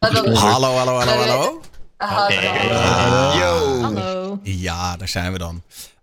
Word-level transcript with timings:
Hallo, 0.00 0.34
hallo, 0.34 0.76
hallo, 0.76 0.98
hallo. 0.98 1.60
Yo. 3.38 3.80
Hallo. 3.80 4.38
Ja, 4.42 4.96
daar 4.96 5.08
zijn 5.08 5.32
we 5.32 5.38
dan. 5.38 5.62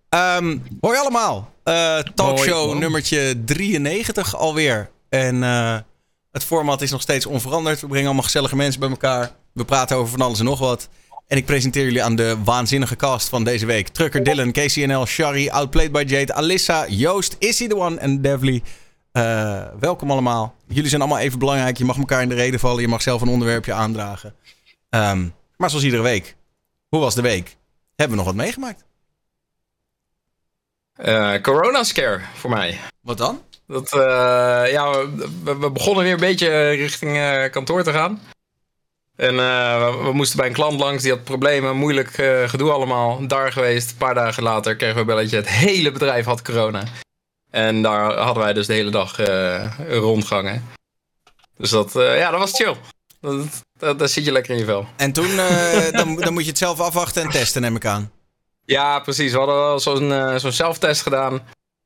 Ehm 0.10 0.58
hoi 0.82 0.98
allemaal. 0.98 1.52
Eh, 1.64 2.00
talkshow 2.16 2.66
Hoi. 2.66 2.80
nummertje 2.80 3.44
93 3.46 4.36
alweer. 4.36 4.90
En 5.10 5.44
eh, 5.44 5.78
het 6.32 6.44
format 6.44 6.82
is 6.82 6.92
nog 6.92 7.02
steeds 7.02 7.26
onveranderd. 7.26 7.82
We 7.82 7.88
brengen 7.88 8.06
allemaal 8.06 8.24
gezellige 8.24 8.56
mensen 8.56 8.80
bij 8.80 8.90
elkaar. 8.90 9.32
We 9.54 9.66
praten 9.66 9.98
over 9.98 10.12
van 10.12 10.22
alles 10.22 10.40
en 10.40 10.46
nog 10.46 10.60
wat. 10.60 10.90
En 11.28 11.38
ik 11.38 11.46
presenteer 11.46 11.84
jullie 11.84 12.04
aan 12.04 12.16
de 12.16 12.38
waanzinnige 12.44 12.96
cast 12.96 13.30
van 13.30 13.44
deze 13.44 13.66
week. 13.66 13.88
Trucker 13.88 14.24
Dylan, 14.24 14.52
KCNL, 14.52 15.06
Shari, 15.06 15.50
Outplayed 15.50 15.92
by 15.92 16.04
Jade, 16.08 16.34
Alissa, 16.34 16.86
Joost, 16.90 17.36
Issy 17.40 17.68
the 17.68 17.76
One 17.76 18.00
en 18.00 18.22
Devly. 18.22 18.64
Eh, 19.12 19.66
welkom 19.80 20.12
allemaal. 20.12 20.56
Jullie 20.68 20.90
zijn 20.90 21.02
allemaal 21.02 21.20
even 21.20 21.40
belangrijk. 21.40 21.78
Je 21.78 21.86
mag 21.86 21.98
elkaar 21.98 22.22
in 22.22 22.30
de 22.30 22.36
reden 22.36 22.60
vallen. 22.60 22.82
Je 22.82 22.88
mag 22.88 23.02
zelf 23.02 23.22
een 23.22 23.28
onderwerpje 23.28 23.74
aandragen. 23.74 24.36
Ehm, 24.90 25.28
maar 25.58 25.70
zoals 25.70 25.86
iedere 25.86 26.04
week. 26.04 26.36
Hoe 26.88 27.00
was 27.00 27.16
de 27.16 27.22
week? 27.22 27.58
Hebben 27.96 28.18
we 28.18 28.24
nog 28.24 28.34
wat 28.34 28.44
meegemaakt? 28.44 28.86
Eh, 30.94 31.42
corona 31.42 31.84
scare 31.84 32.22
voor 32.34 32.50
mij. 32.50 32.80
Wat 33.02 33.18
dan? 33.18 33.42
Dat, 33.68 33.94
eh, 33.94 34.72
ja, 34.72 34.92
we, 35.44 35.58
we 35.58 35.72
begonnen 35.72 36.04
weer 36.04 36.14
een 36.14 36.20
beetje 36.20 36.70
richting 36.70 37.18
kantoor 37.52 37.84
te 37.84 37.92
gaan. 37.92 38.22
En 39.16 39.36
we, 39.36 40.10
moesten 40.14 40.38
bij 40.38 40.48
een 40.48 40.54
klant 40.54 40.80
langs, 40.80 41.04
die 41.04 41.12
had 41.12 41.24
problemen, 41.24 41.76
moeilijk 41.76 42.10
gedoe 42.46 42.72
allemaal. 42.72 43.28
Daar 43.28 43.52
geweest, 43.52 43.92
een 43.92 43.98
paar 43.98 44.14
dagen 44.14 44.44
later 44.44 44.76
kregen 44.76 44.96
we 44.96 45.02
een 45.02 45.08
belletje, 45.08 45.36
het 45.36 45.50
hele 45.50 45.92
bedrijf 45.92 46.26
had 46.26 46.42
corona. 46.42 46.84
En 47.50 47.82
daar 47.82 48.14
hadden 48.14 48.44
wij 48.44 48.54
dus 48.54 48.68
de 48.68 48.74
hele 48.74 48.90
dag 48.90 49.20
eh, 49.20 49.72
rondgangen. 49.90 50.66
Dus 51.58 51.70
dat, 51.70 51.96
eh, 51.96 52.18
ja, 52.18 52.32
dat 52.32 52.40
was 52.40 52.52
chill. 52.52 52.76
Dat, 53.22 53.64
dat, 53.78 54.00
daar 54.00 54.08
zit 54.08 54.26
je 54.26 54.32
lekker 54.32 54.54
in 54.54 54.60
je 54.60 54.66
vel. 54.66 54.88
En 54.96 55.12
toen 55.12 55.40
eh, 55.40 55.92
dan, 56.00 56.16
dan 56.16 56.34
moet 56.34 56.44
je 56.44 56.50
het 56.50 56.58
zelf 56.58 56.80
afwachten 56.80 57.24
en 57.24 57.30
testen, 57.30 57.62
neem 57.62 57.76
ik 57.76 57.86
aan. 57.86 58.12
Ja, 58.66 59.00
precies. 59.00 59.32
We 59.32 59.38
hadden 59.38 59.56
wel 59.56 59.80
zo'n 60.40 60.52
zelftest 60.52 61.02
gedaan. 61.02 61.42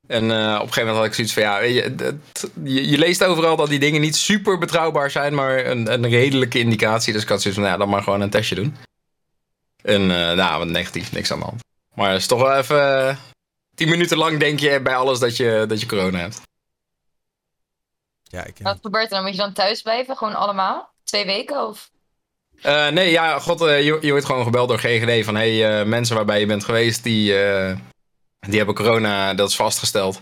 En 0.08 0.24
op 0.24 0.32
een 0.32 0.58
gegeven 0.58 0.80
moment 0.80 0.98
had 0.98 1.06
ik 1.06 1.14
zoiets 1.14 1.34
van, 1.34 1.44
ja, 1.44 1.60
weet 1.60 1.74
je, 1.74 2.18
je, 2.64 2.90
je 2.90 2.98
leest 2.98 3.24
overal 3.24 3.56
dat 3.56 3.70
die 3.70 3.80
dingen 3.80 4.02
niet 4.02 4.16
super 4.16 4.58
betrouwbaar 4.58 5.12
zijn, 5.12 5.34
maar 5.34 5.66
een, 5.66 5.94
een 5.94 6.10
redelijke 6.10 6.60
indicatie. 6.60 7.14
Dus 7.14 7.22
ik 7.22 7.30
had 7.30 7.42
zoiets 7.42 7.60
van, 7.60 7.70
ja, 7.70 7.78
dan 7.78 7.90
maar 7.90 8.04
gewoon 8.04 8.22
een 8.22 8.30
testje 8.30 8.56
doen. 8.56 8.76
En 9.82 10.08
nou, 10.08 10.70
negatief, 10.70 11.12
niks 11.12 11.32
aan 11.32 11.40
de 11.40 11.46
hand. 11.46 11.64
Maar 11.96 12.12
het 12.12 12.20
is 12.20 12.28
toch 12.28 12.42
wel 12.42 12.56
even, 12.56 13.18
eh, 13.82 13.88
tien 13.88 13.98
minuten 13.98 14.18
lang 14.18 14.40
denk 14.40 14.60
je 14.60 14.82
bij 14.82 14.96
alles 14.96 15.20
dat 15.20 15.38
je, 15.38 15.66
dat 15.68 15.80
je 15.80 15.86
corona 15.86 16.20
hebt. 16.20 16.42
Ja, 18.24 18.46
ik, 18.46 18.56
Wat 18.62 18.78
gebeurt 18.82 19.04
er 19.04 19.10
dan? 19.10 19.24
Moet 19.24 19.32
je 19.32 19.38
dan 19.38 19.54
thuis 19.54 19.82
blijven? 19.82 20.18
Gewoon 20.18 20.36
allemaal? 20.36 20.94
Twee 21.04 21.26
weken? 21.26 21.68
Of? 21.68 21.90
Eh, 22.62 22.88
nee, 22.88 23.12
ja, 23.12 23.40
god, 23.40 23.62
eh, 23.62 23.84
je, 23.84 23.98
je 24.02 24.12
wordt 24.12 24.26
gewoon 24.26 24.44
gebeld 24.44 24.68
door 24.68 24.80
GGD 24.80 25.26
van, 25.26 25.36
hey, 25.36 25.80
eh, 25.80 25.86
mensen 25.86 26.16
waarbij 26.16 26.40
je 26.40 26.46
bent 26.46 26.64
geweest, 26.64 27.04
die, 27.04 27.44
eh, 27.44 27.78
die 28.40 28.58
hebben 28.58 28.76
corona, 28.76 29.34
dat 29.34 29.50
is 29.50 29.56
vastgesteld. 29.56 30.22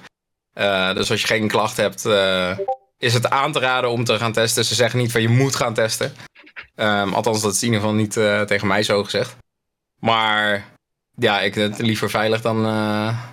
Eh, 0.53 0.93
dus 0.93 1.11
als 1.11 1.21
je 1.21 1.27
geen 1.27 1.47
klacht 1.47 1.77
hebt, 1.77 2.05
eh, 2.05 2.57
is 2.97 3.13
het 3.13 3.29
aan 3.29 3.51
te 3.51 3.59
raden 3.59 3.89
om 3.89 4.03
te 4.03 4.17
gaan 4.17 4.31
testen. 4.31 4.65
Ze 4.65 4.75
zeggen 4.75 4.99
niet 4.99 5.11
van 5.11 5.21
je 5.21 5.29
moet 5.29 5.55
gaan 5.55 5.73
testen. 5.73 6.13
Ehm, 6.75 7.13
althans, 7.13 7.41
dat 7.41 7.53
is 7.53 7.61
in 7.61 7.65
ieder 7.65 7.81
geval 7.81 7.95
niet 7.95 8.17
eh, 8.17 8.41
tegen 8.41 8.67
mij 8.67 8.83
zo 8.83 9.03
gezegd. 9.03 9.35
Maar 9.99 10.65
ja, 11.15 11.41
ik 11.41 11.55
het 11.55 11.79
liever 11.79 12.09
veilig 12.09 12.41
dan, 12.41 12.65
eh, 12.65 13.23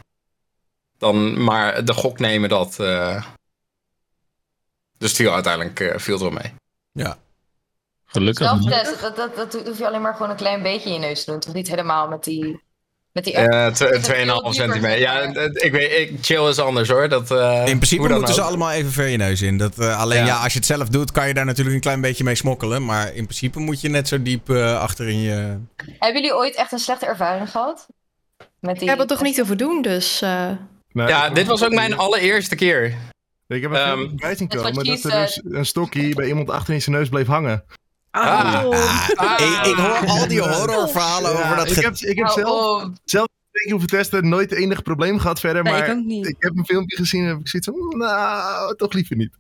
dan 0.99 1.43
maar 1.45 1.85
de 1.85 1.93
gok 1.93 2.19
nemen 2.19 2.49
dat. 2.49 2.81
eh. 2.81 3.25
Dus 4.99 5.09
het 5.09 5.17
viel 5.21 5.33
uiteindelijk 5.33 5.81
eh, 5.81 5.99
viel 5.99 6.15
het 6.15 6.23
wel 6.23 6.33
mee. 6.43 6.55
ja. 6.93 7.17
Gelukkig. 8.09 8.63
Dat, 9.01 9.17
dat, 9.17 9.37
dat 9.37 9.63
hoef 9.67 9.79
je 9.79 9.87
alleen 9.87 10.01
maar 10.03 10.13
gewoon 10.15 10.31
een 10.31 10.37
klein 10.37 10.63
beetje 10.63 10.89
in 10.89 10.95
je 10.95 10.99
neus 11.01 11.25
te 11.25 11.31
doen. 11.31 11.41
Toch 11.41 11.55
niet 11.55 11.69
helemaal 11.69 12.09
met 12.09 12.25
die... 12.25 12.61
Met 13.13 13.25
die 13.25 13.39
app. 13.39 13.53
Eh, 13.53 13.67
tw- 13.67 13.83
2,5 13.83 13.89
dieper 14.01 14.55
centimeter. 14.55 14.99
Ja, 14.99 15.21
ik 15.53 15.73
weet, 15.73 15.93
ik, 16.11 16.19
chill 16.25 16.49
is 16.49 16.59
anders 16.59 16.89
hoor. 16.89 17.09
Dat, 17.09 17.31
eh, 17.31 17.59
In 17.67 17.77
principe 17.79 18.09
moeten 18.09 18.35
ze 18.35 18.41
allemaal 18.43 18.71
even 18.71 18.93
ver 18.93 19.07
je 19.07 19.17
neus 19.17 19.43
in. 19.43 19.59
Dat, 19.59 19.79
eh, 19.79 20.01
alleen 20.01 20.19
ja. 20.19 20.27
Ja. 20.27 20.43
als 20.43 20.53
je 20.53 20.59
het 20.59 20.67
zelf 20.69 20.89
doet, 20.89 21.13
kan 21.13 21.29
je 21.29 21.35
daar 21.35 21.45
natuurlijk 21.45 21.75
een 21.75 21.81
klein 21.83 22.01
beetje 22.01 22.25
mee 22.25 22.35
smokkelen. 22.35 22.85
Maar 22.85 23.07
in 23.15 23.25
principe 23.25 23.59
moet 23.59 23.81
je 23.81 23.89
net 23.89 24.09
zo 24.09 24.23
diep 24.23 24.51
eh, 24.51 24.81
achter 24.81 25.09
in 25.09 25.21
je... 25.21 25.59
Hebben 25.99 26.23
jullie 26.23 26.35
ooit 26.37 26.55
echt 26.55 26.73
een 26.73 26.79
slechte 26.79 27.07
ervaring 27.07 27.51
gehad? 27.51 27.87
Met 28.61 28.75
die... 28.75 28.83
Ik 28.83 28.89
heb 28.89 28.99
het 28.99 29.09
toch 29.09 29.23
niet 29.23 29.41
over 29.41 29.57
doen, 29.57 29.83
dus... 29.83 30.21
Ja, 31.05 31.27
ik- 31.27 31.35
dit 31.35 31.47
was 31.47 31.65
ook 31.65 31.75
mijn 31.75 31.97
allereerste 31.97 32.55
keer. 32.55 32.85
Ik 33.49 33.63
heb 33.63 33.71
een 33.71 33.77
Ehm, 33.77 34.17
bij 34.17 34.37
zien 34.37 34.49
komen 34.49 34.75
dat 34.85 35.05
er 35.05 35.11
dus 35.11 35.41
een 35.45 35.67
stokje 35.67 36.15
bij 36.15 36.27
iemand 36.27 36.51
achter 36.51 36.75
in 36.75 36.83
zijn 36.83 36.97
neus 36.97 37.09
bleef 37.09 37.27
hangen. 37.27 37.65
Ah. 38.11 38.55
Ah, 39.15 39.35
ik, 39.39 39.67
ik 39.67 39.75
hoor 39.75 40.07
al 40.09 40.29
die 40.29 40.41
horrorverhalen 40.41 41.33
Ja, 41.33 41.39
over 41.45 41.57
dat... 41.57 41.71
ik 41.71 41.83
heb, 41.83 41.95
ik 41.97 42.19
heb 42.19 42.29
zelf 42.29 42.83
op. 42.85 42.93
twee 43.05 43.23
keer 43.63 43.71
hoeven 43.71 43.89
testen, 43.89 44.29
nooit 44.29 44.53
enig 44.53 44.83
probleem 44.83 45.19
gehad 45.19 45.41
verder. 45.41 45.63
Nee, 45.63 45.73
maar 45.73 45.89
ik 45.89 45.91
ook 45.97 46.05
niet. 46.05 46.27
ik 46.27 46.37
heb 46.39 46.57
een 46.57 46.65
filmpje 46.65 46.97
gezien 46.97 47.23
en 47.23 47.29
heb 47.29 47.39
ik 47.39 47.49
zoiets 47.49 47.69
van, 47.69 47.79
"Mm, 47.79 47.99
nou, 47.99 48.77
toch 48.77 48.93
liever 48.93 49.17
niet. 49.17 49.33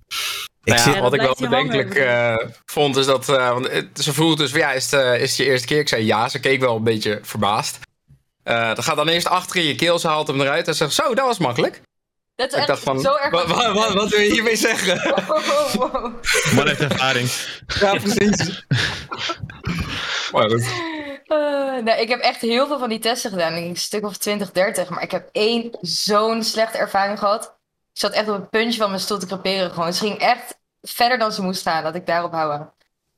Ik 0.65 0.73
Nou 0.73 0.79
ja, 0.79 0.85
zit- 0.85 0.95
Ja, 0.95 1.01
wat 1.01 1.15
ik 1.15 1.21
wel 1.21 1.37
bedenkelijk 1.41 1.95
eh, 1.95 2.37
vond 2.65 2.97
is 2.97 3.07
dat... 3.07 3.29
eh, 3.29 3.51
want 3.53 3.71
het- 3.71 4.03
ze 4.03 4.13
vroeg 4.13 4.35
dus 4.37 4.51
ja, 4.53 4.73
is 4.73 4.91
het, 4.91 5.01
eh, 5.01 5.15
is 5.21 5.29
het 5.29 5.37
je 5.37 5.45
eerste 5.45 5.67
keer? 5.67 5.79
Ik 5.79 5.89
zei 5.89 6.05
ja, 6.05 6.29
ze 6.29 6.39
keek 6.41 6.61
wel 6.61 6.77
een 6.77 6.83
beetje 6.85 7.19
verbaasd. 7.23 7.79
Eh 8.47 8.75
dan 8.75 8.85
gaat 8.85 8.97
dan 8.97 9.09
eerst 9.09 9.29
achter 9.29 9.57
in 9.57 9.67
je 9.67 9.75
keel, 9.75 9.99
ze 9.99 10.09
haalt 10.09 10.27
hem 10.27 10.41
eruit 10.41 10.69
en 10.69 10.75
zegt, 10.75 10.93
zo, 10.93 11.15
dat 11.15 11.27
was 11.27 11.39
makkelijk. 11.39 11.83
Dat 12.37 12.47
is 12.47 12.53
Ik 12.53 12.59
echt 12.59 12.67
dacht 12.67 12.83
van, 12.83 13.01
zo 13.01 13.15
erg... 13.15 13.31
wat, 13.31 13.47
wat, 13.47 13.73
wat, 13.73 13.93
wat 13.93 14.09
wil 14.09 14.21
je 14.21 14.33
hiermee 14.33 14.57
zeggen? 14.57 15.01
Wow, 15.27 15.75
wow. 15.75 16.15
Man 16.55 16.67
heeft 16.67 16.81
ervaring. 16.81 17.31
ja, 17.81 17.93
precies. 17.95 18.67
maar 20.33 20.51
goed. 20.51 20.65
Eh, 21.25 21.83
nee, 21.83 22.01
ik 22.01 22.09
heb 22.09 22.21
echt 22.21 22.41
heel 22.41 22.67
veel 22.67 22.79
van 22.79 22.89
die 22.89 22.99
testen 22.99 23.31
gedaan. 23.31 23.53
Ik 23.53 23.59
denk 23.59 23.69
Een 23.71 23.77
stuk 23.77 24.05
of 24.05 24.17
20, 24.17 24.53
30. 24.53 24.89
Maar 24.89 25.03
ik 25.03 25.11
heb 25.11 25.29
één 25.33 25.79
zo'n 25.81 26.43
slechte 26.43 26.79
ervaring 26.79 27.19
gehad. 27.19 27.45
Ik 27.93 28.01
zat 28.01 28.13
echt 28.13 28.29
op 28.29 28.35
het 28.35 28.51
puntje 28.51 28.81
van 28.81 28.91
mijn 28.91 29.03
stoel 29.03 29.19
te 29.19 29.27
creperen. 29.27 29.71
Gewoon. 29.71 29.95
Ze 29.95 30.05
ging 30.05 30.19
echt 30.19 30.59
verder 30.83 31.19
dan 31.19 31.33
ze 31.33 31.43
moest 31.43 31.63
gaan. 31.63 31.83
Dat 31.83 31.95
ik 31.95 32.07
daarop 32.07 32.33
houden. 32.33 32.59
Het 32.59 32.69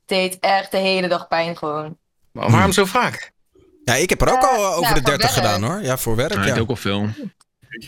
deed 0.05 0.37
echt 0.39 0.71
de 0.71 0.77
hele 0.77 1.07
dag 1.07 1.27
pijn 1.27 1.57
gewoon. 1.57 1.97
Maar 2.31 2.51
waarom 2.51 2.71
zo 2.71 2.85
vaak? 2.85 3.31
Ja, 3.89 3.95
ik 3.95 4.09
heb 4.09 4.21
er 4.21 4.31
ook 4.31 4.43
al 4.43 4.55
eh, 4.55 4.77
over 4.77 4.81
nou, 4.81 4.93
de 4.93 4.99
voor 5.01 5.17
30 5.17 5.17
werk. 5.19 5.31
gedaan 5.45 5.63
hoor. 5.63 5.81
Ja, 5.83 5.97
voor 5.97 6.15
werk. 6.15 6.33
Ja, 6.33 6.45
ja. 6.45 6.53
ik 6.53 6.61
ook 6.61 6.69
al 6.69 6.75
veel. 6.75 7.07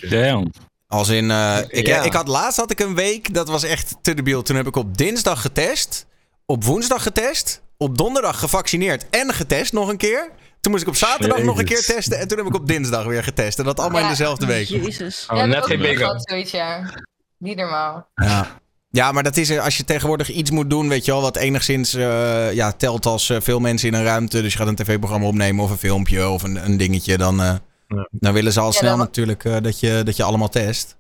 Damn. 0.10 0.52
Als 0.88 1.10
in, 1.10 1.32
eh, 1.32 1.58
ik, 1.68 1.88
Ja. 1.88 2.02
ik 2.04 2.14
had 2.14 2.28
laatst 2.28 2.58
had 2.60 2.72
ik 2.72 2.80
een 2.80 2.96
week, 2.96 3.34
dat 3.34 3.48
was 3.48 3.64
echt 3.64 3.96
te 4.02 4.14
debiel. 4.14 4.42
Toen 4.42 4.56
heb 4.56 4.68
ik 4.68 4.76
op 4.76 4.98
dinsdag 4.98 5.42
getest, 5.42 6.06
op 6.46 6.64
woensdag 6.64 7.04
getest, 7.04 7.62
op 7.78 7.98
donderdag 7.98 8.40
gevaccineerd 8.40 9.06
en 9.10 9.34
getest 9.34 9.74
nog 9.74 9.90
een 9.90 9.98
keer. 9.98 10.30
Toen 10.60 10.72
moest 10.72 10.84
ik 10.84 10.90
op 10.90 10.96
zaterdag 10.96 11.44
nog 11.44 11.60
een 11.60 11.66
keer 11.66 11.86
testen 11.86 12.20
en 12.20 12.28
toen 12.28 12.38
heb 12.38 12.48
ik 12.48 12.56
op 12.56 12.68
dinsdag 12.68 13.06
weer 13.06 13.24
getest. 13.24 13.60
En 13.60 13.66
dat 13.66 13.80
allemaal 13.80 14.02
in 14.02 14.08
dezelfde 14.08 14.46
week. 14.46 14.68
Jezus. 14.68 15.26
Oh, 15.30 15.38
Ja, 15.38 15.46
net 15.46 15.66
geen 15.66 15.98
gehad, 15.98 16.30
zoiets, 16.30 16.52
ja. 16.52 16.90
Niet 17.38 17.58
normaal. 17.58 18.10
Ja. 18.16 18.61
Ja, 18.92 19.12
maar 19.12 19.24
dat 19.24 19.38
is 19.38 19.50
er, 19.50 19.60
als 19.62 19.78
je 19.78 19.84
tegenwoordig 19.84 20.30
iets 20.30 20.52
moet 20.52 20.70
doen, 20.70 20.90
weet 20.90 21.06
je 21.06 21.12
wel, 21.12 21.22
wat 21.22 21.38
enigszins 21.38 21.94
eh, 21.94 22.54
ja, 22.54 22.72
telt 22.72 23.06
als 23.06 23.30
eh, 23.30 23.38
veel 23.42 23.60
mensen 23.60 23.88
in 23.88 23.94
een 23.94 24.04
ruimte. 24.04 24.42
Dus 24.42 24.52
je 24.52 24.58
gaat 24.60 24.68
een 24.68 24.76
tv-programma 24.76 25.28
opnemen 25.28 25.64
of 25.64 25.72
een 25.72 25.78
filmpje 25.78 26.30
of 26.30 26.44
een, 26.44 26.66
een 26.66 26.78
dingetje. 26.78 27.18
Dan, 27.18 27.42
eh, 27.42 27.54
Ja. 27.88 28.08
dan 28.12 28.34
willen 28.34 28.52
ze 28.54 28.60
al 28.60 28.66
Ja, 28.66 28.72
snel 28.72 28.98
natuurlijk 28.98 29.46
eh, 29.46 29.56
dat, 29.62 29.80
je, 29.80 30.02
dat 30.06 30.16
je 30.16 30.24
allemaal 30.24 30.50
test. 30.50 30.98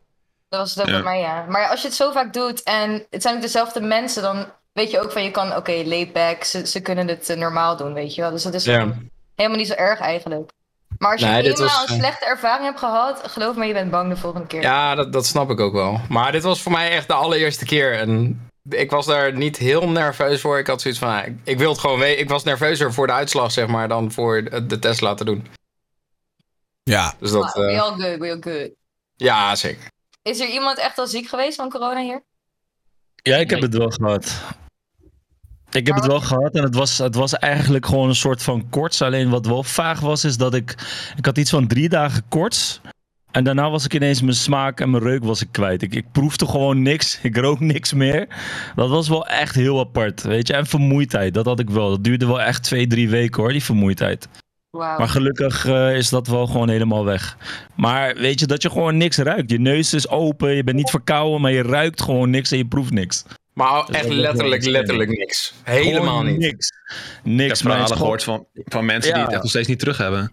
Dat 0.49 0.59
was 0.59 0.69
het 0.75 0.79
ook 0.81 0.87
Ja. 0.89 0.93
bij 0.93 1.03
mij, 1.03 1.19
ja. 1.19 1.45
Maar 1.49 1.67
als 1.67 1.81
je 1.81 1.87
het 1.87 1.95
zo 1.95 2.11
vaak 2.11 2.33
doet 2.33 2.63
en 2.63 3.05
het 3.09 3.21
zijn 3.21 3.35
ook 3.35 3.41
dezelfde 3.41 3.81
mensen, 3.81 4.21
dan 4.21 4.45
weet 4.73 4.91
je 4.91 5.01
ook 5.01 5.11
van 5.11 5.23
je 5.23 5.31
kan, 5.31 5.55
oké, 5.55 5.83
laid 5.85 6.13
back, 6.13 6.43
ze, 6.43 6.67
ze 6.67 6.79
kunnen 6.79 7.07
het 7.07 7.29
eh, 7.29 7.37
normaal 7.37 7.77
doen, 7.77 7.93
weet 7.93 8.15
je 8.15 8.21
wel. 8.21 8.31
Dus 8.31 8.43
dat 8.43 8.53
is 8.53 8.65
helemaal 8.65 9.57
niet 9.57 9.67
zo 9.67 9.73
erg 9.73 9.99
eigenlijk. 9.99 10.51
Maar 11.01 11.11
als 11.11 11.21
je 11.21 11.27
Nee, 11.27 11.43
eenmaal 11.43 11.61
was, 11.63 11.81
een 11.89 11.95
eh, 11.95 11.99
slechte 11.99 12.25
ervaring 12.25 12.65
hebt 12.65 12.79
gehad, 12.79 13.21
geloof 13.25 13.55
me, 13.55 13.65
je 13.65 13.73
bent 13.73 13.91
bang 13.91 14.09
de 14.09 14.17
volgende 14.17 14.47
keer. 14.47 14.61
Ja, 14.61 14.95
dat, 14.95 15.13
dat 15.13 15.25
snap 15.25 15.49
ik 15.49 15.59
ook 15.59 15.73
wel. 15.73 16.01
Maar 16.09 16.31
dit 16.31 16.43
was 16.43 16.61
voor 16.61 16.71
mij 16.71 16.89
echt 16.91 17.07
de 17.07 17.13
allereerste 17.13 17.65
keer. 17.65 17.93
En 17.93 18.41
ik 18.69 18.91
was 18.91 19.05
daar 19.05 19.33
niet 19.33 19.57
heel 19.57 19.89
nerveus 19.89 20.41
voor. 20.41 20.57
Ik 20.57 20.67
had 20.67 20.81
zoiets 20.81 20.99
van, 20.99 21.09
ah, 21.09 21.25
ik, 21.27 21.35
ik 21.43 21.57
wil 21.57 21.69
het 21.71 21.79
gewoon 21.79 21.99
weten. 21.99 22.19
Ik 22.21 22.29
was 22.29 22.43
nerveuzer 22.43 22.93
voor 22.93 23.07
de 23.07 23.13
uitslag, 23.13 23.51
zeg 23.51 23.67
maar, 23.67 23.87
dan 23.87 24.11
voor 24.11 24.43
de, 24.43 24.65
de 24.65 24.79
test 24.79 25.01
laten 25.01 25.25
doen. 25.25 25.47
Ja, 26.83 27.13
Dus 27.19 27.31
dat, 27.31 27.55
eh, 27.55 27.65
real 27.65 27.91
good, 27.91 28.21
real 28.21 28.37
good. 28.39 28.69
ja, 29.15 29.55
zeker. 29.55 29.87
Is 30.21 30.39
er 30.39 30.47
iemand 30.47 30.77
echt 30.77 30.97
al 30.97 31.07
ziek 31.07 31.27
geweest 31.27 31.55
van 31.55 31.69
corona 31.69 32.01
hier? 32.01 32.23
Ja, 33.15 33.37
ik 33.37 33.49
heb 33.49 33.61
het 33.61 33.77
wel 33.77 33.89
gehad. 33.89 34.41
Ik 35.71 35.87
heb 35.87 35.95
het 35.95 36.05
wel 36.05 36.19
gehad 36.19 36.55
en 36.55 36.63
het 36.63 36.75
was, 36.75 36.97
het 36.97 37.15
was 37.15 37.33
eigenlijk 37.33 37.85
gewoon 37.85 38.09
een 38.09 38.15
soort 38.15 38.43
van 38.43 38.69
koorts. 38.69 39.01
Alleen 39.01 39.29
wat 39.29 39.45
wel 39.45 39.63
vaag 39.63 39.99
was, 39.99 40.23
is 40.23 40.37
dat 40.37 40.53
ik... 40.53 40.75
Ik 41.17 41.25
had 41.25 41.37
iets 41.37 41.49
van 41.49 41.67
drie 41.67 41.89
dagen 41.89 42.23
koorts. 42.29 42.81
En 43.31 43.43
daarna 43.43 43.69
was 43.69 43.85
ik 43.85 43.93
ineens 43.93 44.21
mijn 44.21 44.35
smaak 44.35 44.79
en 44.79 44.89
mijn 44.89 45.03
reuk 45.03 45.23
was 45.23 45.41
ik 45.41 45.47
kwijt. 45.51 45.81
Ik, 45.81 45.95
ik 45.95 46.11
proefde 46.11 46.45
gewoon 46.45 46.81
niks. 46.81 47.19
Ik 47.21 47.37
rook 47.37 47.59
niks 47.59 47.93
meer. 47.93 48.27
Dat 48.75 48.89
was 48.89 49.09
wel 49.09 49.27
echt 49.27 49.55
heel 49.55 49.79
apart, 49.79 50.21
weet 50.21 50.47
je. 50.47 50.53
En 50.53 50.65
vermoeidheid, 50.65 51.33
dat 51.33 51.45
had 51.45 51.59
ik 51.59 51.69
wel. 51.69 51.89
Dat 51.89 52.03
duurde 52.03 52.25
wel 52.25 52.41
echt 52.41 52.63
twee, 52.63 52.87
drie 52.87 53.09
weken 53.09 53.41
hoor, 53.41 53.51
die 53.51 53.63
vermoeidheid. 53.63 54.27
Maar 54.77 55.09
gelukkig 55.09 55.65
eh, 55.65 55.95
is 55.95 56.09
dat 56.09 56.27
wel 56.27 56.47
gewoon 56.47 56.69
helemaal 56.69 57.05
weg. 57.05 57.37
Maar 57.75 58.15
weet 58.15 58.39
je, 58.39 58.45
dat 58.45 58.61
je 58.61 58.69
gewoon 58.69 58.97
niks 58.97 59.17
ruikt. 59.17 59.51
Je 59.51 59.59
neus 59.59 59.93
is 59.93 60.09
open, 60.09 60.55
je 60.55 60.63
bent 60.63 60.77
niet 60.77 60.89
verkouden, 60.89 61.41
maar 61.41 61.51
je 61.51 61.61
ruikt 61.61 62.01
gewoon 62.01 62.29
niks 62.29 62.51
en 62.51 62.57
je 62.57 62.67
proeft 62.67 62.91
niks. 62.91 63.25
Maar 63.53 63.85
Dus 63.85 63.95
echt 63.95 64.09
letterlijk, 64.09 64.65
letterlijk 64.65 65.09
niks. 65.09 65.53
Helemaal 65.63 66.23
niet. 66.23 66.37
Niks. 66.37 66.67
Ik 66.67 67.19
Niks. 67.23 67.59
heb 67.59 67.67
maar 67.67 67.71
verhalen 67.73 67.97
gehoord 67.97 68.23
van, 68.23 68.45
van 68.53 68.85
mensen 68.85 69.13
die 69.13 69.21
het 69.23 69.31
echt 69.31 69.41
nog 69.41 69.49
steeds 69.49 69.67
niet 69.67 69.79
terug 69.79 69.97
hebben. 69.97 70.31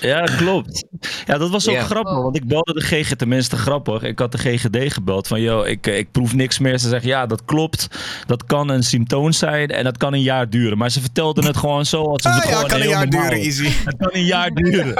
Ja, 0.00 0.20
klopt. 0.22 0.84
Ja, 1.26 1.38
dat 1.38 1.50
was 1.50 1.68
ook 1.68 1.78
grappig, 1.78 2.14
want 2.14 2.36
ik 2.36 2.46
belde 2.46 2.72
de 2.72 2.80
GG, 2.80 3.12
tenminste 3.14 3.56
grappig. 3.56 4.02
Ik 4.02 4.18
had 4.18 4.32
de 4.32 4.38
GGD 4.38 4.92
gebeld 4.92 5.26
van, 5.26 5.40
yo, 5.40 5.62
ik, 5.62 5.86
eh, 5.86 5.98
ik 5.98 6.10
proef 6.12 6.34
niks 6.34 6.58
meer. 6.58 6.78
Ze 6.78 6.88
zeggen, 6.88 7.08
ja, 7.08 7.26
dat 7.26 7.44
klopt. 7.44 7.88
Dat 8.26 8.44
kan 8.44 8.68
een 8.68 8.82
symptoom 8.82 9.32
zijn 9.32 9.68
en 9.68 9.84
dat 9.84 9.96
kan 9.96 10.12
een 10.12 10.22
jaar 10.22 10.50
duren. 10.50 10.78
Maar 10.78 10.90
ze 10.90 11.00
vertelden 11.00 11.44
het 11.44 11.56
gewoon 11.56 11.86
zo 11.86 12.02
als 12.02 12.22
ze 12.22 12.28
Ah, 12.28 12.34
het 12.34 12.44
ja, 12.44 12.50
gewoon 12.50 12.68
kan 12.68 12.80
een 12.80 12.88
jaar 12.88 13.08
normaal. 13.08 13.28
duren, 13.28 13.44
easy. 13.44 13.68
Het 13.84 13.96
kan 13.98 14.08
een 14.12 14.24
jaar 14.24 14.50
duren. 14.50 14.86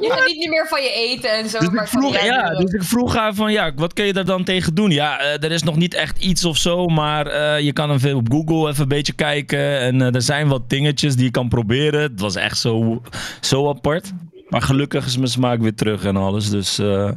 Je 0.00 0.10
gaat 0.10 0.26
niet 0.26 0.48
meer 0.48 0.66
van 0.68 0.82
je 0.82 0.90
eten 0.92 1.30
en 1.32 1.48
zo. 1.48 1.58
Dus 1.58 1.68
maar 1.70 1.82
ik, 1.84 1.88
vroeg, 1.88 2.22
ja, 2.24 2.48
dus 2.54 2.70
ik 2.72 2.82
vroeg 2.82 3.14
haar 3.14 3.34
van, 3.34 3.52
ja, 3.52 3.72
wat 3.76 3.92
kun 3.92 4.04
je 4.04 4.12
daar 4.12 4.24
dan 4.24 4.44
tegen 4.44 4.74
doen? 4.74 4.90
Ja, 4.90 5.18
eh, 5.20 5.42
er 5.44 5.52
is 5.52 5.62
nog 5.62 5.76
niet 5.76 5.94
echt 5.94 6.18
iets 6.18 6.44
of 6.44 6.56
zo, 6.56 6.86
maar 6.86 7.26
eh, 7.26 7.60
je 7.64 7.72
kan 7.72 7.90
even 7.92 8.14
op 8.16 8.26
Google 8.32 8.68
even 8.70 8.82
een 8.82 8.88
beetje 8.88 9.12
kijken. 9.12 9.80
En 9.80 10.02
eh, 10.02 10.14
er 10.14 10.22
zijn 10.22 10.48
wat 10.48 10.70
dingetjes 10.70 11.14
die 11.14 11.24
je 11.24 11.30
kan 11.30 11.48
proberen. 11.48 12.00
Het 12.02 12.20
was 12.20 12.34
echt 12.36 12.58
zo, 12.58 13.02
zo 13.40 13.68
apart. 13.68 14.07
Maar 14.48 14.62
gelukkig 14.62 15.06
is 15.06 15.16
mijn 15.16 15.28
smaak 15.28 15.60
weer 15.60 15.74
terug 15.74 16.04
en 16.04 16.16
alles. 16.16 16.50
Dus 16.50 16.78
eh, 16.78 17.10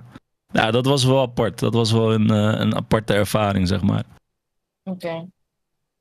ja, 0.51 0.71
dat 0.71 0.85
was 0.85 1.03
wel 1.03 1.21
apart. 1.21 1.59
Dat 1.59 1.73
was 1.73 1.91
wel 1.91 2.13
een, 2.13 2.29
eh, 2.29 2.59
een 2.59 2.75
aparte 2.75 3.13
ervaring, 3.13 3.67
zeg 3.67 3.81
maar. 3.81 4.03
Oké. 4.83 5.25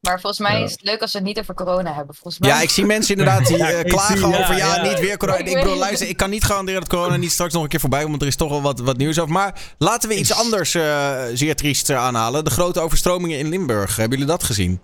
Maar 0.00 0.20
volgens 0.20 0.38
mij 0.48 0.58
Ja. 0.58 0.64
is 0.64 0.70
het 0.70 0.82
leuk 0.82 1.00
als 1.00 1.12
we 1.12 1.18
het 1.18 1.26
niet 1.26 1.38
over 1.38 1.54
corona 1.54 1.94
hebben. 1.94 2.14
Volgens 2.14 2.38
mij... 2.38 2.48
Ja, 2.50 2.60
ik 2.60 2.70
zie 2.70 2.84
mensen 2.84 3.16
inderdaad 3.16 3.46
die 3.46 3.56
Ja, 3.64 3.70
eh, 3.70 3.78
ik 3.80 3.86
klagen 3.86 4.18
zie- 4.18 4.28
ja, 4.28 4.38
over 4.38 4.56
ja, 4.56 4.74
ja. 4.76 4.82
niet 4.82 5.00
weer 5.00 5.16
corona. 5.16 5.38
Ik 5.38 5.54
bedoel, 5.54 5.76
luister, 5.76 6.08
ik 6.08 6.16
kan 6.16 6.30
niet 6.30 6.44
garanderen 6.44 6.80
dat 6.80 6.88
corona 6.88 7.16
niet 7.16 7.30
straks 7.32 7.52
nog 7.52 7.62
een 7.62 7.68
keer 7.68 7.80
voorbij 7.80 7.98
komt, 7.98 8.10
want 8.10 8.22
er 8.22 8.28
is 8.28 8.36
toch 8.36 8.50
wel 8.50 8.62
wat, 8.62 8.80
wat 8.80 8.96
nieuws 8.96 9.18
over. 9.18 9.32
Maar 9.32 9.60
laten 9.78 10.08
we 10.08 10.18
iets 10.18 10.32
anders 10.32 10.74
eh, 10.74 11.22
zeer 11.34 11.56
triest 11.56 11.90
aanhalen. 11.90 12.44
De 12.44 12.50
grote 12.50 12.80
overstromingen 12.80 13.38
in 13.38 13.48
Limburg. 13.48 13.96
Hebben 13.96 14.18
jullie 14.18 14.32
dat 14.32 14.44
gezien? 14.44 14.80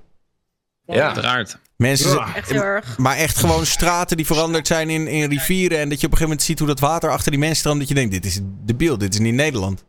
Ja. 0.85 1.07
Uiteraard. 1.07 1.59
Mensen, 1.77 2.11
Ja. 2.11 2.35
Echt 2.35 2.51
heel 2.51 2.63
erg. 2.63 2.99
maar 2.99 3.17
echt 3.17 3.39
gewoon 3.39 3.67
straten 3.67 4.17
die 4.17 4.27
veranderd 4.27 4.67
zijn 4.67 4.91
in, 4.91 5.07
in 5.07 5.29
rivieren. 5.29 5.79
En 5.79 5.89
dat 5.89 6.01
je 6.01 6.07
op 6.07 6.13
een 6.13 6.19
gegeven 6.19 6.29
moment 6.29 6.43
ziet 6.43 6.59
hoe 6.59 6.69
dat 6.69 6.81
water 6.81 7.11
achter 7.11 7.31
die 7.31 7.41
mensen 7.41 7.59
stroomt. 7.59 7.79
Dat 7.79 7.89
je 7.89 7.95
denkt, 7.95 8.13
dit 8.13 8.25
is 8.25 8.41
debiel, 8.65 8.99
dit 8.99 9.15
is 9.15 9.21
niet 9.21 9.35
Nederland. 9.35 9.85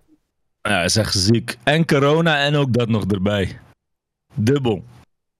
Ja, 0.61 0.83
is 0.83 0.95
echt 0.95 1.13
ziek. 1.17 1.57
En 1.63 1.85
corona 1.85 2.39
en 2.39 2.55
ook 2.55 2.73
dat 2.73 2.89
nog 2.89 3.05
erbij. 3.05 3.59
Dubbel. 4.35 4.83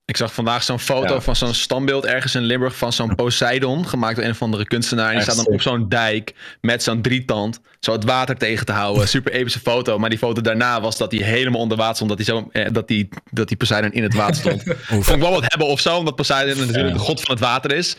Ik 0.09 0.17
zag 0.17 0.33
vandaag 0.33 0.63
zo'n 0.63 0.79
foto 0.79 1.13
Ja. 1.13 1.21
van 1.21 1.35
zo'n 1.35 1.53
standbeeld 1.53 2.05
ergens 2.05 2.35
in 2.35 2.41
Limburg 2.43 2.77
van 2.77 2.93
zo'n 2.93 3.15
Poseidon, 3.15 3.87
gemaakt 3.87 4.15
door 4.15 4.25
een 4.25 4.31
of 4.31 4.41
andere 4.41 4.65
kunstenaar. 4.67 5.07
En 5.09 5.13
die 5.13 5.21
staat 5.21 5.35
dan 5.35 5.47
op 5.47 5.61
zo'n 5.61 5.89
dijk 5.89 6.33
met 6.61 6.83
zo'n 6.83 7.01
drietand, 7.01 7.59
zo 7.79 7.91
het 7.91 8.03
water 8.03 8.37
tegen 8.37 8.65
te 8.65 8.71
houden. 8.71 9.07
Super 9.17 9.31
epische 9.31 9.59
foto. 9.59 9.99
Maar 9.99 10.09
die 10.09 10.17
foto 10.19 10.41
daarna 10.41 10.81
was 10.81 10.97
dat 10.97 11.11
hij 11.11 11.21
helemaal 11.21 11.61
onder 11.61 11.77
water 11.77 11.95
stond, 11.95 12.09
dat 12.09 12.17
hij, 12.17 12.27
zo, 12.27 12.49
eh, 12.51 12.65
dat 12.71 12.87
die, 12.87 13.09
dat 13.31 13.47
die 13.47 13.57
Poseidon 13.57 13.91
in 13.91 14.03
het 14.03 14.13
water 14.13 14.35
stond. 14.35 14.63
Vond 14.81 15.07
ik 15.09 15.19
wel 15.21 15.31
wat 15.31 15.43
hebben 15.47 15.67
of 15.67 15.79
zo, 15.79 15.97
omdat 15.97 16.15
Poseidon 16.15 16.57
natuurlijk 16.57 16.87
Ja. 16.87 16.93
de 16.93 16.99
god 16.99 17.21
van 17.21 17.31
het 17.31 17.39
water 17.43 17.71
is. 17.71 17.95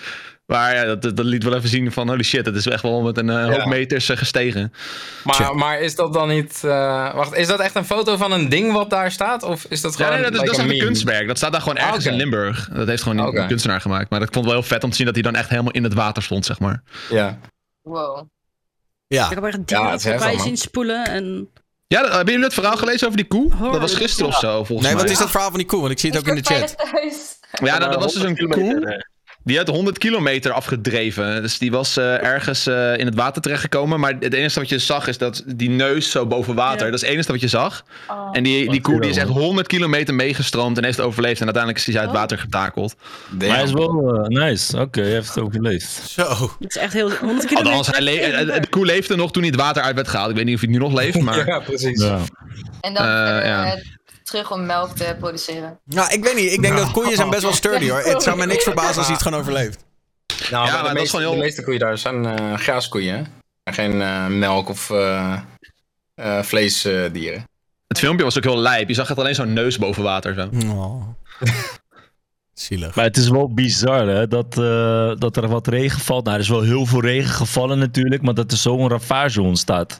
Maar 0.48 0.74
ja, 0.74 0.84
dat, 0.94 1.16
dat 1.16 1.24
liet 1.24 1.42
wel 1.44 1.54
even 1.54 1.68
zien 1.68 1.92
van 1.92 2.08
holy 2.08 2.22
shit, 2.22 2.46
het 2.46 2.54
is 2.54 2.66
echt 2.66 2.82
wel 2.82 3.02
met 3.02 3.16
een 3.18 3.30
eh, 3.30 3.44
hoop 3.44 3.56
Ja. 3.56 3.66
meters 3.66 4.08
eh, 4.08 4.16
gestegen. 4.16 4.72
Maar, 5.24 5.34
Tja. 5.34 5.52
maar 5.52 5.80
is 5.80 5.94
dat 5.94 6.12
dan 6.12 6.28
niet... 6.28 6.60
eh, 6.64 7.14
wacht, 7.14 7.34
is 7.34 7.46
dat 7.46 7.60
echt 7.60 7.74
een 7.74 7.84
foto 7.84 8.16
van 8.16 8.32
een 8.32 8.48
ding 8.48 8.72
wat 8.72 8.90
daar 8.90 9.10
staat? 9.12 9.42
Of 9.42 9.64
is 9.68 9.80
dat 9.80 9.98
Ja, 9.98 10.04
gewoon 10.04 10.20
nee, 10.20 10.30
dat 10.30 10.32
is, 10.32 10.38
dat 10.38 10.48
like 10.56 10.62
is 10.62 10.70
echt 10.70 10.80
een 10.80 10.86
kunstwerk. 10.86 11.26
Dat 11.26 11.36
staat 11.36 11.52
daar 11.52 11.60
gewoon 11.60 11.76
ergens 11.76 12.06
in 12.06 12.14
Limburg. 12.14 12.68
Dat 12.72 12.86
heeft 12.88 13.02
gewoon 13.02 13.18
een, 13.18 13.26
Oké. 13.26 13.40
een 13.40 13.46
kunstenaar 13.46 13.80
gemaakt. 13.80 14.10
Maar 14.10 14.20
dat 14.20 14.28
vond 14.32 14.44
ik 14.44 14.50
wel 14.52 14.60
heel 14.60 14.68
vet 14.68 14.84
om 14.84 14.90
te 14.90 14.96
zien 14.96 15.06
dat 15.06 15.14
hij 15.14 15.24
dan 15.24 15.34
echt 15.34 15.48
helemaal 15.48 15.72
in 15.72 15.84
het 15.84 15.94
water 15.94 16.22
stond, 16.22 16.44
zeg 16.46 16.58
maar. 16.58 16.82
Ja. 17.10 17.38
Wow. 17.82 18.26
Ja, 19.06 19.24
Ik 19.30 19.34
heb 19.34 19.44
echt 19.44 19.58
Ja, 19.66 19.90
heftig, 19.90 20.10
voorbij 20.10 20.38
zien 20.38 20.56
spoelen. 20.56 21.04
En 21.06 21.48
Ja, 21.86 22.00
hebben 22.00 22.26
jullie 22.26 22.44
het 22.44 22.54
verhaal 22.54 22.76
gelezen 22.76 23.06
over 23.06 23.18
die 23.18 23.28
koe? 23.28 23.50
Dat 23.70 23.80
was 23.80 23.94
gisteren 23.94 24.28
of 24.28 24.38
zo, 24.38 24.64
volgens 24.64 24.86
nee, 24.86 24.94
mij. 24.96 25.02
wat 25.02 25.12
is 25.12 25.18
dat 25.18 25.30
verhaal 25.30 25.48
van 25.48 25.58
die 25.58 25.66
koe? 25.66 25.80
Want 25.80 25.92
ik 25.92 25.98
zie 25.98 26.10
het 26.10 26.18
ook 26.18 26.26
in 26.26 26.34
de 26.34 26.54
chat. 26.54 26.74
Thuis. 26.92 27.38
Ja, 27.62 27.78
dat, 27.78 27.92
dat 27.92 28.02
was 28.02 28.12
dus 28.12 28.22
een 28.22 28.36
100 28.38 28.52
kilometer, 28.60 28.80
koe. 28.82 29.06
Die 29.48 29.56
had 29.56 29.68
100 29.68 29.98
kilometer 29.98 30.52
afgedreven. 30.52 31.42
Dus 31.42 31.58
die 31.58 31.70
was 31.70 31.96
eh, 31.96 32.22
ergens 32.22 32.66
eh, 32.66 32.96
in 32.96 33.06
het 33.06 33.14
water 33.14 33.42
terechtgekomen. 33.42 34.00
Maar 34.00 34.14
het 34.20 34.34
enige 34.34 34.58
wat 34.58 34.68
je 34.68 34.78
zag 34.78 35.06
is 35.06 35.18
dat 35.18 35.42
die 35.46 35.70
neus 35.70 36.10
zo 36.10 36.26
boven 36.26 36.54
water. 36.54 36.84
Ja. 36.84 36.84
Dat 36.84 36.94
is 36.94 37.00
het 37.00 37.10
enige 37.10 37.32
wat 37.32 37.40
je 37.40 37.48
zag. 37.48 37.84
Oh. 38.08 38.28
En 38.32 38.42
die, 38.42 38.70
die 38.70 38.80
koe 38.80 39.00
die 39.00 39.10
is 39.10 39.16
echt 39.16 39.28
100 39.28 39.66
kilometer 39.66 40.14
meegestroomd 40.14 40.78
en 40.78 40.84
heeft 40.84 41.00
overleefd. 41.00 41.38
En 41.40 41.44
uiteindelijk 41.44 41.86
is 41.86 41.92
hij 41.92 42.00
uit 42.02 42.10
het 42.10 42.18
water 42.18 42.38
getakeld. 42.38 42.94
Damn. 43.30 43.46
Maar 43.46 43.56
hij 43.56 43.66
is 43.66 43.72
wel 43.72 44.14
eh, 44.14 44.26
nice. 44.26 44.80
Oké, 44.80 45.00
hij 45.00 45.10
heeft 45.10 45.34
het 45.34 45.44
overleefd. 45.44 45.90
Zo. 46.08 46.50
het 46.58 46.74
is 46.74 46.76
echt 46.76 46.92
heel... 46.92 47.10
100 47.10 47.46
kilometer. 47.46 47.56
Althans, 47.56 47.86
hij 47.86 48.00
le- 48.00 48.60
de 48.60 48.68
koe 48.68 48.86
leefde 48.86 49.16
nog 49.16 49.32
toen 49.32 49.42
hij 49.42 49.50
het 49.50 49.60
water 49.60 49.82
uit 49.82 49.94
werd 49.94 50.08
gehaald. 50.08 50.30
Ik 50.30 50.36
weet 50.36 50.44
niet 50.44 50.54
of 50.54 50.60
hij 50.60 50.70
nu 50.70 50.78
nog 50.78 50.92
leeft, 50.92 51.20
maar... 51.28 51.46
Ja, 51.46 51.58
precies. 51.58 52.02
Ja. 52.02 52.18
En 52.80 52.94
dan 52.94 53.06
Terug 54.28 54.52
om 54.52 54.66
melk 54.66 54.96
te 54.96 55.16
produceren. 55.18 55.78
Nou, 55.84 56.12
ik 56.12 56.24
weet 56.24 56.34
niet. 56.34 56.52
Ik 56.52 56.62
denk 56.62 56.76
dat 56.76 56.90
koeien 56.90 57.16
zijn 57.16 57.30
best 57.30 57.42
wel 57.42 57.52
sturdy 57.52 57.88
hoor. 57.88 58.00
Het 58.00 58.22
zou 58.22 58.36
me 58.38 58.46
niks 58.46 58.64
verbazen 58.64 58.96
als 58.96 59.04
hij 59.06 59.14
het 59.14 59.22
gewoon 59.22 59.40
overleeft. 59.40 59.84
Nou, 60.50 60.66
Ja, 60.66 60.76
de, 60.76 60.82
dat 60.82 60.86
is 60.86 60.92
meeste, 60.92 61.08
gewoon 61.08 61.24
heel- 61.30 61.34
de 61.38 61.44
meeste 61.44 61.64
koeien 61.64 61.80
daar 61.80 61.98
zijn 61.98 62.26
eh 62.26 62.54
graaskoeien. 62.58 63.14
hè? 63.16 63.22
En 63.62 63.74
Geen 63.74 64.02
eh, 64.02 64.26
melk 64.26 64.68
of 64.68 64.90
eh, 64.90 65.38
eh, 66.14 66.42
vleesdieren. 66.42 67.44
Het 67.86 67.98
filmpje 67.98 68.24
was 68.24 68.36
ook 68.36 68.44
heel 68.44 68.58
lijp. 68.58 68.88
Je 68.88 68.94
zag 68.94 69.08
echt 69.08 69.18
alleen 69.18 69.34
zo'n 69.34 69.52
neus 69.52 69.78
boven 69.78 70.02
water. 70.02 70.34
Zo. 70.34 70.48
Oh. 70.66 71.02
Zielig. 72.54 72.94
Maar 72.94 73.04
het 73.04 73.16
is 73.16 73.28
wel 73.28 73.54
bizar 73.54 74.06
hè, 74.06 74.28
dat, 74.28 74.58
eh, 74.58 75.12
dat 75.18 75.36
er 75.36 75.48
wat 75.48 75.66
regen 75.66 76.00
valt. 76.00 76.24
Nou, 76.24 76.36
er 76.36 76.42
is 76.42 76.48
wel 76.48 76.62
heel 76.62 76.86
veel 76.86 77.00
regen 77.00 77.30
gevallen 77.34 77.78
natuurlijk, 77.78 78.22
maar 78.22 78.34
dat 78.34 78.52
er 78.52 78.58
zo'n 78.58 78.88
ravage 78.88 79.42
ontstaat. 79.42 79.98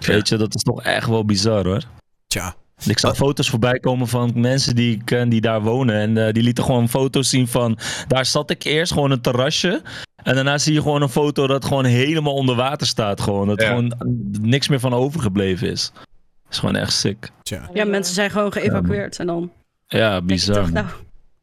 Weet 0.00 0.28
je, 0.28 0.36
dat 0.36 0.54
is 0.54 0.62
toch 0.62 0.82
echt 0.82 1.06
wel 1.08 1.24
bizar 1.24 1.64
hoor. 1.66 1.82
Tja. 2.26 2.54
Ik 2.86 2.98
zag 2.98 3.16
foto's 3.16 3.50
voorbij 3.50 3.78
komen 3.78 4.08
van 4.08 4.32
mensen 4.34 4.74
die 4.74 4.94
ik 4.94 5.04
ken 5.04 5.28
die 5.28 5.40
daar 5.40 5.62
wonen. 5.62 5.94
En 5.94 6.26
eh, 6.26 6.32
die 6.32 6.42
lieten 6.42 6.64
gewoon 6.64 6.88
foto's 6.88 7.28
zien 7.28 7.48
van... 7.48 7.78
Daar 8.08 8.26
zat 8.26 8.50
ik 8.50 8.64
eerst, 8.64 8.92
gewoon 8.92 9.10
een 9.10 9.20
terrasje. 9.20 9.82
En 10.22 10.34
daarna 10.34 10.58
zie 10.58 10.72
je 10.72 10.82
gewoon 10.82 11.02
een 11.02 11.08
foto 11.08 11.46
dat 11.46 11.64
gewoon 11.64 11.84
helemaal 11.84 12.34
onder 12.34 12.54
water 12.54 12.86
staat. 12.86 13.20
Gewoon. 13.20 13.46
Dat 13.48 13.60
Ja. 13.60 13.68
gewoon 13.68 13.94
niks 14.40 14.68
meer 14.68 14.80
van 14.80 14.94
overgebleven 14.94 15.70
is. 15.70 15.90
Dat 15.94 16.52
is 16.52 16.58
gewoon 16.58 16.76
echt 16.76 16.92
sick. 16.92 17.30
Tja. 17.42 17.70
Ja, 17.74 17.84
mensen 17.84 18.14
zijn 18.14 18.30
gewoon 18.30 18.52
geëvacueerd. 18.52 19.18
En 19.18 19.26
dan 19.26 19.50
Ja, 19.86 20.10
denk 20.10 20.20
je 20.22 20.26
bizar. 20.26 20.54
toch, 20.54 20.70
nou, 20.70 20.86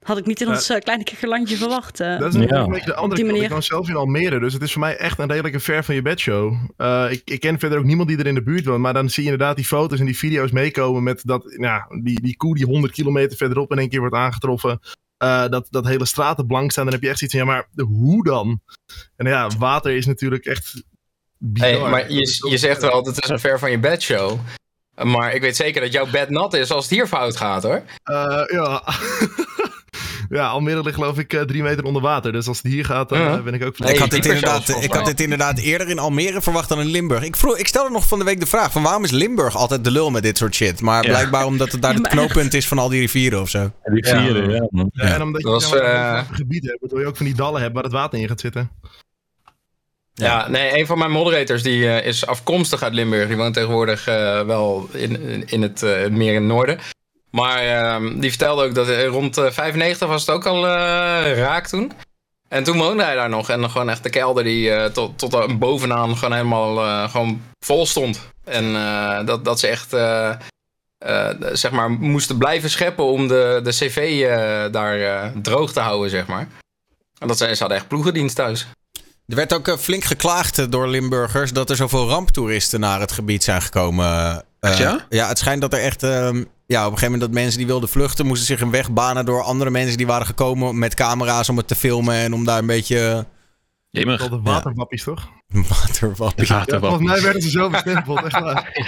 had 0.07 0.17
ik 0.17 0.25
niet 0.25 0.41
in 0.41 0.47
ons 0.47 0.69
eh, 0.69 0.79
kleine 0.79 1.03
kikkerlandje 1.03 1.57
verwacht. 1.57 1.99
eh. 1.99 2.07
Dat 2.19 2.27
is 2.27 2.33
natuurlijk 2.33 2.51
Ja. 2.51 2.63
een 2.63 2.69
beetje 2.69 2.85
de 2.85 2.91
Op 2.91 2.97
andere 2.97 3.15
die 3.15 3.23
kant. 3.23 3.35
Ik 3.35 3.41
manier. 3.41 3.49
woon 3.49 3.63
zelf 3.63 3.89
in 3.89 3.95
Almere, 3.95 4.39
dus 4.39 4.53
het 4.53 4.61
is 4.61 4.71
voor 4.71 4.81
mij 4.81 4.97
echt 4.97 5.19
een 5.19 5.27
redelijke 5.29 5.59
ver 5.59 5.83
van 5.83 5.95
je 5.95 6.01
bedshow. 6.01 6.53
Eh 6.77 7.05
ik, 7.09 7.21
ik 7.25 7.39
ken 7.39 7.59
verder 7.59 7.77
ook 7.77 7.83
niemand 7.85 8.09
die 8.09 8.17
er 8.17 8.27
in 8.27 8.35
de 8.35 8.43
buurt 8.43 8.65
woont, 8.65 8.81
maar 8.81 8.93
dan 8.93 9.09
zie 9.09 9.23
je 9.23 9.29
inderdaad 9.29 9.55
die 9.55 9.65
foto's 9.65 9.99
en 9.99 10.05
die 10.05 10.17
video's 10.17 10.51
meekomen 10.51 11.03
met 11.03 11.21
dat, 11.25 11.43
nou, 11.57 12.01
die, 12.03 12.21
die 12.21 12.37
koe 12.37 12.55
die 12.55 12.65
100 12.65 12.93
kilometer 12.93 13.37
verderop 13.37 13.71
in 13.71 13.77
één 13.79 13.89
keer 13.89 13.99
wordt 13.99 14.15
aangetroffen. 14.15 14.79
Eh, 15.17 15.47
dat, 15.47 15.67
dat 15.69 15.85
hele 15.87 16.05
straten 16.05 16.47
blank 16.47 16.71
staan, 16.71 16.83
dan 16.83 16.93
heb 16.93 17.03
je 17.03 17.09
echt 17.09 17.19
zoiets 17.19 17.37
van, 17.37 17.45
ja, 17.47 17.51
maar 17.51 17.85
hoe 17.87 18.23
dan? 18.23 18.61
En 19.15 19.27
ja, 19.27 19.49
water 19.59 19.91
is 19.91 20.05
natuurlijk 20.05 20.45
echt 20.45 20.83
bizar. 21.37 21.69
Hey, 21.69 21.89
maar 21.89 22.11
je, 22.11 22.45
je 22.49 22.57
zegt 22.57 22.81
wel, 22.81 23.05
het 23.05 23.23
is 23.23 23.29
een 23.29 23.39
ver 23.39 23.59
van 23.59 23.71
je 23.71 23.79
bedshow. 23.79 24.39
Maar 25.03 25.33
ik 25.33 25.41
weet 25.41 25.55
zeker 25.55 25.81
dat 25.81 25.91
jouw 25.91 26.09
bed 26.09 26.29
nat 26.29 26.53
is 26.53 26.71
als 26.71 26.83
het 26.83 26.93
hier 26.93 27.07
fout 27.07 27.37
gaat 27.37 27.63
hoor. 27.63 27.83
Eh, 28.03 28.43
ja. 28.51 28.83
ja, 30.29 30.47
Almere 30.47 30.83
ligt 30.83 30.95
geloof 30.95 31.17
ik 31.17 31.33
eh, 31.33 31.41
drie 31.41 31.63
meter 31.63 31.83
onder 31.83 32.01
water, 32.01 32.31
dus 32.31 32.47
als 32.47 32.57
het 32.61 32.71
hier 32.71 32.85
gaat, 32.85 33.09
dan 33.09 33.19
Ja. 33.19 33.37
eh, 33.37 33.43
ben 33.43 33.53
ik 33.53 33.65
ook 33.65 33.79
Nee, 33.79 33.93
ik, 33.93 33.99
had 33.99 34.09
dit 34.09 34.25
inderdaad, 34.25 34.69
ik 34.83 34.93
had 34.93 35.05
dit 35.05 35.21
inderdaad 35.21 35.59
eerder 35.59 35.89
in 35.89 35.99
Almere 35.99 36.41
verwacht 36.41 36.69
dan 36.69 36.79
in 36.79 36.85
Limburg. 36.85 37.23
Ik, 37.23 37.35
vroeg, 37.35 37.57
ik 37.57 37.67
stelde 37.67 37.89
nog 37.91 38.07
van 38.07 38.19
de 38.19 38.25
week 38.25 38.39
de 38.39 38.45
vraag: 38.45 38.71
van 38.71 38.83
waarom 38.83 39.03
is 39.03 39.11
Limburg 39.11 39.55
altijd 39.55 39.83
de 39.83 39.91
lul 39.91 40.09
met 40.09 40.23
dit 40.23 40.37
soort 40.37 40.55
shit? 40.55 40.81
Maar 40.81 41.03
Ja. 41.03 41.09
blijkbaar 41.09 41.45
omdat 41.45 41.71
het 41.71 41.81
daar 41.81 41.93
het 41.93 42.07
knooppunt 42.07 42.53
is 42.53 42.67
van 42.67 42.79
al 42.79 42.89
die 42.89 42.99
rivieren 42.99 43.41
of 43.41 43.49
zo. 43.49 43.71
Die 43.83 44.05
vieren, 44.07 44.49
ja, 44.49 44.67
man. 44.69 44.89
Ja, 44.93 45.03
en 45.03 45.21
omdat 45.21 45.41
je 45.41 45.47
was, 45.47 45.73
eh, 45.75 46.23
een 46.29 46.35
gebied 46.35 46.65
hebt, 46.65 46.79
waardoor 46.79 46.99
je 46.99 47.05
ook 47.05 47.17
van 47.17 47.25
die 47.25 47.35
dallen 47.35 47.61
hebt 47.61 47.73
waar 47.73 47.83
het 47.83 47.91
water 47.91 48.19
in 48.19 48.27
gaat 48.27 48.39
zitten. 48.39 48.69
Ja, 50.13 50.49
nee, 50.49 50.79
een 50.79 50.85
van 50.85 50.97
mijn 50.97 51.11
moderators 51.11 51.63
die 51.63 51.89
eh, 51.89 52.07
is 52.07 52.25
afkomstig 52.25 52.83
uit 52.83 52.93
Limburg. 52.93 53.27
Die 53.27 53.37
woont 53.37 53.53
tegenwoordig 53.53 54.05
wel 54.45 54.89
in, 54.93 55.43
in, 55.47 55.61
het 55.61 55.83
eh, 55.83 56.07
meer 56.07 56.29
in 56.33 56.41
het 56.41 56.43
noorden. 56.51 56.79
Maar 57.37 57.57
ehm, 57.59 58.19
die 58.19 58.29
vertelde 58.29 58.63
ook 58.63 58.75
dat 58.75 58.87
eh, 58.89 59.07
rond 59.07 59.37
eh, 59.37 59.51
95 59.51 60.07
was 60.07 60.21
het 60.21 60.29
ook 60.35 60.45
al 60.45 60.67
eh, 60.67 61.37
raak 61.37 61.67
toen. 61.67 61.91
En 62.47 62.63
toen 62.63 62.77
woonde 62.77 63.03
hij 63.03 63.15
daar 63.15 63.29
nog. 63.29 63.49
En 63.49 63.61
dan 63.61 63.69
gewoon 63.69 63.89
echt 63.89 64.03
de 64.03 64.09
kelder 64.09 64.43
die 64.43 64.71
eh, 64.71 64.85
tot, 64.85 65.17
tot 65.17 65.35
aan 65.35 65.57
bovenaan 65.57 66.17
gewoon 66.17 66.33
helemaal 66.33 66.83
eh, 66.85 67.09
gewoon 67.11 67.41
vol 67.59 67.85
stond. 67.85 68.19
En 68.43 68.75
eh, 68.75 69.25
dat, 69.25 69.45
dat 69.45 69.59
ze 69.59 69.67
echt 69.67 69.93
eh, 69.93 70.29
eh, 70.97 71.29
zeg 71.53 71.71
maar 71.71 71.91
moesten 71.91 72.37
blijven 72.37 72.69
scheppen 72.69 73.05
om 73.05 73.27
de, 73.27 73.59
de 73.63 73.69
cv 73.71 73.97
eh, 73.97 74.71
daar 74.71 75.01
eh, 75.01 75.29
droog 75.41 75.73
te 75.73 75.79
houden, 75.79 76.09
zeg 76.09 76.27
maar. 76.27 76.47
En 77.19 77.27
dat 77.27 77.37
ze, 77.37 77.45
ze 77.53 77.59
hadden 77.59 77.77
echt 77.77 77.87
ploegendienst 77.87 78.35
thuis. 78.35 78.67
Er 79.27 79.35
werd 79.35 79.53
ook 79.53 79.67
eh, 79.67 79.77
flink 79.77 80.03
geklaagd 80.03 80.59
eh, 80.59 80.65
door 80.69 80.87
Limburgers 80.87 81.53
dat 81.53 81.69
er 81.69 81.75
zoveel 81.75 82.07
ramptoeristen 82.07 82.79
naar 82.79 82.99
het 82.99 83.11
gebied 83.11 83.43
zijn 83.43 83.61
gekomen. 83.61 84.43
Eh, 84.59 84.77
ja? 84.77 85.05
Ja, 85.09 85.27
het 85.27 85.37
schijnt 85.37 85.61
dat 85.61 85.73
er 85.73 85.79
echt. 85.79 86.01
Ja, 86.67 86.85
op 86.85 86.91
een 86.91 86.97
gegeven 86.97 87.11
moment 87.11 87.21
dat 87.21 87.41
mensen 87.41 87.57
die 87.57 87.67
wilden 87.67 87.89
vluchten, 87.89 88.25
moesten 88.25 88.47
zich 88.47 88.61
een 88.61 88.71
weg 88.71 88.91
banen 88.91 89.25
door 89.25 89.43
andere 89.43 89.69
mensen 89.69 89.97
die 89.97 90.07
waren 90.07 90.25
gekomen 90.25 90.79
met 90.79 90.93
camera's 90.93 91.49
om 91.49 91.57
het 91.57 91.67
te 91.67 91.75
filmen 91.75 92.15
en 92.15 92.33
om 92.33 92.45
daar 92.45 92.59
een 92.59 92.65
beetje 92.65 93.25
Jemig. 93.89 94.29
De 94.29 94.41
waterwappies, 94.41 95.03
toch? 95.03 95.29
waterwappie. 95.69 96.47
Ja, 96.47 96.65
volgens 96.79 97.03
mij 97.03 97.21
werden 97.21 97.41
ze 97.41 97.49
zo 97.49 97.69
bestempeld, 97.69 98.23
echt 98.23 98.39
waar. 98.39 98.85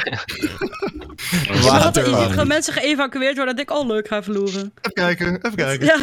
Water. 1.61 2.35
dat 2.35 2.47
mensen 2.47 2.73
geëvacueerd 2.73 3.35
worden. 3.35 3.55
Dat 3.55 3.69
ik, 3.69 3.77
oh 3.77 3.87
leuk, 3.87 4.07
ga 4.07 4.23
verloren. 4.23 4.73
Even 4.81 4.93
kijken, 4.93 5.27
even 5.27 5.55
kijken. 5.55 5.85
Ja. 5.85 5.97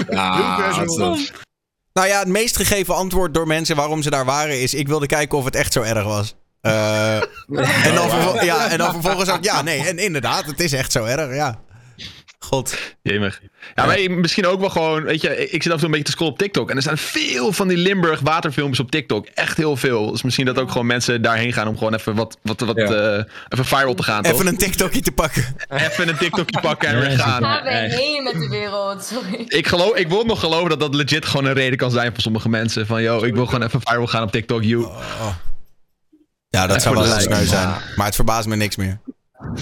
Nou 1.93 2.09
ja, 2.09 2.19
het 2.19 2.29
meest 2.29 2.57
gegeven 2.57 2.95
antwoord 2.95 3.35
door 3.35 3.47
mensen 3.47 3.77
waarom 3.77 4.03
ze 4.03 4.11
daar 4.11 4.25
waren 4.25 4.61
is... 4.61 4.75
ik 4.75 4.89
wilde 4.89 5.07
kijken 5.07 5.39
of 5.39 5.45
het 5.45 5.55
echt 5.55 5.73
zo 5.73 5.83
erg 5.83 6.05
was. 6.05 6.35
Eh, 6.61 7.17
en, 7.87 7.95
dan 7.95 8.45
ja, 8.45 8.71
en 8.71 8.79
dan 8.79 8.93
vervolgens 8.93 9.31
ook... 9.31 9.45
Ja, 9.45 9.63
nee, 9.63 9.87
en 9.87 9.99
inderdaad, 9.99 10.45
het 10.45 10.61
is 10.61 10.73
echt 10.73 10.93
zo 10.93 11.05
erg, 11.05 11.35
ja. 11.35 11.61
God. 12.47 12.79
Jemig. 13.03 13.41
Ja, 13.75 13.87
maar 13.87 14.11
misschien 14.11 14.47
ook 14.47 14.61
wel 14.61 14.71
gewoon, 14.71 15.03
weet 15.03 15.21
je, 15.21 15.51
ik 15.51 15.63
zit 15.63 15.67
af 15.67 15.73
en 15.73 15.77
toe 15.77 15.85
een 15.85 15.91
beetje 15.91 16.05
te 16.05 16.11
scrollen 16.11 16.33
op 16.33 16.39
TikTok. 16.39 16.71
En 16.71 16.77
er 16.77 16.83
staan 16.83 16.99
veel 16.99 17.53
van 17.53 17.69
die 17.69 17.77
Limburg 17.77 18.21
waterfilmpjes 18.21 18.81
op 18.81 18.91
TikTok. 18.91 19.27
Echt 19.35 19.57
heel 19.57 19.77
veel. 19.77 20.11
Dus 20.11 20.23
misschien 20.23 20.47
dat 20.47 20.59
ook 20.59 20.71
gewoon 20.71 20.87
mensen 20.87 21.23
daarheen 21.23 21.53
gaan 21.53 21.69
om 21.69 21.79
gewoon 21.79 21.95
even 21.95 22.15
wat, 22.15 22.39
wat, 22.43 22.61
wat 22.61 22.77
Ja. 22.77 22.85
eh, 22.85 23.25
even 23.49 23.65
viral 23.65 23.95
te 23.95 24.03
gaan, 24.03 24.23
toch? 24.23 24.33
Even 24.33 24.47
een 24.47 24.57
TikTokje 24.57 25.01
te 25.01 25.13
pakken. 25.13 25.57
Even 25.69 26.09
een 26.09 26.17
TikTokje 26.17 26.61
pakken 26.61 26.89
en 26.89 27.01
weer 27.01 27.11
Ja, 27.11 27.17
gaan. 27.19 27.43
We 27.63 27.69
echt. 27.69 27.95
heen 27.95 28.23
met 28.23 28.33
de 28.33 28.49
wereld, 28.49 29.05
sorry. 29.05 29.45
Ik, 29.47 29.67
geloof, 29.67 29.97
ik 29.97 30.09
wil 30.09 30.25
nog 30.25 30.41
geloven 30.41 30.69
dat 30.69 30.81
dat 30.81 30.95
legit 30.95 31.27
gewoon 31.27 31.47
een 31.47 31.53
reden 31.55 31.79
kan 31.79 31.91
zijn 31.91 32.13
voor 32.13 32.21
sommige 32.23 32.49
mensen. 32.49 32.87
Van, 32.87 33.03
yo, 33.03 33.23
ik 33.25 33.35
wil 33.35 33.47
gewoon 33.47 33.63
even 33.63 33.81
viral 33.85 34.07
gaan 34.07 34.23
op 34.23 34.31
TikTok, 34.33 34.63
you. 34.63 34.89
Ja, 36.49 36.67
dat 36.67 36.75
Ja, 36.77 36.81
zou 36.83 36.95
voor 36.95 37.05
wel 37.05 37.13
heel 37.15 37.23
sneu 37.23 37.45
zijn. 37.45 37.69
Maar 37.97 38.07
het 38.07 38.15
verbaast 38.15 38.47
me 38.47 38.57
niks 38.57 38.77
meer. 38.77 38.99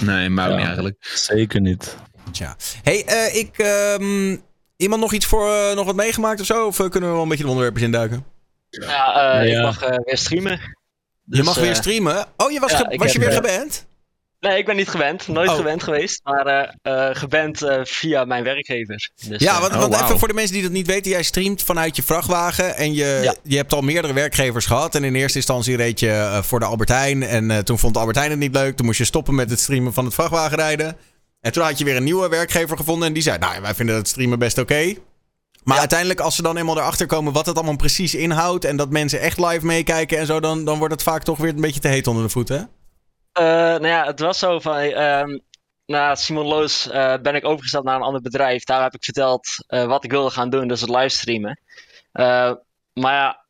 Nee, 0.01 0.29
maar 0.29 0.45
ook 0.45 0.51
Ja. 0.51 0.57
niet 0.57 0.65
eigenlijk. 0.65 0.95
Zeker 0.99 1.61
niet. 1.61 1.97
Tja. 2.31 2.55
hey, 2.83 3.05
eh, 3.05 3.35
ik... 3.35 3.57
ehm, 3.57 4.37
iemand 4.77 5.01
nog 5.01 5.13
iets 5.13 5.25
voor... 5.25 5.49
eh, 5.49 5.75
nog 5.75 5.85
wat 5.85 5.95
meegemaakt 5.95 6.39
of 6.39 6.45
zo? 6.45 6.65
Of 6.65 6.79
eh, 6.79 6.89
kunnen 6.89 7.09
we 7.09 7.13
wel 7.15 7.23
een 7.23 7.29
beetje 7.29 7.43
de 7.43 7.49
onderwerpjes 7.49 7.85
induiken? 7.85 8.25
Ja, 8.69 9.39
eh, 9.39 9.47
Ja. 9.49 9.57
ik 9.57 9.63
mag 9.63 9.81
eh, 9.83 9.97
weer 10.03 10.17
streamen. 10.17 10.51
je 10.51 11.35
Dus, 11.35 11.45
mag 11.45 11.55
weer 11.57 11.75
streamen. 11.75 12.25
Oh, 12.37 12.51
je 12.51 12.59
was, 12.59 12.71
ja, 12.71 12.77
ge- 12.77 12.85
ik 12.89 12.99
was 12.99 13.11
je 13.11 13.19
weer 13.19 13.31
geband? 13.31 13.85
Nee, 14.39 14.57
ik 14.57 14.65
ben 14.65 14.75
niet 14.75 14.89
gewend. 14.89 15.27
Nooit 15.27 15.49
Oh. 15.49 15.55
gewend 15.55 15.83
geweest. 15.83 16.21
Maar 16.23 16.45
eh, 16.45 17.09
eh, 17.09 17.15
geband 17.15 17.61
eh, 17.61 17.79
via 17.83 18.25
mijn 18.25 18.43
werkgever. 18.43 19.09
Dus, 19.27 19.41
Ja, 19.41 19.59
want, 19.61 19.73
oh, 19.73 19.79
want 19.79 19.95
even 19.95 20.19
voor 20.19 20.27
de 20.27 20.33
mensen 20.33 20.53
die 20.53 20.63
dat 20.63 20.71
niet 20.71 20.87
weten. 20.87 21.11
Jij 21.11 21.23
streamt 21.23 21.63
vanuit 21.63 21.95
je 21.95 22.03
vrachtwagen. 22.03 22.75
En 22.75 22.93
je, 22.93 23.19
Ja. 23.23 23.35
je 23.43 23.57
hebt 23.57 23.73
al 23.73 23.81
meerdere 23.81 24.13
werkgevers 24.13 24.65
gehad. 24.65 24.95
En 24.95 25.03
in 25.03 25.15
eerste 25.15 25.37
instantie 25.37 25.75
reed 25.75 25.99
je 25.99 26.09
eh, 26.09 26.41
voor 26.41 26.59
de 26.59 26.65
Albert 26.65 26.89
Heijn. 26.89 27.23
En 27.23 27.51
eh, 27.51 27.57
toen 27.57 27.79
vond 27.79 27.93
de 27.93 27.99
Albert 27.99 28.17
Heijn 28.17 28.31
het 28.31 28.39
niet 28.39 28.53
leuk. 28.55 28.75
Toen 28.75 28.85
moest 28.85 28.97
je 28.97 29.05
stoppen 29.05 29.35
met 29.35 29.49
het 29.49 29.59
streamen 29.59 29.93
van 29.93 30.05
het 30.05 30.13
vrachtwagenrijden. 30.13 30.97
En 31.45 31.51
toen 31.51 31.63
had 31.63 31.77
je 31.77 31.85
weer 31.85 31.95
een 31.95 32.03
nieuwe 32.03 32.29
werkgever 32.29 32.77
gevonden. 32.77 33.07
En 33.07 33.13
die 33.13 33.23
zei, 33.23 33.37
nou, 33.37 33.61
wij 33.61 33.73
vinden 33.73 33.95
het 33.95 34.07
streamen 34.07 34.39
best 34.39 34.57
oké. 34.57 34.93
Maar 35.63 35.79
uiteindelijk, 35.79 36.19
als 36.19 36.35
ze 36.35 36.41
dan 36.41 36.57
eenmaal 36.57 36.77
erachter 36.77 37.07
komen 37.07 37.33
wat 37.33 37.45
het 37.45 37.55
allemaal 37.55 37.75
precies 37.75 38.15
inhoudt. 38.15 38.65
En 38.65 38.77
dat 38.77 38.89
mensen 38.89 39.19
echt 39.19 39.39
live 39.39 39.65
meekijken 39.65 40.17
en 40.17 40.25
zo. 40.25 40.39
Dan, 40.39 40.65
dan 40.65 40.77
wordt 40.77 40.93
het 40.93 41.03
vaak 41.03 41.23
toch 41.23 41.37
weer 41.37 41.49
een 41.49 41.61
beetje 41.61 41.79
te 41.79 41.87
heet 41.87 42.07
onder 42.07 42.23
de 42.23 42.29
voeten. 42.29 42.57
hè? 42.57 42.63
Eh, 43.31 43.79
nou 43.79 43.87
ja, 43.87 44.05
het 44.05 44.19
was 44.19 44.39
zo 44.39 44.59
van. 44.59 44.77
ehm, 44.77 45.37
na 45.85 46.15
Simon 46.15 46.45
Loos 46.45 46.89
eh, 46.89 47.13
ben 47.21 47.35
ik 47.35 47.45
overgestapt 47.45 47.85
naar 47.85 47.95
een 47.95 48.01
ander 48.01 48.21
bedrijf. 48.21 48.63
Daar 48.63 48.83
heb 48.83 48.93
ik 48.93 49.03
verteld 49.03 49.47
eh, 49.67 49.85
wat 49.85 50.03
ik 50.03 50.11
wilde 50.11 50.29
gaan 50.29 50.49
doen, 50.49 50.67
dus 50.67 50.81
het 50.81 50.89
livestreamen. 50.89 51.59
Maar 52.93 53.13
ja, 53.13 53.44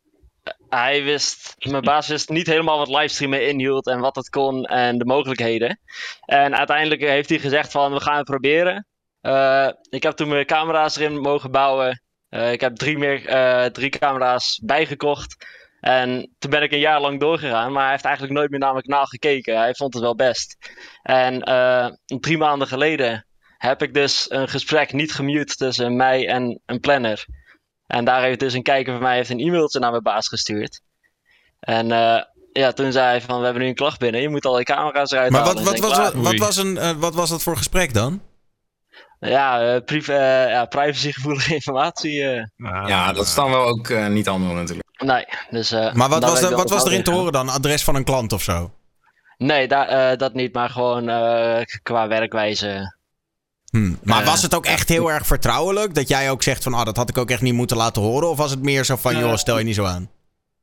hij 0.75 1.03
wist, 1.03 1.55
mijn 1.57 1.83
baas 1.83 2.07
wist 2.07 2.29
niet 2.29 2.47
helemaal 2.47 2.77
wat 2.77 2.87
livestreamen 2.87 3.47
inhield 3.47 3.87
en 3.87 3.99
wat 3.99 4.15
het 4.15 4.29
kon 4.29 4.65
en 4.65 4.97
de 4.97 5.05
mogelijkheden. 5.05 5.79
En 6.25 6.55
uiteindelijk 6.55 7.01
heeft 7.01 7.29
hij 7.29 7.39
gezegd 7.39 7.71
van, 7.71 7.93
we 7.93 8.01
gaan 8.01 8.17
het 8.17 8.25
proberen. 8.25 8.87
Eh, 9.21 9.69
ik 9.89 10.03
heb 10.03 10.15
toen 10.15 10.27
mijn 10.27 10.45
camera's 10.45 10.95
erin 10.95 11.19
mogen 11.19 11.51
bouwen. 11.51 12.01
Eh, 12.29 12.51
ik 12.51 12.61
heb 12.61 12.75
drie, 12.75 12.97
meer, 12.97 13.27
eh, 13.27 13.65
drie 13.65 13.89
camera's 13.89 14.61
bijgekocht. 14.63 15.45
En 15.79 16.35
toen 16.39 16.51
ben 16.51 16.63
ik 16.63 16.71
een 16.71 16.79
jaar 16.79 17.01
lang 17.01 17.19
doorgegaan, 17.19 17.71
maar 17.71 17.81
hij 17.81 17.91
heeft 17.91 18.05
eigenlijk 18.05 18.35
nooit 18.35 18.49
meer 18.49 18.59
naar 18.59 18.73
mijn 18.73 19.07
gekeken. 19.07 19.57
Hij 19.57 19.73
vond 19.73 19.93
het 19.93 20.03
wel 20.03 20.15
best. 20.15 20.57
En 21.01 21.39
drie 22.05 22.37
maanden 22.37 22.67
geleden 22.67 23.25
heb 23.57 23.81
ik 23.81 23.93
dus 23.93 24.31
een 24.31 24.47
gesprek 24.47 24.93
niet 24.93 25.13
gemute 25.13 25.55
tussen 25.55 25.95
mij 25.95 26.27
en 26.27 26.61
een 26.65 26.79
planner. 26.79 27.25
En 27.87 28.05
daar 28.05 28.21
heeft 28.21 28.39
dus 28.39 28.53
een 28.53 28.63
kijker 28.63 28.93
van 28.93 29.01
mij 29.01 29.15
heeft 29.15 29.29
een 29.29 29.39
e-mailtje 29.39 29.79
naar 29.79 29.91
mijn 29.91 30.03
baas 30.03 30.27
gestuurd. 30.27 30.81
En 31.59 31.91
eh, 31.91 32.21
ja, 32.51 32.71
toen 32.71 32.91
zei 32.91 33.05
hij 33.05 33.21
van, 33.21 33.37
we 33.39 33.43
hebben 33.45 33.63
nu 33.63 33.69
een 33.69 33.75
klacht 33.75 33.99
binnen, 33.99 34.21
je 34.21 34.29
moet 34.29 34.45
al 34.45 34.57
je 34.59 34.63
camera's 34.63 35.11
eruit 35.11 35.31
Maar 35.31 35.39
halen. 35.41 35.55
wat, 35.55 35.65
En 35.65 35.71
wat, 35.71 35.81
denk, 35.81 35.95
was, 35.95 36.13
"Ah, 36.13 36.23
wat, 36.23 36.37
was 36.37 36.57
een, 36.57 36.77
eh, 36.77 36.91
wat 36.91 37.15
was 37.15 37.29
dat 37.29 37.43
voor 37.43 37.57
gesprek 37.57 37.93
dan? 37.93 38.21
Ja, 39.19 39.73
eh, 39.75 39.81
priv- 39.85 40.07
eh, 40.09 40.49
ja, 40.49 40.65
privacygevoelige 40.65 41.53
informatie. 41.59 42.23
eh, 42.23 42.43
Nou, 42.55 42.87
Ja, 42.87 43.13
dat 43.13 43.25
is 43.25 43.33
dan 43.35 43.49
wel 43.49 43.65
ook 43.67 43.89
eh, 43.89 44.07
niet 44.07 44.27
allemaal 44.27 44.53
natuurlijk. 44.53 44.87
nee, 45.03 45.25
dus... 45.49 45.71
eh, 45.71 45.93
Maar 45.93 46.09
wat 46.09 46.23
was, 46.23 46.41
er, 46.41 46.55
wat 46.55 46.69
was 46.69 46.85
erin 46.85 47.03
te 47.03 47.11
horen 47.11 47.31
dan? 47.31 47.49
Adres 47.49 47.83
van 47.83 47.95
een 47.95 48.03
klant 48.03 48.33
of 48.33 48.41
zo? 48.41 48.71
Nee, 49.37 49.67
daar, 49.67 49.87
eh, 49.87 50.17
dat 50.17 50.33
niet, 50.33 50.53
maar 50.53 50.69
gewoon 50.69 51.09
eh, 51.09 51.61
qua 51.83 52.07
werkwijze. 52.07 52.94
Hm. 53.75 53.93
Maar 54.03 54.21
Eh, 54.21 54.27
was 54.27 54.41
het 54.41 54.55
ook 54.55 54.65
echt 54.65 54.89
heel 54.89 55.11
erg 55.11 55.25
vertrouwelijk? 55.27 55.95
Dat 55.95 56.07
jij 56.07 56.29
ook 56.31 56.43
zegt 56.43 56.63
van, 56.63 56.73
ah, 56.73 56.85
dat 56.85 56.97
had 56.97 57.09
ik 57.09 57.17
ook 57.17 57.29
echt 57.29 57.41
niet 57.41 57.53
moeten 57.53 57.77
laten 57.77 58.01
horen? 58.01 58.29
Of 58.29 58.37
was 58.37 58.51
het 58.51 58.61
meer 58.61 58.83
zo 58.85 58.95
van, 58.95 59.13
Eh, 59.13 59.19
joh, 59.19 59.35
stel 59.35 59.57
je 59.57 59.63
niet 59.63 59.75
zo 59.75 59.83
aan? 59.85 60.09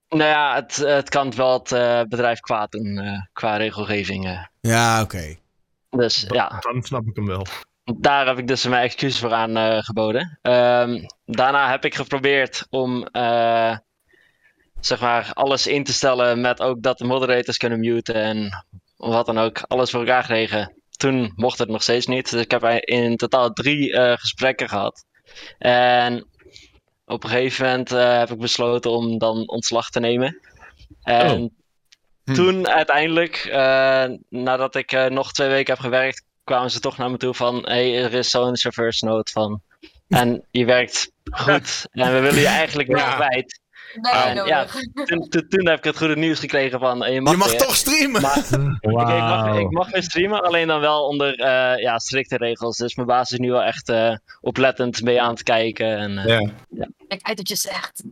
Nou 0.08 0.22
ja, 0.30 0.54
het, 0.54 0.76
het 0.76 1.08
kan 1.08 1.34
wel 1.34 1.52
het 1.58 1.72
eh, 1.72 2.00
bedrijf 2.08 2.40
kwaad 2.40 2.70
doen 2.70 2.98
eh, 2.98 3.20
qua 3.32 3.56
regelgeving. 3.56 4.26
eh. 4.26 4.44
Ja, 4.60 5.02
oké. 5.02 5.36
Dus 5.90 6.26
ja, 6.28 6.56
Dan 6.60 6.82
snap 6.82 7.06
ik 7.06 7.16
hem 7.16 7.26
wel. 7.26 7.46
daar 7.84 8.26
heb 8.26 8.38
ik 8.38 8.46
dus 8.48 8.66
mijn 8.66 8.82
excuus 8.82 9.18
voor 9.18 9.32
aan 9.32 9.56
eh, 9.56 9.78
geboden. 9.82 10.38
Ehm, 10.42 11.04
daarna 11.24 11.70
heb 11.70 11.84
ik 11.84 11.94
geprobeerd 11.94 12.66
om 12.70 13.06
eh, 13.06 13.76
zeg 14.80 15.00
maar 15.00 15.30
alles 15.32 15.66
in 15.66 15.84
te 15.84 15.92
stellen 15.92 16.40
met 16.40 16.60
ook 16.60 16.82
dat 16.82 16.98
de 16.98 17.04
moderators 17.04 17.56
kunnen 17.56 17.80
muten 17.80 18.14
en 18.14 18.64
wat 18.96 19.26
dan 19.26 19.38
ook. 19.38 19.60
Alles 19.66 19.90
voor 19.90 20.00
elkaar 20.00 20.22
gekregen. 20.22 20.74
Toen 21.02 21.32
mocht 21.36 21.58
het 21.58 21.68
nog 21.68 21.82
steeds 21.82 22.06
niet. 22.06 22.30
Dus 22.30 22.40
ik 22.40 22.50
heb 22.50 22.64
in 22.64 23.16
totaal 23.16 23.52
drie 23.52 23.92
eh, 23.92 24.16
gesprekken 24.16 24.68
gehad. 24.68 25.04
En 25.58 26.26
op 27.04 27.24
een 27.24 27.30
gegeven 27.30 27.66
moment 27.66 27.92
eh, 27.92 28.18
heb 28.18 28.30
ik 28.30 28.38
besloten 28.38 28.90
om 28.90 29.18
dan 29.18 29.48
ontslag 29.48 29.90
te 29.90 30.00
nemen. 30.00 30.40
En 31.02 31.42
Oh. 31.42 31.50
Hm. 32.24 32.34
toen 32.34 32.68
uiteindelijk, 32.68 33.36
eh, 33.36 34.04
nadat 34.28 34.74
ik 34.74 35.08
nog 35.08 35.32
twee 35.32 35.48
weken 35.48 35.72
heb 35.74 35.82
gewerkt, 35.82 36.24
kwamen 36.44 36.70
ze 36.70 36.80
toch 36.80 36.96
naar 36.96 37.10
me 37.10 37.16
toe 37.16 37.34
van: 37.34 37.62
hey, 37.64 38.02
er 38.04 38.14
is 38.14 38.30
zo'n 38.30 38.56
chauffeursnood 38.56 39.30
van. 39.30 39.60
En 40.08 40.46
je 40.50 40.64
werkt 40.64 41.12
goed 41.30 41.86
en 41.90 42.12
we 42.12 42.20
willen 42.20 42.40
je 42.40 42.46
eigenlijk 42.46 42.88
niet 42.88 42.98
Ja. 42.98 43.14
kwijt. 43.14 43.60
Nee, 44.00 44.12
Ah, 44.12 44.26
nodig. 44.34 44.46
ja. 44.48 44.66
Toen, 45.04 45.28
toen, 45.28 45.48
toen 45.48 45.66
heb 45.68 45.78
ik 45.78 45.84
het 45.84 45.96
goede 45.96 46.16
nieuws 46.16 46.38
gekregen 46.38 46.78
van: 46.78 47.04
eh, 47.04 47.12
je 47.14 47.20
mag, 47.20 47.32
je 47.32 47.38
mag 47.38 47.50
weer. 47.50 47.58
toch 47.60 47.76
streamen? 47.76 48.22
Maar 48.22 48.36
ik, 48.80 48.90
ik, 48.90 49.22
mag, 49.22 49.58
ik 49.58 49.70
mag 49.70 49.90
weer 49.90 50.02
streamen, 50.02 50.42
alleen 50.42 50.66
dan 50.66 50.80
wel 50.80 51.06
onder 51.06 51.34
eh, 51.38 51.82
ja, 51.82 51.98
strikte 51.98 52.36
regels. 52.36 52.76
Dus 52.76 52.94
mijn 52.94 53.08
baas 53.08 53.30
is 53.30 53.38
nu 53.38 53.50
wel 53.50 53.62
echt 53.62 53.88
eh, 53.88 54.16
oplettend 54.40 55.02
mee 55.02 55.22
aan 55.22 55.30
het 55.30 55.42
kijken. 55.42 55.96
En, 55.98 56.18
eh, 56.18 56.24
Ja. 56.68 56.88
Kijk 57.08 57.22
uit 57.22 57.36
wat 57.36 57.48
je 57.48 57.56
zegt. 57.56 58.02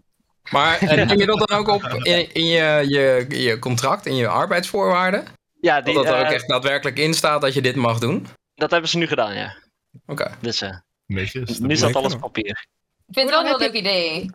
Maar 0.51 0.79
neem 1.07 1.19
je 1.19 1.27
dat 1.27 1.49
dan 1.49 1.59
ook 1.59 1.69
op 1.69 1.83
in, 2.03 2.35
in 2.35 2.47
je, 2.47 2.85
je, 2.89 3.27
je 3.43 3.59
contract, 3.59 4.07
in 4.07 4.15
je 4.17 4.29
arbeidsvoorwaarden? 4.29 5.25
ja, 5.61 5.81
die, 5.81 5.95
dat 5.95 6.05
dat 6.05 6.15
er 6.15 6.21
ook 6.21 6.33
echt 6.33 6.49
daadwerkelijk 6.49 6.99
in 6.99 7.15
staat 7.15 7.41
dat 7.41 7.55
je 7.55 7.63
dit 7.63 7.77
mag 7.77 7.99
doen? 7.99 8.27
dat 8.55 8.71
hebben 8.71 8.91
ze 8.91 8.99
nu 8.99 9.07
gedaan, 9.07 9.35
ja. 9.35 9.57
Oké. 10.07 10.31
Dus 10.41 10.63
Netjes. 11.07 11.59
nu 11.59 11.77
staat 11.77 11.97
alles 11.97 12.15
op 12.15 12.21
papier. 12.21 12.67
Ik 13.07 13.15
vind 13.17 13.31
het 13.31 13.31
wel 13.31 13.41
een 13.41 13.47
heel 13.47 13.59
leuk 13.59 13.73
idee. 13.73 14.31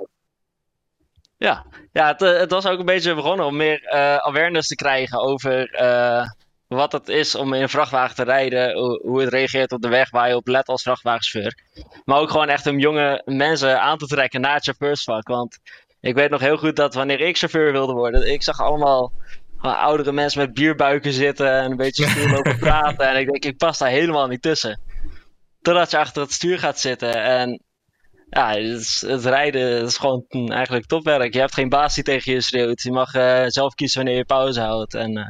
Ja, 1.46 1.66
ja 1.92 2.08
het, 2.08 2.22
eh, 2.22 2.38
het 2.38 2.52
was 2.52 2.66
ook 2.66 2.80
een 2.80 2.86
beetje 2.86 3.16
begonnen 3.16 3.46
om 3.46 3.56
meer 3.56 3.84
eh, 3.84 4.16
awareness 4.16 4.68
te 4.68 4.76
krijgen 4.76 5.20
over 5.20 5.74
eh, 5.74 6.26
wat 6.68 6.92
het 6.92 7.08
is 7.08 7.36
om 7.36 7.54
in 7.54 7.62
een 7.62 7.70
vrachtwagen 7.70 8.16
te 8.16 8.24
rijden, 8.24 8.78
hoe, 8.78 9.00
hoe 9.04 9.22
het 9.22 9.34
reageert 9.34 9.72
op 9.72 9.82
de 9.82 9.88
weg 9.88 10.10
waar 10.10 10.28
je 10.28 10.36
op 10.36 10.48
let 10.48 10.68
als 10.68 10.82
vrachtwagenchauffeur. 10.82 11.58
Maar 12.06 12.20
ook 12.20 12.30
gewoon 12.30 12.50
echt 12.50 12.68
om 12.68 12.80
jonge 12.80 13.22
mensen 13.26 13.82
aan 13.82 13.98
te 13.98 14.06
trekken 14.06 14.42
naar 14.42 14.54
het 14.54 14.64
chauffeursvak. 14.64 15.28
Want 15.28 15.58
ik 16.02 16.16
weet 16.16 16.30
nog 16.30 16.40
heel 16.40 16.58
goed 16.58 16.76
dat 16.76 16.94
wanneer 16.94 17.20
ik 17.20 17.38
chauffeur 17.38 17.72
wilde 17.72 17.94
worden, 17.94 18.32
ik 18.32 18.44
zag 18.44 18.60
allemaal 18.60 19.12
oudere 19.60 20.12
mensen 20.12 20.42
met 20.42 20.54
bierbuiken 20.54 21.14
zitten 21.14 21.52
en 21.52 21.72
een 21.72 21.78
beetje 21.78 22.08
stoer 22.08 22.30
lopen 22.30 22.58
praten. 22.68 23.08
En 23.08 23.18
ik 23.20 23.32
denk, 23.32 23.46
ik 23.46 23.58
pas 23.58 23.78
daar 23.78 23.90
helemaal 23.90 24.28
niet 24.28 24.42
tussen. 24.42 24.80
Totdat 25.62 25.92
je 25.92 25.98
achter 25.98 26.22
het 26.22 26.32
stuur 26.32 26.60
gaat 26.60 26.80
zitten 26.80 27.24
en 27.24 27.62
ja, 28.36 28.50
het, 28.50 28.80
is- 28.82 29.04
het 29.08 29.26
rijden 29.26 29.84
is 29.86 29.98
gewoon 29.98 30.26
eigenlijk 30.32 30.86
topwerk. 30.86 31.34
Je 31.34 31.40
hebt 31.40 31.54
geen 31.54 31.70
baas 31.70 31.96
die 31.96 32.04
tegen 32.04 32.34
je 32.34 32.42
schreeuwt. 32.42 32.82
Je 32.82 32.92
mag 32.92 33.14
eh, 33.14 33.44
zelf 33.48 33.74
kiezen 33.74 33.98
wanneer 34.04 34.18
je 34.18 34.26
pauze 34.26 34.62
houdt. 34.62 34.94
En 34.94 35.18
eh, 35.18 35.28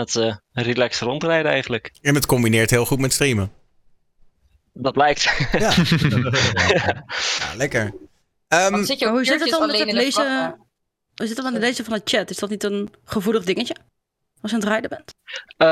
het 0.00 0.08
is 0.08 0.16
eh, 0.16 0.36
een 0.52 0.64
relaxed 0.64 1.08
rondrijden 1.08 1.50
eigenlijk. 1.50 1.90
En 2.00 2.14
het 2.14 2.26
combineert 2.26 2.70
heel 2.70 2.84
goed 2.86 2.98
met 2.98 3.12
streamen. 3.12 3.52
Dat 4.72 4.92
blijkt. 4.92 5.22
Ja, 5.52 5.72
ja 6.74 7.04
lekker. 7.56 7.94
Ehm, 8.48 8.70
Want 8.70 8.86
zit 8.86 8.98
je 8.98 9.04
Maar 9.04 9.14
ook 9.14 9.20
hoe 9.20 9.30
zit 9.30 9.40
het 9.40 9.50
dan 9.50 9.66
met 9.66 9.78
het 9.78 9.92
lezen? 9.92 10.56
Hoe 11.14 11.26
zit 11.26 11.28
het 11.28 11.36
dan 11.36 11.44
met 11.44 11.54
het 11.54 11.62
lezen 11.62 11.84
van 11.84 11.94
de 11.94 12.00
chat? 12.04 12.30
Is 12.30 12.36
dat 12.36 12.50
niet 12.50 12.64
een 12.64 12.94
gevoelig 13.04 13.44
dingetje? 13.44 13.74
Als 14.40 14.50
je 14.50 14.56
aan 14.56 14.62
het 14.62 14.70
rijden 14.72 14.90
bent? 14.90 15.14
Eh, 15.56 15.66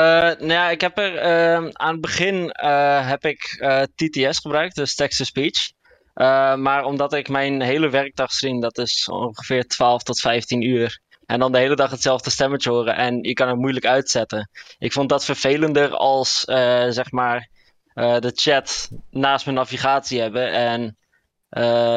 nou 0.47 0.53
ja, 0.53 0.71
ik 0.71 0.81
heb 0.81 0.99
er 0.99 1.17
ehm, 1.17 1.69
aan 1.73 1.93
het 1.93 2.01
begin 2.01 2.51
eh, 2.51 3.09
heb 3.09 3.25
ik 3.25 3.57
eh, 3.61 3.83
TTS 3.95 4.39
gebruikt, 4.39 4.75
dus 4.75 4.95
text-to-speech. 4.95 5.71
Eh, 6.19 6.55
maar 6.55 6.85
omdat 6.85 7.13
ik 7.13 7.29
mijn 7.29 7.61
hele 7.61 7.89
werkdag 7.89 8.33
stream, 8.33 8.61
dat 8.61 8.79
is 8.79 9.09
ongeveer 9.09 9.67
12 9.67 10.03
tot 10.03 10.21
15 10.21 10.63
uur. 10.63 11.01
En 11.27 11.39
dan 11.39 11.53
de 11.53 11.59
hele 11.59 11.77
dag 11.77 11.91
hetzelfde 11.91 12.31
stemmetje 12.31 12.71
horen 12.71 12.97
en 12.97 13.23
je 13.23 13.33
kan 13.33 13.49
het 13.49 13.57
moeilijk 13.57 13.87
uitzetten. 13.87 14.51
Ik 14.79 14.93
vond 14.93 15.09
dat 15.09 15.25
vervelender 15.25 15.91
als 15.91 16.45
eh, 16.45 16.87
zeg 16.89 17.11
maar 17.11 17.49
eh, 17.95 18.19
de 18.19 18.33
chat 18.35 18.91
naast 19.11 19.45
mijn 19.45 19.57
navigatie 19.57 20.21
hebben. 20.21 20.53
En 20.53 20.97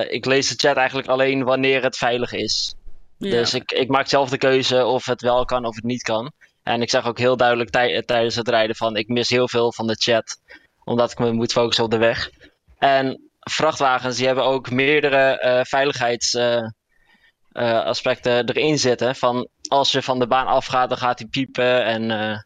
ik 0.09 0.25
lees 0.25 0.49
de 0.49 0.67
chat 0.67 0.77
eigenlijk 0.77 1.07
alleen 1.07 1.43
wanneer 1.43 1.83
het 1.83 1.97
veilig 1.97 2.31
is. 2.31 2.75
Ja. 3.17 3.29
Dus 3.29 3.53
ik, 3.53 3.71
ik 3.71 3.87
maak 3.87 4.07
zelf 4.07 4.29
de 4.29 4.37
keuze 4.37 4.85
of 4.85 5.05
het 5.05 5.21
wel 5.21 5.45
kan 5.45 5.65
of 5.65 5.75
het 5.75 5.83
niet 5.83 6.01
kan. 6.01 6.31
En 6.63 6.81
ik 6.81 6.89
zeg 6.89 7.07
ook 7.07 7.17
heel 7.17 7.37
duidelijk 7.37 7.69
tij- 7.69 8.01
tijdens 8.01 8.35
het 8.35 8.47
rijden 8.47 8.75
van 8.75 8.95
ik 8.95 9.07
mis 9.07 9.29
heel 9.29 9.47
veel 9.47 9.73
van 9.73 9.87
de 9.87 9.95
chat. 9.95 10.39
Omdat 10.83 11.11
ik 11.11 11.19
me 11.19 11.31
moet 11.31 11.51
focussen 11.51 11.83
op 11.83 11.91
de 11.91 11.97
weg. 11.97 12.29
En 12.77 13.30
vrachtwagens 13.49 14.17
die 14.17 14.25
hebben 14.25 14.43
ook 14.43 14.71
meerdere 14.71 15.39
eh 15.39 15.59
veiligheidsaspecten 15.63 18.49
erin 18.49 18.79
zitten. 18.79 19.15
Van 19.15 19.47
als 19.67 19.91
je 19.91 20.01
van 20.01 20.19
de 20.19 20.27
baan 20.27 20.47
afgaat, 20.47 20.89
dan 20.89 20.97
gaat 20.97 21.19
hij 21.19 21.27
piepen. 21.27 21.85
En 21.85 22.11
eh, 22.11 22.37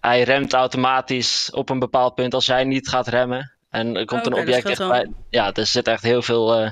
hij 0.00 0.22
remt 0.22 0.52
automatisch 0.52 1.50
op 1.52 1.70
een 1.70 1.78
bepaald 1.78 2.14
punt 2.14 2.34
als 2.34 2.46
jij 2.46 2.64
niet 2.64 2.88
gaat 2.88 3.08
remmen. 3.08 3.52
En 3.70 3.96
er 3.96 4.04
komt 4.04 4.26
Oké, 4.26 4.36
een 4.36 4.42
object 4.42 4.68
echt 4.68 4.88
bij. 4.88 5.10
Ja, 5.30 5.52
er 5.52 5.66
zit 5.66 5.88
echt 5.88 6.02
heel 6.02 6.22
veel. 6.22 6.54
eh, 6.54 6.70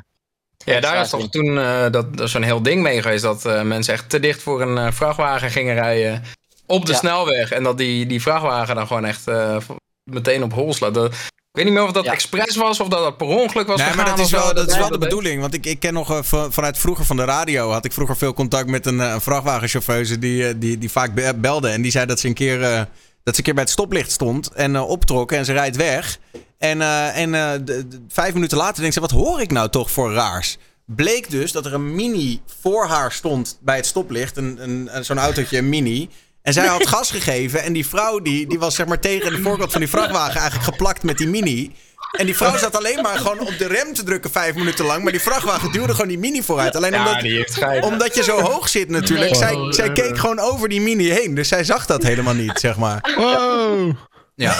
Ja, 0.64 0.80
daar 0.80 1.00
is 1.00 1.10
toch 1.10 1.20
in. 1.20 1.30
toen 1.30 1.58
eh, 1.58 1.90
dat, 1.90 2.16
dat 2.16 2.30
zo'n 2.30 2.42
heel 2.42 2.62
ding 2.62 2.82
mee 2.82 3.02
geweest 3.02 3.22
dat 3.22 3.44
eh, 3.44 3.62
mensen 3.62 3.94
echt 3.94 4.10
te 4.10 4.20
dicht 4.20 4.42
voor 4.42 4.62
een 4.62 4.78
eh, 4.78 4.92
vrachtwagen 4.92 5.50
gingen 5.50 5.74
rijden 5.74 6.22
op 6.66 6.86
de 6.86 6.92
Ja. 6.92 6.98
snelweg. 6.98 7.50
En 7.50 7.62
dat 7.62 7.78
die, 7.78 8.06
die 8.06 8.22
vrachtwagen 8.22 8.74
dan 8.74 8.86
gewoon 8.86 9.04
echt 9.04 9.28
eh, 9.28 9.56
meteen 10.04 10.42
op 10.42 10.52
hol 10.52 10.74
slaat. 10.74 10.94
Dat- 10.94 11.14
Ik 11.56 11.62
weet 11.62 11.70
niet 11.72 11.80
meer 11.80 11.88
of 11.88 11.94
dat 11.94 12.04
Ja. 12.04 12.12
expres 12.12 12.56
was 12.56 12.80
of 12.80 12.88
dat 12.88 12.98
dat 12.98 13.16
per 13.16 13.26
ongeluk 13.26 13.66
was 13.66 13.76
Nee, 13.80 13.86
maar 13.86 13.98
gegaan 13.98 14.16
dat 14.16 14.24
is 14.26 14.32
wel, 14.32 14.54
dat 14.54 14.70
is 14.70 14.76
wel 14.76 14.88
de 14.88 14.98
bedoeling. 14.98 15.40
Want 15.40 15.54
ik, 15.54 15.66
ik 15.66 15.80
ken 15.80 15.92
nog 15.92 16.10
eh, 16.10 16.18
van- 16.22 16.52
vanuit 16.52 16.78
vroeger 16.78 17.04
van 17.04 17.16
de 17.16 17.24
radio. 17.24 17.70
had 17.70 17.84
ik 17.84 17.92
vroeger 17.92 18.16
veel 18.16 18.32
contact 18.34 18.68
met 18.68 18.86
een, 18.86 19.00
eh, 19.00 19.10
een 19.12 19.20
vrachtwagenchauffeuse. 19.20 20.18
Die, 20.18 20.48
eh, 20.48 20.54
die, 20.56 20.78
die 20.78 20.90
vaak 20.90 21.14
be- 21.14 21.34
belde. 21.36 21.68
En 21.68 21.82
die 21.82 21.90
zei 21.90 22.06
dat 22.06 22.20
ze 22.20 22.26
een 22.26 22.34
keer, 22.34 22.62
eh, 22.62 22.76
dat 23.22 23.34
ze 23.34 23.36
een 23.36 23.42
keer 23.42 23.54
bij 23.54 23.62
het 23.62 23.72
stoplicht 23.72 24.10
stond. 24.10 24.48
En 24.52 24.76
eh, 24.76 24.88
optrok. 24.88 25.32
En 25.32 25.44
ze 25.44 25.52
rijdt 25.52 25.76
weg. 25.76 26.18
En, 26.58 26.80
eh, 26.80 27.16
en 27.18 27.34
eh, 27.34 27.50
de- 27.52 27.88
de- 27.88 28.00
vijf 28.08 28.34
minuten 28.34 28.58
later 28.58 28.78
denkt 28.80 28.94
ze: 28.94 29.00
wat 29.00 29.10
hoor 29.10 29.40
ik 29.40 29.50
nou 29.52 29.68
toch 29.70 29.90
voor 29.90 30.12
raars? 30.12 30.58
Bleek 30.86 31.30
dus 31.30 31.52
dat 31.52 31.66
er 31.66 31.74
een 31.74 31.94
mini 31.94 32.40
voor 32.60 32.86
haar 32.86 33.12
stond 33.12 33.58
bij 33.60 33.76
het 33.76 33.86
stoplicht. 33.86 34.36
Een, 34.36 34.58
een, 34.62 34.88
een- 34.92 35.04
zo'n 35.04 35.18
autootje, 35.18 35.58
een 35.58 35.68
mini. 35.68 36.08
En 36.46 36.52
zij 36.52 36.66
had 36.66 36.86
gas 36.86 37.10
gegeven. 37.10 37.62
En 37.62 37.72
die 37.72 37.86
vrouw 37.86 38.18
die, 38.20 38.46
die 38.46 38.58
was 38.58 38.74
zeg 38.74 38.86
maar 38.86 39.00
tegen 39.00 39.30
de 39.32 39.42
voorkant 39.42 39.70
van 39.72 39.80
die 39.80 39.90
vrachtwagen 39.90 40.40
eigenlijk 40.40 40.64
geplakt 40.70 41.02
met 41.02 41.18
die 41.18 41.28
mini. 41.28 41.72
En 42.18 42.26
die 42.26 42.36
vrouw 42.36 42.56
zat 42.56 42.76
alleen 42.76 43.02
maar 43.02 43.16
gewoon 43.18 43.40
op 43.40 43.58
de 43.58 43.66
rem 43.66 43.94
te 43.94 44.02
drukken 44.04 44.30
vijf 44.30 44.54
minuten 44.54 44.84
lang. 44.84 45.02
Maar 45.02 45.12
die 45.12 45.20
vrachtwagen 45.20 45.72
duwde 45.72 45.92
gewoon 45.92 46.08
die 46.08 46.18
mini 46.18 46.42
vooruit. 46.42 46.76
Alleen 46.76 46.92
Ja, 46.92 47.06
omdat, 47.06 47.20
die 47.20 47.36
heeft 47.36 47.54
geit. 47.54 47.84
omdat 47.84 48.14
je 48.14 48.22
zo 48.22 48.40
hoog 48.40 48.68
zit 48.68 48.88
natuurlijk. 48.88 49.34
Zij, 49.34 49.56
zij 49.70 49.92
keek 49.92 50.18
gewoon 50.18 50.38
over 50.38 50.68
die 50.68 50.80
mini 50.80 51.10
heen. 51.10 51.34
Dus 51.34 51.48
zij 51.48 51.64
zag 51.64 51.86
dat 51.86 52.02
helemaal 52.02 52.34
niet, 52.34 52.58
zeg 52.60 52.76
maar. 52.76 53.00
Wow. 53.16 53.92
Ja. 54.34 54.56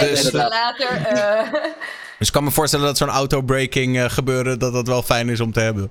Dus, 0.00 0.32
later. 0.32 0.88
eh, 1.06 1.52
Dus 2.18 2.26
ik 2.26 2.32
kan 2.32 2.44
me 2.44 2.50
voorstellen 2.50 2.86
dat 2.86 2.96
zo'n 2.96 3.08
autobreaking 3.08 3.98
eh 3.98 4.04
gebeuren... 4.10 4.58
dat 4.58 4.72
dat 4.72 4.86
wel 4.86 5.02
fijn 5.02 5.28
is 5.28 5.40
om 5.40 5.52
te 5.52 5.60
hebben. 5.60 5.90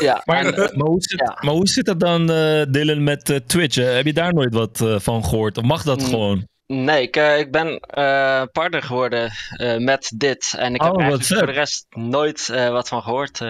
Ja, 0.00 0.22
Maar, 0.24 0.44
en, 0.44 0.54
eh, 0.54 0.76
maar, 0.76 0.86
hoe 0.86 1.02
zit, 1.02 1.20
ja. 1.20 1.38
maar 1.40 1.54
hoe 1.54 1.68
zit 1.68 1.86
het 1.86 2.00
dan, 2.00 2.30
eh 2.30 2.62
Dylan, 2.70 3.02
met 3.04 3.30
eh, 3.30 3.36
Twitch? 3.36 3.76
Eh, 3.76 3.92
heb 3.94 4.04
je 4.06 4.12
daar 4.12 4.34
nooit 4.34 4.54
wat 4.54 4.80
eh, 4.80 4.98
van 4.98 5.24
gehoord? 5.24 5.58
Of 5.58 5.64
mag 5.64 5.82
dat 5.82 6.00
Mm. 6.00 6.06
gewoon? 6.06 6.48
Nee, 6.66 7.02
ik, 7.02 7.16
eh, 7.16 7.38
ik 7.38 7.50
ben 7.50 7.78
eh, 7.80 8.42
partner 8.52 8.82
geworden 8.82 9.30
eh, 9.56 9.76
met 9.76 10.12
dit. 10.16 10.54
En 10.58 10.74
ik 10.74 10.82
heb 10.82 10.92
Oh, 10.92 10.98
eigenlijk 11.00 11.30
voor 11.38 11.46
de 11.46 11.52
rest 11.52 11.86
nooit 11.90 12.48
eh, 12.48 12.68
wat 12.68 12.88
van 12.88 13.02
gehoord. 13.02 13.40
eh. 13.40 13.48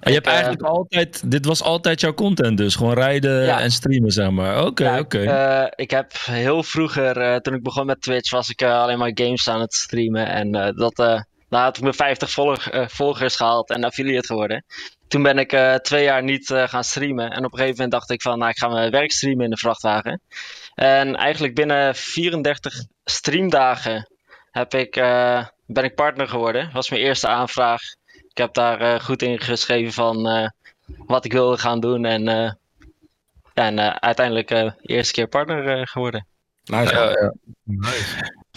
Je 0.00 0.12
hebt 0.12 0.26
eh, 0.26 0.32
eigenlijk 0.32 0.62
altijd, 0.62 1.30
dit 1.30 1.44
was 1.46 1.62
altijd 1.62 2.00
jouw 2.00 2.14
content 2.14 2.56
dus, 2.58 2.74
gewoon 2.74 2.94
rijden 2.94 3.44
Ja. 3.44 3.60
en 3.60 3.70
streamen 3.70 4.10
zeg 4.10 4.30
maar. 4.30 4.64
Oké, 4.66 4.84
Ja, 4.84 4.98
oké. 4.98 5.18
ik, 5.20 5.28
eh, 5.28 5.64
ik 5.74 5.90
heb 5.90 6.12
heel 6.24 6.62
vroeger, 6.62 7.16
eh, 7.16 7.36
toen 7.36 7.54
ik 7.54 7.62
begon 7.62 7.86
met 7.86 8.00
Twitch, 8.02 8.30
was 8.30 8.48
ik 8.48 8.60
eh, 8.60 8.80
alleen 8.82 8.98
maar 8.98 9.10
games 9.14 9.48
aan 9.48 9.60
het 9.60 9.74
streamen. 9.74 10.26
En 10.26 10.54
eh, 10.54 10.72
dat, 10.76 10.98
eh 10.98 11.20
nou 11.48 11.64
had 11.64 11.76
ik 11.76 11.82
mijn 11.82 11.94
50 11.94 12.30
volg- 12.30 12.68
eh, 12.68 12.86
volgers 12.88 13.36
gehaald 13.36 13.70
en 13.70 13.84
affiliate 13.84 14.26
geworden. 14.26 14.64
Toen 15.08 15.22
ben 15.22 15.38
ik 15.38 15.52
eh, 15.52 15.74
twee 15.74 16.04
jaar 16.04 16.22
niet 16.22 16.50
eh, 16.50 16.68
gaan 16.68 16.84
streamen. 16.84 17.30
En 17.30 17.44
op 17.44 17.52
een 17.52 17.58
gegeven 17.58 17.74
moment 17.74 17.90
dacht 17.90 18.10
ik 18.10 18.22
van, 18.22 18.38
nou 18.38 18.50
ik 18.50 18.58
ga 18.58 18.68
mijn 18.68 18.90
werk 18.90 19.12
streamen 19.12 19.44
in 19.44 19.50
de 19.50 19.56
vrachtwagen. 19.56 20.20
En 20.74 21.16
eigenlijk 21.16 21.54
binnen 21.54 21.94
34 21.94 22.84
streamdagen 23.04 24.08
heb 24.50 24.74
ik, 24.74 24.96
eh, 24.96 25.46
ben 25.66 25.84
ik 25.84 25.94
partner 25.94 26.28
geworden. 26.28 26.70
was 26.72 26.90
mijn 26.90 27.02
eerste 27.02 27.28
aanvraag. 27.28 27.82
Ik 28.28 28.38
heb 28.38 28.54
daar 28.54 29.00
goed 29.00 29.22
in 29.22 29.40
geschreven 29.40 29.92
van 29.92 30.50
wat 30.86 31.24
ik 31.24 31.32
wilde 31.32 31.58
gaan 31.58 31.80
doen. 31.80 32.04
En, 32.04 32.58
en 33.54 34.00
uiteindelijk 34.02 34.48
de 34.48 34.72
eerste 34.82 35.12
keer 35.12 35.26
partner 35.26 35.88
geworden. 35.88 36.26
Nice, 36.64 36.92
Ja, 36.94 37.02
ja. 37.02 37.10
ja. 37.20 37.32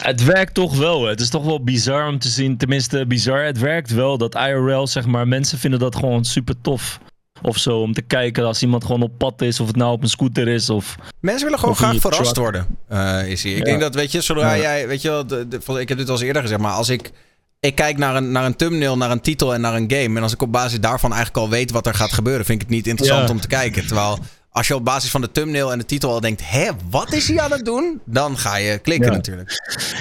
Het 0.01 0.23
werkt 0.23 0.53
toch 0.53 0.75
wel. 0.77 1.03
hè. 1.03 1.09
Het 1.09 1.21
is 1.21 1.29
toch 1.29 1.43
wel 1.45 1.63
bizar 1.63 2.07
om 2.07 2.19
te 2.19 2.29
zien. 2.29 2.57
Tenminste, 2.57 3.05
bizar. 3.07 3.43
Het 3.43 3.59
werkt 3.59 3.91
wel 3.93 4.17
dat 4.17 4.35
IRL, 4.35 4.87
zeg 4.87 5.05
maar, 5.05 5.27
mensen 5.27 5.57
vinden 5.57 5.79
dat 5.79 5.95
gewoon 5.95 6.25
super 6.25 6.55
tof. 6.61 6.99
Of 7.41 7.57
zo, 7.57 7.79
om 7.81 7.93
te 7.93 8.01
kijken 8.01 8.45
als 8.45 8.61
iemand 8.61 8.83
gewoon 8.85 9.01
op 9.01 9.17
pad 9.17 9.41
is. 9.41 9.59
Of 9.59 9.67
het 9.67 9.75
nou 9.75 9.91
op 9.91 10.01
een 10.03 10.09
scooter 10.09 10.47
is. 10.47 10.69
Of... 10.69 10.95
Mensen 11.19 11.43
willen 11.43 11.59
gewoon 11.59 11.75
graag 11.75 11.99
verrast 11.99 12.23
truck. 12.23 12.35
worden, 12.37 12.67
eh, 12.87 13.27
is. 13.29 13.45
Ik 13.45 13.57
Ja. 13.57 13.63
denk 13.63 13.79
dat, 13.79 13.95
weet 13.95 14.11
je, 14.11 14.21
zodra 14.21 14.53
Ja. 14.53 14.61
jij, 14.61 14.87
weet 14.87 15.01
je 15.01 15.09
wel, 15.09 15.27
de, 15.27 15.47
de- 15.47 15.79
ik 15.79 15.89
heb 15.89 15.97
dit 15.97 16.07
al 16.07 16.13
eens 16.15 16.23
eerder 16.23 16.41
gezegd, 16.41 16.61
maar 16.61 16.71
als 16.71 16.89
ik, 16.89 17.11
ik 17.59 17.75
kijk 17.75 17.97
naar 17.97 18.15
een, 18.15 18.31
naar 18.31 18.45
een 18.45 18.55
thumbnail, 18.55 18.97
naar 18.97 19.11
een 19.11 19.21
titel 19.21 19.53
en 19.53 19.61
naar 19.61 19.73
een 19.75 19.91
game, 19.91 20.17
en 20.17 20.23
als 20.23 20.33
ik 20.33 20.41
op 20.41 20.51
basis 20.51 20.79
daarvan 20.79 21.13
eigenlijk 21.13 21.43
al 21.45 21.49
weet 21.51 21.71
wat 21.71 21.87
er 21.87 21.93
gaat 21.93 22.13
gebeuren, 22.13 22.45
vind 22.45 22.61
ik 22.61 22.67
het 22.67 22.75
niet 22.75 22.87
interessant 22.87 23.27
Ja. 23.27 23.33
om 23.33 23.41
te 23.41 23.47
kijken. 23.47 23.85
Terwijl, 23.87 24.19
als 24.57 24.67
je 24.67 24.75
op 24.75 24.85
basis 24.85 25.11
van 25.11 25.21
de 25.21 25.31
thumbnail 25.31 25.71
en 25.71 25.77
de 25.77 25.85
titel 25.85 26.11
al 26.11 26.19
denkt, 26.19 26.41
hè, 26.49 26.69
wat 26.89 27.13
is 27.13 27.27
hij 27.27 27.39
aan 27.39 27.51
het 27.51 27.65
doen? 27.65 28.01
Dan 28.05 28.37
ga 28.37 28.57
je 28.57 28.79
klikken 28.79 29.09
Ja. 29.09 29.15
natuurlijk. 29.15 29.51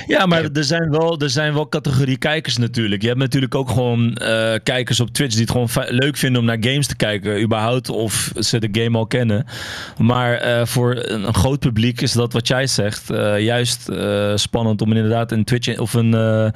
Ja, 0.06 0.26
maar 0.26 0.44
er 0.52 0.64
zijn, 0.64 0.90
wel, 0.90 1.18
er 1.18 1.30
zijn 1.30 1.54
wel 1.54 1.68
categorie 1.68 2.16
kijkers 2.16 2.56
natuurlijk. 2.56 3.02
Je 3.02 3.08
hebt 3.08 3.20
natuurlijk 3.20 3.54
ook 3.54 3.68
gewoon 3.68 4.14
eh, 4.14 4.54
kijkers 4.62 5.00
op 5.00 5.10
Twitch 5.10 5.32
die 5.34 5.42
het 5.42 5.50
gewoon 5.50 5.68
leuk 5.88 6.16
vinden 6.16 6.40
om 6.40 6.46
naar 6.46 6.56
games 6.60 6.86
te 6.86 6.96
kijken. 6.96 7.42
Überhaupt 7.42 7.88
of 7.88 8.32
ze 8.38 8.58
de 8.58 8.82
game 8.82 8.98
al 8.98 9.06
kennen. 9.06 9.46
Maar 9.98 10.34
eh, 10.34 10.66
voor 10.66 10.94
een, 10.96 11.34
groot 11.34 11.58
publiek 11.58 12.00
is 12.00 12.12
dat 12.12 12.32
wat 12.32 12.48
jij 12.48 12.66
zegt 12.66 13.10
eh, 13.10 13.40
juist 13.40 13.88
spannend 14.34 14.82
om 14.82 14.92
inderdaad 14.92 15.32
een 15.32 15.44
Twitch 15.44 15.68
in- 15.68 15.78
of 15.80 15.94
een, 15.94 16.12
een 16.12 16.52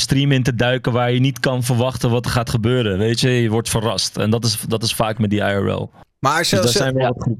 stream 0.00 0.32
in 0.32 0.42
te 0.42 0.54
duiken 0.54 0.92
waar 0.92 1.12
je 1.12 1.20
niet 1.20 1.40
kan 1.40 1.62
verwachten 1.62 2.10
wat 2.10 2.24
er 2.24 2.30
gaat 2.30 2.50
gebeuren. 2.50 2.98
Weet 2.98 3.20
je, 3.20 3.30
je 3.30 3.50
wordt 3.50 3.68
verrast. 3.68 4.16
En 4.16 4.30
dat 4.30 4.44
is, 4.44 4.58
dat 4.68 4.82
is 4.82 4.94
vaak 4.94 5.18
met 5.18 5.30
die 5.30 5.40
IRL. 5.40 5.90
Maar 6.18 6.38
Dus 6.38 6.48
zelfs, 6.48 6.72
zijn 6.72 6.94
wel 6.94 7.16
ja. 7.26 7.34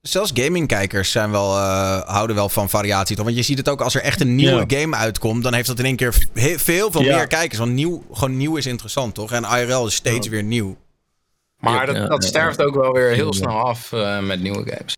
zelfs 0.00 0.30
gamingkijkers 0.34 1.10
zijn 1.10 1.30
wel, 1.30 1.56
eh, 1.56 2.00
houden 2.00 2.36
wel 2.36 2.48
van 2.48 2.70
variatie. 2.70 3.16
Toch? 3.16 3.24
Want 3.24 3.36
je 3.36 3.42
ziet 3.42 3.58
het 3.58 3.68
ook 3.68 3.80
als 3.80 3.94
er 3.94 4.02
echt 4.02 4.20
een 4.20 4.34
nieuwe 4.34 4.64
game 4.66 4.96
uitkomt, 4.96 5.42
dan 5.42 5.54
heeft 5.54 5.66
dat 5.66 5.78
in 5.78 5.84
één 5.84 5.96
keer 5.96 6.14
veel, 6.34 6.90
veel 6.90 7.02
Ja. 7.02 7.16
meer 7.16 7.26
kijkers. 7.26 7.58
Want 7.58 7.72
nieuw, 7.72 8.04
gewoon 8.12 8.36
nieuw 8.36 8.56
is 8.56 8.66
interessant, 8.66 9.14
toch? 9.14 9.32
En 9.32 9.44
IRL 9.44 9.86
is 9.86 9.94
steeds 9.94 10.28
weer 10.28 10.42
nieuw. 10.42 10.76
Maar 11.58 11.86
dat, 11.86 11.96
Ja, 11.96 12.06
dat 12.06 12.22
ja, 12.22 12.28
sterft 12.28 12.62
ook 12.62 12.74
wel 12.74 12.92
weer 12.92 13.08
heel 13.10 13.26
Ja. 13.26 13.32
snel 13.32 13.60
af 13.60 13.92
eh, 13.92 14.20
met 14.20 14.40
nieuwe 14.40 14.70
games. 14.70 14.96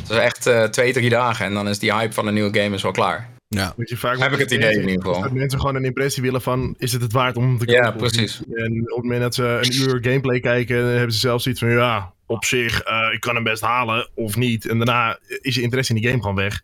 Het 0.00 0.10
is 0.10 0.16
echt 0.16 0.46
eh, 0.46 0.64
twee, 0.64 0.92
drie 0.92 1.10
dagen 1.10 1.46
en 1.46 1.54
dan 1.54 1.68
is 1.68 1.78
die 1.78 1.94
hype 1.94 2.12
van 2.12 2.26
een 2.26 2.34
nieuwe 2.34 2.60
game 2.60 2.74
is 2.74 2.82
wel 2.82 2.92
klaar. 2.92 3.30
Ja. 3.48 3.74
Je, 3.76 3.96
vaak 3.96 4.18
Heb 4.18 4.32
ik 4.32 4.38
het 4.38 4.50
idee 4.50 4.72
in 4.72 4.88
ieder 4.88 5.02
geval. 5.04 5.22
Dat 5.22 5.32
mensen 5.32 5.60
gewoon 5.60 5.74
een 5.74 5.84
impressie 5.84 6.22
willen 6.22 6.42
van, 6.42 6.74
is 6.78 6.92
het 6.92 7.02
het 7.02 7.12
waard 7.12 7.36
om 7.36 7.58
te 7.58 7.70
Ja, 7.70 7.80
kopen 7.84 8.00
of 8.00 8.10
precies. 8.12 8.40
En 8.54 8.80
op 8.80 8.86
het 8.96 9.02
moment 9.02 9.20
dat 9.20 9.34
ze 9.34 9.44
een 9.44 9.74
uur 9.74 9.98
gameplay 10.00 10.40
kijken, 10.40 10.80
dan 10.80 10.90
hebben 10.90 11.12
ze 11.12 11.18
zelf 11.18 11.42
zoiets 11.42 11.60
van, 11.60 11.70
ja, 11.70 12.12
op 12.32 12.44
zich, 12.44 12.80
eh, 12.80 13.08
ik 13.12 13.20
kan 13.20 13.34
hem 13.34 13.44
best 13.44 13.62
halen 13.62 14.08
of 14.14 14.36
niet. 14.36 14.66
En 14.68 14.76
daarna 14.76 15.18
is 15.40 15.54
je 15.54 15.62
interesse 15.62 15.94
in 15.94 16.00
die 16.00 16.10
game 16.10 16.20
gewoon 16.22 16.36
weg. 16.36 16.62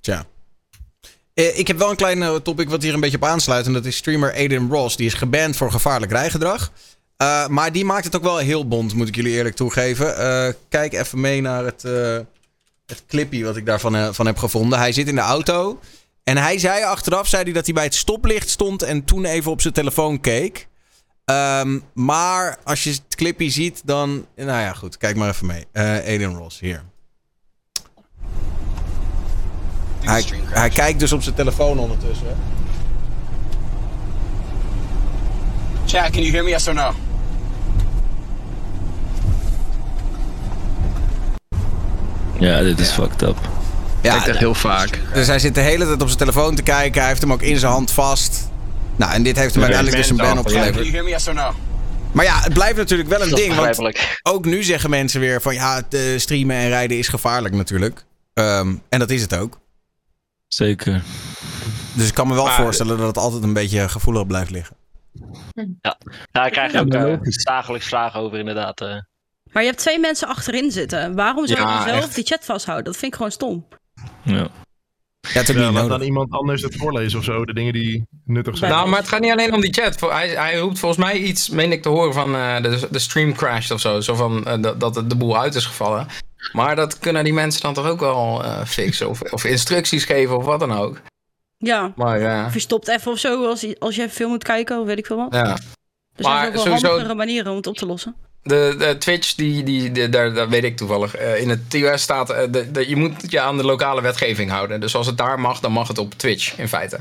Tja. 0.00 0.26
Eh, 1.38 1.58
ik 1.58 1.66
heb 1.66 1.78
wel 1.78 1.90
een 1.90 1.96
klein 1.96 2.22
eh, 2.22 2.34
topic 2.34 2.68
wat 2.68 2.82
hier 2.82 2.94
een 2.94 3.00
beetje 3.00 3.16
op 3.16 3.24
aansluit. 3.24 3.66
En 3.66 3.72
dat 3.72 3.84
is 3.84 3.96
streamer 3.96 4.32
Aiden 4.32 4.70
Ross. 4.70 4.96
Die 4.96 5.06
is 5.06 5.14
geband 5.14 5.56
voor 5.56 5.70
gevaarlijk 5.70 6.12
rijgedrag. 6.12 6.72
Eh, 7.16 7.46
maar 7.46 7.72
die 7.72 7.84
maakt 7.84 8.04
het 8.04 8.16
ook 8.16 8.22
wel 8.22 8.36
heel 8.36 8.68
bond, 8.68 8.94
moet 8.94 9.08
ik 9.08 9.14
jullie 9.14 9.32
eerlijk 9.32 9.56
toegeven. 9.56 10.14
Kijk 10.68 10.92
even 10.92 11.20
mee 11.20 11.40
naar 11.40 11.64
het, 11.64 11.82
het 12.86 13.04
clipje 13.08 13.44
wat 13.44 13.56
ik 13.56 13.66
daarvan 13.66 14.14
van 14.14 14.26
heb 14.26 14.36
gevonden. 14.36 14.78
Hij 14.78 14.92
zit 14.92 15.08
in 15.08 15.14
de 15.14 15.20
auto. 15.20 15.80
En 16.24 16.36
hij 16.36 16.58
zei 16.58 16.84
achteraf 16.84 17.28
zei 17.28 17.42
hij 17.42 17.52
dat 17.52 17.64
hij 17.64 17.74
bij 17.74 17.84
het 17.84 17.94
stoplicht 17.94 18.48
stond 18.48 18.82
en 18.82 19.04
toen 19.04 19.24
even 19.24 19.50
op 19.50 19.60
zijn 19.60 19.74
telefoon 19.74 20.20
keek. 20.20 20.67
Ehm, 21.28 21.78
maar 21.94 22.58
als 22.64 22.84
je 22.84 22.90
het 22.90 23.02
clipje 23.14 23.50
ziet, 23.50 23.82
dan... 23.84 24.26
Nou 24.36 24.48
ja, 24.60 24.72
goed. 24.72 24.96
Kijk 24.96 25.16
maar 25.16 25.28
even 25.28 25.46
mee. 25.46 25.66
Eh 25.72 25.84
Aiden 25.84 26.34
Ross, 26.34 26.60
hier. 26.60 26.82
Hij, 30.00 30.24
hij 30.44 30.68
kijkt 30.68 31.00
dus 31.00 31.12
op 31.12 31.22
zijn 31.22 31.34
telefoon 31.34 31.78
ondertussen. 31.78 32.36
Chat, 35.86 36.10
can 36.10 36.22
you 36.22 36.30
hear 36.30 36.44
me? 36.44 36.50
Yes 36.50 36.68
or 36.68 36.74
no? 36.74 36.92
Ja, 42.38 42.62
dit 42.62 42.78
is 42.78 42.90
fucked 42.90 43.22
up. 43.22 43.36
Ja, 44.02 44.10
Kijkt 44.12 44.28
echt 44.28 44.38
heel 44.38 44.54
vaak. 44.54 45.00
dus 45.14 45.26
hij 45.26 45.38
zit 45.38 45.54
de 45.54 45.60
hele 45.60 45.84
tijd 45.86 46.00
op 46.02 46.06
zijn 46.06 46.18
telefoon 46.18 46.54
te 46.54 46.62
kijken. 46.62 47.00
Hij 47.00 47.08
heeft 47.08 47.20
hem 47.22 47.32
ook 47.32 47.42
in 47.42 47.58
zijn 47.58 47.72
hand 47.72 47.90
vast. 47.90 48.47
Nou, 48.98 49.12
en 49.12 49.22
dit 49.22 49.36
heeft 49.36 49.54
hem 49.54 49.62
uiteindelijk 49.62 50.02
dus 50.02 50.10
een 50.10 50.16
ban 50.16 50.38
opgeleverd. 50.38 51.34
Maar 52.12 52.24
ja, 52.24 52.40
het 52.40 52.52
blijft 52.52 52.76
natuurlijk 52.76 53.08
wel 53.08 53.22
een 53.22 53.34
ding. 53.34 53.54
Want 53.54 53.98
ook 54.22 54.44
nu 54.44 54.62
zeggen 54.62 54.90
mensen 54.90 55.20
weer 55.20 55.42
van 55.42 55.54
ja, 55.54 55.74
het, 55.76 55.94
eh, 55.94 56.00
streamen 56.18 56.56
en 56.56 56.68
rijden 56.68 56.98
is 56.98 57.08
gevaarlijk 57.08 57.54
natuurlijk. 57.54 58.04
Ehm, 58.34 58.74
en 58.88 58.98
dat 58.98 59.10
is 59.10 59.22
het 59.22 59.36
ook. 59.36 59.60
Zeker. 60.48 61.02
Dus 61.92 62.08
ik 62.08 62.14
kan 62.14 62.26
me 62.28 62.34
wel 62.34 62.44
Maar- 62.44 62.54
voorstellen 62.54 62.96
dat 62.98 63.06
het 63.06 63.16
altijd 63.18 63.42
een 63.42 63.52
beetje 63.52 63.88
gevoelig 63.88 64.26
blijft 64.26 64.50
liggen. 64.50 64.76
Ja, 66.32 66.46
ik 66.46 66.52
krijg 66.52 66.72
Ja, 66.72 66.80
ook 66.80 66.92
eh, 66.94 67.16
dagelijks 67.44 67.86
vragen 67.88 68.20
over 68.20 68.38
inderdaad. 68.38 68.80
eh. 68.80 68.88
Maar 69.52 69.62
je 69.62 69.68
hebt 69.68 69.80
twee 69.80 69.98
mensen 69.98 70.28
achterin 70.28 70.70
zitten. 70.70 71.14
Waarom 71.14 71.46
zou 71.46 71.60
je 71.60 71.66
Ja, 71.66 71.74
dan 71.78 71.88
zelf 71.88 72.04
echt. 72.04 72.14
die 72.14 72.24
chat 72.24 72.44
vasthouden? 72.44 72.84
Dat 72.86 72.96
vind 72.96 73.12
ik 73.12 73.16
gewoon 73.16 73.32
stom. 73.32 73.66
Ja. 74.22 74.48
Ja, 75.20 75.28
het 75.40 75.48
is 75.48 75.54
ook 75.54 75.60
Ja, 75.60 75.66
niet 75.66 75.72
laat 75.74 75.82
nodig. 75.82 75.98
dan 75.98 76.06
iemand 76.06 76.30
anders 76.32 76.62
het 76.62 76.76
voorlezen 76.76 77.18
of 77.18 77.24
zo. 77.24 77.44
De 77.44 77.54
dingen 77.54 77.72
die 77.72 78.06
nuttig 78.24 78.56
zijn. 78.56 78.70
Nou, 78.70 78.88
maar 78.88 78.98
het 78.98 79.08
gaat 79.08 79.20
niet 79.20 79.30
alleen 79.32 79.54
om 79.54 79.60
die 79.60 79.72
chat. 79.72 80.00
Hij, 80.00 80.28
hij 80.28 80.58
roept 80.58 80.78
volgens 80.78 81.04
mij 81.04 81.16
iets, 81.16 81.48
meen 81.48 81.72
ik 81.72 81.82
te 81.82 81.88
horen, 81.88 82.12
van 82.14 82.34
eh, 82.34 82.62
de, 82.62 82.88
de 82.90 82.98
stream 82.98 83.34
crashed 83.34 83.70
of 83.70 83.80
zo. 83.80 84.00
Zo 84.00 84.14
van 84.14 84.44
eh, 84.46 84.62
dat, 84.62 84.80
dat 84.80 84.94
het 84.94 85.10
de 85.10 85.16
boel 85.16 85.38
uit 85.38 85.54
is 85.54 85.66
gevallen. 85.66 86.06
Maar 86.52 86.76
dat 86.76 86.98
kunnen 86.98 87.24
die 87.24 87.32
mensen 87.32 87.62
dan 87.62 87.74
toch 87.74 87.86
ook 87.88 88.00
wel 88.00 88.44
eh, 88.44 88.64
fixen. 88.64 89.08
Of, 89.08 89.20
of 89.22 89.44
instructies 89.44 90.04
geven 90.04 90.36
of 90.36 90.44
wat 90.44 90.60
dan 90.60 90.72
ook. 90.72 91.00
Ja. 91.56 91.92
Maar 91.96 92.20
eh, 92.20 92.44
Of 92.46 92.54
je 92.54 92.60
stopt 92.60 92.88
even 92.88 93.12
of 93.12 93.18
zo 93.18 93.46
als, 93.46 93.60
je- 93.60 93.76
als 93.78 93.94
je 93.94 94.02
even 94.02 94.14
film 94.14 94.30
moet 94.30 94.44
kijken 94.44 94.80
of 94.80 94.86
weet 94.86 94.98
ik 94.98 95.06
veel 95.06 95.16
wat. 95.16 95.34
ja. 95.34 95.44
Er 95.44 96.24
Maar 96.24 96.32
zijn 96.36 96.46
ook 96.46 96.52
wel 96.54 96.62
sowieso- 96.62 96.86
handigere 96.88 97.14
manieren 97.14 97.50
om 97.50 97.56
het 97.56 97.66
op 97.66 97.76
te 97.76 97.86
lossen. 97.86 98.14
De, 98.42 98.74
de 98.78 98.96
Twitch, 98.98 99.34
die, 99.34 99.62
die, 99.62 99.92
die- 99.92 100.08
daar, 100.08 100.32
daar 100.34 100.48
weet 100.48 100.64
ik 100.64 100.76
toevallig. 100.76 101.14
eh, 101.16 101.40
in 101.40 101.48
het 101.48 101.70
TOS 101.70 102.02
staat, 102.02 102.30
eh, 102.30 102.42
de, 102.50 102.70
de- 102.70 102.88
je 102.88 102.96
moet 102.96 103.12
je 103.30 103.40
aan 103.40 103.56
de 103.56 103.64
lokale 103.64 104.00
wetgeving 104.02 104.50
houden. 104.50 104.80
Dus 104.80 104.94
als 104.94 105.06
het 105.06 105.16
daar 105.18 105.40
mag, 105.40 105.60
dan 105.60 105.72
mag 105.72 105.88
het 105.88 105.98
op 105.98 106.14
Twitch 106.14 106.58
in 106.58 106.68
feite. 106.68 106.98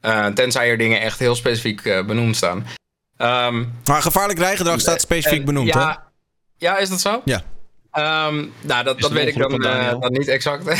Eh, 0.00 0.26
tenzij 0.26 0.68
er 0.68 0.78
dingen 0.78 1.00
echt 1.00 1.18
heel 1.18 1.34
specifiek 1.34 1.84
eh, 1.84 2.04
benoemd 2.06 2.36
staan. 2.36 2.66
Ehm, 3.16 3.64
Maar 3.84 4.02
gevaarlijk 4.02 4.38
rijgedrag 4.38 4.80
staat 4.80 5.00
specifiek 5.00 5.38
en- 5.38 5.44
benoemd, 5.44 5.74
hè? 5.74 5.80
ja, 5.80 6.08
ja, 6.58 6.78
is 6.78 6.88
dat 6.88 7.00
zo? 7.00 7.22
Ja. 7.24 7.42
Ehm, 7.90 8.44
nou, 8.60 8.84
dat, 8.84 9.00
dat 9.00 9.10
weet 9.10 9.28
ik 9.28 9.36
dan, 9.38 9.64
eh, 9.64 10.00
dan 10.00 10.12
niet 10.12 10.28
exact. 10.28 10.64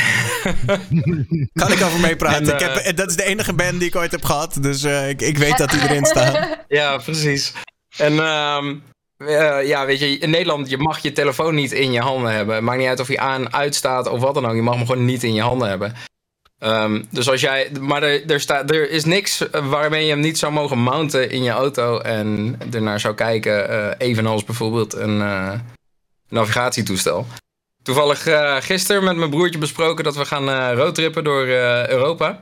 Kan 1.52 1.72
ik 1.72 1.82
over 1.82 2.00
meepraten? 2.00 2.46
En, 2.48 2.54
ik 2.54 2.60
heb, 2.84 2.96
dat 2.96 3.10
is 3.10 3.16
de 3.16 3.24
enige 3.24 3.52
band 3.52 3.78
die 3.78 3.88
ik 3.88 3.96
ooit 3.96 4.10
heb 4.10 4.24
gehad. 4.24 4.56
Dus 4.60 4.82
eh, 4.82 5.08
ik, 5.08 5.20
ik 5.22 5.38
weet 5.38 5.58
dat 5.58 5.70
die 5.70 5.80
erin 5.80 6.04
staat. 6.06 6.48
ja, 6.68 6.96
precies. 6.96 7.52
En 7.96 8.18
ehm, 8.18 8.74
eh, 9.26 9.66
ja, 9.66 9.86
weet 9.86 9.98
je, 9.98 10.18
in 10.18 10.30
Nederland, 10.30 10.68
je 10.68 10.78
mag 10.78 10.98
je 10.98 11.12
telefoon 11.12 11.54
niet 11.54 11.72
in 11.72 11.92
je 11.92 12.00
handen 12.00 12.32
hebben. 12.32 12.64
Maakt 12.64 12.78
niet 12.78 12.88
uit 12.88 13.00
of 13.00 13.06
hij 13.06 13.18
aan, 13.18 13.52
uitstaat 13.52 14.08
of 14.08 14.20
wat 14.20 14.34
dan 14.34 14.46
ook. 14.46 14.54
Je 14.54 14.62
mag 14.62 14.74
hem 14.74 14.86
gewoon 14.86 15.04
niet 15.04 15.22
in 15.22 15.34
je 15.34 15.42
handen 15.42 15.68
hebben. 15.68 15.94
Ehm, 16.58 17.02
dus 17.10 17.30
als 17.30 17.40
jij, 17.40 17.70
maar 17.80 18.02
er, 18.02 18.40
staat, 18.40 18.70
er 18.70 18.90
is 18.90 19.04
niks 19.04 19.42
waarmee 19.50 20.04
je 20.04 20.10
hem 20.10 20.20
niet 20.20 20.38
zou 20.38 20.52
mogen 20.52 20.78
mounten 20.78 21.30
in 21.30 21.42
je 21.42 21.50
auto 21.50 21.98
en 21.98 22.58
ernaar 22.72 23.00
zou 23.00 23.14
kijken, 23.14 23.68
eh, 23.68 24.08
evenals 24.08 24.44
bijvoorbeeld 24.44 24.94
een 24.94 25.20
eh, 25.20 25.52
navigatietoestel. 26.28 27.26
Toevallig 27.82 28.22
gisteren 28.64 29.04
met 29.04 29.16
mijn 29.16 29.30
broertje 29.30 29.58
besproken 29.58 30.04
dat 30.04 30.16
we 30.16 30.24
gaan 30.24 30.74
roadtrippen 30.74 31.24
door 31.24 31.46
Europa. 31.88 32.40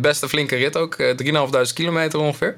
Best 0.00 0.22
een 0.22 0.28
flinke 0.28 0.56
rit 0.56 0.76
ook, 0.76 0.94
eh 0.94 1.16
3.500 1.16 1.72
kilometer 1.72 2.18
ongeveer. 2.18 2.56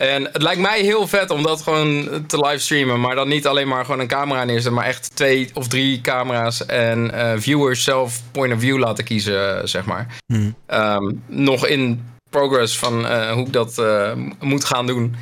En 0.00 0.24
het 0.24 0.42
lijkt 0.42 0.60
mij 0.60 0.80
heel 0.80 1.06
vet 1.06 1.30
om 1.30 1.42
dat 1.42 1.62
gewoon 1.62 2.08
te 2.26 2.40
livestreamen. 2.40 3.00
Maar 3.00 3.14
dan 3.14 3.28
niet 3.28 3.46
alleen 3.46 3.68
maar 3.68 3.84
gewoon 3.84 4.00
een 4.00 4.06
camera 4.06 4.44
neerzetten. 4.44 4.72
Maar 4.72 4.84
echt 4.84 5.16
twee 5.16 5.50
of 5.54 5.68
drie 5.68 6.00
camera's. 6.00 6.66
En 6.66 7.10
eh, 7.10 7.32
viewers 7.36 7.84
zelf 7.84 8.20
point 8.32 8.52
of 8.54 8.60
view 8.60 8.78
laten 8.78 9.04
kiezen, 9.04 9.68
zeg 9.68 9.84
maar. 9.84 10.06
Mhm. 10.26 10.50
Ehm, 10.66 11.12
nog 11.26 11.66
in 11.66 12.04
progress 12.30 12.78
van 12.78 13.06
eh, 13.06 13.32
hoe 13.32 13.46
ik 13.46 13.52
dat 13.52 13.78
eh, 13.78 14.12
moet 14.40 14.64
gaan 14.64 14.86
doen. 14.86 15.16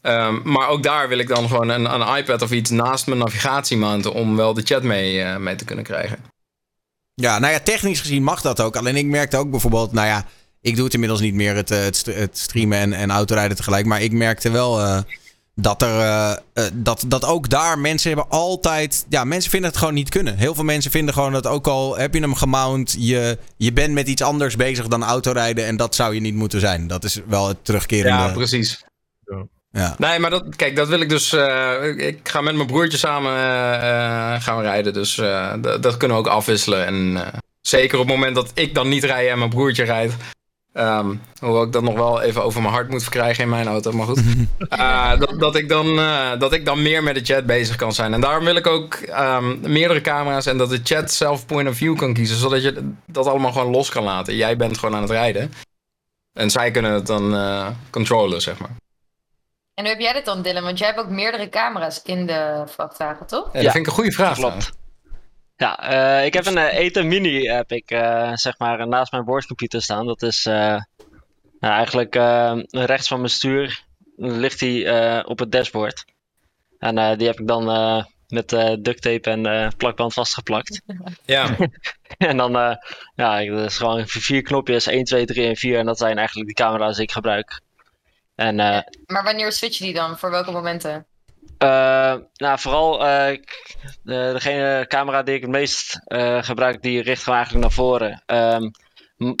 Ehm, 0.00 0.40
maar 0.42 0.68
ook 0.68 0.82
daar 0.82 1.08
wil 1.08 1.18
ik 1.18 1.28
dan 1.28 1.48
gewoon 1.48 1.68
een, 1.68 1.94
een 1.94 2.16
iPad 2.16 2.42
of 2.42 2.50
iets 2.50 2.70
naast 2.70 3.06
mijn 3.06 3.18
navigatie 3.18 3.76
mounten. 3.76 4.12
Om 4.12 4.36
wel 4.36 4.54
de 4.54 4.62
chat 4.62 4.82
mee, 4.82 5.24
mee 5.38 5.54
te 5.54 5.64
kunnen 5.64 5.84
krijgen. 5.84 6.18
Ja, 7.14 7.38
nou 7.38 7.52
ja, 7.52 7.60
technisch 7.60 8.00
gezien 8.00 8.22
mag 8.22 8.40
dat 8.40 8.60
ook. 8.60 8.76
Alleen 8.76 8.96
ik 8.96 9.06
merkte 9.06 9.36
ook 9.36 9.50
bijvoorbeeld, 9.50 9.92
nou 9.92 10.06
ja, 10.06 10.24
ik 10.62 10.74
doe 10.76 10.84
het 10.84 10.94
inmiddels 10.94 11.20
niet 11.20 11.34
meer, 11.34 11.54
het, 11.54 11.70
eh, 11.70 11.78
het, 11.82 11.96
st- 11.96 12.06
het 12.06 12.38
streamen 12.38 12.78
en, 12.78 12.92
en 12.92 13.10
autorijden 13.10 13.56
tegelijk. 13.56 13.86
Maar 13.86 14.02
ik 14.02 14.12
merkte 14.12 14.50
wel 14.50 14.80
eh, 14.80 14.98
dat 15.54 15.82
er, 15.82 16.00
eh, 16.00 16.64
dat, 16.72 17.04
dat 17.06 17.24
ook 17.24 17.48
daar 17.48 17.78
mensen 17.78 18.08
hebben 18.10 18.30
altijd, 18.30 19.06
ja, 19.08 19.24
mensen 19.24 19.50
vinden 19.50 19.68
het 19.70 19.78
gewoon 19.78 19.94
niet 19.94 20.08
kunnen. 20.08 20.36
Heel 20.36 20.54
veel 20.54 20.64
mensen 20.64 20.90
vinden 20.90 21.14
gewoon 21.14 21.32
dat 21.32 21.46
ook 21.46 21.66
al 21.66 21.96
heb 21.98 22.14
je 22.14 22.20
hem 22.20 22.34
gemount, 22.34 22.96
je, 22.98 23.38
je 23.56 23.72
bent 23.72 23.92
met 23.92 24.08
iets 24.08 24.22
anders 24.22 24.56
bezig 24.56 24.86
dan 24.88 25.04
autorijden. 25.04 25.66
En 25.66 25.76
dat 25.76 25.94
zou 25.94 26.14
je 26.14 26.20
niet 26.20 26.34
moeten 26.34 26.60
zijn. 26.60 26.86
Dat 26.86 27.04
is 27.04 27.20
wel 27.26 27.48
het 27.48 27.64
terugkerende. 27.64 28.22
Ja, 28.22 28.32
precies. 28.32 28.84
Ja. 29.70 29.94
Nee, 29.98 30.18
maar 30.18 30.30
dat, 30.30 30.56
kijk, 30.56 30.76
dat 30.76 30.88
wil 30.88 31.00
ik 31.00 31.08
dus. 31.08 31.32
eh, 31.32 31.74
ik- 31.96 32.28
ga 32.28 32.40
met 32.40 32.54
mijn 32.54 32.66
broertje 32.66 32.98
samen 32.98 33.32
gaan 34.42 34.60
rijden. 34.60 34.92
Dus 34.92 35.18
eh, 35.18 35.52
dat- 35.60 35.82
dat 35.82 35.96
kunnen 35.96 36.16
we 36.16 36.22
ook 36.22 36.28
afwisselen. 36.28 36.86
En 36.86 37.26
eh, 37.26 37.38
zeker 37.60 37.98
op 37.98 38.06
het 38.06 38.14
moment 38.16 38.34
dat 38.34 38.50
ik 38.54 38.74
dan 38.74 38.88
niet 38.88 39.04
rij 39.04 39.30
en 39.30 39.38
mijn 39.38 39.50
broertje 39.50 39.84
rijdt. 39.84 40.14
Ehm, 40.72 41.14
hoewel 41.40 41.62
ik 41.62 41.72
dat 41.72 41.82
nog 41.82 41.94
wel 41.94 42.20
even 42.20 42.42
over 42.42 42.62
mijn 42.62 42.74
hart 42.74 42.88
moet 42.88 43.02
verkrijgen 43.02 43.44
in 43.44 43.50
mijn 43.50 43.66
auto, 43.66 43.92
maar 43.92 44.06
goed. 44.06 44.22
Eh, 44.68 45.18
dat, 45.18 45.40
dat, 45.40 45.56
ik 45.56 45.68
dan, 45.68 45.98
eh, 45.98 46.38
dat 46.38 46.52
ik 46.52 46.64
dan 46.64 46.82
meer 46.82 47.02
met 47.02 47.14
de 47.14 47.24
chat 47.24 47.46
bezig 47.46 47.76
kan 47.76 47.92
zijn. 47.92 48.14
En 48.14 48.20
daarom 48.20 48.44
wil 48.44 48.56
ik 48.56 48.66
ook 48.66 48.94
ehm, 48.94 49.60
meerdere 49.60 50.00
camera's 50.00 50.46
en 50.46 50.58
dat 50.58 50.70
de 50.70 50.80
chat 50.84 51.12
zelf 51.12 51.46
point 51.46 51.68
of 51.68 51.76
view 51.76 51.96
kan 51.96 52.12
kiezen. 52.12 52.36
Zodat 52.36 52.62
je 52.62 52.92
dat 53.06 53.26
allemaal 53.26 53.52
gewoon 53.52 53.70
los 53.70 53.90
kan 53.90 54.04
laten. 54.04 54.36
Jij 54.36 54.56
bent 54.56 54.78
gewoon 54.78 54.94
aan 54.94 55.02
het 55.02 55.10
rijden. 55.10 55.52
En 56.32 56.50
zij 56.50 56.70
kunnen 56.70 56.92
het 56.92 57.06
dan 57.06 57.34
eh, 57.34 57.68
controlen, 57.90 58.40
zeg 58.40 58.58
maar. 58.58 58.70
En 59.74 59.84
hoe 59.84 59.92
heb 59.92 60.00
jij 60.00 60.12
dit 60.12 60.24
dan, 60.24 60.42
Dylan? 60.42 60.62
Want 60.62 60.78
jij 60.78 60.86
hebt 60.88 61.00
ook 61.00 61.08
meerdere 61.08 61.48
camera's 61.48 62.00
in 62.04 62.26
de 62.26 62.62
vrachtwagen, 62.66 63.26
toch? 63.26 63.48
Ja, 63.52 63.62
dat 63.62 63.72
vind 63.72 63.86
ik 63.86 63.86
een 63.86 63.92
goede 63.92 64.12
vraag. 64.12 64.36
Klopt. 64.36 64.72
Ja, 65.62 65.78
eh, 65.78 66.24
ik 66.24 66.32
heb 66.34 66.46
een 66.46 66.58
Eta 66.58 67.02
Mini 67.02 67.46
heb 67.46 67.72
ik, 67.72 67.90
eh, 67.90 68.32
zeg 68.34 68.58
maar 68.58 68.88
naast 68.88 69.12
mijn 69.12 69.24
boordcomputer 69.24 69.82
staan. 69.82 70.06
Dat 70.06 70.22
is 70.22 70.46
eh, 70.46 70.80
nou, 71.60 71.74
eigenlijk 71.74 72.16
eh, 72.16 72.58
rechts 72.70 73.08
van 73.08 73.18
mijn 73.18 73.30
stuur 73.30 73.84
ligt 74.16 74.58
die 74.58 74.84
eh, 74.84 75.28
op 75.28 75.38
het 75.38 75.52
dashboard. 75.52 76.04
En 76.78 76.98
eh, 76.98 77.18
die 77.18 77.26
heb 77.26 77.40
ik 77.40 77.46
dan 77.46 77.70
eh, 77.70 78.04
met 78.28 78.52
eh 78.52 78.72
duct 78.78 79.02
tape 79.02 79.30
en 79.30 79.46
eh, 79.46 79.68
plakband 79.76 80.12
vastgeplakt. 80.12 80.82
Ja. 81.24 81.56
en 82.18 82.36
dan, 82.36 82.56
eh, 82.56 82.76
ja, 83.14 83.44
dat 83.44 83.70
is 83.70 83.76
gewoon 83.76 84.06
vier 84.06 84.42
knopjes, 84.42 84.86
1, 84.86 85.04
2, 85.04 85.24
3 85.24 85.46
en 85.46 85.56
4. 85.56 85.78
En 85.78 85.86
dat 85.86 85.98
zijn 85.98 86.18
eigenlijk 86.18 86.48
de 86.48 86.62
camera's 86.62 86.94
die 86.94 87.04
ik 87.04 87.12
gebruik. 87.12 87.60
En 88.34 88.60
eh, 88.60 88.80
Maar 89.06 89.24
wanneer 89.24 89.52
switch 89.52 89.78
je 89.78 89.84
die 89.84 89.94
dan? 89.94 90.18
Voor 90.18 90.30
welke 90.30 90.50
momenten? 90.50 91.06
Eh, 91.62 92.14
nou, 92.34 92.58
vooral 92.58 93.06
eh, 93.06 93.38
de, 94.02 94.30
degene 94.32 94.84
camera 94.88 95.22
die 95.22 95.34
ik 95.34 95.40
het 95.40 95.50
meest 95.50 96.00
eh, 96.04 96.42
gebruik, 96.42 96.82
die 96.82 97.02
richt 97.02 97.22
gewoon 97.22 97.38
eigenlijk 97.38 97.66
naar 97.66 97.76
voren. 97.76 98.22
Ehm, 98.26 98.70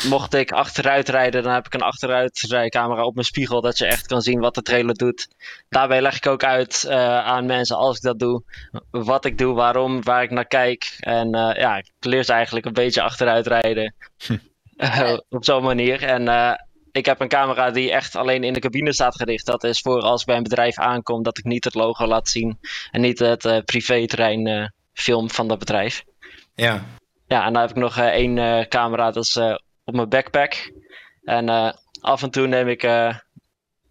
mocht 0.08 0.34
ik 0.34 0.52
achteruit 0.52 1.08
rijden, 1.08 1.42
dan 1.42 1.52
heb 1.52 1.66
ik 1.66 1.74
een 1.74 1.82
achteruitrijcamera 1.82 3.04
op 3.04 3.14
mijn 3.14 3.26
spiegel, 3.26 3.60
dat 3.60 3.78
je 3.78 3.86
echt 3.86 4.06
kan 4.06 4.20
zien 4.20 4.40
wat 4.40 4.54
de 4.54 4.62
trailer 4.62 4.94
doet. 4.94 5.28
Daarbij 5.68 6.02
leg 6.02 6.16
ik 6.16 6.26
ook 6.26 6.44
uit 6.44 6.88
aan 6.88 7.46
mensen, 7.46 7.76
als 7.76 7.96
ik 7.96 8.02
dat 8.02 8.18
doe, 8.18 8.42
wat 8.90 9.24
ik 9.24 9.38
doe, 9.38 9.54
waarom, 9.54 10.02
waar 10.02 10.22
ik 10.22 10.30
naar 10.30 10.46
kijk. 10.46 10.96
En 11.00 11.30
ja, 11.56 11.76
ik 11.76 11.90
leer 12.00 12.24
ze 12.24 12.32
eigenlijk 12.32 12.66
een 12.66 12.72
beetje 12.72 13.02
achteruit 13.02 13.46
rijden. 13.46 13.94
Eh, 14.76 15.18
op 15.28 15.44
zo'n 15.44 15.62
manier. 15.62 16.02
En 16.02 16.24
ik 16.92 17.06
heb 17.06 17.20
een 17.20 17.28
camera 17.28 17.70
die 17.70 17.92
echt 17.92 18.16
alleen 18.16 18.44
in 18.44 18.52
de 18.52 18.60
cabine 18.60 18.92
staat 18.92 19.16
gericht. 19.16 19.46
Dat 19.46 19.64
is 19.64 19.80
voor 19.80 20.00
als 20.00 20.20
ik 20.20 20.26
bij 20.26 20.36
een 20.36 20.42
bedrijf 20.42 20.78
aankom 20.78 21.22
dat 21.22 21.38
ik 21.38 21.44
niet 21.44 21.64
het 21.64 21.74
logo 21.74 22.06
laat 22.06 22.28
zien. 22.28 22.58
En 22.90 23.00
niet 23.00 23.18
het 23.18 23.44
eh 23.44 23.58
privéterrein 23.64 24.46
eh, 24.46 24.66
film 24.92 25.30
van 25.30 25.48
dat 25.48 25.58
bedrijf. 25.58 26.04
Ja. 26.54 26.84
Ja, 27.26 27.46
en 27.46 27.52
dan 27.52 27.62
heb 27.62 27.70
ik 27.70 27.76
nog 27.76 27.96
eh, 27.96 28.06
één 28.06 28.38
eh, 28.38 28.66
camera, 28.66 29.10
dat 29.10 29.24
is 29.24 29.36
op 29.84 29.94
mijn 29.94 30.08
backpack. 30.08 30.72
En 31.24 31.48
eh, 31.48 31.72
af 32.00 32.22
en 32.22 32.30
toe 32.30 32.46
neem 32.46 32.68
ik 32.68 32.82
eh, 32.82 33.16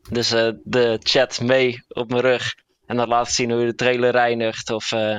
dus 0.10 0.32
eh, 0.32 0.50
de 0.64 0.98
chat 1.04 1.42
mee 1.42 1.84
op 1.88 2.10
mijn 2.10 2.22
rug. 2.22 2.56
En 2.86 2.96
dan 2.96 3.08
laat 3.08 3.28
ik 3.28 3.34
zien 3.34 3.52
hoe 3.52 3.60
je 3.60 3.66
de 3.66 3.76
trailer 3.76 4.12
reinigt 4.12 4.70
of 4.70 4.92
eh, 4.92 5.18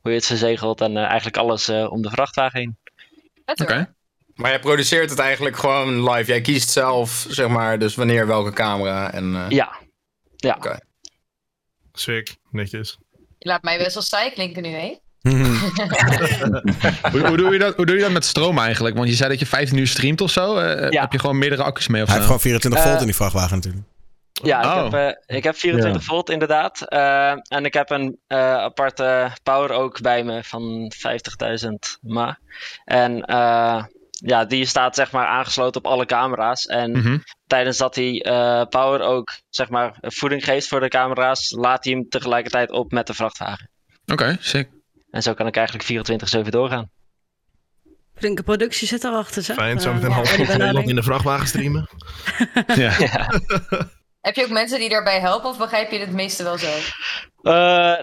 hoe 0.00 0.10
je 0.10 0.16
het 0.16 0.26
verzegelt. 0.26 0.80
En 0.80 0.96
eigenlijk 0.96 1.36
alles 1.36 1.68
eh, 1.68 1.92
om 1.92 2.02
de 2.02 2.10
vrachtwagen 2.10 2.58
heen. 2.60 2.76
Oké. 3.44 3.94
Maar 4.34 4.50
jij 4.50 4.60
produceert 4.60 5.10
het 5.10 5.18
eigenlijk 5.18 5.56
gewoon 5.56 6.10
live. 6.10 6.30
Jij 6.30 6.40
kiest 6.40 6.70
zelf, 6.70 7.26
zeg 7.28 7.48
maar, 7.48 7.78
dus 7.78 7.94
wanneer 7.94 8.26
welke 8.26 8.52
camera 8.52 9.12
en... 9.12 9.34
eh, 9.36 9.44
Ja. 9.48 9.72
Ja. 10.36 10.54
Oké. 10.54 10.78
Sick, 11.92 12.36
netjes. 12.50 12.98
Je 13.38 13.48
laat 13.48 13.62
mij 13.62 13.78
best 13.78 13.94
wel 13.94 14.02
saai 14.02 14.30
klinken 14.30 14.62
nu, 14.62 14.68
hè? 14.68 14.96
hoe, 17.10 17.26
hoe, 17.26 17.36
doe 17.36 17.52
je 17.52 17.58
dat, 17.58 17.76
hoe 17.76 17.86
doe 17.86 17.96
je 17.96 18.02
dat 18.02 18.10
met 18.10 18.24
stroom 18.24 18.58
eigenlijk? 18.58 18.96
Want 18.96 19.08
je 19.08 19.14
zei 19.14 19.28
dat 19.30 19.38
je 19.38 19.46
15 19.46 19.78
uur 19.78 19.86
streamt 19.86 20.20
of 20.20 20.30
zo. 20.30 20.56
Eh, 20.56 21.00
Heb 21.00 21.12
je 21.12 21.18
gewoon 21.18 21.38
meerdere 21.38 21.62
accu's 21.62 21.88
mee 21.88 22.02
of 22.02 22.08
Hij 22.08 22.16
zo? 22.16 22.22
heeft 22.22 22.24
gewoon 22.24 22.40
24 22.40 22.82
volt 22.82 22.94
Eh, 22.94 23.00
in 23.00 23.06
die 23.06 23.16
vrachtwagen 23.16 23.56
natuurlijk. 23.56 23.84
Ja, 24.32 24.58
ik, 24.58 24.64
Oh. 24.84 24.92
heb, 24.92 25.16
eh, 25.26 25.36
ik 25.36 25.44
heb 25.44 25.56
24 25.56 26.02
Ja. 26.02 26.08
volt 26.08 26.30
inderdaad. 26.30 26.88
Eh, 26.88 27.30
en 27.30 27.64
ik 27.64 27.72
heb 27.74 27.90
een 27.90 28.18
eh, 28.26 28.38
aparte 28.56 29.30
power 29.42 29.70
ook 29.70 30.00
bij 30.00 30.24
me 30.24 30.44
van 30.44 30.92
50.000 30.96 31.98
ma. 32.00 32.38
En 32.84 33.22
eh, 33.24 33.84
ja, 34.24 34.44
die 34.44 34.64
staat 34.64 34.94
zeg 34.94 35.12
maar 35.12 35.26
aangesloten 35.26 35.84
op 35.84 35.90
alle 35.90 36.06
camera's. 36.06 36.64
En 36.66 36.90
Mhm. 36.90 37.18
tijdens 37.46 37.78
dat 37.78 37.94
hij 37.94 38.20
eh, 38.20 38.62
Power 38.68 39.00
ook 39.00 39.32
zeg 39.48 39.68
maar 39.68 39.96
voeding 40.00 40.44
geeft 40.44 40.68
voor 40.68 40.80
de 40.80 40.88
camera's, 40.88 41.50
laat 41.50 41.84
hij 41.84 41.92
hem 41.92 42.08
tegelijkertijd 42.08 42.70
op 42.70 42.92
met 42.92 43.06
de 43.06 43.14
vrachtwagen. 43.14 43.70
Oké, 44.06 44.36
sick. 44.40 44.68
En 45.10 45.22
zo 45.22 45.34
kan 45.34 45.46
ik 45.46 45.56
eigenlijk 45.56 45.86
24-7 45.86 46.50
doorgaan. 46.50 46.90
Flinke 48.14 48.42
productie 48.42 48.86
zit 48.88 49.04
erachter, 49.04 49.42
zeg. 49.42 49.56
Fijn, 49.56 49.80
zo 49.80 49.88
Eh, 49.88 49.94
meteen 49.94 50.10
half 50.10 50.84
in 50.84 50.94
de 50.94 51.02
vrachtwagen 51.02 51.46
streamen. 51.46 51.88
Ja. 52.74 52.92
Heb 54.22 54.34
je 54.34 54.42
ook 54.42 54.50
mensen 54.50 54.78
die 54.78 54.88
daarbij 54.88 55.20
helpen 55.20 55.50
of 55.50 55.58
begrijp 55.58 55.90
je 55.90 55.98
het 55.98 56.12
meeste 56.12 56.42
wel 56.42 56.58
zo? 56.58 56.66
Eh, 57.42 57.52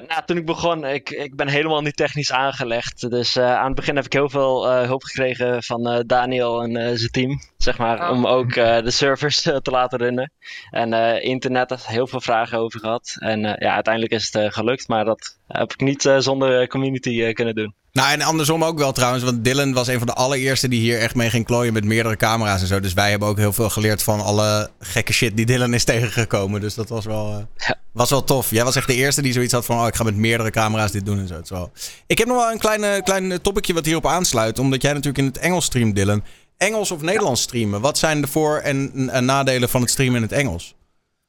nou, 0.07 0.25
toen 0.25 0.37
ik 0.37 0.45
begon, 0.45 0.85
ik, 0.85 1.09
ik 1.09 1.35
ben 1.35 1.47
helemaal 1.47 1.81
niet 1.81 1.95
technisch 1.95 2.31
aangelegd. 2.31 3.09
Dus 3.09 3.35
eh, 3.35 3.55
aan 3.55 3.65
het 3.65 3.75
begin 3.75 3.95
heb 3.95 4.05
ik 4.05 4.13
heel 4.13 4.29
veel 4.29 4.69
eh, 4.69 4.85
hulp 4.85 5.03
gekregen 5.03 5.63
van 5.63 6.03
Daniel 6.07 6.61
en 6.61 6.97
zijn 6.97 7.11
team. 7.11 7.39
Zeg 7.57 7.77
maar, 7.77 8.09
Oh. 8.09 8.11
om 8.11 8.27
ook 8.27 8.53
de 8.53 8.91
servers 8.91 9.41
te 9.41 9.71
laten 9.71 9.99
runnen. 9.99 10.31
En 10.69 11.21
internet, 11.21 11.87
heel 11.87 12.07
veel 12.07 12.21
vragen 12.21 12.57
over 12.57 12.79
gehad. 12.79 13.15
En 13.19 13.39
ja, 13.41 13.73
uiteindelijk 13.73 14.13
is 14.13 14.33
het 14.33 14.53
gelukt, 14.53 14.87
maar 14.87 15.05
dat 15.05 15.37
heb 15.47 15.73
ik 15.73 15.79
niet 15.79 16.11
zonder 16.17 16.67
community 16.67 17.33
kunnen 17.33 17.55
doen. 17.55 17.75
Nou, 17.99 18.11
en 18.11 18.21
andersom 18.21 18.63
ook 18.63 18.77
wel 18.77 18.91
trouwens. 18.91 19.23
Want 19.23 19.43
Dylan 19.43 19.73
was 19.73 19.87
een 19.87 19.97
van 19.97 20.07
de 20.07 20.13
allereerste 20.13 20.67
die 20.67 20.79
hier 20.79 20.99
echt 20.99 21.15
mee 21.15 21.29
ging 21.29 21.45
klooien 21.45 21.73
met 21.73 21.83
meerdere 21.85 22.15
camera's 22.15 22.61
en 22.61 22.67
zo. 22.67 22.79
Dus 22.79 22.93
wij 22.93 23.09
hebben 23.09 23.27
ook 23.27 23.37
heel 23.37 23.53
veel 23.53 23.69
geleerd 23.69 24.03
van 24.03 24.21
alle 24.21 24.69
gekke 24.79 25.13
shit 25.13 25.35
die 25.37 25.45
Dylan 25.45 25.73
is 25.73 25.83
tegengekomen. 25.93 26.61
Dus 26.61 26.73
dat 26.73 26.89
was 26.89 27.05
wel, 27.05 27.31
eh, 27.31 27.65
Ja. 27.67 27.75
was 27.91 28.09
wel 28.09 28.23
tof. 28.23 28.49
Jij 28.49 28.63
was 28.63 28.75
echt 28.75 28.87
de 28.87 28.95
eerste 28.95 29.21
die 29.21 29.33
zoiets 29.33 29.53
had 29.53 29.65
van, 29.65 29.79
oh, 29.79 29.87
ik 29.87 29.95
ga 29.95 30.03
met 30.03 30.15
meerdere 30.15 30.51
camera's 30.51 30.91
dit 30.91 31.05
doen 31.05 31.19
en 31.19 31.27
zo. 31.27 31.33
Het 31.33 31.43
is 31.43 31.49
wel... 31.49 31.71
Ik 32.07 32.17
heb 32.17 32.27
nog 32.27 32.37
wel 32.37 32.51
een 32.51 32.57
klein, 32.59 33.03
klein 33.03 33.41
topicje 33.41 33.73
wat 33.73 33.85
hierop 33.85 34.05
aansluit. 34.07 34.59
Omdat 34.59 34.81
jij 34.81 34.91
natuurlijk 34.91 35.17
in 35.17 35.25
het 35.25 35.37
Engels 35.37 35.65
streamt, 35.65 35.95
Dylan. 35.95 36.23
Engels 36.57 36.91
of 36.91 37.01
Nederlands 37.01 37.41
streamen? 37.41 37.81
Wat 37.81 37.97
zijn 37.97 38.21
de 38.21 38.27
voor- 38.27 38.57
en, 38.57 39.09
en 39.11 39.25
nadelen 39.25 39.69
van 39.69 39.81
het 39.81 39.89
streamen 39.89 40.15
in 40.15 40.21
het 40.21 40.31
Engels? 40.31 40.75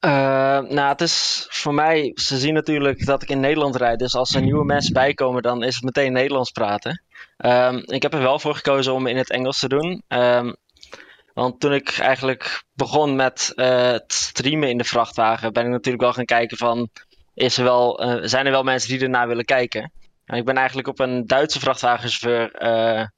Eh, 0.01 0.11
nou, 0.59 0.89
het 0.89 1.01
is 1.01 1.47
voor 1.51 1.75
mij, 1.75 2.13
ze 2.15 2.39
zien 2.39 2.55
natuurlijk 2.55 3.07
dat 3.07 3.23
ik 3.23 3.29
in 3.29 3.41
Nederland 3.41 3.77
rijd. 3.77 3.99
Dus 3.99 4.15
als 4.15 4.35
er 4.35 4.43
nieuwe 4.43 4.65
mensen 4.65 4.93
bijkomen, 4.93 5.43
dan 5.43 5.63
is 5.63 5.75
het 5.75 5.85
meteen 5.85 6.13
Nederlands 6.13 6.51
praten. 6.51 7.03
Ehm, 7.37 7.77
ik 7.77 8.03
heb 8.03 8.15
er 8.15 8.21
wel 8.21 8.39
voor 8.39 8.55
gekozen 8.55 8.95
om 8.95 9.07
in 9.07 9.17
het 9.17 9.31
Engels 9.31 9.59
te 9.59 9.69
doen. 9.69 10.03
Ehm, 10.09 10.53
want 11.35 11.61
toen 11.61 11.73
ik 11.73 11.99
eigenlijk 11.99 12.65
begon 12.75 13.17
met 13.17 13.53
eh, 13.55 13.91
het 13.91 14.13
streamen 14.13 14.69
in 14.69 14.79
de 14.79 14.85
vrachtwagen, 14.85 15.53
ben 15.53 15.65
ik 15.65 15.71
natuurlijk 15.71 16.03
wel 16.03 16.13
gaan 16.13 16.25
kijken 16.25 16.57
van, 16.57 16.89
is 17.35 17.59
er 17.59 17.65
wel, 17.65 18.01
eh, 18.01 18.19
zijn 18.23 18.47
er 18.47 18.53
wel 18.53 18.63
mensen 18.63 18.89
die 18.91 19.01
ernaar 19.01 19.29
willen 19.29 19.45
kijken? 19.45 19.93
En 20.25 20.37
ik 20.37 20.45
ben 20.45 20.57
eigenlijk 20.57 20.89
op 20.89 20.99
een 20.99 21.27
Duitse 21.27 21.61
vrachtwagenchauffeur 21.61 23.11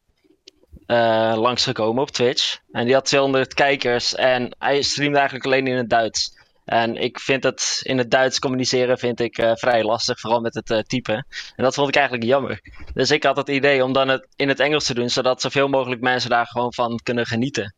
langsgekomen 1.37 2.03
op 2.03 2.11
Twitch. 2.11 2.59
En 2.73 2.85
die 2.85 2.95
had 2.95 3.05
200 3.05 3.55
kijkers 3.55 4.14
en 4.14 4.57
hij 4.59 4.83
streamde 4.83 5.16
eigenlijk 5.16 5.47
alleen 5.47 5.66
in 5.66 5.77
het 5.77 5.90
Duits. 5.90 6.40
En 6.64 6.96
ik 6.96 7.18
vind 7.18 7.42
het 7.44 7.81
in 7.83 7.98
het 7.98 8.11
Duits 8.11 8.38
communiceren 8.38 8.98
vind 8.98 9.20
ik 9.20 9.38
eh, 9.38 9.53
vrij 9.55 9.85
lastig, 9.85 10.20
vooral 10.20 10.40
met 10.40 10.55
het 10.55 10.70
eh, 10.70 10.79
typen. 10.79 11.27
En 11.57 11.64
dat 11.64 11.75
vond 11.75 11.88
ik 11.88 11.94
eigenlijk 11.94 12.27
jammer. 12.27 12.61
Dus 12.94 13.11
ik 13.11 13.25
had 13.25 13.37
het 13.37 13.48
idee 13.48 13.85
om 13.85 13.92
dan 13.92 14.09
het 14.09 14.27
in 14.37 14.48
het 14.48 14.61
Engels 14.61 14.85
te 14.85 14.94
doen, 14.94 15.11
zodat 15.11 15.40
zoveel 15.40 15.68
mogelijk 15.68 16.01
mensen 16.01 16.31
daar 16.31 16.46
gewoon 16.46 16.72
van 16.72 17.01
kunnen 17.03 17.27
genieten. 17.27 17.75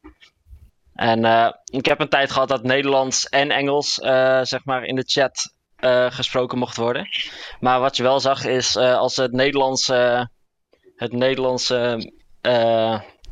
En 0.95 1.25
eh, 1.25 1.51
ik 1.65 1.87
heb 1.87 2.01
een 2.01 2.09
tijd 2.09 2.31
gehad 2.31 2.49
dat 2.49 2.63
Nederlands 2.63 3.29
en 3.29 3.51
Engels 3.51 3.95
zeg 4.43 4.65
maar 4.65 4.85
in 4.85 4.97
de 4.97 5.05
chat 5.07 5.53
gesproken 6.13 6.59
mocht 6.59 6.77
worden. 6.77 7.09
Maar 7.61 7.81
wat 7.81 7.97
je 7.97 8.03
wel 8.03 8.21
zag 8.21 8.45
is 8.45 8.77
als 8.77 9.17
het 9.17 9.33
Nederlands, 9.33 9.87
het 10.97 11.13
Nederlandse 11.13 12.13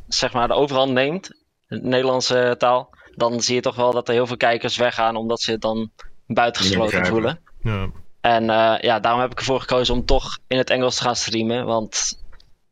zeg 0.09 0.33
maar 0.33 0.49
de 0.49 0.55
overhand 0.55 0.93
neemt, 0.93 1.29
de 1.67 1.81
Nederlandse 1.83 2.55
taal, 2.59 2.91
dan 3.15 3.41
zie 3.41 3.55
je 3.55 3.61
toch 3.61 3.77
wel 3.77 3.93
dat 3.93 4.09
er 4.09 4.15
heel 4.15 4.27
veel 4.27 4.37
kijkers 4.37 4.77
weggaan 4.77 5.17
omdat 5.17 5.41
ze 5.41 5.51
het 5.51 5.61
dan 5.61 5.91
buitengesloten 6.27 7.07
voelen. 7.07 7.41
Ja. 7.63 7.91
En 8.21 8.51
eh, 8.51 8.75
ja, 8.81 9.01
daarom 9.01 9.21
heb 9.21 9.31
ik 9.33 9.39
ervoor 9.39 9.61
gekozen 9.61 9.95
om 9.95 10.05
toch 10.05 10.39
in 10.47 10.59
het 10.59 10.71
Engels 10.71 10.97
te 10.97 11.03
gaan 11.03 11.17
streamen. 11.17 11.65
Want 11.65 12.23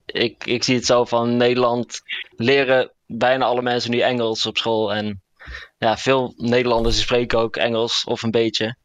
ik, 0.06 0.46
ik 0.46 0.64
zie 0.64 0.74
het 0.74 0.86
zo 0.86 1.04
van 1.04 1.36
Nederland 1.36 2.00
leren 2.36 2.90
bijna 3.06 3.44
alle 3.44 3.62
mensen 3.62 3.90
nu 3.90 3.98
Engels 3.98 4.46
op 4.46 4.58
school. 4.58 4.94
En 4.94 5.22
ja, 5.78 5.96
veel 5.96 6.34
Nederlanders 6.36 7.00
spreken 7.00 7.38
ook 7.38 7.56
Engels 7.56 8.04
of 8.04 8.22
een 8.22 8.30
beetje. 8.30 8.76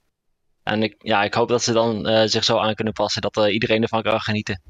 En 0.64 0.84
ik, 0.84 0.96
ja, 0.98 1.24
ik 1.24 1.34
hoop 1.34 1.48
dat 1.48 1.64
ze 1.64 1.74
dan 1.74 2.08
eh, 2.08 2.28
zich 2.28 2.44
zo 2.44 2.58
aan 2.58 2.76
kunnen 2.76 2.94
passen 2.94 3.22
dat 3.22 3.38
eh, 3.38 3.54
iedereen 3.54 3.82
ervan 3.82 4.02
kan 4.02 4.20
genieten. 4.20 4.62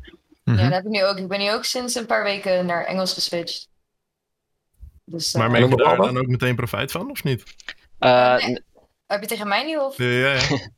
Mhm. 0.44 0.58
Ja, 0.58 0.64
dat 0.64 0.74
heb 0.74 0.86
ik 0.86 0.92
nu 0.92 1.04
ook. 1.04 1.18
Ik 1.18 1.28
ben 1.28 1.40
nu 1.40 1.52
ook 1.52 1.66
sinds 1.66 1.96
een 1.96 2.06
paar 2.06 2.24
weken 2.24 2.66
naar 2.66 2.86
Engels 2.86 3.14
geswitcht. 3.14 3.68
Dus, 5.06 5.34
eh, 5.34 5.40
Maar 5.40 5.52
merk 5.52 5.70
je 5.70 5.76
daar 5.76 5.98
dan 5.98 6.18
ook 6.18 6.28
meteen 6.28 6.56
profijt 6.56 6.92
van, 6.92 7.10
of 7.10 7.24
niet? 7.24 7.44
Eh, 8.00 8.46
nee. 8.46 8.64
heb 9.08 9.22
je 9.22 9.28
tegen 9.28 9.48
mij 9.48 9.66
nu 9.66 9.78
of? 9.78 9.98
Ja, 9.98 10.06
ja, 10.06 10.34
ja. 10.34 10.40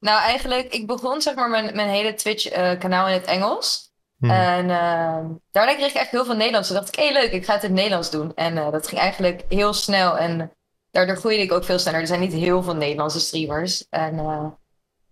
Nou, 0.00 0.20
eigenlijk, 0.22 0.72
ik 0.72 0.86
begon 0.86 1.22
zeg 1.22 1.34
maar 1.34 1.50
mijn, 1.50 1.76
mijn 1.76 1.88
hele 1.88 2.14
Twitch-kanaal 2.14 3.06
in 3.06 3.12
het 3.12 3.24
Engels. 3.24 3.92
Hmm. 4.18 4.30
En 4.30 4.70
ehm, 4.70 5.26
daarna 5.50 5.74
kreeg 5.74 5.90
ik 5.90 5.96
echt 5.96 6.10
heel 6.10 6.24
veel 6.24 6.36
Nederlands. 6.36 6.68
Toen 6.68 6.76
dacht 6.76 6.88
ik, 6.88 7.04
hé 7.04 7.12
leuk, 7.12 7.32
ik 7.32 7.44
ga 7.44 7.52
het 7.52 7.62
in 7.62 7.68
het 7.68 7.78
Nederlands 7.78 8.10
doen. 8.10 8.34
En 8.34 8.58
eh, 8.58 8.70
dat 8.70 8.88
ging 8.88 9.00
eigenlijk 9.00 9.44
heel 9.48 9.72
snel. 9.72 10.18
En 10.18 10.52
daardoor 10.90 11.16
groeide 11.16 11.42
ik 11.42 11.52
ook 11.52 11.64
veel 11.64 11.78
sneller. 11.78 12.00
Er 12.00 12.06
zijn 12.06 12.20
niet 12.20 12.32
heel 12.32 12.62
veel 12.62 12.76
Nederlandse 12.76 13.20
streamers. 13.20 13.86
En, 13.90 14.18
eh, 14.18 14.46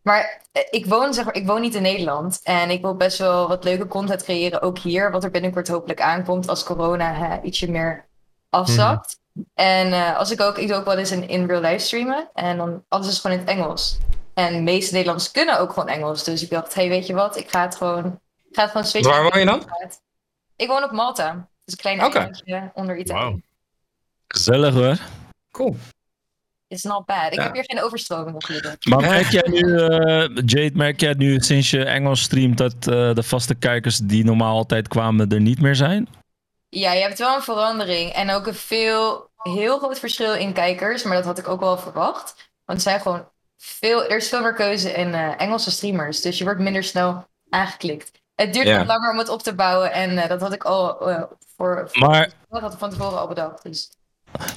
maar 0.03 0.43
eh, 0.53 0.63
ik 0.71 0.87
woon, 0.87 1.15
zeg 1.15 1.25
maar, 1.25 1.35
ik 1.35 1.47
woon 1.47 1.61
niet 1.61 1.75
in 1.75 1.83
Nederland. 1.83 2.41
En 2.43 2.71
ik 2.71 2.81
wil 2.81 2.97
best 2.97 3.19
wel 3.19 3.49
wat 3.49 3.65
leuke 3.65 3.87
content 3.87 4.23
creëren, 4.23 4.63
ook 4.63 4.79
hier. 4.79 5.11
Wat 5.11 5.25
er 5.25 5.31
binnenkort 5.31 5.69
hopelijk 5.69 6.01
aankomt 6.01 6.49
als 6.49 6.65
corona 6.65 7.15
hè, 7.15 7.41
ietsje 7.43 7.71
meer 7.71 8.09
afzakt. 8.53 9.21
En 9.55 9.93
eh, 9.93 10.17
als 10.17 10.31
ik 10.31 10.41
ook, 10.41 10.59
ik 10.59 10.69
doe 10.69 10.77
ook 10.77 10.85
wel 10.85 10.99
eens 10.99 11.11
in, 11.11 11.29
in 11.29 11.47
real 11.47 11.61
life 11.61 11.85
streamen. 11.85 12.29
En 12.35 12.57
dan 12.57 12.85
alles 12.89 13.09
is 13.09 13.19
gewoon 13.19 13.39
in 13.39 13.43
het 13.47 13.53
Engels. 13.53 13.99
En 14.35 14.53
de 14.53 14.61
meeste 14.61 14.93
Nederlanders 14.93 15.31
kunnen 15.31 15.59
ook 15.59 15.73
gewoon 15.73 15.89
Engels. 15.89 16.25
Dus 16.25 16.43
ik 16.43 16.51
dacht, 16.51 16.75
hey, 16.75 16.89
weet 16.89 17.07
je 17.07 17.15
wat? 17.15 17.37
Ik 17.37 17.51
ga 17.51 17.63
het 17.63 17.77
gewoon, 17.77 18.05
ik 18.49 18.55
ga 18.55 18.63
het 18.63 18.71
gewoon 18.71 18.87
switchen. 18.87 19.13
Waar 19.13 19.23
woon 19.23 19.39
je 19.41 19.47
dan? 19.47 19.63
Ik 20.57 20.69
woon 20.69 20.85
op 20.85 20.91
Malta. 20.91 21.49
Dus 21.65 21.75
een 21.75 21.81
klein 21.81 22.05
Oké. 22.05 22.17
eilandje 22.19 22.71
onder 22.75 22.97
Italië. 22.97 23.21
Wauw. 23.21 23.41
Gezellig 24.29 24.75
hoor. 24.75 24.97
Cool. 25.51 25.77
It's 26.69 26.83
not 26.83 27.07
bad. 27.07 27.27
Ik 27.27 27.35
Ja. 27.35 27.43
heb 27.43 27.55
hier 27.55 27.65
geen 27.67 27.83
overstroming 27.83 28.35
op 28.35 28.45
gelukkig. 28.45 28.85
Maar 28.85 29.01
merk 29.01 29.31
jij 29.31 29.49
nu, 29.51 29.77
eh, 29.79 30.29
Jade, 30.45 30.71
merk 30.75 31.01
jij 31.01 31.15
nu 31.15 31.41
sinds 31.41 31.71
je 31.71 31.85
Engels 31.85 32.23
streamt 32.23 32.59
dat 32.59 32.75
eh, 32.75 33.15
de 33.15 33.23
vaste 33.23 33.55
kijkers 33.55 33.99
die 33.99 34.25
normaal 34.25 34.57
altijd 34.57 34.89
kwamen 34.89 35.29
er 35.29 35.41
niet 35.41 35.61
meer 35.61 35.75
zijn? 35.77 36.09
Ja, 36.75 36.93
je 36.93 37.03
hebt 37.03 37.19
wel 37.19 37.35
een 37.37 37.43
verandering. 37.43 38.13
En 38.13 38.31
ook 38.31 38.47
een 38.47 38.55
veel, 38.55 39.31
heel 39.37 39.79
groot 39.79 39.99
verschil 39.99 40.35
in 40.35 40.53
kijkers. 40.53 41.03
Maar 41.03 41.17
dat 41.17 41.25
had 41.25 41.39
ik 41.39 41.49
ook 41.49 41.61
wel 41.61 41.79
verwacht. 41.79 42.51
Want 42.65 42.79
er 42.79 42.85
zijn 42.85 43.01
gewoon 43.01 43.29
veel, 43.57 44.05
er 44.05 44.17
is 44.17 44.29
veel 44.29 44.41
meer 44.43 44.55
keuze 44.55 44.93
in 44.93 45.15
eh, 45.15 45.41
Engelse 45.41 45.71
streamers. 45.71 46.21
Dus 46.21 46.39
je 46.39 46.45
wordt 46.45 46.61
minder 46.61 46.85
snel 46.85 47.27
aangeklikt. 47.51 48.11
Het 48.35 48.53
duurt 48.53 48.67
Ja. 48.67 48.79
wat 48.79 48.87
langer 48.87 49.11
om 49.11 49.19
het 49.19 49.29
op 49.29 49.43
te 49.43 49.55
bouwen. 49.55 49.93
En 49.93 50.19
eh, 50.19 50.29
dat 50.29 50.41
had 50.41 50.53
ik 50.53 50.65
al 50.65 51.09
eh, 51.09 51.23
voor, 51.57 51.89
voor 51.91 52.09
Maar, 52.09 52.31
dat 52.49 52.61
had 52.61 52.73
ik 52.73 52.79
van 52.79 52.91
tevoren 52.91 53.19
al 53.19 53.29
bedacht. 53.29 53.63
Dus 53.63 53.91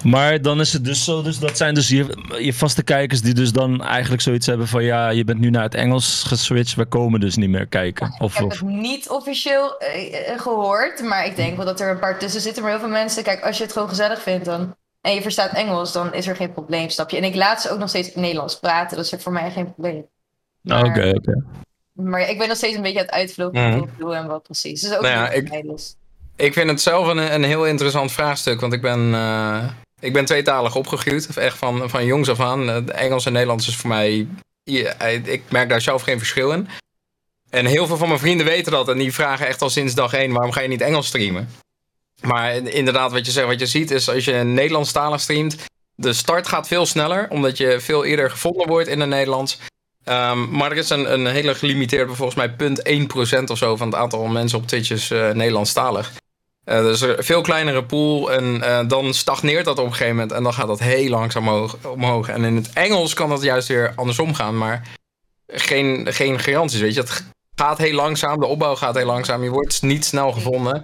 maar 0.04 0.42
dan 0.42 0.60
is 0.60 0.74
het 0.74 0.84
dus 0.86 1.04
zo, 1.04 1.22
dus 1.22 1.40
dat 1.40 1.58
zijn 1.58 1.74
dus 1.74 1.88
je, 1.88 2.06
je 2.40 2.54
vaste 2.54 2.84
kijkers 2.84 3.22
die 3.22 3.34
dus 3.34 3.52
dan 3.52 3.84
eigenlijk 3.84 4.22
zoiets 4.22 4.46
hebben 4.46 4.68
van 4.68 4.84
ja, 4.84 5.10
je 5.10 5.24
bent 5.24 5.40
nu 5.40 5.50
naar 5.50 5.64
het 5.64 5.76
Engels 5.76 6.24
geswitcht, 6.24 6.76
we 6.76 6.86
komen 6.86 7.20
dus 7.20 7.36
niet 7.36 7.50
meer 7.50 7.68
kijken. 7.68 8.08
ik 8.08 8.22
Of, 8.22 8.36
heb 8.38 8.46
of, 8.46 8.52
het 8.60 8.62
niet 8.70 9.10
officieel 9.10 9.78
eh, 9.78 10.30
eh, 10.32 10.40
gehoord. 10.42 11.02
Maar 11.04 11.26
ik 11.26 11.36
denk 11.36 11.58
wel 11.58 11.66
dat 11.66 11.80
er 11.80 11.90
een 11.90 12.00
paar 12.00 12.20
tussen 12.20 12.42
zitten. 12.42 12.62
Maar 12.64 12.72
heel 12.72 12.80
veel 12.82 12.90
mensen, 12.90 13.24
kijk, 13.24 13.42
als 13.44 13.58
je 13.58 13.64
het 13.64 13.74
gewoon 13.74 13.90
gezellig 13.90 14.22
vindt 14.22 14.46
dan, 14.46 14.76
en 15.02 15.14
je 15.14 15.22
verstaat 15.22 15.52
Engels, 15.54 15.92
dan 15.92 16.14
is 16.14 16.28
er 16.28 16.36
geen 16.36 16.52
probleem, 16.54 16.90
snap 16.90 17.10
je? 17.10 17.18
En 17.18 17.24
ik 17.24 17.36
laat 17.36 17.62
ze 17.62 17.70
ook 17.70 17.80
nog 17.80 17.90
steeds 17.90 18.16
Nederlands 18.16 18.60
praten. 18.60 18.98
Dat 18.98 19.06
is 19.14 19.14
voor 19.24 19.32
mij 19.34 19.52
geen 19.52 19.74
probleem. 19.74 20.06
Ah, 20.68 20.80
Oké, 20.86 21.12
oké. 21.16 21.44
Maar 21.92 22.30
ik 22.30 22.38
ben 22.38 22.48
nog 22.48 22.58
steeds 22.58 22.76
een 22.76 22.82
beetje 22.82 23.00
aan 23.00 23.06
het 23.06 23.14
uitvlogen 23.14 23.62
Mhm. 23.70 23.80
wat 23.80 23.88
ik 23.88 23.98
doe 23.98 24.16
en 24.16 24.28
wat 24.28 24.44
precies. 24.44 24.82
Dus 24.82 24.94
ook 24.96 25.02
Nou 25.02 25.14
ja, 25.14 25.22
niet 25.40 25.48
voor 25.50 25.58
ik- 25.58 25.68
dus. 25.70 25.96
Ik 26.36 26.54
vind 26.54 26.70
het 26.70 26.82
zelf 26.82 27.08
een, 27.08 27.34
een 27.34 27.44
heel 27.44 27.66
interessant 27.66 28.12
vraagstuk. 28.12 28.62
Want 28.62 28.74
ik 28.74 28.82
ben, 28.82 29.14
eh, 29.14 29.70
ik 30.00 30.14
ben 30.14 30.26
tweetalig 30.26 30.76
opgegroeid. 30.76 31.38
Echt 31.38 31.58
van, 31.58 31.90
van 31.90 32.06
jongs 32.06 32.30
af 32.30 32.40
aan. 32.40 32.92
Engels 32.92 33.26
en 33.26 33.32
Nederlands 33.34 33.68
is 33.68 33.76
voor 33.76 33.90
mij... 33.90 34.28
eh, 34.64 35.14
ik 35.14 35.44
merk 35.50 35.70
daar 35.70 35.82
zelf 35.82 36.02
geen 36.02 36.18
verschil 36.18 36.52
in. 36.52 36.68
En 37.50 37.66
heel 37.66 37.88
veel 37.88 37.98
van 37.98 38.08
mijn 38.08 38.20
vrienden 38.20 38.46
weten 38.46 38.72
dat. 38.72 38.90
En 38.90 38.98
die 38.98 39.14
vragen 39.14 39.48
echt 39.48 39.62
al 39.62 39.70
sinds 39.70 39.94
dag 39.94 40.14
één... 40.14 40.32
waarom 40.32 40.52
ga 40.52 40.62
je 40.62 40.68
niet 40.68 40.82
Engels 40.82 41.08
streamen? 41.08 41.50
Maar 42.22 42.56
inderdaad, 42.56 43.12
wat 43.12 43.26
je 43.26 43.32
zegt, 43.32 43.48
wat 43.48 43.60
je 43.60 43.66
ziet 43.66 43.92
is... 43.92 44.10
als 44.10 44.26
je 44.26 44.34
Nederlandstalig 44.34 45.22
streamt... 45.22 45.56
de 45.96 46.14
start 46.14 46.48
gaat 46.48 46.68
veel 46.68 46.86
sneller. 46.86 47.30
Omdat 47.30 47.58
je 47.58 47.80
veel 47.80 48.06
eerder 48.06 48.32
gevonden 48.32 48.68
wordt 48.68 48.88
in 48.88 49.00
het 49.00 49.10
Nederlands. 49.10 49.60
Ehm, 50.04 50.50
maar 50.50 50.72
er 50.72 50.78
is 50.78 50.90
een, 50.90 51.14
een 51.14 51.26
hele 51.26 51.56
gelimiteerde... 51.56 52.14
volgens 52.14 52.38
mij 52.38 52.56
0,1% 53.40 53.44
of 53.44 53.58
zo... 53.58 53.76
van 53.76 53.88
het 53.88 53.96
aantal 53.96 54.26
mensen 54.26 54.58
op 54.58 54.68
Twitch 54.68 54.92
is 54.92 55.12
eh, 55.12 55.32
Nederlandstalig. 55.32 56.12
Dus 56.66 57.02
een 57.02 57.24
veel 57.24 57.42
kleinere 57.42 57.84
pool 57.84 58.32
en 58.32 58.62
eh, 58.62 58.88
dan 58.88 59.14
stagneert 59.14 59.66
dat 59.66 59.80
op 59.80 59.86
een 59.86 59.92
gegeven 59.92 60.14
moment 60.14 60.32
en 60.32 60.44
dan 60.44 60.54
gaat 60.54 60.68
dat 60.68 60.80
heel 60.80 61.10
langzaam 61.10 61.48
omhoog, 61.48 61.76
omhoog. 61.86 62.28
En 62.30 62.44
in 62.44 62.56
het 62.56 62.70
Engels 62.74 63.14
kan 63.14 63.30
dat 63.30 63.42
juist 63.42 63.68
weer 63.68 63.94
andersom 63.96 64.34
gaan, 64.34 64.58
maar 64.58 64.88
geen, 65.48 66.14
geen 66.14 66.40
garanties, 66.40 66.80
weet 66.80 66.94
je. 66.94 67.00
Het 67.02 67.24
gaat 67.56 67.78
heel 67.78 67.94
langzaam, 67.96 68.40
de 68.40 68.46
opbouw 68.46 68.76
gaat 68.76 68.96
heel 68.96 69.06
langzaam, 69.06 69.44
je 69.44 69.50
wordt 69.50 69.82
niet 69.82 70.06
snel 70.06 70.32
gevonden. 70.32 70.84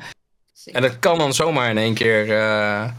En 0.66 0.82
dat 0.82 1.00
kan 1.00 1.18
dan 1.18 1.34
zomaar 1.34 1.70
in 1.70 1.78
één 1.78 1.94
keer 1.94 2.38
eh, 2.40 2.90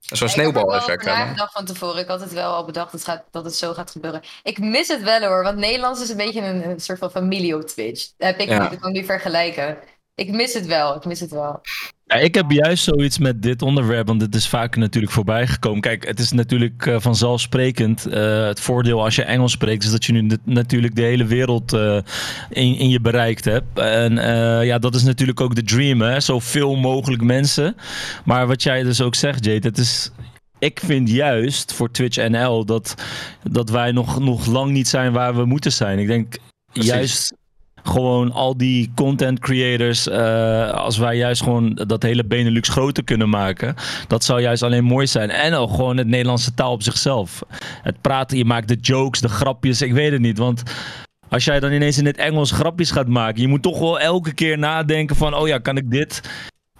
zo'n 0.00 0.28
sneeuwbaleffect 0.28 1.00
Ik 1.02 1.08
hebben. 1.08 1.24
nagedacht 1.26 1.52
van 1.52 1.64
tevoren. 1.64 2.00
Ik 2.02 2.08
had 2.08 2.20
het 2.20 2.32
wel 2.32 2.52
al 2.54 2.64
bedacht 2.64 2.92
dat, 2.92 3.00
het 3.00 3.10
gaat, 3.10 3.24
dat 3.30 3.44
het 3.44 3.54
zo 3.54 3.72
gaat 3.72 3.90
gebeuren. 3.90 4.22
Ik 4.42 4.58
mis 4.58 4.88
het 4.88 5.02
wel 5.02 5.20
hoor, 5.20 5.42
want 5.42 5.58
Nederlands 5.58 6.02
is 6.02 6.08
een 6.08 6.16
beetje 6.16 6.40
een, 6.40 6.68
een 6.70 6.80
soort 6.80 6.98
van 6.98 7.10
familie 7.10 7.54
op 7.56 7.62
Twitch. 7.66 8.06
Dat 8.16 8.28
heb 8.28 8.38
ik 8.38 8.48
Ja. 8.48 8.62
niet, 8.62 8.72
ik 8.72 8.84
niet 8.84 9.06
vergelijken. 9.06 9.78
Ik 10.14 10.30
mis 10.30 10.52
het 10.54 10.66
wel, 10.66 10.96
ik 10.96 11.04
mis 11.04 11.20
het 11.20 11.30
wel. 11.30 11.60
Ja, 12.08 12.16
ik 12.16 12.34
heb 12.34 12.50
juist 12.50 12.84
zoiets 12.84 13.18
met 13.18 13.42
dit 13.42 13.62
onderwerp, 13.62 14.06
want 14.06 14.20
het 14.20 14.34
is 14.34 14.48
vaak 14.48 14.76
natuurlijk 14.76 15.12
voorbij 15.12 15.46
gekomen. 15.46 15.80
Kijk, 15.80 16.06
het 16.06 16.18
is 16.18 16.32
natuurlijk 16.32 16.86
eh, 16.86 17.00
vanzelfsprekend. 17.00 18.06
eh, 18.06 18.46
het 18.46 18.60
voordeel 18.60 19.04
als 19.04 19.16
je 19.16 19.22
Engels 19.22 19.52
spreekt, 19.52 19.84
is 19.84 19.90
dat 19.90 20.04
je 20.04 20.12
nu 20.12 20.38
natuurlijk 20.44 20.94
de 20.94 21.02
hele 21.02 21.24
wereld 21.24 21.72
eh, 21.72 21.98
in, 22.50 22.76
in 22.78 22.88
je 22.88 23.00
bereikt 23.00 23.44
hebt. 23.44 23.78
En 23.78 24.14
ja, 24.64 24.78
dat 24.78 24.94
is 24.94 25.02
natuurlijk 25.02 25.40
ook 25.40 25.54
de 25.54 25.62
dream, 25.62 26.00
hè? 26.00 26.20
Zoveel 26.20 26.76
mogelijk 26.76 27.22
mensen. 27.22 27.76
Maar 28.24 28.46
wat 28.46 28.62
jij 28.62 28.82
dus 28.82 29.00
ook 29.00 29.14
zegt, 29.14 29.44
Jade, 29.44 29.68
het 29.68 29.78
is. 29.78 30.10
Ik 30.58 30.80
vind 30.84 31.10
juist 31.10 31.72
voor 31.72 31.90
Twitch 31.90 32.28
NL 32.28 32.64
dat, 32.64 32.94
dat 33.50 33.70
wij 33.70 33.92
nog, 33.92 34.18
nog 34.18 34.46
lang 34.46 34.70
niet 34.70 34.88
zijn 34.88 35.12
waar 35.12 35.36
we 35.36 35.44
moeten 35.44 35.72
zijn. 35.72 35.98
Ik 35.98 36.06
denk 36.06 36.36
Precies. 36.72 36.90
juist 36.92 37.32
gewoon 37.86 38.32
al 38.32 38.56
die 38.56 38.92
content 38.94 39.38
creators, 39.38 40.08
eh, 40.08 40.70
als 40.70 40.98
wij 40.98 41.16
juist 41.16 41.42
gewoon 41.42 41.74
dat 41.86 42.02
hele 42.02 42.24
Benelux 42.24 42.68
groter 42.68 43.04
kunnen 43.04 43.28
maken, 43.28 43.74
dat 44.08 44.24
zou 44.24 44.40
juist 44.40 44.62
alleen 44.62 44.84
mooi 44.84 45.06
zijn. 45.06 45.30
En 45.30 45.54
ook 45.54 45.70
gewoon 45.70 45.96
het 45.96 46.06
Nederlandse 46.06 46.54
taal 46.54 46.72
op 46.72 46.82
zichzelf. 46.82 47.42
Het 47.82 48.00
praten, 48.00 48.38
je 48.38 48.44
maakt 48.44 48.68
de 48.68 48.78
jokes, 48.80 49.20
de 49.20 49.28
grapjes, 49.28 49.82
ik 49.82 49.92
weet 49.92 50.12
het 50.12 50.20
niet, 50.20 50.38
want 50.38 50.62
als 51.28 51.44
jij 51.44 51.60
dan 51.60 51.72
ineens 51.72 51.98
in 51.98 52.06
het 52.06 52.16
Engels 52.16 52.50
grapjes 52.50 52.90
gaat 52.90 53.08
maken, 53.08 53.40
je 53.40 53.48
moet 53.48 53.62
toch 53.62 53.78
wel 53.78 54.00
elke 54.00 54.34
keer 54.34 54.58
nadenken 54.58 55.16
van, 55.16 55.34
oh 55.34 55.48
ja, 55.48 55.58
kan 55.58 55.76
ik 55.76 55.90
dit, 55.90 56.20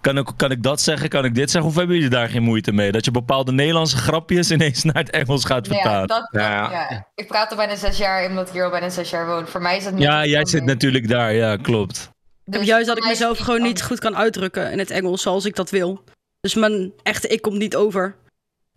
kan 0.06 0.18
ik, 0.18 0.28
kan 0.36 0.50
ik 0.50 0.62
dat 0.62 0.80
zeggen, 0.80 1.08
kan 1.08 1.24
ik 1.24 1.34
dit 1.34 1.50
zeggen, 1.50 1.70
of 1.70 1.76
hebben 1.76 1.94
jullie 1.96 2.10
daar 2.10 2.28
geen 2.28 2.42
moeite 2.42 2.72
mee? 2.72 2.92
Dat 2.92 3.04
je 3.04 3.10
bepaalde 3.10 3.52
Nederlandse 3.52 3.96
grapjes 3.96 4.50
ineens 4.56 4.82
naar 4.84 4.94
het 4.94 5.10
Engels 5.10 5.44
gaat 5.44 5.66
Ja, 5.66 5.72
vertalen. 5.72 6.08
dat, 6.08 6.28
dat- 6.32 6.42
Ja. 6.42 6.70
ja. 6.70 7.06
Ik 7.14 7.26
praat 7.26 7.50
al 7.50 7.56
bijna 7.56 7.76
zes 7.76 7.98
jaar, 7.98 8.28
omdat 8.28 8.46
ik 8.46 8.52
hier 8.52 8.64
al 8.64 8.70
bijna 8.70 8.88
zes 8.88 9.10
jaar 9.10 9.26
woon. 9.26 9.46
Voor 9.46 9.62
mij 9.62 9.76
is 9.76 9.84
dat 9.84 9.92
niet 9.92 10.02
Ja, 10.02 10.24
jij 10.26 10.46
zit 10.46 10.64
natuurlijk 10.64 11.08
daar, 11.08 11.32
ja, 11.32 11.56
klopt. 11.56 11.96
Ik 12.44 12.52
heb 12.52 12.60
Dus 12.60 12.70
juist 12.70 12.86
dat 12.86 12.96
ik 12.96 13.04
mezelf 13.04 13.38
gewoon 13.38 13.62
niet 13.62 13.82
goed 13.82 13.98
kan 13.98 14.16
uitdrukken 14.16 14.72
in 14.72 14.78
het 14.78 14.90
Engels 14.90 15.22
zoals 15.22 15.44
ik 15.44 15.54
dat 15.56 15.70
wil. 15.70 16.04
Dus 16.40 16.54
mijn 16.54 16.92
echte 17.02 17.28
ik 17.28 17.42
komt 17.42 17.58
niet 17.58 17.76
over. 17.76 18.14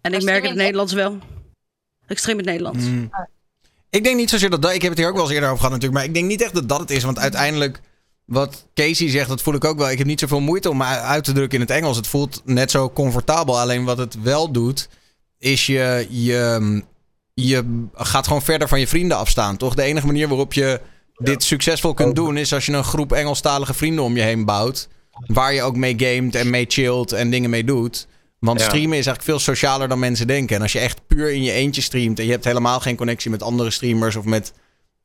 En 0.02 0.14
ik 0.14 0.24
merk 0.24 0.44
in 0.44 0.50
het 0.50 0.58
Nederlands 0.58 0.94
wel. 0.94 1.18
Ik 2.08 2.18
stream 2.18 2.40
in 2.40 2.46
het 2.48 2.54
Nederlands. 2.54 2.86
Mm. 2.86 3.10
Ik 3.90 4.04
denk 4.04 4.16
niet 4.16 4.30
zozeer 4.30 4.50
dat 4.50 4.62
dat. 4.62 4.74
Ik 4.74 4.82
heb 4.82 4.90
het 4.90 5.00
hier 5.00 5.08
ook 5.08 5.14
wel 5.16 5.24
eens 5.24 5.34
eerder 5.34 5.50
over 5.50 5.64
gehad 5.64 5.72
natuurlijk. 5.74 6.00
Maar 6.00 6.08
ik 6.10 6.14
denk 6.16 6.28
niet 6.28 6.42
echt 6.42 6.54
dat 6.54 6.70
dat 6.70 6.80
het 6.80 6.92
is. 6.92 7.04
Want 7.04 7.20
uiteindelijk, 7.20 7.82
wat 8.30 8.68
Casey 8.74 9.10
zegt, 9.10 9.30
dat 9.30 9.42
voel 9.42 9.54
ik 9.54 9.66
ook 9.66 9.78
wel. 9.78 9.90
Ik 9.92 9.98
heb 9.98 10.08
niet 10.08 10.20
zoveel 10.20 10.40
moeite 10.40 10.70
om 10.70 10.78
me 10.78 10.84
uit 10.86 11.24
te 11.24 11.32
drukken 11.32 11.60
in 11.60 11.66
het 11.66 11.76
Engels. 11.76 11.98
Het 11.98 12.08
voelt 12.08 12.42
net 12.46 12.72
zo 12.72 12.90
comfortabel. 12.90 13.60
Alleen 13.60 13.84
wat 13.86 13.98
het 13.98 14.22
wel 14.22 14.52
doet, 14.52 14.90
is 15.38 15.66
je, 15.66 16.08
je, 16.10 16.84
je 17.34 17.86
gaat 17.94 18.28
gewoon 18.28 18.42
verder 18.42 18.68
van 18.68 18.80
je 18.80 18.88
vrienden 18.88 19.18
afstaan. 19.18 19.58
Toch? 19.58 19.76
De 19.76 19.84
enige 19.84 20.06
manier 20.06 20.28
waarop 20.28 20.54
je 20.54 20.82
dit 21.18 21.44
succesvol 21.44 21.94
kunt 21.94 22.16
doen, 22.16 22.38
is 22.38 22.54
als 22.54 22.66
je 22.66 22.72
een 22.72 22.84
groep 22.84 23.12
Engelstalige 23.12 23.74
vrienden 23.74 24.04
om 24.04 24.16
je 24.16 24.22
heen 24.22 24.46
bouwt. 24.46 24.88
Waar 25.26 25.54
je 25.54 25.62
ook 25.62 25.76
mee 25.76 25.94
gamet 25.98 26.36
en 26.36 26.50
mee 26.50 26.66
chillt 26.68 27.12
en 27.12 27.30
dingen 27.30 27.50
mee 27.50 27.64
doet. 27.64 28.08
Want 28.40 28.60
Ja. 28.60 28.66
streamen 28.66 28.98
is 28.98 29.06
eigenlijk 29.06 29.24
veel 29.24 29.40
socialer 29.40 29.88
dan 29.88 30.00
mensen 30.00 30.28
denken. 30.28 30.56
En 30.56 30.62
als 30.62 30.72
je 30.72 30.80
echt 30.80 31.08
puur 31.08 31.32
in 31.32 31.44
je 31.44 31.52
eentje 31.52 31.82
streamt 31.82 32.20
en 32.20 32.26
je 32.26 32.32
hebt 32.32 32.46
helemaal 32.46 32.80
geen 32.80 32.96
connectie 32.96 33.32
met 33.32 33.44
andere 33.44 33.70
streamers 33.72 34.16
of 34.16 34.26
met, 34.26 34.54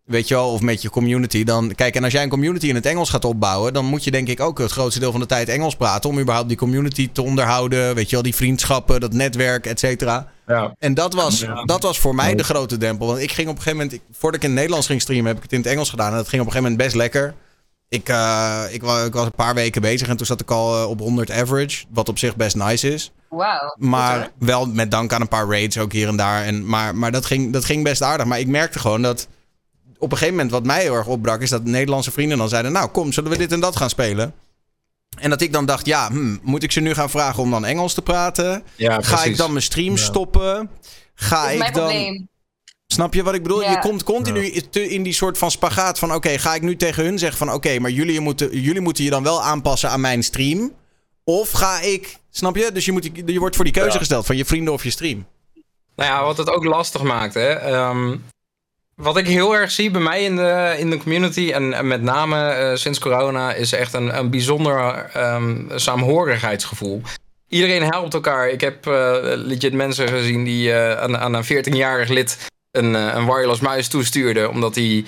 weet 0.04 0.28
je 0.28 0.34
wel, 0.34 0.50
of 0.52 0.60
met 0.60 0.82
je 0.82 0.90
community, 0.90 1.44
dan 1.44 1.72
kijk. 1.74 1.94
En 1.96 2.04
als 2.04 2.12
jij 2.12 2.22
een 2.22 2.28
community 2.28 2.66
in 2.68 2.74
het 2.74 2.86
Engels 2.86 3.10
gaat 3.10 3.24
opbouwen, 3.24 3.72
dan 3.72 3.84
moet 3.84 4.04
je 4.04 4.10
denk 4.10 4.28
ik 4.28 4.40
ook 4.40 4.58
het 4.58 4.70
grootste 4.72 5.00
deel 5.00 5.10
van 5.10 5.20
de 5.20 5.26
tijd 5.26 5.48
Engels 5.48 5.76
praten 5.76 6.10
om 6.10 6.18
überhaupt 6.18 6.48
die 6.48 6.56
community 6.56 7.10
te 7.12 7.22
onderhouden, 7.22 7.94
weet 7.94 8.06
je 8.08 8.14
wel, 8.14 8.22
die 8.24 8.34
vriendschappen, 8.34 9.00
dat 9.00 9.12
netwerk, 9.12 9.66
et 9.66 9.78
cetera. 9.78 10.28
Ja. 10.46 10.74
En 10.78 10.94
dat 10.94 11.14
was, 11.14 11.44
dat 11.64 11.82
was 11.82 11.98
voor 11.98 12.14
mij 12.14 12.34
de 12.34 12.44
grote 12.44 12.76
drempel. 12.76 13.06
Want 13.06 13.18
ik 13.18 13.32
ging 13.32 13.48
op 13.48 13.56
een 13.56 13.62
gegeven 13.62 13.84
moment, 13.84 13.96
ik- 14.02 14.16
voordat 14.16 14.34
ik 14.40 14.42
in 14.42 14.48
het 14.48 14.56
Nederlands 14.58 14.86
ging 14.86 15.00
streamen, 15.00 15.26
heb 15.26 15.36
ik 15.36 15.42
het 15.42 15.52
in 15.52 15.58
het 15.58 15.68
Engels 15.68 15.90
gedaan. 15.90 16.10
En 16.10 16.16
dat 16.16 16.28
ging 16.28 16.40
op 16.42 16.46
een 16.46 16.52
gegeven 16.52 16.72
moment 16.72 16.92
best 16.92 17.02
lekker. 17.02 17.34
Ik, 17.88 18.08
eh, 18.08 18.62
ik, 18.68 18.82
ik 18.82 19.12
was 19.12 19.24
een 19.24 19.32
paar 19.36 19.54
weken 19.54 19.80
bezig 19.82 20.08
en 20.08 20.16
toen 20.16 20.26
zat 20.26 20.40
ik 20.40 20.50
al 20.50 20.76
eh, 20.82 20.88
op 20.90 20.98
100 20.98 21.30
average. 21.30 21.84
Wat 21.90 22.08
op 22.08 22.18
zich 22.18 22.36
best 22.36 22.56
nice 22.56 22.92
is. 22.92 23.12
Wauw. 23.28 23.74
Maar 23.78 24.30
wel 24.38 24.66
met 24.66 24.90
dank 24.90 25.12
aan 25.12 25.20
een 25.20 25.28
paar 25.28 25.48
raids 25.48 25.78
ook 25.78 25.92
hier 25.92 26.08
en 26.08 26.16
daar. 26.16 26.44
En, 26.44 26.66
maar 26.66 26.94
maar 26.96 27.12
dat, 27.12 27.26
ging, 27.26 27.52
dat 27.52 27.64
ging 27.64 27.84
best 27.84 28.02
aardig. 28.02 28.26
Maar 28.26 28.38
ik 28.38 28.46
merkte 28.46 28.78
gewoon 28.78 29.02
dat 29.02 29.28
op 30.04 30.10
een 30.12 30.18
gegeven 30.18 30.34
moment 30.36 30.52
wat 30.52 30.64
mij 30.64 30.82
heel 30.82 30.94
erg 30.94 31.06
opbrak... 31.06 31.40
is 31.40 31.50
dat 31.50 31.64
Nederlandse 31.64 32.10
vrienden 32.10 32.38
dan 32.38 32.48
zeiden... 32.48 32.72
nou 32.72 32.88
kom, 32.88 33.12
zullen 33.12 33.30
we 33.30 33.38
dit 33.38 33.52
en 33.52 33.60
dat 33.60 33.76
gaan 33.76 33.90
spelen? 33.90 34.34
En 35.18 35.30
dat 35.30 35.40
ik 35.40 35.52
dan 35.52 35.66
dacht, 35.66 35.86
ja, 35.86 36.08
hm, 36.08 36.36
moet 36.42 36.62
ik 36.62 36.72
ze 36.72 36.80
nu 36.80 36.94
gaan 36.94 37.10
vragen 37.10 37.42
om 37.42 37.50
dan 37.50 37.64
Engels 37.64 37.94
te 37.94 38.02
praten? 38.02 38.62
Ja, 38.76 39.00
Ga 39.02 39.24
ik 39.24 39.36
dan 39.36 39.50
mijn 39.50 39.62
stream 39.64 39.96
stoppen? 39.96 40.70
Ga 41.14 41.42
Dat 41.42 41.52
is 41.52 41.58
mijn 41.58 41.68
ik 41.70 41.76
dan... 41.76 41.88
probleem. 41.88 42.28
Snap 42.86 43.14
je 43.14 43.22
wat 43.22 43.34
ik 43.34 43.42
bedoel? 43.42 43.62
Ja. 43.62 43.70
Je 43.70 43.78
komt 43.78 44.02
continu 44.02 44.46
in 44.72 45.02
die 45.02 45.12
soort 45.12 45.38
van 45.38 45.50
spagaat 45.50 45.98
van... 45.98 46.14
oké, 46.14 46.38
ga 46.38 46.54
ik 46.54 46.62
nu 46.62 46.76
tegen 46.76 47.04
hun 47.04 47.18
zeggen 47.18 47.38
van... 47.38 47.52
oké, 47.52 47.78
maar 47.78 47.90
jullie 47.90 48.20
moeten, 48.20 48.60
jullie 48.60 48.80
moeten 48.80 49.04
je 49.04 49.10
dan 49.10 49.22
wel 49.22 49.42
aanpassen 49.42 49.90
aan 49.90 50.00
mijn 50.00 50.22
stream? 50.22 50.72
Of 51.24 51.50
ga 51.50 51.80
ik... 51.80 52.16
Snap 52.30 52.56
je? 52.56 52.70
Dus 52.72 52.84
je, 52.84 52.92
moet, 52.92 53.10
je 53.26 53.38
wordt 53.38 53.56
voor 53.56 53.64
die 53.64 53.74
keuze 53.74 53.92
Ja. 53.92 53.98
gesteld 53.98 54.26
van 54.26 54.36
je 54.36 54.44
vrienden 54.44 54.72
of 54.72 54.84
je 54.84 54.90
stream. 54.90 55.26
Nou 55.96 56.10
ja, 56.10 56.24
wat 56.24 56.36
het 56.36 56.50
ook 56.50 56.64
lastig 56.64 57.02
maakt, 57.02 57.34
hè. 57.34 57.48
Ehm, 57.48 58.16
wat 58.96 59.16
ik 59.16 59.26
heel 59.26 59.56
erg 59.56 59.70
zie 59.70 59.90
bij 59.90 60.00
mij 60.00 60.22
in 60.22 60.36
de, 60.36 60.74
in 60.78 60.90
de 60.90 60.96
community, 60.96 61.50
en, 61.52 61.86
met 61.86 62.02
name 62.02 62.48
eh, 62.48 62.76
sinds 62.76 62.98
corona, 62.98 63.52
is 63.52 63.72
echt 63.72 63.92
een, 63.92 64.18
een 64.18 64.30
bijzonder 64.30 65.10
ehm, 65.12 65.78
saamhorigheidsgevoel. 65.78 67.02
Iedereen 67.48 67.82
helpt 67.82 68.14
elkaar. 68.14 68.48
Ik 68.48 68.60
heb 68.60 68.86
eh, 68.86 69.16
legit 69.22 69.72
mensen 69.72 70.08
gezien 70.08 70.44
die 70.44 70.72
eh, 70.72 71.00
aan, 71.02 71.18
aan 71.18 71.34
een 71.34 71.44
14-jarig 71.44 72.08
lid 72.08 72.46
een, 72.70 72.94
een 72.94 73.26
wireless 73.26 73.60
muis 73.60 73.88
toestuurden, 73.88 74.50
omdat 74.50 74.74
hij... 74.74 75.04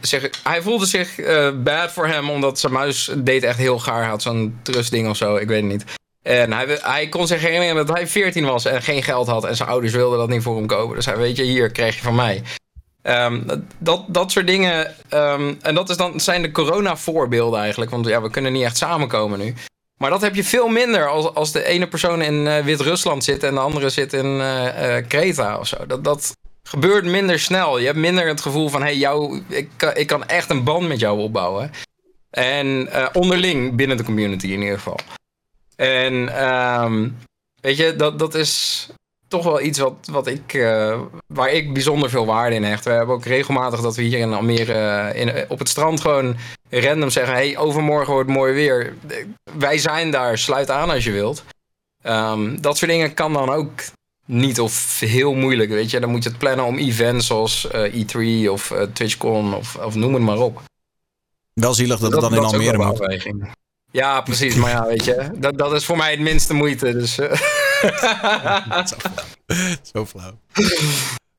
zich, 0.00 0.30
hij 0.42 0.62
voelde 0.62 0.86
zich 0.86 1.14
bad 1.62 1.92
voor 1.92 2.06
hem, 2.06 2.30
omdat 2.30 2.58
zijn 2.58 2.72
muis 2.72 3.10
deed 3.16 3.42
echt 3.42 3.58
heel 3.58 3.78
gaar. 3.78 4.06
Had 4.06 4.22
zo'n 4.22 4.58
trustding 4.62 5.08
of 5.08 5.16
zo, 5.16 5.36
ik 5.36 5.48
weet 5.48 5.62
het 5.62 5.70
niet. 5.70 5.84
En 6.22 6.52
hij, 6.52 6.78
hij 6.80 7.08
kon 7.08 7.26
zich 7.26 7.40
herinneren 7.40 7.86
dat 7.86 7.96
hij 7.96 8.06
14 8.06 8.44
was 8.44 8.64
en 8.64 8.82
geen 8.82 9.02
geld 9.02 9.26
had. 9.26 9.44
En 9.44 9.56
zijn 9.56 9.68
ouders 9.68 9.92
wilden 9.92 10.18
dat 10.18 10.28
niet 10.28 10.42
voor 10.42 10.56
hem 10.56 10.66
kopen. 10.66 10.96
Dus 10.96 11.06
hij, 11.06 11.16
weet 11.16 11.36
je, 11.36 11.42
hier 11.42 11.70
krijg 11.70 11.94
je 11.94 12.02
van 12.02 12.14
mij. 12.14 12.42
Ehm, 13.04 13.40
dat, 13.78 14.04
dat 14.06 14.32
soort 14.32 14.46
dingen. 14.46 14.94
ehm, 15.08 15.54
en 15.62 15.74
dat 15.74 15.90
is 15.90 15.96
dan, 15.96 16.20
zijn 16.20 16.42
de 16.42 16.50
corona-voorbeelden 16.50 17.60
eigenlijk. 17.60 17.90
Want 17.90 18.06
ja, 18.06 18.22
we 18.22 18.30
kunnen 18.30 18.52
niet 18.52 18.62
echt 18.62 18.76
samenkomen 18.76 19.38
nu. 19.38 19.54
Maar 19.98 20.10
dat 20.10 20.20
heb 20.20 20.34
je 20.34 20.44
veel 20.44 20.68
minder 20.68 21.08
als, 21.08 21.34
als 21.34 21.52
de 21.52 21.64
ene 21.64 21.88
persoon 21.88 22.22
in 22.22 22.46
eh, 22.46 22.64
Wit-Rusland 22.64 23.24
zit 23.24 23.42
en 23.42 23.54
de 23.54 23.60
andere 23.60 23.88
zit 23.88 24.12
in 24.12 24.40
eh, 24.40 24.96
Kreta 25.08 25.58
of 25.58 25.66
zo. 25.66 25.86
Dat, 25.86 26.04
dat 26.04 26.36
gebeurt 26.62 27.04
minder 27.04 27.38
snel. 27.38 27.78
Je 27.78 27.86
hebt 27.86 27.98
minder 27.98 28.26
het 28.26 28.40
gevoel 28.40 28.68
van: 28.68 28.80
hé, 28.80 28.86
hey, 28.86 28.96
jou, 28.96 29.42
ik, 29.48 29.92
ik 29.94 30.06
kan 30.06 30.26
echt 30.26 30.50
een 30.50 30.64
band 30.64 30.88
met 30.88 31.00
jou 31.00 31.18
opbouwen. 31.18 31.70
En 32.30 32.88
onderling 33.12 33.76
binnen 33.76 33.96
de 33.96 34.04
community 34.04 34.46
in 34.46 34.60
ieder 34.60 34.76
geval. 34.76 34.98
En 35.76 36.28
ehm, 36.38 37.08
weet 37.60 37.76
je, 37.76 37.96
dat, 37.96 38.18
dat 38.18 38.34
is 38.34 38.86
toch 39.34 39.44
wel 39.44 39.60
iets 39.60 39.78
wat, 39.78 40.08
wat 40.10 40.26
ik, 40.26 40.54
eh, 40.54 41.00
waar 41.26 41.50
ik 41.50 41.72
bijzonder 41.72 42.10
veel 42.10 42.26
waarde 42.26 42.56
in 42.56 42.64
hecht. 42.64 42.84
We 42.84 42.90
hebben 42.90 43.14
ook 43.14 43.24
regelmatig 43.24 43.80
dat 43.80 43.96
we 43.96 44.02
hier 44.02 44.18
in 44.18 44.32
Almere 44.32 44.72
eh, 44.72 45.20
in, 45.20 45.50
op 45.50 45.58
het 45.58 45.68
strand 45.68 46.00
gewoon 46.00 46.36
random 46.70 47.10
zeggen... 47.10 47.34
hey, 47.34 47.56
overmorgen 47.56 48.12
wordt 48.12 48.28
mooi 48.30 48.52
weer. 48.52 48.94
Wij 49.58 49.78
zijn 49.78 50.10
daar, 50.10 50.38
sluit 50.38 50.70
aan 50.70 50.90
als 50.90 51.04
je 51.04 51.10
wilt. 51.10 51.44
Ehm, 52.02 52.56
dat 52.60 52.76
soort 52.78 52.90
dingen 52.90 53.14
kan 53.14 53.32
dan 53.32 53.50
ook 53.50 53.70
niet 54.26 54.60
of 54.60 55.00
heel 55.00 55.34
moeilijk, 55.34 55.70
weet 55.70 55.90
je. 55.90 56.00
Dan 56.00 56.10
moet 56.10 56.22
je 56.22 56.28
het 56.28 56.38
plannen 56.38 56.64
om 56.64 56.78
events 56.78 57.26
zoals 57.26 57.70
eh, 57.70 58.02
E3 58.02 58.50
of 58.50 58.74
TwitchCon 58.92 59.54
of, 59.54 59.76
of 59.76 59.94
noem 59.94 60.14
het 60.14 60.22
maar 60.22 60.38
op. 60.38 60.62
Wel 61.52 61.74
zielig 61.74 61.98
dat 61.98 62.12
het 62.12 62.20
dan 62.20 62.34
in 62.34 62.44
Almere 62.44 62.76
moet. 62.76 63.62
Ja, 63.94 64.20
precies. 64.20 64.54
Maar 64.54 64.70
ja, 64.70 64.86
weet 64.86 65.04
je, 65.04 65.30
dat, 65.34 65.58
dat 65.58 65.72
is 65.72 65.84
voor 65.84 65.96
mij 65.96 66.10
het 66.10 66.20
minste 66.20 66.54
moeite. 66.54 66.92
Dus, 66.92 67.18
eh. 67.18 67.32
Zo 68.86 68.96
flauw. 68.98 69.24
Zo 69.92 70.06
flauw. 70.06 70.38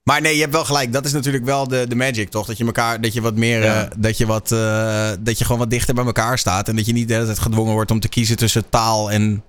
Maar 0.03 0.21
nee, 0.21 0.35
je 0.35 0.41
hebt 0.41 0.53
wel 0.53 0.65
gelijk. 0.65 0.93
Dat 0.93 1.05
is 1.05 1.11
natuurlijk 1.11 1.45
wel 1.45 1.67
de, 1.67 1.87
de 1.87 1.95
magic, 1.95 2.29
toch? 2.29 2.45
Dat 2.47 2.57
je 2.57 2.65
elkaar, 2.65 3.01
dat 3.01 3.13
je 3.13 3.21
wat 3.21 3.35
meer, 3.35 3.63
Ja. 3.63 3.83
eh, 3.83 3.91
dat 3.97 4.17
je 4.17 4.25
wat, 4.25 4.51
eh, 4.51 5.11
dat 5.19 5.37
je 5.37 5.43
gewoon 5.45 5.59
wat 5.59 5.69
dichter 5.69 5.93
bij 5.93 6.05
elkaar 6.05 6.37
staat. 6.37 6.67
En 6.67 6.75
dat 6.75 6.85
je 6.85 6.93
niet 6.93 7.07
de 7.07 7.13
hele 7.13 7.25
tijd 7.25 7.39
gedwongen 7.39 7.73
wordt 7.73 7.91
om 7.91 7.99
te 7.99 8.09
kiezen 8.09 8.37
tussen 8.37 8.69
taal 8.69 9.11
en 9.11 9.43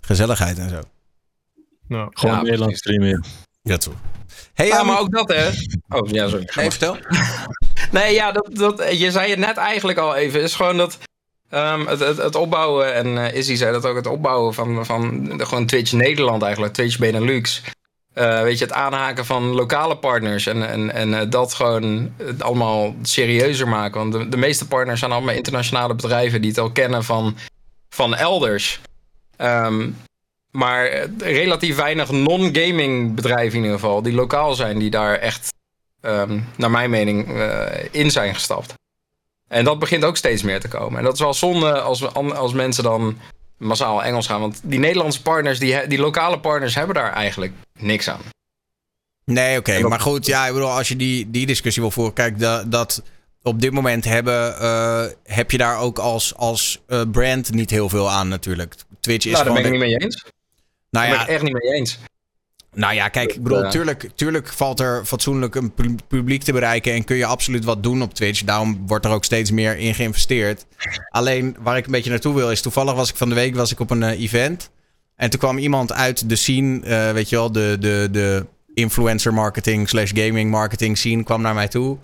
gezelligheid 0.00 0.58
en 0.58 0.68
zo. 0.68 0.80
Nou, 1.88 2.08
Gewoon 2.12 2.34
Ja, 2.36 2.42
Nederlands 2.42 2.78
streamen. 2.78 3.24
Ja, 3.62 3.76
toch. 3.76 3.94
Hey, 4.54 4.66
ja, 4.66 4.82
maar 4.82 4.98
ook 4.98 5.10
dat, 5.12 5.28
hè? 5.28 5.48
Oh, 5.88 6.08
ja, 6.10 6.28
sorry. 6.28 6.48
nee, 6.54 6.70
vertel. 6.70 6.96
Nee, 7.92 8.14
ja, 8.14 8.32
dat, 8.32 8.48
dat, 8.52 8.98
je 8.98 9.10
zei 9.10 9.30
het 9.30 9.38
net 9.38 9.56
eigenlijk 9.56 9.98
al 9.98 10.14
even. 10.14 10.42
Is 10.42 10.54
gewoon 10.54 10.76
dat 10.76 10.98
ehm, 11.50 11.86
het, 11.86 12.16
het, 12.16 12.34
opbouwen, 12.34 12.94
en 12.94 13.18
eh 13.18 13.38
Izzy 13.38 13.54
zei 13.54 13.72
dat 13.72 13.86
ook, 13.86 13.96
het 13.96 14.06
opbouwen 14.06 14.54
van, 14.54 14.86
van 14.86 15.32
gewoon 15.36 15.66
Twitch 15.66 15.92
Nederland 15.92 16.42
eigenlijk, 16.42 16.72
Twitch 16.72 16.98
Benelux. 16.98 17.62
Eh, 18.12 18.42
weet 18.42 18.58
je, 18.58 18.64
het 18.64 18.74
aanhaken 18.74 19.26
van 19.26 19.42
lokale 19.44 19.96
partners 19.96 20.46
en, 20.46 20.68
en, 20.68 20.92
en 20.92 21.14
eh, 21.14 21.30
dat 21.30 21.54
gewoon 21.54 22.12
allemaal 22.38 22.94
serieuzer 23.02 23.68
maken. 23.68 24.10
Want 24.10 24.30
de, 24.32 24.36
meeste 24.36 24.66
partners 24.66 25.00
zijn 25.00 25.12
allemaal 25.12 25.34
internationale 25.34 25.94
bedrijven 25.94 26.40
die 26.40 26.50
het 26.50 26.58
al 26.58 26.70
kennen 26.70 27.04
van, 27.04 27.36
van 27.88 28.14
elders. 28.14 28.80
Ehm, 29.36 29.90
maar 30.50 31.08
relatief 31.18 31.76
weinig 31.76 32.10
non-gaming 32.10 33.14
bedrijven 33.14 33.58
in 33.58 33.64
ieder 33.64 33.78
geval, 33.78 34.02
die 34.02 34.14
lokaal 34.14 34.54
zijn, 34.54 34.78
die 34.78 34.90
daar 34.90 35.14
echt, 35.14 35.52
ehm, 36.00 36.40
naar 36.56 36.70
mijn 36.70 36.90
mening, 36.90 37.28
in 37.90 38.10
zijn 38.10 38.34
gestapt. 38.34 38.74
En 39.50 39.64
dat 39.64 39.78
begint 39.78 40.04
ook 40.04 40.16
steeds 40.16 40.42
meer 40.42 40.60
te 40.60 40.68
komen. 40.68 40.98
En 40.98 41.04
dat 41.04 41.14
is 41.14 41.20
wel 41.20 41.34
zonde 41.34 41.80
als, 41.80 42.00
we, 42.00 42.08
als 42.12 42.52
mensen 42.52 42.82
dan 42.84 43.18
massaal 43.56 44.02
Engels 44.02 44.26
gaan. 44.26 44.40
Want 44.40 44.60
die 44.64 44.78
Nederlandse 44.78 45.22
partners, 45.22 45.58
die, 45.58 45.86
die 45.86 45.98
lokale 45.98 46.40
partners, 46.40 46.74
hebben 46.74 46.94
daar 46.94 47.12
eigenlijk 47.12 47.52
niks 47.78 48.08
aan. 48.10 48.20
Nee, 49.24 49.58
oké. 49.58 49.80
Maar 49.88 50.00
goed, 50.00 50.26
ja, 50.26 50.46
ik 50.46 50.52
bedoel, 50.52 50.70
als 50.70 50.88
je 50.88 50.96
die, 50.96 51.30
die 51.30 51.46
discussie 51.46 51.82
wil 51.82 51.90
voeren. 51.90 52.14
Kijk, 52.14 52.38
dat, 52.38 52.72
dat 52.72 53.02
op 53.42 53.60
dit 53.60 53.72
moment 53.72 54.04
hebben, 54.04 54.58
eh, 54.60 55.04
heb 55.24 55.50
je 55.50 55.58
daar 55.58 55.78
ook 55.78 55.98
als, 55.98 56.36
als 56.36 56.80
eh, 56.86 57.02
brand 57.12 57.52
niet 57.52 57.70
heel 57.70 57.88
veel 57.88 58.10
aan 58.10 58.28
natuurlijk. 58.28 58.74
Twitch 59.00 59.26
is 59.26 59.32
nou, 59.32 59.44
daar 59.44 59.56
gewoon... 59.56 59.62
ben 59.70 59.72
ik 59.72 59.78
de- 59.80 59.86
niet 59.86 59.94
mee 59.98 60.04
eens. 60.04 60.22
nou, 60.90 61.06
Daar 61.06 61.08
ja, 61.08 61.10
ben 61.12 61.20
ik 61.22 61.28
echt 61.28 61.42
niet 61.42 61.62
mee 61.62 61.72
eens. 61.72 61.98
Nou 62.74 62.94
ja, 62.94 63.08
kijk, 63.08 63.32
ik 63.34 63.42
bedoel, 63.42 63.58
tuurlijk, 63.70 64.10
tuurlijk 64.14 64.48
valt 64.48 64.80
er 64.80 65.04
fatsoenlijk 65.04 65.54
een 65.54 65.74
pu- 65.74 65.94
publiek 66.08 66.42
te 66.42 66.52
bereiken. 66.52 66.92
En 66.92 67.04
kun 67.04 67.16
je 67.16 67.24
absoluut 67.26 67.64
wat 67.64 67.82
doen 67.82 68.02
op 68.02 68.14
Twitch. 68.14 68.42
Daarom 68.44 68.86
wordt 68.86 69.04
er 69.04 69.10
ook 69.10 69.24
steeds 69.24 69.50
meer 69.50 69.76
in 69.78 69.94
geïnvesteerd. 69.94 70.66
Alleen 71.10 71.56
waar 71.60 71.76
ik 71.76 71.84
een 71.86 71.92
beetje 71.92 72.10
naartoe 72.10 72.34
wil 72.34 72.50
is, 72.50 72.60
toevallig 72.60 72.94
was 72.94 73.10
ik 73.10 73.16
van 73.16 73.28
de 73.28 73.34
week 73.34 73.54
was 73.56 73.72
ik 73.72 73.80
op 73.80 73.90
een 73.90 74.02
eh, 74.02 74.20
event. 74.22 74.70
En 75.16 75.30
toen 75.30 75.40
kwam 75.40 75.58
iemand 75.58 75.92
uit 75.92 76.28
de 76.28 76.36
scene, 76.36 76.80
eh, 76.86 77.12
weet 77.12 77.28
je 77.28 77.36
wel, 77.36 77.52
de, 77.52 77.76
de, 77.80 78.08
de 78.12 78.46
influencer 78.74 79.34
marketing 79.34 79.88
slash 79.88 80.10
gaming 80.14 80.50
marketing 80.50 80.98
scene 80.98 81.22
kwam 81.24 81.42
naar 81.42 81.54
mij 81.54 81.68
toe. 81.68 81.98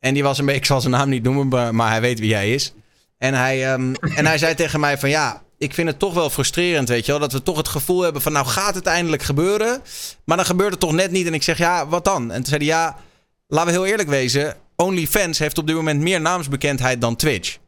En 0.00 0.14
die 0.14 0.22
was 0.22 0.38
een 0.38 0.44
beetje, 0.44 0.60
ik 0.60 0.66
zal 0.66 0.80
zijn 0.80 0.92
naam 0.92 1.08
niet 1.08 1.22
noemen, 1.22 1.48
maar- 1.48 1.74
maar 1.74 1.90
hij 1.90 2.00
weet 2.00 2.18
wie 2.20 2.34
hij 2.34 2.52
is. 2.54 2.74
En 3.18 3.34
hij, 3.34 3.72
ehm, 3.72 3.94
en 4.14 4.26
hij 4.26 4.38
zei 4.38 4.54
tegen 4.54 4.80
mij 4.80 4.98
van 4.98 5.08
ja, 5.08 5.42
ik 5.58 5.74
vind 5.74 5.88
het 5.88 5.98
toch 5.98 6.14
wel 6.14 6.30
frustrerend, 6.30 6.88
weet 6.88 7.06
je 7.06 7.12
wel. 7.12 7.20
Dat 7.20 7.32
we 7.32 7.42
toch 7.42 7.56
het 7.56 7.68
gevoel 7.68 8.00
hebben 8.00 8.22
van 8.22 8.32
nou 8.32 8.46
gaat 8.46 8.74
het 8.74 8.86
eindelijk 8.86 9.22
gebeuren. 9.22 9.82
Maar 10.24 10.36
dan 10.36 10.46
gebeurt 10.46 10.70
het 10.70 10.80
toch 10.80 10.92
net 10.92 11.10
niet. 11.10 11.26
En 11.26 11.34
ik 11.34 11.42
zeg 11.42 11.58
ja, 11.58 11.88
wat 11.88 12.04
dan? 12.04 12.30
En 12.30 12.36
toen 12.36 12.46
zei 12.46 12.58
hij 12.58 12.66
ja, 12.66 12.96
laten 13.46 13.72
we 13.72 13.78
heel 13.78 13.86
eerlijk 13.86 14.08
wezen. 14.08 14.56
OnlyFans 14.76 15.38
heeft 15.38 15.58
op 15.58 15.66
dit 15.66 15.76
moment 15.76 16.00
meer 16.00 16.20
naamsbekendheid 16.20 17.00
dan 17.00 17.16
Twitch. 17.16 17.58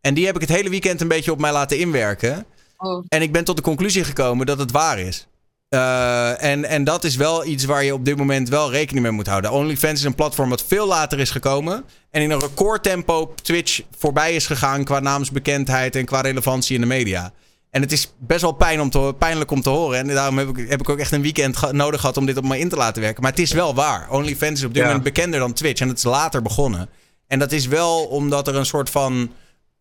En 0.00 0.14
die 0.14 0.26
heb 0.26 0.34
ik 0.34 0.40
het 0.40 0.50
hele 0.50 0.70
weekend 0.70 1.00
een 1.00 1.08
beetje 1.08 1.32
op 1.32 1.40
mij 1.40 1.52
laten 1.52 1.78
inwerken. 1.78 2.46
Oh. 2.76 3.04
En 3.08 3.22
ik 3.22 3.32
ben 3.32 3.44
tot 3.44 3.56
de 3.56 3.62
conclusie 3.62 4.04
gekomen 4.04 4.46
dat 4.46 4.58
het 4.58 4.70
waar 4.70 4.98
is. 4.98 5.26
Eh, 5.70 6.42
en, 6.42 6.64
en 6.64 6.84
dat 6.84 7.04
is 7.04 7.16
wel 7.16 7.44
iets 7.44 7.64
waar 7.64 7.84
je 7.84 7.94
op 7.94 8.04
dit 8.04 8.16
moment 8.16 8.48
wel 8.48 8.70
rekening 8.70 9.04
mee 9.04 9.14
moet 9.14 9.26
houden. 9.26 9.52
OnlyFans 9.52 9.98
is 10.00 10.04
een 10.04 10.14
platform 10.14 10.48
wat 10.48 10.64
veel 10.66 10.86
later 10.86 11.18
is 11.18 11.30
gekomen. 11.30 11.84
En 12.10 12.22
in 12.22 12.30
een 12.30 12.40
recordtempo 12.40 13.14
op 13.20 13.40
Twitch 13.40 13.80
voorbij 13.98 14.34
is 14.34 14.46
gegaan 14.46 14.84
qua 14.84 15.00
naamsbekendheid 15.00 15.96
en 15.96 16.04
qua 16.04 16.20
relevantie 16.20 16.74
in 16.74 16.80
de 16.80 16.86
media. 16.86 17.32
En 17.70 17.80
het 17.80 17.92
is 17.92 18.12
best 18.18 18.40
wel 18.40 18.52
pijn 18.52 18.80
om 18.80 18.90
te, 18.90 19.14
pijnlijk 19.18 19.50
om 19.50 19.60
te 19.62 19.70
horen. 19.70 19.98
En 19.98 20.06
daarom 20.06 20.38
heb 20.38 20.48
ik, 20.58 20.68
heb 20.68 20.80
ik 20.80 20.88
ook 20.88 20.98
echt 20.98 21.12
een 21.12 21.22
weekend 21.22 21.56
ge- 21.56 21.72
nodig 21.72 22.00
gehad 22.00 22.16
om 22.16 22.26
dit 22.26 22.36
op 22.36 22.44
me 22.44 22.58
in 22.58 22.68
te 22.68 22.76
laten 22.76 23.02
werken. 23.02 23.22
Maar 23.22 23.30
het 23.30 23.40
is 23.40 23.52
wel 23.52 23.74
waar. 23.74 24.10
OnlyFans 24.10 24.58
is 24.60 24.64
op 24.66 24.72
dit 24.74 24.82
Ja. 24.82 24.86
moment 24.86 25.04
bekender 25.04 25.40
dan 25.40 25.52
Twitch. 25.52 25.80
En 25.80 25.88
het 25.88 25.96
is 25.98 26.04
later 26.04 26.42
begonnen. 26.42 26.88
En 27.26 27.38
dat 27.38 27.52
is 27.52 27.66
wel 27.66 28.04
omdat 28.04 28.48
er 28.48 28.56
een 28.56 28.66
soort 28.66 28.90
van 28.90 29.30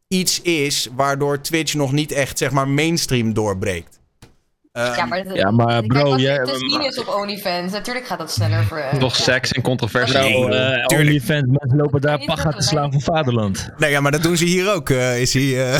iets 0.07 0.41
is 0.41 0.87
waardoor 0.95 1.41
Twitch 1.41 1.73
nog 1.73 1.91
niet 1.91 2.11
echt, 2.11 2.37
zeg 2.37 2.51
maar, 2.51 2.67
mainstream 2.67 3.33
doorbreekt. 3.33 3.98
Ehm, 4.71 4.95
Ja, 4.95 5.05
maar, 5.05 5.23
dat- 5.23 5.35
ja, 5.35 5.51
maar 5.51 5.67
kijk, 5.67 5.87
bro, 5.87 6.11
als 6.11 6.21
jij- 6.21 6.45
zien 6.45 6.81
is 6.85 6.99
op 6.99 7.07
OnlyFans, 7.07 7.71
natuurlijk 7.71 8.05
gaat 8.05 8.17
dat 8.17 8.31
sneller 8.31 8.63
voor... 8.63 8.77
eh, 8.77 8.99
Nog 8.99 9.17
ja. 9.17 9.23
seks 9.23 9.51
en 9.51 9.61
controversie. 9.61 10.17
Eh, 10.17 10.25
tuurlijk. 10.31 10.91
OnlyFans, 10.93 11.43
mensen 11.47 11.77
lopen 11.77 12.01
daar 12.01 12.25
paga 12.25 12.51
te 12.51 12.61
slaan 12.61 12.91
voor 12.91 13.01
vaderland. 13.01 13.69
Nee, 13.77 13.91
ja, 13.91 13.99
maar 14.01 14.11
dat 14.11 14.23
doen 14.23 14.37
ze 14.37 14.45
hier 14.45 14.73
ook. 14.73 14.89
eh, 14.89 15.21
is 15.21 15.33
hij, 15.33 15.43
eh, 15.73 15.79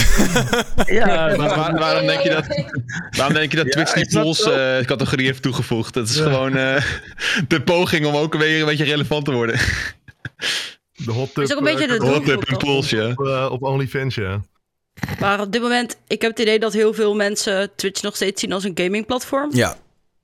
Ja, 0.99 1.05
Maar 1.05 1.37
waar- 1.37 1.73
waarom 1.79 2.05
denk 2.07 2.21
je 2.21 2.29
dat, 2.29 2.45
waarom 3.17 3.33
denk 3.35 3.51
je 3.51 3.57
dat 3.57 3.65
Ja, 3.65 3.71
Twitch 3.71 3.93
die 3.93 4.09
zo? 4.11 4.21
Pools-categorie 4.21 5.25
heeft 5.25 5.41
toegevoegd? 5.41 5.93
Dat 5.93 6.09
is 6.09 6.15
gewoon 6.19 6.55
eh, 6.57 6.83
de 7.47 7.61
poging 7.61 8.05
om 8.05 8.15
ook 8.15 8.35
weer 8.35 8.59
een 8.59 8.65
beetje 8.65 8.83
relevant 8.83 9.25
te 9.25 9.31
worden. 9.31 9.59
De 11.05 11.11
hot 11.11 11.33
tub, 11.33 11.43
is 11.43 11.51
ook 11.51 11.57
een 11.57 11.63
beetje 11.63 11.87
de 11.87 11.99
de 11.99 12.05
Hot 12.05 12.13
hot 12.15 12.25
tub 12.25 12.43
en 12.43 12.57
Pools, 12.57 12.89
ja. 12.89 13.07
op, 13.15 13.51
op 13.51 13.63
OnlyFans, 13.63 14.15
ja. 14.15 14.41
Maar 15.19 15.41
op 15.41 15.51
dit 15.51 15.61
moment, 15.61 15.97
ik 16.07 16.21
heb 16.21 16.31
het 16.31 16.39
idee 16.39 16.59
dat 16.59 16.73
heel 16.73 16.93
veel 16.93 17.15
mensen 17.15 17.69
Twitch 17.75 18.01
nog 18.01 18.15
steeds 18.15 18.41
zien 18.41 18.53
als 18.53 18.63
een 18.63 18.71
gamingplatform. 18.75 19.49
ja. 19.55 19.77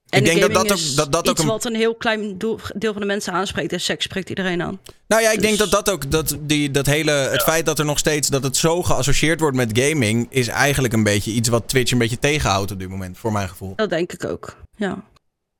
En 0.09 0.19
Ik 0.19 0.25
denk 0.25 0.41
dat 0.41 0.53
dat 0.53 0.71
ook- 0.71 0.95
dat 0.95 1.11
dat 1.11 1.27
ook 1.27 1.31
iets 1.33 1.41
een- 1.41 1.47
wat 1.47 1.65
een 1.65 1.75
heel 1.75 1.95
klein 1.95 2.37
doel- 2.37 2.59
deel 2.75 2.91
van 2.91 3.01
de 3.01 3.07
mensen 3.07 3.33
aanspreekt. 3.33 3.73
En 3.73 3.81
seks 3.81 4.03
spreekt 4.03 4.29
iedereen 4.29 4.61
aan. 4.61 4.79
Nou 5.07 5.21
ja, 5.21 5.31
ik 5.31 5.41
denk 5.41 5.57
Dus- 5.57 5.69
dat 5.69 5.85
dat 5.85 5.93
ook, 5.93 6.11
dat, 6.11 6.37
die, 6.39 6.71
dat 6.71 6.85
hele, 6.85 7.11
het 7.11 7.43
feit 7.43 7.65
dat 7.65 7.79
er 7.79 7.85
nog 7.85 7.97
steeds, 7.97 8.27
dat 8.27 8.43
het 8.43 8.57
zo 8.57 8.83
geassocieerd 8.83 9.39
wordt 9.39 9.55
met 9.55 9.79
gaming, 9.79 10.27
is 10.29 10.47
eigenlijk 10.47 10.93
een 10.93 11.03
beetje 11.03 11.31
iets 11.31 11.49
wat 11.49 11.67
Twitch 11.67 11.91
een 11.91 11.97
beetje 11.97 12.19
tegenhoudt 12.19 12.71
op 12.71 12.79
dit 12.79 12.89
moment, 12.89 13.17
voor 13.17 13.31
mijn 13.31 13.49
gevoel. 13.49 13.73
Dat 13.75 13.89
denk 13.89 14.11
ik 14.13 14.25
ook. 14.25 14.55
Ja. 14.75 15.03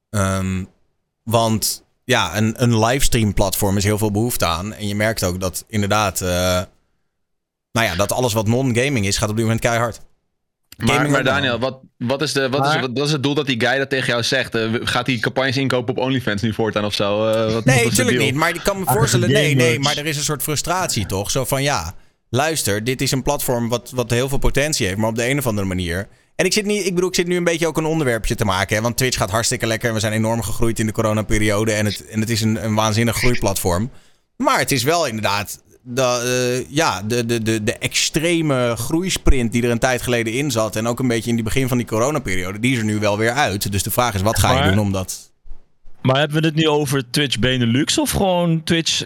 Ehm, 0.09 0.63
want 1.23 1.83
ja, 2.03 2.37
een, 2.37 2.53
een 2.63 2.79
livestream 2.79 3.33
platform 3.33 3.77
is 3.77 3.83
heel 3.83 3.97
veel 3.97 4.11
behoefte 4.11 4.45
aan. 4.45 4.73
En 4.73 4.87
je 4.87 4.95
merkt 4.95 5.23
ook 5.23 5.39
dat 5.39 5.63
inderdaad, 5.67 6.21
eh, 6.21 6.61
nou 7.75 7.87
ja, 7.87 7.95
dat 7.95 8.11
alles 8.11 8.33
wat 8.33 8.47
non-gaming 8.47 9.05
is, 9.05 9.17
gaat 9.17 9.29
op 9.29 9.35
dit 9.35 9.43
moment 9.43 9.61
keihard. 9.61 9.99
Maar, 10.77 10.87
Gaming 10.95 11.11
maar. 11.11 11.23
Daniel, 11.23 11.59
wat, 11.59 11.79
wat, 11.97 12.21
is 12.21 12.33
de, 12.33 12.49
wat, 12.49 12.59
Maar- 12.59 12.75
is, 12.75 12.81
wat, 12.81 12.89
wat 12.93 13.05
is 13.05 13.11
het 13.11 13.23
doel 13.23 13.33
dat 13.33 13.45
die 13.45 13.59
guy 13.59 13.77
dat 13.77 13.89
tegen 13.89 14.07
jou 14.07 14.23
zegt? 14.23 14.55
Eh, 14.55 14.69
gaat 14.73 15.07
hij 15.07 15.17
campagnes 15.17 15.57
inkopen 15.57 15.95
op 15.97 16.03
OnlyFans 16.03 16.41
nu 16.41 16.53
voortaan 16.53 16.85
of 16.85 16.93
zo? 16.93 17.27
Eh, 17.29 17.53
wat, 17.53 17.65
Nee, 17.65 17.85
natuurlijk 17.85 18.17
niet. 18.17 18.35
Maar 18.35 18.49
ik 18.49 18.61
kan 18.63 18.79
me 18.79 18.85
Ah, 18.85 18.93
voorstellen, 18.95 19.31
nee, 19.31 19.55
nee, 19.55 19.79
maar 19.79 19.97
er 19.97 20.05
is 20.05 20.17
een 20.17 20.23
soort 20.23 20.43
frustratie 20.43 21.05
toch? 21.05 21.31
Zo 21.31 21.45
van 21.45 21.63
ja, 21.63 21.95
luister, 22.29 22.83
dit 22.83 23.01
is 23.01 23.11
een 23.11 23.21
platform 23.23 23.69
wat, 23.69 23.91
wat 23.93 24.09
heel 24.09 24.29
veel 24.29 24.37
potentie 24.37 24.85
heeft, 24.87 24.97
maar 24.99 25.09
op 25.09 25.15
de 25.15 25.29
een 25.29 25.37
of 25.37 25.47
andere 25.47 25.67
manier. 25.67 26.07
En 26.35 26.45
ik 26.45 26.53
zit, 26.53 26.65
niet, 26.65 26.85
ik 26.85 26.93
bedoel, 26.93 27.09
ik 27.09 27.15
zit 27.15 27.27
nu 27.27 27.35
een 27.37 27.43
beetje 27.43 27.67
ook 27.67 27.77
een 27.77 27.85
onderwerpje 27.85 28.35
te 28.35 28.45
maken. 28.45 28.75
Hè, 28.75 28.81
want 28.81 28.97
Twitch 28.97 29.17
gaat 29.17 29.29
hartstikke 29.31 29.67
lekker. 29.67 29.87
En 29.87 29.93
we 29.93 29.99
zijn 29.99 30.13
enorm 30.13 30.41
gegroeid 30.41 30.79
in 30.79 30.85
de 30.85 30.91
coronaperiode. 30.91 31.71
En 31.71 31.85
het, 31.85 32.05
en 32.07 32.19
het 32.19 32.29
is 32.29 32.41
een, 32.41 32.65
een 32.65 32.75
waanzinnig 32.75 33.15
groeiplatform. 33.15 33.91
Maar 34.37 34.59
het 34.59 34.71
is 34.71 34.83
wel 34.83 35.05
inderdaad. 35.07 35.63
De, 35.87 36.01
eh, 36.65 36.75
ja, 36.75 37.01
de, 37.01 37.25
de, 37.25 37.41
de, 37.43 37.63
de 37.63 37.73
extreme 37.73 38.73
groeisprint 38.77 39.51
die 39.51 39.63
er 39.63 39.69
een 39.69 39.79
tijd 39.79 40.01
geleden 40.01 40.33
in 40.33 40.51
zat. 40.51 40.75
En 40.75 40.87
ook 40.87 40.99
een 40.99 41.07
beetje 41.07 41.29
in 41.29 41.35
die 41.35 41.43
begin 41.43 41.67
van 41.67 41.77
die 41.77 41.87
coronaperiode. 41.87 42.59
Die 42.59 42.71
is 42.71 42.77
er 42.77 42.83
nu 42.85 42.99
wel 42.99 43.17
weer 43.17 43.31
uit. 43.31 43.71
Dus 43.71 43.83
de 43.83 43.91
vraag 43.91 44.13
is: 44.13 44.21
wat 44.21 44.39
ga 44.39 44.51
je 44.53 44.59
Maar- 44.59 44.69
doen 44.69 44.79
om 44.79 44.91
dat. 44.91 45.31
Maar 46.01 46.17
hebben 46.19 46.41
we 46.41 46.47
het 46.47 46.55
nu 46.55 46.67
over 46.67 47.09
Twitch 47.09 47.39
Benelux 47.39 47.97
of 47.97 48.11
gewoon 48.11 48.63
Twitch 48.63 49.03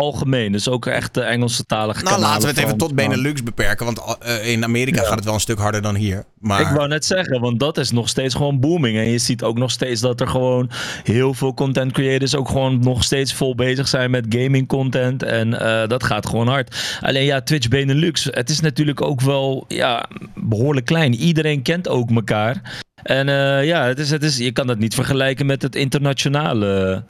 algemeen? 0.00 0.52
Dus 0.52 0.68
ook 0.68 0.86
echt 0.86 1.14
de 1.14 1.20
Engelse 1.20 1.66
talige 1.66 2.04
Nou, 2.04 2.20
laten 2.20 2.42
we 2.42 2.48
het 2.48 2.58
even 2.58 2.76
tot 2.76 2.94
Benelux 2.94 3.42
beperken. 3.42 3.84
Want 3.84 4.00
eh, 4.20 4.52
in 4.52 4.64
Amerika 4.64 5.00
Ja. 5.00 5.06
gaat 5.06 5.16
het 5.16 5.24
wel 5.24 5.34
een 5.34 5.40
stuk 5.40 5.58
harder 5.58 5.82
dan 5.82 5.94
hier. 5.94 6.24
Maar 6.38 6.60
Ik 6.60 6.66
wou 6.66 6.88
net 6.88 7.04
zeggen, 7.04 7.40
want 7.40 7.60
dat 7.60 7.78
is 7.78 7.90
nog 7.90 8.08
steeds 8.08 8.34
gewoon 8.34 8.60
booming. 8.60 8.96
En 8.98 9.08
je 9.10 9.18
ziet 9.18 9.42
ook 9.42 9.58
nog 9.58 9.70
steeds 9.70 10.00
dat 10.00 10.20
er 10.20 10.28
gewoon 10.28 10.70
heel 11.04 11.34
veel 11.34 11.54
content 11.54 11.92
creators 11.92 12.34
ook 12.34 12.48
gewoon 12.48 12.78
nog 12.78 13.04
steeds 13.04 13.34
vol 13.34 13.54
bezig 13.54 13.88
zijn 13.88 14.10
met 14.10 14.26
gaming 14.28 14.68
content. 14.68 15.22
En 15.22 15.60
eh, 15.60 15.88
dat 15.88 16.04
gaat 16.04 16.26
gewoon 16.26 16.48
hard. 16.48 16.98
Alleen 17.00 17.24
ja, 17.24 17.40
Twitch 17.40 17.68
Benelux, 17.68 18.28
het 18.30 18.50
is 18.50 18.60
natuurlijk 18.60 19.02
ook 19.02 19.20
wel 19.20 19.64
ja, 19.68 20.08
behoorlijk 20.34 20.86
klein. 20.86 21.14
Iedereen 21.14 21.62
kent 21.62 21.88
ook 21.88 22.10
elkaar. 22.10 22.82
En 23.02 23.28
eh, 23.28 23.64
ja, 23.66 23.84
het 23.86 23.98
is, 23.98 24.10
het 24.10 24.22
is, 24.22 24.36
je 24.36 24.52
kan 24.52 24.66
dat 24.66 24.78
niet 24.78 24.94
vergelijken 24.94 25.46
met 25.46 25.62
het 25.62 25.76
internationale. 25.76 27.02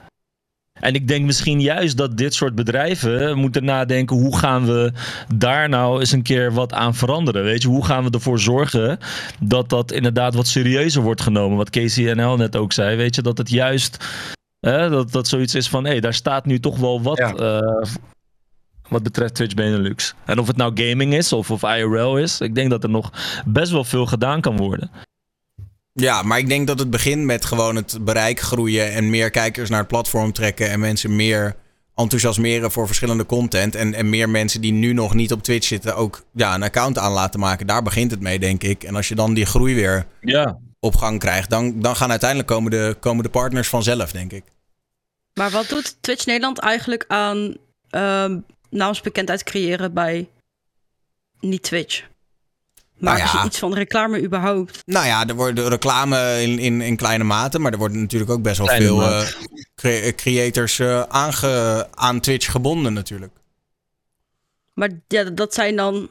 En 0.81 0.95
ik 0.95 1.09
denk 1.09 1.25
misschien 1.25 1.61
juist 1.61 1.97
dat 1.97 2.17
dit 2.17 2.35
soort 2.35 2.55
bedrijven 2.55 3.39
moeten 3.39 3.65
nadenken: 3.65 4.17
hoe 4.17 4.39
gaan 4.39 4.67
we 4.67 4.93
daar 5.35 5.69
nou 5.69 6.01
eens 6.01 6.13
een 6.13 6.23
keer 6.23 6.53
wat 6.53 6.73
aan 6.73 6.95
veranderen? 6.95 7.45
Weet 7.45 7.63
je, 7.63 7.69
hoe 7.69 7.85
gaan 7.85 8.05
we 8.05 8.11
ervoor 8.11 8.41
zorgen 8.41 8.99
dat 9.41 9.69
dat 9.69 9.93
inderdaad 9.93 10.35
wat 10.35 10.47
serieuzer 10.47 11.03
wordt 11.03 11.21
genomen? 11.21 11.57
Wat 11.57 11.71
KCNL 11.71 12.37
net 12.37 12.57
ook 12.57 12.73
zei, 12.73 12.97
weet 12.97 13.15
je, 13.15 13.23
dat 13.23 13.39
het 13.39 13.51
juist 13.51 14.05
hè, 14.61 14.89
dat, 14.89 15.13
dat 15.13 15.29
zoiets 15.29 15.55
is 15.55 15.69
van: 15.69 15.85
hé, 15.85 15.91
hey, 15.91 16.01
daar 16.01 16.15
staat 16.15 16.47
nu 16.47 16.61
toch 16.61 16.79
wel 16.79 17.03
wat. 17.03 17.19
Ja. 17.19 17.33
eh, 17.35 17.83
wat 18.89 19.03
betreft 19.03 19.35
Twitch 19.35 19.55
Benelux. 19.55 20.15
En 20.25 20.39
of 20.39 20.47
het 20.47 20.57
nou 20.57 20.89
gaming 20.89 21.15
is 21.15 21.33
of, 21.33 21.51
of 21.51 21.63
IRL 21.63 22.17
is, 22.17 22.41
ik 22.41 22.55
denk 22.55 22.71
dat 22.71 22.83
er 22.83 22.91
nog 22.91 23.13
best 23.47 23.73
wel 23.73 23.85
veel 23.85 24.07
gedaan 24.07 24.41
kan 24.41 24.57
worden. 24.57 24.91
Ja, 25.93 26.23
maar 26.23 26.39
ik 26.39 26.49
denk 26.49 26.67
dat 26.67 26.79
het 26.79 26.91
begint 26.91 27.25
met 27.25 27.45
gewoon 27.45 27.77
het 27.77 28.05
bereik 28.05 28.41
groeien 28.41 28.93
en 28.93 29.11
meer 29.11 29.31
kijkers 29.31 29.71
naar 29.71 29.79
het 29.79 29.89
platform 29.89 30.33
trekken 30.33 30.71
en 30.71 30.81
mensen 30.81 31.17
meer 31.17 31.57
enthousiasmeren 31.95 32.71
voor 32.71 32.87
verschillende 32.87 33.27
content. 33.27 33.75
En, 33.75 33.95
en 33.95 34.11
meer 34.11 34.29
mensen 34.29 34.61
die 34.61 34.73
nu 34.73 34.93
nog 34.93 35.15
niet 35.15 35.33
op 35.33 35.43
Twitch 35.43 35.67
zitten 35.67 35.97
ook 35.97 36.25
ja, 36.33 36.55
een 36.55 36.63
account 36.63 36.99
aan 36.99 37.13
laten 37.13 37.41
maken. 37.41 37.67
Daar 37.67 37.83
begint 37.83 38.11
het 38.11 38.21
mee, 38.21 38.39
denk 38.39 38.63
ik. 38.63 38.85
En 38.85 38.97
als 38.97 39.09
je 39.09 39.15
dan 39.15 39.35
die 39.35 39.47
groei 39.47 39.75
weer 39.75 40.07
Ja, 40.21 40.59
op 40.81 40.97
gang 40.97 41.19
krijgt, 41.19 41.51
dan, 41.51 41.81
dan 41.81 41.97
gaan 41.97 42.11
uiteindelijk 42.11 42.49
komen 42.49 42.71
de, 42.71 42.97
komen 43.01 43.25
de 43.25 43.31
partners 43.31 43.69
vanzelf, 43.69 44.13
denk 44.13 44.33
ik. 44.33 44.45
Maar 45.35 45.51
wat 45.51 45.69
doet 45.69 45.97
Twitch 46.01 46.27
Nederland 46.27 46.59
eigenlijk 46.59 47.05
aan 47.09 47.57
ehm 47.91 48.39
naamsbekendheid 48.71 49.43
creëren 49.43 49.95
bij 49.95 50.29
niet 51.41 51.63
Maken 53.01 53.23
Nou 53.25 53.37
ja. 53.37 53.41
ze 53.41 53.47
iets 53.47 53.59
van 53.59 53.75
reclame 53.75 54.23
überhaupt? 54.23 54.83
Nou 54.87 55.07
ja, 55.07 55.27
er 55.27 55.35
wordt 55.35 55.59
reclame 55.59 56.43
in, 56.43 56.59
in, 56.59 56.81
in 56.81 56.97
kleine 56.97 57.25
mate, 57.25 57.59
maar 57.59 57.73
er 57.73 57.79
worden 57.79 58.01
natuurlijk 58.01 58.31
ook 58.31 58.43
best 58.43 58.59
wel 58.59 58.67
Kleine 58.67 58.87
veel 58.87 59.03
eh, 59.03 59.27
cre- 59.75 60.13
creators 60.15 60.79
eh, 60.79 61.03
aange, 61.03 61.87
aan 61.95 62.21
Twitch 62.21 62.51
gebonden 62.51 62.93
natuurlijk. 62.93 63.33
Maar 64.75 64.91
ja, 65.09 65.25
dat 65.25 65.55
zijn 65.55 65.77
dan 65.77 66.09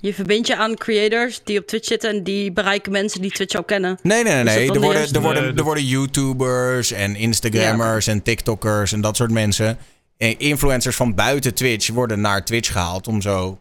Je 0.00 0.14
verbindt 0.14 0.46
je 0.46 0.56
aan 0.56 0.74
creators 0.76 1.40
die 1.44 1.58
op 1.58 1.66
Twitch 1.66 1.86
zitten 1.86 2.10
en 2.10 2.22
die 2.22 2.52
bereiken 2.52 2.92
mensen 2.92 3.20
die 3.20 3.30
Twitch 3.30 3.54
al 3.54 3.64
kennen. 3.64 3.98
Nee, 4.02 4.22
nee, 4.22 4.42
nee. 4.42 4.62
Is 4.62 4.68
Er, 4.68 4.72
de 4.72 4.80
worden, 4.80 5.12
er, 5.14 5.20
worden, 5.20 5.56
er 5.56 5.62
worden 5.64 5.84
YouTubers 5.84 6.92
en 6.92 7.16
Instagrammers 7.16 8.06
en 8.06 8.22
TikTokkers 8.22 8.92
en 8.92 9.00
dat 9.00 9.16
soort 9.16 9.30
mensen. 9.30 9.78
En 10.16 10.38
influencers 10.38 10.96
van 10.96 11.14
buiten 11.14 11.54
Twitch 11.54 11.88
worden 11.90 12.20
naar 12.20 12.44
Twitch 12.44 12.72
gehaald 12.72 13.06
om 13.06 13.20
zo 13.20 13.58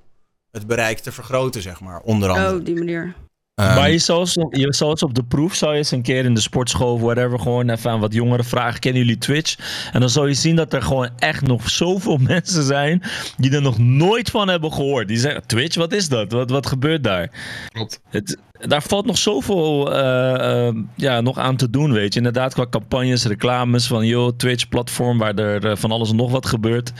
het 0.57 0.67
bereik 0.67 0.99
te 0.99 1.11
vergroten, 1.11 1.61
zeg 1.61 1.79
maar. 1.79 1.99
Onder 1.99 2.29
andere. 2.29 2.49
Oh, 2.49 2.55
op 2.55 2.65
die 2.65 2.75
manier. 2.75 3.15
Ehm, 3.61 3.75
maar 3.75 3.91
je 3.91 3.97
zou, 3.97 4.27
je 4.49 4.73
zou 4.73 4.89
eens 4.89 5.03
op 5.03 5.13
de 5.13 5.23
proef, 5.23 5.55
zou 5.55 5.71
je 5.71 5.77
eens 5.77 5.91
een 5.91 6.01
keer 6.01 6.25
in 6.25 6.33
de 6.33 6.39
sportschool 6.39 6.93
of 6.93 7.01
whatever, 7.01 7.39
gewoon 7.39 7.69
even 7.69 7.91
aan 7.91 7.99
wat 7.99 8.13
jongeren 8.13 8.45
vragen, 8.45 8.79
kennen 8.79 9.01
jullie 9.01 9.17
Twitch? 9.17 9.55
En 9.91 9.99
dan 9.99 10.09
zal 10.09 10.27
je 10.27 10.33
zien 10.33 10.55
dat 10.55 10.73
er 10.73 10.81
gewoon 10.81 11.09
echt 11.17 11.41
nog 11.41 11.69
zoveel 11.69 12.17
mensen 12.33 12.63
zijn 12.63 13.03
die 13.37 13.55
er 13.55 13.61
nog 13.61 13.77
nooit 13.77 14.29
van 14.29 14.47
hebben 14.47 14.73
gehoord. 14.73 15.07
Die 15.07 15.17
zeggen, 15.17 15.47
Twitch, 15.47 15.75
wat 15.75 15.93
is 15.93 16.09
dat? 16.09 16.31
Wat, 16.31 16.49
wat 16.49 16.65
gebeurt 16.65 17.03
daar? 17.03 17.29
Klopt. 17.71 17.99
Het, 18.09 18.37
daar 18.51 18.83
valt 18.83 19.05
nog 19.05 19.17
zoveel 19.17 19.93
eh, 19.93 20.67
eh, 20.67 20.75
ja, 20.95 21.21
nog 21.21 21.37
aan 21.37 21.55
te 21.55 21.69
doen, 21.69 21.91
weet 21.91 22.13
je. 22.13 22.19
Inderdaad, 22.19 22.53
qua 22.53 22.67
campagnes, 22.69 23.25
reclames 23.25 23.87
van, 23.87 24.05
joh, 24.05 24.31
Twitch-platform 24.37 25.17
waar 25.17 25.35
er 25.35 25.65
eh, 25.65 25.75
van 25.75 25.91
alles 25.91 26.09
en 26.09 26.15
nog 26.15 26.31
wat 26.31 26.45
gebeurt. 26.45 26.93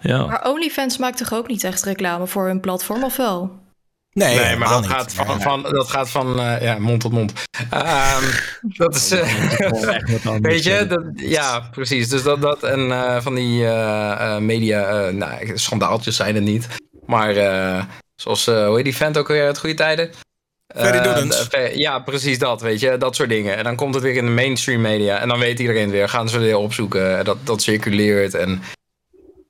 Ja. 0.00 0.26
Maar 0.26 0.48
OnlyFans 0.48 0.98
maakt 0.98 1.18
toch 1.18 1.32
ook 1.34 1.48
niet 1.48 1.64
echt 1.64 1.84
reclame 1.84 2.26
voor 2.26 2.46
hun 2.46 2.60
platform, 2.60 3.04
of 3.04 3.16
wel? 3.16 3.66
nee, 4.12 4.38
Nee, 4.38 4.56
maar 4.56 4.68
dat 4.68 4.86
gaat 4.86 5.12
van, 5.14 5.62
dat 5.62 5.90
gaat 5.90 6.10
van 6.10 6.40
eh, 6.40 6.62
ja, 6.62 6.78
mond 6.78 7.00
tot 7.00 7.12
mond. 7.12 7.32
Ehm, 7.70 8.24
dat 8.62 8.94
is. 8.94 9.10
eh, 9.10 9.32
Weet 10.40 10.64
je, 10.64 10.86
dat, 10.88 11.02
ja, 11.14 11.60
precies. 11.70 12.08
Dus 12.08 12.22
dat, 12.22 12.40
dat 12.42 12.62
en 12.62 12.90
eh, 12.90 13.20
van 13.20 13.34
die 13.34 13.64
eh, 13.64 14.10
eh, 14.34 14.42
media, 14.42 15.10
nou, 15.10 15.50
schandaaltjes 15.58 16.16
zijn 16.16 16.34
het 16.34 16.44
niet. 16.44 16.68
Maar 17.06 17.36
eh, 17.36 17.82
zoals, 18.14 18.46
eh, 18.46 18.66
hoe 18.66 18.74
heet 18.76 18.84
die 18.84 18.96
vent 18.96 19.18
ook 19.18 19.28
weer 19.28 19.46
uit 19.46 19.58
goede 19.58 19.74
tijden? 19.74 20.10
Eh, 20.66 21.30
Fe- 21.30 21.72
ja, 21.74 21.98
precies 21.98 22.38
dat, 22.38 22.60
weet 22.60 22.80
je. 22.80 22.96
Dat 22.98 23.16
soort 23.16 23.28
dingen. 23.28 23.56
En 23.56 23.64
dan 23.64 23.76
komt 23.76 23.94
het 23.94 24.02
weer 24.02 24.16
in 24.16 24.24
de 24.24 24.30
mainstream 24.30 24.80
media. 24.80 25.18
En 25.18 25.28
dan 25.28 25.38
weet 25.38 25.58
iedereen 25.58 25.82
het 25.82 25.90
weer. 25.90 26.08
Gaan 26.08 26.28
ze 26.28 26.38
weer 26.38 26.56
opzoeken. 26.56 27.24
Dat, 27.24 27.36
dat 27.44 27.62
circuleert. 27.62 28.34
En 28.34 28.62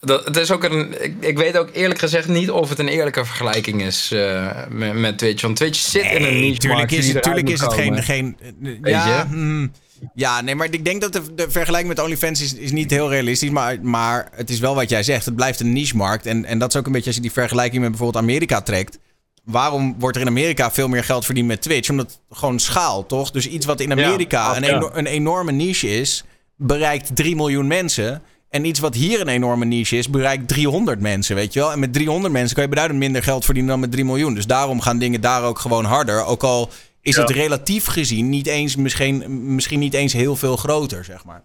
dat, 0.00 0.24
het 0.24 0.36
is 0.36 0.50
ook 0.50 0.64
een... 0.64 1.02
Ik, 1.02 1.14
ik 1.20 1.36
weet 1.36 1.56
ook 1.56 1.70
eerlijk 1.72 2.00
gezegd 2.00 2.28
niet 2.28 2.50
of 2.50 2.68
het 2.68 2.78
een 2.78 2.88
eerlijke 2.88 3.24
vergelijking 3.24 3.82
is 3.82 4.12
eh, 4.12 4.50
met, 4.68 4.94
met 4.94 5.18
Twitch. 5.18 5.42
Want 5.42 5.56
Twitch 5.56 5.78
zit 5.78 6.10
in 6.10 6.24
een 6.24 6.40
niche 6.40 6.58
Tuurlijk 6.58 6.90
is, 6.90 7.12
het, 7.12 7.22
tuurlijk 7.22 7.48
is 7.48 7.60
het 7.60 7.72
geen... 7.72 8.02
geen 8.02 8.36
geen 8.40 8.78
Weet 8.82 8.92
ja, 8.92 9.26
hmm, 9.26 9.72
ja, 10.14 10.40
nee, 10.40 10.54
maar 10.54 10.68
ik 10.70 10.84
denk 10.84 11.00
dat 11.00 11.12
de, 11.12 11.34
de 11.34 11.50
vergelijking 11.50 11.94
met 11.94 12.04
OnlyFans 12.04 12.40
is, 12.40 12.54
is 12.54 12.72
niet 12.72 12.90
heel 12.90 13.10
realistisch. 13.10 13.50
Maar, 13.50 13.78
maar 13.82 14.28
het 14.34 14.50
is 14.50 14.58
wel 14.58 14.74
wat 14.74 14.90
jij 14.90 15.02
zegt. 15.02 15.24
Het 15.24 15.36
blijft 15.36 15.60
een 15.60 15.72
niche-markt. 15.72 16.26
En, 16.26 16.44
en 16.44 16.58
dat 16.58 16.68
is 16.74 16.80
ook 16.80 16.86
een 16.86 16.92
beetje 16.92 17.06
als 17.06 17.16
je 17.16 17.22
die 17.22 17.32
vergelijking 17.32 17.82
met 17.82 17.90
bijvoorbeeld 17.90 18.24
Amerika 18.24 18.60
trekt. 18.60 18.98
Waarom 19.44 19.96
wordt 19.98 20.16
er 20.16 20.22
in 20.22 20.28
Amerika 20.28 20.70
veel 20.70 20.88
meer 20.88 21.04
geld 21.04 21.24
verdiend 21.24 21.46
met 21.46 21.62
Twitch? 21.62 21.90
Omdat 21.90 22.20
gewoon 22.30 22.58
schaal, 22.58 23.06
toch? 23.06 23.30
Dus 23.30 23.46
iets 23.46 23.66
wat 23.66 23.80
in 23.80 23.92
Amerika 23.92 24.56
een, 24.56 24.62
ja. 24.62 24.76
eno- 24.76 24.90
een 24.92 25.06
enorme 25.06 25.52
niche 25.52 25.88
is, 25.88 26.24
bereikt 26.56 27.16
3 27.16 27.36
miljoen 27.36 27.66
mensen. 27.66 28.22
En 28.48 28.64
iets 28.64 28.80
wat 28.80 28.94
hier 28.94 29.20
een 29.20 29.28
enorme 29.28 29.64
niche 29.64 29.96
is, 29.96 30.10
bereikt 30.10 30.48
300 30.48 31.00
mensen, 31.00 31.36
weet 31.36 31.52
je 31.52 31.60
wel? 31.60 31.72
En 31.72 31.78
met 31.78 31.92
300 31.92 32.32
mensen 32.32 32.54
kan 32.54 32.62
je 32.62 32.68
beduidend 32.68 32.98
minder 32.98 33.22
geld 33.22 33.44
verdienen 33.44 33.70
dan 33.70 33.80
met 33.80 33.92
3 33.92 34.04
miljoen. 34.04 34.34
Dus 34.34 34.46
daarom 34.46 34.80
gaan 34.80 34.98
dingen 34.98 35.20
daar 35.20 35.42
ook 35.42 35.58
gewoon 35.58 35.84
harder. 35.84 36.24
Ook 36.24 36.42
al 36.42 36.70
is 37.00 37.16
het 37.16 37.30
relatief 37.30 37.86
gezien 37.86 38.28
niet 38.28 38.46
eens, 38.46 38.76
misschien, 38.76 39.54
misschien 39.54 39.78
niet 39.78 39.94
eens 39.94 40.12
heel 40.12 40.36
veel 40.36 40.56
groter, 40.56 41.04
zeg 41.04 41.24
maar. 41.24 41.42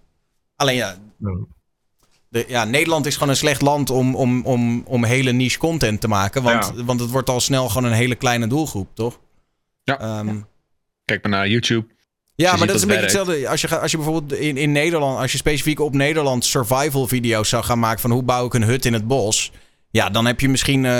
Alleen 0.55 0.75
ja, 0.75 0.95
de, 2.29 2.45
ja, 2.47 2.63
Nederland 2.63 3.05
is 3.05 3.13
gewoon 3.13 3.29
een 3.29 3.35
slecht 3.35 3.61
land 3.61 3.89
om, 3.89 4.15
om, 4.15 4.45
om, 4.45 4.83
om 4.85 5.03
hele 5.03 5.31
niche 5.31 5.57
content 5.57 6.01
te 6.01 6.07
maken. 6.07 6.43
Want, 6.43 6.73
want 6.85 6.99
het 6.99 7.09
wordt 7.09 7.29
al 7.29 7.39
snel 7.39 7.69
gewoon 7.69 7.89
een 7.89 7.97
hele 7.97 8.15
kleine 8.15 8.47
doelgroep, 8.47 8.87
toch? 8.93 9.19
Ja. 9.83 9.99
Ehm, 9.99 10.39
Kijk 11.05 11.21
maar 11.21 11.31
naar 11.31 11.47
YouTube. 11.47 11.85
Ja, 12.35 12.51
Je 12.51 12.57
maar 12.57 12.67
dat 12.67 12.75
is 12.75 12.81
een 12.81 12.87
beetje 12.87 13.03
hetzelfde. 13.03 13.49
Als 13.49 13.61
je, 13.61 13.79
als 13.79 13.91
je 13.91 13.97
bijvoorbeeld 13.97 14.39
in, 14.39 14.57
in 14.57 14.71
Nederland, 14.71 15.19
als 15.19 15.31
je 15.31 15.37
specifiek 15.37 15.79
op 15.79 15.93
Nederland 15.93 16.45
survival 16.45 17.07
video's 17.07 17.49
zou 17.49 17.63
gaan 17.63 17.79
maken 17.79 17.99
van 17.99 18.11
hoe 18.11 18.23
bouw 18.23 18.45
ik 18.45 18.53
een 18.53 18.63
hut 18.63 18.85
in 18.85 18.93
het 18.93 19.07
bos. 19.07 19.51
Ja, 19.91 20.09
dan 20.09 20.25
heb 20.25 20.39
je 20.39 20.49
misschien, 20.49 20.85
eh, 20.85 20.91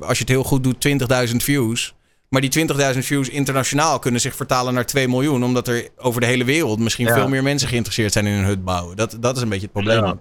als 0.00 0.18
je 0.18 0.24
het 0.24 0.28
heel 0.28 0.44
goed 0.44 0.64
doet, 0.64 0.80
20.000 0.80 1.42
views. 1.42 1.94
Maar 2.28 2.40
die 2.40 2.50
20.000 2.50 3.04
views 3.04 3.28
internationaal 3.28 3.98
kunnen 3.98 4.20
zich 4.20 4.36
vertalen 4.36 4.74
naar 4.74 4.86
2 4.86 5.08
miljoen. 5.08 5.44
Omdat 5.44 5.68
er 5.68 5.88
over 5.96 6.20
de 6.20 6.26
hele 6.26 6.44
wereld 6.44 6.78
misschien 6.78 7.06
Ja. 7.06 7.14
veel 7.14 7.28
meer 7.28 7.42
mensen 7.42 7.68
geïnteresseerd 7.68 8.12
zijn 8.12 8.26
in 8.26 8.32
een 8.32 8.44
hut 8.44 8.64
bouwen. 8.64 8.96
Dat, 8.96 9.16
dat 9.20 9.36
is 9.36 9.42
een 9.42 9.48
beetje 9.48 9.64
het 9.64 9.72
probleem. 9.72 10.04
Ja. 10.04 10.20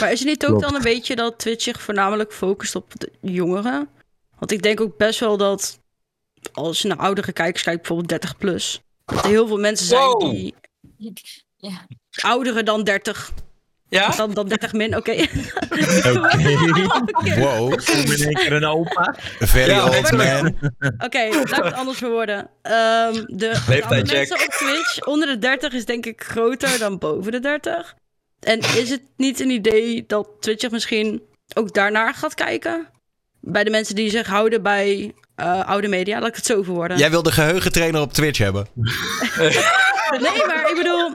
Maar 0.00 0.12
is 0.12 0.18
het 0.18 0.28
niet 0.28 0.42
ook 0.46 0.50
Klopt. 0.50 0.64
dan 0.64 0.74
een 0.74 0.82
beetje 0.82 1.16
dat 1.16 1.38
Twitch 1.38 1.62
zich 1.62 1.80
voornamelijk 1.82 2.32
focust 2.32 2.74
op 2.74 2.92
de 2.94 3.12
jongeren? 3.20 3.88
Want 4.38 4.52
ik 4.52 4.62
denk 4.62 4.80
ook 4.80 4.96
best 4.96 5.20
wel 5.20 5.36
dat 5.36 5.78
als 6.52 6.82
je 6.82 6.88
naar 6.88 6.96
oudere 6.96 7.32
kijkers 7.32 7.62
kijkt, 7.62 7.78
bijvoorbeeld 7.78 8.08
30 8.08 8.36
plus, 8.36 8.80
dat 9.06 9.24
er 9.24 9.30
heel 9.30 9.46
veel 9.46 9.58
mensen 9.58 9.86
zijn 9.86 10.02
Wow. 10.02 10.30
die 10.30 10.54
Ja. 11.56 11.86
ouderen 12.22 12.64
dan 12.64 12.84
30, 12.84 13.32
Ja? 13.88 14.08
dan, 14.10 14.34
dan 14.34 14.48
30 14.48 14.72
min, 14.72 14.96
oké. 14.96 15.10
Oké. 15.12 15.26
Wow, 17.40 17.72
in 17.72 18.22
één 18.22 18.34
keer 18.34 18.52
een 18.52 18.64
opa. 18.64 19.14
very 19.38 19.70
Ja, 19.70 19.84
old 19.84 20.12
man. 20.12 20.56
Oké, 20.98 21.28
laat 21.32 21.58
ik 21.58 21.64
het 21.64 21.74
anders 21.74 21.98
verwoorden. 21.98 22.50
Ehm 22.62 23.12
de 23.26 24.02
mensen 24.06 24.40
op 24.44 24.50
Twitch 24.52 25.06
onder 25.06 25.28
de 25.28 25.38
30 25.38 25.72
is 25.72 25.84
denk 25.84 26.06
ik 26.06 26.22
groter 26.22 26.78
dan 26.78 26.98
boven 26.98 27.32
de 27.32 27.40
30. 27.40 27.94
En 28.40 28.58
is 28.58 28.90
het 28.90 29.02
niet 29.16 29.40
een 29.40 29.50
idee 29.50 30.04
dat 30.06 30.28
Twitch 30.40 30.70
misschien 30.70 31.22
ook 31.54 31.74
daarnaar 31.74 32.14
gaat 32.14 32.34
kijken? 32.34 32.88
Bij 33.40 33.64
de 33.64 33.70
mensen 33.70 33.94
die 33.94 34.10
zich 34.10 34.26
houden 34.26 34.62
bij 34.62 35.14
eh, 35.36 35.68
oude 35.68 35.88
media, 35.88 36.18
laat 36.18 36.28
ik 36.28 36.36
het 36.36 36.46
zo 36.46 36.62
verwoorden. 36.62 36.98
Jij 36.98 37.10
wil 37.10 37.22
de 37.22 37.32
geheugentrainer 37.32 38.00
op 38.00 38.12
Twitch 38.12 38.38
hebben. 38.38 38.66
Nee, 40.10 40.46
maar 40.46 40.70
ik 40.70 40.74
bedoel, 40.76 41.12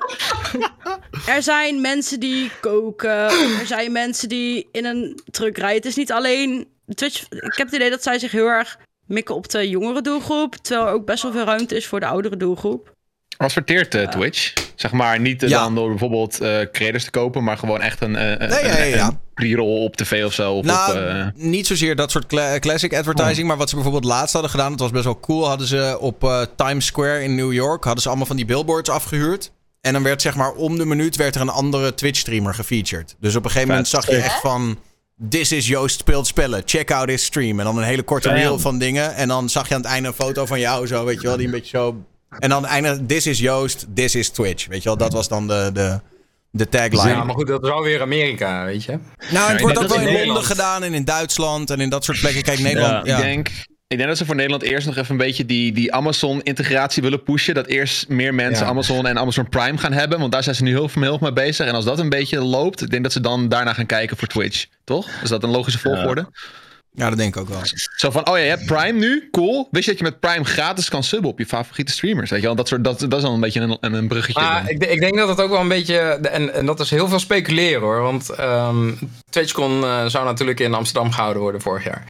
er 1.36 1.44
zijn 1.44 1.82
mensen 1.82 2.20
die 2.20 2.52
koken, 2.62 3.30
er 3.60 3.66
zijn 3.66 3.92
mensen 3.92 4.30
die 4.30 4.70
in 4.72 4.86
een 4.86 5.22
truck 5.32 5.58
rijden. 5.58 5.78
Het 5.78 5.86
is 5.86 5.96
niet 5.96 6.12
alleen 6.12 6.68
Twitch. 6.94 7.22
Ik 7.30 7.54
heb 7.58 7.68
het 7.68 7.76
idee 7.76 7.90
dat 7.90 8.04
zij 8.04 8.20
zich 8.20 8.32
heel 8.32 8.48
erg 8.48 8.78
mikken 9.06 9.36
op 9.36 9.50
de 9.50 9.70
jongere 9.70 10.02
doelgroep, 10.02 10.56
terwijl 10.56 10.88
er 10.88 10.94
ook 10.94 11.06
best 11.06 11.24
wel 11.24 11.32
veel 11.32 11.44
ruimte 11.44 11.76
is 11.76 11.88
voor 11.88 12.00
de 12.00 12.06
oudere 12.06 12.38
doelgroep. 12.38 12.94
Adverteert 13.38 13.96
eh, 13.96 14.08
Twitch. 14.08 14.54
Zeg 14.76 14.92
maar 14.92 15.20
niet 15.20 15.42
Ja. 15.42 15.64
dan 15.64 15.76
door 15.76 15.90
bijvoorbeeld 15.90 16.42
eh 16.42 16.58
creators 16.72 17.04
te 17.04 17.12
kopen, 17.12 17.44
maar 17.44 17.58
gewoon 17.58 17.82
echt 17.82 18.02
een, 18.02 18.16
eh, 18.16 18.30
een, 18.30 18.38
Nee, 18.50 18.66
ja, 18.66 18.78
ja, 18.78 18.84
ja. 18.84 19.08
een 19.08 19.20
pre-roll 19.34 19.84
op 19.84 19.96
tv 19.96 20.26
of 20.26 20.34
zo. 20.34 20.54
Of 20.54 20.66
Nou, 20.66 20.92
op, 20.98 21.04
eh, 21.06 21.26
niet 21.36 21.68
zozeer 21.68 21.96
dat 21.96 22.12
soort 22.12 22.26
cla- 22.26 22.60
classic 22.60 22.94
advertising. 22.96 23.48
Maar 23.48 23.58
wat 23.58 23.70
ze 23.70 23.76
bijvoorbeeld 23.76 24.06
laatst 24.06 24.34
hadden 24.34 24.52
gedaan, 24.52 24.72
dat 24.72 24.80
was 24.80 24.92
best 24.92 25.04
wel 25.04 25.20
cool. 25.20 25.48
Hadden 25.48 25.68
ze 25.68 25.98
op 26.00 26.24
eh, 26.24 26.42
Times 26.56 26.86
Square 26.86 27.24
in 27.24 27.36
New 27.36 27.54
York, 27.54 27.84
hadden 27.84 28.02
ze 28.02 28.08
allemaal 28.10 28.28
van 28.28 28.36
die 28.36 28.46
billboards 28.46 28.90
afgehuurd. 28.90 29.52
En 29.82 29.94
dan 29.94 30.04
werd 30.04 30.22
zeg 30.22 30.36
maar 30.36 30.52
om 30.52 30.78
de 30.78 30.86
minuut 30.86 31.16
werd 31.16 31.36
er 31.36 31.42
een 31.42 31.50
andere 31.50 31.94
Twitch-streamer 31.94 32.54
gefeatured. 32.54 33.16
Dus 33.20 33.36
op 33.36 33.44
een 33.44 33.50
gegeven 33.50 33.70
moment 33.70 33.88
zag 33.88 34.06
je 34.10 34.16
echt 34.16 34.40
van... 34.42 34.80
This 35.30 35.52
is 35.52 35.68
Joost 35.68 36.00
speelt 36.00 36.28
spellen. 36.28 36.62
Check 36.66 36.92
out 36.92 37.10
his 37.10 37.24
stream. 37.24 37.60
En 37.60 37.66
dan 37.66 37.78
een 37.78 37.84
hele 37.84 38.02
korte 38.04 38.30
reel 38.30 38.60
van 38.60 38.78
dingen. 38.78 39.16
En 39.16 39.28
dan 39.28 39.50
zag 39.50 39.68
je 39.68 39.76
aan 39.76 39.82
het 39.82 39.90
einde 39.90 40.08
een 40.08 40.14
foto 40.14 40.46
van 40.46 40.60
jou 40.60 40.88
zo, 40.88 41.06
weet 41.06 41.22
je 41.22 41.28
wel. 41.28 41.38
Die 41.38 41.46
een 41.46 41.52
beetje 41.52 41.78
zo... 41.78 42.06
En 42.40 42.50
dan 42.50 42.66
einde, 42.66 43.06
this 43.06 43.28
is 43.28 43.40
Joost, 43.40 43.86
this 43.96 44.16
is 44.16 44.30
Twitch. 44.30 44.68
Weet 44.68 44.84
je 44.84 44.90
wel, 44.90 44.98
dat 44.98 45.14
was 45.14 45.28
dan 45.28 45.48
de, 45.48 45.70
de, 45.74 46.00
de 46.52 46.70
tagline. 46.70 47.10
Ja, 47.10 47.24
maar 47.24 47.36
goed, 47.36 47.48
dat 47.48 47.64
is 47.64 47.70
wel 47.70 47.82
weer 47.82 48.02
Amerika, 48.02 48.66
weet 48.66 48.84
je. 48.84 48.98
Nou, 49.32 49.52
het 49.52 49.62
wordt 49.62 49.78
ook 49.78 49.82
dat 49.88 49.92
wel 49.92 50.00
in 50.02 50.08
in 50.08 50.14
Londen 50.14 50.14
Nederland- 50.14 50.46
gedaan 50.46 50.84
en 50.84 50.94
in 50.94 51.04
Duitsland 51.06 51.70
en 51.70 51.80
in 51.80 51.90
dat 51.90 52.04
soort 52.04 52.20
plekken. 52.20 52.42
Kijk, 52.44 52.60
Nederland. 52.60 53.06
Ja, 53.08 53.16
Ik, 53.18 53.24
denk, 53.24 53.48
ik 53.88 53.98
denk 53.98 54.10
dat 54.10 54.18
ze 54.18 54.26
voor 54.26 54.36
Nederland 54.36 54.64
eerst 54.64 54.88
nog 54.88 54.98
even 54.98 55.12
een 55.12 55.18
beetje 55.18 55.46
die, 55.46 55.72
die 55.72 55.94
Amazon-integratie 55.94 57.04
willen 57.04 57.24
pushen. 57.24 57.54
Dat 57.56 57.68
eerst 57.68 58.08
meer 58.08 58.34
mensen 58.34 58.64
Ja. 58.66 58.72
Amazon 58.72 59.08
en 59.08 59.18
Amazon 59.20 59.50
Prime 59.50 59.78
gaan 59.78 59.94
hebben. 59.94 60.20
Want 60.20 60.32
daar 60.32 60.44
zijn 60.44 60.56
ze 60.56 60.64
nu 60.64 60.70
heel, 60.72 60.90
heel 60.94 61.18
mee 61.22 61.34
bezig. 61.34 61.68
En 61.68 61.74
als 61.74 61.86
dat 61.86 62.00
een 62.00 62.10
beetje 62.10 62.40
loopt, 62.42 62.82
ik 62.82 62.90
denk 62.90 63.04
dat 63.04 63.12
ze 63.12 63.20
dan 63.22 63.50
daarna 63.50 63.74
gaan 63.74 63.86
kijken 63.86 64.18
voor 64.18 64.28
Twitch. 64.28 64.66
Toch? 64.84 65.10
Is 65.24 65.30
dat 65.30 65.44
een 65.44 65.50
logische 65.50 65.80
volgorde? 65.80 66.22
Ja, 66.22 66.30
dat 66.94 67.18
denk 67.18 67.36
ik 67.36 67.42
ook 67.42 67.50
wel. 67.50 67.60
Zo 67.96 68.10
van, 68.12 68.28
oh 68.30 68.38
ja, 68.38 68.44
je 68.44 68.50
hebt 68.50 68.66
Prime 68.66 69.00
nu, 69.00 69.30
cool. 69.32 69.68
Wist 69.72 69.86
je 69.86 69.92
dat 69.92 70.00
je 70.00 70.06
met 70.06 70.20
Prime 70.20 70.46
gratis 70.46 70.90
kan 70.90 71.04
subben 71.04 71.30
op 71.30 71.40
je 71.40 71.46
favoriete 71.46 71.92
streamers? 71.92 72.30
Weet 72.30 72.40
je 72.40 72.46
wel? 72.46 72.56
Dat, 72.56 72.68
soort, 72.68 72.84
dat, 72.84 73.00
dat 73.00 73.14
is 73.14 73.22
dan 73.22 73.34
een 73.34 73.40
beetje 73.40 73.60
een, 73.62 73.78
een, 73.82 73.94
een 73.94 74.08
bruggetje. 74.08 74.42
Dan. 74.42 74.68
ik, 74.68 74.86
ik 74.86 75.00
denk 75.00 75.18
dat 75.18 75.28
het 75.28 75.42
ook 75.42 75.50
wel 75.50 75.60
een 75.60 75.68
beetje. 75.68 75.98
En, 75.98 76.54
en 76.54 76.66
dat 76.66 76.80
is 76.80 76.90
heel 76.90 77.08
veel 77.08 77.20
speculeren 77.20 77.82
hoor. 77.82 78.02
Want 78.02 78.30
ehm 78.30 78.92
TwitchCon 79.30 79.84
eh, 79.84 80.06
zou 80.06 80.26
natuurlijk 80.26 80.60
in 80.60 80.74
Amsterdam 80.74 81.12
gehouden 81.12 81.42
worden 81.42 81.62
vorig 81.62 81.84
jaar. 81.84 82.06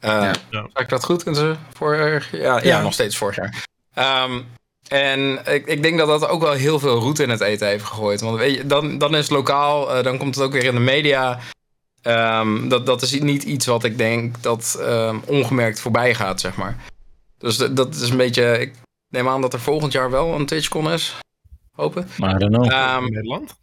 Eh 0.00 0.10
Ja. 0.10 0.32
Ja. 0.50 0.66
Zeg 0.72 0.82
ik 0.82 0.88
dat 0.88 1.04
goed? 1.04 1.22
Kunnen 1.22 1.40
ze 1.40 1.54
vorig 1.72 2.28
ja, 2.32 2.38
ja, 2.40 2.60
Ja. 2.62 2.82
nog 2.82 2.92
steeds 2.92 3.16
vorig 3.16 3.36
jaar. 3.36 3.64
Ehm, 3.94 4.40
en 4.88 5.40
ik, 5.44 5.66
ik 5.66 5.82
denk 5.82 5.98
dat 5.98 6.06
dat 6.08 6.28
ook 6.28 6.42
wel 6.42 6.52
heel 6.52 6.78
veel 6.78 6.98
roet 6.98 7.18
in 7.18 7.30
het 7.30 7.40
eten 7.40 7.66
heeft 7.66 7.84
gegooid. 7.84 8.20
Want 8.20 8.38
weet 8.38 8.56
je, 8.56 8.66
dan, 8.66 8.98
dan 8.98 9.14
is 9.14 9.22
het 9.22 9.30
lokaal, 9.30 9.94
eh, 9.94 10.04
dan 10.04 10.18
komt 10.18 10.34
het 10.34 10.44
ook 10.44 10.52
weer 10.52 10.64
in 10.64 10.74
de 10.74 10.80
media. 10.80 11.38
Ehm, 12.02 12.68
dat, 12.68 12.86
dat 12.86 13.02
is 13.02 13.20
niet 13.20 13.42
iets 13.42 13.66
wat 13.66 13.84
ik 13.84 13.98
denk 13.98 14.42
dat 14.42 14.76
ehm, 14.80 15.18
ongemerkt 15.26 15.80
voorbij 15.80 16.14
gaat, 16.14 16.40
zeg 16.40 16.56
maar. 16.56 16.76
Dus 17.38 17.56
dat, 17.56 17.76
dat 17.76 17.94
is 17.94 18.10
een 18.10 18.16
beetje. 18.16 18.58
Ik 18.60 18.74
neem 19.08 19.28
aan 19.28 19.40
dat 19.40 19.52
er 19.52 19.60
volgend 19.60 19.92
jaar 19.92 20.10
wel 20.10 20.34
een 20.34 20.46
TwitchCon 20.46 20.90
is. 20.92 21.16
Hopen. 21.72 22.08
Maar 22.18 22.34
I 22.34 22.38
don't 22.38 22.52
know. 22.52 22.70
Ehm, 22.72 23.04
in 23.04 23.12
Nederland? 23.12 23.54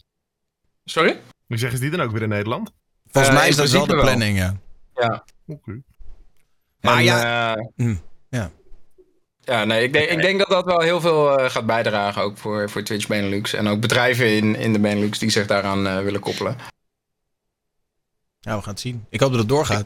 sorry? 0.85 1.19
Wie 1.47 1.57
zeggen 1.57 1.77
ze 1.77 1.83
die 1.89 1.97
dan 1.97 2.05
ook 2.05 2.11
weer 2.11 2.21
in 2.21 2.29
Nederland? 2.29 2.71
Volgens 3.07 3.33
Eh, 3.33 3.39
mij 3.39 3.49
is 3.49 3.55
dat 3.55 3.69
wel 3.69 3.85
de 3.85 3.95
planning, 3.95 4.37
ja. 4.37 4.55
Ja. 4.95 5.23
Oké. 5.47 5.81
Maar 6.81 6.97
En, 6.97 7.03
ja, 7.03 7.55
eh, 7.55 7.65
hm, 7.75 7.95
ja. 8.29 8.51
Ja, 9.41 9.63
nee, 9.63 9.83
ik 9.83 9.93
denk, 9.93 10.09
ik 10.09 10.21
denk 10.21 10.39
dat 10.39 10.49
dat 10.49 10.65
wel 10.65 10.79
heel 10.79 11.01
veel 11.01 11.39
eh, 11.39 11.49
gaat 11.49 11.65
bijdragen 11.65 12.21
ook 12.21 12.37
voor, 12.37 12.69
voor 12.69 12.83
Twitch 12.83 13.07
Benelux. 13.07 13.53
En 13.53 13.67
ook 13.67 13.79
bedrijven 13.79 14.35
in, 14.35 14.55
in 14.55 14.73
de 14.73 14.79
Benelux 14.79 15.19
die 15.19 15.29
zich 15.29 15.47
daaraan 15.47 16.03
willen 16.03 16.19
koppelen. 16.19 16.57
Ja, 18.41 18.55
we 18.55 18.61
gaan 18.61 18.71
het 18.71 18.79
zien. 18.79 19.05
Ik 19.09 19.19
hoop 19.19 19.29
dat 19.29 19.39
het 19.39 19.49
doorgaat. 19.49 19.85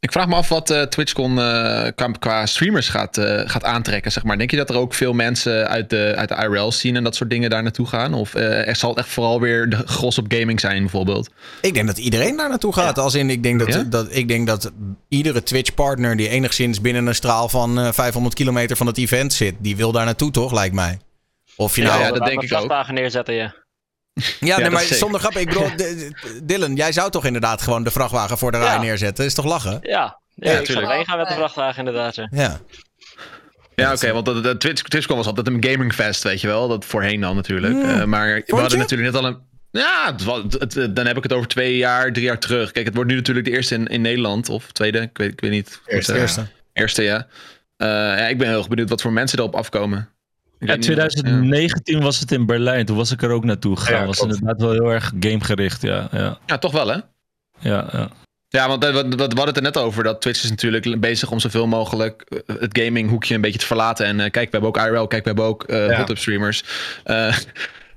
Ik 0.00 0.12
vraag 0.12 0.26
me 0.28 0.34
af 0.34 0.48
wat 0.48 0.70
eh, 0.70 0.82
TwitchCon 0.82 1.38
eh, 1.38 1.88
qua, 1.94 2.10
qua 2.18 2.46
streamers 2.46 2.88
gaat, 2.88 3.16
eh, 3.18 3.42
gaat 3.44 3.64
aantrekken, 3.64 4.12
zeg 4.12 4.24
maar. 4.24 4.38
Denk 4.38 4.50
je 4.50 4.56
dat 4.56 4.70
er 4.70 4.76
ook 4.76 4.94
veel 4.94 5.12
mensen 5.12 5.68
uit 5.68 5.90
de, 5.90 6.12
uit 6.16 6.28
de 6.28 6.34
IRL 6.34 6.72
zien 6.72 6.96
en 6.96 7.04
dat 7.04 7.16
soort 7.16 7.30
dingen 7.30 7.50
daar 7.50 7.62
naartoe 7.62 7.86
gaan? 7.86 8.14
Of 8.14 8.34
eh, 8.34 8.68
er 8.68 8.76
zal 8.76 8.90
het 8.90 8.98
echt 8.98 9.08
vooral 9.08 9.40
weer 9.40 9.68
de 9.68 9.76
gros 9.86 10.18
op 10.18 10.24
gaming 10.28 10.60
zijn, 10.60 10.80
bijvoorbeeld? 10.80 11.30
Ik 11.62 11.74
denk 11.74 11.86
dat 11.86 11.98
iedereen 11.98 12.36
daar 12.36 12.48
naartoe 12.48 12.72
gaat. 12.72 12.98
Als 12.98 13.14
in, 13.14 13.30
ik 13.30 13.42
denk 13.42 13.58
dat, 13.58 13.68
Ja? 13.68 13.82
dat, 13.82 14.06
ik 14.10 14.28
denk 14.28 14.46
dat 14.46 14.72
iedere 15.08 15.42
Twitch-partner 15.42 16.16
die 16.16 16.28
enigszins 16.28 16.80
binnen 16.80 17.06
een 17.06 17.14
straal 17.14 17.48
van 17.48 17.78
eh, 17.78 17.92
500 17.92 18.34
kilometer 18.34 18.76
van 18.76 18.86
het 18.86 18.98
event 18.98 19.32
zit, 19.32 19.54
die 19.58 19.76
wil 19.76 19.92
daar 19.92 20.04
naartoe, 20.04 20.30
toch? 20.30 20.52
Lijkt 20.52 20.74
mij. 20.74 20.98
Of 21.56 21.76
je 21.76 21.82
Ja, 21.82 21.88
nou... 21.88 22.00
ja, 22.00 22.06
Ja, 22.06 22.12
dat 22.12 22.26
denk 22.26 22.42
ik 22.42 22.54
ook. 22.54 22.90
neerzetten, 22.90 23.34
ja. 23.34 23.54
Nee, 24.40 24.56
dat 24.62 24.70
maar 24.72 24.82
zonder 24.82 25.20
grap. 25.20 25.36
Ik 25.36 25.46
bedoel, 25.46 25.70
Dylan, 26.42 26.74
jij 26.74 26.92
zou 26.92 27.10
toch 27.10 27.24
inderdaad 27.24 27.62
gewoon 27.62 27.84
de 27.84 27.90
vrachtwagen 27.90 28.38
voor 28.38 28.52
de 28.52 28.58
rij 28.58 28.66
Ja. 28.74 28.80
neerzetten? 28.80 29.24
Is 29.24 29.34
toch 29.34 29.44
lachen? 29.44 29.78
Ja, 29.82 30.20
ja, 30.34 30.52
Ja, 30.52 30.58
ik 30.58 30.66
zou 30.66 30.84
erheen 30.84 31.04
gaan 31.04 31.18
met 31.18 31.28
de 31.28 31.34
vrachtwagen 31.34 31.78
inderdaad. 31.78 32.14
Ja. 32.14 32.28
Ja. 32.30 32.60
Ja, 33.74 33.92
oké, 33.92 34.12
want 34.12 34.26
de, 34.26 34.40
de 34.40 34.56
Twitch, 34.56 34.82
TwitchCon 34.82 35.16
was 35.16 35.26
altijd 35.26 35.46
een 35.48 35.64
gamingfest, 35.64 36.22
weet 36.22 36.40
je 36.40 36.46
wel. 36.46 36.68
Dat 36.68 36.84
voorheen 36.84 37.20
dan 37.20 37.34
natuurlijk. 37.36 37.74
Mm. 37.74 37.82
Eh, 37.84 38.04
maar 38.04 38.26
we 38.34 38.42
je? 38.46 38.54
hadden 38.54 38.78
natuurlijk 38.78 39.12
net 39.12 39.22
al 39.22 39.28
een... 39.28 39.38
Ja, 39.70 40.06
het 40.12 40.24
was- 40.24 40.42
het- 40.58 40.74
het- 40.74 40.96
dan 40.96 41.06
heb 41.06 41.16
ik 41.16 41.22
het 41.22 41.32
over 41.32 41.48
twee 41.48 41.76
jaar, 41.76 42.12
drie 42.12 42.24
jaar 42.24 42.38
terug. 42.38 42.72
Kijk, 42.72 42.86
het 42.86 42.94
wordt 42.94 43.10
nu 43.10 43.16
natuurlijk 43.16 43.46
de 43.46 43.52
eerste 43.52 43.74
in, 43.74 43.86
in 43.86 44.00
Nederland. 44.00 44.48
Of 44.48 44.72
tweede, 44.72 45.00
ik 45.00 45.18
weet, 45.18 45.32
ik 45.32 45.40
weet 45.40 45.50
niet. 45.50 45.80
Eerste. 45.86 46.12
Eh, 46.12 46.20
Eerste. 46.20 46.46
Eerste, 46.72 47.02
ja. 47.02 47.26
Eh, 47.76 47.86
ja. 47.88 48.26
Ik 48.28 48.38
ben 48.38 48.48
heel 48.48 48.58
erg 48.58 48.68
benieuwd 48.68 48.88
wat 48.88 49.00
voor 49.02 49.12
mensen 49.12 49.38
erop 49.38 49.54
afkomen. 49.54 50.08
Ja, 50.60 50.66
weet 50.66 50.76
niet 50.88 50.88
of- 50.88 50.94
2019 51.08 52.00
was 52.00 52.20
het 52.20 52.32
in 52.32 52.46
Berlijn. 52.46 52.86
Toen 52.86 52.96
was 52.96 53.10
ik 53.12 53.22
er 53.22 53.30
ook 53.30 53.44
naartoe 53.44 53.76
gegaan. 53.76 54.00
Ja, 54.00 54.06
was 54.06 54.20
inderdaad 54.20 54.60
wel 54.60 54.72
heel 54.72 54.92
erg 54.92 55.12
gamegericht. 55.20 55.82
Ja, 55.82 56.08
ja, 56.12 56.38
Ja, 56.46 56.58
toch 56.58 56.72
wel, 56.72 56.88
hè? 56.88 56.96
ja. 57.58 57.88
ja. 57.92 58.08
Ja, 58.50 58.68
want 58.68 58.84
eh, 58.84 58.92
we, 58.92 59.08
we 59.08 59.16
hadden 59.18 59.44
het 59.46 59.56
er 59.56 59.62
net 59.62 59.76
over. 59.76 60.02
Dat 60.04 60.20
Twitch 60.20 60.42
is 60.44 60.50
natuurlijk 60.50 61.00
bezig 61.00 61.30
om 61.30 61.38
zoveel 61.40 61.66
mogelijk 61.66 62.22
eh, 62.46 62.56
het 62.60 62.78
gaminghoekje 62.78 63.34
een 63.34 63.40
beetje 63.40 63.58
te 63.58 63.66
verlaten. 63.66 64.06
En 64.06 64.20
eh, 64.20 64.30
kijk, 64.30 64.50
we 64.50 64.58
hebben 64.58 64.68
ook 64.68 64.76
IRL, 64.76 65.06
kijk, 65.06 65.22
we 65.22 65.28
hebben 65.28 65.44
ook 65.46 65.62
eh 65.64 65.86
Ja. 65.88 65.96
hot 65.96 66.06
tub 66.06 66.18
streamers. 66.18 66.64
Eh, 67.04 67.36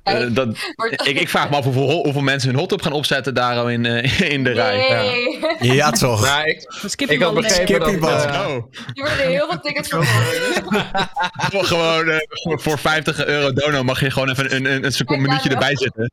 Eh, 0.04 0.26
dat, 0.30 0.48
ik, 1.04 1.20
ik 1.20 1.30
vraag 1.30 1.50
me 1.50 1.56
af 1.56 1.64
hoeveel, 1.64 1.90
hoeveel 2.04 2.22
mensen 2.22 2.50
hun 2.50 2.60
hot 2.60 2.70
tub 2.70 2.82
gaan 2.82 2.92
opzetten 2.92 3.34
daar 3.34 3.56
al 3.58 3.70
in, 3.70 3.86
eh, 3.86 4.20
in 4.34 4.44
de 4.44 4.52
rij. 4.52 4.78
Nee. 5.60 5.74
Ja, 5.74 5.92
toch? 5.92 6.22
Maar 6.22 6.46
ik, 6.46 6.58
ik 7.08 7.22
had 7.22 7.34
begrepen 7.34 8.00
dat... 8.00 8.26
Oh, 8.26 8.46
Hier 8.94 9.06
worden 9.06 9.28
heel 9.28 9.48
veel 9.50 9.60
tickets 9.60 9.90
voor. 9.90 10.06
gewoon 11.66 12.10
eh, 12.10 12.18
voor- 12.30 12.62
voor 12.62 12.80
50 12.80 13.26
euro 13.26 13.54
dono 13.54 13.84
mag 13.84 14.00
je 14.00 14.12
gewoon 14.12 14.30
even 14.30 14.56
een, 14.56 14.66
een, 14.66 14.86
een 14.86 14.92
seconde 14.92 15.22
minuutje 15.28 15.50
erbij 15.50 15.76
zitten. 15.78 16.12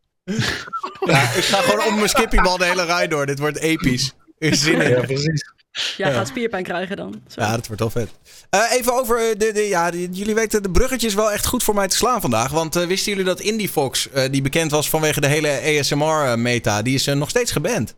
Ja, 1.05 1.21
ik 1.23 1.45
ga 1.45 1.61
gewoon 1.61 1.87
om 1.87 1.95
mijn 1.95 2.09
skippybal 2.09 2.57
de 2.59 2.65
hele 2.65 2.85
rij 2.85 3.09
door. 3.09 3.27
Dit 3.27 3.39
wordt 3.39 3.59
episch. 3.59 4.13
Is 4.39 4.63
zin 4.63 4.81
in. 4.81 4.91
ja, 4.91 5.01
precies. 5.01 5.53
Ja, 5.97 6.11
gaat 6.11 6.29
spierpijn 6.29 6.63
krijgen 6.65 6.97
dan. 6.97 7.23
Zo. 7.29 7.41
Ja, 7.41 7.51
dat 7.57 7.67
wordt 7.67 7.81
wel 7.83 7.91
vet. 7.91 8.11
Eh, 8.51 8.73
even 8.79 8.93
over 8.95 9.19
eh, 9.19 9.39
de, 9.39 9.53
de, 9.53 9.61
ja, 9.61 9.91
de- 9.91 10.09
jullie 10.11 10.35
weten 10.35 10.63
de 10.63 10.71
bruggetjes 10.71 11.15
wel 11.15 11.33
echt 11.33 11.47
goed 11.47 11.63
voor 11.63 11.75
mij 11.75 11.89
te 11.89 11.97
slaan 11.97 12.21
vandaag. 12.21 12.51
Want 12.51 12.77
eh, 12.77 12.87
wisten 12.87 13.11
jullie 13.13 13.27
dat 13.27 13.41
IndieFox, 13.41 14.09
eh 14.11 14.31
die 14.31 14.43
bekend 14.43 14.71
was 14.71 14.89
vanwege 14.89 15.21
de 15.21 15.27
hele 15.27 15.79
ASMR-meta, 15.79 16.83
die 16.83 16.95
is 16.95 17.05
nog 17.05 17.29
steeds 17.29 17.53
geband. 17.53 17.95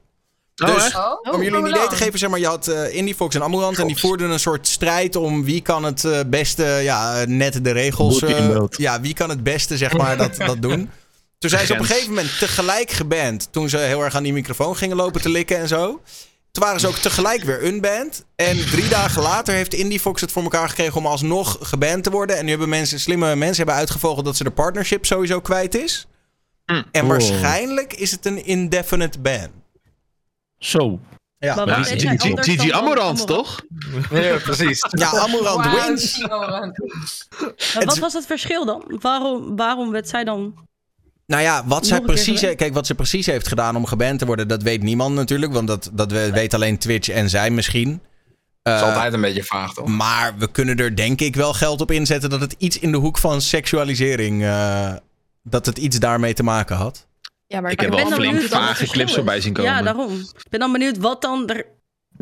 Oh, 0.65 0.75
dus? 0.75 0.95
Oh, 0.95 1.35
om 1.35 1.43
jullie 1.43 1.59
een 1.59 1.67
idee 1.69 1.87
te 1.89 1.97
geven, 1.97 2.19
zeg 2.19 2.31
maar, 2.31 2.39
je 2.39 2.47
had 2.47 2.69
eh 2.69 2.95
IndieFox 2.95 3.35
en 3.35 3.43
Amorant 3.43 3.79
en 3.79 3.87
die 3.87 3.99
voerden 3.99 4.31
een 4.31 4.41
soort 4.41 4.67
strijd 4.69 5.17
om 5.17 5.45
wie 5.45 5.61
kan 5.61 5.85
het 5.85 6.31
beste, 6.31 6.65
ja, 6.65 7.25
net 7.27 7.65
de 7.65 7.71
regels, 7.71 8.23
ja, 8.71 9.01
wie 9.01 9.15
kan 9.15 9.29
het 9.29 9.43
beste, 9.43 9.77
zeg 9.77 9.93
maar, 9.93 10.17
dat, 10.17 10.37
dat 10.37 10.63
doen. 10.63 10.91
Toen 11.39 11.51
zijn 11.51 11.67
ze 11.67 11.73
op 11.73 11.79
een 11.79 11.85
gegeven 11.85 12.09
moment 12.09 12.39
tegelijk 12.39 12.91
geband. 12.91 13.49
Toen 13.51 13.69
ze 13.69 13.77
heel 13.79 14.05
erg 14.05 14.15
aan 14.15 14.23
die 14.23 14.33
microfoon 14.33 14.77
gingen 14.77 14.97
lopen 14.97 15.21
te 15.21 15.29
likken 15.29 15.59
en 15.59 15.69
zo. 15.69 16.01
Toen 16.53 16.63
waren 16.63 16.81
ze 16.81 16.87
ook 16.87 16.97
tegelijk 16.97 17.43
weer 17.43 17.65
unband. 17.65 18.25
En 18.37 18.57
drie 18.57 18.89
dagen 18.89 19.23
later 19.23 19.55
heeft 19.55 19.75
IndieFox 19.75 20.21
het 20.21 20.33
voor 20.33 20.43
elkaar 20.43 20.69
gekregen 20.69 20.97
om 20.97 21.07
alsnog 21.07 21.57
geband 21.61 22.05
te 22.05 22.11
worden. 22.11 22.37
En 22.37 22.45
nu 22.45 22.51
hebben 22.51 22.69
mensen, 22.69 23.01
slimme 23.01 23.37
mensen 23.37 23.57
hebben 23.57 23.75
uitgevogeld 23.75 24.25
dat 24.25 24.37
ze 24.37 24.45
de 24.45 24.51
partnership 24.51 25.07
sowieso 25.07 25.41
kwijt 25.41 25.75
is. 25.75 26.07
En 26.65 27.03
Oh. 27.03 27.09
waarschijnlijk 27.09 27.93
is 27.93 28.11
het 28.11 28.27
een 28.27 28.45
indefinite 28.45 29.19
ban. 29.19 29.49
Zo. 30.59 31.01
Ja, 31.39 31.65
Maar 31.65 31.85
Gigi 31.85 32.73
Amorant, 32.73 33.27
toch? 33.27 33.61
Ja, 34.11 34.37
precies. 34.37 34.87
ja 34.91 35.11
Amorant 35.11 35.87
wins. 35.87 36.27
Wat 37.85 37.99
was 37.99 38.13
het 38.13 38.27
verschil 38.27 38.65
dan? 38.65 38.85
Waarom, 39.01 39.57
waarom 39.57 39.91
werd 39.91 40.09
zij 40.09 40.25
dan... 40.25 40.69
Nou 41.31 41.43
ja, 41.43 41.63
wat 41.67 41.87
zij 41.87 42.01
precies, 42.01 42.41
kijk, 42.41 42.75
wat 42.75 42.87
ze 42.87 42.95
precies 42.95 43.27
heeft 43.27 43.49
gedaan 43.49 43.77
om 43.77 43.87
geband 43.87 44.19
te 44.19 44.27
worden, 44.27 44.49
dat 44.49 44.63
weet 44.63 44.83
niemand 44.83 45.15
natuurlijk. 45.15 45.53
Want 45.53 45.67
dat, 45.69 45.91
dat 45.93 46.13
we- 46.13 46.31
weet 46.33 46.55
alleen 46.55 46.79
Twitch 46.79 47.09
en 47.09 47.31
zij 47.31 47.51
misschien. 47.51 48.01
Dat 48.63 48.75
is 48.75 48.81
Eh, 48.81 48.95
altijd 48.95 49.13
een 49.13 49.21
beetje 49.21 49.45
vaag, 49.45 49.73
toch? 49.75 49.87
Maar 49.89 50.35
we 50.39 50.51
kunnen 50.51 50.77
er 50.77 50.97
denk 50.97 51.21
ik 51.21 51.37
wel 51.37 51.53
geld 51.53 51.81
op 51.81 51.91
inzetten 51.91 52.31
dat 52.31 52.41
het 52.41 52.55
iets 52.59 52.79
in 52.79 52.93
de 52.93 52.99
hoek 52.99 53.19
van 53.19 53.41
seksualisering. 53.41 54.43
eh, 54.43 54.93
dat 55.43 55.67
het 55.67 55.79
iets 55.79 55.99
daarmee 55.99 56.33
te 56.35 56.43
maken 56.43 56.77
had. 56.77 57.07
Ja, 57.47 57.61
maar 57.61 57.71
Ik 57.71 57.81
ik 57.83 57.87
heb 57.91 57.95
wel 58.01 58.11
flink 58.11 58.41
vage 58.41 58.87
clips 58.87 59.15
voorbij 59.15 59.41
zien 59.41 59.53
komen. 59.53 59.71
Ja, 59.71 59.83
daarom. 59.83 60.13
Ik 60.15 60.49
ben 60.51 60.61
dan 60.61 60.73
benieuwd 60.73 60.97
wat 60.99 61.23
dan, 61.23 61.49
er, 61.49 61.67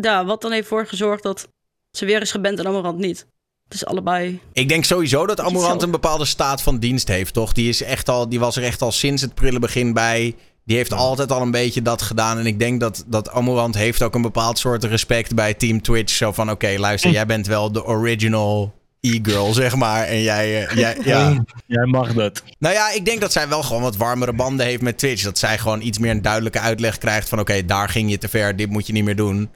ja, 0.01 0.25
wat 0.25 0.41
dan 0.43 0.53
heeft 0.53 0.69
voor 0.69 0.87
gezorgd 0.87 1.23
dat 1.23 1.49
ze 1.91 2.05
weer 2.05 2.21
is 2.23 2.31
geband 2.31 2.59
en 2.59 2.67
Amorant 2.67 2.99
niet. 2.99 3.27
Is 3.69 3.87
allebei... 3.87 4.41
Ik 4.53 4.69
denk 4.69 4.85
sowieso 4.85 5.27
dat 5.27 5.41
Amorant 5.41 5.83
een 5.83 5.91
bepaalde 5.91 6.25
staat 6.25 6.63
van 6.63 6.79
dienst 6.79 7.09
heeft, 7.09 7.35
toch? 7.35 7.53
Die, 7.53 7.69
is 7.69 7.83
echt 7.83 8.09
al, 8.09 8.29
die 8.29 8.41
was 8.41 8.57
er 8.57 8.63
echt 8.63 8.83
al 8.83 8.93
sinds 8.93 9.23
het 9.23 9.35
prille 9.35 9.59
begin 9.59 9.93
bij. 9.93 10.35
Die 10.65 10.77
heeft 10.77 10.93
altijd 10.93 11.33
al 11.33 11.43
een 11.43 11.51
beetje 11.51 11.83
dat 11.83 12.03
gedaan. 12.03 12.39
En 12.39 12.47
ik 12.47 12.59
denk 12.59 12.81
dat, 12.81 13.05
dat 13.07 13.31
Amorant 13.31 13.75
heeft 13.75 14.03
ook 14.03 14.15
een 14.15 14.23
bepaald 14.23 14.59
soort 14.59 14.85
respect 14.85 15.35
bij 15.35 15.55
Team 15.55 15.83
Twitch. 15.83 16.13
Zo 16.13 16.33
van, 16.33 16.51
oké, 16.51 16.75
luister, 16.79 17.11
jij 17.11 17.27
bent 17.27 17.47
wel 17.47 17.73
de 17.73 17.85
original 17.85 18.75
e-girl, 19.01 19.53
zeg 19.53 19.77
maar. 19.77 20.05
En 20.05 20.23
jij, 20.23 20.67
eh, 20.67 20.77
jij 20.83 20.97
ja. 21.05 21.45
Jij 21.67 21.87
mag 21.87 22.15
dat. 22.15 22.43
Nou 22.59 22.75
ja, 22.75 22.91
ik 22.91 23.05
denk 23.05 23.21
dat 23.21 23.33
zij 23.33 23.49
wel 23.49 23.63
gewoon 23.63 23.83
wat 23.83 23.97
warmere 23.97 24.33
banden 24.33 24.67
heeft 24.67 24.83
met 24.83 24.99
Twitch. 24.99 25.23
Dat 25.23 25.39
zij 25.39 25.59
gewoon 25.59 25.81
iets 25.81 25.99
meer 25.99 26.11
een 26.11 26.23
duidelijke 26.23 26.61
uitleg 26.61 26.99
krijgt 26.99 27.29
van... 27.29 27.41
oké, 27.41 27.65
daar 27.65 27.89
ging 27.89 28.11
je 28.11 28.19
te 28.19 28.29
ver, 28.29 28.57
dit 28.57 28.71
moet 28.71 28.87
je 28.87 28.93
niet 28.93 29.05
meer 29.05 29.17
doen. 29.17 29.51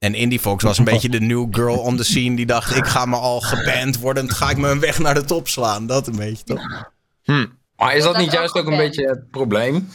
En 0.00 0.14
IndieFox 0.14 0.64
was 0.64 0.78
een 0.78 0.84
beetje 0.92 1.08
de 1.08 1.20
new 1.20 1.46
girl 1.50 1.78
on 1.78 1.96
the 1.96 2.04
scene... 2.04 2.36
die 2.36 2.46
dacht, 2.46 2.76
ik 2.76 2.86
ga 2.86 3.06
me 3.06 3.16
al 3.16 3.40
geband 3.40 3.98
worden... 3.98 4.30
ga 4.30 4.50
ik 4.50 4.56
me 4.56 4.68
een 4.68 4.80
weg 4.80 4.98
naar 4.98 5.14
de 5.14 5.24
top 5.24 5.48
slaan. 5.48 5.86
Dat 5.86 6.06
een 6.06 6.16
beetje, 6.16 6.44
toch? 6.44 6.90
Hm. 7.22 7.46
Maar 7.76 7.94
is 7.96 8.02
dat 8.02 8.12
Dat 8.12 8.22
niet 8.22 8.32
is 8.32 8.38
juist 8.38 8.54
ook 8.54 8.66
een 8.66 8.76
beetje 8.76 9.08
het 9.08 9.30
probleem? 9.30 9.88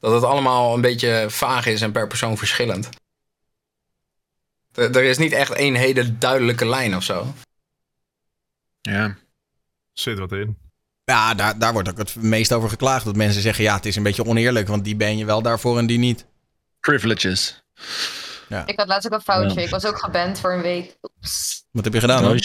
Dat 0.00 0.12
het 0.12 0.22
allemaal 0.22 0.74
een 0.74 0.80
beetje 0.80 1.26
vaag 1.28 1.66
is 1.66 1.80
en 1.80 1.92
per 1.92 2.06
persoon 2.06 2.38
verschillend. 2.38 2.88
Er 4.74 4.96
er 4.96 5.04
is 5.04 5.18
niet 5.18 5.32
echt 5.32 5.52
één 5.52 5.74
hele 5.74 6.18
duidelijke 6.18 6.66
lijn 6.66 6.96
of 6.96 7.02
zo. 7.02 7.34
Ja. 8.80 9.16
Zit 9.92 10.18
wat 10.18 10.32
in. 10.32 10.56
Ja, 11.04 11.34
daar, 11.34 11.58
daar 11.58 11.72
wordt 11.72 11.90
ook 11.90 11.98
het 11.98 12.14
meest 12.16 12.52
over 12.52 12.68
geklaagd. 12.68 13.04
Dat 13.04 13.16
mensen 13.16 13.42
zeggen, 13.42 13.64
ja, 13.64 13.74
het 13.74 13.86
is 13.86 13.96
een 13.96 14.02
beetje 14.02 14.24
oneerlijk... 14.24 14.68
want 14.68 14.84
die 14.84 14.96
ben 14.96 15.16
je 15.16 15.24
wel 15.24 15.42
daarvoor 15.42 15.78
en 15.78 15.86
die 15.86 15.98
niet. 15.98 16.26
Privileges. 16.80 17.62
Ik 18.60 18.78
had 18.78 18.88
laatst 18.88 19.06
ook 19.06 19.18
een 19.18 19.24
foutje. 19.24 19.60
Ja. 19.60 19.66
Ik 19.66 19.70
was 19.70 19.86
ook 19.86 19.98
geband 19.98 20.38
voor 20.38 20.52
een 20.52 20.62
week. 20.62 20.96
Oeps. 21.02 21.64
Wat 21.70 21.84
heb 21.84 21.92
je 21.92 22.00
gedaan 22.00 22.24
Oh. 22.24 22.36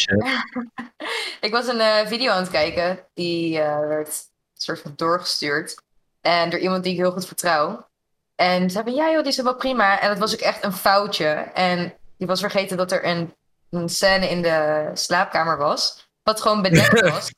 Ik 1.41 1.51
was 1.51 1.68
een 1.68 1.80
eh, 1.80 2.08
video 2.08 2.32
aan 2.32 2.41
het 2.41 2.49
kijken. 2.49 2.99
Die 3.14 3.60
eh, 3.60 3.80
werd 3.80 4.08
een 4.08 4.62
soort 4.62 4.80
van 4.80 4.93
doorgestuurd. 4.95 5.82
En 6.22 6.49
door 6.49 6.60
iemand 6.60 6.84
die 6.84 6.91
ik 6.93 6.99
heel 6.99 7.12
goed 7.12 7.28
vertrouw. 7.28 7.88
En 8.36 8.70
ze 8.70 8.76
hebben, 8.76 8.95
ja 8.95 9.12
joh, 9.12 9.22
die 9.22 9.32
is 9.32 9.41
wel 9.41 9.55
prima. 9.55 9.99
En 9.99 10.10
dat 10.10 10.18
was 10.18 10.34
ook 10.34 10.39
echt 10.39 10.64
een 10.64 10.74
foutje. 10.74 11.28
En 11.53 11.93
die 12.18 12.28
was 12.28 12.39
vergeten 12.39 12.78
dat 12.78 12.91
er 12.91 13.05
een, 13.05 13.34
een 13.70 13.89
scène 13.89 14.30
in 14.30 14.41
de 14.41 14.89
slaapkamer 14.93 15.58
was. 15.58 16.10
Wat 16.24 16.41
gewoon 16.41 16.62
bedekt 16.62 17.01
was. 17.12 17.32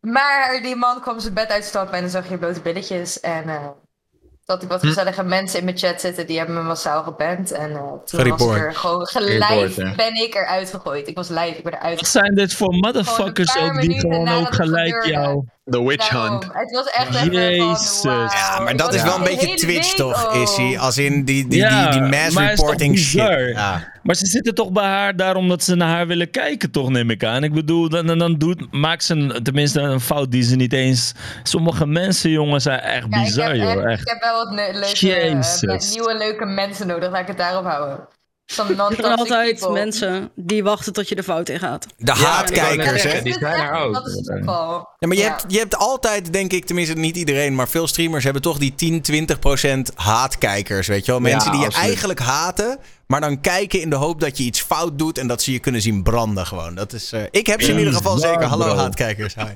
Maar 0.00 0.62
die 0.62 0.76
man 0.76 1.00
kwam 1.00 1.20
zijn 1.20 1.34
bed 1.34 1.50
uitstappen 1.50 1.94
en 1.94 2.00
dan 2.00 2.10
zag 2.10 2.28
je 2.28 2.38
blote 2.38 2.60
billetjes. 2.60 3.20
En 3.20 3.48
eh 3.48 3.68
dat 4.46 4.62
ik 4.62 4.68
wat 4.68 4.80
Hm. 4.80 4.86
gezellige 4.86 5.22
mensen 5.22 5.58
in 5.58 5.64
mijn 5.64 5.78
chat 5.78 6.00
zitten, 6.00 6.26
die 6.26 6.38
hebben 6.38 6.54
me 6.54 6.62
massaal 6.62 7.02
geband. 7.02 7.52
En 7.52 7.70
eh, 7.70 7.92
toen 8.04 8.28
was 8.28 8.46
er 8.56 8.74
gewoon 8.74 9.06
gelijk, 9.06 9.74
ben 9.96 10.14
ik 10.14 10.34
eruit 10.34 10.70
gegooid. 10.70 11.08
Ik 11.08 11.16
was 11.16 11.28
live, 11.28 11.56
ik 11.56 11.62
ben 11.62 11.72
eruit 11.72 12.00
Wat 12.00 12.08
zijn 12.08 12.34
dit 12.34 12.54
voor 12.54 12.72
motherfuckers 12.72 13.58
ook 13.58 13.80
die 13.80 14.00
gewoon 14.00 14.28
ook 14.28 14.54
gelijk 14.54 15.04
jou... 15.04 15.44
The 15.70 15.84
Witch 15.84 16.08
Daarom. 16.08 16.30
Hunt. 16.30 16.48
Het 16.52 16.70
was 16.70 16.86
echt 16.86 17.14
even 17.14 17.32
Jezus. 17.32 18.00
van. 18.00 18.12
Ja, 18.12 18.60
maar 18.60 18.76
dat 18.76 18.94
is 18.94 19.02
wel 19.02 19.16
een 19.16 19.22
beetje 19.22 19.54
Twitch, 19.54 19.94
toch. 19.94 20.34
Issy? 20.34 20.76
Als 20.78 20.98
in 20.98 21.24
die, 21.24 21.48
die, 21.48 21.58
Ja, 21.58 21.90
die, 21.90 22.00
die 22.00 22.10
mass 22.10 22.36
reporting 22.36 22.98
shit. 22.98 23.52
Ja. 23.54 23.92
Maar 24.06 24.14
ze 24.16 24.26
zitten 24.26 24.54
toch 24.54 24.70
bij 24.72 24.84
haar 24.84 25.16
daarom 25.16 25.48
dat 25.48 25.62
ze 25.64 25.74
naar 25.74 25.88
haar 25.88 26.06
willen 26.06 26.30
kijken, 26.30 26.70
toch, 26.70 26.88
neem 26.88 27.10
ik 27.10 27.24
aan. 27.24 27.44
Ik 27.44 27.52
bedoel, 27.52 27.88
dan, 27.88 28.06
dan, 28.06 28.18
dan 28.18 28.34
doet, 28.34 28.72
maakt 28.72 29.04
ze 29.04 29.14
een, 29.14 29.42
tenminste 29.42 29.80
een 29.80 30.00
fout 30.00 30.30
die 30.30 30.42
ze 30.42 30.56
niet 30.56 30.72
eens... 30.72 31.12
Sommige 31.42 31.86
mensen, 31.86 32.30
jongen, 32.30 32.60
zijn 32.60 32.80
echt 32.80 33.06
Ja, 33.10 33.16
ik, 33.18 33.24
bizar, 33.24 33.54
heb 33.54 33.56
joh. 33.56 33.90
echt, 33.90 34.00
ik 34.00 34.08
heb 34.08 34.20
wel 34.20 34.44
wat 34.44 34.50
ne- 34.54 34.70
leuke, 34.72 35.14
eh, 35.14 35.90
nieuwe 35.90 36.16
leuke 36.18 36.44
mensen 36.44 36.86
nodig. 36.86 37.10
Laat 37.10 37.20
ik 37.20 37.26
het 37.26 37.38
daarop 37.38 37.64
houden. 37.64 38.08
Er 38.56 38.64
zijn 38.64 38.78
altijd 39.16 39.58
people. 39.58 39.72
mensen 39.72 40.30
die 40.34 40.62
wachten 40.62 40.92
tot 40.92 41.08
je 41.08 41.14
de 41.14 41.22
fout 41.22 41.48
in 41.48 41.58
gaat. 41.58 41.86
De 41.96 42.12
haatkijkers, 42.12 43.02
hè? 43.02 43.22
Die 43.22 43.32
zijn 43.32 43.60
er 43.60 43.72
ook. 43.72 43.94
Dat 43.94 44.06
is 44.06 44.14
het 44.14 44.30
geval. 44.38 44.88
Ja, 44.98 45.08
maar 45.08 45.16
je, 45.16 45.22
Ja. 45.22 45.28
Hebt, 45.28 45.44
je 45.48 45.58
hebt 45.58 45.76
altijd, 45.76 46.32
denk 46.32 46.52
ik, 46.52 46.64
tenminste 46.64 46.94
niet 46.94 47.16
iedereen, 47.16 47.54
maar 47.54 47.68
veel 47.68 47.86
streamers 47.86 48.24
hebben 48.24 48.42
toch 48.42 48.58
die 48.58 48.74
10, 48.74 49.00
20 49.02 49.38
procent 49.38 49.90
haatkijkers, 49.94 50.86
weet 50.86 51.04
je 51.06 51.12
wel? 51.12 51.20
Mensen 51.20 51.50
die 51.50 51.60
je 51.60 51.66
absoluut. 51.66 51.88
eigenlijk 51.88 52.18
haten, 52.20 52.78
maar 53.06 53.20
dan 53.20 53.40
kijken 53.40 53.80
in 53.80 53.90
de 53.90 53.96
hoop 53.96 54.20
dat 54.20 54.38
je 54.38 54.44
iets 54.44 54.60
fout 54.60 54.98
doet 54.98 55.18
en 55.18 55.26
dat 55.26 55.42
ze 55.42 55.52
je 55.52 55.58
kunnen 55.58 55.80
zien 55.80 56.02
branden 56.02 56.46
gewoon. 56.46 56.74
Dat 56.74 56.92
is, 56.92 57.12
eh, 57.12 57.22
ik 57.30 57.46
heb 57.46 57.62
ze 57.62 57.70
in 57.70 57.78
ieder 57.78 57.92
geval 57.92 58.18
zeker. 58.18 58.44
Hallo 58.44 58.76
haatkijkers. 58.76 59.34
Hi. 59.34 59.52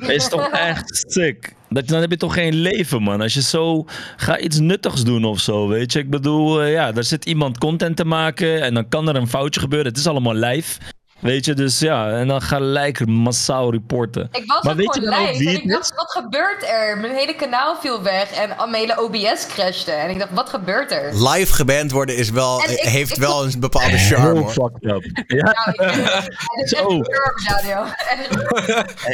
Is 0.14 0.28
toch 0.28 0.48
echt 0.48 1.04
sick? 1.08 1.54
Dat, 1.68 1.86
dan 1.86 2.00
heb 2.00 2.10
je 2.10 2.16
toch 2.16 2.34
geen 2.34 2.54
leven, 2.54 3.02
man. 3.02 3.20
Als 3.20 3.34
je 3.34 3.42
zo... 3.42 3.84
Ga 4.16 4.38
iets 4.38 4.58
nuttigs 4.58 5.04
doen 5.04 5.24
of 5.24 5.40
zo, 5.40 5.68
weet 5.68 5.92
je. 5.92 5.98
Ik 5.98 6.10
bedoel, 6.10 6.62
eh, 6.62 6.72
ja, 6.72 6.94
er 6.94 7.04
zit 7.04 7.24
iemand 7.24 7.58
content 7.58 7.96
te 7.96 8.04
maken... 8.04 8.62
en 8.62 8.74
dan 8.74 8.88
kan 8.88 9.08
er 9.08 9.16
een 9.16 9.28
foutje 9.28 9.60
gebeuren. 9.60 9.88
Het 9.88 9.98
is 9.98 10.06
allemaal 10.06 10.34
live. 10.34 10.80
Weet 11.24 11.44
je, 11.44 11.54
dus 11.54 11.78
ja. 11.78 12.10
En 12.10 12.28
dan 12.28 12.42
gelijk 12.42 13.06
massaal 13.06 13.70
reporten. 13.70 14.28
Ik 14.32 14.42
was 14.46 14.62
Maar 14.62 14.76
weet 14.76 14.94
je 14.94 15.00
gewoon 15.00 15.14
dan 15.18 15.20
ook 15.22 15.26
live 15.32 15.38
wie 15.44 15.48
en 15.48 15.62
ik 15.62 15.68
dacht, 15.70 15.92
wat 15.96 16.10
gebeurt 16.22 16.64
er? 16.68 16.98
Mijn 16.98 17.14
hele 17.14 17.34
kanaal 17.34 17.76
viel 17.76 18.02
weg 18.02 18.30
en 18.30 18.48
mijn 18.70 18.74
hele 18.74 19.02
OBS 19.02 19.46
crashte. 19.46 19.90
En 19.90 20.10
ik 20.10 20.18
dacht, 20.18 20.32
wat 20.32 20.48
gebeurt 20.48 20.92
er? 20.92 21.28
Live 21.28 21.52
geband 21.52 21.90
worden 21.90 22.16
is 22.16 22.30
wel, 22.30 22.62
ik- 22.62 22.78
heeft 22.78 23.12
ik- 23.12 23.18
wel 23.18 23.44
een 23.44 23.60
bepaalde 23.60 23.98
charme. 23.98 24.24
Heel 24.32 24.36
hoor. 24.38 24.50
fucked 24.50 24.84
up. 24.84 25.24
Ja, 25.26 25.54
Nou, 25.74 25.88
ik- 26.60 26.68
Zo. 26.68 27.02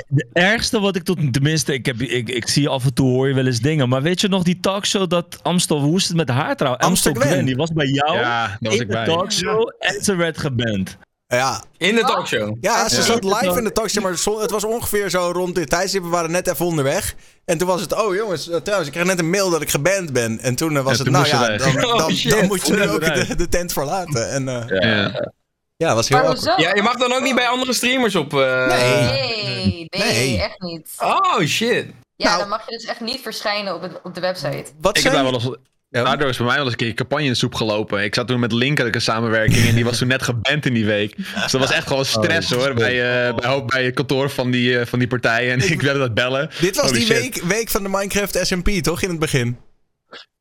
de 0.08 0.26
ergste 0.32 0.80
wat 0.80 0.96
ik 0.96 1.02
tot... 1.02 1.32
Tenminste, 1.32 1.72
ik, 1.72 1.86
heb, 1.86 2.00
ik, 2.00 2.28
ik 2.28 2.48
zie 2.48 2.68
af 2.68 2.84
en 2.84 2.94
toe 2.94 3.08
hoor 3.10 3.28
je 3.28 3.34
wel 3.34 3.46
eens 3.46 3.60
dingen. 3.60 3.88
Maar 3.88 4.02
weet 4.02 4.20
je 4.20 4.28
nog 4.28 4.42
die 4.42 4.60
talkshow 4.60 5.08
dat 5.10 5.38
Amstel... 5.42 5.80
Hoe 5.80 5.96
is 5.96 6.08
het 6.08 6.16
met 6.16 6.28
haar 6.28 6.56
trouwens? 6.56 6.84
Amstel 6.86 7.12
Gwen. 7.14 7.44
Die 7.44 7.56
was 7.56 7.70
bij 7.72 7.86
jou 7.86 8.18
Ja, 8.18 8.56
was 8.60 8.74
in 8.74 8.80
ik 8.80 8.86
de 8.86 8.92
bij. 8.94 9.04
talkshow 9.04 9.70
en 9.78 10.02
ze 10.04 10.14
werd 10.16 10.38
geband. 10.38 10.96
Ja, 11.32 11.62
In 11.76 11.94
de 11.94 12.00
talkshow. 12.00 12.56
ja, 12.60 12.88
ze 12.88 12.96
Ja. 12.96 13.02
zat 13.02 13.24
live 13.24 13.58
in 13.58 13.64
de 13.64 13.72
talkshow, 13.72 14.02
maar 14.02 14.12
het 14.40 14.50
was 14.50 14.64
ongeveer 14.64 15.10
zo 15.10 15.30
rond 15.34 15.54
dit 15.54 15.70
tijdstip. 15.70 16.02
We 16.02 16.08
waren 16.08 16.30
net 16.30 16.46
even 16.48 16.66
onderweg. 16.66 17.14
En 17.44 17.58
toen 17.58 17.66
was 17.68 17.80
het, 17.80 17.94
oh 18.02 18.14
jongens, 18.14 18.48
eh, 18.48 18.56
trouwens, 18.56 18.88
ik 18.88 18.94
kreeg 18.94 19.06
net 19.06 19.18
een 19.18 19.30
mail 19.30 19.50
dat 19.50 19.62
ik 19.62 19.70
geband 19.70 20.12
ben. 20.12 20.38
En 20.40 20.54
toen 20.54 20.76
eh, 20.76 20.82
was 20.82 20.92
het, 20.92 21.02
toen 21.04 21.12
nou 21.12 21.26
ja, 21.26 21.56
dan, 21.56 21.68
Oh, 21.84 21.98
dan, 21.98 22.14
dan 22.28 22.46
moet 22.46 22.66
je 22.66 22.72
nu 22.72 22.88
ook 22.88 23.00
de, 23.28 23.34
de 23.36 23.48
tent 23.48 23.72
verlaten. 23.72 24.30
En 24.30 24.48
eh, 24.48 24.80
Ja. 24.82 25.30
ja, 25.76 25.94
was 25.94 26.08
heel 26.08 26.18
awkward. 26.18 26.60
Ja, 26.60 26.74
je 26.74 26.82
mag 26.82 26.96
dan 26.96 27.12
ook 27.12 27.22
niet 27.22 27.34
bij 27.34 27.46
andere 27.48 27.72
streamers 27.72 28.14
op. 28.14 28.32
eh, 28.34 28.66
Nee. 28.68 29.04
Nee, 29.04 29.86
nee, 29.90 30.12
Nee. 30.12 30.40
echt 30.42 30.60
niet. 30.60 30.94
Oh 30.98 31.40
shit. 31.40 31.86
Ja, 32.16 32.26
Nou. 32.26 32.38
dan 32.38 32.48
mag 32.48 32.64
je 32.68 32.76
dus 32.76 32.84
echt 32.84 33.00
niet 33.00 33.20
verschijnen 33.20 33.74
op, 33.74 33.82
het, 33.82 34.00
op 34.02 34.14
de 34.14 34.20
website. 34.20 34.64
Wat 34.80 34.96
Ik 34.96 35.02
heb 35.02 35.12
zijn- 35.12 35.24
daar 35.24 35.32
wel 35.32 35.34
eens... 35.34 35.56
Ja. 35.90 36.04
Daardoor 36.04 36.28
is 36.28 36.36
bij 36.36 36.46
mij 36.46 36.54
wel 36.54 36.64
eens 36.64 36.72
een 36.72 36.78
keer 36.78 36.94
campagne 36.94 37.24
in 37.24 37.30
de 37.30 37.36
soep 37.36 37.54
gelopen. 37.54 38.04
Ik 38.04 38.14
zat 38.14 38.28
toen 38.28 38.40
met 38.40 38.52
Link 38.52 38.78
had 38.78 38.86
ik 38.86 38.94
een 38.94 39.00
samenwerking 39.00 39.66
en 39.66 39.74
die 39.74 39.84
was 39.84 39.98
toen 39.98 40.08
net 40.08 40.22
geband 40.22 40.66
in 40.66 40.74
die 40.74 40.84
week. 40.84 41.16
Dus 41.16 41.52
dat 41.52 41.60
was 41.60 41.72
echt 41.72 41.86
gewoon 41.86 42.04
stress 42.04 42.50
hoor, 42.50 42.74
bij, 42.74 43.26
eh, 43.26 43.34
bij, 43.34 43.64
bij 43.64 43.84
het 43.84 43.94
kantoor 43.94 44.30
van 44.30 44.50
die, 44.50 44.78
eh, 44.78 44.86
van 44.86 44.98
die 44.98 45.08
partij. 45.08 45.50
En 45.50 45.70
ik 45.70 45.80
wilde 45.80 45.98
dat 45.98 46.14
bellen. 46.14 46.50
Dit 46.60 46.76
was 46.76 46.84
Holy 46.84 46.98
die 46.98 47.06
shit. 47.06 47.18
week, 47.18 47.42
week 47.42 47.68
van 47.68 47.82
de 47.82 47.88
Minecraft 47.88 48.38
SMP, 48.42 48.68
toch? 48.68 49.02
In 49.02 49.08
het 49.08 49.18
begin. 49.18 49.58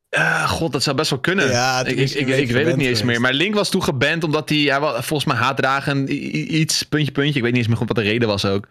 Eh, 0.09 0.49
God, 0.49 0.71
dat 0.71 0.83
zou 0.83 0.95
best 0.95 1.09
wel 1.09 1.19
kunnen. 1.19 1.49
Ja, 1.49 1.85
ik, 1.85 1.97
ik, 1.97 2.27
ik, 2.27 2.51
weet 2.51 2.65
het 2.65 2.75
niet 2.75 2.87
eens 2.87 3.03
meer. 3.03 3.21
Maar 3.21 3.33
Link 3.33 3.55
was 3.55 3.69
toen 3.69 3.83
geband 3.83 4.23
omdat 4.23 4.49
hij, 4.49 4.57
hij 4.57 4.79
was 4.79 5.05
volgens 5.05 5.33
mij 5.33 5.37
haatdragen 5.37 6.15
iets, 6.59 6.83
puntje, 6.83 7.11
puntje. 7.11 7.35
Ik 7.35 7.41
weet 7.41 7.51
niet 7.51 7.61
eens 7.61 7.67
meer 7.67 7.77
goed 7.77 7.87
wat 7.87 7.97
de 7.97 8.03
reden 8.03 8.27
was 8.27 8.45
ook. 8.45 8.67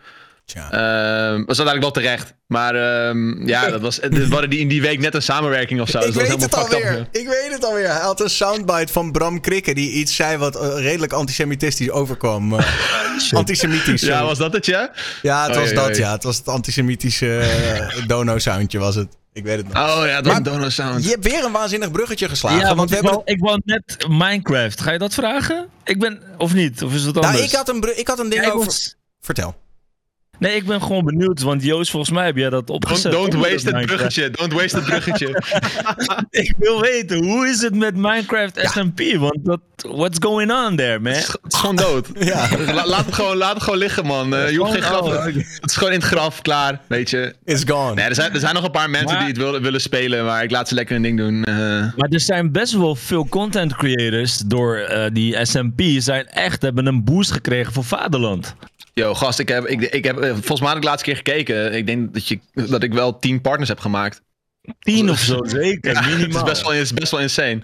Tja. 0.48 0.70
Ehm 0.70 1.44
was 1.44 1.58
uiteindelijk 1.58 1.80
wel 1.80 1.90
terecht. 1.90 2.34
Maar 2.46 2.74
ehm, 2.74 3.46
ja, 3.46 3.70
dat 3.70 3.80
was, 3.80 3.98
we 3.98 4.26
hadden 4.30 4.50
die 4.50 4.58
in 4.58 4.68
die 4.68 4.80
week 4.82 4.98
net 5.00 5.14
een 5.14 5.22
samenwerking 5.22 5.80
of 5.80 5.88
zo. 5.88 5.98
ik 6.00 6.04
dus 6.04 6.14
dat 6.14 6.22
was 6.22 6.30
weet 6.30 6.42
het 6.42 6.54
alweer. 6.54 6.92
up. 6.98 7.08
Ik 7.16 7.26
weet 7.28 7.52
het 7.52 7.64
alweer. 7.64 7.88
Hij 7.92 8.00
had 8.00 8.20
een 8.20 8.30
soundbite 8.30 8.92
van 8.92 9.12
Bram 9.12 9.40
Krikke 9.40 9.74
die 9.74 9.90
iets 9.90 10.14
zei 10.16 10.36
wat 10.36 10.56
eh, 10.56 10.80
redelijk 10.82 11.12
antisemitistisch 11.12 11.90
overkwam. 11.90 12.54
Eh, 12.54 12.66
antisemitisch. 13.32 14.00
Ja, 14.00 14.24
was 14.24 14.38
dat 14.38 14.52
het, 14.52 14.66
ja? 14.66 14.90
Ja, 15.22 15.46
het 15.46 15.56
was 15.56 15.72
dat, 15.72 15.86
oei. 15.88 15.98
ja. 15.98 16.12
Het 16.12 16.22
was 16.22 16.36
het 16.36 16.48
antisemitische 16.48 17.38
eh, 17.38 18.06
dono-soundje 18.06 18.78
was 18.78 18.94
het. 18.94 19.08
Ik 19.32 19.44
weet 19.44 19.56
het 19.56 19.72
nog. 19.72 19.98
Oh 19.98 20.06
ja, 20.06 20.20
dat 20.20 20.32
was 20.32 20.42
donor 20.42 20.72
sound. 20.72 21.04
Je 21.04 21.10
hebt 21.10 21.24
weer 21.24 21.44
een 21.44 21.52
waanzinnig 21.52 21.90
bruggetje 21.90 22.28
geslagen. 22.28 22.58
Ja, 22.58 22.64
want 22.74 22.76
want 22.76 22.90
we 22.90 22.96
ik 22.96 23.02
hebben 23.02 23.22
wou, 23.24 23.34
ik 23.36 23.40
wou 23.40 23.60
net 23.64 24.06
Minecraft. 24.08 24.80
Ga 24.80 24.92
je 24.92 24.98
dat 24.98 25.14
vragen? 25.14 25.68
Ik 25.84 25.98
ben... 25.98 26.22
Of 26.38 26.54
niet? 26.54 26.82
Of 26.82 26.94
is 26.94 27.02
het 27.02 27.14
het- 27.14 27.24
anders? 27.24 27.34
nou, 27.34 27.44
ik 27.48 27.54
had 27.56 27.68
een, 27.68 27.98
ik 27.98 28.08
had 28.08 28.18
een 28.18 28.28
ding 28.28 28.42
Ja, 28.42 28.48
ik 28.48 28.54
over... 28.54 28.66
was- 28.66 28.96
Vertel. 29.20 29.54
Nee, 30.38 30.56
ik 30.56 30.66
ben 30.66 30.82
gewoon 30.82 31.04
benieuwd. 31.04 31.42
Want 31.42 31.62
Joost, 31.62 31.90
volgens 31.90 32.12
mij 32.12 32.24
heb 32.26 32.36
jij 32.36 32.50
dat 32.50 32.70
opgezet. 32.70 33.12
don't 33.12 33.34
waste 33.34 33.70
het 33.76 33.86
bruggetje. 33.86 34.30
Don't 34.30 34.52
waste 34.52 34.76
het 34.76 34.84
bruggetje. 34.84 35.42
Ik 36.30 36.54
wil 36.58 36.80
weten, 36.80 37.24
hoe 37.24 37.46
is 37.48 37.60
het 37.62 37.74
met 37.74 37.94
Minecraft 37.96 38.60
SMP? 38.62 39.00
Want 39.18 39.38
dat, 39.44 39.60
what's 39.76 40.18
going 40.20 40.52
on 40.52 40.76
there, 40.76 40.98
man? 40.98 41.12
Het 41.12 41.20
is, 41.22 41.26
het 41.42 41.52
is 41.52 41.58
gewoon 41.58 41.76
dood. 41.76 42.08
Ja. 42.18 42.48
La- 42.74 42.86
laat, 42.86 43.04
het 43.06 43.14
gewoon, 43.14 43.36
laat 43.36 43.54
het 43.54 43.62
gewoon 43.62 43.78
liggen, 43.78 44.06
man. 44.06 44.34
Eh, 44.34 44.50
je 44.50 44.58
hoeft 44.58 44.72
geen 44.72 44.82
graf. 44.82 45.24
Het 45.24 45.36
is 45.70 45.76
gewoon 45.76 45.92
in 45.92 45.98
het 45.98 46.08
graf, 46.08 46.42
klaar. 46.42 46.80
Weet 46.86 47.10
je. 47.10 47.34
It's 47.44 47.62
gone. 47.66 47.94
Nee, 47.94 48.04
er, 48.04 48.14
zijn, 48.14 48.32
er 48.32 48.40
zijn 48.40 48.54
nog 48.54 48.64
een 48.64 48.70
paar 48.70 48.90
mensen 48.90 49.10
Maar- 49.10 49.18
die 49.18 49.28
het 49.28 49.36
willen, 49.36 49.62
willen 49.62 49.80
spelen, 49.80 50.24
maar 50.24 50.42
ik 50.42 50.50
laat 50.50 50.68
ze 50.68 50.74
lekker 50.74 50.94
hun 50.94 51.02
ding 51.02 51.18
doen. 51.18 51.44
eh. 51.44 51.54
Maar 51.96 52.08
er 52.10 52.20
zijn 52.20 52.52
best 52.52 52.72
wel 52.72 52.94
veel 52.94 53.28
content 53.28 53.76
creators 53.76 54.38
door 54.38 54.76
eh, 54.76 55.04
die 55.12 55.44
SMP 55.46 55.80
zijn 55.98 56.26
echt 56.26 56.62
hebben 56.62 56.86
een 56.86 57.04
boost 57.04 57.30
gekregen 57.32 57.72
voor 57.72 57.84
Vaderland. 57.84 58.54
Yo, 58.98 59.14
gast, 59.14 59.38
ik 59.38 59.48
heb, 59.48 59.66
ik, 59.66 59.80
ik 59.80 60.04
heb 60.04 60.18
eh, 60.18 60.30
volgens 60.30 60.60
mij 60.60 60.68
had 60.68 60.76
ik 60.76 60.82
de 60.82 60.88
laatste 60.88 61.06
keer 61.06 61.16
gekeken. 61.16 61.74
Ik 61.74 61.86
denk 61.86 62.14
dat, 62.14 62.28
je, 62.28 62.38
dat 62.52 62.82
ik 62.82 62.92
wel 62.92 63.18
tien 63.18 63.40
partners 63.40 63.68
heb 63.68 63.80
gemaakt. 63.80 64.22
Tien 64.78 65.10
of 65.10 65.18
zo, 65.18 65.44
zeker. 65.44 65.92
Ja, 65.92 65.98
het, 66.00 66.08
is 66.08 66.16
minimaal. 66.16 66.44
best 66.44 66.62
wel, 66.62 66.72
het 66.72 66.82
is 66.82 66.92
best 66.92 67.10
wel 67.10 67.20
insane. 67.20 67.62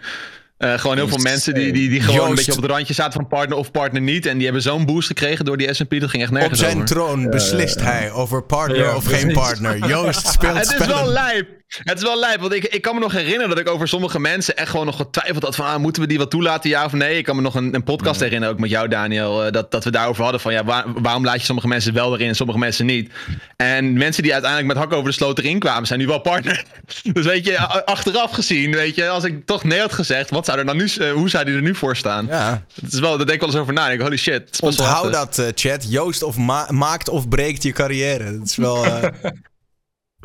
Eh, 0.56 0.78
gewoon 0.78 0.96
heel 0.96 1.08
veel 1.08 1.18
mensen 1.18 1.54
die, 1.54 1.72
die, 1.72 1.88
die 1.88 2.00
gewoon 2.00 2.28
een 2.28 2.34
beetje 2.34 2.52
op 2.52 2.62
het 2.62 2.70
randje 2.70 2.94
zaten 2.94 3.12
van 3.12 3.26
partner 3.28 3.58
of 3.58 3.70
partner 3.70 4.02
niet. 4.02 4.26
En 4.26 4.34
die 4.34 4.44
hebben 4.44 4.62
zo'n 4.62 4.86
boost 4.86 5.06
gekregen 5.06 5.44
door 5.44 5.56
die 5.56 5.74
S&P. 5.74 6.00
Dat 6.00 6.10
ging 6.10 6.22
echt 6.22 6.32
Op 6.32 6.38
nergens 6.38 6.60
zijn 6.60 6.74
over. 6.74 6.86
troon 6.86 7.30
beslist 7.30 7.80
hij 7.80 8.10
over 8.12 8.42
partner 8.42 8.78
Ja, 8.78 8.96
of 8.96 9.04
geen 9.04 9.32
partner. 9.32 9.88
Joost 9.88 10.26
speelt 10.26 10.56
het 10.68 10.80
is 10.80 10.86
wel 10.86 11.06
lijp. 11.06 11.48
Het 11.68 11.96
is 11.98 12.02
wel 12.04 12.18
lijp, 12.18 12.40
want 12.40 12.52
ik, 12.52 12.64
ik 12.64 12.82
kan 12.82 12.94
me 12.94 13.00
nog 13.00 13.12
herinneren 13.12 13.48
dat 13.48 13.58
ik 13.58 13.68
over 13.68 13.88
sommige 13.88 14.20
mensen 14.20 14.56
echt 14.56 14.70
gewoon 14.70 14.86
nog 14.86 14.96
getwijfeld 14.96 15.42
had 15.42 15.54
van, 15.56 15.66
ah, 15.66 15.76
moeten 15.80 16.02
we 16.02 16.08
die 16.08 16.18
wat 16.18 16.30
toelaten, 16.30 16.70
ja 16.70 16.84
of 16.84 16.92
nee? 16.92 17.18
Ik 17.18 17.24
kan 17.24 17.36
me 17.36 17.42
nog 17.42 17.54
een, 17.54 17.74
een 17.74 17.84
podcast 17.84 18.20
herinneren, 18.20 18.54
ook 18.54 18.60
met 18.60 18.70
jou 18.70 18.88
Daniel, 18.88 19.44
eh, 19.44 19.52
dat, 19.52 19.70
dat 19.70 19.84
we 19.84 19.90
daarover 19.90 20.22
hadden 20.22 20.40
van, 20.40 20.52
ja, 20.52 20.64
waar- 20.64 20.84
waarom 21.02 21.24
laat 21.24 21.38
je 21.38 21.44
sommige 21.44 21.68
mensen 21.68 21.94
wel 21.94 22.14
erin 22.14 22.28
en 22.28 22.34
sommige 22.34 22.58
mensen 22.58 22.86
niet? 22.86 23.12
En 23.56 23.92
mensen 23.92 24.22
die 24.22 24.32
uiteindelijk 24.32 24.70
met 24.72 24.80
hakken 24.80 24.96
over 24.98 25.10
de 25.10 25.16
sloot 25.16 25.38
erin 25.38 25.58
kwamen, 25.58 25.86
zijn 25.86 25.98
nu 25.98 26.06
wel 26.06 26.20
partner. 26.20 26.64
Dus 27.12 27.24
weet 27.26 27.44
je, 27.46 27.58
achteraf 27.84 28.30
gezien, 28.30 28.72
weet 28.72 28.94
je, 28.94 29.08
als 29.08 29.24
ik 29.24 29.46
toch 29.46 29.64
nee 29.64 29.80
had 29.80 29.92
gezegd, 29.92 30.30
wat 30.30 30.44
zou 30.44 30.58
er 30.58 30.66
dan 30.66 30.76
nu, 30.76 30.84
eh, 30.98 31.12
hoe 31.12 31.28
zou 31.28 31.44
die 31.44 31.54
er 31.54 31.62
nu 31.62 31.74
voor 31.74 31.96
staan? 31.96 32.26
Ja. 32.26 32.64
Het 32.82 32.92
is 32.92 33.00
wel, 33.00 33.16
daar 33.16 33.26
denk 33.26 33.30
ik 33.30 33.40
wel 33.40 33.48
eens 33.48 33.58
over 33.58 33.72
na. 33.72 33.88
Denk, 33.88 34.00
holy 34.00 34.16
shit. 34.16 34.58
Onthoud 34.60 35.12
dat, 35.12 35.38
eh, 35.38 35.46
chat. 35.54 35.86
Joost 35.88 36.22
of 36.22 36.36
ma- 36.36 36.66
maakt 36.70 37.08
of 37.08 37.28
breekt 37.28 37.62
je 37.62 37.72
carrière. 37.72 38.38
Dat 38.38 38.46
is 38.48 38.56
wel... 38.56 38.84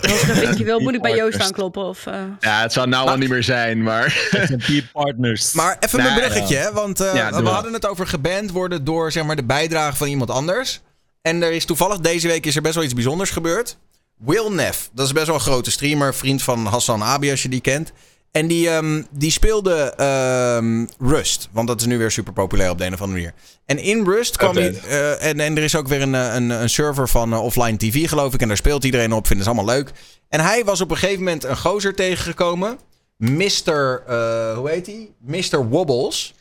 Als 0.01 0.21
ik 0.21 0.29
een 0.29 0.35
vinkje 0.35 0.63
wil, 0.63 0.79
moet 0.79 0.93
ik 0.93 1.01
bij 1.01 1.15
Joost 1.15 1.39
aankloppen. 1.41 1.83
Of, 1.83 2.05
eh, 2.05 2.13
Ja, 2.39 2.61
het 2.61 2.73
zou 2.73 2.87
nou 2.87 3.09
al 3.09 3.17
niet 3.17 3.29
meer 3.29 3.43
zijn, 3.43 3.83
maar... 3.83 4.29
SMP 4.31 4.83
partners. 4.93 5.51
Maar 5.53 5.77
even 5.79 5.99
Nee, 5.99 6.07
mijn 6.07 6.19
bruggetje, 6.19 6.55
hè? 6.55 6.71
want 6.71 6.99
eh, 6.99 7.13
Ja, 7.13 7.43
we 7.43 7.49
hadden 7.49 7.73
het 7.73 7.87
over 7.87 8.07
geband 8.07 8.51
worden 8.51 8.83
door 8.83 9.11
zeg 9.11 9.23
maar, 9.23 9.35
de 9.35 9.43
bijdrage 9.43 9.95
van 9.95 10.07
iemand 10.07 10.29
anders. 10.29 10.81
En 11.21 11.43
er 11.43 11.51
is 11.51 11.65
toevallig 11.65 11.99
deze 11.99 12.27
week 12.27 12.45
is 12.45 12.55
er 12.55 12.61
best 12.61 12.75
wel 12.75 12.83
iets 12.83 12.93
bijzonders 12.93 13.29
gebeurd. 13.29 13.77
Will 14.17 14.49
Neff, 14.49 14.89
dat 14.93 15.05
is 15.05 15.11
best 15.13 15.25
wel 15.25 15.35
een 15.35 15.41
grote 15.41 15.71
streamer, 15.71 16.15
vriend 16.15 16.43
van 16.43 16.65
Hassan 16.65 17.03
Abi 17.03 17.31
als 17.31 17.41
je 17.43 17.49
die 17.49 17.61
kent. 17.61 17.91
En 18.31 18.47
die, 18.47 18.69
ehm, 18.69 19.01
die 19.11 19.31
speelde 19.31 19.93
ehm, 19.97 20.85
Rust, 20.99 21.49
want 21.51 21.67
dat 21.67 21.79
is 21.79 21.85
nu 21.87 21.97
weer 21.97 22.11
super 22.11 22.33
populair 22.33 22.69
op 22.69 22.77
de 22.77 22.85
een 22.85 22.93
of 22.93 23.01
andere 23.01 23.19
manier. 23.19 23.33
En 23.65 23.77
in 23.77 24.05
Rust 24.05 24.37
kwam 24.37 24.55
hij, 24.55 24.79
eh, 24.87 25.25
en, 25.29 25.39
en 25.39 25.57
er 25.57 25.63
is 25.63 25.75
ook 25.75 25.87
weer 25.87 26.01
een, 26.01 26.15
eh, 26.15 26.33
een, 26.33 26.49
een 26.49 26.69
server 26.69 27.09
van 27.09 27.33
eh, 27.33 27.43
offline 27.43 27.77
TV 27.77 28.09
geloof 28.09 28.33
ik. 28.33 28.41
En 28.41 28.47
daar 28.47 28.57
speelt 28.57 28.83
iedereen 28.83 29.13
op, 29.13 29.27
vinden 29.27 29.45
ze 29.45 29.51
allemaal 29.51 29.75
leuk. 29.75 29.91
En 30.29 30.39
hij 30.39 30.63
was 30.65 30.81
op 30.81 30.91
een 30.91 30.97
gegeven 30.97 31.23
moment 31.23 31.43
een 31.43 31.57
gozer 31.57 31.95
tegengekomen. 31.95 32.77
Mr. 33.17 34.03
eh, 34.07 34.57
hoe 34.57 34.69
heet 34.69 34.85
hij? 34.85 35.09
Mr. 35.25 35.69
Wobbles. 35.69 36.33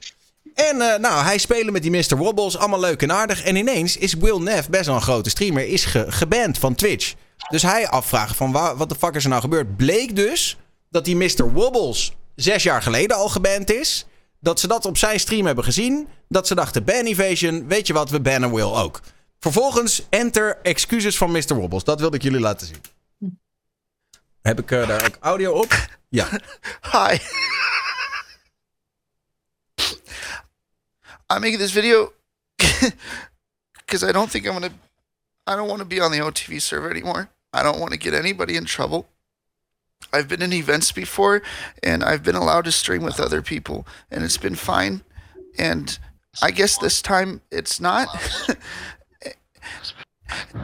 En 0.54 0.76
nou, 0.76 1.24
hij 1.24 1.38
speelde 1.38 1.70
met 1.70 1.82
die 1.82 1.90
Mr. 1.90 2.16
Wobbles, 2.16 2.58
allemaal 2.58 2.80
leuk 2.80 3.02
en 3.02 3.12
aardig. 3.12 3.42
En 3.44 3.56
ineens 3.56 3.96
is 3.96 4.14
Will 4.14 4.38
Neff, 4.38 4.68
best 4.68 4.86
wel 4.86 4.94
een 4.94 5.02
grote 5.02 5.30
streamer, 5.30 5.66
is 5.68 5.84
ge 5.84 6.04
geband 6.08 6.58
van 6.58 6.74
Twitch. 6.74 7.14
Dus 7.50 7.62
hij 7.62 7.88
afvragen 7.88 8.34
van 8.36 8.52
wa- 8.52 8.76
wat 8.76 8.88
de 8.88 8.94
fuck 8.94 9.14
is 9.14 9.22
er 9.24 9.28
nou 9.30 9.40
gebeurd. 9.42 9.76
Bleek 9.76 10.16
dus 10.16 10.56
dat 10.90 11.04
die 11.04 11.16
Mr. 11.16 11.52
Wobbles 11.52 12.12
zes 12.34 12.62
jaar 12.62 12.82
geleden 12.82 13.16
al 13.16 13.28
geband 13.28 13.70
is. 13.70 14.06
Dat 14.40 14.60
ze 14.60 14.66
dat 14.66 14.84
op 14.84 14.96
zijn 14.96 15.20
stream 15.20 15.46
hebben 15.46 15.64
gezien. 15.64 16.08
Dat 16.28 16.46
ze 16.46 16.54
dachten, 16.54 16.84
ban 16.84 17.04
evasion, 17.04 17.68
weet 17.68 17.86
je 17.86 17.92
wat, 17.92 18.10
we 18.10 18.20
bannen 18.20 18.54
Will 18.54 18.62
ook. 18.62 19.00
Vervolgens, 19.38 20.02
enter 20.08 20.58
excuses 20.62 21.16
van 21.16 21.30
Mr. 21.30 21.54
Wobbles. 21.54 21.84
Dat 21.84 22.00
wilde 22.00 22.16
ik 22.16 22.22
jullie 22.22 22.40
laten 22.40 22.66
zien. 22.66 22.80
Heb 24.42 24.58
ik 24.58 24.70
eh, 24.70 24.88
daar 24.88 25.06
ook 25.06 25.16
audio 25.20 25.52
op? 25.52 25.98
Ja. 26.08 26.28
Hi. 26.92 27.18
I'm 31.30 31.40
making 31.40 31.58
this 31.58 31.72
video 31.72 32.12
because 33.86 34.08
I 34.08 34.12
don't 34.12 34.30
think 34.30 34.46
I'm 34.46 34.52
gonna. 34.52 34.70
I 35.46 35.54
don't 35.56 35.68
want 35.68 35.78
to 35.78 35.86
be 35.86 36.04
on 36.04 36.10
the 36.12 36.22
OTV 36.22 36.60
server 36.60 36.90
anymore. 36.90 37.28
I 37.52 37.62
don't 37.62 37.78
want 37.78 37.92
to 37.92 37.98
get 37.98 38.14
anybody 38.14 38.54
in 38.54 38.64
trouble. 38.64 39.06
I've 40.12 40.28
been 40.28 40.42
in 40.42 40.52
events 40.52 40.92
before, 40.92 41.42
and 41.82 42.02
I've 42.02 42.22
been 42.22 42.34
allowed 42.34 42.64
to 42.64 42.72
stream 42.72 43.02
with 43.02 43.20
other 43.20 43.42
people, 43.42 43.86
and 44.10 44.24
it's 44.24 44.38
been 44.38 44.54
fine. 44.54 45.02
and 45.58 45.98
I 46.40 46.50
guess 46.52 46.78
this 46.78 47.02
time 47.02 47.42
it's 47.50 47.80
not. 47.80 48.08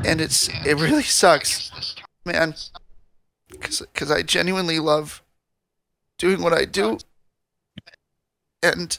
and 0.04 0.20
it's 0.20 0.48
it 0.64 0.74
really 0.78 1.02
sucks, 1.02 1.96
man. 2.24 2.54
Because 3.50 4.10
I 4.10 4.22
genuinely 4.22 4.78
love 4.78 5.22
doing 6.18 6.42
what 6.42 6.52
I 6.52 6.64
do, 6.64 6.98
and 8.62 8.98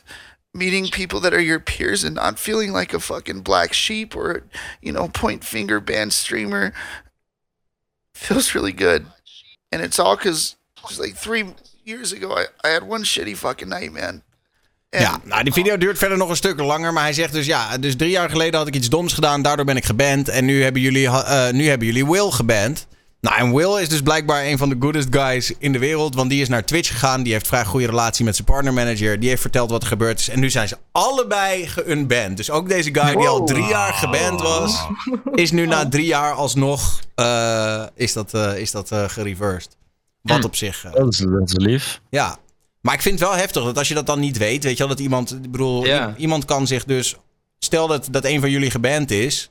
meeting 0.54 0.88
people 0.88 1.20
that 1.20 1.34
are 1.34 1.42
your 1.42 1.60
peers 1.60 2.04
and 2.04 2.16
not 2.16 2.40
feeling 2.40 2.72
like 2.72 2.94
a 2.94 3.00
fucking 3.00 3.42
black 3.42 3.74
sheep 3.74 4.16
or 4.16 4.44
you 4.82 4.92
know 4.92 5.10
point 5.10 5.44
finger 5.44 5.82
band 5.82 6.14
streamer 6.14 6.74
feels 8.14 8.56
really 8.56 8.72
good 8.72 9.06
and 9.76 9.84
it's 9.84 10.00
all 10.00 10.16
because 10.16 10.56
like 10.98 11.16
three 11.16 11.54
years 11.84 12.14
ago 12.14 12.28
I, 12.38 12.46
I 12.64 12.72
had 12.72 12.84
one 12.84 13.04
shitty 13.04 13.36
fucking 13.36 13.70
night 13.70 13.92
man 13.92 14.24
Ja, 15.00 15.20
nou, 15.24 15.44
die 15.44 15.54
video 15.54 15.78
duurt 15.78 15.98
verder 15.98 16.18
nog 16.18 16.30
een 16.30 16.36
stuk 16.36 16.60
langer. 16.60 16.94
Maar 16.94 17.04
hij 17.04 17.14
zegt 17.14 17.34
dus 17.34 17.46
ja, 17.46 17.78
dus 17.78 17.96
drie 17.96 18.10
jaar 18.10 18.30
geleden 18.30 18.60
had 18.60 18.68
ik 18.68 18.76
iets 18.76 18.90
doms 18.90 19.14
gedaan. 19.14 19.42
Daardoor 19.42 19.66
ben 19.66 19.76
ik 19.76 19.86
geband. 19.86 20.30
En 20.30 20.46
nu 20.46 20.64
hebben 20.64 20.82
jullie, 20.82 21.08
eh, 21.08 21.50
nu 21.52 21.68
hebben 21.68 21.88
jullie 21.88 22.06
Will 22.06 22.30
geband. 22.30 22.88
Nou, 23.26 23.38
en 23.38 23.54
Will 23.56 23.82
is 23.82 23.90
dus 23.90 24.02
blijkbaar 24.02 24.46
een 24.46 24.58
van 24.58 24.70
de 24.70 24.76
goodest 24.80 25.08
guys 25.12 25.52
in 25.58 25.72
de 25.72 25.80
wereld. 25.80 26.16
Want 26.16 26.30
die 26.30 26.42
is 26.42 26.48
naar 26.50 26.66
Twitch 26.66 26.90
gegaan. 26.90 27.24
Die 27.24 27.34
heeft 27.34 27.48
vrij 27.48 27.66
goede 27.66 27.86
relatie 27.86 28.26
met 28.26 28.36
zijn 28.36 28.48
partnermanager. 28.48 29.20
Die 29.20 29.30
heeft 29.30 29.42
verteld 29.42 29.70
wat 29.70 29.82
er 29.82 29.88
gebeurd 29.88 30.20
is. 30.20 30.30
En 30.30 30.40
nu 30.40 30.50
zijn 30.50 30.68
ze 30.68 30.78
allebei 30.92 31.68
geunband. 31.68 32.38
Dus 32.38 32.52
ook 32.52 32.70
deze 32.70 32.90
guy 32.94 33.16
die 33.16 33.28
al 33.28 33.46
drie 33.46 33.66
jaar 33.66 33.94
geband 33.94 34.42
was, 34.42 34.88
is 35.34 35.52
nu 35.52 35.66
na 35.66 35.90
drie 35.90 36.06
jaar 36.06 36.34
alsnog 36.34 37.00
eh, 37.16 37.84
is 37.96 38.14
dat, 38.14 38.34
eh, 38.34 38.58
is 38.58 38.72
dat 38.72 38.92
eh, 38.92 39.04
gereversed. 39.10 39.78
Wat 40.22 40.44
op 40.46 40.56
zich. 40.56 40.86
eh, 40.86 40.92
Dat 40.94 41.14
is, 41.14 41.18
dat 41.18 41.48
is 41.48 41.54
lief. 41.56 42.02
ja. 42.10 42.38
Maar 42.82 42.94
ik 42.94 43.02
vind 43.02 43.20
het 43.20 43.30
wel 43.30 43.38
heftig 43.38 43.64
dat 43.64 43.78
als 43.78 43.88
je 43.88 43.94
dat 43.94 44.06
dan 44.06 44.20
niet 44.20 44.38
weet, 44.38 44.64
weet 44.64 44.72
je 44.78 44.78
wel, 44.78 44.88
dat 44.88 45.00
iemand, 45.00 45.32
ik 45.44 45.52
bedoel, 45.52 45.86
iemand 46.18 46.46
kan 46.46 46.68
zich 46.68 46.84
dus, 46.86 47.16
stel 47.60 47.88
dat, 47.88 48.08
dat 48.12 48.26
een 48.26 48.40
van 48.40 48.50
jullie 48.50 48.72
geband 48.72 49.12
is 49.12 49.50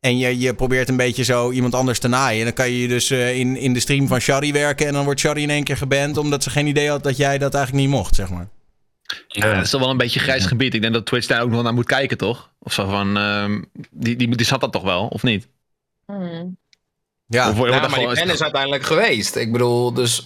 en 0.00 0.18
je, 0.18 0.38
je 0.38 0.54
probeert 0.54 0.88
een 0.88 0.96
beetje 0.96 1.24
zo 1.24 1.50
iemand 1.50 1.74
anders 1.74 1.98
te 1.98 2.08
naaien, 2.08 2.44
dan 2.44 2.52
kan 2.54 2.70
je 2.70 2.88
dus 2.88 3.10
eh, 3.10 3.38
in, 3.38 3.56
in 3.56 3.72
de 3.72 3.80
stream 3.80 4.08
van 4.08 4.20
Shari 4.20 4.52
werken 4.52 4.86
en 4.86 4.92
dan 4.92 5.04
wordt 5.04 5.20
Shari 5.20 5.42
in 5.42 5.50
één 5.50 5.64
keer 5.64 5.76
geband 5.76 6.16
omdat 6.16 6.42
ze 6.42 6.50
geen 6.50 6.66
idee 6.66 6.88
had 6.88 7.02
dat 7.02 7.16
jij 7.16 7.38
dat 7.38 7.54
eigenlijk 7.54 7.86
niet 7.86 7.94
mocht, 7.94 8.14
zeg 8.14 8.30
maar. 8.30 8.48
Ja, 9.28 9.54
dat 9.54 9.64
is 9.64 9.70
toch 9.70 9.80
wel 9.80 9.90
een 9.90 9.96
beetje 9.96 10.20
grijs 10.20 10.46
gebied. 10.46 10.74
Ik 10.74 10.80
denk 10.80 10.92
dat 10.92 11.06
Twitch 11.06 11.26
daar 11.26 11.42
ook 11.42 11.50
nog 11.50 11.62
naar 11.62 11.74
moet 11.74 11.86
kijken, 11.86 12.16
toch? 12.16 12.50
Of 12.58 12.72
zo 12.72 12.88
van, 12.88 13.16
ehm, 13.16 13.62
die, 13.90 14.16
die, 14.16 14.36
die 14.36 14.46
zat 14.46 14.60
dat 14.60 14.72
toch 14.72 14.82
wel, 14.82 15.06
of 15.06 15.22
niet? 15.22 15.48
Ja, 17.26 17.48
Of 17.50 17.56
wordt 17.56 17.70
Nou, 17.72 17.82
dat 17.82 17.90
maar 17.90 17.98
die 18.14 18.24
pen 18.24 18.30
is 18.34 18.42
uiteindelijk 18.42 18.82
geweest. 18.82 19.36
Ik 19.36 19.52
bedoel, 19.52 19.92
dus 19.92 20.16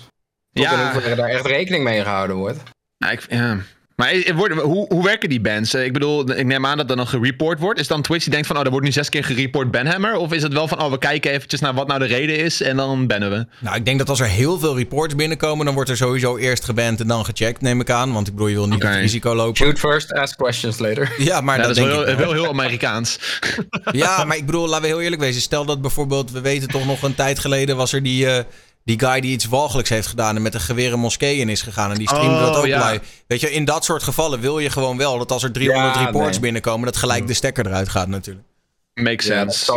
tot 0.53 0.65
Ja. 0.65 0.73
in 0.73 0.79
hoeverre 0.93 1.15
daar 1.17 1.29
echt 1.29 1.47
rekening 1.47 1.85
mee 1.85 2.03
gehouden 2.03 2.37
wordt. 2.37 2.63
Ja, 2.97 3.11
ik, 3.11 3.27
ja. 3.31 3.59
Maar 4.01 4.33
worden- 4.35 4.59
hoe, 4.59 4.87
hoe 4.89 5.05
werken 5.05 5.29
die 5.29 5.41
bands? 5.41 5.75
Eh, 5.75 5.85
Ik 5.85 5.93
bedoel, 5.93 6.31
ik 6.31 6.47
neem 6.47 6.67
aan 6.67 6.77
dat 6.77 6.91
er 6.91 6.97
dan 6.97 7.07
gereport 7.07 7.59
wordt. 7.61 7.81
Is 7.81 7.87
dan 7.87 8.03
Twitch 8.03 8.23
die 8.25 8.33
denkt 8.33 8.47
van, 8.47 8.57
oh, 8.59 8.65
er 8.65 8.71
wordt 8.71 8.87
nu 8.87 8.93
zes 8.93 9.09
keer 9.09 9.25
gereport 9.25 9.71
Banhammer? 9.71 10.17
Of 10.17 10.33
is 10.33 10.43
het 10.43 10.53
wel 10.53 10.69
van, 10.69 10.83
oh, 10.83 10.91
we 10.91 10.99
kijken 10.99 11.31
eventjes 11.31 11.61
naar 11.61 11.75
wat 11.75 11.87
nou 11.87 11.99
de 12.01 12.07
reden 12.07 12.37
is 12.39 12.63
en 12.63 12.77
dan 12.77 13.07
bannen 13.07 13.31
we? 13.31 13.47
Nou, 13.59 13.77
ik 13.77 13.85
denk 13.85 13.99
dat 13.99 14.09
als 14.09 14.21
er 14.21 14.27
heel 14.27 14.59
veel 14.59 14.77
reports 14.77 15.15
binnenkomen, 15.15 15.65
dan 15.65 15.75
wordt 15.75 15.91
er 15.91 15.97
sowieso 15.97 16.37
eerst 16.37 16.65
geband 16.65 17.01
en 17.01 17.07
dan 17.07 17.25
gecheckt, 17.25 17.61
neem 17.61 17.81
ik 17.81 17.91
aan. 17.91 18.13
Want 18.13 18.27
ik 18.27 18.33
bedoel, 18.33 18.49
je 18.49 18.55
wil 18.55 18.69
niet 18.69 18.83
het 18.83 18.95
risico 18.95 19.35
lopen. 19.35 19.57
Shoot 19.57 19.79
first, 19.79 20.13
ask 20.13 20.37
questions 20.37 20.79
later. 20.79 21.13
Ja, 21.19 21.41
maar 21.41 21.57
Ja, 21.59 21.67
dat, 21.67 21.75
dat 21.77 21.85
is 21.85 21.91
denk 21.91 21.97
wel, 21.97 22.01
ik 22.01 22.07
heel- 22.09 22.17
wel. 22.27 22.35
wel 22.35 22.43
heel 22.43 22.53
Amerikaans. 22.53 23.19
Ja, 23.93 24.25
maar 24.25 24.37
ik 24.37 24.47
bedoel, 24.47 24.67
laten 24.69 24.83
we 24.83 24.89
heel 24.89 25.01
eerlijk 25.01 25.23
wezen. 25.23 25.41
Stel 25.41 25.65
dat 25.65 25.81
bijvoorbeeld, 25.81 26.31
we 26.31 26.41
weten 26.41 26.69
toch 26.69 26.87
nog 26.87 27.03
een 27.03 27.15
tijd 27.15 27.39
geleden 27.39 27.77
was 27.77 27.93
er 27.93 28.03
die, 28.03 28.27
eh, 28.27 28.45
die 28.97 29.09
guy 29.09 29.21
die 29.21 29.33
iets 29.33 29.45
walgelijks 29.45 29.91
heeft 29.91 30.07
gedaan 30.07 30.37
en 30.37 30.43
met 30.43 30.55
een 30.55 30.61
geweer 30.61 30.93
een 30.93 30.99
moskee 31.01 31.37
in 31.37 31.49
is 31.49 31.63
gegaan 31.63 31.91
en 31.91 31.99
die 31.99 32.09
streamde 32.09 32.35
Oh, 32.35 32.41
dat 32.47 32.57
ook 32.57 32.67
ja. 32.67 32.91
live. 32.91 33.05
Weet 33.27 33.41
je, 33.41 33.53
in 33.53 33.65
dat 33.65 33.85
soort 33.85 34.03
gevallen 34.03 34.41
wil 34.41 34.59
je 34.59 34.71
gewoon 34.71 34.97
wel 34.97 35.19
dat 35.19 35.33
als 35.33 35.43
er 35.43 35.53
300 35.53 35.95
Ja, 35.95 36.05
reports 36.05 36.31
nee. 36.31 36.41
binnenkomen, 36.41 36.87
dat 36.87 36.97
gelijk 36.97 37.27
de 37.27 37.35
stekker 37.35 37.67
eruit 37.67 37.89
gaat 37.89 38.09
natuurlijk. 38.09 38.47
Makes 38.95 39.27
Ja, 39.27 39.45
dat 39.45 39.55
sense. 39.55 39.73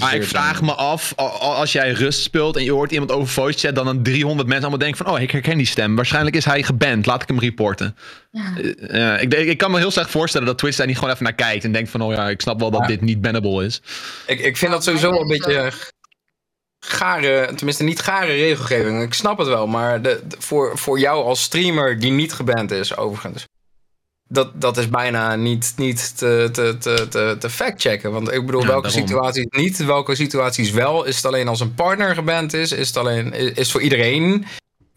Maar 0.00 0.14
ik 0.14 0.24
vraag 0.24 0.52
zijn. 0.54 0.64
me 0.64 0.72
af, 0.74 1.12
als 1.40 1.72
jij 1.72 1.90
rust 1.92 2.20
speelt 2.22 2.56
en 2.56 2.64
je 2.64 2.72
hoort 2.72 2.92
iemand 2.92 3.12
over 3.12 3.28
voice 3.28 3.58
chat, 3.58 3.74
dan 3.74 3.84
dan 3.84 4.02
300 4.02 4.48
mensen 4.48 4.68
allemaal 4.68 4.86
denken 4.86 5.04
van, 5.04 5.14
oh, 5.14 5.20
ik 5.20 5.30
herken 5.30 5.56
die 5.56 5.66
stem. 5.66 5.96
Waarschijnlijk 5.96 6.36
is 6.36 6.44
hij 6.44 6.62
geband, 6.62 7.06
laat 7.06 7.22
ik 7.22 7.28
hem 7.28 7.38
reporten. 7.38 7.96
Eh, 8.32 9.14
eh, 9.14 9.22
ik, 9.22 9.34
ik 9.34 9.58
kan 9.58 9.70
me 9.70 9.78
heel 9.78 9.90
slecht 9.90 10.10
voorstellen 10.10 10.46
dat 10.46 10.58
Twitch 10.58 10.76
daar 10.76 10.86
niet 10.86 10.96
gewoon 10.98 11.10
even 11.12 11.24
naar 11.24 11.32
kijkt 11.34 11.64
en 11.64 11.72
denkt 11.72 11.90
van, 11.90 12.00
oh 12.00 12.12
ja, 12.12 12.28
ik 12.28 12.40
snap 12.40 12.60
wel 12.60 12.70
dat 12.70 12.80
Ja. 12.80 12.86
dit 12.86 13.00
niet 13.00 13.20
bannable 13.20 13.64
is. 13.64 13.80
Ik, 14.26 14.40
ik 14.40 14.56
vind 14.56 14.72
dat 14.72 14.84
sowieso 14.84 15.10
wel 15.10 15.20
een 15.20 15.28
beetje 15.38 15.72
gare, 16.88 17.52
tenminste 17.54 17.82
niet 17.84 18.00
gare 18.00 18.32
regelgeving. 18.32 19.02
Ik 19.02 19.14
snap 19.14 19.38
het 19.38 19.46
wel, 19.48 19.66
maar 19.66 20.02
de, 20.02 20.22
de- 20.28 20.36
voor, 20.38 20.78
voor 20.78 20.98
jou 20.98 21.24
als 21.24 21.42
streamer 21.42 21.98
die 22.00 22.10
niet 22.10 22.32
geband 22.32 22.70
is, 22.70 22.96
overigens. 22.96 23.44
Dat, 24.28 24.60
dat 24.60 24.76
is 24.76 24.88
bijna 24.88 25.34
niet, 25.36 25.72
niet 25.76 26.16
te, 26.18 26.48
te, 26.52 26.76
te, 26.78 27.36
te, 27.38 27.50
factchecken. 27.50 28.12
Want 28.12 28.32
ik 28.32 28.46
bedoel, 28.46 28.60
Ja, 28.60 28.66
welke 28.66 28.86
daarom. 28.88 29.06
situaties 29.06 29.46
niet, 29.50 29.76
welke 29.84 30.14
situaties 30.14 30.70
wel. 30.70 31.04
Is 31.04 31.16
het 31.16 31.24
alleen 31.26 31.48
als 31.48 31.60
een 31.60 31.74
partner 31.74 32.14
geband 32.14 32.52
is? 32.52 32.72
Is 32.72 32.86
het 32.88 32.96
alleen, 32.96 33.32
is, 33.56 33.70
voor 33.72 33.80
iedereen? 33.82 34.46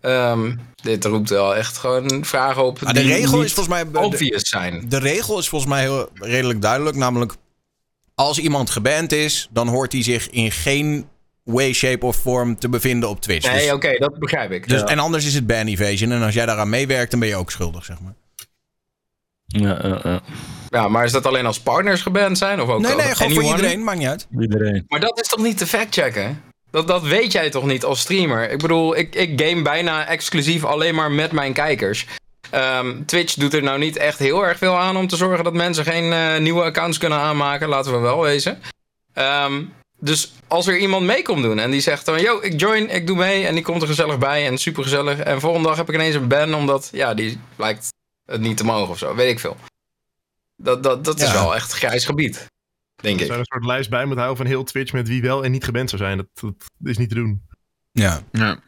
Ehm, 0.01 0.55
dit 0.83 1.05
roept 1.05 1.29
wel 1.29 1.55
echt 1.55 1.77
gewoon 1.77 2.25
vragen 2.25 2.63
op. 2.63 2.79
De 2.79 2.93
die 2.93 3.03
regel 3.03 3.41
is 3.43 3.53
volgens 3.53 3.75
mij... 3.75 3.91
de- 3.91 3.99
obvious 3.99 4.49
zijn. 4.49 4.85
De 4.89 4.99
regel 4.99 5.39
is 5.39 5.49
volgens 5.49 5.71
mij 5.71 5.81
heel 5.81 6.09
redelijk 6.13 6.61
duidelijk. 6.61 6.95
Namelijk, 6.95 7.33
als 8.15 8.39
iemand 8.39 8.69
geband 8.69 9.11
is, 9.11 9.47
dan 9.51 9.67
hoort 9.67 9.91
hij 9.91 10.03
zich 10.03 10.29
in 10.29 10.51
geen 10.51 11.07
way, 11.51 11.73
shape 11.73 12.05
of 12.05 12.15
form 12.15 12.59
te 12.59 12.69
bevinden 12.69 13.09
op 13.09 13.21
Twitch. 13.21 13.51
Nee, 13.51 13.61
Dus- 13.63 13.71
oké, 13.73 13.97
dat 13.97 14.19
begrijp 14.19 14.51
ik. 14.51 14.67
dus, 14.67 14.79
Ja. 14.79 14.85
En 14.87 14.99
anders 14.99 15.25
is 15.25 15.33
het 15.33 15.47
ban 15.47 15.67
evasion. 15.67 16.11
En 16.11 16.21
als 16.21 16.33
jij 16.33 16.45
daaraan 16.45 16.69
meewerkt, 16.69 17.11
dan 17.11 17.19
ben 17.19 17.29
je 17.29 17.35
ook 17.35 17.51
schuldig, 17.51 17.85
zeg 17.85 17.97
maar. 17.99 18.13
Ja, 19.45 19.79
ja, 19.83 19.99
ja. 20.03 20.21
Ja, 20.69 20.87
maar 20.87 21.03
is 21.05 21.11
dat 21.11 21.25
alleen 21.25 21.45
als 21.45 21.59
partners 21.59 22.01
geband 22.01 22.37
zijn? 22.37 22.61
Of 22.61 22.69
ook 22.69 22.81
Nee, 22.81 22.95
nee, 22.95 23.15
gewoon 23.15 23.33
voor 23.33 23.43
iedereen. 23.43 23.83
Maakt 23.83 23.97
niet 23.97 24.07
uit. 24.07 24.27
Iedereen. 24.41 24.85
Maar 24.87 24.99
dat 24.99 25.19
is 25.21 25.27
toch 25.27 25.39
niet 25.39 25.57
te 25.57 25.67
factchecken? 25.67 26.41
Dat, 26.71 26.87
dat 26.87 27.03
weet 27.03 27.31
jij 27.31 27.49
toch 27.49 27.65
niet 27.65 27.83
als 27.83 27.99
streamer? 27.99 28.51
Ik 28.51 28.57
bedoel, 28.57 28.97
ik, 28.97 29.15
ik 29.15 29.41
game 29.41 29.61
bijna 29.61 30.05
exclusief 30.07 30.63
alleen 30.65 30.95
maar 30.95 31.11
met 31.11 31.31
mijn 31.31 31.53
kijkers. 31.53 32.05
Ehm, 32.49 33.03
Twitch 33.05 33.33
doet 33.33 33.53
er 33.53 33.63
nou 33.63 33.79
niet 33.79 33.97
echt 33.97 34.19
heel 34.19 34.45
erg 34.45 34.57
veel 34.57 34.77
aan 34.77 34.97
om 34.97 35.07
te 35.07 35.15
zorgen 35.15 35.43
dat 35.43 35.53
mensen 35.53 35.83
geen 35.85 36.13
eh, 36.13 36.37
nieuwe 36.37 36.63
accounts 36.63 36.97
kunnen 36.97 37.17
aanmaken. 37.17 37.69
Laten 37.69 37.91
we 37.91 37.97
wel 37.99 38.21
wezen. 38.21 38.59
Ehm, 39.13 39.61
dus 39.99 40.31
als 40.47 40.67
er 40.67 40.77
iemand 40.77 41.05
mee 41.05 41.21
komt 41.21 41.43
doen 41.43 41.59
en 41.59 41.71
die 41.71 41.81
zegt 41.81 42.05
dan... 42.05 42.21
Yo, 42.21 42.39
ik 42.41 42.59
join, 42.59 42.89
ik 42.89 43.07
doe 43.07 43.17
mee 43.17 43.45
en 43.45 43.53
die 43.53 43.63
komt 43.63 43.81
er 43.81 43.87
gezellig 43.87 44.17
bij 44.17 44.47
en 44.47 44.57
super 44.57 44.83
gezellig. 44.83 45.19
En 45.19 45.39
volgende 45.39 45.67
dag 45.67 45.77
heb 45.77 45.89
ik 45.89 45.95
ineens 45.95 46.15
een 46.15 46.27
ban 46.27 46.53
omdat... 46.53 46.89
Ja, 46.91 47.13
die 47.13 47.39
lijkt 47.57 47.87
het 48.25 48.41
niet 48.41 48.57
te 48.57 48.63
mogen 48.63 48.89
of 48.89 48.97
zo, 48.97 49.15
weet 49.15 49.31
ik 49.31 49.39
veel. 49.39 49.57
Dat, 50.55 50.83
dat, 50.83 51.05
dat 51.05 51.21
is 51.21 51.31
wel 51.31 51.55
echt 51.55 51.71
grijs 51.71 52.05
gebied, 52.05 52.45
denk 52.95 53.15
Er 53.15 53.21
ik. 53.21 53.27
zou 53.27 53.39
een 53.39 53.45
soort 53.45 53.65
lijst 53.65 53.89
bij 53.89 54.05
moeten 54.05 54.23
houden 54.23 54.43
van 54.45 54.53
heel 54.53 54.63
Twitch 54.63 54.93
met 54.93 55.07
wie 55.07 55.21
wel 55.21 55.43
en 55.43 55.51
niet 55.51 55.63
geband 55.63 55.89
zou 55.89 56.01
zijn. 56.01 56.17
Dat, 56.17 56.27
dat 56.41 56.53
is 56.83 56.97
niet 56.97 57.09
te 57.09 57.15
doen. 57.15 57.41
Ja. 57.91 58.21
Ja. 58.31 58.59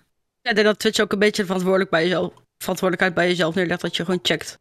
Ja, 0.42 0.50
ik 0.50 0.56
denk 0.56 0.68
dat 0.68 0.80
Twitch 0.80 1.00
ook 1.00 1.12
een 1.12 1.20
beetje 1.20 1.46
verantwoordelijk 1.46 1.90
bij 1.90 2.04
jezelf, 2.04 2.34
verantwoordelijkheid 2.58 3.14
bij 3.14 3.28
jezelf 3.28 3.56
neerlegt. 3.56 3.82
Dat 3.82 3.96
je 3.96 4.06
gewoon 4.06 4.20
checkt 4.24 4.60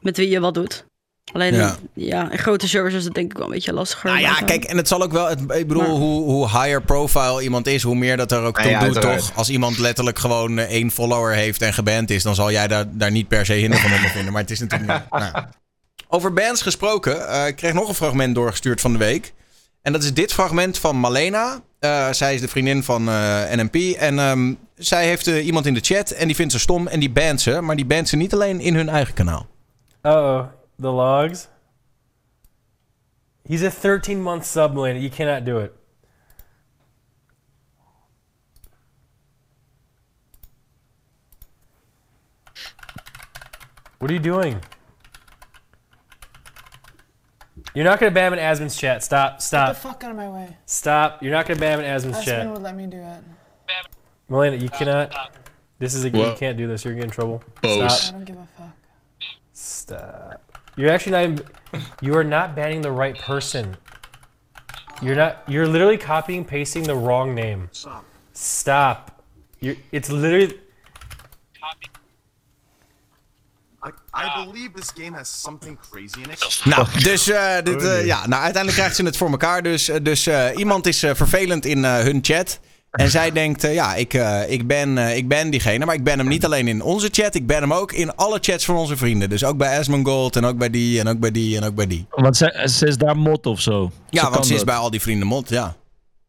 met 0.00 0.16
wie 0.16 0.28
je 0.28 0.40
wat 0.40 0.54
doet. 0.54 0.84
Alleen 1.32 1.54
Ja. 1.54 1.76
ja. 1.94 2.28
grote 2.32 2.68
servers 2.68 2.94
is 2.94 3.04
dat 3.04 3.14
denk 3.14 3.30
ik 3.30 3.36
wel 3.36 3.46
een 3.46 3.52
beetje 3.52 3.72
lastiger. 3.72 4.10
Nou 4.10 4.20
ja, 4.22 4.30
Maar, 4.30 4.44
kijk, 4.44 4.64
en 4.64 4.76
het 4.76 4.88
zal 4.88 5.02
ook 5.02 5.12
wel. 5.12 5.28
Het, 5.28 5.40
ik 5.40 5.66
bedoel, 5.68 5.82
Maar- 5.82 5.90
hoe, 5.90 6.22
hoe 6.22 6.48
higher 6.48 6.82
profile 6.82 7.42
iemand 7.42 7.66
is, 7.66 7.82
hoe 7.82 7.94
meer 7.94 8.16
dat 8.16 8.32
er 8.32 8.42
ook 8.42 8.60
toe 8.60 8.70
ja, 8.70 8.78
doet, 8.84 8.94
uiteraard. 8.94 9.18
toch? 9.26 9.36
Als 9.36 9.50
iemand 9.50 9.78
letterlijk 9.78 10.18
gewoon 10.18 10.58
eh, 10.58 10.64
één 10.70 10.90
follower 10.90 11.34
heeft 11.34 11.62
en 11.62 11.72
geband 11.72 12.10
is, 12.10 12.22
dan 12.22 12.34
zal 12.34 12.50
jij 12.50 12.68
daar, 12.68 12.84
daar 12.90 13.10
niet 13.10 13.28
per 13.28 13.46
se 13.46 13.52
hinder 13.52 13.78
van 13.80 13.92
ondervinden. 13.92 14.32
Maar 14.32 14.42
het 14.42 14.50
is 14.50 14.60
natuurlijk 14.60 14.90
niet. 14.92 15.10
nou. 15.20 15.44
Over 16.08 16.32
bands 16.32 16.62
gesproken, 16.62 17.28
eh, 17.28 17.46
ik 17.46 17.56
kreeg 17.56 17.72
nog 17.72 17.88
een 17.88 17.94
fragment 17.94 18.34
doorgestuurd 18.34 18.80
van 18.80 18.92
de 18.92 18.98
week. 18.98 19.32
En 19.82 19.92
dat 19.92 20.02
is 20.02 20.14
dit 20.14 20.32
fragment 20.32 20.78
van 20.78 21.00
Malena. 21.00 21.60
Eh, 21.78 22.12
zij 22.12 22.34
is 22.34 22.40
de 22.40 22.48
vriendin 22.48 22.82
van 22.82 23.08
eh, 23.08 23.40
NMP. 23.54 23.74
En 23.98 24.18
ehm, 24.18 24.54
zij 24.76 25.06
heeft 25.06 25.26
eh, 25.26 25.46
iemand 25.46 25.66
in 25.66 25.74
de 25.74 25.80
chat 25.80 26.10
en 26.10 26.26
die 26.26 26.36
vindt 26.36 26.52
ze 26.52 26.58
stom 26.58 26.86
en 26.86 27.00
die 27.00 27.10
band 27.10 27.40
ze. 27.40 27.60
Maar 27.60 27.76
die 27.76 27.84
band 27.84 28.08
ze 28.08 28.16
niet 28.16 28.32
alleen 28.32 28.60
in 28.60 28.74
hun 28.74 28.88
eigen 28.88 29.14
kanaal. 29.14 29.46
Uh-oh. 30.02 30.44
The 30.82 30.90
logs. 30.90 31.46
He's 33.44 33.62
a 33.62 33.70
13 33.70 34.20
month 34.20 34.44
sub 34.44 34.74
millennial. 34.74 35.00
You 35.00 35.10
cannot 35.10 35.44
do 35.44 35.58
it. 35.58 35.76
What 44.00 44.10
are 44.10 44.14
you 44.14 44.18
doing? 44.18 44.60
You're 47.74 47.84
not 47.84 48.00
gonna 48.00 48.10
bam 48.10 48.32
in 48.32 48.40
Asmon's 48.40 48.76
chat. 48.76 49.04
Stop. 49.04 49.40
Stop. 49.40 49.68
Get 49.68 49.76
Stop. 49.76 49.82
the 49.82 49.88
fuck 49.88 50.04
out 50.04 50.10
of 50.10 50.16
my 50.16 50.28
way. 50.28 50.56
Stop. 50.66 51.22
You're 51.22 51.30
not 51.30 51.46
gonna 51.46 51.60
bam 51.60 51.78
in 51.78 51.86
Asmon's 51.86 52.16
Aspen 52.16 52.34
chat. 52.34 52.50
would 52.52 52.60
let 52.60 52.74
me 52.74 52.88
do 52.88 52.98
it. 52.98 53.22
Melena, 54.28 54.60
you 54.60 54.68
cannot. 54.68 55.14
This 55.78 55.94
is 55.94 56.04
a 56.04 56.10
you 56.10 56.34
can't 56.36 56.58
do 56.58 56.66
this. 56.66 56.84
You're 56.84 56.94
gonna 56.94 57.02
get 57.02 57.10
in 57.10 57.10
trouble. 57.12 57.40
Bose. 57.62 58.08
I 58.08 58.10
don't 58.10 58.24
give 58.24 58.36
a 58.36 58.48
fuck. 58.56 58.76
Stop. 59.52 60.51
You're 60.82 60.90
actually 60.90 61.12
not. 61.12 61.22
Even, 61.24 61.46
you 62.00 62.16
are 62.16 62.24
not 62.24 62.56
banning 62.56 62.82
the 62.82 62.90
right 62.90 63.16
person. 63.26 63.76
You're 65.00 65.14
not. 65.14 65.36
You're 65.46 65.68
literally 65.68 65.96
copying 65.96 66.44
pasting 66.44 66.82
the 66.82 66.94
wrong 66.94 67.34
name. 67.36 67.68
Stop. 67.70 68.04
Stop. 68.32 69.22
You're. 69.60 69.76
It's 69.92 70.08
literally. 70.08 70.58
I, 73.84 73.90
I 74.12 74.44
believe 74.44 74.74
this 74.74 74.90
game 74.90 75.12
has 75.14 75.28
something 75.28 75.78
crazy 75.90 76.22
in 76.22 76.30
it. 76.30 76.60
Nou, 76.64 76.86
dus 77.02 77.28
eh, 77.28 77.62
dit, 77.62 77.82
eh, 77.82 78.06
ja, 78.06 78.26
nou, 78.26 78.42
uiteindelijk 78.42 78.76
krijgt 78.76 78.96
ze 78.96 79.04
het 79.04 79.16
voor 79.16 79.30
elkaar. 79.30 79.62
Dus, 79.62 79.88
eh, 79.88 79.96
dus 80.02 80.26
eh, 80.26 80.48
iemand 80.56 80.86
is 80.86 81.02
eh, 81.02 81.14
vervelend 81.14 81.64
in 81.64 81.84
eh, 81.84 81.98
hun 81.98 82.18
chat. 82.22 82.60
En 82.92 83.10
zij 83.10 83.30
denkt, 83.32 83.64
eh, 83.64 83.74
ja, 83.74 83.94
ik, 83.94 84.14
eh, 84.14 84.50
ik, 84.50 84.66
ben, 84.66 84.98
eh, 84.98 85.16
ik 85.16 85.28
ben 85.28 85.50
diegene. 85.50 85.84
Maar 85.84 85.94
ik 85.94 86.04
ben 86.04 86.18
hem 86.18 86.28
niet 86.28 86.44
alleen 86.44 86.68
in 86.68 86.82
onze 86.82 87.08
chat. 87.12 87.34
Ik 87.34 87.46
ben 87.46 87.60
hem 87.60 87.72
ook 87.72 87.92
in 87.92 88.14
alle 88.16 88.38
chats 88.40 88.64
van 88.64 88.76
onze 88.76 88.96
vrienden. 88.96 89.28
Dus 89.28 89.44
ook 89.44 89.56
bij 89.56 89.78
Asmongold 89.78 90.36
en 90.36 90.44
ook 90.44 90.56
bij 90.58 90.70
die 90.70 91.00
en 91.00 91.08
ook 91.08 91.18
bij 91.18 91.30
die 91.30 91.56
en 91.56 91.64
ook 91.64 91.74
bij 91.74 91.86
die. 91.86 92.06
Want 92.10 92.36
ze, 92.36 92.68
ze 92.78 92.86
is 92.86 92.96
daar 92.96 93.16
mot 93.16 93.46
of 93.46 93.60
zo. 93.60 93.90
Ja, 94.10 94.24
Zo 94.24 94.30
want 94.30 94.46
ze 94.46 94.50
is 94.52 94.56
dat. 94.58 94.66
bij 94.66 94.76
al 94.76 94.90
die 94.90 95.00
vrienden 95.00 95.26
mot, 95.28 95.48
ja. 95.48 95.74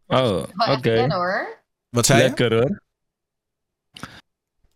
Oh, 0.08 0.44
oké. 0.72 1.14
Hoor. 1.14 1.48
Wat 1.90 2.06
zei 2.06 2.22
je? 2.22 2.28
Lekker 2.28 2.54
hoor. 2.54 2.82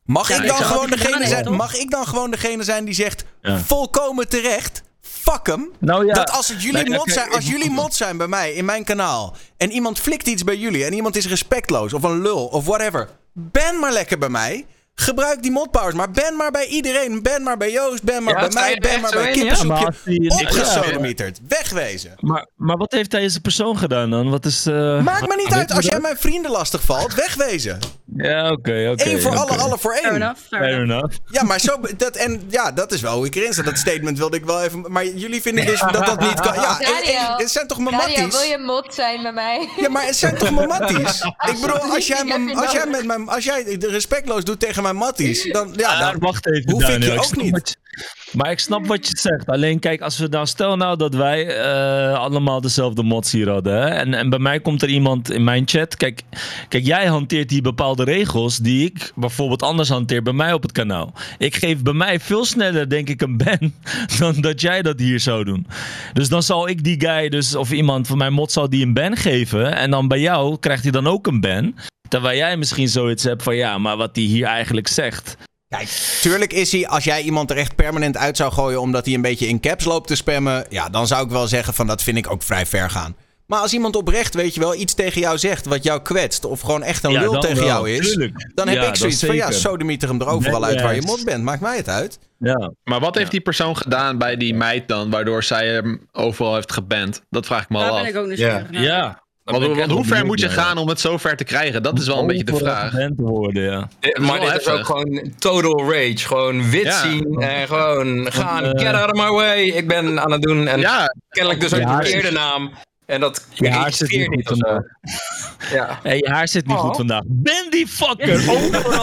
Mag, 0.03 0.27
Ja, 0.29 0.41
ik 0.41 0.47
dan 0.47 0.57
gewoon 0.57 0.89
degene 0.89 1.27
zijn, 1.27 1.53
mag 1.53 1.75
ik 1.75 1.89
dan 1.91 2.07
gewoon 2.07 2.31
degene 2.31 2.63
zijn 2.63 2.85
die 2.85 2.93
zegt, 2.93 3.25
Ja. 3.41 3.57
volkomen 3.57 4.29
terecht, 4.29 4.83
fuck 5.31 5.47
hem. 5.47 5.71
Nou 5.79 6.05
ja. 6.05 6.13
Dat 6.13 6.31
als 6.31 6.47
het 6.47 6.63
jullie, 6.63 6.83
kijk, 6.83 7.11
zijn, 7.11 7.29
als 7.29 7.47
jullie 7.47 7.69
mod 7.69 7.95
zijn 7.95 8.17
bij 8.17 8.27
mij, 8.27 8.53
in 8.53 8.65
mijn 8.65 8.83
kanaal, 8.83 9.35
en 9.57 9.71
iemand 9.71 9.99
flikt 9.99 10.27
iets 10.27 10.43
bij 10.43 10.57
jullie, 10.57 10.85
en 10.85 10.93
iemand 10.93 11.15
is 11.15 11.27
respectloos, 11.27 11.93
of 11.93 12.03
een 12.03 12.21
lul, 12.21 12.45
of 12.45 12.65
whatever, 12.65 13.09
ben 13.33 13.79
maar 13.79 13.93
lekker 13.93 14.17
bij 14.17 14.29
mij. 14.29 14.65
Gebruik 15.01 15.41
die 15.41 15.51
modpowers, 15.51 15.95
maar 15.95 16.11
ben 16.11 16.35
maar 16.35 16.51
bij 16.51 16.65
iedereen. 16.65 17.21
Ben 17.23 17.43
maar 17.43 17.57
bij 17.57 17.71
Joost, 17.71 18.03
ben 18.03 18.23
maar 18.23 18.33
Ja, 18.33 18.39
bij 18.39 18.49
mij, 18.53 18.75
ben 18.75 19.01
maar 19.01 19.11
bij 19.11 19.25
ja? 19.25 19.31
kippensoepje. 19.31 19.85
Als 19.85 19.95
die- 20.03 20.29
Opgesodemieterd. 20.31 21.39
Wegwezen. 21.47 22.11
Maar, 22.19 22.47
maar 22.55 22.77
wat 22.77 22.91
heeft 22.91 23.11
deze 23.11 23.41
persoon 23.41 23.77
gedaan 23.77 24.09
dan? 24.09 24.29
Wat 24.29 24.45
is, 24.45 24.65
eh, 24.65 25.01
Maakt 25.03 25.27
me 25.27 25.35
niet 25.35 25.53
uit 25.53 25.71
als 25.71 25.85
jij 25.85 25.99
mijn 25.99 26.17
vrienden 26.17 26.51
lastig 26.51 26.81
valt. 26.81 27.13
Wegwezen. 27.13 27.79
Ja, 28.17 28.51
oké, 28.51 28.89
oké. 28.91 29.09
Eén 29.09 29.21
voor 29.21 29.35
alle, 29.37 29.55
alle 29.57 29.77
voor 29.77 29.91
één. 29.91 30.01
Fair 30.01 30.15
enough, 30.15 30.39
fair 30.49 30.61
Fair 30.63 30.81
enough. 30.81 30.91
enough. 31.03 31.15
Ja, 31.31 31.43
maar 31.43 31.59
zo, 31.59 31.77
dat, 31.97 32.15
en 32.15 32.43
ja, 32.49 32.71
dat 32.71 32.91
is 32.91 33.01
wel 33.01 33.15
hoe 33.15 33.25
ik 33.25 33.35
erin 33.35 33.53
sta. 33.53 33.61
Dat 33.61 33.77
statement 33.77 34.17
wilde 34.17 34.37
ik 34.37 34.45
wel 34.45 34.61
even. 34.63 34.85
Maar 34.91 35.05
jullie 35.05 35.41
vinden 35.41 35.65
dus 35.65 35.79
dat 35.79 36.05
dat 36.05 36.19
niet 36.19 36.39
kan. 36.39 36.53
Ja, 36.53 36.79
en- 36.79 36.85
en- 36.85 36.93
Daniel, 36.93 37.37
het 37.37 37.51
zijn 37.51 37.67
toch 37.67 37.77
mijn 37.79 37.97
Daniel, 37.97 38.21
matties? 38.21 38.39
wil 38.41 38.49
je 38.49 38.57
mod 38.57 38.93
zijn 38.93 39.21
bij 39.21 39.33
mij? 39.33 39.69
Ja, 39.77 39.89
maar 39.89 40.05
het 40.05 40.15
zijn 40.15 40.37
toch 40.37 40.51
mijn 40.51 40.67
matties? 40.67 41.21
Ik 41.51 41.57
bedoel, 41.61 41.79
als 41.79 42.07
jij, 42.07 42.23
als 42.55 42.71
jij, 42.71 42.85
met 42.87 43.05
mijn, 43.05 43.29
als 43.29 43.43
jij 43.43 43.63
het 43.67 43.83
respectloos 43.83 44.43
doet 44.43 44.59
tegen 44.59 44.83
mijn 44.93 44.99
matties, 44.99 45.51
dan, 45.51 45.73
ja, 45.75 46.11
dan 46.11 46.19
wacht 46.19 46.47
even, 46.47 46.71
hoef 46.71 46.89
ik 46.89 47.03
je 47.03 47.19
ook 47.19 47.35
niet. 47.35 47.69
je- 47.69 47.85
maar 48.31 48.51
ik 48.51 48.59
snap 48.59 48.85
wat 48.87 49.07
je 49.07 49.17
zegt. 49.17 49.45
Alleen 49.49 49.79
kijk, 49.79 50.01
als 50.01 50.17
we 50.17 50.29
dan 50.29 50.47
stel 50.47 50.75
nou 50.77 50.97
dat 50.97 51.15
wij 51.15 51.47
eh, 51.55 52.13
allemaal 52.19 52.61
dezelfde 52.61 53.03
mods 53.03 53.31
hier 53.31 53.49
hadden. 53.49 53.73
Hè? 53.81 53.87
En, 53.87 54.13
en 54.13 54.29
bij 54.29 54.39
mij 54.39 54.59
komt 54.59 54.81
er 54.81 54.89
iemand 54.89 55.31
in 55.31 55.43
mijn 55.43 55.63
chat. 55.65 55.95
Kijk, 55.97 56.21
kijk, 56.69 56.85
jij 56.85 57.05
hanteert 57.07 57.49
die 57.49 57.61
bepaalde 57.61 58.03
regels 58.03 58.57
die 58.57 58.85
ik 58.85 59.11
bijvoorbeeld 59.15 59.63
anders 59.63 59.89
hanteer 59.89 60.23
bij 60.23 60.33
mij 60.33 60.53
op 60.53 60.61
het 60.61 60.71
kanaal. 60.71 61.13
Ik 61.37 61.55
geef 61.55 61.81
bij 61.83 61.93
mij 61.93 62.19
veel 62.19 62.45
sneller, 62.45 62.89
denk 62.89 63.09
ik, 63.09 63.21
een 63.21 63.37
ban 63.37 63.73
dan 64.19 64.41
dat 64.41 64.61
jij 64.61 64.81
dat 64.81 64.99
hier 64.99 65.19
zou 65.19 65.43
doen. 65.43 65.67
Dus 66.13 66.29
dan 66.29 66.43
zal 66.43 66.67
ik 66.69 66.83
die 66.83 66.99
guy, 67.01 67.29
dus, 67.29 67.55
of 67.55 67.71
iemand 67.71 68.07
van 68.07 68.17
mijn 68.17 68.33
mod, 68.33 68.51
zal 68.51 68.69
die 68.69 68.85
een 68.85 68.93
ban 68.93 69.15
geven. 69.17 69.75
En 69.75 69.91
dan 69.91 70.07
bij 70.07 70.19
jou 70.19 70.57
krijgt 70.59 70.83
hij 70.83 70.91
dan 70.91 71.07
ook 71.07 71.27
een 71.27 71.39
ban. 71.41 71.75
Terwijl 72.07 72.37
jij 72.37 72.57
misschien 72.57 72.89
zoiets 72.89 73.23
hebt 73.23 73.43
van 73.43 73.55
ja, 73.55 73.77
maar 73.77 73.97
wat 73.97 74.15
hij 74.15 74.23
hier 74.25 74.45
eigenlijk 74.45 74.87
zegt. 74.87 75.37
Kijk, 75.69 75.87
tuurlijk 76.21 76.53
is 76.53 76.71
hij, 76.71 76.87
als 76.87 77.03
jij 77.03 77.21
iemand 77.21 77.51
er 77.51 77.57
echt 77.57 77.75
permanent 77.75 78.17
uit 78.17 78.37
zou 78.37 78.51
gooien 78.51 78.81
omdat 78.81 79.05
hij 79.05 79.13
een 79.13 79.21
beetje 79.21 79.47
in 79.47 79.59
caps 79.59 79.85
loopt 79.85 80.07
te 80.07 80.15
spammen, 80.15 80.65
ja, 80.69 80.89
dan 80.89 81.07
zou 81.07 81.25
ik 81.25 81.31
wel 81.31 81.47
zeggen 81.47 81.73
van 81.73 81.87
dat 81.87 82.03
vind 82.03 82.17
ik 82.17 82.31
ook 82.31 82.43
vrij 82.43 82.65
ver 82.65 82.89
gaan. 82.89 83.15
Maar 83.45 83.59
als 83.59 83.73
iemand 83.73 83.95
oprecht, 83.95 84.33
weet 84.33 84.53
je 84.53 84.59
wel, 84.59 84.75
iets 84.75 84.93
tegen 84.93 85.21
jou 85.21 85.37
zegt 85.37 85.65
wat 85.65 85.83
jou 85.83 86.01
kwetst, 86.01 86.45
of 86.45 86.61
gewoon 86.61 86.83
echt 86.83 87.03
een 87.03 87.11
Ja, 87.11 87.19
lul 87.21 87.39
tegen 87.39 87.57
wel, 87.57 87.65
jou 87.65 87.89
is, 87.89 88.11
tuurlijk. 88.11 88.51
dan 88.53 88.67
heb 88.67 88.77
Ja, 88.81 88.87
ik 88.87 88.95
zoiets 88.95 89.25
van 89.25 89.35
ja, 89.35 89.51
sodemieter 89.51 90.09
hem 90.09 90.21
er 90.21 90.27
overal 90.27 90.59
Nee, 90.59 90.69
uit 90.69 90.81
waar 90.81 90.95
je 90.95 91.01
mod 91.01 91.25
bent. 91.25 91.43
Maakt 91.43 91.61
mij 91.61 91.77
het 91.77 91.89
uit. 91.89 92.19
Ja. 92.39 92.71
Maar 92.83 92.99
wat 92.99 93.15
heeft 93.15 93.31
die 93.31 93.41
persoon 93.41 93.77
gedaan 93.77 94.17
bij 94.17 94.37
die 94.37 94.53
meid 94.55 94.87
dan, 94.87 95.09
waardoor 95.09 95.43
zij 95.43 95.67
hem 95.67 96.07
overal 96.11 96.55
heeft 96.55 96.71
geband? 96.71 97.21
Dat 97.29 97.45
vraag 97.45 97.63
ik 97.63 97.69
me 97.69 97.77
Daar 97.77 97.89
al 97.89 97.95
ben 97.95 98.03
af. 98.03 98.09
ik 98.09 98.15
ook 98.17 98.25
nieuwsgierig 98.27 98.69
naar. 98.71 98.81
Ja. 98.83 99.23
Want, 99.51 99.75
want 99.77 99.91
hoe 99.91 100.05
ver 100.05 100.25
moet 100.25 100.39
je 100.39 100.49
gaan 100.49 100.77
om 100.77 100.87
het 100.89 100.99
zo 100.99 101.17
ver 101.17 101.35
te 101.37 101.43
krijgen? 101.43 101.83
Dat 101.83 101.99
is 101.99 102.07
wel 102.07 102.19
een 102.19 102.27
beetje 102.27 102.43
de 102.43 102.55
vraag. 102.55 102.93
worden, 103.15 103.63
ja. 103.63 103.89
is 103.99 104.19
Maar 104.19 104.39
dit 104.39 104.59
is 104.61 104.67
ook 104.67 104.85
gewoon 104.85 105.31
total 105.39 105.79
rage. 105.93 106.17
Gewoon 106.17 106.69
wit 106.69 106.83
Ja. 106.83 107.01
zien 107.01 107.35
en 107.41 107.67
gewoon 107.67 108.31
gaan. 108.31 108.63
eh, 108.63 108.85
Get 108.85 108.95
out 108.95 109.11
of 109.13 109.23
my 109.25 109.29
way. 109.31 109.63
Ik 109.63 109.87
ben 109.87 110.19
aan 110.21 110.31
het 110.31 110.41
doen. 110.41 110.67
En 110.67 110.79
Ja, 110.79 111.13
kennelijk 111.29 111.61
dus 111.61 111.73
ook 111.73 111.79
Ja, 111.79 111.97
de 111.99 112.05
verkeerde 112.05 112.31
naam. 112.31 112.71
En 113.05 113.19
dat 113.19 113.45
Je 113.53 113.69
haar 113.69 113.93
zit 113.93 114.09
niet 114.09 114.25
goed 114.47 114.47
vandaag. 114.47 114.81
Ja. 115.73 115.99
Hey, 116.03 116.17
je 116.17 116.29
haar 116.29 116.47
zit 116.47 116.67
niet 116.67 116.75
Oh. 116.77 116.83
goed 116.83 116.95
vandaag. 116.95 117.21
Ben 117.25 117.67
die 117.69 117.87
fucker 117.87 118.33
overal. 118.51 119.01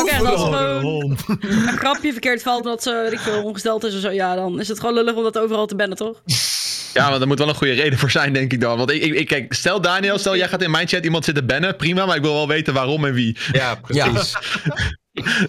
Oké, 0.00 0.16
als 0.26 0.40
Oh, 0.40 0.42
gewoon 0.42 1.16
een 1.40 1.78
grapje 1.78 2.12
verkeerd 2.12 2.42
valt 2.42 2.64
omdat 2.64 2.82
ze 2.82 3.00
weet 3.02 3.12
ik 3.12 3.18
veel, 3.18 3.42
ongesteld 3.42 3.84
is 3.84 3.94
of 3.94 4.00
zo, 4.00 4.10
ja, 4.10 4.34
dan 4.34 4.60
is 4.60 4.68
het 4.68 4.80
gewoon 4.80 4.94
lullig 4.94 5.14
om 5.14 5.22
dat 5.22 5.38
overal 5.38 5.66
te 5.66 5.76
bannen, 5.76 5.96
toch? 5.96 6.22
Ja, 6.96 7.10
maar 7.10 7.20
er 7.20 7.26
moet 7.26 7.38
wel 7.38 7.48
een 7.48 7.54
goede 7.54 7.72
reden 7.72 7.98
voor 7.98 8.10
zijn, 8.10 8.32
denk 8.32 8.52
ik 8.52 8.60
dan. 8.60 8.78
Want 8.78 8.90
ik, 8.90 9.02
ik, 9.02 9.14
ik- 9.14 9.26
kijk, 9.26 9.54
stel 9.54 9.80
Daniel, 9.80 10.18
stel 10.18 10.36
jij 10.36 10.48
gaat 10.48 10.62
in 10.62 10.70
mijn 10.70 10.88
chat 10.88 11.04
iemand 11.04 11.24
zitten 11.24 11.46
bannen, 11.46 11.76
prima, 11.76 12.06
maar 12.06 12.16
ik 12.16 12.22
wil 12.22 12.32
wel 12.34 12.48
weten 12.48 12.74
waarom 12.74 13.04
en 13.04 13.12
wie. 13.12 13.36
ja, 13.52 13.74
precies. 13.74 14.34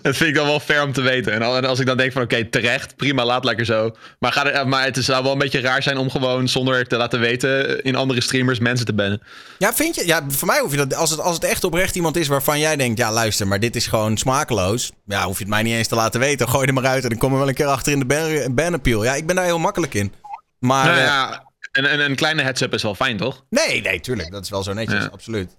Dat 0.02 0.16
vind 0.18 0.30
ik 0.30 0.36
dan 0.36 0.46
wel 0.46 0.60
fair 0.60 0.84
om 0.84 0.94
te 0.94 1.02
weten. 1.02 1.34
En 1.34 1.42
al- 1.42 1.58
en 1.58 1.66
als 1.66 1.80
ik 1.80 1.86
dan 1.86 1.98
denk 1.98 2.12
van, 2.12 2.22
oké, 2.22 2.46
terecht, 2.46 2.96
prima, 2.96 3.26
laat 3.26 3.44
lekker 3.46 3.66
zo. 3.66 3.92
Maar, 4.20 4.32
ga 4.32 4.52
er, 4.54 4.68
maar 4.68 4.84
het 4.84 4.98
zou 5.04 5.24
wel 5.24 5.32
een 5.32 5.38
beetje 5.38 5.60
raar 5.60 5.84
zijn 5.84 5.98
om 5.98 6.10
gewoon 6.10 6.48
zonder 6.48 6.88
te 6.88 6.98
laten 6.98 7.20
weten 7.20 7.84
in 7.84 7.96
andere 7.96 8.22
streamers 8.22 8.60
mensen 8.60 8.86
te 8.86 8.94
bannen. 8.94 9.22
Ja, 9.58 9.74
vind 9.74 9.96
je? 9.96 10.06
Ja, 10.06 10.24
voor 10.28 10.48
mij 10.48 10.60
hoef 10.60 10.72
je 10.72 10.78
dat. 10.78 10.96
Als 10.96 11.10
het, 11.10 11.20
als 11.20 11.36
het 11.36 11.44
echt 11.44 11.64
oprecht 11.64 11.96
iemand 11.96 12.18
is 12.18 12.28
waarvan 12.28 12.60
jij 12.60 12.76
denkt, 12.76 12.98
ja, 13.00 13.12
luister, 13.12 13.48
maar 13.48 13.60
dit 13.60 13.76
is 13.76 13.88
gewoon 13.88 14.18
smakeloos. 14.18 14.92
Ja, 15.06 15.24
hoef 15.26 15.38
je 15.38 15.44
het 15.44 15.54
mij 15.54 15.64
niet 15.64 15.74
eens 15.76 15.88
te 15.88 15.96
laten 15.96 16.20
weten. 16.20 16.50
Gooi 16.50 16.68
er 16.68 16.74
maar 16.74 16.86
uit 16.86 17.04
en 17.04 17.10
dan 17.10 17.18
kom 17.18 17.32
er 17.32 17.38
wel 17.40 17.48
een 17.48 17.54
keer 17.54 17.66
achter 17.66 17.92
in 17.92 18.00
de 18.00 18.06
ban, 18.06 18.56
ban 18.56 18.74
appeal. 18.74 19.04
Ja, 19.04 19.14
ik 19.16 19.26
ben 19.28 19.36
daar 19.36 19.46
heel 19.46 19.60
makkelijk 19.60 19.94
in. 19.94 20.14
Maar. 20.60 20.86
nou 20.86 20.98
eh, 20.98 21.04
ja, 21.04 21.44
een, 21.72 21.94
een, 21.94 22.00
een 22.00 22.16
kleine 22.16 22.42
heads-up 22.42 22.74
is 22.74 22.84
wel 22.84 22.96
fijn, 22.96 23.18
toch? 23.18 23.46
nee, 23.50 23.82
nee, 23.82 24.00
tuurlijk. 24.00 24.32
Dat 24.32 24.44
is 24.44 24.50
wel 24.50 24.64
zo 24.64 24.74
netjes, 24.74 25.04
Ja. 25.04 25.10
absoluut. 25.12 25.56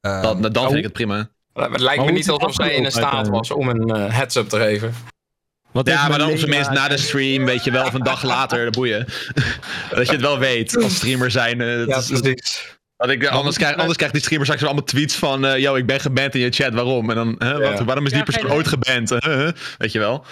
Ehm, 0.00 0.22
Dan, 0.22 0.42
dan 0.52 0.64
vind 0.64 0.76
ik 0.76 0.82
het 0.84 0.92
prima. 0.92 1.28
Het 1.52 1.80
lijkt 1.80 2.04
me 2.04 2.12
niet 2.12 2.30
alsof 2.30 2.54
zij 2.54 2.74
in 2.74 2.84
een 2.84 2.90
staat 2.92 3.28
was 3.28 3.50
om 3.50 3.68
een 3.68 3.90
eh, 3.90 4.12
heads-up 4.14 4.48
te 4.48 4.56
geven. 4.56 4.94
Wat 5.72 5.88
Ja, 5.88 6.08
maar 6.08 6.18
dan 6.18 6.30
op 6.30 6.36
zijn 6.38 6.50
minst 6.50 6.70
na 6.70 6.88
de 6.88 6.96
stream, 6.96 7.44
weet 7.44 7.64
je 7.64 7.70
wel, 7.70 7.84
of 7.86 7.94
een 7.94 8.02
dag 8.02 8.22
later, 8.22 8.64
de 8.64 8.70
boeien. 8.70 9.06
dat 9.90 10.06
je 10.06 10.12
het 10.12 10.20
wel 10.20 10.38
weet, 10.38 10.82
als 10.82 10.94
streamer 10.96 11.30
zijn. 11.30 11.60
eh, 11.60 11.76
dat 11.76 11.88
Ja, 11.88 11.96
is- 11.96 12.20
precies. 12.20 12.74
Want 12.96 13.10
ik, 13.10 13.26
anders, 13.26 13.56
krijg, 13.56 13.76
anders 13.76 13.96
krijgt 13.96 14.14
die 14.14 14.22
streamer 14.22 14.46
straks 14.46 14.64
allemaal 14.64 14.84
tweets 14.84 15.14
van... 15.14 15.46
eh, 15.46 15.58
yo, 15.58 15.74
ik 15.74 15.86
ben 15.86 16.00
geband 16.00 16.34
in 16.34 16.40
je 16.40 16.50
chat, 16.50 16.72
waarom? 16.74 17.10
En 17.10 17.16
dan, 17.16 17.34
hè, 17.38 17.58
wat, 17.60 17.80
waarom 17.80 18.04
is 18.04 18.10
die 18.10 18.18
Ja, 18.18 18.24
persoon 18.24 18.50
ooit 18.52 18.68
geband? 18.68 19.08
Weet 19.78 19.92
je 19.92 19.98
wel? 19.98 20.24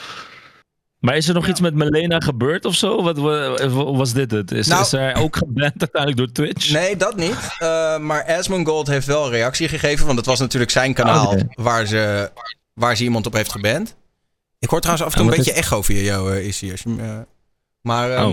Maar 1.04 1.16
is 1.16 1.28
er 1.28 1.34
nog 1.34 1.48
iets 1.48 1.60
met 1.60 1.74
Melena 1.74 2.20
gebeurd 2.20 2.64
of 2.64 2.74
zo? 2.74 3.02
Wat, 3.02 3.18
wa- 3.18 3.68
was 3.92 4.12
dit 4.12 4.30
het? 4.30 4.52
Is, 4.52 4.66
Nou- 4.66 4.82
is 4.82 4.88
zij 4.88 5.16
ook 5.16 5.36
geband 5.36 5.80
uiteindelijk 5.80 6.16
door 6.16 6.32
Twitch? 6.32 6.70
Nee, 6.72 6.96
dat 6.96 7.16
niet. 7.16 7.56
Eh, 7.58 7.98
maar 7.98 8.24
Asmongold 8.24 8.86
heeft 8.86 9.06
wel 9.06 9.24
een 9.24 9.30
reactie 9.30 9.68
gegeven. 9.68 10.06
Want 10.06 10.18
het 10.18 10.26
was 10.26 10.38
natuurlijk 10.38 10.70
zijn 10.70 10.94
kanaal 10.94 11.26
Oké. 11.32 11.46
waar, 11.54 11.86
ze, 11.86 12.30
waar 12.74 12.96
ze 12.96 13.02
iemand 13.02 13.26
op 13.26 13.32
heeft 13.32 13.52
geband. 13.52 13.96
Ik 14.58 14.68
hoor 14.68 14.80
trouwens 14.80 15.06
af 15.06 15.12
en 15.12 15.18
toe 15.20 15.30
En 15.32 15.38
een 15.38 15.44
beetje 15.44 15.60
echo 15.60 15.82
via 15.82 16.00
jou, 16.00 16.34
uh, 16.36 16.46
Issy. 16.46 16.72
Eh, 16.98 17.18
maar 17.80 18.10
eh 18.10 18.26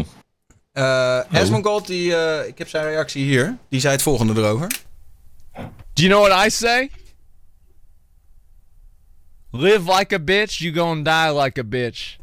Oh. 0.73 1.21
Asmongold, 1.31 1.87
die, 1.87 2.15
eh, 2.15 2.47
ik 2.47 2.57
heb 2.57 2.69
zijn 2.69 2.83
reactie 2.85 3.23
hier. 3.23 3.57
Die 3.69 3.79
zei 3.79 3.93
het 3.93 4.01
volgende 4.01 4.41
erover. 4.41 4.67
Do 5.93 6.03
you 6.03 6.09
know 6.09 6.27
what 6.27 6.45
I 6.45 6.49
say? 6.49 6.89
Live 9.51 9.97
like 9.97 10.15
a 10.15 10.19
bitch, 10.19 10.57
you 10.57 10.73
gonna 10.75 11.27
die 11.29 11.41
like 11.41 11.59
a 11.59 11.63
bitch. 11.63 12.19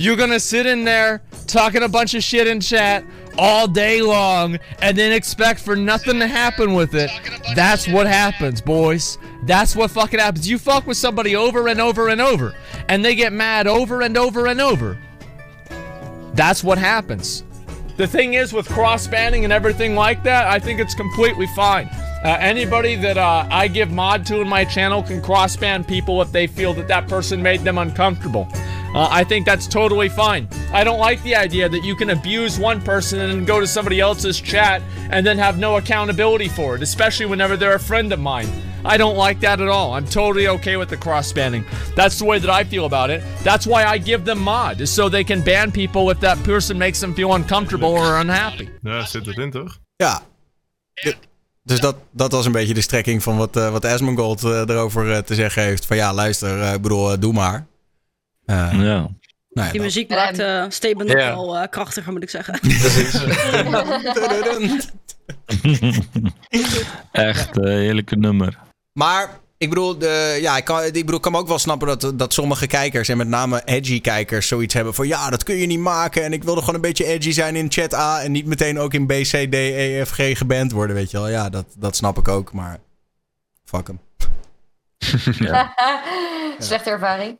You're 0.00 0.16
gonna 0.16 0.40
sit 0.40 0.64
in 0.64 0.84
there 0.84 1.20
talking 1.46 1.82
a 1.82 1.88
bunch 1.88 2.14
of 2.14 2.24
shit 2.24 2.46
in 2.46 2.58
chat 2.62 3.04
all 3.36 3.68
day 3.68 4.00
long 4.00 4.58
and 4.80 4.96
then 4.96 5.12
expect 5.12 5.60
for 5.60 5.76
nothing 5.76 6.18
to 6.20 6.26
happen 6.26 6.72
with 6.72 6.94
it. 6.94 7.10
That's 7.54 7.86
what 7.86 8.06
happens, 8.06 8.62
boys. 8.62 9.18
That's 9.42 9.76
what 9.76 9.90
fucking 9.90 10.18
happens. 10.18 10.48
You 10.48 10.58
fuck 10.58 10.86
with 10.86 10.96
somebody 10.96 11.36
over 11.36 11.68
and 11.68 11.82
over 11.82 12.08
and 12.08 12.18
over, 12.18 12.54
and 12.88 13.04
they 13.04 13.14
get 13.14 13.34
mad 13.34 13.66
over 13.66 14.00
and 14.00 14.16
over 14.16 14.46
and 14.46 14.58
over. 14.58 14.96
That's 16.32 16.64
what 16.64 16.78
happens. 16.78 17.44
The 17.98 18.06
thing 18.06 18.32
is, 18.32 18.54
with 18.54 18.66
cross 18.70 19.06
banning 19.06 19.44
and 19.44 19.52
everything 19.52 19.94
like 19.94 20.22
that, 20.22 20.46
I 20.46 20.58
think 20.58 20.80
it's 20.80 20.94
completely 20.94 21.46
fine. 21.48 21.88
Uh, 22.24 22.38
anybody 22.40 22.96
that 22.96 23.18
uh, 23.18 23.46
I 23.50 23.68
give 23.68 23.90
mod 23.90 24.24
to 24.26 24.40
in 24.40 24.48
my 24.48 24.64
channel 24.64 25.02
can 25.02 25.20
cross 25.20 25.56
ban 25.56 25.84
people 25.84 26.22
if 26.22 26.32
they 26.32 26.46
feel 26.46 26.72
that 26.72 26.88
that 26.88 27.06
person 27.06 27.42
made 27.42 27.60
them 27.60 27.76
uncomfortable. 27.76 28.48
Uh, 28.94 29.08
I 29.20 29.24
think 29.24 29.46
that's 29.46 29.68
totally 29.68 30.08
fine. 30.08 30.48
I 30.72 30.82
don't 30.84 30.98
like 30.98 31.22
the 31.22 31.36
idea 31.36 31.68
that 31.68 31.84
you 31.84 31.94
can 31.94 32.10
abuse 32.10 32.58
one 32.58 32.80
person 32.80 33.20
and 33.20 33.46
go 33.46 33.60
to 33.60 33.66
somebody 33.66 34.00
else's 34.00 34.40
chat 34.40 34.82
and 35.10 35.24
then 35.24 35.38
have 35.38 35.58
no 35.58 35.76
accountability 35.76 36.48
for 36.48 36.74
it, 36.76 36.82
especially 36.82 37.26
whenever 37.26 37.56
they're 37.56 37.76
a 37.76 37.80
friend 37.80 38.12
of 38.12 38.18
mine. 38.18 38.48
I 38.84 38.96
don't 38.96 39.16
like 39.16 39.40
that 39.40 39.60
at 39.60 39.68
all. 39.68 39.92
I'm 39.92 40.06
totally 40.06 40.48
okay 40.48 40.76
with 40.76 40.88
the 40.88 40.96
cross 40.96 41.32
banning. 41.32 41.64
That's 41.94 42.18
the 42.18 42.24
way 42.24 42.40
that 42.40 42.50
I 42.50 42.64
feel 42.64 42.84
about 42.84 43.10
it. 43.10 43.22
That's 43.42 43.66
why 43.66 43.84
I 43.84 43.98
give 43.98 44.24
them 44.24 44.38
mod, 44.38 44.80
is 44.80 44.94
so 44.94 45.08
they 45.08 45.24
can 45.24 45.42
ban 45.42 45.70
people 45.70 46.10
if 46.10 46.18
that 46.20 46.42
person 46.42 46.78
makes 46.78 46.98
them 46.98 47.14
feel 47.14 47.34
uncomfortable 47.34 47.90
or 47.90 48.18
unhappy. 48.20 48.68
Ja, 48.82 49.04
zit 49.06 49.26
het 49.26 49.38
in 49.38 49.50
toch? 49.50 49.78
Ja. 49.96 50.22
De- 50.94 51.16
dus 51.62 51.80
dat, 51.80 51.96
dat 52.10 52.32
was 52.32 52.46
een 52.46 52.52
beetje 52.52 52.74
de 52.74 52.80
strekking 52.80 53.22
van 53.22 53.36
wat, 53.36 53.56
eh 53.56 53.70
wat 53.70 53.84
Asmongold 53.84 54.44
eh, 54.44 54.50
erover 54.50 55.12
eh, 55.12 55.18
te 55.18 55.34
zeggen 55.34 55.62
heeft. 55.62 55.86
Van 55.86 55.96
ja, 55.96 56.12
luister, 56.14 56.62
eh, 56.62 56.72
ik 56.72 56.82
bedoel, 56.82 57.18
doe 57.18 57.32
maar. 57.32 57.66
Eh, 58.50 58.72
ja. 58.72 58.78
Nou 58.78 59.08
ja, 59.52 59.62
Die 59.62 59.72
dat- 59.72 59.80
muziek 59.82 60.08
maakt 60.08 60.38
eh 60.38 60.64
statement 60.68 61.08
nog 61.08 61.16
wel 61.16 61.56
eh, 61.58 61.68
krachtiger, 61.68 62.12
moet 62.12 62.22
ik 62.22 62.30
zeggen. 62.30 62.58
Echt 67.12 67.56
een 67.56 67.66
heerlijke 67.68 68.16
nummer. 68.16 68.58
Maar 68.92 69.38
ik 69.58 69.68
bedoel, 69.68 69.98
de, 69.98 70.38
ja, 70.40 70.56
ik, 70.56 70.64
kan, 70.64 70.82
ik 70.84 70.92
bedoel, 70.92 71.14
ik 71.16 71.20
kan 71.22 71.32
me 71.32 71.38
ook 71.38 71.48
wel 71.48 71.58
snappen 71.58 71.88
dat, 71.98 72.12
dat 72.18 72.32
sommige 72.32 72.66
kijkers, 72.66 73.08
en 73.08 73.16
met 73.16 73.28
name 73.28 73.62
edgy 73.64 74.00
kijkers, 74.00 74.48
zoiets 74.48 74.74
hebben 74.74 74.94
van 74.94 75.06
ja, 75.06 75.30
dat 75.30 75.42
kun 75.42 75.54
je 75.56 75.66
niet 75.66 75.78
maken. 75.78 76.24
En 76.24 76.32
ik 76.32 76.44
wilde 76.44 76.60
gewoon 76.60 76.74
een 76.74 76.80
beetje 76.80 77.04
edgy 77.04 77.30
zijn 77.32 77.56
in 77.56 77.70
chat 77.72 77.94
A 77.94 78.22
en 78.22 78.32
niet 78.32 78.46
meteen 78.46 78.78
ook 78.78 78.94
in 78.94 79.06
B, 79.06 79.10
C, 79.10 79.26
D, 79.50 79.54
E, 79.54 80.04
F, 80.04 80.10
G 80.10 80.38
geband 80.38 80.72
worden, 80.72 80.96
weet 80.96 81.10
je 81.10 81.16
wel. 81.16 81.28
Ja, 81.28 81.48
dat, 81.48 81.64
dat 81.78 81.96
snap 81.96 82.18
ik 82.18 82.28
ook, 82.28 82.52
maar 82.52 82.78
fuck 83.64 83.86
hem. 83.86 84.00
Slechte 86.58 86.90
ervaring. 86.90 87.38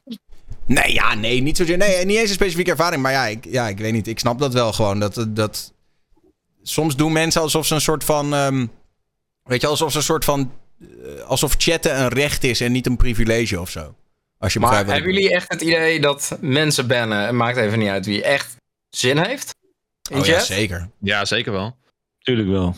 Nee, 0.75 0.93
ja, 0.93 1.15
nee, 1.15 1.41
niet 1.43 1.57
zozeer. 1.57 1.77
Nee, 1.77 2.05
niet 2.05 2.17
eens 2.17 2.29
een 2.29 2.35
specifieke 2.35 2.71
ervaring. 2.71 3.03
Maar 3.03 3.13
ja 3.13 3.27
ik, 3.27 3.45
ja, 3.45 3.69
ik 3.69 3.79
weet 3.79 3.93
niet. 3.93 4.07
Ik 4.07 4.19
snap 4.19 4.39
dat 4.39 4.53
wel 4.53 4.73
gewoon. 4.73 5.01
Dat, 5.01 5.27
dat, 5.29 5.73
soms 6.63 6.97
doen 6.97 7.13
mensen 7.13 7.41
alsof 7.41 7.67
ze 7.67 7.75
een 7.75 7.81
soort 7.81 8.05
van. 8.05 8.35
ehm, 8.35 8.67
weet 9.43 9.61
je, 9.61 9.67
alsof 9.67 9.91
ze 9.91 9.97
een 9.97 10.03
soort 10.03 10.25
van. 10.25 10.53
eh, 10.81 11.23
alsof 11.23 11.55
chatten 11.59 12.01
een 12.01 12.09
recht 12.09 12.45
is 12.45 12.61
en 12.61 12.73
niet 12.73 12.87
een 12.87 12.97
privilege 12.97 13.61
of 13.61 13.71
zo. 13.71 13.95
Als 14.39 14.53
je 14.53 14.59
Maar 14.61 14.69
begrijpt 14.69 14.91
wat 14.91 14.99
ik 14.99 15.05
hebben 15.05 15.23
jullie 15.23 15.37
echt 15.37 15.53
het 15.53 15.61
idee 15.63 16.01
dat 16.01 16.37
mensen 16.41 16.87
bannen, 16.87 17.25
het 17.25 17.35
maakt 17.35 17.57
even 17.57 17.79
niet 17.79 17.89
uit 17.89 18.07
wie, 18.07 18.23
echt 18.23 18.57
zin 18.89 19.19
heeft? 19.19 19.55
In 20.11 20.19
Oh 20.19 20.27
ja, 20.27 20.41
zeker. 20.41 20.91
Ja, 21.01 21.25
zeker 21.25 21.53
wel. 21.53 21.77
Tuurlijk 22.19 22.49
wel. 22.49 22.75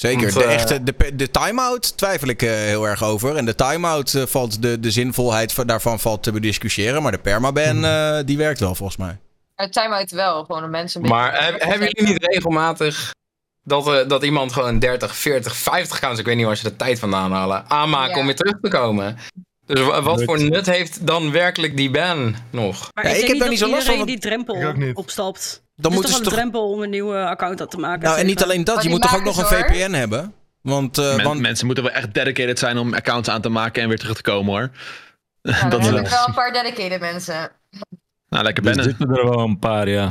Zeker. 0.00 0.20
Want, 0.22 0.34
de, 0.34 0.44
eh, 0.44 0.54
echte, 0.54 0.82
de, 0.82 1.14
de 1.16 1.30
time-out 1.30 1.96
twijfel 1.96 2.28
ik 2.28 2.42
eh, 2.42 2.50
heel 2.50 2.88
erg 2.88 3.04
over. 3.04 3.36
En 3.36 3.44
de 3.44 3.54
time-out 3.54 4.14
eh, 4.14 4.22
valt 4.26 4.62
de, 4.62 4.80
de 4.80 4.90
zinvolheid 4.90 5.52
van, 5.52 5.66
daarvan 5.66 6.00
valt 6.00 6.22
te 6.22 6.32
bediscussiëren. 6.32 7.02
Maar 7.02 7.12
de 7.12 7.18
permaban, 7.18 7.84
eh, 7.84 8.18
die 8.24 8.36
werkt 8.36 8.60
wel 8.60 8.74
volgens 8.74 8.98
mij. 8.98 9.18
Uit 9.54 9.72
time-out 9.72 10.10
wel, 10.10 10.44
gewoon 10.44 10.62
de 10.62 10.68
mensen 10.68 11.00
een 11.02 11.08
beetje... 11.08 11.22
Maar 11.22 11.44
heb- 11.44 11.60
hebben 11.62 11.88
jullie 11.92 12.12
niet 12.12 12.24
regelmatig 12.26 13.14
dat, 13.64 13.88
eh, 13.88 14.08
dat 14.08 14.22
iemand 14.24 14.52
gewoon 14.52 14.78
30, 14.78 15.16
40, 15.16 15.56
50 15.56 15.96
accounts, 15.96 16.20
ik 16.20 16.26
weet 16.26 16.36
niet 16.36 16.46
waar 16.46 16.56
ze 16.56 16.62
de 16.62 16.76
tijd 16.76 16.98
vandaan 16.98 17.32
halen, 17.32 17.64
aanmaken 17.70 18.14
Ja. 18.14 18.20
om 18.20 18.26
weer 18.26 18.36
terug 18.36 18.60
te 18.60 18.68
komen? 18.68 19.16
Dus 19.66 19.80
wa- 19.80 20.02
wat 20.02 20.22
voor 20.24 20.42
nut 20.42 20.66
heeft 20.66 21.06
dan 21.06 21.30
werkelijk 21.32 21.76
die 21.76 21.90
ban 21.90 22.36
nog? 22.50 22.88
Maar 22.94 23.06
Ja, 23.08 23.10
ik, 23.14 23.26
heb 23.26 23.38
daar 23.38 23.48
niet 23.48 23.58
zo 23.58 23.68
last 23.70 23.86
van, 23.86 24.06
die 24.06 24.18
drempel 24.18 24.74
opstapt. 24.92 25.62
Dan 25.76 25.92
moeten 25.92 26.10
is 26.10 26.16
ze 26.16 26.22
toch 26.22 26.32
een 26.32 26.38
drempel 26.38 26.70
om 26.70 26.82
een 26.82 26.90
nieuwe 26.90 27.24
account 27.24 27.60
aan 27.60 27.68
te 27.68 27.78
maken. 27.78 28.02
Nou, 28.02 28.18
en 28.18 28.26
niet 28.26 28.42
alleen 28.42 28.64
dat. 28.64 28.82
Je 28.82 28.88
moet 28.88 29.02
toch 29.02 29.16
ook 29.16 29.24
nog 29.24 29.38
een. 29.38 29.46
VPN 29.46 29.92
hebben? 29.92 30.34
Want, 30.60 30.98
eh, 30.98 31.16
Men- 31.16 31.24
want 31.24 31.40
mensen 31.40 31.66
moeten 31.66 31.84
wel 31.84 31.92
echt 31.92 32.14
dedicated 32.14 32.58
zijn 32.58 32.78
om 32.78 32.94
accounts 32.94 33.28
aan 33.28 33.40
te 33.40 33.48
maken 33.48 33.82
en 33.82 33.88
weer 33.88 33.98
terug 33.98 34.16
te 34.16 34.22
komen 34.22 34.52
hoor. 34.52 34.70
Ja, 35.42 35.68
dat 35.68 35.80
is 35.80 35.86
heb 35.86 35.96
ik 35.98 36.06
wel 36.08 36.28
een 36.28 36.34
paar 36.34 36.52
dedicated 36.52 37.00
mensen. 37.00 37.50
nou, 38.28 38.44
lekker 38.44 38.62
Dus 38.62 38.74
bannen. 38.76 38.96
zitten 38.96 39.16
er 39.16 39.28
wel 39.28 39.38
een 39.38 39.58
paar, 39.58 39.88
ja. 39.88 40.10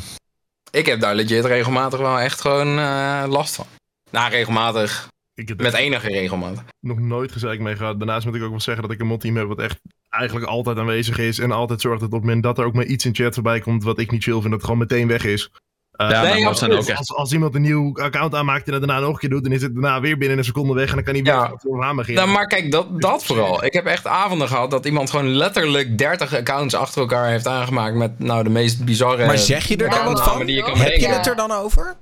Ik 0.72 0.86
heb 0.86 1.00
daar 1.00 1.16
legit 1.16 1.46
regelmatig 1.46 2.00
wel 2.00 2.20
echt 2.20 2.42
gewoon 2.42 2.80
eh, 2.80 3.24
last 3.28 3.56
van. 3.56 3.66
Nou, 4.12 4.30
regelmatig. 4.32 5.08
Ik 5.34 5.48
heb 5.48 5.62
Met 5.62 5.74
enige 5.74 6.08
regelmaat. 6.08 6.64
nog 6.80 7.00
nooit 7.00 7.32
gezeik 7.32 7.60
mee 7.60 7.76
gehad. 7.76 7.98
Daarnaast 8.00 8.26
moet 8.26 8.36
ik 8.36 8.44
ook 8.44 8.50
wel 8.50 8.60
zeggen 8.60 8.84
dat 8.84 8.92
ik 8.92 9.00
een 9.00 9.08
modteam 9.08 9.36
heb 9.38 9.48
wat 9.48 9.60
echt 9.60 9.80
eigenlijk 10.16 10.50
altijd 10.50 10.78
aanwezig 10.78 11.18
is. 11.18 11.40
En 11.40 11.52
altijd 11.52 11.82
zorgt 11.82 12.00
dat 12.00 12.10
op 12.10 12.14
het 12.16 12.24
moment 12.24 12.44
dat 12.44 12.58
er 12.58 12.66
ook 12.66 12.74
maar 12.74 12.86
iets 12.86 13.06
in 13.06 13.16
chat 13.16 13.34
voorbij 13.34 13.60
komt 13.60 13.84
wat 13.84 14.00
ik 14.00 14.12
niet 14.12 14.24
chill 14.24 14.34
vind, 14.34 14.44
dat 14.44 14.54
het 14.54 14.64
gewoon 14.64 14.78
meteen 14.78 15.08
weg 15.08 15.24
is. 15.26 15.50
Uh, 16.02 16.10
Ja, 16.10 16.22
Nee, 16.22 16.32
maar 16.34 16.42
mods 16.42 16.60
zijn 16.60 16.72
ook 16.72 16.78
als, 16.78 16.88
echt. 16.88 16.98
als, 17.00 17.14
als 17.14 17.34
iemand 17.34 17.56
een 17.56 17.62
nieuw 17.62 17.98
account 18.02 18.36
aanmaakt 18.36 18.68
en 18.68 18.74
het 18.74 18.82
daarna 18.82 19.00
nog 19.00 19.10
een 19.14 19.18
keer 19.18 19.30
doet, 19.30 19.44
dan 19.44 19.52
is 19.52 19.62
het 19.62 19.74
daarna 19.74 20.02
weer 20.02 20.18
binnen 20.18 20.38
een 20.38 20.44
seconde 20.44 20.74
weg 20.74 20.90
en 20.90 20.96
dan 20.96 21.04
kan 21.04 21.14
hij 21.14 21.24
weer 21.24 21.34
Ja. 21.34 21.54
voor 21.58 21.84
aan 21.84 21.96
beginnen. 21.96 22.24
Nou, 22.24 22.36
maar 22.36 22.48
kijk, 22.48 22.72
dat, 22.72 23.02
dat 23.02 23.26
vooral. 23.26 23.66
Ik 23.66 23.74
heb 23.74 23.86
echt 23.86 24.08
avonden 24.08 24.48
gehad 24.48 24.72
dat 24.72 24.86
iemand 24.86 25.10
gewoon 25.10 25.28
letterlijk 25.28 25.98
30 25.98 26.36
accounts 26.36 26.74
achter 26.76 27.02
elkaar 27.02 27.30
heeft 27.30 27.48
aangemaakt 27.48 27.96
met 27.96 28.20
nou 28.20 28.44
de 28.44 28.50
meest 28.50 28.86
bizarre. 28.86 29.26
Maar 29.26 29.38
zeg 29.38 29.68
je 29.68 29.78
er 29.78 29.90
dan 29.90 30.06
wat 30.06 30.24
van? 30.24 30.46
Die 30.46 30.56
je 30.56 30.64
kan 30.64 30.78
Heb 30.78 30.96
je 30.96 31.08
het 31.08 31.28
er 31.28 31.36
dan 31.36 31.52
over? 31.52 31.96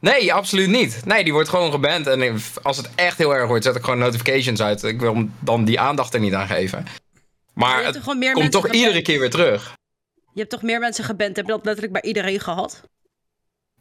Nee, 0.00 0.34
absoluut 0.34 0.68
niet. 0.68 1.02
Nee, 1.04 1.24
die 1.24 1.32
wordt 1.32 1.48
gewoon 1.48 1.70
geband. 1.70 2.06
En 2.06 2.40
als 2.62 2.76
het 2.76 2.90
echt 2.94 3.18
heel 3.18 3.34
erg 3.34 3.46
wordt, 3.46 3.64
zet 3.64 3.76
ik 3.76 3.84
gewoon 3.84 3.98
notifications 3.98 4.62
uit. 4.62 4.82
Ik 4.82 5.00
wil 5.00 5.14
hem 5.14 5.32
dan 5.38 5.64
die 5.64 5.80
aandacht 5.80 6.14
er 6.14 6.20
niet 6.20 6.34
aan 6.34 6.46
geven. 6.46 6.84
Je 7.60 7.66
Maar 7.66 7.82
hebt 7.82 7.94
het 7.94 8.32
komt 8.32 8.52
toch 8.52 8.60
geband? 8.62 8.80
iedere 8.80 9.02
keer 9.02 9.20
weer 9.20 9.30
terug. 9.30 9.72
Je 10.32 10.38
hebt 10.38 10.50
toch 10.50 10.62
meer 10.62 10.80
mensen 10.80 11.04
geband? 11.04 11.36
Heb 11.36 11.46
je 11.46 11.52
dat 11.52 11.64
letterlijk 11.64 11.92
bij 11.92 12.02
iedereen 12.02 12.40
gehad? 12.40 12.82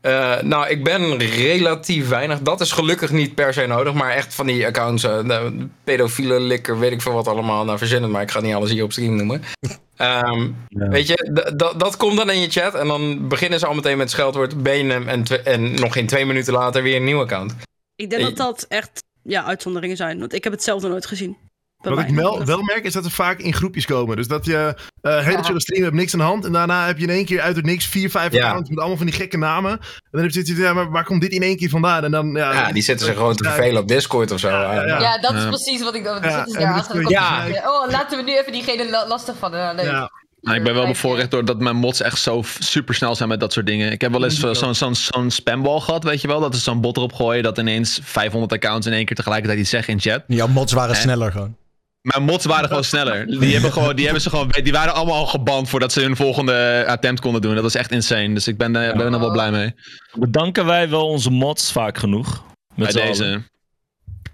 Eh, 0.01 0.41
nou, 0.41 0.67
ik 0.69 0.83
ben 0.83 1.17
relatief 1.17 2.07
weinig. 2.09 2.41
Dat 2.41 2.61
is 2.61 2.71
gelukkig 2.71 3.11
niet 3.11 3.35
per 3.35 3.53
se 3.53 3.65
nodig. 3.65 3.93
Maar 3.93 4.11
echt 4.11 4.33
van 4.33 4.45
die 4.45 4.65
accounts, 4.65 5.03
eh, 5.03 5.27
de 5.27 5.67
pedofiele 5.83 6.39
likker, 6.39 6.79
weet 6.79 6.91
ik 6.91 7.01
veel 7.01 7.13
wat 7.13 7.27
allemaal. 7.27 7.65
Nou, 7.65 7.77
verzinnen, 7.77 8.11
maar 8.11 8.21
ik 8.21 8.31
ga 8.31 8.39
niet 8.39 8.53
alles 8.53 8.71
hier 8.71 8.83
op 8.83 8.91
stream 8.91 9.15
noemen. 9.15 9.41
Ehm, 9.95 10.41
Ja. 10.67 10.87
Weet 10.87 11.07
je, 11.07 11.31
dat 11.77 11.97
komt 11.97 12.17
dan 12.17 12.29
in 12.29 12.39
je 12.41 12.49
chat. 12.49 12.75
En 12.75 12.87
dan 12.87 13.27
beginnen 13.27 13.59
ze 13.59 13.65
al 13.65 13.73
meteen 13.73 13.97
met 13.97 14.09
scheldwoord, 14.09 14.63
benen. 14.63 15.07
En, 15.07 15.23
en 15.45 15.73
nog 15.73 15.93
geen 15.93 16.07
twee 16.07 16.25
minuten 16.25 16.53
later 16.53 16.83
weer 16.83 16.95
een 16.95 17.03
nieuw 17.03 17.19
account. 17.19 17.55
Ik 17.95 18.09
denk 18.09 18.21
dat 18.21 18.37
dat 18.37 18.65
echt 18.69 19.03
ja, 19.23 19.43
uitzonderingen 19.43 19.97
zijn. 19.97 20.19
Want 20.19 20.33
ik 20.33 20.43
heb 20.43 20.53
het 20.53 20.63
zelf 20.63 20.81
nog 20.81 20.91
nooit 20.91 21.05
gezien. 21.05 21.37
Bij 21.81 21.93
Wat 21.93 22.03
ik 22.09 22.15
wel, 22.15 22.45
wel 22.45 22.61
merk 22.61 22.85
is 22.85 22.93
dat 22.93 23.03
ze 23.03 23.09
vaak 23.09 23.39
in 23.39 23.53
groepjes 23.53 23.85
komen. 23.85 24.15
Dus 24.15 24.27
dat 24.27 24.45
je 24.45 24.75
eh 25.01 25.17
hele 25.19 25.31
Ja. 25.37 25.43
chille 25.43 25.61
stream 25.61 25.83
hebt, 25.83 25.95
niks 25.95 26.13
aan 26.13 26.19
de 26.19 26.25
hand. 26.25 26.45
En 26.45 26.51
daarna 26.51 26.85
heb 26.85 26.97
je 26.97 27.03
in 27.03 27.09
één 27.09 27.25
keer 27.25 27.41
uit 27.41 27.55
het 27.55 27.65
niks 27.65 27.85
vier, 27.85 28.09
vijf 28.09 28.33
Ja. 28.33 28.45
accounts 28.47 28.69
met 28.69 28.77
allemaal 28.79 28.97
van 28.97 29.05
die 29.05 29.15
gekke 29.15 29.37
namen. 29.37 29.71
En 29.71 29.79
dan 30.11 30.21
heb 30.21 30.29
je 30.29 30.31
zoiets 30.31 30.51
van, 30.51 30.61
ja, 30.61 30.73
maar 30.73 30.91
waar 30.91 31.03
komt 31.03 31.21
dit 31.21 31.31
in 31.31 31.41
één 31.41 31.57
keer 31.57 31.69
vandaan? 31.69 32.03
En 32.03 32.11
dan, 32.11 32.31
ja, 32.35 32.53
Ja, 32.53 32.71
die 32.71 32.83
zitten 32.83 33.05
zich 33.05 33.15
gewoon 33.15 33.35
te 33.35 33.43
vervelen 33.43 33.81
op 33.81 33.87
Discord 33.87 34.31
of 34.31 34.39
zo. 34.39 34.49
Ja, 34.49 34.73
ja, 34.73 34.85
ja. 34.85 34.99
Ja, 35.01 35.19
dat 35.19 35.33
is 35.33 35.41
Ja. 35.43 35.47
precies 35.47 35.81
wat 35.83 35.95
ik 35.95 36.03
dan. 36.03 36.21
Ja, 36.21 36.45
ze 36.47 36.53
daar. 36.59 37.09
Ja. 37.09 37.61
Oh, 37.65 37.89
laten 37.91 38.17
we 38.17 38.23
nu 38.23 38.37
even 38.37 38.51
diegene 38.51 38.89
la- 38.89 39.07
lastig 39.07 39.35
van. 39.39 39.53
Uh, 39.55 39.69
leuk. 39.75 39.85
Ja. 39.85 40.11
Nou, 40.41 40.57
ik 40.57 40.63
ben 40.63 40.73
wel 40.73 40.87
bevoorrecht 40.87 41.31
door 41.31 41.45
dat 41.45 41.59
mijn 41.59 41.75
mods 41.75 42.01
echt 42.01 42.19
zo 42.19 42.41
super 42.59 42.95
snel 42.95 43.15
zijn 43.15 43.29
met 43.29 43.39
dat 43.39 43.53
soort 43.53 43.65
dingen. 43.65 43.91
Ik 43.91 44.01
heb 44.01 44.11
wel 44.11 44.23
eens 44.23 44.43
eh, 44.43 44.53
zo'n 44.53 44.75
zo'n 44.75 44.95
zo'n 44.95 45.31
spambal 45.31 45.79
gehad, 45.79 46.03
weet 46.03 46.21
je 46.21 46.27
wel. 46.27 46.39
Dat 46.39 46.53
is 46.53 46.63
zo'n 46.63 46.81
bot 46.81 46.97
erop 46.97 47.13
gooien 47.13 47.43
dat 47.43 47.57
ineens 47.57 47.99
500 48.03 48.51
accounts 48.53 48.87
in 48.87 48.93
één 48.93 49.05
keer 49.05 49.15
tegelijkertijd 49.15 49.59
iets 49.59 49.69
zeggen 49.69 49.93
in 49.93 49.99
chat. 49.99 50.23
Ja, 50.27 50.47
mods 50.47 50.73
waren 50.73 50.95
Eh. 50.95 51.01
sneller 51.01 51.31
gewoon. 51.31 51.55
Mijn 52.01 52.23
mods 52.23 52.45
waren 52.45 52.67
gewoon 52.67 52.83
sneller. 52.83 53.25
Die, 53.39 53.53
hebben 53.53 53.71
gewoon, 53.71 53.95
die, 53.95 54.03
hebben 54.03 54.21
ze 54.21 54.29
gewoon, 54.29 54.51
die 54.63 54.71
waren 54.71 54.93
allemaal 54.93 55.15
al 55.15 55.25
geband 55.25 55.69
voordat 55.69 55.91
ze 55.91 56.01
hun 56.01 56.15
volgende 56.15 56.83
attempt 56.87 57.21
konden 57.21 57.41
doen. 57.41 57.55
Dat 57.55 57.63
is 57.65 57.75
echt 57.75 57.91
insane. 57.91 58.33
Dus 58.33 58.47
ik 58.47 58.57
ben, 58.57 58.75
eh, 58.75 58.97
ben 58.97 59.13
er 59.13 59.19
wel 59.19 59.31
blij 59.31 59.51
mee. 59.51 59.73
Bedanken 60.13 60.65
wij 60.65 60.89
wel 60.89 61.07
onze 61.07 61.29
mods 61.29 61.71
vaak 61.71 61.97
genoeg? 61.97 62.43
Met 62.75 62.93
Bij 62.93 63.09
allen. 63.09 63.47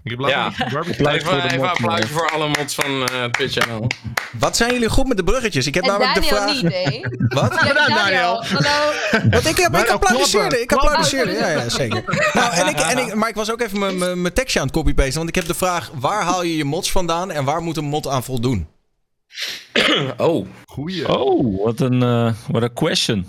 Ik 0.06 0.12
heb 0.18 0.28
Ja. 0.28 0.46
een 0.46 0.64
Applaus 0.64 0.86
Even, 0.86 1.02
de 1.04 1.44
even 1.44 1.58
mods, 1.58 1.70
applaus 1.70 1.98
man. 1.98 2.08
voor 2.08 2.30
alle 2.30 2.48
mods 2.58 2.74
van 2.74 3.06
eh 3.08 3.24
Twitch 3.24 3.52
channel. 3.54 3.86
Wat 4.38 4.56
zijn 4.56 4.72
jullie 4.72 4.88
goed 4.88 5.06
met 5.08 5.16
de 5.16 5.24
bruggetjes? 5.24 5.66
Ik 5.66 5.74
heb 5.74 5.84
En 5.84 5.90
namelijk 5.90 6.14
de 6.14 6.22
vraag... 6.22 6.52
niet, 6.52 6.72
hè? 6.72 7.00
Wat? 7.40 7.60
Ja, 7.64 7.72
Daniel. 7.88 8.44
Hallo. 8.44 8.92
Want 9.30 9.46
ik, 9.46 9.56
heb, 9.56 9.66
ik 9.66 9.70
Bijna 9.70 9.92
applaudisseerde, 9.92 10.60
ik 10.62 10.72
applaudisseerde. 10.72 11.32
Ja, 11.32 11.48
ja, 11.48 11.68
zeker. 11.68 12.30
Nou, 12.32 12.54
en 12.54 12.66
ik, 12.66 12.78
en 12.78 12.98
ik, 12.98 13.14
maar 13.14 13.28
ik 13.28 13.34
was 13.34 13.50
ook 13.50 13.60
even 13.60 13.96
mijn- 14.22 14.32
tekstje 14.32 14.60
aan 14.60 14.66
het 14.66 14.74
copy-pasten. 14.74 15.14
Want 15.16 15.28
ik 15.28 15.34
heb 15.34 15.46
de 15.46 15.54
vraag, 15.54 15.90
waar 15.94 16.22
haal 16.22 16.42
je 16.42 16.56
je 16.56 16.64
mods 16.64 16.90
vandaan 16.90 17.30
en 17.30 17.44
waar 17.44 17.62
moet 17.62 17.76
een 17.76 17.84
mod 17.84 18.06
aan 18.06 18.24
voldoen? 18.24 18.66
Oh, 20.16 20.46
Goeie. 20.66 21.18
Oh, 21.18 21.64
wat 21.64 21.80
een, 21.80 22.02
eh 22.02 22.32
wat 22.48 22.62
een 22.62 22.72
question. 22.72 23.26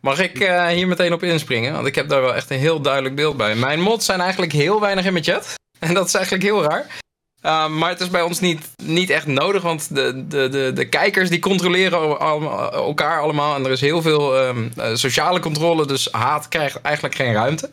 mag 0.00 0.18
ik 0.18 0.38
eh, 0.40 0.66
hier 0.66 0.88
meteen 0.88 1.12
op 1.12 1.22
inspringen? 1.22 1.72
Want 1.72 1.86
ik 1.86 1.94
heb 1.94 2.08
daar 2.08 2.20
wel 2.20 2.34
echt 2.34 2.50
een 2.50 2.58
heel 2.58 2.80
duidelijk 2.80 3.14
beeld 3.14 3.36
bij. 3.36 3.54
Mijn 3.54 3.80
mods 3.80 4.04
zijn 4.06 4.20
eigenlijk 4.20 4.52
heel 4.52 4.80
weinig 4.80 5.04
in 5.04 5.12
mijn 5.12 5.24
chat. 5.24 5.54
En 5.84 5.94
dat 5.94 6.06
is 6.06 6.14
eigenlijk 6.14 6.44
heel 6.44 6.62
raar. 6.62 6.86
Uh, 7.42 7.68
maar 7.68 7.88
het 7.88 8.00
is 8.00 8.10
bij 8.10 8.22
ons 8.22 8.40
niet, 8.40 8.70
niet 8.82 9.10
echt 9.10 9.26
nodig, 9.26 9.62
want 9.62 9.94
de, 9.94 10.26
de, 10.28 10.48
de, 10.48 10.72
de 10.74 10.88
kijkers 10.88 11.30
die 11.30 11.38
controleren 11.38 12.18
allemaal, 12.18 12.72
elkaar 12.72 13.20
allemaal. 13.20 13.54
En 13.54 13.64
er 13.64 13.70
is 13.70 13.80
heel 13.80 14.02
veel 14.02 14.46
um, 14.46 14.72
uh, 14.78 14.94
sociale 14.94 15.40
controle, 15.40 15.86
dus 15.86 16.08
haat 16.10 16.48
krijgt 16.48 16.80
eigenlijk 16.80 17.14
geen 17.14 17.32
ruimte. 17.32 17.70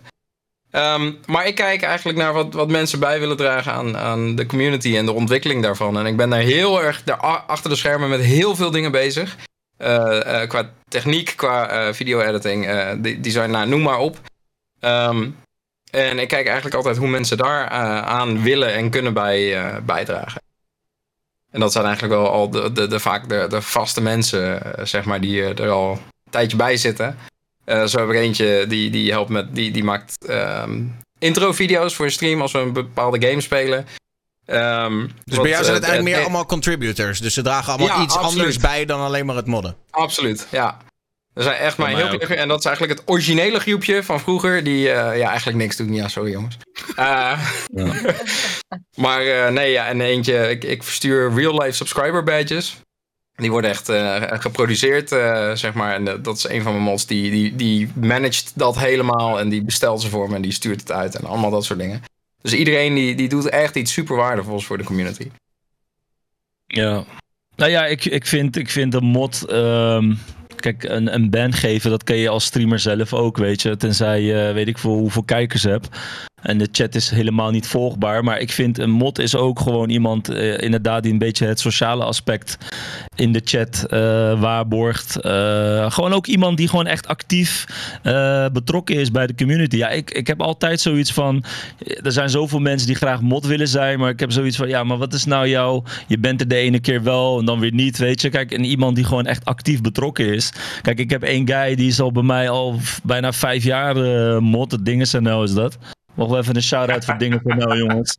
Um, 0.71 1.19
maar 1.25 1.47
ik 1.47 1.55
kijk 1.55 1.81
eigenlijk 1.81 2.17
naar 2.17 2.33
wat, 2.33 2.53
wat 2.53 2.69
mensen 2.69 2.99
bij 2.99 3.19
willen 3.19 3.37
dragen 3.37 3.71
aan, 3.71 3.97
aan 3.97 4.35
de 4.35 4.45
community 4.45 4.97
en 4.97 5.05
de 5.05 5.13
ontwikkeling 5.13 5.63
daarvan. 5.63 5.97
En 5.97 6.05
ik 6.05 6.17
ben 6.17 6.29
daar 6.29 6.39
heel 6.39 6.83
erg 6.83 7.03
daar 7.03 7.17
achter 7.47 7.69
de 7.69 7.75
schermen 7.75 8.09
met 8.09 8.21
heel 8.21 8.55
veel 8.55 8.71
dingen 8.71 8.91
bezig. 8.91 9.35
Uh, 9.77 10.41
qua 10.47 10.69
techniek, 10.87 11.33
qua 11.35 11.93
video-editing, 11.93 12.67
design, 13.21 13.49
nou, 13.49 13.67
noem 13.67 13.81
maar 13.81 13.99
op. 13.99 14.19
Um, 14.79 15.35
en 15.91 16.19
ik 16.19 16.27
kijk 16.27 16.45
eigenlijk 16.45 16.75
altijd 16.75 16.97
hoe 16.97 17.07
mensen 17.07 17.37
daar 17.37 17.71
uh, 17.71 18.01
aan 18.01 18.41
willen 18.41 18.73
en 18.73 18.89
kunnen 18.89 19.13
bij, 19.13 19.63
uh, 19.63 19.77
bijdragen. 19.85 20.41
En 21.51 21.59
dat 21.59 21.71
zijn 21.71 21.85
eigenlijk 21.85 22.13
wel 22.13 22.29
al 22.29 22.49
de, 22.49 22.71
de, 22.71 22.87
de 22.87 22.99
vaak 22.99 23.29
de, 23.29 23.45
de, 23.49 23.61
vaste 23.61 24.01
mensen, 24.01 24.61
uh, 24.65 24.85
zeg 24.85 25.05
maar, 25.05 25.21
die 25.21 25.43
er 25.43 25.69
al 25.69 25.91
een 25.91 26.31
tijdje 26.31 26.57
bij 26.57 26.77
zitten. 26.77 27.17
Uh, 27.65 27.85
zo 27.85 27.99
heb 27.99 28.09
ik 28.09 28.15
eentje 28.15 28.65
die, 28.67 28.89
die 28.89 29.11
helpt 29.11 29.29
met, 29.29 29.55
die, 29.55 29.71
die 29.71 29.83
maakt 29.83 30.29
um, 30.29 30.95
intro-video's 31.19 31.95
voor 31.95 32.05
een 32.05 32.11
stream 32.11 32.41
als 32.41 32.51
we 32.51 32.59
een 32.59 32.73
bepaalde 32.73 33.27
game 33.27 33.41
spelen. 33.41 33.87
Um, 34.45 35.11
dus 35.23 35.37
bij 35.37 35.49
jou 35.49 35.63
zijn 35.63 35.75
het 35.75 35.83
eigenlijk 35.83 36.15
meer 36.15 36.19
allemaal 36.23 36.45
contributors. 36.45 37.19
Dus 37.19 37.33
ze 37.33 37.41
dragen 37.41 37.73
allemaal 37.73 37.97
ja, 37.97 38.03
iets 38.03 38.15
absoluut. 38.15 38.39
anders 38.39 38.57
bij 38.57 38.85
dan 38.85 38.99
alleen 38.99 39.25
maar 39.25 39.35
het 39.35 39.47
modden. 39.47 39.75
Absoluut, 39.89 40.47
ja. 40.51 40.77
Er 41.33 41.43
zijn 41.43 41.55
echt 41.55 41.77
maar 41.77 41.95
heel. 41.95 42.19
En 42.19 42.47
dat 42.47 42.59
is 42.59 42.65
eigenlijk 42.65 42.99
het 42.99 43.09
originele 43.09 43.59
groepje 43.59 44.03
van 44.03 44.19
vroeger. 44.19 44.63
Die 44.63 44.87
uh, 44.87 45.17
ja, 45.17 45.29
eigenlijk 45.29 45.57
niks 45.57 45.75
doet. 45.75 45.95
Ja, 45.95 46.07
sorry 46.07 46.31
jongens. 46.31 46.57
Uh, 46.89 46.95
ja. 47.75 47.93
maar 49.05 49.25
uh, 49.25 49.49
nee, 49.49 49.71
ja, 49.71 49.87
en 49.87 50.01
eentje. 50.01 50.49
Ik, 50.49 50.63
ik 50.63 50.83
verstuur 50.83 51.33
real 51.33 51.61
life 51.61 51.75
subscriber 51.75 52.23
badges. 52.23 52.81
Die 53.41 53.51
worden 53.51 53.69
echt 53.69 53.89
eh, 53.89 54.21
geproduceerd, 54.29 55.11
eh, 55.11 55.51
zeg 55.53 55.73
maar. 55.73 55.93
En 55.93 56.07
eh, 56.07 56.13
dat 56.21 56.37
is 56.37 56.49
een 56.49 56.61
van 56.61 56.71
mijn 56.71 56.83
mods. 56.83 57.05
Die, 57.05 57.31
die, 57.31 57.55
die 57.55 57.91
managt 57.95 58.51
dat 58.55 58.79
helemaal. 58.79 59.39
En 59.39 59.49
die 59.49 59.63
bestelt 59.63 60.01
ze 60.01 60.09
voor 60.09 60.29
me 60.29 60.35
en 60.35 60.41
die 60.41 60.51
stuurt 60.51 60.79
het 60.79 60.91
uit. 60.91 61.15
En 61.15 61.25
allemaal 61.25 61.49
dat 61.49 61.65
soort 61.65 61.79
dingen. 61.79 62.01
Dus 62.41 62.53
iedereen 62.53 62.93
die, 62.93 63.15
die 63.15 63.29
doet 63.29 63.49
echt 63.49 63.75
iets 63.75 63.93
super 63.93 64.15
waardevols 64.15 64.65
voor 64.65 64.77
de 64.77 64.83
community. 64.83 65.31
Ja. 66.67 67.03
Nou 67.55 67.71
ja, 67.71 67.85
ik, 67.85 68.05
ik, 68.05 68.25
vind, 68.25 68.57
ik 68.57 68.69
vind 68.69 68.93
een 68.93 69.03
mod. 69.03 69.45
ehm, 69.45 70.13
kijk, 70.61 70.83
een, 70.83 71.13
een 71.13 71.29
ban 71.29 71.53
geven, 71.53 71.89
dat 71.89 72.03
kan 72.03 72.15
je 72.15 72.29
als 72.29 72.45
streamer 72.45 72.79
zelf 72.79 73.13
ook, 73.13 73.37
weet 73.37 73.61
je. 73.61 73.77
Tenzij 73.77 74.21
je 74.21 74.51
weet 74.53 74.67
ik 74.67 74.77
veel 74.77 74.97
hoeveel 74.97 75.23
kijkers 75.23 75.63
hebt. 75.63 75.89
En 76.41 76.57
de 76.57 76.67
chat 76.71 76.95
is 76.95 77.09
helemaal 77.09 77.51
niet 77.51 77.67
volgbaar. 77.67 78.23
Maar 78.23 78.39
ik 78.39 78.51
vind 78.51 78.77
een 78.77 78.89
mod 78.89 79.19
is 79.19 79.35
ook 79.35 79.59
gewoon 79.59 79.89
iemand, 79.89 80.29
eh, 80.29 80.57
inderdaad, 80.61 81.03
die 81.03 81.11
een 81.11 81.17
beetje 81.17 81.45
het 81.45 81.59
sociale 81.59 82.03
aspect 82.03 82.57
in 83.21 83.31
de 83.31 83.41
chat 83.43 83.85
eh, 83.89 83.99
waarborgt. 84.39 85.21
Eh, 85.21 85.91
gewoon 85.91 86.13
ook 86.13 86.27
iemand 86.27 86.57
die 86.57 86.67
gewoon 86.67 86.87
echt 86.87 87.07
actief 87.07 87.65
eh, 88.03 88.45
betrokken 88.53 88.95
is 88.95 89.11
bij 89.11 89.27
de 89.27 89.35
community. 89.35 89.75
Ja, 89.75 89.89
ik, 89.89 90.11
ik 90.11 90.27
heb 90.27 90.41
altijd 90.41 90.79
zoiets 90.79 91.11
van. 91.11 91.43
Er 92.03 92.11
zijn 92.11 92.29
zoveel 92.29 92.59
mensen 92.59 92.87
die 92.87 92.95
graag 92.95 93.21
mod 93.21 93.45
willen 93.45 93.67
zijn. 93.67 93.99
Maar 93.99 94.09
ik 94.09 94.19
heb 94.19 94.31
zoiets 94.31 94.57
van. 94.57 94.67
Ja, 94.67 94.83
maar 94.83 94.97
wat 94.97 95.13
is 95.13 95.25
nou 95.25 95.47
jouw. 95.47 95.83
Je 96.07 96.19
bent 96.19 96.41
er 96.41 96.47
de 96.47 96.55
ene 96.55 96.79
keer 96.79 97.03
wel 97.03 97.39
en 97.39 97.45
dan 97.45 97.59
weer 97.59 97.73
niet. 97.73 97.97
Weet 97.97 98.21
je. 98.21 98.29
Kijk, 98.29 98.51
en 98.51 98.63
iemand 98.63 98.95
die 98.95 99.05
gewoon 99.05 99.25
echt 99.25 99.45
actief 99.45 99.81
betrokken 99.81 100.33
is. 100.33 100.51
Kijk, 100.81 100.99
ik 100.99 101.09
heb 101.09 101.23
één 101.23 101.47
guy 101.47 101.75
die 101.75 101.87
is 101.87 102.01
al 102.01 102.11
bij 102.11 102.23
mij 102.23 102.49
al 102.49 102.79
bijna 103.03 103.31
vijf 103.33 103.63
jaar 103.63 103.95
mod. 104.43 104.71
Het 104.71 104.85
dingen 104.85 105.07
SNL 105.07 105.43
is 105.43 105.53
dat. 105.53 105.77
Mogen 106.15 106.33
we 106.33 106.41
even 106.41 106.55
een 106.55 106.63
shout-out 106.63 107.05
voor 107.05 107.17
dingen 107.17 107.41
van 107.43 107.57
nou, 107.57 107.77
jongens. 107.77 108.17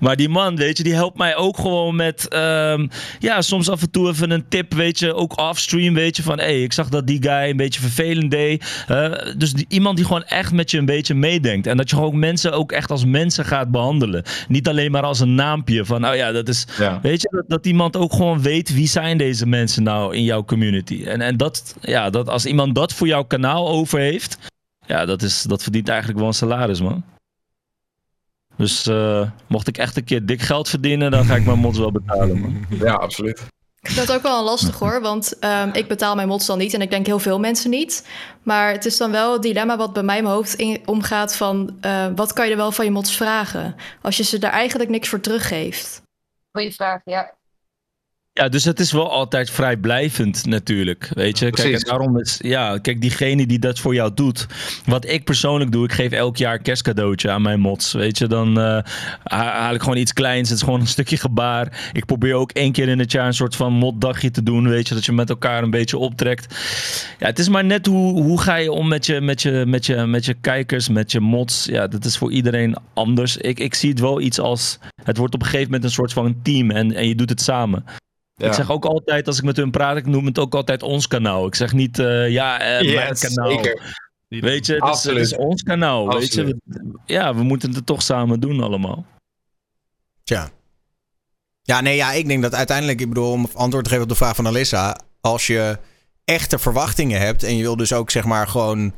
Maar 0.00 0.16
die 0.16 0.28
man, 0.28 0.56
weet 0.56 0.76
je, 0.76 0.82
die 0.82 0.94
helpt 0.94 1.18
mij 1.18 1.36
ook 1.36 1.58
gewoon 1.58 1.96
met... 1.96 2.28
ehm, 2.28 2.86
ja, 3.18 3.42
soms 3.42 3.68
af 3.68 3.82
en 3.82 3.90
toe 3.90 4.08
even 4.08 4.30
een 4.30 4.48
tip, 4.48 4.74
weet 4.74 4.98
je. 4.98 5.14
Ook 5.14 5.38
offstream, 5.38 5.94
weet 5.94 6.16
je. 6.16 6.22
Van, 6.22 6.38
hé, 6.38 6.44
hey, 6.44 6.62
ik 6.62 6.72
zag 6.72 6.88
dat 6.88 7.06
die 7.06 7.22
guy 7.22 7.50
een 7.50 7.56
beetje 7.56 7.80
vervelend 7.80 8.30
deed. 8.30 8.84
Dus 9.36 9.52
die, 9.52 9.64
iemand 9.68 9.96
die 9.96 10.06
gewoon 10.06 10.24
echt 10.24 10.52
met 10.52 10.70
je 10.70 10.78
een 10.78 10.84
beetje 10.84 11.14
meedenkt. 11.14 11.66
En 11.66 11.76
dat 11.76 11.90
je 11.90 11.96
gewoon 11.96 12.18
mensen 12.18 12.52
ook 12.52 12.72
echt 12.72 12.90
als 12.90 13.04
mensen 13.04 13.44
gaat 13.44 13.70
behandelen. 13.70 14.22
Niet 14.48 14.68
alleen 14.68 14.90
maar 14.90 15.02
als 15.02 15.20
een 15.20 15.34
naampje. 15.34 15.84
Van, 15.84 16.00
nou 16.00 16.16
ja, 16.16 16.32
dat 16.32 16.48
is... 16.48 16.66
Weet 17.02 17.22
je, 17.22 17.28
dat, 17.30 17.44
dat 17.48 17.66
iemand 17.66 17.96
ook 17.96 18.12
gewoon 18.12 18.42
weet... 18.42 18.74
wie 18.74 18.88
zijn 18.88 19.18
deze 19.18 19.46
mensen 19.46 19.82
nou 19.82 20.16
in 20.16 20.24
jouw 20.24 20.44
community. 20.44 21.04
En, 21.04 21.20
en 21.20 21.36
dat, 21.36 21.76
ja, 21.80 22.10
dat 22.10 22.28
als 22.28 22.46
iemand 22.46 22.74
dat 22.74 22.92
voor 22.92 23.06
jouw 23.06 23.24
kanaal 23.24 23.68
over 23.68 23.98
heeft... 23.98 24.38
Ja, 24.86 25.04
dat, 25.04 25.22
is, 25.22 25.42
dat 25.42 25.62
verdient 25.62 25.88
eigenlijk 25.88 26.18
wel 26.18 26.28
een 26.28 26.34
salaris, 26.34 26.80
man. 26.80 27.04
Dus 28.56 28.86
eh, 28.86 29.30
mocht 29.46 29.68
ik 29.68 29.78
echt 29.78 29.96
een 29.96 30.04
keer 30.04 30.26
dik 30.26 30.40
geld 30.40 30.68
verdienen, 30.68 31.10
dan 31.10 31.24
ga 31.24 31.36
ik 31.36 31.44
mijn 31.44 31.58
mods 31.58 31.78
wel 31.78 31.92
betalen. 31.92 32.40
Man. 32.40 32.66
Ja, 32.78 32.92
absoluut. 32.92 33.42
Ik 33.80 33.90
vind 33.90 34.06
dat 34.06 34.16
ook 34.16 34.22
wel 34.22 34.44
lastig 34.44 34.78
hoor, 34.78 35.00
want 35.00 35.38
ehm, 35.38 35.70
ik 35.72 35.88
betaal 35.88 36.14
mijn 36.14 36.28
mods 36.28 36.46
dan 36.46 36.58
niet 36.58 36.74
en 36.74 36.80
ik 36.80 36.90
denk 36.90 37.06
heel 37.06 37.18
veel 37.18 37.38
mensen 37.38 37.70
niet. 37.70 38.08
Maar 38.42 38.72
het 38.72 38.84
is 38.84 38.96
dan 38.96 39.10
wel 39.10 39.32
het 39.32 39.42
dilemma 39.42 39.76
wat 39.76 39.92
bij 39.92 40.02
mij 40.02 40.16
in 40.16 40.22
mijn 40.22 40.34
hoofd 40.34 40.54
in, 40.54 40.82
omgaat 40.84 41.36
van 41.36 41.76
eh, 41.80 42.06
wat 42.14 42.32
kan 42.32 42.44
je 42.44 42.50
er 42.50 42.56
wel 42.56 42.72
van 42.72 42.84
je 42.84 42.90
mods 42.90 43.16
vragen 43.16 43.76
als 44.02 44.16
je 44.16 44.22
ze 44.22 44.38
daar 44.38 44.52
eigenlijk 44.52 44.90
niks 44.90 45.08
voor 45.08 45.20
teruggeeft. 45.20 46.02
Goeie 46.52 46.72
vraag, 46.72 47.00
ja. 47.04 47.34
Ja, 48.34 48.48
dus 48.48 48.64
het 48.64 48.80
is 48.80 48.92
wel 48.92 49.10
altijd 49.10 49.50
vrijblijvend 49.50 50.46
natuurlijk. 50.46 51.10
Weet 51.14 51.38
je, 51.38 51.44
kijk, 51.50 51.54
precies. 51.54 51.84
daarom 51.84 52.18
is, 52.18 52.38
ja, 52.42 52.78
kijk, 52.78 53.00
diegene 53.00 53.46
die 53.46 53.58
dat 53.58 53.78
voor 53.78 53.94
jou 53.94 54.14
doet. 54.14 54.46
Wat 54.84 55.08
ik 55.08 55.24
persoonlijk 55.24 55.72
doe, 55.72 55.84
ik 55.84 55.92
geef 55.92 56.12
elk 56.12 56.36
jaar 56.36 56.54
een 56.54 56.62
kerstcadeautje 56.62 57.30
aan 57.30 57.42
mijn 57.42 57.60
mods. 57.60 57.92
Weet 57.92 58.18
je, 58.18 58.26
dan 58.26 58.58
eh, 58.60 58.78
ha- 59.22 59.60
haal 59.60 59.74
ik 59.74 59.80
gewoon 59.80 59.96
iets 59.96 60.12
kleins. 60.12 60.48
Het 60.48 60.58
is 60.58 60.64
gewoon 60.64 60.80
een 60.80 60.86
stukje 60.86 61.16
gebaar. 61.16 61.90
Ik 61.92 62.06
probeer 62.06 62.34
ook 62.34 62.50
één 62.52 62.72
keer 62.72 62.88
in 62.88 62.98
het 62.98 63.12
jaar 63.12 63.26
een 63.26 63.34
soort 63.34 63.56
van 63.56 63.72
moddagje 63.72 64.30
te 64.30 64.42
doen. 64.42 64.68
Weet 64.68 64.88
je, 64.88 64.94
dat 64.94 65.04
je 65.04 65.12
met 65.12 65.30
elkaar 65.30 65.62
een 65.62 65.70
beetje 65.70 65.98
optrekt. 65.98 66.54
Ja, 67.18 67.26
het 67.26 67.38
is 67.38 67.48
maar 67.48 67.64
net 67.64 67.86
hoe, 67.86 68.22
hoe 68.22 68.40
ga 68.40 68.56
je 68.56 68.72
om 68.72 68.88
met 68.88 69.06
je, 69.06 69.20
met, 69.20 69.42
je, 69.42 69.64
met, 69.66 69.86
je, 69.86 69.96
met 70.06 70.24
je 70.24 70.34
kijkers, 70.34 70.88
met 70.88 71.12
je 71.12 71.20
mods. 71.20 71.64
Ja, 71.64 71.86
dat 71.86 72.04
is 72.04 72.16
voor 72.16 72.32
iedereen 72.32 72.76
anders. 72.94 73.36
Ik, 73.36 73.58
ik 73.58 73.74
zie 73.74 73.90
het 73.90 74.00
wel 74.00 74.20
iets 74.20 74.38
als, 74.40 74.78
het 75.04 75.16
wordt 75.16 75.34
op 75.34 75.40
een 75.40 75.46
gegeven 75.46 75.66
moment 75.66 75.84
een 75.84 75.94
soort 75.94 76.12
van 76.12 76.36
team 76.42 76.70
en, 76.70 76.92
en 76.92 77.08
je 77.08 77.14
doet 77.14 77.30
het 77.30 77.40
samen. 77.40 77.84
Ja. 78.42 78.48
Ik 78.48 78.54
zeg 78.54 78.70
ook 78.70 78.84
altijd, 78.84 79.26
als 79.26 79.38
ik 79.38 79.44
met 79.44 79.56
hun 79.56 79.70
praat, 79.70 79.96
ik 79.96 80.06
noem 80.06 80.26
het 80.26 80.38
ook 80.38 80.54
altijd 80.54 80.82
ons 80.82 81.08
kanaal. 81.08 81.46
Ik 81.46 81.54
zeg 81.54 81.72
niet, 81.72 81.98
eh, 81.98 82.28
ja, 82.30 82.60
eh, 82.60 82.94
mijn 82.94 83.14
kanaal. 83.18 83.50
zeker. 83.50 83.96
Weet 84.28 84.42
je, 84.42 84.50
het 84.52 84.60
is, 84.62 84.68
het 84.68 84.80
Absoluut. 84.80 85.24
is 85.24 85.36
ons 85.36 85.62
kanaal. 85.62 86.08
Weet 86.18 86.32
je? 86.34 86.44
We- 86.44 86.58
Ja, 87.06 87.34
we 87.34 87.42
moeten 87.42 87.74
het 87.74 87.86
toch 87.86 88.02
samen 88.02 88.40
doen 88.40 88.60
allemaal. 88.62 89.06
Tja. 90.24 90.50
Ja, 91.62 91.80
nee, 91.80 91.96
ja, 91.96 92.12
ik 92.12 92.26
denk 92.28 92.42
dat 92.42 92.54
uiteindelijk, 92.54 93.00
ik 93.00 93.08
bedoel, 93.08 93.32
om 93.32 93.48
antwoord 93.54 93.84
te 93.84 93.90
geven 93.90 94.04
op 94.04 94.10
de 94.10 94.16
vraag 94.16 94.36
van 94.36 94.46
Alissa. 94.46 94.98
Als 95.20 95.46
je 95.46 95.78
echte 96.24 96.58
verwachtingen 96.58 97.20
hebt 97.20 97.42
en 97.42 97.56
je 97.56 97.62
wil 97.62 97.76
dus 97.76 97.92
ook 97.92 98.10
zeg 98.10 98.24
maar 98.24 98.48
gewoon 98.48 98.92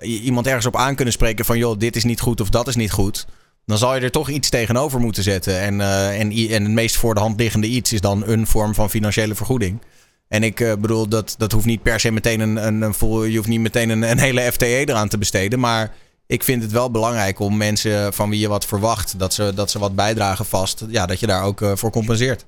iemand 0.00 0.46
ergens 0.46 0.66
op 0.66 0.76
aan 0.76 0.94
kunnen 0.94 1.14
spreken 1.14 1.44
van 1.44 1.58
joh, 1.58 1.78
dit 1.78 1.96
is 1.96 2.04
niet 2.04 2.20
goed 2.20 2.40
of 2.40 2.48
dat 2.50 2.68
is 2.68 2.76
niet 2.76 2.90
goed. 2.92 3.26
Dan 3.70 3.78
zal 3.78 3.94
je 3.94 4.00
er 4.00 4.10
toch 4.10 4.28
iets 4.28 4.48
tegenover 4.48 5.00
moeten 5.00 5.22
zetten. 5.22 5.60
En, 5.60 5.80
eh, 5.80 6.20
en, 6.20 6.30
en 6.30 6.62
het 6.62 6.72
meest 6.72 6.96
voor 6.96 7.14
de 7.14 7.20
hand 7.20 7.40
liggende 7.40 7.66
iets 7.66 7.92
is 7.92 8.00
dan 8.00 8.26
een 8.26 8.46
vorm 8.46 8.74
van 8.74 8.90
financiële 8.90 9.34
vergoeding. 9.34 9.80
En 10.28 10.42
ik 10.42 10.60
eh, 10.60 10.72
bedoel, 10.78 11.08
dat, 11.08 11.34
dat 11.38 11.52
hoeft 11.52 11.66
niet 11.66 11.82
per 11.82 12.00
se 12.00 12.10
meteen 12.10 12.40
een, 12.40 12.66
een, 12.66 12.82
een 12.82 12.94
vol, 12.94 13.24
je 13.24 13.36
hoeft 13.36 13.48
niet 13.48 13.60
meteen 13.60 13.90
een, 13.90 14.02
een 14.02 14.18
hele 14.18 14.52
FTE 14.52 14.66
eraan 14.66 15.08
te 15.08 15.18
besteden. 15.18 15.60
Maar 15.60 15.94
ik 16.26 16.44
vind 16.44 16.62
het 16.62 16.72
wel 16.72 16.90
belangrijk 16.90 17.38
om 17.38 17.56
mensen 17.56 18.12
van 18.12 18.30
wie 18.30 18.40
je 18.40 18.48
wat 18.48 18.66
verwacht, 18.66 19.18
dat 19.18 19.34
ze, 19.34 19.52
dat 19.54 19.70
ze 19.70 19.78
wat 19.78 19.94
bijdragen 19.94 20.46
vast, 20.46 20.84
ja, 20.88 21.06
dat 21.06 21.20
je 21.20 21.26
daar 21.26 21.42
ook 21.42 21.60
eh, 21.60 21.72
voor 21.74 21.90
compenseert. 21.90 22.46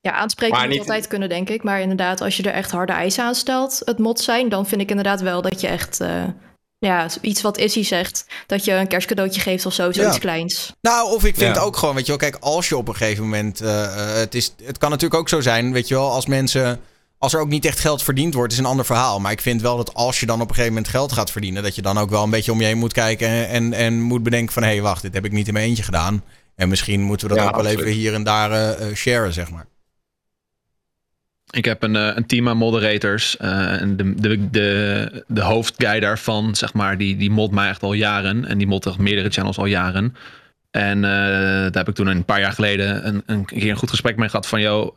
Ja, 0.00 0.12
aanspreken 0.12 0.58
moet 0.58 0.68
niet- 0.68 0.78
altijd 0.78 1.06
kunnen, 1.06 1.28
denk 1.28 1.48
ik. 1.48 1.62
Maar 1.62 1.80
inderdaad, 1.80 2.20
als 2.20 2.36
je 2.36 2.42
er 2.42 2.52
echt 2.52 2.70
harde 2.70 2.92
eisen 2.92 3.24
aan 3.24 3.34
stelt, 3.34 3.82
het 3.84 3.98
mod 3.98 4.20
zijn, 4.20 4.48
dan 4.48 4.66
vind 4.66 4.80
ik 4.80 4.88
inderdaad 4.88 5.20
wel 5.20 5.42
dat 5.42 5.60
je 5.60 5.66
echt, 5.66 6.00
eh, 6.00 6.24
ja, 6.78 7.06
iets 7.20 7.40
wat 7.40 7.58
Issy 7.58 7.82
zegt, 7.82 8.24
dat 8.46 8.64
je 8.64 8.72
een 8.72 8.88
kerstcadeautje 8.88 9.40
geeft 9.40 9.66
of 9.66 9.72
zo, 9.72 9.92
zoiets 9.92 10.14
Ja. 10.14 10.20
kleins. 10.20 10.72
Nou, 10.80 11.12
of 11.14 11.24
ik 11.24 11.36
vind 11.36 11.54
Ja. 11.54 11.60
ook 11.62 11.76
gewoon, 11.76 11.94
weet 11.94 12.06
je 12.06 12.16
wel, 12.18 12.30
kijk, 12.30 12.36
als 12.40 12.68
je 12.68 12.76
op 12.76 12.88
een 12.88 12.96
gegeven 12.96 13.24
moment, 13.24 13.60
eh, 13.60 13.84
eh, 13.84 14.14
het, 14.16 14.34
is, 14.34 14.52
het 14.64 14.78
kan 14.78 14.90
natuurlijk 14.90 15.20
ook 15.20 15.28
zo 15.28 15.40
zijn, 15.40 15.72
weet 15.72 15.88
je 15.88 15.94
wel, 15.94 16.10
als 16.10 16.26
mensen, 16.26 16.80
als 17.18 17.34
er 17.34 17.40
ook 17.40 17.48
niet 17.48 17.64
echt 17.64 17.78
geld 17.80 18.02
verdiend 18.02 18.34
wordt, 18.34 18.52
is 18.52 18.58
een 18.58 18.64
ander 18.64 18.84
verhaal. 18.84 19.20
Maar 19.20 19.32
ik 19.32 19.40
vind 19.40 19.62
wel 19.62 19.76
dat 19.76 19.94
als 19.94 20.20
je 20.20 20.26
dan 20.26 20.40
op 20.40 20.48
een 20.48 20.54
gegeven 20.54 20.72
moment 20.72 20.90
geld 20.92 21.12
gaat 21.12 21.30
verdienen, 21.30 21.62
dat 21.62 21.74
je 21.74 21.82
dan 21.82 21.98
ook 21.98 22.10
wel 22.10 22.22
een 22.22 22.30
beetje 22.30 22.52
om 22.52 22.60
je 22.60 22.66
heen 22.66 22.78
moet 22.78 22.92
kijken 22.92 23.28
en, 23.28 23.48
en, 23.48 23.72
en 23.72 24.00
moet 24.00 24.22
bedenken 24.22 24.52
van, 24.52 24.62
hé, 24.62 24.68
hey, 24.68 24.82
wacht, 24.82 25.02
dit 25.02 25.14
heb 25.14 25.24
ik 25.24 25.32
niet 25.32 25.46
in 25.46 25.52
mijn 25.52 25.66
eentje 25.66 25.82
gedaan. 25.82 26.24
En 26.56 26.68
misschien 26.68 27.02
moeten 27.02 27.28
we 27.28 27.34
dat 27.34 27.42
Ja, 27.42 27.50
ook 27.50 27.56
wel 27.62 27.66
even 27.72 27.86
hier 27.86 28.14
en 28.14 28.22
daar 28.24 28.50
eh, 28.52 28.88
eh, 28.88 28.94
sharen, 28.94 29.32
zeg 29.32 29.50
maar. 29.50 29.66
Ik 31.50 31.64
heb 31.64 31.82
een, 31.82 31.96
eh, 31.96 32.10
een 32.14 32.26
team 32.26 32.48
aan 32.48 32.56
moderators. 32.56 33.36
eh, 33.36 33.80
en 33.80 33.96
de, 33.96 34.14
de, 34.14 34.50
de, 34.50 35.24
de 35.26 35.40
hoofdguy 35.40 36.00
daarvan, 36.00 36.54
zeg 36.54 36.72
maar, 36.74 36.98
die, 36.98 37.16
die 37.16 37.30
mod 37.30 37.50
mij 37.50 37.68
echt 37.68 37.82
al 37.82 37.92
jaren. 37.92 38.44
En 38.44 38.58
die 38.58 38.66
mod 38.66 38.86
echt 38.86 38.98
meerdere 38.98 39.30
channels 39.30 39.58
al 39.58 39.66
jaren. 39.66 40.14
En 40.70 41.04
eh, 41.04 41.10
daar 41.10 41.70
heb 41.72 41.88
ik 41.88 41.94
toen 41.94 42.06
een 42.06 42.24
paar 42.24 42.40
jaar 42.40 42.52
geleden 42.52 43.06
een, 43.06 43.22
een 43.26 43.44
keer 43.44 43.70
een 43.70 43.76
goed 43.76 43.90
gesprek 43.90 44.16
mee 44.16 44.28
gehad 44.28 44.46
van... 44.46 44.60
joh, 44.60 44.94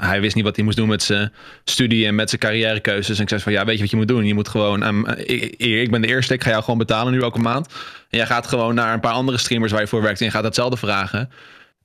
hij 0.00 0.20
wist 0.20 0.34
niet 0.34 0.44
wat 0.44 0.56
hij 0.56 0.64
moest 0.64 0.76
doen 0.76 0.88
met 0.88 1.02
zijn 1.02 1.32
studie 1.64 2.06
en 2.06 2.14
met 2.14 2.28
zijn 2.28 2.40
carrièrekeuzes. 2.40 3.16
En 3.16 3.22
ik 3.22 3.28
zei 3.28 3.40
van, 3.40 3.52
ja, 3.52 3.64
weet 3.64 3.74
je 3.74 3.80
wat 3.80 3.90
je 3.90 3.96
moet 3.96 4.08
doen? 4.08 4.24
Je 4.26 4.34
moet 4.34 4.48
gewoon... 4.48 4.82
ehm, 4.82 5.06
ik, 5.06 5.54
ik 5.58 5.90
ben 5.90 6.02
de 6.02 6.08
eerste, 6.08 6.34
ik 6.34 6.42
ga 6.42 6.50
jou 6.50 6.62
gewoon 6.62 6.78
betalen 6.78 7.12
nu 7.12 7.20
elke 7.20 7.38
maand. 7.38 7.66
En 8.10 8.18
jij 8.18 8.26
gaat 8.26 8.46
gewoon 8.46 8.74
naar 8.74 8.94
een 8.94 9.00
paar 9.00 9.12
andere 9.12 9.38
streamers 9.38 9.72
waar 9.72 9.80
je 9.80 9.86
voor 9.86 10.02
werkt... 10.02 10.18
en 10.20 10.26
je 10.26 10.32
gaat 10.32 10.42
datzelfde 10.42 10.76
vragen. 10.76 11.30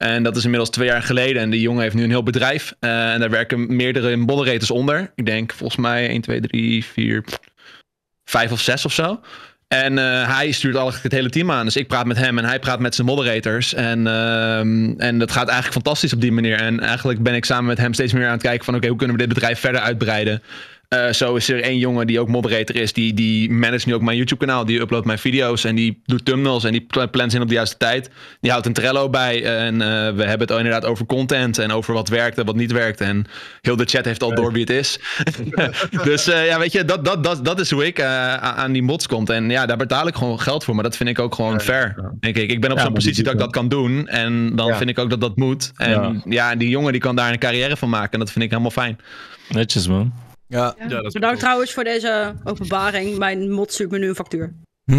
En 0.02 0.24
dat 0.24 0.36
is 0.38 0.44
inmiddels 0.44 0.70
twee 0.70 0.88
jaar 0.88 1.02
geleden. 1.04 1.42
En 1.42 1.50
die 1.50 1.62
jongen 1.62 1.82
heeft 1.82 1.96
nu 1.96 2.04
een 2.04 2.10
heel 2.10 2.24
bedrijf. 2.24 2.74
eh, 2.80 3.14
en 3.14 3.20
daar 3.20 3.30
werken 3.30 3.76
meerdere 3.76 4.16
moderators 4.16 4.72
onder. 4.72 5.12
Ik 5.16 5.26
denk 5.26 5.54
volgens 5.54 5.80
mij 5.80 6.10
1, 6.10 6.22
2, 6.22 6.42
3, 6.42 6.86
4, 6.86 7.24
5 8.26 8.52
of 8.52 8.60
6 8.60 8.86
of 8.86 8.94
zo. 8.94 9.20
En 9.68 9.98
eh, 9.98 10.36
hij 10.36 10.52
stuurt 10.52 10.76
eigenlijk 10.76 11.04
het 11.04 11.12
hele 11.12 11.30
team 11.30 11.52
aan. 11.52 11.66
Dus 11.66 11.76
ik 11.76 11.88
praat 11.88 12.06
met 12.06 12.18
hem 12.18 12.38
en 12.38 12.46
hij 12.46 12.60
praat 12.60 12.80
met 12.80 12.96
zijn 12.96 13.08
moderators. 13.08 13.74
En, 13.74 14.08
ehm, 14.08 14.94
en 14.98 15.20
dat 15.20 15.32
gaat 15.32 15.48
eigenlijk 15.48 15.74
fantastisch 15.74 16.14
op 16.14 16.22
die 16.22 16.32
manier. 16.32 16.60
En 16.60 16.80
eigenlijk 16.80 17.24
ben 17.24 17.34
ik 17.34 17.46
samen 17.46 17.66
met 17.66 17.78
hem 17.78 17.94
steeds 17.94 18.14
meer 18.14 18.26
aan 18.26 18.32
het 18.32 18.42
kijken 18.42 18.66
van... 18.66 18.76
oké, 18.76 18.88
hoe 18.88 18.98
kunnen 18.98 19.16
we 19.16 19.26
dit 19.26 19.34
bedrijf 19.34 19.60
verder 19.60 19.82
uitbreiden? 19.82 20.44
Eh, 20.92 21.12
zo 21.12 21.36
is 21.36 21.50
er 21.50 21.62
één 21.62 21.78
jongen 21.78 22.08
die 22.08 22.20
ook 22.20 22.28
moderator 22.28 22.76
is. 22.76 22.94
Die, 22.94 23.14
die 23.14 23.52
managt 23.52 23.86
nu 23.86 23.94
ook 23.94 24.02
mijn 24.02 24.18
YouTube 24.18 24.46
kanaal. 24.46 24.66
Die 24.66 24.80
uploadt 24.80 25.06
mijn 25.06 25.20
video's 25.20 25.64
en 25.64 25.76
die 25.76 26.02
doet 26.06 26.26
thumbnails. 26.26 26.64
En 26.64 26.72
die 26.72 26.82
pla- 26.82 27.06
plant 27.06 27.34
in 27.34 27.42
op 27.42 27.48
de 27.48 27.54
juiste 27.54 27.78
tijd. 27.78 28.10
Die 28.42 28.52
houdt 28.52 28.66
een 28.66 28.74
Trello 28.74 29.10
bij. 29.10 29.44
En 29.44 29.82
eh, 29.82 29.88
we 29.88 30.24
hebben 30.24 30.40
het 30.40 30.50
inderdaad 30.50 30.86
over 30.86 31.06
content. 31.06 31.58
En 31.58 31.72
over 31.72 31.94
wat 31.94 32.10
werkt 32.10 32.38
en 32.38 32.46
wat 32.46 32.56
niet 32.56 32.72
werkt. 32.72 33.02
En 33.02 33.26
heel 33.62 33.76
de 33.76 33.86
chat 33.86 34.06
heeft 34.06 34.24
al 34.24 34.36
door 34.36 34.52
wie 34.52 34.62
het 34.62 34.70
is. 34.70 35.00
dus 36.04 36.28
eh, 36.28 36.46
ja, 36.46 36.60
weet 36.60 36.72
je, 36.72 36.86
dat, 36.86 37.06
dat, 37.06 37.24
dat, 37.24 37.46
dat 37.46 37.60
is 37.60 37.72
hoe 37.72 37.86
ik 37.86 38.02
aan 38.02 38.72
die 38.72 38.84
mods 38.84 39.08
komt. 39.08 39.30
En 39.30 39.50
ja, 39.50 39.66
daar 39.66 39.78
betaal 39.78 40.08
ik 40.08 40.16
gewoon 40.16 40.40
geld 40.40 40.64
voor. 40.64 40.76
Maar 40.76 40.84
dat 40.84 40.98
vind 40.98 41.10
ik 41.10 41.20
ook 41.20 41.36
gewoon 41.36 41.62
fair. 41.62 42.12
Denk 42.20 42.36
ik. 42.38 42.52
Ik 42.52 42.62
ben 42.62 42.72
op 42.72 42.78
Ja, 42.78 42.84
zo'n 42.84 42.94
positie 42.94 43.24
dat 43.24 43.34
ik 43.34 43.40
dat 43.40 43.52
kan 43.52 43.68
doen. 43.68 44.08
En 44.08 44.56
dan 44.56 44.76
vind 44.76 44.90
ik 44.90 45.00
ook 45.00 45.10
dat 45.10 45.22
dat 45.22 45.38
moet. 45.38 45.72
En 45.76 46.22
ja. 46.26 46.56
die 46.56 46.70
jongen 46.70 46.92
die 46.92 47.02
kan 47.02 47.16
daar 47.16 47.32
een 47.32 47.40
carrière 47.40 47.78
van 47.78 47.90
maken. 47.90 48.12
En 48.12 48.20
dat 48.20 48.32
vind 48.32 48.44
ik 48.44 48.50
helemaal 48.50 48.72
fijn. 48.72 49.00
Netjes, 49.50 49.88
man. 49.88 50.30
Ja. 50.52 50.76
Ja, 50.80 50.88
dat 50.88 51.06
is 51.06 51.14
Bedankt 51.14 51.40
trouwens 51.40 51.74
voor 51.74 51.84
deze 51.84 52.34
openbaring. 52.44 53.18
Mijn 53.18 53.52
mod 53.52 53.74
stuurt 53.74 53.92
me 53.92 53.98
nu 53.98 54.08
een 54.10 54.16
factuur. 54.16 54.54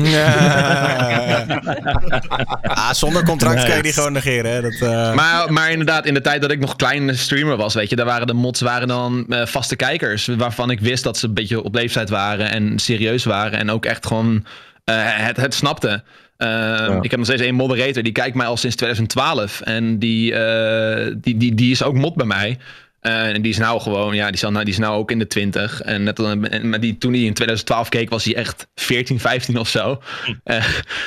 ah, 2.62 2.92
zonder 2.92 3.24
contract 3.24 3.64
kan 3.64 3.76
je 3.76 3.82
die 3.82 3.92
gewoon 3.92 4.12
negeren. 4.12 4.50
Hè? 4.52 4.60
Dat, 4.60 4.72
eh, 4.80 5.14
Maar, 5.14 5.52
maar 5.52 5.70
inderdaad, 5.70 6.06
in 6.06 6.14
de 6.14 6.20
tijd 6.20 6.42
dat 6.42 6.50
ik 6.50 6.60
nog 6.60 6.76
klein 6.76 7.18
streamer 7.18 7.56
was, 7.56 7.74
weet 7.74 7.90
je, 7.90 7.96
daar 7.96 8.06
waren 8.06 8.26
de 8.26 8.32
mods 8.32 8.60
waren 8.60 8.88
dan 8.88 9.26
eh, 9.28 9.46
vaste 9.46 9.76
kijkers. 9.76 10.26
Waarvan 10.26 10.70
ik 10.70 10.80
wist 10.80 11.04
dat 11.04 11.16
ze 11.18 11.26
een 11.26 11.34
beetje 11.34 11.62
op 11.62 11.74
leeftijd 11.74 12.08
waren 12.10 12.50
en 12.50 12.78
serieus 12.78 13.24
waren. 13.24 13.58
En 13.58 13.70
ook 13.70 13.84
echt 13.84 14.06
gewoon 14.06 14.44
eh, 14.84 14.94
het, 15.04 15.36
het 15.36 15.54
snapten. 15.54 16.04
Eh, 16.36 16.98
Ik 17.00 17.10
heb 17.10 17.18
nog 17.18 17.28
steeds 17.28 17.42
één 17.42 17.54
moderator, 17.54 18.02
die 18.02 18.12
kijkt 18.12 18.36
mij 18.36 18.46
al 18.46 18.56
sinds 18.56 18.76
2012. 18.76 19.60
En 19.60 19.98
die, 19.98 20.34
eh, 20.34 21.14
die, 21.20 21.36
die, 21.36 21.54
die 21.54 21.70
is 21.70 21.82
ook 21.82 21.94
mod 21.94 22.14
bij 22.14 22.26
mij. 22.26 22.58
Eh, 23.02 23.26
en 23.28 23.42
die 23.42 23.50
is 23.52 23.58
nou 23.58 23.80
gewoon, 23.80 24.14
ja, 24.14 24.24
die 24.26 24.34
is, 24.34 24.40
nou, 24.40 24.64
die 24.64 24.72
is 24.72 24.78
nou 24.78 24.96
ook 24.96 25.10
in 25.10 25.18
de 25.18 25.26
20. 25.26 25.80
En 25.80 26.02
net, 26.02 26.18
en, 26.18 26.68
maar 26.68 26.80
die, 26.80 26.98
toen 26.98 27.12
hij 27.12 27.20
in 27.22 27.32
2012 27.34 27.88
keek, 27.88 28.10
was 28.10 28.24
hij 28.24 28.34
echt 28.36 28.66
14, 28.74 29.20
15 29.20 29.56
of 29.58 29.68
zo. 29.68 30.02
Eh, 30.44 30.64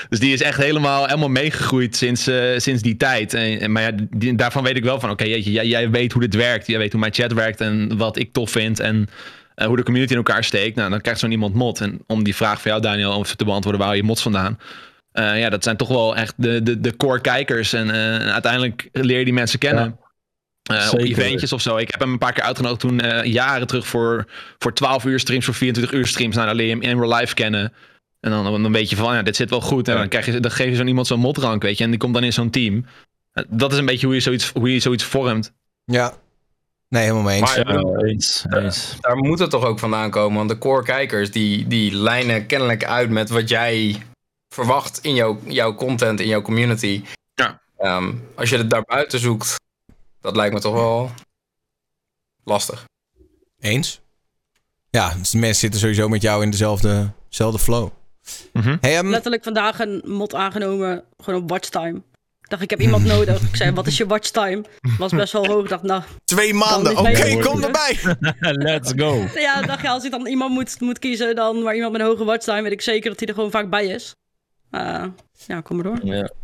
dus 0.09 0.19
die 0.19 0.33
is 0.33 0.41
echt 0.41 0.57
helemaal, 0.57 1.05
helemaal 1.05 1.29
meegegroeid 1.29 1.95
sinds, 1.95 2.27
eh, 2.27 2.43
sinds 2.57 2.81
die 2.81 2.97
tijd. 2.97 3.33
En, 3.33 3.59
en- 3.59 3.71
maar 3.71 3.81
ja, 3.83 3.91
die- 4.09 4.35
daarvan 4.35 4.63
weet 4.63 4.77
ik 4.77 4.83
wel 4.83 4.99
van, 4.99 5.09
oké, 5.09 5.23
jeetje, 5.23 5.51
jij, 5.51 5.65
jij 5.67 5.89
weet 5.89 6.11
hoe 6.11 6.21
dit 6.21 6.35
werkt. 6.35 6.67
Jij 6.67 6.77
weet 6.77 6.91
hoe 6.91 6.99
mijn 7.01 7.13
chat 7.13 7.33
werkt 7.33 7.61
en 7.61 7.97
wat 7.97 8.17
ik 8.17 8.33
tof 8.33 8.51
vind. 8.51 8.79
En 8.79 9.07
hoe 9.65 9.75
de 9.77 9.83
community 9.83 10.11
in 10.11 10.17
elkaar 10.17 10.43
steekt. 10.43 10.75
Nou, 10.75 10.89
dan 10.89 11.01
krijgt 11.01 11.19
zo'n 11.19 11.31
iemand 11.31 11.53
mod. 11.53 11.81
En 11.81 11.99
om 12.07 12.23
die 12.23 12.35
vraag 12.35 12.61
van 12.61 12.71
jou, 12.71 12.83
Daniel, 12.83 13.11
om 13.15 13.23
te 13.23 13.45
beantwoorden, 13.45 13.81
waar 13.81 13.95
je 13.95 14.03
mods 14.03 14.21
vandaan? 14.21 14.59
Ja, 15.13 15.49
dat 15.49 15.63
zijn 15.63 15.77
toch 15.77 15.87
wel 15.87 16.15
echt 16.15 16.33
de, 16.37 16.63
de, 16.63 16.79
de 16.79 16.97
core 16.97 17.21
kijkers. 17.21 17.73
En 17.73 17.91
uiteindelijk 18.31 18.89
leer 18.91 19.19
je 19.19 19.25
die 19.25 19.33
mensen 19.33 19.59
kennen. 19.59 19.97
Eh, 20.65 20.89
op 20.91 20.99
eventjes 20.99 21.53
of 21.53 21.61
zo. 21.61 21.77
Ik 21.77 21.91
heb 21.91 21.99
hem 21.99 22.11
een 22.11 22.17
paar 22.17 22.33
keer 22.33 22.43
uitgenodigd 22.43 22.79
toen 22.79 22.99
eh, 22.99 23.31
jaren 23.31 23.67
terug 23.67 23.87
voor, 23.87 24.25
voor 24.59 24.73
12 24.73 25.05
uur 25.05 25.19
streams, 25.19 25.45
voor 25.45 25.53
24 25.53 25.97
uur 25.99 26.07
streams. 26.07 26.35
Nou, 26.35 26.47
dan 26.47 26.55
leer 26.55 26.65
je 26.65 26.71
hem 26.71 26.81
in 26.81 26.99
real 26.99 27.15
life 27.15 27.33
kennen. 27.33 27.73
En 28.19 28.31
dan, 28.31 28.61
dan 28.63 28.71
weet 28.71 28.89
je 28.89 28.95
van, 28.95 29.15
ja, 29.15 29.21
dit 29.21 29.35
zit 29.35 29.49
wel 29.49 29.61
goed. 29.61 29.87
En 29.87 29.97
dan, 29.97 30.07
krijg 30.07 30.25
je, 30.25 30.39
dan 30.39 30.51
geef 30.51 30.69
je 30.69 30.75
zo'n 30.75 30.87
iemand 30.87 31.07
zo'n 31.07 31.19
modrank, 31.19 31.61
weet 31.61 31.77
je. 31.77 31.83
En 31.83 31.89
die 31.89 31.99
komt 31.99 32.13
dan 32.13 32.23
in 32.23 32.33
zo'n 32.33 32.49
team. 32.49 32.85
Eh, 33.33 33.43
Dat 33.49 33.71
is 33.71 33.77
een 33.77 33.85
beetje 33.85 34.05
hoe 34.05 34.15
je 34.15 34.21
zoiets, 34.21 34.51
hoe 34.53 34.73
je 34.73 34.79
zoiets 34.79 35.03
vormt. 35.03 35.51
Ja. 35.83 36.13
Nee, 36.89 37.03
helemaal 37.03 37.23
mee 37.23 37.39
eens. 37.39 37.55
Maar, 37.55 37.73
Ja, 37.73 38.07
eens, 38.07 38.45
eens. 38.49 38.95
Daar 38.99 39.17
moet 39.17 39.39
het 39.39 39.49
toch 39.49 39.63
ook 39.63 39.79
vandaan 39.79 40.09
komen. 40.09 40.37
Want 40.37 40.49
de 40.49 40.57
core 40.57 40.83
kijkers 40.83 41.31
die, 41.31 41.67
die 41.67 41.95
lijnen 41.95 42.45
kennelijk 42.45 42.85
uit 42.85 43.09
met 43.09 43.29
wat 43.29 43.49
jij 43.49 43.95
verwacht 44.49 44.99
in 45.01 45.15
jouw, 45.15 45.39
jouw 45.47 45.75
content, 45.75 46.19
in 46.19 46.27
jouw 46.27 46.41
community. 46.41 47.03
Ja. 47.33 47.61
Ehm, 47.77 48.13
als 48.35 48.49
je 48.49 48.57
het 48.57 48.69
daarbuiten 48.69 49.19
zoekt, 49.19 49.55
dat 50.25 50.35
lijkt 50.35 50.53
me 50.53 50.59
toch 50.59 50.73
wel 50.73 51.11
lastig. 52.43 52.85
Eens? 53.59 54.01
Ja, 54.89 55.13
dus 55.17 55.29
die 55.29 55.39
mensen 55.39 55.59
zitten 55.59 55.79
sowieso 55.79 56.07
met 56.07 56.21
jou 56.21 56.43
in 56.43 56.49
dezelfde, 56.49 57.11
dezelfde 57.29 57.59
flow. 57.59 57.89
Hey, 58.81 58.97
ehm, 58.97 59.07
Letterlijk 59.07 59.43
vandaag 59.43 59.79
een 59.79 60.01
mod 60.05 60.33
aangenomen, 60.35 61.03
gewoon 61.17 61.41
op 61.41 61.49
watchtime. 61.49 62.01
Ik 62.41 62.51
dacht, 62.51 62.61
ik 62.63 62.69
heb 62.69 62.81
iemand 62.81 63.05
nodig. 63.05 63.41
Ik 63.41 63.55
zei, 63.55 63.71
wat 63.71 63.87
is 63.87 63.97
je 63.97 64.05
watchtime? 64.05 64.63
Was 64.97 65.11
best 65.11 65.33
wel 65.33 65.45
hoog. 65.45 65.63
Ik 65.63 65.69
dacht, 65.69 65.83
nou... 65.83 66.01
Twee 66.23 66.53
maanden, 66.53 66.97
oké, 66.97 67.39
kom 67.39 67.63
erbij. 67.63 67.97
Let's 68.69 68.93
go. 68.95 69.27
Ja, 69.35 69.61
dacht, 69.61 69.81
ja, 69.81 69.91
als 69.91 70.03
ik 70.03 70.11
dan 70.11 70.27
iemand 70.27 70.51
moet, 70.51 70.79
moet 70.79 70.99
kiezen, 70.99 71.35
dan 71.35 71.63
maar 71.63 71.75
iemand 71.75 71.91
met 71.91 72.01
een 72.01 72.07
hoge 72.07 72.23
watchtime, 72.23 72.61
weet 72.61 72.71
ik 72.71 72.81
zeker 72.81 73.09
dat 73.09 73.19
hij 73.19 73.27
er 73.27 73.33
gewoon 73.33 73.51
vaak 73.51 73.69
bij 73.69 73.85
is. 73.85 74.15
Eh, 74.75 75.03
ja, 75.47 75.61
kom 75.61 75.75
maar 75.75 75.85
door. 75.85 75.99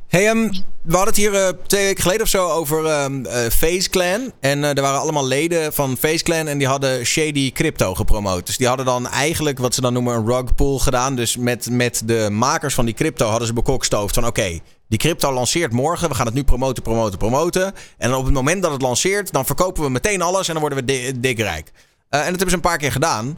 Hey, 0.08 0.28
ehm, 0.28 0.50
we 0.82 0.96
hadden 0.96 1.08
het 1.08 1.16
hier 1.16 1.34
eh, 1.36 1.50
twee 1.68 1.86
weken 1.86 2.02
geleden 2.02 2.22
of 2.24 2.28
zo 2.30 2.50
over 2.50 2.86
ehm 2.86 3.26
eh, 3.26 3.50
Face 3.50 3.90
Clan. 3.90 4.32
En 4.40 4.64
er 4.64 4.82
waren 4.82 5.00
allemaal 5.00 5.28
leden 5.28 5.74
van 5.74 5.98
Face 5.98 6.24
Clan 6.24 6.48
en 6.48 6.58
die 6.58 6.68
hadden 6.68 7.06
Shady 7.06 7.52
Crypto 7.52 7.96
gepromoot. 7.96 8.46
Dus 8.46 8.58
die 8.58 8.68
hadden 8.68 8.86
dan 8.86 9.08
eigenlijk 9.08 9.60
wat 9.60 9.74
ze 9.74 9.82
dan 9.82 9.94
noemen 9.94 10.16
een 10.16 10.26
rug 10.26 10.56
pull 10.56 10.78
gedaan. 10.78 11.16
Dus 11.16 11.38
met, 11.38 11.70
met 11.70 12.02
de 12.06 12.28
makers 12.32 12.74
van 12.74 12.86
die 12.86 12.94
crypto 12.94 13.28
hadden 13.28 13.48
ze 13.48 13.54
bekokstoofd 13.54 14.14
van 14.16 14.26
oké, 14.26 14.60
die 14.88 15.00
crypto 15.00 15.34
lanceert 15.34 15.72
morgen. 15.72 16.10
We 16.10 16.16
gaan 16.16 16.26
het 16.26 16.36
nu 16.36 16.44
promoten, 16.44 16.84
promoten, 16.84 17.18
promoten. 17.18 17.74
En 17.98 18.14
op 18.14 18.26
het 18.26 18.34
moment 18.34 18.62
dat 18.62 18.72
het 18.72 18.82
lanceert, 18.82 19.32
dan 19.32 19.46
verkopen 19.46 19.84
we 19.84 19.90
meteen 19.90 20.22
alles 20.22 20.48
en 20.48 20.54
dan 20.54 20.62
worden 20.62 20.80
we 20.80 20.86
di- 20.86 21.20
dik 21.20 21.40
rijk. 21.40 21.72
Eh, 22.10 22.20
en 22.20 22.26
dat 22.26 22.26
hebben 22.36 22.50
ze 22.50 22.56
een 22.56 22.62
paar 22.62 22.78
keer 22.78 22.92
gedaan. 22.92 23.38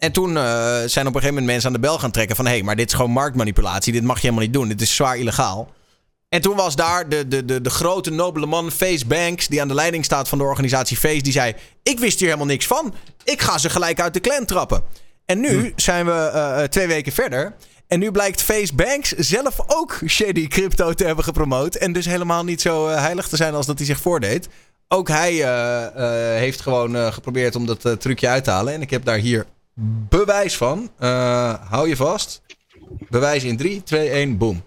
En 0.00 0.12
toen 0.12 0.36
eh, 0.36 0.42
zijn 0.86 1.06
op 1.06 1.14
een 1.14 1.20
gegeven 1.20 1.28
moment 1.28 1.46
mensen 1.46 1.66
aan 1.66 1.72
de 1.72 1.86
bel 1.86 1.98
gaan 1.98 2.10
trekken 2.10 2.36
van... 2.36 2.46
hé, 2.46 2.52
hey, 2.52 2.62
maar 2.62 2.76
dit 2.76 2.88
is 2.88 2.94
gewoon 2.94 3.10
marktmanipulatie. 3.10 3.92
Dit 3.92 4.02
mag 4.02 4.16
je 4.16 4.22
helemaal 4.22 4.44
niet 4.44 4.52
doen. 4.52 4.68
Dit 4.68 4.80
is 4.80 4.94
zwaar 4.94 5.18
illegaal. 5.18 5.70
En 6.28 6.40
toen 6.40 6.56
was 6.56 6.76
daar 6.76 7.08
de, 7.08 7.28
de, 7.28 7.44
de, 7.44 7.60
de 7.60 7.70
grote 7.70 8.10
nobele 8.10 8.46
man 8.46 8.70
Face 8.70 9.06
Banks... 9.06 9.48
die 9.48 9.60
aan 9.60 9.68
de 9.68 9.74
leiding 9.74 10.04
staat 10.04 10.28
van 10.28 10.38
de 10.38 10.44
organisatie 10.44 10.96
Face... 10.96 11.22
die 11.22 11.32
zei, 11.32 11.54
ik 11.82 11.98
wist 11.98 12.18
hier 12.18 12.28
helemaal 12.28 12.48
niks 12.48 12.66
van. 12.66 12.94
Ik 13.24 13.40
ga 13.40 13.58
ze 13.58 13.70
gelijk 13.70 14.00
uit 14.00 14.14
de 14.14 14.20
clan 14.20 14.44
trappen. 14.44 14.82
En 15.24 15.40
nu 15.40 15.72
zijn 15.76 16.06
we 16.06 16.12
eh, 16.12 16.62
twee 16.62 16.86
weken 16.86 17.12
verder... 17.12 17.54
En 17.90 17.98
nu 17.98 18.10
blijkt 18.10 18.42
Face 18.42 18.74
Banks 18.74 19.10
zelf 19.10 19.56
ook 19.66 20.00
Shady 20.06 20.48
Crypto 20.48 20.92
te 20.92 21.04
hebben 21.04 21.24
gepromoot. 21.24 21.74
En 21.74 21.92
dus 21.92 22.06
helemaal 22.06 22.44
niet 22.44 22.60
zo 22.60 22.88
eh, 22.88 23.00
heilig 23.00 23.28
te 23.28 23.36
zijn 23.36 23.54
als 23.54 23.66
dat 23.66 23.78
hij 23.78 23.86
zich 23.86 24.00
voordeed. 24.00 24.48
Ook 24.92 25.08
hij 25.08 25.30
eh, 25.30 25.84
eh, 25.86 26.38
heeft 26.38 26.60
gewoon 26.60 26.96
eh, 26.96 27.12
geprobeerd 27.12 27.56
om 27.56 27.66
dat 27.66 27.84
eh, 27.84 27.92
trucje 27.92 28.28
uit 28.28 28.44
te 28.44 28.50
halen. 28.50 28.74
En 28.74 28.82
ik 28.82 28.90
heb 28.90 29.04
daar 29.04 29.18
hier 29.18 29.46
bewijs 30.08 30.56
van. 30.56 30.90
Eh, 30.98 31.54
hou 31.70 31.88
je 31.88 31.96
vast. 31.96 32.42
Bewijs 33.10 33.44
in 33.44 33.56
3, 33.56 33.82
2, 33.82 34.08
1, 34.10 34.38
boom. 34.38 34.62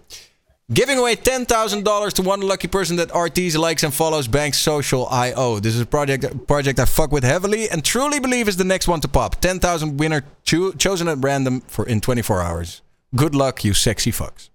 Giving 0.72 0.98
away 0.98 1.16
$10,000 1.16 2.12
to 2.12 2.22
one 2.22 2.44
lucky 2.44 2.68
person 2.68 2.96
that 2.96 3.10
RTs, 3.12 3.54
likes 3.54 3.84
and 3.84 3.94
follows 3.94 4.28
Banks 4.28 4.62
Social 4.62 5.06
IO. 5.26 5.60
This 5.60 5.74
is 5.74 5.80
a 5.80 5.86
project, 5.86 6.46
project 6.46 6.78
I 6.78 6.86
fuck 6.86 7.12
with 7.12 7.24
heavily 7.24 7.68
and 7.70 7.84
truly 7.84 8.20
believe 8.20 8.48
is 8.48 8.56
the 8.56 8.64
next 8.64 8.88
one 8.88 9.00
to 9.00 9.08
pop. 9.08 9.34
10,000 9.40 9.98
winner 9.98 10.22
cho- 10.42 10.72
chosen 10.76 11.08
at 11.08 11.18
random 11.20 11.62
for 11.66 11.86
in 11.86 12.00
24 12.00 12.42
hours. 12.42 12.82
Good 13.14 13.34
luck, 13.34 13.62
you 13.62 13.74
sexy 13.74 14.12
fucks. 14.12 14.50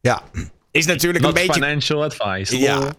Ja, 0.00 0.22
is 0.74 0.86
natuurlijk 0.86 1.24
Not 1.24 1.38
een 1.38 1.46
beetje... 1.46 1.62
financial 1.62 2.04
advice. 2.04 2.58
Ja. 2.58 2.94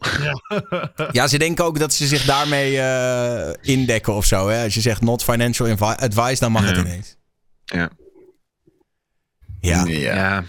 Ja, 1.12 1.28
ze 1.28 1.38
denken 1.38 1.66
ook 1.66 1.80
dat 1.80 1.94
ze 1.94 2.08
zich 2.08 2.26
daarmee 2.26 2.80
eh, 2.80 3.54
indekken 3.62 4.14
of 4.14 4.26
zo. 4.26 4.48
Hè? 4.48 4.64
Als 4.64 4.74
je 4.74 4.82
zegt 4.82 5.02
not 5.02 5.24
financial 5.24 5.78
advice, 5.80 6.40
dan 6.40 6.52
mag 6.52 6.66
het 6.66 6.78
ineens. 6.78 7.16
Ja. 7.66 7.90
Ja. 9.60 9.86
Ja. 9.86 10.40
Nou, 10.40 10.44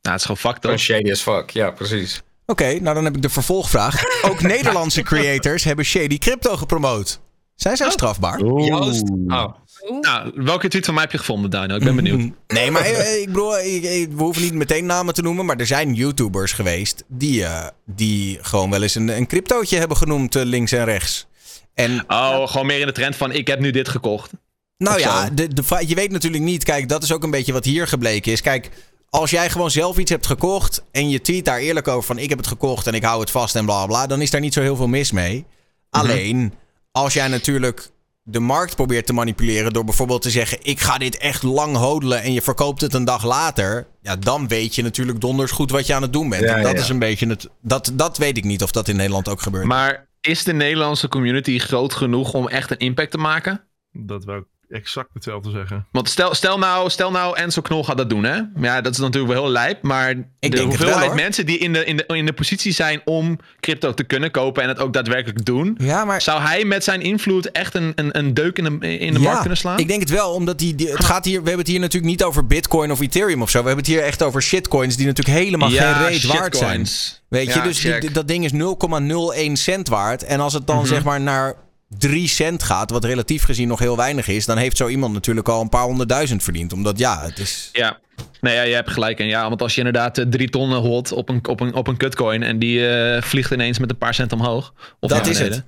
het 0.00 0.14
is 0.14 0.22
gewoon 0.22 0.36
fucked 0.36 0.64
up. 0.64 0.78
shady 0.78 1.10
as 1.10 1.20
fuck, 1.20 1.50
ja, 1.50 1.70
precies. 1.70 2.22
Oké, 2.46 2.80
nou 2.80 2.94
dan 2.94 3.04
heb 3.04 3.16
ik 3.16 3.22
de 3.22 3.30
vervolgvraag. 3.30 4.02
Ook 4.22 4.42
Nederlandse 4.42 5.02
creators 5.02 5.64
hebben 5.64 5.84
Shady 5.84 6.18
Crypto 6.18 6.56
gepromoot. 6.56 7.20
Zijn 7.54 7.76
zij 7.76 7.90
strafbaar? 7.90 8.40
Joost. 8.40 9.10
Oh. 9.26 9.54
Nou, 10.00 10.32
welke 10.34 10.68
tweet 10.68 10.84
van 10.84 10.94
mij 10.94 11.02
heb 11.02 11.12
je 11.12 11.18
gevonden, 11.18 11.50
Daniel? 11.50 11.76
Ik 11.76 11.84
ben 11.84 11.96
benieuwd. 11.96 12.30
Nee, 12.46 12.70
maar 12.70 12.82
eh, 12.82 13.20
ik 13.20 13.26
bedoel, 13.26 13.58
ik- 13.58 13.82
ik- 13.82 14.08
we 14.12 14.22
hoeven 14.22 14.42
niet 14.42 14.54
meteen 14.54 14.86
namen 14.86 15.14
te 15.14 15.22
noemen. 15.22 15.46
Maar 15.46 15.56
er 15.56 15.66
zijn 15.66 15.94
YouTubers 15.94 16.52
geweest 16.52 17.04
die, 17.08 17.44
eh, 17.44 17.66
die 17.86 18.38
gewoon 18.42 18.70
wel 18.70 18.82
eens 18.82 18.94
een, 18.94 19.08
een 19.16 19.26
cryptootje 19.26 19.78
hebben 19.78 19.96
genoemd 19.96 20.36
eh, 20.36 20.42
links 20.44 20.72
en 20.72 20.84
rechts. 20.84 21.26
En 21.74 22.04
Oh, 22.08 22.48
gewoon 22.48 22.66
meer 22.66 22.80
in 22.80 22.86
de 22.86 22.92
trend 22.92 23.16
van 23.16 23.32
ik 23.32 23.46
heb 23.46 23.60
nu 23.60 23.70
dit 23.70 23.88
gekocht. 23.88 24.30
Nou 24.78 24.98
ja, 24.98 25.30
de, 25.30 25.48
de, 25.54 25.62
je 25.86 25.94
weet 25.94 26.10
natuurlijk 26.10 26.42
niet. 26.42 26.64
Kijk, 26.64 26.88
dat 26.88 27.02
is 27.02 27.12
ook 27.12 27.22
een 27.22 27.30
beetje 27.30 27.52
wat 27.52 27.64
hier 27.64 27.86
gebleken 27.86 28.32
is. 28.32 28.40
Kijk, 28.40 28.70
als 29.10 29.30
jij 29.30 29.50
gewoon 29.50 29.70
zelf 29.70 29.98
iets 29.98 30.10
hebt 30.10 30.26
gekocht. 30.26 30.82
en 30.92 31.08
je 31.10 31.20
tweet 31.20 31.44
daar 31.44 31.58
eerlijk 31.58 31.88
over 31.88 32.02
van: 32.06 32.18
ik 32.18 32.28
heb 32.28 32.38
het 32.38 32.46
gekocht 32.46 32.86
en 32.86 32.94
ik 32.94 33.02
hou 33.04 33.20
het 33.20 33.30
vast 33.30 33.54
en 33.56 33.64
bla 33.64 33.86
bla. 33.86 34.06
dan 34.06 34.20
is 34.22 34.30
daar 34.30 34.40
niet 34.40 34.52
zo 34.54 34.60
heel 34.60 34.76
veel 34.76 34.86
mis 34.88 35.12
mee. 35.12 35.44
Alleen, 35.90 36.52
als 36.92 37.12
jij 37.12 37.28
natuurlijk 37.28 37.90
de 38.22 38.40
markt 38.40 38.76
probeert 38.76 39.06
te 39.06 39.12
manipuleren. 39.12 39.72
door 39.72 39.84
bijvoorbeeld 39.84 40.22
te 40.22 40.30
zeggen: 40.30 40.58
ik 40.62 40.80
ga 40.80 40.98
dit 40.98 41.16
echt 41.16 41.42
lang 41.42 41.76
hodelen. 41.76 42.22
en 42.22 42.32
je 42.32 42.42
verkoopt 42.42 42.80
het 42.80 42.94
een 42.94 43.04
dag 43.04 43.24
later. 43.24 43.86
ja, 44.00 44.16
dan 44.16 44.48
weet 44.48 44.74
je 44.74 44.82
natuurlijk 44.82 45.20
donders 45.20 45.50
goed 45.50 45.70
wat 45.70 45.86
je 45.86 45.94
aan 45.94 46.02
het 46.02 46.12
doen 46.12 46.28
bent. 46.28 46.42
Ja, 46.42 46.56
en 46.56 46.62
dat 46.62 46.72
ja. 46.72 46.80
is 46.80 46.88
een 46.88 46.98
beetje 46.98 47.26
het. 47.26 47.48
Dat, 47.60 47.92
dat 47.94 48.18
weet 48.18 48.36
ik 48.36 48.44
niet 48.44 48.62
of 48.62 48.70
dat 48.70 48.88
in 48.88 48.96
Nederland 48.96 49.28
ook 49.28 49.40
gebeurt. 49.40 49.64
Maar 49.64 50.08
is 50.20 50.44
de 50.44 50.52
Nederlandse 50.52 51.08
community 51.08 51.58
groot 51.58 51.94
genoeg 51.94 52.32
om 52.32 52.48
echt 52.48 52.70
een 52.70 52.78
impact 52.78 53.10
te 53.10 53.18
maken? 53.18 53.64
Dat 53.92 54.24
wil 54.24 54.36
ik 54.36 54.44
exact 54.72 55.08
hetzelfde 55.12 55.50
zeggen. 55.50 55.86
Want 55.92 56.08
stel, 56.08 56.34
stel, 56.34 56.58
nou, 56.58 56.90
stel 56.90 57.10
nou 57.10 57.36
Enzo 57.36 57.60
Knol 57.62 57.84
gaat 57.84 57.96
dat 57.96 58.10
doen, 58.10 58.24
hè? 58.24 58.40
Maar 58.54 58.64
Ja, 58.64 58.80
dat 58.80 58.92
is 58.92 58.98
natuurlijk 58.98 59.32
wel 59.32 59.42
heel 59.42 59.52
lijp. 59.52 59.82
Maar 59.82 60.14
de 60.14 60.22
denk 60.38 60.54
wel, 60.54 60.64
hoeveelheid 60.64 61.14
mensen 61.14 61.46
die 61.46 61.58
in 61.58 61.72
de, 61.72 61.84
in, 61.84 61.96
de, 61.96 62.04
in 62.06 62.26
de 62.26 62.32
positie 62.32 62.72
zijn 62.72 63.00
om 63.04 63.38
crypto 63.60 63.94
te 63.94 64.04
kunnen 64.04 64.30
kopen 64.30 64.62
en 64.62 64.68
het 64.68 64.78
ook 64.78 64.92
daadwerkelijk 64.92 65.44
doen. 65.44 65.74
Ja, 65.80 66.04
maar... 66.04 66.22
Zou 66.22 66.40
hij 66.40 66.64
met 66.64 66.84
zijn 66.84 67.00
invloed 67.00 67.50
echt 67.50 67.74
een, 67.74 67.92
een, 67.94 68.18
een 68.18 68.34
deuk 68.34 68.58
in 68.58 68.64
de, 68.64 68.98
in 68.98 69.12
de 69.12 69.18
markt 69.20 69.40
kunnen 69.40 69.58
slaan? 69.58 69.78
Ik 69.78 69.88
denk 69.88 70.00
het 70.00 70.10
wel, 70.10 70.32
omdat 70.32 70.58
die, 70.58 70.74
die, 70.74 70.90
het 70.90 71.04
gaat 71.04 71.24
hier, 71.24 71.38
we 71.42 71.46
hebben 71.46 71.58
het 71.64 71.68
hier 71.68 71.80
natuurlijk 71.80 72.12
niet 72.12 72.24
over 72.24 72.46
Bitcoin 72.46 72.90
of 72.90 73.00
Ethereum 73.00 73.42
of 73.42 73.50
zo. 73.50 73.60
We 73.60 73.66
hebben 73.66 73.84
het 73.84 73.94
hier 73.94 74.02
echt 74.02 74.22
over 74.22 74.42
shitcoins 74.42 74.96
die 74.96 75.06
natuurlijk 75.06 75.38
helemaal 75.38 75.70
Ja, 75.70 75.92
geen 75.92 76.08
reet 76.08 76.24
waard 76.24 76.56
zijn. 76.56 76.86
Weet 77.28 77.46
je, 77.52 77.58
Ja, 77.58 77.64
dus 77.64 77.80
die- 77.80 78.10
dat 78.10 78.28
ding 78.28 78.44
is 78.44 78.52
0,01 78.52 79.52
cent 79.52 79.88
waard. 79.88 80.22
En 80.24 80.40
als 80.40 80.52
het 80.52 80.66
dan 80.66 80.76
Mhm. 80.76 80.86
zeg 80.86 81.04
maar 81.04 81.20
naar 81.20 81.54
3 81.98 82.28
cent 82.28 82.62
gaat, 82.62 82.90
wat 82.90 83.04
relatief 83.04 83.44
gezien 83.44 83.68
nog 83.68 83.78
heel 83.78 83.96
weinig 83.96 84.28
is, 84.28 84.46
dan 84.46 84.56
heeft 84.56 84.76
zo 84.76 84.88
iemand 84.88 85.12
natuurlijk 85.12 85.48
al 85.48 85.60
een 85.60 85.68
paar 85.68 85.84
honderdduizend 85.84 86.42
verdiend. 86.42 86.72
Omdat 86.72 86.98
ja, 86.98 87.20
het 87.22 87.38
is. 87.38 87.68
Ja, 87.72 87.98
nee, 88.40 88.54
ja, 88.54 88.62
je 88.62 88.74
hebt 88.74 88.90
gelijk. 88.90 89.18
En 89.20 89.26
ja, 89.26 89.48
want 89.48 89.62
als 89.62 89.72
je 89.72 89.78
inderdaad 89.78 90.18
eh, 90.18 90.26
drie 90.26 90.50
ton 90.50 90.72
hot 90.72 91.12
op 91.12 91.28
een, 91.28 91.48
op 91.48 91.60
een, 91.60 91.74
op 91.74 91.86
een 91.86 91.96
kutcoin 91.96 92.42
en 92.42 92.58
die 92.58 92.88
eh, 92.88 93.22
vliegt 93.22 93.50
ineens 93.50 93.78
met 93.78 93.90
een 93.90 93.98
paar 93.98 94.14
cent 94.14 94.32
omhoog. 94.32 94.72
Of 95.00 95.10
Dat 95.10 95.26
is 95.26 95.38
beneden. 95.38 95.66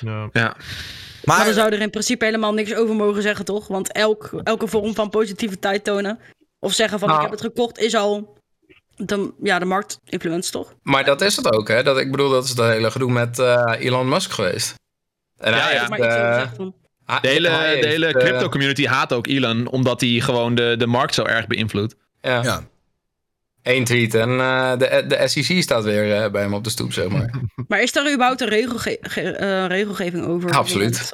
Ja. 0.00 0.28
Ja. 0.32 0.56
Maar, 1.24 1.36
Maar 1.36 1.46
we 1.46 1.52
zouden 1.52 1.78
er 1.78 1.84
in 1.84 1.90
principe 1.90 2.24
helemaal 2.24 2.52
niks 2.52 2.74
over 2.74 2.94
mogen 2.94 3.22
zeggen, 3.22 3.44
toch? 3.44 3.66
Want 3.68 3.92
elk, 3.92 4.30
elke 4.44 4.66
vorm 4.66 4.94
van 4.94 5.10
positiviteit 5.10 5.84
tonen 5.84 6.18
Of 6.58 6.72
zeggen 6.72 6.98
van 6.98 7.08
Nou. 7.08 7.20
ik 7.20 7.30
heb 7.30 7.38
het 7.38 7.48
gekocht 7.48 7.78
is 7.78 7.94
al 7.94 8.38
de, 8.96 9.32
ja, 9.42 9.58
de 9.58 9.64
marktinfluence, 9.64 10.50
toch? 10.50 10.74
Maar 10.82 11.04
dat 11.04 11.20
is 11.20 11.36
het 11.36 11.52
ook, 11.52 11.68
hè? 11.68 11.82
Dat, 11.82 11.98
ik 11.98 12.10
bedoel, 12.10 12.30
dat 12.30 12.44
is 12.44 12.50
het 12.50 12.58
hele 12.58 12.90
gedoe 12.90 13.10
met 13.10 13.38
eh, 13.38 13.72
Elon 13.78 14.08
Musk 14.08 14.30
geweest. 14.30 14.74
En 15.40 15.52
hij 15.54 15.72
ja. 15.72 15.78
heeft, 15.78 15.88
Maar 15.90 15.98
iets 15.98 16.06
over 16.08 16.18
eh, 16.42 16.48
van. 16.56 16.74
hij- 17.06 17.20
De 17.20 17.28
hele, 17.28 17.48
de 17.80 17.86
hele 17.86 18.06
eh, 18.06 18.12
crypto 18.24 18.48
community 18.48 18.86
haat 18.86 19.12
ook 19.12 19.26
Elon, 19.26 19.68
omdat 19.68 20.00
hij 20.00 20.10
gewoon 20.10 20.54
de, 20.54 20.74
de 20.78 20.86
markt 20.86 21.14
zo 21.14 21.24
erg 21.24 21.46
beïnvloedt. 21.46 21.94
Ja. 22.20 22.42
Ja. 22.42 22.62
Eén 23.62 23.84
tweet 23.84 24.14
en 24.14 24.30
eh, 24.40 24.70
de, 24.78 25.04
de 25.08 25.28
SEC 25.28 25.62
staat 25.62 25.84
weer 25.84 26.30
bij 26.30 26.42
hem 26.42 26.54
op 26.54 26.64
de 26.64 26.70
stoep, 26.70 26.92
zeg 26.92 27.08
maar. 27.08 27.30
Maar 27.68 27.82
is 27.82 27.92
daar 27.92 28.12
überhaupt 28.12 28.40
een 28.40 28.48
regelge 28.48 28.98
ge- 29.00 29.30
eh, 29.30 29.66
regelgeving 29.66 30.24
over? 30.26 30.50
Absoluut. 30.50 31.12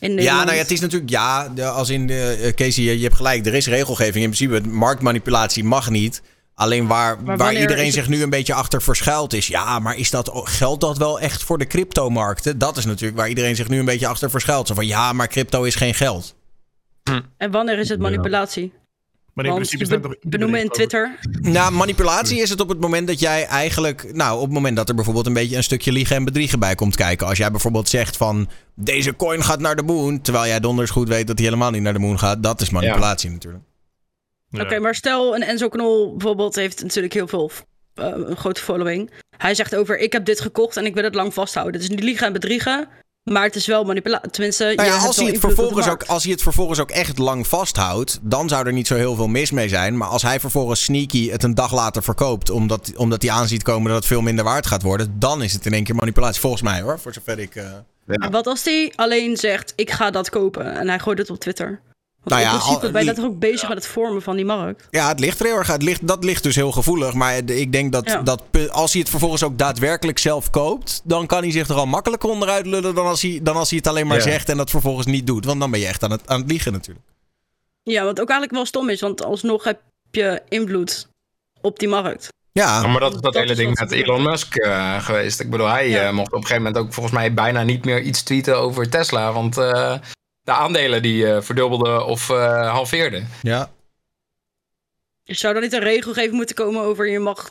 Ja, 0.00 0.44
nou 0.44 0.50
ja, 0.56 0.62
het 0.62 0.70
is 0.70 0.80
natuurlijk, 0.80 1.10
ja, 1.10 1.48
de- 1.48 1.64
als 1.64 1.88
in 1.90 2.06
de, 2.06 2.52
Casey, 2.54 2.84
je, 2.84 2.96
je 2.96 3.02
hebt 3.02 3.14
gelijk, 3.16 3.46
er 3.46 3.54
is 3.54 3.66
regelgeving. 3.66 4.24
In 4.24 4.30
principe, 4.30 4.68
marktmanipulatie 4.68 5.64
mag 5.64 5.90
niet. 5.90 6.22
Alleen 6.54 6.86
waar, 6.86 7.24
waar 7.24 7.54
iedereen 7.54 7.92
zich 7.92 8.08
nu 8.08 8.22
een 8.22 8.30
beetje 8.30 8.54
achter 8.54 8.82
verschuilt 8.82 9.32
is... 9.32 9.46
ja, 9.46 9.78
maar 9.78 9.96
is 9.96 10.10
dat, 10.10 10.30
geldt 10.34 10.80
dat 10.80 10.98
wel 10.98 11.20
echt 11.20 11.42
voor 11.42 11.58
de 11.58 11.66
cryptomarkten? 11.66 12.58
Dat 12.58 12.76
is 12.76 12.84
natuurlijk 12.84 13.18
waar 13.18 13.28
iedereen 13.28 13.56
zich 13.56 13.68
nu 13.68 13.78
een 13.78 13.84
beetje 13.84 14.06
achter 14.06 14.30
verschuilt. 14.30 14.66
Zo 14.66 14.74
van, 14.74 14.86
ja, 14.86 15.12
maar 15.12 15.28
crypto 15.28 15.62
is 15.62 15.74
geen 15.74 15.94
geld. 15.94 16.34
En 17.36 17.50
wanneer 17.50 17.78
is 17.78 17.88
het 17.88 18.00
manipulatie? 18.00 18.72
Maar 19.32 19.44
in 19.44 19.54
principe 19.54 19.84
zijn 19.84 20.00
toch 20.00 20.14
benoemen 20.20 20.60
in 20.60 20.68
Twitter. 20.68 21.18
Nou, 21.40 21.72
manipulatie 21.72 22.40
is 22.40 22.50
het 22.50 22.60
op 22.60 22.68
het 22.68 22.80
moment 22.80 23.06
dat 23.06 23.20
jij 23.20 23.46
eigenlijk... 23.46 24.14
Nou, 24.14 24.36
op 24.36 24.44
het 24.44 24.52
moment 24.52 24.76
dat 24.76 24.88
er 24.88 24.94
bijvoorbeeld 24.94 25.26
een 25.26 25.32
beetje 25.32 25.56
een 25.56 25.62
stukje 25.62 25.92
liegen 25.92 26.16
en 26.16 26.24
bedriegen 26.24 26.58
bij 26.58 26.74
komt 26.74 26.96
kijken. 26.96 27.26
Als 27.26 27.38
jij 27.38 27.50
bijvoorbeeld 27.50 27.88
zegt 27.88 28.16
van... 28.16 28.48
deze 28.74 29.16
coin 29.16 29.44
gaat 29.44 29.60
naar 29.60 29.76
de 29.76 29.82
moon... 29.82 30.20
terwijl 30.20 30.46
jij 30.46 30.60
donders 30.60 30.90
goed 30.90 31.08
weet 31.08 31.26
dat 31.26 31.38
hij 31.38 31.46
helemaal 31.46 31.70
niet 31.70 31.82
naar 31.82 31.92
de 31.92 31.98
moon 31.98 32.18
gaat. 32.18 32.42
Dat 32.42 32.60
is 32.60 32.70
manipulatie 32.70 33.30
natuurlijk. 33.30 33.64
Ja. 34.52 34.62
Oké, 34.62 34.78
maar 34.78 34.94
stel 34.94 35.34
een 35.34 35.42
Enzo 35.42 35.68
Knol 35.68 36.10
bijvoorbeeld 36.16 36.54
heeft 36.54 36.82
natuurlijk 36.82 37.12
heel 37.14 37.28
veel 37.28 37.50
eh, 37.94 38.06
een 38.14 38.36
grote 38.36 38.60
following. 38.60 39.10
Hij 39.36 39.54
zegt 39.54 39.76
over 39.76 39.98
ik 39.98 40.12
heb 40.12 40.24
dit 40.24 40.40
gekocht 40.40 40.76
en 40.76 40.84
ik 40.86 40.94
wil 40.94 41.04
het 41.04 41.14
lang 41.14 41.34
vasthouden. 41.34 41.74
Het 41.74 41.82
is 41.82 41.88
niet 41.96 42.02
liegen 42.04 42.26
en 42.26 42.32
bedriegen, 42.32 42.88
maar 43.22 43.42
het 43.44 43.54
is 43.56 43.66
wel 43.66 43.84
manipulatie. 43.84 44.30
Tenminste, 44.30 44.72
Nou 44.76 44.88
ja, 44.88 44.96
als, 44.98 45.16
hij 45.16 45.26
het 45.26 45.38
vervolgens 45.38 45.88
ook, 45.88 46.02
als 46.02 46.22
hij 46.22 46.32
het 46.32 46.42
vervolgens 46.42 46.78
ook 46.80 46.90
echt 46.90 47.18
lang 47.18 47.46
vasthoudt, 47.46 48.18
dan 48.22 48.48
zou 48.48 48.66
er 48.66 48.72
niet 48.72 48.86
zo 48.86 48.94
heel 48.94 49.14
veel 49.14 49.26
mis 49.26 49.50
mee 49.50 49.68
zijn. 49.68 49.96
Maar 49.96 50.08
als 50.08 50.22
hij 50.22 50.40
vervolgens 50.40 50.82
sneaky 50.84 51.30
het 51.30 51.42
een 51.42 51.54
dag 51.54 51.72
later 51.74 52.02
verkoopt, 52.02 52.50
omdat, 52.50 52.92
omdat 52.96 53.22
hij 53.22 53.30
aanziet 53.30 53.62
komen 53.62 53.86
dat 53.88 53.96
het 53.96 54.06
veel 54.06 54.20
minder 54.20 54.44
waard 54.44 54.66
gaat 54.66 54.82
worden, 54.82 55.14
dan 55.18 55.42
is 55.42 55.52
het 55.52 55.66
in 55.66 55.72
één 55.72 55.84
keer 55.84 55.94
manipulatie. 55.94 56.40
Volgens 56.40 56.62
mij 56.62 56.80
hoor, 56.80 56.98
voor 56.98 57.12
zover 57.12 57.38
ik. 57.38 57.54
eh, 57.56 57.64
En 58.06 58.30
wat 58.30 58.46
als 58.46 58.64
hij 58.64 58.92
alleen 58.96 59.36
zegt 59.36 59.72
ik 59.76 59.90
ga 59.90 60.10
dat 60.10 60.30
kopen 60.30 60.78
en 60.78 60.88
hij 60.88 60.98
gooit 60.98 61.18
het 61.18 61.30
op 61.30 61.38
Twitter? 61.38 61.80
Want 62.24 62.34
Nou 62.34 62.40
ja, 62.40 62.52
in 62.52 62.58
principe 62.58 62.86
al- 62.86 62.92
ben 62.92 63.04
je 63.04 63.14
dat 63.14 63.24
ook 63.24 63.38
bezig 63.38 63.68
met 63.68 63.76
het 63.78 63.86
vormen 63.86 64.22
van 64.22 64.36
die 64.36 64.44
markt. 64.44 64.86
Ja, 64.90 65.08
het 65.08 65.20
ligt 65.20 65.40
er 65.40 65.46
heel 65.46 65.56
erg. 65.56 65.66
Het 65.66 65.82
ligt, 65.82 66.06
dat 66.06 66.24
ligt 66.24 66.42
dus 66.42 66.54
heel 66.54 66.72
gevoelig. 66.72 67.14
Maar 67.14 67.36
ik 67.36 67.72
denk 67.72 67.92
dat, 67.92 68.06
Ja. 68.06 68.22
dat 68.22 68.42
als 68.70 68.92
hij 68.92 69.00
het 69.00 69.10
vervolgens 69.10 69.42
ook 69.42 69.58
daadwerkelijk 69.58 70.18
zelf 70.18 70.50
koopt, 70.50 71.00
dan 71.04 71.26
kan 71.26 71.42
hij 71.42 71.50
zich 71.50 71.68
er 71.68 71.74
al 71.74 71.86
makkelijker 71.86 72.28
onderuit 72.30 72.66
lullen 72.66 72.94
dan 72.94 73.06
als 73.06 73.22
hij, 73.22 73.40
dan 73.42 73.56
als 73.56 73.68
hij 73.68 73.78
het 73.78 73.86
alleen 73.86 74.06
maar 74.06 74.16
Ja. 74.16 74.22
zegt 74.22 74.48
en 74.48 74.56
dat 74.56 74.70
vervolgens 74.70 75.06
niet 75.06 75.26
doet. 75.26 75.44
Want 75.44 75.60
dan 75.60 75.70
ben 75.70 75.80
je 75.80 75.86
echt 75.86 76.02
aan 76.02 76.10
het, 76.10 76.20
aan 76.26 76.40
het 76.40 76.50
liegen 76.50 76.72
natuurlijk. 76.72 77.06
Ja, 77.82 78.02
wat 78.04 78.20
ook 78.20 78.28
eigenlijk 78.28 78.52
wel 78.52 78.66
stom 78.66 78.88
is, 78.88 79.00
want 79.00 79.24
alsnog 79.24 79.64
heb 79.64 79.80
je 80.10 80.42
invloed 80.48 81.08
op 81.60 81.78
die 81.78 81.88
markt. 81.88 82.28
Ja, 82.52 82.80
Ja, 82.82 82.86
maar 82.86 83.00
dat 83.00 83.14
is 83.14 83.20
dat, 83.20 83.32
Dat 83.32 83.34
hele 83.42 83.50
is 83.54 83.58
ding 83.58 83.78
met 83.78 83.90
Elon 83.92 84.22
Musk 84.22 84.56
eh, 84.56 85.00
geweest. 85.02 85.40
Ik 85.40 85.50
bedoel, 85.50 85.68
hij 85.68 85.88
Ja. 85.88 86.06
eh, 86.06 86.12
mocht 86.12 86.26
op 86.32 86.38
een 86.38 86.46
gegeven 86.46 86.62
moment 86.62 86.84
ook 86.84 86.92
volgens 86.92 87.14
mij 87.14 87.34
bijna 87.34 87.62
niet 87.62 87.84
meer 87.84 88.00
iets 88.00 88.22
tweeten 88.22 88.56
over 88.58 88.88
Tesla. 88.90 89.32
Want 89.32 89.58
eh, 89.58 89.94
de 90.42 90.52
aandelen 90.52 91.02
die 91.02 91.26
eh, 91.32 91.42
verdubbelden 91.42 92.06
of 92.06 92.30
eh, 92.30 92.70
halveerden. 92.72 93.28
ja. 93.42 93.70
Zou 95.24 95.54
er 95.54 95.60
niet 95.60 95.72
een 95.72 95.80
regelgeving 95.80 96.32
moeten 96.32 96.54
komen 96.56 96.82
over 96.82 97.08
je 97.08 97.18
mag 97.18 97.50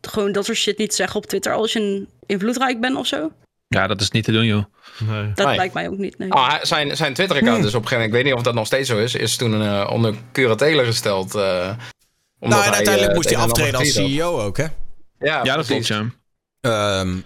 gewoon 0.00 0.32
dat 0.32 0.44
soort 0.44 0.56
shit 0.58 0.78
niet 0.78 0.94
zeggen 0.94 1.16
op 1.20 1.26
Twitter 1.26 1.52
als 1.52 1.72
je 1.72 1.80
een 1.80 2.08
invloedrijk 2.26 2.80
bent 2.80 2.96
of 2.96 3.06
zo? 3.06 3.32
Ja, 3.68 3.86
dat 3.86 4.00
is 4.00 4.10
niet 4.10 4.24
te 4.24 4.32
doen, 4.32 4.44
joh. 4.44 4.64
Nee. 4.98 5.32
Dat 5.34 5.46
Nee. 5.46 5.56
lijkt 5.56 5.74
mij 5.74 5.88
ook 5.88 5.98
niet. 5.98 6.18
Nee. 6.18 6.32
Ah, 6.32 6.62
zijn 6.62 6.96
zijn 6.96 7.14
Twitter-account 7.14 7.58
Hmm. 7.58 7.66
is 7.66 7.74
op 7.74 7.82
een 7.82 7.88
gegeven 7.88 7.96
moment, 7.96 8.06
ik 8.06 8.12
weet 8.12 8.24
niet 8.24 8.34
of 8.34 8.42
dat 8.42 8.54
nog 8.54 8.66
steeds 8.66 8.88
zo 8.88 8.98
is, 8.98 9.14
is 9.14 9.36
toen 9.36 9.62
eh, 9.62 9.88
onder 9.92 10.14
curatele 10.32 10.84
gesteld. 10.84 11.34
eh, 11.34 11.40
omdat 12.38 12.58
Nou, 12.58 12.62
en 12.62 12.68
hij, 12.68 12.72
uiteindelijk 12.76 13.14
moest 13.14 13.30
hij 13.30 13.38
aftreden 13.38 13.78
als 13.78 13.92
CEO 13.92 14.40
ook, 14.40 14.56
hè? 14.56 14.66
Ja, 15.18 15.44
Ja, 15.44 15.56
dat 15.56 15.66
klopt, 15.66 15.86
ja. 15.86 16.04
Ehm, 16.60 17.16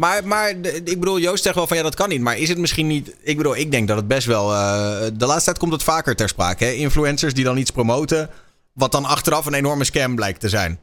maar, 0.00 0.26
maar 0.26 0.50
ik 0.84 1.00
bedoel, 1.00 1.18
Joost 1.18 1.42
zegt 1.42 1.54
wel 1.54 1.66
van 1.66 1.76
ja, 1.76 1.82
dat 1.82 1.94
kan 1.94 2.08
niet. 2.08 2.20
Maar 2.20 2.38
is 2.38 2.48
het 2.48 2.58
misschien 2.58 2.86
niet. 2.86 3.14
Ik 3.22 3.36
bedoel, 3.36 3.56
ik 3.56 3.70
denk 3.70 3.88
dat 3.88 3.96
het 3.96 4.08
best 4.08 4.26
wel. 4.26 4.52
eh, 4.54 5.06
de 5.14 5.26
laatste 5.26 5.44
tijd 5.44 5.58
komt 5.58 5.72
het 5.72 5.82
vaker 5.82 6.16
ter 6.16 6.28
sprake. 6.28 6.64
Hè? 6.64 6.70
Influencers 6.70 7.34
die 7.34 7.44
dan 7.44 7.56
iets 7.56 7.70
promoten. 7.70 8.30
Wat 8.72 8.92
dan 8.92 9.04
achteraf 9.04 9.46
een 9.46 9.54
enorme 9.54 9.84
scam 9.84 10.14
blijkt 10.14 10.40
te 10.40 10.48
zijn. 10.48 10.78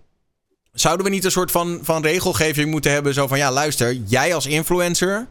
Zouden 0.72 1.06
we 1.06 1.11
niet 1.11 1.26
een 1.26 1.31
soort 1.31 1.52
van, 1.52 1.80
van 1.81 2.02
regelgeving 2.02 2.69
moeten 2.72 2.91
hebben? 2.91 3.14
Zo 3.14 3.27
van 3.27 3.38
ja, 3.38 3.52
luister, 3.52 3.94
jij 3.94 4.34
als 4.35 4.45
influencer. 4.45 5.27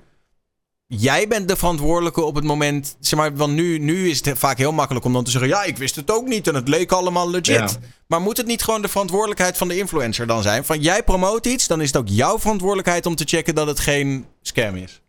Jij 0.89 1.29
bent 1.29 1.49
de 1.49 1.57
verantwoordelijke 1.57 2.23
op 2.23 2.35
het 2.35 2.45
moment. 2.45 2.97
Zeg 3.01 3.19
maar, 3.19 3.37
want 3.37 3.53
nu, 3.53 3.79
nu 3.79 4.09
is 4.09 4.25
het 4.25 4.39
vaak 4.39 4.59
heel 4.59 4.73
makkelijk 4.73 5.05
om 5.05 5.13
dan 5.13 5.25
te 5.25 5.31
zeggen: 5.31 5.49
Ja, 5.49 5.63
ik 5.63 5.77
wist 5.77 5.97
het 5.97 6.11
ook 6.11 6.27
niet 6.27 6.49
en 6.49 6.55
het 6.55 6.69
leek 6.69 6.93
allemaal 6.93 7.31
legit. 7.31 7.47
Ja. 7.47 7.89
Maar 8.07 8.21
moet 8.21 8.37
het 8.37 8.47
niet 8.47 8.63
gewoon 8.63 8.83
de 8.83 8.89
verantwoordelijkheid 8.89 9.57
van 9.57 9.69
de 9.69 9.77
influencer 9.77 10.27
dan 10.27 10.43
zijn? 10.43 10.65
Van 10.65 10.81
jij 10.81 11.03
promoot 11.03 11.47
iets, 11.47 11.67
dan 11.67 11.81
is 11.81 11.87
het 11.87 11.97
ook 11.97 12.09
jouw 12.09 12.39
verantwoordelijkheid 12.39 13.07
om 13.07 13.15
te 13.15 13.25
checken 13.25 13.55
dat 13.55 13.67
het 13.67 13.81
geen 13.81 14.27
scam 14.43 14.75
is. 14.75 15.03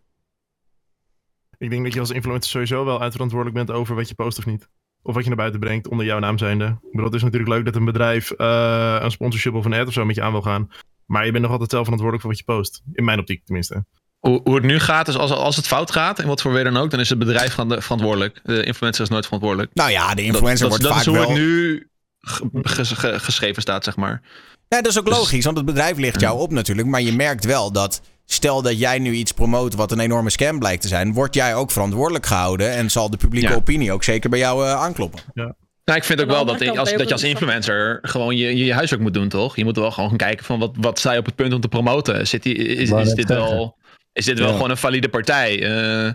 Ik 1.57 1.69
denk 1.69 1.83
dat 1.83 1.93
je 1.93 1.99
als 1.99 2.11
influencer 2.11 2.49
sowieso 2.49 2.85
wel 2.85 3.01
uitverantwoordelijk 3.01 3.65
bent 3.65 3.79
over 3.79 3.95
wat 3.95 4.07
je 4.07 4.15
post 4.15 4.37
of 4.37 4.45
niet. 4.45 4.67
Of 5.01 5.13
wat 5.13 5.23
je 5.23 5.29
naar 5.29 5.37
buiten 5.37 5.59
brengt 5.59 5.87
onder 5.87 6.05
jouw 6.05 6.19
naam 6.19 6.37
zijnde. 6.37 6.65
Ik 6.65 6.91
bedoel, 6.91 7.05
het 7.05 7.15
is 7.15 7.23
natuurlijk 7.23 7.51
leuk 7.51 7.65
dat 7.65 7.75
een 7.75 7.85
bedrijf 7.85 8.31
eh, 8.31 8.97
een 9.01 9.11
sponsorship 9.11 9.53
of 9.53 9.65
een 9.65 9.73
ad 9.73 9.87
of 9.87 9.93
zo 9.93 10.05
met 10.05 10.15
je 10.15 10.21
aan 10.21 10.31
wil 10.31 10.41
gaan. 10.41 10.71
Maar 11.05 11.25
je 11.25 11.31
bent 11.31 11.43
nog 11.43 11.51
altijd 11.51 11.69
zelf 11.69 11.83
verantwoordelijk 11.83 12.21
voor 12.21 12.31
wat 12.31 12.39
je 12.39 12.53
post. 12.53 12.81
In 12.93 13.03
mijn 13.03 13.19
optiek 13.19 13.45
tenminste. 13.45 13.85
Hoe, 14.27 14.41
hoe 14.43 14.55
het 14.55 14.63
nu 14.63 14.79
gaat, 14.79 15.07
is 15.07 15.17
als, 15.17 15.31
als 15.31 15.55
het 15.55 15.67
fout 15.67 15.91
gaat, 15.91 16.19
in 16.19 16.27
wat 16.27 16.41
voor 16.41 16.53
weer 16.53 16.63
dan 16.63 16.77
ook, 16.77 16.91
dan 16.91 16.99
is 16.99 17.09
het 17.09 17.19
bedrijf 17.19 17.53
van 17.53 17.69
de, 17.69 17.81
verantwoordelijk. 17.81 18.39
De 18.43 18.63
influencer 18.63 19.03
is 19.03 19.09
nooit 19.09 19.23
verantwoordelijk. 19.25 19.71
Nou 19.73 19.91
ja, 19.91 20.13
de 20.13 20.23
influencer 20.23 20.69
dat, 20.69 20.69
wordt 20.69 20.83
dat 20.83 20.91
vaak 20.91 21.01
is 21.01 21.05
hoe 21.07 21.17
wel... 21.17 21.29
het 21.29 21.37
nu 21.37 21.87
ge- 22.19 22.49
ges- 22.61 22.91
ge- 22.91 23.19
geschreven 23.19 23.61
staat, 23.61 23.83
zeg 23.83 23.95
maar. 23.95 24.21
Ja, 24.67 24.81
dat 24.81 24.91
is 24.91 24.99
ook 24.99 25.05
Dus- 25.05 25.17
logisch, 25.17 25.45
want 25.45 25.57
het 25.57 25.65
bedrijf 25.65 25.97
ligt 25.97 26.21
jou 26.21 26.39
op 26.39 26.51
natuurlijk. 26.51 26.87
Maar 26.87 27.01
je 27.01 27.13
merkt 27.13 27.45
wel 27.45 27.71
dat, 27.71 28.01
stel 28.25 28.61
dat 28.61 28.79
jij 28.79 28.99
nu 28.99 29.11
iets 29.13 29.31
promoot 29.31 29.75
wat 29.75 29.91
een 29.91 29.99
enorme 29.99 30.29
scam 30.29 30.59
blijkt 30.59 30.81
te 30.81 30.87
zijn, 30.87 31.13
word 31.13 31.33
jij 31.33 31.55
ook 31.55 31.71
verantwoordelijk 31.71 32.25
gehouden 32.25 32.71
en 32.71 32.89
zal 32.91 33.09
de 33.09 33.17
publieke 33.17 33.49
Ja. 33.49 33.55
opinie 33.55 33.91
ook 33.91 34.03
zeker 34.03 34.29
bij 34.29 34.39
jou 34.39 34.65
eh, 34.65 34.73
aankloppen. 34.73 35.19
Nou, 35.33 35.99
ik 35.99 36.03
vind 36.03 36.21
ook 36.21 36.27
wel 36.27 36.45
dat, 36.45 36.61
ik, 36.61 36.77
als, 36.77 36.91
dat 36.91 37.07
je 37.07 37.13
als 37.13 37.23
influencer 37.23 37.99
gewoon 38.01 38.35
je, 38.35 38.57
je 38.57 38.73
huiswerk 38.73 39.01
moet 39.01 39.13
doen, 39.13 39.29
toch? 39.29 39.55
Je 39.55 39.63
moet 39.63 39.75
wel 39.75 39.91
gewoon 39.91 40.09
gaan 40.09 40.17
kijken 40.17 40.45
van 40.45 40.59
wat, 40.59 40.71
wat 40.79 40.99
sta 40.99 41.11
je 41.11 41.19
op 41.19 41.25
het 41.25 41.35
punt 41.35 41.53
om 41.53 41.61
te 41.61 41.67
promoten. 41.67 42.27
Zit 42.27 42.43
die, 42.43 42.55
is, 42.55 43.13
dit 43.13 43.27
wel, 43.27 43.77
is 44.18 44.26
dit 44.26 44.39
wel 44.39 44.48
Ja. 44.48 44.53
gewoon 44.53 44.69
een 44.69 44.77
valide 44.77 45.10
partij? 45.10 45.64
Eh, 45.64 46.06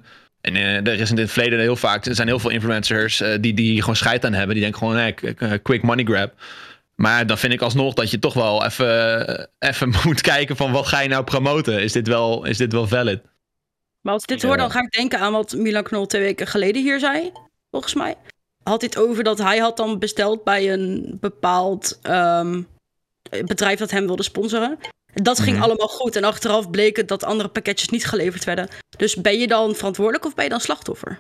en 0.41 0.57
eh, 0.57 0.77
er 0.77 1.01
is 1.01 1.11
in 1.11 1.19
het 1.19 1.31
verleden 1.31 1.59
heel 1.61 1.77
vaak, 1.77 2.07
er 2.07 2.15
zijn 2.15 2.29
heel 2.29 2.39
veel 2.39 2.51
influencers 2.51 3.21
eh, 3.21 3.39
die, 3.41 3.55
die 3.55 3.81
gewoon 3.81 3.97
scheid 3.97 4.25
aan 4.25 4.33
hebben. 4.33 4.55
Die 4.55 4.63
denken 4.65 4.81
gewoon, 4.89 5.15
k- 5.15 5.63
quick 5.63 5.83
money 5.83 6.05
grab. 6.05 6.33
Maar 6.95 7.27
dan 7.27 7.39
vind 7.39 7.53
ik 7.53 7.61
alsnog 7.61 7.95
dat 7.95 8.11
je 8.11 8.19
toch 8.19 8.35
wel 8.35 8.65
even, 8.65 9.49
even 9.59 9.93
moet 10.05 10.21
kijken 10.21 10.57
van 10.57 10.73
wat 10.73 10.87
ga 10.87 11.01
je 11.01 11.09
nou 11.09 11.25
promoten? 11.25 11.83
Is 11.83 11.93
dit 11.93 12.07
wel, 12.09 12.45
is 12.45 12.57
dit 12.57 12.73
wel 12.73 12.87
valid? 12.87 13.21
Maar 14.01 14.13
als 14.13 14.23
ik 14.23 14.29
dit 14.29 14.43
hoor, 14.43 14.57
dan 14.57 14.71
ga 14.71 14.81
ik 14.83 14.91
denken 14.91 15.19
aan 15.19 15.33
wat 15.33 15.53
Milan 15.57 15.83
Knol 15.83 16.07
twee 16.07 16.23
weken 16.23 16.47
geleden 16.47 16.83
hier 16.83 16.99
zei. 16.99 17.31
Volgens 17.71 17.95
mij. 17.95 18.15
Had 18.63 18.81
dit 18.81 18.99
over 18.99 19.25
dat 19.25 19.39
hij 19.39 19.59
had 19.59 19.77
dan 19.77 19.99
besteld 19.99 20.45
bij 20.45 20.73
een 20.73 21.17
bepaald 21.21 21.99
ehm, 22.03 22.63
bedrijf 23.45 23.79
dat 23.79 23.91
hem 23.91 24.07
wilde 24.07 24.23
sponsoren. 24.23 24.79
Dat 25.13 25.41
ging 25.41 25.57
Mhm. 25.57 25.65
allemaal 25.65 25.89
goed. 25.89 26.17
En 26.17 26.25
achteraf 26.25 26.71
bleek 26.71 26.97
het 26.97 27.09
dat 27.09 27.25
andere 27.25 27.49
pakketjes 27.49 27.89
niet 27.89 28.07
geleverd 28.07 28.45
werden. 28.45 28.69
Dus 28.97 29.15
ben 29.15 29.39
je 29.39 29.47
dan 29.47 29.75
verantwoordelijk 29.75 30.25
of 30.25 30.35
ben 30.35 30.45
je 30.45 30.51
dan 30.51 30.61
slachtoffer? 30.61 31.19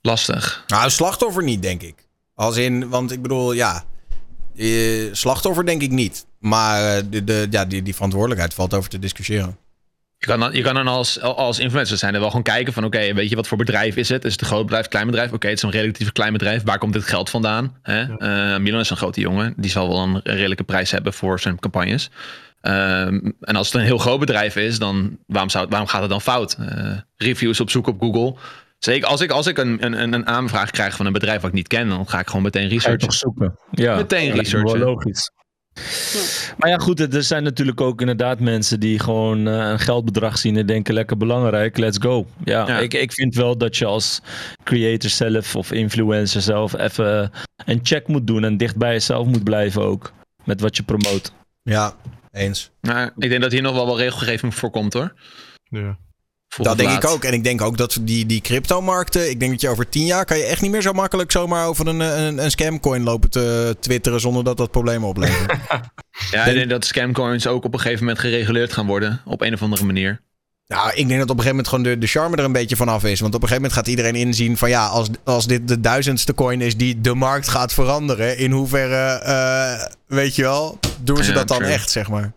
Lastig. 0.00 0.64
Nou, 0.66 0.90
slachtoffer 0.90 1.42
niet, 1.42 1.62
denk 1.62 1.82
ik. 1.82 1.94
Als 2.34 2.56
in, 2.56 2.88
want 2.88 3.10
ik 3.12 3.22
bedoel, 3.22 3.52
ja, 3.52 3.84
eh, 4.56 5.12
slachtoffer 5.12 5.66
denk 5.66 5.82
ik 5.82 5.90
niet. 5.90 6.26
Maar 6.38 6.96
eh, 6.96 7.02
de, 7.10 7.24
de, 7.24 7.46
ja, 7.50 7.64
die, 7.64 7.82
die 7.82 7.94
verantwoordelijkheid 7.94 8.54
valt 8.54 8.74
over 8.74 8.90
te 8.90 8.98
discussiëren. 8.98 9.58
Je 10.24 10.30
kan 10.30 10.40
dan, 10.40 10.52
je 10.52 10.62
kan 10.62 10.74
dan 10.74 10.88
als, 10.88 11.20
als 11.20 11.58
influencer 11.58 11.98
zijn 11.98 12.14
er 12.14 12.20
wel 12.20 12.28
gewoon 12.28 12.44
kijken 12.44 12.72
van... 12.72 12.84
oké, 12.84 13.14
weet 13.14 13.28
je 13.28 13.36
wat 13.36 13.46
voor 13.46 13.58
bedrijf 13.58 13.96
is 13.96 14.08
het? 14.08 14.24
Is 14.24 14.32
het 14.32 14.40
een 14.40 14.46
groot 14.46 14.64
bedrijf, 14.64 14.88
klein 14.88 15.06
bedrijf? 15.06 15.32
Oké, 15.32 15.48
het 15.48 15.56
is 15.56 15.62
een 15.62 15.70
relatief 15.70 16.12
klein 16.12 16.32
bedrijf. 16.32 16.62
Waar 16.62 16.78
komt 16.78 16.92
dit 16.92 17.04
geld 17.04 17.30
vandaan? 17.30 17.76
Hè? 17.82 18.16
Eh, 18.16 18.58
Milan 18.58 18.80
is 18.80 18.90
een 18.90 18.96
grote 18.96 19.20
jongen. 19.20 19.54
Die 19.56 19.70
zal 19.70 19.88
wel 19.88 20.02
een 20.02 20.20
redelijke 20.22 20.64
prijs 20.64 20.90
hebben 20.90 21.12
voor 21.12 21.40
zijn 21.40 21.58
campagnes. 21.58 22.10
Ehm, 22.60 23.30
en 23.40 23.56
als 23.56 23.66
het 23.66 23.80
een 23.80 23.86
heel 23.86 23.98
groot 23.98 24.20
bedrijf 24.20 24.56
is, 24.56 24.78
dan 24.78 25.18
waarom, 25.26 25.50
zou, 25.50 25.66
waarom 25.68 25.88
gaat 25.88 26.00
het 26.00 26.10
dan 26.10 26.20
fout? 26.20 26.56
Eh, 26.60 26.92
reviews 27.16 27.60
op 27.60 27.70
zoek 27.70 27.86
op 27.86 28.00
Google. 28.00 28.34
Zeker 28.78 29.08
als 29.08 29.20
ik, 29.20 29.30
als 29.30 29.46
ik 29.46 29.58
een, 29.58 29.84
een, 29.84 30.12
een 30.12 30.26
aanvraag 30.26 30.70
krijg 30.70 30.96
van 30.96 31.06
een 31.06 31.12
bedrijf 31.12 31.40
wat 31.40 31.50
ik 31.50 31.56
niet 31.56 31.68
ken... 31.68 31.88
dan 31.88 32.08
ga 32.08 32.18
ik 32.18 32.26
gewoon 32.26 32.42
meteen 32.42 32.68
researchen. 32.68 33.08
toch 33.08 33.12
zoeken? 33.12 33.58
Ja, 33.70 33.96
Meteen 33.96 34.26
me 34.26 34.32
wel 34.32 34.42
researchen. 34.42 35.14
Maar 36.58 36.68
ja, 36.68 36.78
goed, 36.78 37.14
er 37.14 37.22
zijn 37.22 37.42
natuurlijk 37.42 37.80
ook 37.80 38.00
inderdaad 38.00 38.40
mensen 38.40 38.80
die 38.80 38.98
gewoon 38.98 39.48
eh, 39.48 39.54
een 39.54 39.78
geldbedrag 39.78 40.38
zien 40.38 40.56
en 40.56 40.66
denken 40.66 40.94
lekker 40.94 41.16
belangrijk, 41.16 41.78
let's 41.78 41.98
go. 41.98 42.26
Ja, 42.44 42.66
Ja. 42.66 42.78
Ik, 42.78 42.94
ik 42.94 43.12
vind 43.12 43.34
wel 43.34 43.58
dat 43.58 43.76
je 43.76 43.84
als 43.84 44.20
creator 44.64 45.10
zelf 45.10 45.56
of 45.56 45.72
influencer 45.72 46.42
zelf 46.42 46.78
even 46.78 47.30
een 47.64 47.80
check 47.82 48.08
moet 48.08 48.26
doen 48.26 48.44
en 48.44 48.56
dicht 48.56 48.76
bij 48.76 48.92
jezelf 48.92 49.26
moet 49.26 49.44
blijven 49.44 49.82
ook. 49.82 50.12
Met 50.44 50.60
wat 50.60 50.76
je 50.76 50.82
promoot. 50.82 51.32
Ja, 51.62 51.94
eens. 52.30 52.70
Maar 52.80 53.12
ik 53.16 53.28
denk 53.28 53.42
dat 53.42 53.52
hier 53.52 53.62
nog 53.62 53.74
wel 53.74 53.86
wel 53.86 53.98
regelgeving 53.98 54.54
voor 54.54 54.70
komt 54.70 54.92
hoor. 54.92 55.14
Ja. 55.68 55.98
Dat 56.56 56.76
denk 56.78 56.88
laat. 56.90 57.02
ik 57.02 57.10
ook. 57.10 57.24
En 57.24 57.32
ik 57.32 57.44
denk 57.44 57.60
ook 57.60 57.76
dat 57.76 57.98
die, 58.00 58.26
die 58.26 58.40
cryptomarkten. 58.40 59.30
Ik 59.30 59.38
denk 59.40 59.52
dat 59.52 59.60
je 59.60 59.68
over 59.68 59.88
tien 59.88 60.06
jaar 60.06 60.24
kan 60.24 60.38
je 60.38 60.44
echt 60.44 60.60
niet 60.60 60.70
meer 60.70 60.82
zo 60.82 60.92
makkelijk 60.92 61.32
zomaar 61.32 61.66
over 61.66 61.86
een, 61.86 62.00
een, 62.00 62.44
een 62.44 62.50
scamcoin 62.50 63.02
lopen 63.02 63.30
te 63.30 63.76
twitteren 63.80 64.20
zonder 64.20 64.44
dat 64.44 64.56
dat 64.56 64.70
problemen 64.70 65.08
oplevert. 65.08 65.52
Ja, 66.30 66.44
ik 66.44 66.54
denk 66.54 66.70
dat 66.70 66.84
scamcoins 66.84 67.46
ook 67.46 67.64
op 67.64 67.72
een 67.72 67.80
gegeven 67.80 68.00
moment 68.04 68.18
gereguleerd 68.18 68.72
gaan 68.72 68.86
worden. 68.86 69.20
Op 69.24 69.40
een 69.40 69.52
of 69.54 69.62
andere 69.62 69.84
manier. 69.84 70.20
Nou, 70.66 70.90
ik 70.94 71.08
denk 71.08 71.20
dat 71.20 71.30
op 71.30 71.36
een 71.38 71.42
gegeven 71.42 71.48
moment 71.48 71.68
gewoon 71.68 71.84
de, 71.84 71.98
de 71.98 72.06
charme 72.06 72.36
er 72.36 72.44
een 72.44 72.52
beetje 72.52 72.76
vanaf 72.76 73.04
is. 73.04 73.20
Want 73.20 73.34
op 73.34 73.42
een 73.42 73.48
gegeven 73.48 73.70
moment 73.70 73.72
gaat 73.72 73.86
iedereen 73.88 74.14
inzien 74.26 74.56
van 74.56 74.68
ja, 74.68 74.86
als, 74.86 75.08
als 75.24 75.46
dit 75.46 75.68
de 75.68 75.80
duizendste 75.80 76.34
coin 76.34 76.60
is 76.60 76.76
die 76.76 77.00
de 77.00 77.14
markt 77.14 77.48
gaat 77.48 77.72
veranderen, 77.72 78.38
in 78.38 78.50
hoeverre, 78.50 79.20
eh, 79.22 79.86
weet 80.06 80.34
je 80.34 80.42
wel, 80.42 80.78
doen 81.00 81.16
ze 81.24 81.30
Ja, 81.30 81.34
dat 81.38 81.48
dan 81.48 81.58
true. 81.58 81.70
echt, 81.70 81.90
zeg 81.90 82.08
maar. 82.08 82.32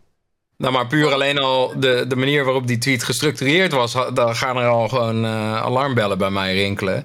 Nou, 0.57 0.73
maar 0.73 0.87
puur 0.87 1.13
alleen 1.13 1.37
al 1.37 1.73
de, 1.79 2.05
de 2.07 2.15
manier 2.15 2.43
waarop 2.43 2.67
die 2.67 2.77
tweet 2.77 3.03
gestructureerd 3.03 3.71
was, 3.71 3.93
dan 4.13 4.35
gaan 4.35 4.57
er 4.57 4.67
al 4.67 4.87
gewoon 4.87 5.25
eh, 5.25 5.61
alarmbellen 5.61 6.17
bij 6.17 6.29
mij 6.29 6.53
rinkelen. 6.55 6.97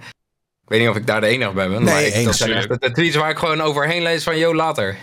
Ik 0.62 0.68
weet 0.68 0.80
niet 0.80 0.88
of 0.88 0.96
ik 0.96 1.06
daar 1.06 1.20
de 1.20 1.26
enige 1.26 1.52
bij 1.52 1.68
ben. 1.68 1.82
Nee, 1.84 1.94
maar 1.94 2.02
ik, 2.02 2.24
dat 2.24 2.36
zijn 2.36 2.52
echt 2.52 2.80
de 2.80 2.92
tweets 2.92 3.16
waar 3.16 3.30
ik 3.30 3.38
gewoon 3.38 3.60
overheen 3.60 4.02
lees 4.02 4.22
van, 4.24 4.38
yo, 4.38 4.54
later. 4.54 4.96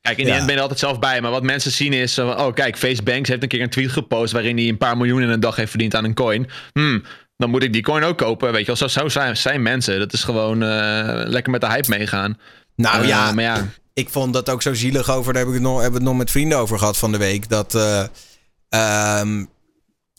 Kijk, 0.00 0.18
in 0.18 0.24
Ja. 0.24 0.30
die 0.30 0.38
end 0.38 0.42
ben 0.46 0.50
je 0.50 0.56
er 0.56 0.60
altijd 0.68 0.78
zelf 0.80 0.98
bij. 0.98 1.20
Maar 1.20 1.30
wat 1.30 1.42
mensen 1.42 1.70
zien 1.70 1.92
is... 1.92 2.14
van, 2.14 2.40
oh, 2.40 2.54
kijk, 2.54 2.76
Facebanks 2.78 3.28
heeft 3.28 3.42
een 3.42 3.48
keer 3.48 3.60
een 3.62 3.70
tweet 3.70 3.90
gepost... 3.90 4.32
waarin 4.32 4.56
hij 4.56 4.68
een 4.68 4.78
paar 4.78 4.96
miljoen 4.96 5.22
in 5.22 5.28
een 5.28 5.40
dag 5.40 5.56
heeft 5.56 5.70
verdiend 5.70 5.94
aan 5.94 6.04
een 6.04 6.14
coin. 6.14 6.50
Hmm, 6.72 7.02
dan 7.36 7.50
moet 7.50 7.62
ik 7.62 7.72
die 7.72 7.82
coin 7.82 8.02
ook 8.04 8.18
kopen. 8.18 8.50
Weet 8.52 8.60
je 8.60 8.66
wel, 8.66 8.76
zo, 8.76 8.86
zo 8.86 9.08
zijn, 9.08 9.36
zijn 9.36 9.62
mensen. 9.62 9.98
Dat 9.98 10.12
is 10.12 10.24
gewoon 10.24 10.62
eh, 10.62 11.20
lekker 11.24 11.52
met 11.52 11.60
de 11.60 11.66
hype 11.66 11.88
meegaan. 11.88 12.38
Nou 12.76 13.02
Eh, 13.02 13.08
ja, 13.08 13.32
maar 13.32 13.44
ja... 13.44 13.66
ik 13.94 14.08
vond 14.08 14.32
dat 14.32 14.48
ook 14.50 14.62
zo 14.62 14.74
zielig 14.74 15.10
over. 15.10 15.32
Daar 15.32 15.42
heb 15.42 15.48
ik 15.52 15.58
het 15.58 15.68
nog, 15.68 15.74
hebben 15.80 15.92
we 16.00 16.04
het 16.04 16.08
nog 16.08 16.18
met 16.18 16.30
vrienden 16.30 16.58
over 16.58 16.78
gehad 16.78 16.96
van 16.96 17.12
de 17.12 17.18
week. 17.18 17.48
Dat. 17.48 17.74
eh, 17.74 18.04
ehm, 18.68 19.44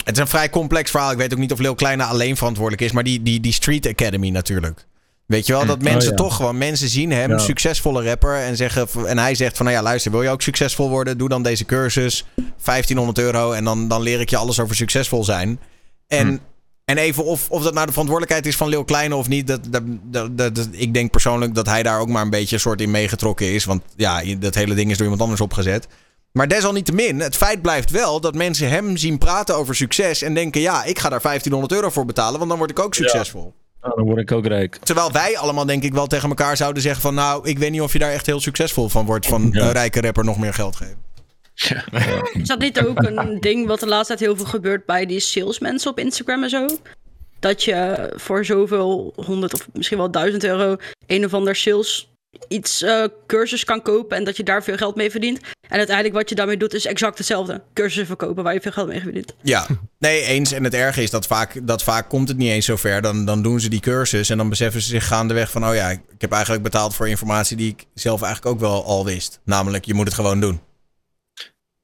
het 0.04 0.16
is 0.16 0.22
een 0.22 0.28
vrij 0.28 0.50
complex 0.50 0.92
verhaal. 0.92 1.12
Ik 1.12 1.18
weet 1.18 1.34
ook 1.34 1.40
niet 1.40 1.52
of 1.52 1.60
Lil 1.60 1.76
Kleine 1.76 2.04
alleen 2.04 2.38
verantwoordelijk 2.38 2.84
is. 2.84 2.92
Maar 2.92 3.04
die, 3.04 3.24
die, 3.24 3.40
die 3.40 3.54
Street 3.54 3.88
Academy 3.88 4.30
natuurlijk. 4.30 4.86
Weet 5.26 5.46
je 5.46 5.54
wel, 5.54 5.66
dat 5.66 5.78
Hm. 5.78 5.84
mensen 5.84 6.12
Oh, 6.12 6.18
ja. 6.18 6.24
toch 6.24 6.36
gewoon... 6.36 6.58
Mensen 6.58 6.90
zien 6.90 7.12
hem, 7.12 7.30
Ja. 7.32 7.38
succesvolle 7.38 8.04
rapper. 8.04 8.36
En, 8.36 8.56
zeggen, 8.56 8.88
en 9.08 9.18
hij 9.18 9.36
zegt 9.36 9.58
van, 9.58 9.66
nou 9.66 9.78
ja, 9.78 9.84
luister, 9.84 10.12
wil 10.12 10.22
je 10.24 10.30
ook 10.30 10.42
succesvol 10.42 10.90
worden? 10.90 11.18
Doe 11.18 11.30
dan 11.30 11.44
deze 11.44 11.66
cursus. 11.66 12.26
1500 12.36 13.18
euro. 13.18 13.52
En 13.52 13.64
dan, 13.64 13.88
dan 13.88 14.02
leer 14.02 14.20
ik 14.20 14.30
je 14.30 14.38
alles 14.38 14.60
over 14.60 14.76
succesvol 14.76 15.24
zijn. 15.24 15.60
En... 16.08 16.40
En 16.86 16.98
even 16.98 17.24
of, 17.24 17.50
of 17.50 17.64
dat 17.64 17.74
nou 17.74 17.86
de 17.86 17.92
verantwoordelijkheid 17.92 18.46
is 18.54 18.58
van 18.58 18.70
Lil 18.70 18.84
Kleine 18.84 19.16
of 19.16 19.28
niet. 19.28 19.48
Dat, 19.48 19.60
dat, 20.04 20.38
dat, 20.38 20.68
ik 20.72 20.94
denk 20.94 21.12
persoonlijk 21.12 21.56
dat 21.56 21.66
hij 21.66 21.84
daar 21.84 22.00
ook 22.00 22.08
maar 22.08 22.22
een 22.22 22.30
beetje 22.30 22.56
een 22.56 22.62
soort 22.62 22.82
in 22.82 22.92
meegetrokken 22.92 23.54
is. 23.54 23.66
Want 23.66 23.82
ja, 23.96 24.24
dat 24.40 24.56
hele 24.56 24.74
ding 24.74 24.90
is 24.90 24.96
door 24.96 25.04
iemand 25.04 25.22
anders 25.22 25.42
opgezet. 25.42 25.88
Maar 26.32 26.48
desalniettemin, 26.48 27.20
het 27.20 27.36
feit 27.36 27.62
blijft 27.62 27.90
wel 27.90 28.22
dat 28.22 28.36
mensen 28.36 28.70
hem 28.70 28.98
zien 28.98 29.18
praten 29.18 29.56
over 29.56 29.76
succes. 29.76 30.22
En 30.22 30.34
denken, 30.34 30.62
ja, 30.62 30.84
ik 30.84 31.00
ga 31.00 31.10
daar 31.10 31.22
1500 31.22 31.74
euro 31.74 31.90
voor 31.90 32.06
betalen, 32.06 32.38
want 32.38 32.50
dan 32.50 32.60
word 32.60 32.72
ik 32.72 32.80
ook 32.80 32.94
succesvol. 32.94 33.54
Nou, 33.82 33.96
dan 33.96 34.06
word 34.06 34.20
ik 34.20 34.32
ook 34.32 34.46
rijk. 34.46 34.78
Terwijl 34.84 35.12
wij 35.12 35.38
allemaal 35.38 35.66
denk 35.66 35.84
ik 35.84 35.94
wel 35.94 36.08
tegen 36.08 36.30
elkaar 36.30 36.58
zouden 36.58 36.82
zeggen 36.82 37.02
van... 37.02 37.14
nou, 37.14 37.48
ik 37.50 37.60
weet 37.60 37.72
niet 37.72 37.82
of 37.82 37.94
je 37.94 38.00
daar 38.00 38.12
echt 38.12 38.26
heel 38.26 38.40
succesvol 38.40 38.90
van 38.90 39.06
wordt... 39.06 39.28
van 39.28 39.56
een 39.56 39.72
rijke 39.72 40.02
rapper 40.02 40.24
nog 40.24 40.38
meer 40.38 40.54
geld 40.54 40.76
geven. 40.76 40.98
Is 42.34 42.48
dat 42.48 42.60
niet 42.60 42.86
ook 42.86 43.04
een 43.04 43.40
ding 43.40 43.68
wat 43.68 43.80
de 43.80 43.88
laatste 43.88 44.08
tijd 44.08 44.20
heel 44.20 44.38
veel 44.38 44.46
gebeurt 44.46 44.86
bij 44.86 45.06
die 45.06 45.20
salesmensen 45.20 45.92
op 45.92 46.00
Instagram 46.00 46.44
en 46.44 46.50
zo? 46.50 46.68
Dat 47.40 47.64
je 47.64 48.10
voor 48.16 48.46
zoveel 48.46 49.14
honderd 49.26 49.54
of 49.54 49.68
misschien 49.74 49.98
wel 49.98 50.12
duizend 50.12 50.44
euro 50.44 50.76
een 51.08 51.26
of 51.26 51.34
ander 51.34 51.56
sales 51.56 52.12
iets 52.48 52.82
eh, 52.82 53.04
cursus 53.28 53.64
kan 53.64 53.82
kopen 53.82 54.18
en 54.18 54.24
dat 54.24 54.38
je 54.38 54.44
daar 54.44 54.64
veel 54.64 54.78
geld 54.78 54.96
mee 54.96 55.12
verdient. 55.12 55.40
En 55.68 55.78
uiteindelijk 55.78 56.16
wat 56.16 56.30
je 56.30 56.36
daarmee 56.36 56.58
doet 56.58 56.74
is 56.74 56.86
exact 56.86 57.18
hetzelfde. 57.18 57.62
Cursussen 57.74 58.06
verkopen 58.06 58.44
waar 58.44 58.54
je 58.54 58.62
veel 58.62 58.72
geld 58.72 58.88
mee 58.88 59.02
verdient. 59.02 59.34
Ja, 59.42 59.68
nee, 60.00 60.22
eens. 60.22 60.52
En 60.52 60.64
het 60.64 60.74
erge 60.74 61.04
is 61.04 61.10
dat 61.10 61.28
vaak, 61.28 61.60
dat 61.68 61.84
vaak 61.84 62.10
komt 62.10 62.28
het 62.28 62.38
niet 62.38 62.50
eens 62.50 62.66
zover. 62.66 63.02
Dan, 63.02 63.26
dan 63.26 63.42
doen 63.42 63.60
ze 63.60 63.70
die 63.70 63.80
cursus 63.80 64.30
en 64.30 64.38
dan 64.38 64.50
beseffen 64.50 64.82
ze 64.82 64.88
zich 64.88 65.08
gaandeweg 65.08 65.52
van... 65.52 65.68
oh 65.68 65.76
ja, 65.76 65.90
ik 65.90 66.02
heb 66.18 66.32
eigenlijk 66.32 66.64
betaald 66.64 66.96
voor 66.96 67.10
informatie 67.10 67.58
die 67.58 67.70
ik 67.70 67.86
zelf 67.94 68.22
eigenlijk 68.22 68.56
ook 68.56 68.62
wel 68.62 68.86
al 68.86 69.06
wist. 69.06 69.40
Namelijk, 69.44 69.86
je 69.86 69.94
moet 69.94 70.06
het 70.06 70.16
gewoon 70.16 70.40
doen. 70.40 70.62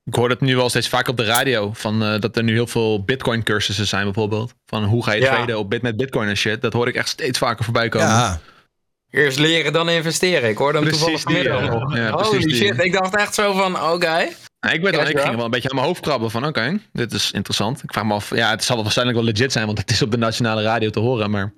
Ik 0.08 0.16
hoor 0.16 0.30
het 0.30 0.42
nu 0.42 0.56
wel 0.56 0.70
steeds 0.70 0.90
vaak 0.90 1.08
op 1.08 1.18
de 1.18 1.24
radio. 1.26 1.72
Van, 1.74 2.04
eh, 2.04 2.20
dat 2.20 2.38
er 2.38 2.44
nu 2.44 2.54
heel 2.54 2.68
veel 2.68 3.04
bitcoin 3.04 3.44
cursussen 3.44 3.88
zijn 3.88 4.04
bijvoorbeeld. 4.04 4.54
Van 4.66 4.84
hoe 4.84 5.04
ga 5.04 5.12
je 5.12 5.22
Ja. 5.22 5.36
traden 5.36 5.58
op 5.60 5.70
bit 5.70 5.82
met 5.82 5.98
bitcoin 5.98 6.28
en 6.30 6.38
shit. 6.38 6.62
Dat 6.62 6.74
hoor 6.74 6.88
ik 6.88 6.96
echt 6.96 7.10
steeds 7.10 7.38
vaker 7.38 7.64
voorbij 7.64 7.90
komen. 7.90 8.08
Ja. 8.08 8.40
Eerst 9.12 9.40
leren, 9.40 9.74
dan 9.74 9.90
investeren. 9.90 10.50
Ik 10.50 10.58
hoorde 10.58 10.78
hem 10.80 10.88
Precies 10.88 11.06
toevallig 11.06 11.44
die, 11.44 11.50
vanmiddag 11.52 11.96
ja. 11.96 12.12
Holy 12.12 12.40
die. 12.40 12.56
shit, 12.56 12.84
ik 12.84 12.92
dacht 12.94 13.16
echt 13.16 13.34
zo 13.34 13.54
van, 13.54 13.82
oké. 13.82 14.28
Ja, 14.60 14.70
ik, 14.72 14.82
ben 14.82 14.92
dan, 14.92 15.08
ik 15.08 15.20
ging 15.20 15.36
wel 15.36 15.46
een 15.46 15.52
beetje 15.52 15.70
aan 15.70 15.76
mijn 15.76 15.88
hoofd 15.88 16.02
krabben 16.02 16.32
van 16.32 16.46
oké, 16.46 16.80
dit 16.94 17.14
is 17.14 17.32
interessant. 17.32 17.84
Ik 17.84 17.94
vraag 17.94 18.04
me 18.04 18.14
af, 18.14 18.36
ja, 18.36 18.50
het 18.50 18.64
zal 18.64 18.82
waarschijnlijk 18.84 19.18
wel 19.18 19.28
legit 19.28 19.52
zijn, 19.52 19.66
want 19.66 19.78
het 19.78 19.92
is 19.92 20.02
op 20.02 20.12
de 20.12 20.18
nationale 20.18 20.62
radio 20.62 20.90
te 20.90 21.00
horen. 21.00 21.30
Maar 21.32 21.54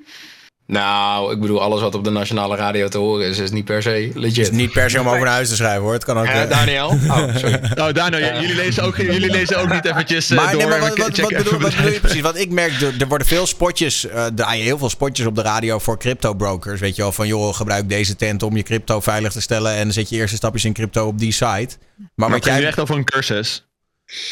Nou, 0.71 1.33
ik 1.33 1.39
bedoel, 1.39 1.61
alles 1.61 1.81
wat 1.81 1.95
op 1.95 2.03
de 2.03 2.09
nationale 2.09 2.55
radio 2.55 2.87
te 2.87 2.97
horen 2.97 3.27
is, 3.27 3.37
is 3.37 3.51
niet 3.51 3.65
per 3.65 3.81
se 3.81 4.11
legit. 4.13 4.35
Het 4.37 4.37
is 4.37 4.49
niet 4.51 4.71
per 4.71 4.89
se 4.89 4.99
om 4.99 5.07
over 5.07 5.19
naar 5.19 5.33
huis 5.33 5.49
te 5.49 5.55
schrijven 5.55 5.81
hoor. 5.81 5.93
Het 5.93 6.03
kan 6.03 6.17
ook... 6.17 6.25
Eh, 6.25 6.49
Daniel. 6.49 6.87
Oh, 7.07 7.35
sorry. 7.35 7.59
Oh, 7.75 7.93
Daniel, 7.93 8.19
j- 8.19 8.39
jullie, 8.39 8.55
lezen 8.55 8.83
ook, 8.83 8.97
jullie 8.97 9.31
lezen 9.39 9.57
ook 9.59 9.73
niet 9.73 9.85
eventjes 9.85 10.29
eh, 10.29 10.37
Maar, 10.37 10.51
door. 10.51 10.59
nee, 10.61 10.69
maar 10.69 10.79
wat, 10.79 10.97
wat, 10.97 11.07
bedoel, 11.15 11.29
even 11.31 11.59
wat 11.59 11.75
bedoel 11.75 11.91
je 11.91 11.99
precies? 11.99 12.21
Want 12.21 12.37
ik 12.39 12.49
merk, 12.49 12.81
er, 12.81 12.93
er 13.01 13.07
worden 13.07 13.27
veel 13.27 13.45
spotjes, 13.47 14.07
eh 14.07 14.25
draaien 14.35 14.63
heel 14.63 14.77
veel 14.77 14.89
spotjes 14.89 15.25
op 15.25 15.35
de 15.35 15.41
radio 15.41 15.79
voor 15.79 15.97
crypto 15.99 16.33
brokers. 16.33 16.79
Weet 16.79 16.95
je 16.95 17.01
wel, 17.01 17.11
van 17.11 17.27
joh, 17.27 17.55
gebruik 17.55 17.89
deze 17.89 18.15
tent 18.15 18.43
om 18.43 18.55
je 18.55 18.63
crypto 18.63 18.99
veilig 18.99 19.31
te 19.31 19.41
stellen 19.41 19.73
en 19.73 19.93
zet 19.93 20.09
je 20.09 20.15
eerste 20.15 20.35
stapjes 20.35 20.65
in 20.65 20.73
crypto 20.73 21.07
op 21.07 21.19
die 21.19 21.31
site. 21.31 21.45
Maar, 21.45 22.07
Maar 22.15 22.29
wat 22.29 22.45
jij, 22.45 22.65
echt 22.65 22.79
over 22.79 22.95
een 22.95 23.03
cursus. 23.05 23.65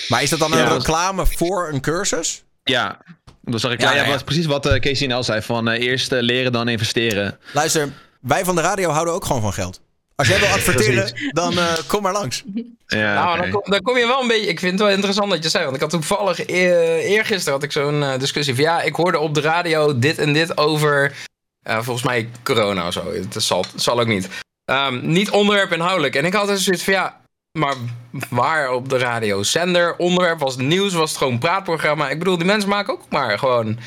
maar 0.07 0.23
is 0.23 0.29
dat 0.29 0.39
dan 0.39 0.53
een 0.53 0.69
reclame 0.77 1.25
voor 1.25 1.69
een 1.73 1.81
cursus? 1.81 2.43
Ja, 2.63 2.97
dan 3.51 3.59
zag 3.59 3.71
ik, 3.71 3.81
Ja, 3.81 3.93
ja, 3.95 4.05
ja, 4.05 4.17
precies 4.25 4.45
wat 4.45 4.65
eh, 4.65 4.79
Casey 4.79 5.07
Nel 5.07 5.23
zei. 5.23 5.41
Van 5.41 5.67
eh, 5.69 5.81
eerst 5.87 6.11
eh, 6.11 6.21
leren, 6.21 6.51
dan 6.51 6.67
investeren. 6.67 7.39
Luister, 7.51 7.89
wij 8.21 8.45
van 8.45 8.55
de 8.55 8.61
radio 8.61 8.89
houden 8.89 9.13
ook 9.13 9.25
gewoon 9.25 9.41
van 9.41 9.53
geld. 9.53 9.79
Als 10.15 10.27
jij 10.27 10.39
wil 10.39 10.47
adverteren, 10.57 11.11
dan 11.31 11.57
eh, 11.57 11.73
kom 11.87 12.01
maar 12.01 12.13
langs. 12.13 12.43
Ja, 12.87 13.13
nou, 13.23 13.37
dan, 13.41 13.49
kom, 13.49 13.61
dan 13.71 13.81
kom 13.81 13.97
je 13.97 14.07
wel 14.07 14.21
een 14.21 14.27
beetje. 14.27 14.47
Ik 14.47 14.59
vind 14.59 14.71
het 14.71 14.81
wel 14.81 14.89
interessant 14.91 15.29
dat 15.31 15.43
je 15.43 15.49
zei. 15.49 15.63
Want 15.63 15.75
ik 15.75 15.81
had 15.81 15.89
toevallig 15.89 16.39
eh, 16.45 17.09
eergisteren 17.09 17.53
had 17.53 17.63
ik 17.63 17.71
zo'n 17.71 18.03
discussie 18.19 18.55
van 18.55 18.63
ja, 18.63 18.81
ik 18.81 18.95
hoorde 18.95 19.19
op 19.19 19.33
de 19.33 19.41
radio 19.41 19.99
dit 19.99 20.17
en 20.19 20.33
dit 20.33 20.57
over. 20.57 21.13
eh, 21.63 21.75
volgens 21.81 22.05
mij 22.05 22.29
corona 22.43 22.87
of 22.87 22.93
zo. 22.93 23.13
Het 23.13 23.43
zal, 23.43 23.65
zal 23.75 23.99
ook 23.99 24.07
niet. 24.07 24.27
Ehm, 24.65 24.99
niet 25.11 25.29
onderwerp 25.29 25.71
inhoudelijk. 25.73 26.15
En 26.15 26.25
ik 26.25 26.33
had 26.33 26.47
dus 26.47 26.63
zoiets 26.63 26.83
van 26.83 26.93
ja. 26.93 27.21
Maar 27.57 27.75
waar 28.29 28.71
op 28.71 28.89
de 28.89 28.97
radio? 28.97 29.43
Zender, 29.43 29.95
onderwerp, 29.97 30.39
was 30.39 30.57
nieuws, 30.57 30.93
was 30.93 31.09
het 31.09 31.17
gewoon 31.17 31.33
een 31.33 31.39
praatprogramma. 31.39 32.09
Ik 32.09 32.19
bedoel, 32.19 32.37
die 32.37 32.45
mensen 32.45 32.69
maken 32.69 32.93
ook 32.93 33.01
maar 33.09 33.39
gewoon 33.39 33.77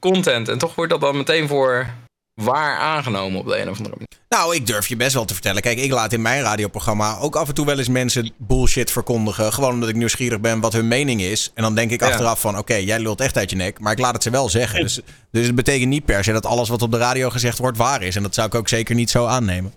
content. 0.00 0.48
En 0.48 0.58
toch 0.58 0.74
wordt 0.74 0.90
dat 0.90 1.00
dan 1.00 1.16
meteen 1.16 1.48
voor 1.48 1.86
waar 2.34 2.76
aangenomen 2.78 3.40
op 3.40 3.46
de 3.46 3.60
een 3.60 3.68
of 3.70 3.76
andere 3.76 3.94
manier. 3.94 4.06
Nou, 4.28 4.54
ik 4.54 4.66
durf 4.66 4.86
je 4.86 4.96
best 4.96 5.14
wel 5.14 5.24
te 5.24 5.32
vertellen. 5.34 5.62
Kijk, 5.62 5.78
ik 5.78 5.90
laat 5.90 6.12
in 6.12 6.22
mijn 6.22 6.42
radioprogramma 6.42 7.18
ook 7.18 7.36
af 7.36 7.48
en 7.48 7.54
toe 7.54 7.66
wel 7.66 7.78
eens 7.78 7.88
mensen 7.88 8.32
bullshit 8.36 8.90
verkondigen. 8.90 9.52
Gewoon 9.52 9.72
omdat 9.72 9.88
ik 9.88 9.94
nieuwsgierig 9.94 10.40
ben 10.40 10.60
wat 10.60 10.72
hun 10.72 10.88
mening 10.88 11.20
is. 11.20 11.50
En 11.54 11.62
dan 11.62 11.74
denk 11.74 11.90
ik 11.90 12.00
Ja. 12.00 12.06
achteraf 12.08 12.40
van, 12.40 12.58
oké, 12.58 12.74
jij 12.74 12.98
lult 12.98 13.20
echt 13.20 13.36
uit 13.36 13.50
je 13.50 13.56
nek. 13.56 13.80
Maar 13.80 13.92
ik 13.92 13.98
laat 13.98 14.14
het 14.14 14.22
ze 14.22 14.30
wel 14.30 14.48
zeggen. 14.48 14.80
Dus, 14.80 15.00
dus 15.30 15.46
het 15.46 15.54
betekent 15.54 15.88
niet 15.88 16.04
per 16.04 16.24
se 16.24 16.32
dat 16.32 16.46
alles 16.46 16.68
wat 16.68 16.82
op 16.82 16.90
de 16.92 16.98
radio 16.98 17.30
gezegd 17.30 17.58
wordt 17.58 17.78
waar 17.78 18.02
is. 18.02 18.16
En 18.16 18.22
dat 18.22 18.34
zou 18.34 18.46
ik 18.46 18.54
ook 18.54 18.68
zeker 18.68 18.94
niet 18.94 19.10
zo 19.10 19.26
aannemen. 19.26 19.72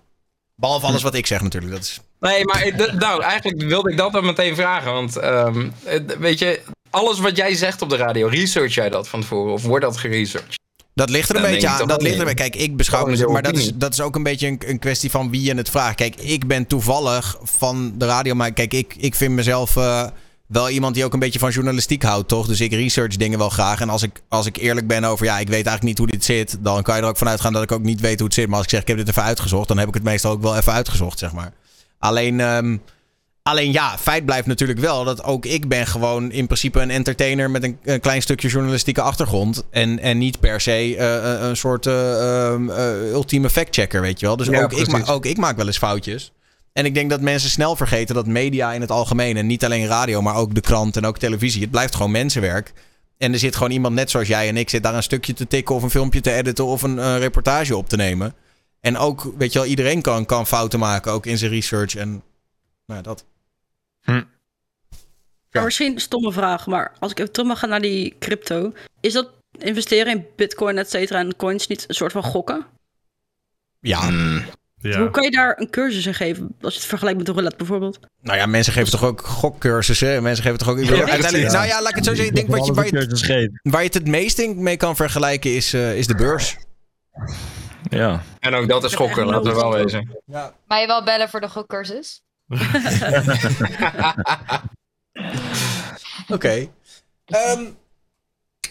Behalve 0.61 0.85
alles 0.85 1.01
wat 1.01 1.15
ik 1.15 1.27
zeg 1.27 1.41
natuurlijk. 1.41 1.71
Dat 1.71 1.81
is... 1.81 1.99
Nee, 2.19 2.45
maar 2.45 2.71
nou, 2.95 3.21
eigenlijk 3.21 3.61
wilde 3.61 3.91
ik 3.91 3.97
dat 3.97 4.11
dan 4.11 4.25
meteen 4.25 4.55
vragen. 4.55 4.93
Want 4.93 5.17
ehm, 5.17 5.69
weet 6.19 6.39
je, 6.39 6.61
alles 6.89 7.19
wat 7.19 7.37
jij 7.37 7.55
zegt 7.55 7.81
op 7.81 7.89
de 7.89 7.95
radio, 7.95 8.27
research 8.27 8.73
jij 8.73 8.89
dat 8.89 9.07
van 9.07 9.21
tevoren? 9.21 9.53
Of 9.53 9.63
wordt 9.63 9.85
dat 9.85 9.97
geresearched? 9.97 10.59
Dat 10.93 11.09
ligt 11.09 11.29
er 11.29 11.35
een 11.35 11.41
Dan 11.41 11.51
beetje 11.51 11.67
aan. 11.67 11.87
Dat 11.87 12.01
ligt 12.01 12.19
er, 12.19 12.33
kijk, 12.33 12.55
ik 12.55 12.77
beschouw 12.77 13.05
mezelf. 13.05 13.27
je 13.27 13.33
Maar 13.33 13.43
dat 13.43 13.57
is, 13.57 13.71
dat 13.73 13.93
is 13.93 14.01
ook 14.01 14.15
een 14.15 14.23
beetje 14.23 14.47
een, 14.47 14.61
een 14.65 14.79
kwestie 14.79 15.11
van 15.11 15.31
wie 15.31 15.41
je 15.41 15.55
het 15.55 15.69
vraagt. 15.69 15.95
Kijk, 15.95 16.15
ik 16.15 16.47
ben 16.47 16.67
toevallig 16.67 17.37
van 17.43 17.93
de 17.97 18.05
radio. 18.05 18.33
Maar 18.33 18.51
kijk, 18.51 18.73
ik, 18.73 18.95
ik 18.97 19.15
vind 19.15 19.33
mezelf 19.33 19.77
eh, 19.77 20.07
wel 20.51 20.69
iemand 20.69 20.95
die 20.95 21.05
ook 21.05 21.13
een 21.13 21.19
beetje 21.19 21.39
van 21.39 21.51
journalistiek 21.51 22.03
houdt, 22.03 22.27
toch? 22.27 22.47
Dus 22.47 22.61
ik 22.61 22.71
research 22.71 23.15
dingen 23.15 23.37
wel 23.39 23.49
graag. 23.49 23.81
En 23.81 23.89
als 23.89 24.03
ik, 24.03 24.21
als 24.27 24.45
ik 24.45 24.57
eerlijk 24.57 24.87
ben 24.87 25.03
over, 25.03 25.25
ja, 25.25 25.33
ik 25.39 25.47
weet 25.47 25.53
eigenlijk 25.65 25.83
niet 25.83 25.97
hoe 25.97 26.07
dit 26.07 26.25
zit. 26.25 26.57
Dan 26.59 26.83
kan 26.83 26.95
je 26.95 27.01
er 27.01 27.07
ook 27.07 27.17
vanuit 27.17 27.41
gaan 27.41 27.53
dat 27.53 27.63
ik 27.63 27.71
ook 27.71 27.83
niet 27.83 27.99
weet 27.99 28.17
hoe 28.17 28.27
het 28.27 28.33
zit. 28.33 28.47
Maar 28.47 28.55
als 28.55 28.63
ik 28.63 28.69
zeg, 28.71 28.81
ik 28.81 28.87
heb 28.87 28.97
dit 28.97 29.07
even 29.07 29.23
uitgezocht, 29.23 29.67
dan 29.67 29.77
heb 29.77 29.87
ik 29.87 29.93
het 29.93 30.03
meestal 30.03 30.31
ook 30.31 30.41
wel 30.41 30.57
even 30.57 30.73
uitgezocht, 30.73 31.19
zeg 31.19 31.31
maar. 31.31 31.53
Alleen. 31.99 32.39
ehm, 32.39 32.77
Alleen 33.43 33.71
ja, 33.71 33.97
feit 33.97 34.25
blijft 34.25 34.47
natuurlijk 34.47 34.79
wel 34.79 35.03
dat 35.03 35.23
ook 35.23 35.45
ik 35.45 35.67
ben 35.67 35.87
gewoon 35.87 36.31
in 36.31 36.45
principe 36.45 36.79
een 36.79 36.91
entertainer 36.91 37.51
met 37.51 37.63
een, 37.63 37.77
een 37.83 37.99
klein 37.99 38.21
stukje 38.21 38.47
journalistieke 38.47 39.01
achtergrond. 39.01 39.63
En, 39.69 39.99
en 39.99 40.17
niet 40.17 40.39
per 40.39 40.61
se 40.61 40.71
eh, 40.71 41.33
eh, 41.33 41.41
een 41.41 41.57
soort 41.57 41.85
ehm, 41.85 42.69
eh, 42.69 43.11
ultieme 43.11 43.49
factchecker, 43.49 44.01
weet 44.01 44.19
je 44.19 44.25
wel. 44.25 44.37
Dus 44.37 44.47
Ja, 44.47 44.63
ook, 44.63 44.73
ik 44.73 45.09
ook 45.09 45.25
ik 45.25 45.37
maak 45.37 45.57
wel 45.57 45.65
eens 45.65 45.77
foutjes. 45.77 46.31
En 46.73 46.85
ik 46.85 46.93
denk 46.93 47.09
dat 47.09 47.21
mensen 47.21 47.49
snel 47.49 47.75
vergeten 47.75 48.15
dat 48.15 48.27
media 48.27 48.73
in 48.73 48.81
het 48.81 48.91
algemeen, 48.91 49.37
en 49.37 49.47
niet 49.47 49.65
alleen 49.65 49.87
radio, 49.87 50.21
maar 50.21 50.35
ook 50.35 50.55
de 50.55 50.61
krant 50.61 50.97
en 50.97 51.05
ook 51.05 51.17
televisie, 51.17 51.61
het 51.61 51.71
blijft 51.71 51.95
gewoon 51.95 52.11
mensenwerk. 52.11 52.73
En 53.17 53.33
er 53.33 53.39
zit 53.39 53.55
gewoon 53.55 53.71
iemand 53.71 53.95
net 53.95 54.09
zoals 54.09 54.27
jij 54.27 54.47
en 54.47 54.57
ik, 54.57 54.69
zit 54.69 54.83
daar 54.83 54.95
een 54.95 55.03
stukje 55.03 55.33
te 55.33 55.47
tikken 55.47 55.75
of 55.75 55.83
een 55.83 55.89
filmpje 55.89 56.21
te 56.21 56.31
editen 56.31 56.65
of 56.65 56.81
een 56.81 57.19
reportage 57.19 57.75
op 57.75 57.89
te 57.89 57.95
nemen. 57.95 58.35
En 58.79 58.97
ook, 58.97 59.33
weet 59.37 59.53
je 59.53 59.59
wel, 59.59 59.67
iedereen 59.67 60.01
kan, 60.01 60.25
kan 60.25 60.47
fouten 60.47 60.79
maken, 60.79 61.11
ook 61.11 61.25
in 61.25 61.37
zijn 61.37 61.51
research 61.51 61.95
en 61.95 62.09
nou 62.85 62.99
ja, 62.99 63.01
dat. 63.01 63.25
Maar 65.51 65.63
misschien 65.63 65.93
een 65.93 65.99
stomme 65.99 66.31
vraag, 66.31 66.67
maar 66.67 66.93
als 66.99 67.11
ik 67.11 67.19
even 67.19 67.31
terug 67.31 67.47
mag 67.47 67.59
gaan 67.59 67.69
naar 67.69 67.81
die 67.81 68.15
crypto. 68.19 68.73
Is 68.99 69.13
dat 69.13 69.29
investeren 69.59 70.13
in 70.13 70.25
bitcoin, 70.35 70.77
et 70.77 70.89
cetera, 70.89 71.19
en 71.19 71.35
coins 71.35 71.67
niet 71.67 71.85
een 71.87 71.95
soort 71.95 72.11
van 72.11 72.23
gokken? 72.23 72.65
Ja. 73.79 74.09
Hoe 74.81 75.09
kan 75.11 75.23
je 75.23 75.31
daar 75.31 75.59
een 75.59 75.69
cursus 75.69 76.05
in 76.05 76.13
geven? 76.13 76.55
Als 76.61 76.73
je 76.73 76.79
het 76.79 76.89
vergelijkt 76.89 77.17
met 77.17 77.27
de 77.27 77.33
roulette 77.33 77.57
bijvoorbeeld. 77.57 77.99
Nou 78.21 78.37
ja, 78.37 78.45
mensen 78.45 78.73
geven 78.73 78.91
toch 78.91 79.03
ook 79.03 79.21
gokcursussen. 79.21 80.23
Mensen 80.23 80.43
geven 80.43 80.59
toch 80.59 80.69
ook... 80.69 80.79
Ja, 80.79 80.91
uiteindelijk, 80.91 81.43
ja. 81.43 81.51
nou 81.51 81.67
ja, 81.67 81.81
laat 81.81 81.89
ik 81.89 81.95
het 81.95 82.05
zo 82.05 82.15
zeggen. 82.15 82.35
Ik 82.35 82.35
denk 82.35 82.57
wat 82.57 82.65
je, 82.65 82.73
waar, 82.73 82.85
je, 82.85 83.59
waar 83.61 83.81
je 83.81 83.85
het 83.85 83.93
het 83.93 84.07
meest 84.07 84.47
mee 84.47 84.77
kan 84.77 84.95
vergelijken 84.95 85.55
is, 85.55 85.73
eh, 85.73 85.97
is 85.97 86.07
de 86.07 86.15
beurs. 86.15 86.57
Ja. 87.89 88.23
En 88.39 88.53
ook 88.53 88.67
dat 88.67 88.83
is 88.83 88.91
schokken, 88.91 89.25
laten 89.25 89.53
we 89.53 89.59
wel 89.59 89.71
wezen. 89.71 90.17
Maar 90.67 90.79
je 90.79 90.87
wel 90.87 91.03
bellen 91.03 91.29
voor 91.29 91.41
de 91.41 91.49
gokcursus? 91.49 92.21
Oké. 96.27 96.67
Ehm, 97.25 97.65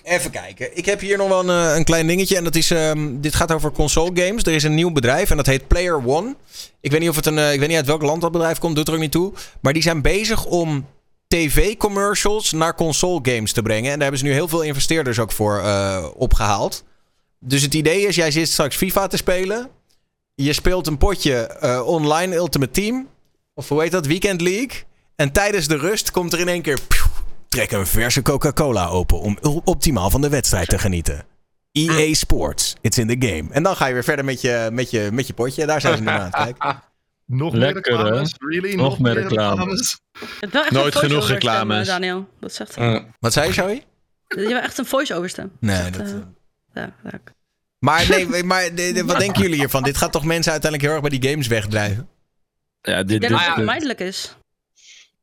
even 0.03 0.31
kijken. 0.31 0.77
Ik 0.77 0.87
heb 0.87 1.01
hier 1.01 1.17
nog 1.17 1.29
wel 1.29 1.49
een, 1.49 1.71
eh, 1.71 1.77
een 1.77 1.85
klein 1.85 2.07
dingetje. 2.07 2.37
En 2.37 2.45
dat 2.45 2.55
is. 2.55 2.71
ehm, 2.71 3.21
dit 3.21 3.35
gaat 3.35 3.53
over 3.53 3.73
console 3.73 4.11
games. 4.15 4.43
Er 4.43 4.53
is 4.53 4.63
een 4.63 4.75
nieuw 4.75 4.91
bedrijf 4.91 5.31
en 5.31 5.37
dat 5.37 5.47
heet 5.47 5.69
Player 5.69 6.07
One. 6.07 6.35
Ik 6.81 6.91
weet 6.91 7.01
niet 7.01 7.09
of 7.09 7.17
het 7.17 7.27
een. 7.27 7.39
eh, 7.39 7.53
ik 7.53 7.59
weet 7.59 7.69
niet 7.69 7.77
uit 7.77 7.87
welk 7.87 8.03
land 8.03 8.21
dat 8.21 8.33
bedrijf 8.33 8.59
komt. 8.59 8.77
Doet 8.77 8.89
er 8.89 8.95
ook 8.95 9.01
niet 9.01 9.11
toe. 9.13 9.33
Maar 9.61 9.73
die 9.73 9.83
zijn 9.83 10.03
bezig 10.03 10.45
om 10.45 10.87
tv-commercials 11.29 12.53
naar 12.53 12.75
console 12.75 13.21
games 13.23 13.53
te 13.53 13.63
brengen. 13.63 13.85
En 13.85 13.93
daar 13.93 14.01
hebben 14.03 14.19
ze 14.19 14.25
nu 14.25 14.33
heel 14.33 14.49
veel 14.49 14.63
investeerders 14.63 15.19
ook 15.19 15.33
voor 15.33 15.59
eh, 15.59 16.07
opgehaald. 16.17 16.85
Dus 17.39 17.63
het 17.63 17.75
idee 17.75 18.07
is: 18.07 18.17
jij 18.17 18.31
zit 18.31 18.49
straks 18.49 18.77
FIFA 18.77 19.07
te 19.07 19.17
spelen. 19.17 19.69
Je 20.35 20.53
speelt 20.53 20.87
een 20.87 20.99
potje 20.99 21.57
online 21.85 22.35
Ultimate 22.37 22.73
Team. 22.73 23.09
Of 23.55 23.69
hoe 23.69 23.83
heet 23.83 23.91
dat? 23.91 24.07
Weekend 24.07 24.41
League. 24.41 24.83
En 25.17 25.33
tijdens 25.33 25.67
de 25.69 25.77
rust 25.77 26.11
komt 26.11 26.33
er 26.33 26.41
in 26.41 26.49
één 26.49 26.63
keer. 26.63 26.79
Trek 27.51 27.71
een 27.71 27.87
verse 27.87 28.23
Coca-Cola 28.23 28.87
open 28.89 29.21
om 29.21 29.39
optimaal 29.65 30.11
van 30.11 30.21
de 30.21 30.29
wedstrijd 30.29 30.69
te 30.69 30.79
genieten. 30.79 31.25
EA 31.73 32.15
Sports, 32.15 32.77
it's 32.81 32.99
in 32.99 33.07
the 33.19 33.27
game. 33.29 33.49
En 33.53 33.63
dan 33.63 33.77
ga 33.77 33.87
je 33.87 33.93
weer 33.93 34.05
verder 34.05 34.25
met 34.25 34.41
je, 34.41 34.69
met 34.73 34.91
je, 34.91 35.09
met 35.13 35.27
je 35.27 35.33
potje. 35.33 35.67
Daar 35.67 35.81
zijn 35.81 35.95
ze 35.97 36.03
nu 36.03 36.07
naar 36.09 36.19
aan 36.19 36.25
het 36.25 36.35
kijken. 36.59 36.83
Nog 37.27 37.55
Lekker, 37.55 37.93
meer 37.93 38.03
reclames? 38.03 38.35
Really? 38.39 38.75
Nog 38.75 38.99
meer 38.99 39.13
reclames. 39.13 40.01
Nooit 40.71 40.95
genoeg 40.97 41.23
stem, 41.23 41.35
reclames. 41.35 41.87
eh, 41.89 41.93
Daniel, 41.93 42.29
dat 42.41 42.53
zegt 42.55 42.75
hij. 42.75 43.07
Wat 43.21 43.33
zei 43.33 43.49
je, 43.49 43.55
Joey? 43.55 43.85
Je 44.29 44.49
hebt 44.49 44.65
echt 44.65 44.79
een 44.79 44.87
voice-over 44.87 45.29
stem. 45.29 45.53
Nee, 45.61 45.91
dat... 45.91 46.07
dat, 46.07 46.15
eh, 46.73 46.83
ja. 47.05 47.21
Maar, 47.79 48.07
nee, 48.09 48.45
maar 48.45 48.75
de- 48.75 48.93
de- 48.93 49.05
wat 49.05 49.19
denken 49.19 49.43
jullie 49.43 49.57
hiervan? 49.59 49.83
Dit 49.83 49.97
gaat 49.97 50.13
toch 50.13 50.25
mensen 50.25 50.53
uiteindelijk 50.53 50.91
heel 50.93 51.01
erg 51.01 51.11
bij 51.11 51.19
die 51.19 51.31
games 51.31 51.47
wegdrijven? 51.47 52.09
Ja, 52.81 52.99
Ik 52.99 53.09
dit, 53.09 53.21
denk 53.21 53.33
dat 53.33 53.41
ja. 53.41 53.47
het 53.47 53.55
vermijdelijk 53.55 54.01
is. 54.01 54.37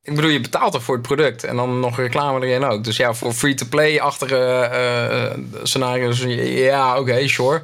Ik 0.08 0.14
bedoel, 0.14 0.30
je 0.30 0.40
betaalt 0.40 0.72
toch 0.72 0.82
voor 0.82 0.94
het 0.94 1.06
product 1.06 1.44
en 1.44 1.56
dan 1.56 1.80
nog 1.80 1.96
reclame 1.96 2.46
erin 2.46 2.64
ook. 2.64 2.84
Dus 2.84 2.96
ja, 2.96 3.14
voor 3.14 3.32
free-to-play-achtige 3.32 4.36
eh, 4.36 5.38
scenario's, 5.62 6.24
ja, 6.44 6.98
oké, 6.98 7.28
sure. 7.28 7.62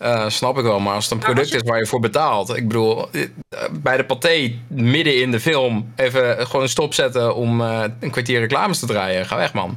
Eh, 0.00 0.28
snap 0.28 0.58
ik 0.58 0.62
wel, 0.62 0.80
maar 0.80 0.94
als 0.94 1.04
het 1.04 1.12
een 1.12 1.18
product 1.18 1.54
is 1.54 1.62
waar 1.62 1.78
je 1.78 1.86
voor 1.86 2.00
betaalt. 2.00 2.56
Ik 2.56 2.68
bedoel, 2.68 3.10
eh, 3.10 3.28
bij 3.70 3.96
de 3.96 4.04
paté, 4.04 4.58
midden 4.68 5.20
in 5.20 5.30
de 5.30 5.40
film, 5.40 5.92
even 5.96 6.46
gewoon 6.46 6.62
een 6.62 6.68
stop 6.68 6.94
zetten 6.94 7.34
om 7.34 7.60
eh, 7.60 7.84
een 8.00 8.10
kwartier 8.10 8.40
reclames 8.40 8.78
te 8.78 8.86
draaien. 8.86 9.26
Ga 9.26 9.36
weg, 9.36 9.54
man. 9.54 9.76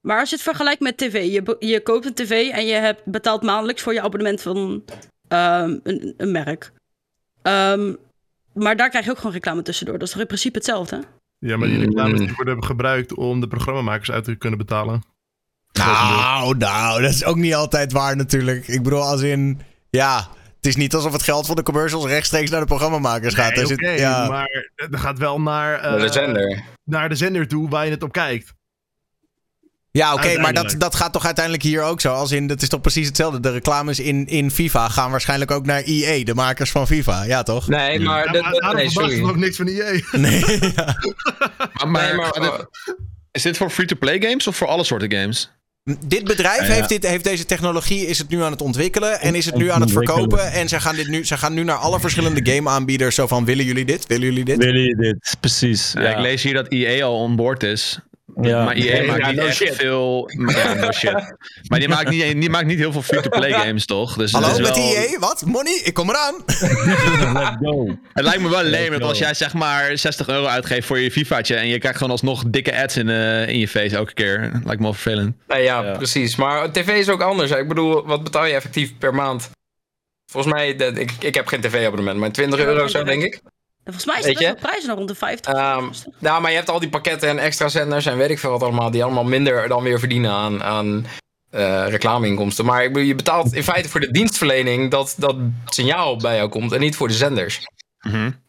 Maar 0.00 0.20
als 0.20 0.28
je 0.28 0.34
het 0.34 0.44
vergelijkt 0.44 0.80
met 0.80 0.96
tv, 0.96 1.32
je, 1.32 1.56
je 1.58 1.82
koopt 1.82 2.06
een 2.06 2.14
tv 2.14 2.50
en 2.50 2.66
je 2.66 2.74
hebt 2.74 3.04
betaalt 3.04 3.42
maandelijks 3.42 3.82
voor 3.82 3.92
je 3.92 4.00
abonnement 4.00 4.42
van 4.42 4.84
ehm, 5.28 5.78
een, 5.82 6.14
een 6.16 6.32
merk. 6.32 6.72
Ehm, 7.42 7.94
maar 8.62 8.76
daar 8.76 8.88
krijg 8.88 9.04
je 9.04 9.10
ook 9.10 9.16
gewoon 9.16 9.32
reclame 9.32 9.62
tussendoor. 9.62 9.98
Dat 9.98 10.06
is 10.06 10.12
toch 10.12 10.20
in 10.22 10.26
principe 10.26 10.56
hetzelfde? 10.56 11.02
Ja, 11.38 11.56
maar 11.56 11.68
die 11.68 11.78
reclames 11.78 12.20
Mm. 12.20 12.26
die 12.26 12.34
worden 12.36 12.64
gebruikt 12.64 13.14
om 13.14 13.40
de 13.40 13.48
programmamakers 13.48 14.10
uit 14.10 14.24
te 14.24 14.34
kunnen 14.34 14.58
betalen. 14.58 15.02
Nou, 15.72 16.56
nou, 16.56 17.02
dat 17.02 17.10
is 17.10 17.24
ook 17.24 17.36
niet 17.36 17.54
altijd 17.54 17.92
waar 17.92 18.16
natuurlijk. 18.16 18.68
Ik 18.68 18.82
bedoel, 18.82 19.02
als 19.02 19.22
in... 19.22 19.60
Ja, 19.90 20.28
het 20.56 20.66
is 20.66 20.76
niet 20.76 20.94
alsof 20.94 21.12
het 21.12 21.22
geld 21.22 21.46
van 21.46 21.56
de 21.56 21.62
commercials 21.62 22.04
rechtstreeks 22.06 22.50
naar 22.50 22.60
de 22.60 22.66
programmamakers 22.66 23.34
gaat. 23.34 23.54
Nee, 23.54 23.64
Er 23.64 23.72
oké, 23.72 23.90
ja. 23.90 24.28
maar 24.28 24.70
dat 24.90 25.00
gaat 25.00 25.18
wel 25.18 25.40
naar, 25.40 25.74
eh, 25.80 25.90
Naar 25.90 26.00
de 26.00 26.12
zender. 26.12 26.62
naar 26.84 27.08
de 27.08 27.14
zender 27.14 27.48
toe 27.48 27.68
waar 27.68 27.84
je 27.84 27.90
het 27.90 28.02
op 28.02 28.12
kijkt. 28.12 28.52
Ja, 29.92 30.14
oké, 30.14 30.38
maar 30.38 30.52
dat, 30.52 30.74
dat 30.78 30.94
gaat 30.94 31.12
toch 31.12 31.24
uiteindelijk 31.24 31.64
hier 31.64 31.82
ook 31.82 32.00
zo? 32.00 32.12
Als 32.12 32.30
in, 32.32 32.46
dat 32.46 32.62
is 32.62 32.68
toch 32.68 32.80
precies 32.80 33.06
hetzelfde. 33.06 33.40
De 33.40 33.50
reclames 33.50 34.00
in, 34.00 34.26
in 34.26 34.50
FIFA 34.50 34.88
gaan 34.88 35.10
waarschijnlijk 35.10 35.50
ook 35.50 35.66
naar 35.66 35.82
EA, 35.84 36.24
de 36.24 36.34
makers 36.34 36.70
van 36.70 36.86
FIFA. 36.86 37.22
Ja, 37.24 37.42
toch? 37.42 37.68
Nee, 37.68 38.00
maar... 38.00 38.26
Ja, 38.26 38.32
dat- 38.32 38.42
maar 38.42 38.50
dat- 38.52 38.60
daarom 38.60 38.78
nee, 38.78 38.90
sorry. 38.90 39.22
ook 39.24 39.36
niks 39.36 39.56
van 39.56 39.66
EA. 39.66 40.00
Nee, 40.16 40.44
Maar, 41.86 42.14
maar, 42.16 42.36
Nee, 42.40 42.50
is 43.32 43.42
dit 43.42 43.56
voor 43.56 43.70
free-to-play 43.70 44.20
games 44.20 44.46
of 44.46 44.56
voor 44.56 44.66
alle 44.68 44.84
soorten 44.84 45.12
games? 45.12 45.50
Dit 46.06 46.24
bedrijf 46.24 46.60
Ja, 46.60 46.66
ja. 46.66 46.72
Heeft, 46.72 46.88
dit, 46.88 47.06
heeft 47.06 47.24
deze 47.24 47.44
technologie, 47.46 48.06
is 48.06 48.18
het 48.18 48.28
nu 48.28 48.42
aan 48.42 48.50
het 48.50 48.60
ontwikkelen 48.62 49.20
en 49.20 49.34
is 49.34 49.46
het 49.46 49.54
nu 49.54 49.70
aan 49.70 49.80
het 49.80 49.90
verkopen. 49.92 50.52
En 50.52 50.68
ze 50.68 50.80
gaan, 50.80 50.94
dit 50.96 51.08
nu, 51.08 51.24
ze 51.24 51.36
gaan 51.36 51.54
nu 51.54 51.62
naar 51.64 51.76
alle 51.76 52.00
verschillende 52.00 52.52
gameaanbieders 52.52 53.14
zo 53.14 53.26
van, 53.26 53.44
willen 53.44 53.64
jullie 53.64 53.84
dit? 53.84 54.06
Willen 54.06 54.24
jullie 54.26 54.44
dit? 54.44 54.56
Willen 54.56 54.82
je 54.82 54.96
dit? 54.96 55.36
Precies. 55.40 55.92
Ja, 55.92 56.00
Ja. 56.02 56.10
ik 56.10 56.18
lees 56.18 56.42
hier 56.42 56.54
dat 56.54 56.66
EA 56.68 57.04
al 57.04 57.18
on 57.18 57.36
board 57.36 57.62
is. 57.62 57.98
Ja. 58.42 58.64
Maar 58.64 58.74
EA 58.74 59.06
maakt 59.06 59.26
niet 59.26 59.36
no 59.36 59.46
echt 59.46 59.56
shit. 59.56 59.74
veel... 59.76 60.30
Ja, 60.48 60.74
no 60.74 60.92
shit. 61.00 61.34
Maar 61.68 61.78
die 61.78 61.88
maakt 61.88 62.08
niet, 62.10 62.40
die 62.40 62.50
maakt 62.50 62.66
niet 62.66 62.78
heel 62.78 62.92
veel 62.92 63.02
free-to-play 63.02 63.52
games, 63.52 63.86
toch? 63.86 64.16
Dus 64.16 64.32
het 64.32 64.42
Hallo, 64.42 64.56
is 64.58 64.66
met 64.68 64.76
wel- 64.76 64.94
EA? 64.94 65.18
Wat? 65.18 65.42
Money? 65.46 65.80
Ik 65.84 65.94
kom 65.94 66.08
eraan. 66.10 66.34
Let's 67.34 67.56
go. 67.62 67.98
Het 68.12 68.24
lijkt 68.24 68.40
me 68.42 68.48
wel 68.48 68.62
leem 68.62 68.90
dat 68.92 69.02
als 69.02 69.18
jij 69.18 69.34
zeg 69.34 69.54
maar 69.54 69.98
60 69.98 70.28
euro 70.28 70.46
uitgeeft 70.46 70.86
voor 70.86 70.98
je 70.98 71.10
FIFA'tje 71.10 71.54
en 71.56 71.66
je 71.66 71.78
krijgt 71.78 71.96
gewoon 71.98 72.12
alsnog 72.12 72.42
dikke 72.46 72.82
ads 72.82 72.96
in, 72.96 73.08
eh, 73.08 73.48
in 73.48 73.58
je 73.58 73.68
face 73.68 73.96
elke 73.96 74.14
keer. 74.14 74.38
Lijkt 74.40 74.78
me 74.78 74.82
wel 74.82 74.92
vervelend. 74.92 75.36
Nee, 75.48 75.62
ja, 75.62 75.82
Ja. 75.82 75.96
precies. 75.96 76.36
Maar 76.36 76.70
tv 76.72 76.88
is 76.88 77.08
ook 77.08 77.22
anders. 77.22 77.50
hè. 77.50 77.58
Ik 77.58 77.68
bedoel, 77.68 78.06
wat 78.06 78.24
betaal 78.24 78.44
je 78.44 78.54
effectief 78.54 78.98
per 78.98 79.14
maand? 79.14 79.50
Volgens 80.32 80.52
mij, 80.54 80.76
dat- 80.76 80.98
ik, 80.98 81.10
ik 81.20 81.34
heb 81.34 81.46
geen 81.46 81.60
tv-abonnement, 81.60 82.18
maar 82.18 82.32
20 82.32 82.60
euro 82.60 82.86
zo, 82.88 83.02
denk 83.04 83.22
ik. 83.22 83.40
Volgens 83.92 84.04
mij 84.04 84.18
is 84.18 84.24
het 84.26 84.34
best 84.34 84.46
wel 84.46 84.70
prijzen 84.70 84.88
nog 84.88 84.96
rond 84.96 85.08
de 85.08 85.14
50. 85.14 85.52
Ehm, 85.54 85.84
nou, 86.18 86.40
maar 86.40 86.50
je 86.50 86.56
hebt 86.56 86.70
al 86.70 86.78
die 86.80 86.88
pakketten 86.88 87.28
en 87.28 87.38
extra 87.38 87.68
zenders 87.68 88.06
en 88.06 88.16
weet 88.16 88.30
ik 88.30 88.38
veel 88.38 88.50
wat 88.50 88.62
allemaal, 88.62 88.90
die 88.90 89.04
allemaal 89.04 89.24
minder 89.24 89.68
dan 89.68 89.82
weer 89.82 89.98
verdienen 89.98 90.30
aan, 90.30 90.62
aan 90.62 91.06
eh, 91.50 91.84
reclameinkomsten. 91.88 92.64
Maar 92.64 92.82
ik 92.84 92.88
bedoel, 92.92 93.08
je 93.08 93.14
betaalt 93.14 93.52
in 93.54 93.62
feite 93.62 93.88
voor 93.88 94.00
de 94.00 94.10
dienstverlening 94.10 94.90
dat 94.90 95.14
dat 95.18 95.36
signaal 95.66 96.16
bij 96.16 96.36
jou 96.36 96.48
komt 96.48 96.72
en 96.72 96.80
niet 96.80 96.96
voor 96.96 97.08
de 97.08 97.14
zenders. 97.14 97.60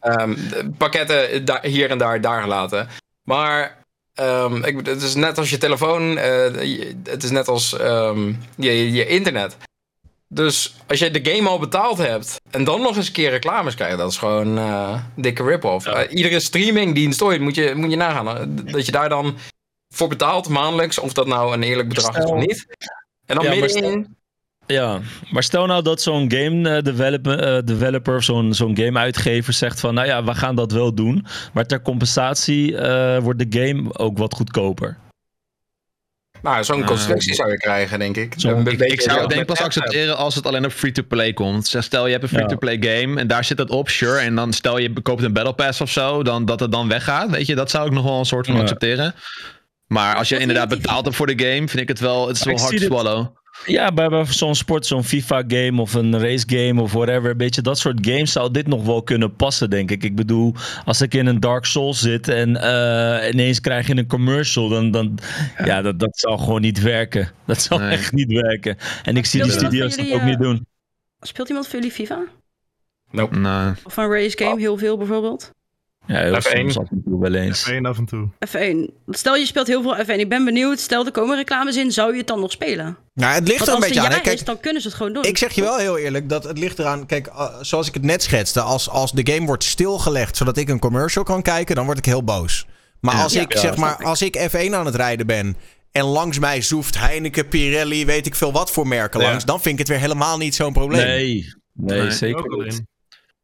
Ehm, 0.00 0.34
de 0.34 0.70
pakketten 0.78 1.44
da- 1.44 1.60
hier 1.62 1.90
en 1.90 1.98
daar, 1.98 2.20
daar 2.20 2.42
gelaten. 2.42 2.88
Maar 3.22 3.84
ehm, 4.14 4.64
ik, 4.64 4.86
het 4.86 5.02
is 5.02 5.14
net 5.14 5.38
als 5.38 5.50
je 5.50 5.58
telefoon, 5.58 6.18
eh, 6.18 6.44
het 7.04 7.22
is 7.22 7.30
net 7.30 7.48
als 7.48 7.78
ehm, 7.78 8.32
je, 8.56 8.92
je 8.92 9.06
internet. 9.06 9.56
Dus 10.34 10.74
als 10.86 10.98
je 10.98 11.10
de 11.10 11.30
game 11.32 11.48
al 11.48 11.58
betaald 11.58 11.98
hebt 11.98 12.40
en 12.50 12.64
dan 12.64 12.80
nog 12.80 12.96
eens 12.96 13.06
een 13.06 13.12
keer 13.12 13.30
reclames 13.30 13.74
krijgt, 13.74 13.98
dat 13.98 14.10
is 14.10 14.18
gewoon 14.18 14.58
eh 14.58 14.94
dikke 15.16 15.42
rip-off. 15.42 15.86
Eh, 15.86 16.16
iedere 16.16 16.40
streamingdienst 16.40 17.22
ooit 17.22 17.40
moet 17.40 17.54
je, 17.54 17.72
moet 17.76 17.90
je 17.90 17.96
nagaan. 17.96 18.54
Dat 18.64 18.86
je 18.86 18.92
daar 18.92 19.08
dan 19.08 19.36
voor 19.94 20.08
betaalt 20.08 20.48
maandelijks, 20.48 20.98
of 20.98 21.12
dat 21.12 21.26
nou 21.26 21.54
een 21.54 21.62
eerlijk 21.62 21.88
bedrag 21.88 22.16
is 22.16 22.24
of 22.24 22.38
niet. 22.38 22.66
En 23.26 23.34
dan 23.36 23.44
Ja, 23.44 23.50
maar 23.50 23.58
middenin. 23.58 24.16
Ja, 24.66 25.00
maar 25.30 25.42
stel 25.42 25.66
nou 25.66 25.82
dat 25.82 26.02
zo'n 26.02 26.32
game 26.32 26.76
eh, 26.76 26.82
developer, 26.82 27.66
developer 27.66 28.22
zo'n 28.22 28.54
zo'n 28.54 28.76
game-uitgever 28.76 29.52
zegt 29.52 29.80
van... 29.80 29.94
nou 29.94 30.06
ja, 30.06 30.24
we 30.24 30.34
gaan 30.34 30.56
dat 30.56 30.72
wel 30.72 30.94
doen, 30.94 31.26
maar 31.52 31.66
ter 31.66 31.82
compensatie 31.82 32.76
wordt 33.20 33.50
de 33.50 33.60
game 33.60 33.98
ook 33.98 34.18
wat 34.18 34.34
goedkoper. 34.34 34.98
Nou, 36.42 36.64
zo'n 36.64 36.80
Ah, 36.80 36.86
constructie 36.86 37.34
zou 37.34 37.50
je 37.50 37.56
krijgen, 37.56 37.98
denk 37.98 38.16
ik. 38.16 38.34
Een 38.34 38.66
Ik, 38.66 39.00
zou 39.00 39.20
het 39.20 39.28
denk 39.28 39.40
ik 39.40 39.46
pas 39.46 39.60
accepteren 39.60 40.16
als 40.16 40.34
het 40.34 40.46
alleen 40.46 40.64
op 40.64 40.72
free-to-play 40.72 41.32
komt. 41.32 41.74
Stel 41.78 42.04
je 42.06 42.12
hebt 42.12 42.22
een 42.22 42.28
free-to-play 42.28 42.76
game 42.80 43.20
en 43.20 43.26
daar 43.26 43.44
zit 43.44 43.58
het 43.58 43.70
op, 43.70 43.88
sure. 43.88 44.18
En 44.18 44.34
dan 44.34 44.52
stel 44.52 44.78
je 44.78 44.92
koopt 45.02 45.22
een 45.22 45.32
Battle 45.32 45.52
Pass 45.54 45.80
of 45.80 45.90
zo, 45.90 46.22
dan, 46.22 46.44
dat 46.44 46.60
het 46.60 46.72
dan 46.72 46.88
weggaat. 46.88 47.30
Weet 47.30 47.46
je, 47.46 47.54
dat 47.54 47.70
zou 47.70 47.86
ik 47.86 47.92
nog 47.92 48.04
wel 48.04 48.18
een 48.18 48.24
soort 48.24 48.46
van 48.46 48.54
Ja. 48.54 48.60
accepteren. 48.60 49.14
Maar 49.86 50.16
als 50.16 50.28
je 50.28 50.38
inderdaad 50.38 50.68
betaalt 50.68 51.04
hebt 51.04 51.16
voor 51.16 51.26
de 51.36 51.44
game, 51.44 51.68
vind 51.68 51.80
ik 51.80 51.88
het 51.88 52.00
wel, 52.00 52.26
het 52.28 52.36
is 52.36 52.44
wel 52.44 52.56
hard 52.58 52.70
to 52.70 52.76
dit- 52.76 52.86
swallow. 52.86 53.26
Ja, 53.66 53.92
bij, 53.92 54.08
bij 54.08 54.24
zo'n 54.24 54.54
sport, 54.54 54.86
zo'n 54.86 55.04
FIFA-game 55.04 55.80
of 55.80 55.94
een 55.94 56.18
race-game 56.20 56.82
of 56.82 56.92
whatever. 56.92 57.30
Een 57.30 57.36
beetje 57.36 57.62
dat 57.62 57.78
soort 57.78 58.06
games 58.06 58.32
zou 58.32 58.50
dit 58.50 58.66
nog 58.66 58.84
wel 58.84 59.02
kunnen 59.02 59.36
passen, 59.36 59.70
denk 59.70 59.90
ik. 59.90 60.04
Ik 60.04 60.14
bedoel, 60.16 60.54
als 60.84 61.00
ik 61.00 61.14
in 61.14 61.26
een 61.26 61.40
Dark 61.40 61.64
Souls 61.64 62.00
zit 62.00 62.28
en 62.28 62.56
eh, 62.56 63.30
ineens 63.32 63.60
krijg 63.60 63.86
je 63.86 63.96
een 63.96 64.06
commercial, 64.06 64.68
dan, 64.68 64.90
dan 64.90 65.18
ja, 65.64 65.82
dat, 65.82 65.98
dat 65.98 66.18
zou 66.18 66.38
gewoon 66.38 66.60
niet 66.60 66.80
werken. 66.80 67.30
Dat 67.46 67.62
zou 67.62 67.80
Nee. 67.80 67.90
echt 67.90 68.12
niet 68.12 68.32
werken. 68.32 68.76
En 69.02 69.16
ik 69.16 69.26
zie 69.26 69.42
die 69.42 69.52
studio's 69.52 69.96
dat 69.96 70.12
ook 70.12 70.22
niet 70.22 70.38
doen. 70.38 70.66
Speelt 71.20 71.48
iemand 71.48 71.66
voor 71.66 71.78
jullie 71.78 71.94
FIFA? 71.94 72.22
Nope. 73.10 73.36
Nee. 73.38 73.72
Of 73.84 73.96
een 73.96 74.10
race 74.10 74.38
game, 74.38 74.60
heel 74.60 74.76
veel 74.78 74.96
bijvoorbeeld. 74.96 75.50
Ja, 76.06 76.18
heel 76.20 76.34
F1. 76.34 76.40
soms 76.40 76.78
af 76.78 76.90
en 76.90 77.02
toe 77.04 77.20
wel 77.20 77.34
eens. 77.34 77.66
Eén 77.66 77.86
af 77.86 77.98
en 77.98 78.04
toe. 78.06 78.28
F1. 78.48 78.92
Stel 79.08 79.34
je 79.36 79.46
speelt 79.46 79.66
heel 79.66 79.82
veel 79.82 79.96
F1. 80.04 80.18
Ik 80.20 80.28
ben 80.28 80.44
benieuwd, 80.44 80.80
stel 80.80 81.04
er 81.06 81.10
komen 81.12 81.36
reclames 81.36 81.76
in, 81.76 81.90
zou 81.92 82.12
je 82.12 82.18
het 82.18 82.26
dan 82.26 82.40
nog 82.40 82.50
spelen? 82.52 82.96
Nou, 83.14 83.34
het 83.34 83.48
ligt 83.48 83.58
Want 83.58 83.68
er 83.70 83.74
een 83.74 83.80
beetje 83.80 84.00
aan. 84.14 84.20
Kijk, 84.22 84.26
is, 84.38 84.44
dan 84.44 84.60
kunnen 84.60 84.82
ze 84.82 84.88
het 84.88 84.96
gewoon 84.96 85.12
doen. 85.12 85.24
Ik 85.24 85.38
zeg 85.38 85.52
je 85.52 85.60
wel 85.62 85.76
heel 85.76 85.98
eerlijk 85.98 86.28
dat 86.28 86.44
het 86.44 86.58
ligt 86.58 86.78
eraan. 86.78 87.06
Kijk, 87.06 87.26
uh, 87.26 87.48
zoals 87.60 87.88
ik 87.88 87.94
het 87.94 88.02
net 88.02 88.22
schetste. 88.22 88.60
Als, 88.60 88.88
als 88.88 89.12
de 89.12 89.32
game 89.32 89.46
wordt 89.46 89.64
stilgelegd 89.64 90.36
zodat 90.36 90.56
ik 90.56 90.68
een 90.68 90.78
commercial 90.78 91.24
kan 91.24 91.42
kijken, 91.42 91.74
dan 91.76 91.84
word 91.84 91.98
ik 91.98 92.04
heel 92.04 92.24
boos. 92.24 92.66
Maar 93.00 93.14
Ja. 93.16 93.22
als 93.22 93.32
Ja, 93.32 93.40
ik 93.40 93.52
ja, 93.52 93.60
zeg 93.60 93.76
maar, 93.76 93.96
ik. 94.00 94.06
als 94.06 94.22
ik 94.22 94.48
F1 94.50 94.74
aan 94.74 94.86
het 94.86 94.94
rijden 94.94 95.26
ben. 95.26 95.56
En 95.92 96.04
langs 96.04 96.38
mij 96.38 96.62
zoeft 96.62 96.98
Heineken, 96.98 97.48
Pirelli, 97.48 98.04
weet 98.06 98.26
ik 98.26 98.34
veel 98.34 98.52
wat 98.52 98.70
voor 98.70 98.86
merken 98.88 99.20
Ja. 99.20 99.26
langs. 99.28 99.44
Dan 99.44 99.60
vind 99.60 99.72
ik 99.72 99.78
het 99.78 99.88
weer 99.88 99.98
helemaal 99.98 100.38
niet 100.38 100.54
zo'n 100.54 100.72
probleem. 100.72 101.06
Nee, 101.06 101.54
nee, 101.72 101.98
Nee, 102.00 102.10
zeker 102.10 102.56
niet. 102.64 102.82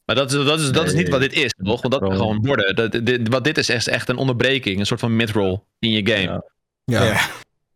Maar 0.09 0.17
dat, 0.17 0.33
is- 0.33 0.45
dat, 0.45 0.59
is, 0.59 0.71
dat 0.71 0.85
is 0.85 0.93
Nee. 0.93 1.01
niet 1.03 1.11
wat 1.11 1.19
dit 1.21 1.33
is, 1.33 1.53
toch? 1.63 1.81
Want 1.81 1.93
dat 1.93 1.99
kan 2.01 2.09
Bro. 2.09 2.17
gewoon 2.17 2.45
worden. 2.45 2.75
Dat, 2.75 2.91
dit, 3.05 3.27
wat 3.27 3.43
dit 3.43 3.57
is 3.57 3.69
echt, 3.69 3.87
echt 3.87 4.09
een 4.09 4.17
onderbreking. 4.17 4.79
Een 4.79 4.85
soort 4.85 4.99
van 4.99 5.15
midroll 5.15 5.59
in 5.79 5.91
je 5.91 6.07
game. 6.11 6.43
Ja. 6.83 7.03
Ja, 7.03 7.27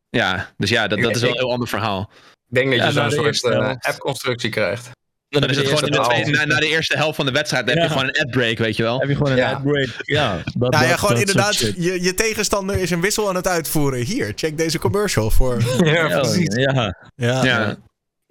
Ja. 0.09 0.51
Dus 0.57 0.69
ja, 0.69 0.87
dat, 0.87 0.99
dat 1.01 1.15
is 1.15 1.21
wel 1.21 1.29
een 1.31 1.37
heel 1.37 1.51
ander 1.51 1.67
verhaal. 1.67 2.09
Ik 2.49 2.55
denk 2.55 2.77
dat 2.77 2.85
je 2.87 2.91
zo'n 2.91 3.11
soort 3.11 3.43
eh, 3.43 3.69
app-constructie 3.79 4.49
krijgt. 4.49 4.89
Dan 5.29 5.43
is 5.49 5.57
het 5.57 5.65
gewoon 5.67 5.83
in 5.83 5.91
de 5.91 5.97
eerste 5.97 6.13
tweede, 6.31 6.45
na, 6.45 6.59
de 6.59 6.67
eerste 6.67 6.97
helft 6.97 7.15
van 7.15 7.25
de 7.25 7.31
wedstrijd 7.31 7.65
heb 7.67 7.75
Ja. 7.77 7.83
je 7.83 7.89
gewoon 7.89 8.03
een 8.03 8.19
ad-break, 8.25 8.57
weet 8.57 8.75
je 8.75 8.83
wel. 8.83 8.99
Heb 8.99 9.09
je 9.09 9.15
gewoon 9.15 9.31
een 9.31 9.37
Ja. 9.37 9.51
ad-break? 9.51 9.89
Ja, 10.01 10.35
dat, 10.43 10.53
Nou 10.55 10.69
dat, 10.71 10.81
ja, 10.81 10.95
gewoon 10.97 11.11
dat 11.15 11.19
inderdaad, 11.27 11.57
je, 11.59 12.01
je 12.01 12.13
tegenstander 12.13 12.75
is 12.77 12.91
een 12.91 13.01
wissel 13.01 13.29
aan 13.29 13.35
het 13.35 13.47
uitvoeren. 13.47 13.99
Hier, 14.05 14.31
check 14.35 14.57
deze 14.57 14.79
commercial 14.79 15.31
voor. 15.31 15.61
Ja, 15.83 16.07
Ja, 16.07 16.19
precies. 16.19 16.55
ja. 16.55 16.95
Ja. 17.15 17.77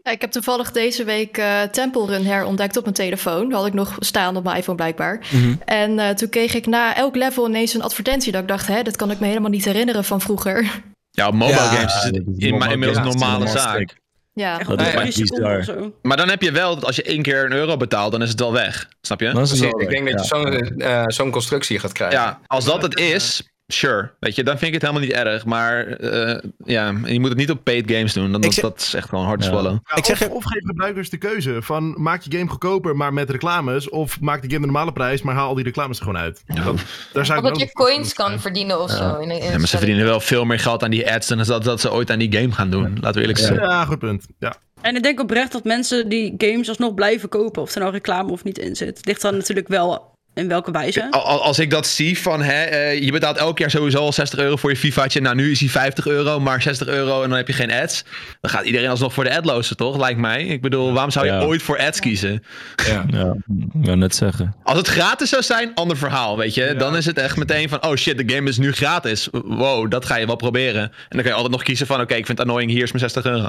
Ja. 0.03 0.11
Ik 0.11 0.21
heb 0.21 0.31
toevallig 0.31 0.73
deze 0.73 1.05
week 1.05 1.39
eh 1.39 1.63
Temple 1.63 2.07
Run 2.07 2.25
herontdekt 2.27 2.77
op 2.77 2.83
mijn 2.83 2.95
telefoon. 2.95 3.49
Dat 3.49 3.59
had 3.59 3.67
ik 3.69 3.75
nog 3.75 3.97
staan 3.99 4.37
op 4.37 4.45
mijn 4.45 4.57
iPhone 4.57 4.77
blijkbaar. 4.77 5.21
Mhm. 5.33 5.55
En 5.65 5.99
eh, 5.99 6.09
toen 6.11 6.29
kreeg 6.29 6.55
ik 6.55 6.67
na 6.67 6.97
elk 6.97 7.17
level 7.17 7.49
ineens 7.49 7.75
een 7.75 7.83
advertentie. 7.83 8.33
Dat 8.33 8.43
ik 8.43 8.49
dacht, 8.49 8.67
hè, 8.67 8.83
dat 8.83 8.97
kan 8.97 9.11
ik 9.11 9.21
me 9.21 9.27
helemaal 9.27 9.51
niet 9.51 9.65
herinneren 9.65 10.05
van 10.05 10.21
vroeger. 10.21 10.81
Ja, 11.11 11.27
op 11.29 11.35
mobile 11.35 11.57
Ja, 11.59 11.65
games 11.65 11.95
is 12.05 12.11
in, 12.11 12.25
mobile 12.53 12.73
inmiddels 12.73 12.99
een 12.99 13.05
normale 13.19 13.47
zaak. 13.47 14.01
Ja, 14.35 14.59
Dat 14.59 14.81
is 14.81 14.87
echt 14.87 15.21
bizar. 15.21 15.65
zo. 15.65 15.93
Maar 16.03 16.17
dan 16.17 16.29
heb 16.29 16.43
je 16.43 16.53
wel 16.53 16.75
dat 16.75 16.85
als 16.85 16.97
je 16.97 17.03
één 17.03 17.23
keer 17.23 17.45
een 17.45 17.53
euro 17.53 17.77
betaalt, 17.77 18.13
dan 18.13 18.23
is 18.23 18.29
het 18.29 18.41
wel 18.41 18.53
weg. 18.53 18.89
Snap 19.01 19.21
je? 19.21 19.33
Dan 19.33 19.43
is 19.43 19.51
het 19.51 19.59
Precies, 19.59 19.77
wel 19.77 19.83
ik 19.83 19.89
denk 20.07 20.17
dat 20.19 20.29
je 20.29 20.75
eh, 20.85 21.05
zo'n 21.07 21.31
constructie 21.31 21.79
gaat 21.79 21.93
krijgen. 21.93 22.19
Ja, 22.19 22.41
als 22.47 22.65
dat 22.65 22.83
het 22.83 22.99
is, 22.99 23.43
sure. 23.73 24.11
Weet 24.21 24.35
je, 24.37 24.45
dan 24.45 24.59
vind 24.59 24.75
ik 24.75 24.81
het 24.81 24.83
helemaal 24.91 25.03
niet 25.09 25.13
erg. 25.27 25.45
Maar 25.45 25.87
eh, 25.87 26.39
ja, 26.65 26.95
je 27.05 27.21
moet 27.21 27.29
het 27.29 27.39
niet 27.39 27.51
op 27.51 27.65
paid 27.65 27.91
games 27.91 28.13
doen. 28.13 28.33
Dan, 28.33 28.41
dat, 28.41 28.55
zeg- 28.55 28.63
dat 28.65 28.81
is 28.81 28.95
echt 28.95 29.09
gewoon 29.09 29.25
hard 29.25 29.43
Ja. 29.45 29.49
swallow. 29.51 29.79
Ja, 29.85 29.97
Ik 29.97 30.05
zeg 30.05 30.21
of, 30.21 30.27
je- 30.27 30.33
of 30.35 30.45
geef 30.45 30.63
gebruikers 30.65 31.11
de 31.11 31.17
keuze 31.17 31.63
van 31.63 31.95
maak 32.03 32.23
je 32.23 32.37
game 32.39 32.51
goedkoper, 32.51 32.97
maar 32.97 33.13
met 33.13 33.31
reclames. 33.31 33.89
Of 33.89 34.21
maak 34.21 34.43
de 34.43 34.49
game 34.49 34.61
de 34.61 34.67
normale 34.67 34.93
prijs, 34.93 35.23
maar 35.23 35.35
haal 35.35 35.49
al 35.49 35.55
die 35.55 35.65
reclames 35.65 35.99
er 35.99 36.05
gewoon 36.05 36.21
uit. 36.21 36.43
Dat, 36.65 36.81
daar 37.13 37.27
zou 37.27 37.43
dat 37.43 37.59
je 37.59 37.73
coins 37.73 38.13
kan 38.15 38.41
verdienen 38.41 38.81
of 38.83 38.91
Ja. 38.91 38.97
zo. 38.97 39.19
In, 39.21 39.31
in 39.31 39.43
Ja, 39.51 39.59
maar 39.59 39.69
ze 39.69 39.77
verdienen 39.77 40.05
wel 40.05 40.21
veel 40.21 40.45
meer 40.45 40.59
geld 40.59 40.83
aan 40.83 40.91
die 40.91 41.13
ads 41.13 41.29
dan 41.29 41.39
dat, 41.43 41.65
dat 41.65 41.81
ze 41.81 41.93
ooit 41.93 42.11
aan 42.11 42.19
die 42.19 42.33
game 42.37 42.53
gaan 42.53 42.71
doen. 42.71 42.97
Laten 43.01 43.15
we 43.15 43.21
eerlijk 43.21 43.39
zijn. 43.39 43.55
Ja, 43.55 43.85
goed 43.85 43.99
punt. 43.99 44.27
Ja. 44.39 44.55
En 44.81 44.97
ik 44.97 45.03
denk 45.03 45.21
oprecht 45.21 45.53
dat 45.53 45.65
mensen 45.65 46.09
die 46.09 46.35
games 46.39 46.69
alsnog 46.69 46.95
blijven 46.95 47.29
kopen. 47.29 47.63
Of 47.63 47.75
er 47.75 47.81
nou 47.81 47.93
reclame 47.93 48.31
of 48.31 48.45
niet 48.45 48.59
in 48.59 48.77
zit. 48.77 49.07
Ligt 49.07 49.23
dan 49.23 49.37
natuurlijk 49.37 49.69
wel 49.69 50.11
in 50.35 50.49
welke 50.49 50.71
wijze. 50.71 51.07
Al- 51.11 51.25
al- 51.27 51.43
Als 51.43 51.59
ik 51.59 51.71
dat 51.71 51.87
zie 51.87 52.19
van, 52.19 52.43
hè, 52.43 52.63
eh, 52.63 53.01
je 53.03 53.13
betaalt 53.13 53.37
elk 53.37 53.59
jaar 53.59 53.71
sowieso 53.71 53.99
al 53.99 54.13
60 54.13 54.39
euro 54.39 54.57
voor 54.57 54.71
je 54.71 54.77
FIFA'tje. 54.77 55.21
Nou, 55.21 55.35
nu 55.35 55.51
is 55.51 55.61
hij 55.61 55.69
50 55.69 56.07
euro, 56.07 56.41
maar 56.41 56.63
60 56.63 56.87
euro 56.89 57.23
en 57.23 57.29
dan 57.29 57.39
heb 57.39 57.47
je 57.47 57.53
geen 57.53 57.73
ads. 57.73 58.05
Dan 58.41 58.51
gaat 58.51 58.65
iedereen 58.65 58.89
alsnog 58.89 59.13
voor 59.13 59.25
de 59.25 59.37
adlozen, 59.37 59.77
toch? 59.77 59.97
Lijkt 59.99 60.21
mij. 60.21 60.45
Ik 60.45 60.61
bedoel, 60.61 60.93
waarom 60.93 61.11
zou 61.11 61.27
je 61.27 61.33
Ja. 61.33 61.43
ooit 61.43 61.63
voor 61.63 61.79
ads 61.79 62.01
kiezen? 62.01 62.45
Ja. 62.87 63.05
Ja, 63.11 63.35
ik 63.59 63.67
wou 63.73 63.97
net 63.97 64.15
zeggen. 64.15 64.55
Als 64.63 64.79
het 64.79 64.87
gratis 64.89 65.29
zou 65.29 65.43
zijn, 65.43 65.71
ander 65.75 65.97
verhaal, 65.97 66.37
weet 66.37 66.55
je. 66.55 66.75
Dan 66.79 66.97
is 66.97 67.07
het 67.07 67.19
echt 67.19 67.37
meteen 67.37 67.69
van, 67.69 67.85
oh 67.85 67.95
shit, 67.97 68.29
de 68.29 68.35
game 68.35 68.49
is 68.49 68.59
nu 68.59 68.73
gratis. 68.73 69.29
Wow, 69.33 69.91
dat 69.91 70.05
ga 70.05 70.17
je 70.17 70.27
wel 70.27 70.37
proberen. 70.37 70.83
En 70.83 70.93
dan 71.09 71.21
kan 71.21 71.31
je 71.31 71.35
altijd 71.35 71.53
nog 71.53 71.63
kiezen 71.63 71.87
van, 71.87 72.01
oké, 72.01 72.15
ik 72.15 72.27
vind 72.27 72.39
het 72.39 72.47
annoying, 72.47 72.71
hier 72.71 72.83
is 72.83 72.93
mijn 72.93 73.11
60 73.11 73.25
euro. 73.33 73.49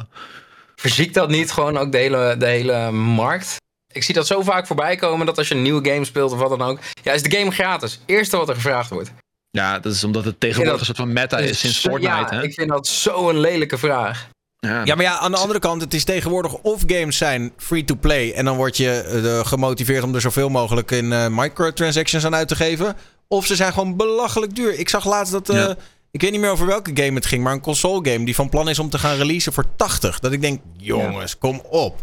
Verziekt 0.76 1.14
dat 1.14 1.30
niet 1.30 1.52
gewoon 1.52 1.78
ook 1.78 1.92
de 1.92 1.98
hele, 1.98 2.36
de 2.38 2.46
hele 2.46 2.92
markt? 2.92 3.62
Ik 3.94 4.04
zie 4.04 4.14
dat 4.14 4.28
zo 4.28 4.42
vaak 4.42 4.68
voorbij 4.68 4.96
komen 4.96 5.26
dat 5.26 5.38
als 5.38 5.48
je 5.48 5.56
een 5.56 5.62
nieuwe 5.62 5.90
game 5.90 6.06
speelt 6.06 6.32
of 6.32 6.40
wat 6.40 6.50
dan 6.50 6.62
ook. 6.62 6.80
Ja, 7.04 7.12
is 7.14 7.24
de 7.24 7.38
game 7.38 7.52
gratis? 7.52 8.00
Eerste 8.06 8.38
wat 8.38 8.50
er 8.50 8.56
gevraagd 8.56 8.90
wordt. 8.90 9.12
Ja, 9.52 9.80
dat 9.80 9.94
is 9.94 10.04
omdat 10.04 10.26
het 10.26 10.40
tegenwoordig 10.40 10.80
een 10.80 10.86
soort 10.86 10.98
van 10.98 11.14
meta 11.14 11.38
is 11.38 11.60
sinds 11.60 11.82
Zo- 11.82 11.90
Fortnite, 11.90 12.14
ja, 12.16 12.28
hè? 12.30 12.44
ik 12.44 12.54
vind 12.54 12.70
dat 12.70 12.88
zo'n 12.88 13.40
lelijke 13.40 13.78
vraag. 13.78 14.28
Ja. 14.60 14.82
Ja, 14.86 14.96
maar 14.96 15.06
ja, 15.06 15.18
aan 15.18 15.32
de 15.32 15.38
andere 15.38 15.60
kant, 15.60 15.82
het 15.82 15.94
is 15.94 16.04
tegenwoordig 16.04 16.54
of 16.54 16.82
games 16.88 17.18
zijn 17.18 17.54
free-to-play 17.58 18.32
en 18.34 18.46
dan 18.46 18.56
word 18.58 18.78
je 18.78 18.90
eh, 18.92 19.48
gemotiveerd 19.48 20.04
om 20.04 20.16
er 20.16 20.22
zoveel 20.22 20.50
mogelijk 20.50 20.92
in 20.92 21.14
eh, 21.14 21.26
microtransactions 21.30 22.26
aan 22.26 22.36
uit 22.36 22.48
te 22.48 22.56
geven. 22.56 22.96
Of 23.28 23.46
ze 23.46 23.56
zijn 23.56 23.74
gewoon 23.74 23.98
belachelijk 23.98 24.56
duur. 24.56 24.80
Ik 24.80 24.90
zag 24.90 25.06
laatst 25.06 25.32
dat, 25.32 25.50
eh, 25.50 25.56
Ja. 25.56 25.76
ik 26.12 26.22
weet 26.22 26.32
niet 26.32 26.40
meer 26.40 26.50
over 26.52 26.66
welke 26.66 26.92
game 26.94 27.14
het 27.16 27.26
ging, 27.26 27.44
maar 27.44 27.54
een 27.54 27.62
console 27.62 28.12
game 28.12 28.26
die 28.26 28.36
van 28.36 28.50
plan 28.50 28.70
is 28.70 28.80
om 28.80 28.90
te 28.90 29.00
gaan 29.00 29.16
releasen 29.16 29.54
voor 29.54 29.66
80. 29.76 30.20
Dat 30.20 30.32
ik 30.32 30.42
denk, 30.42 30.62
jongens, 30.78 31.38
kom 31.38 31.62
op. 31.70 32.02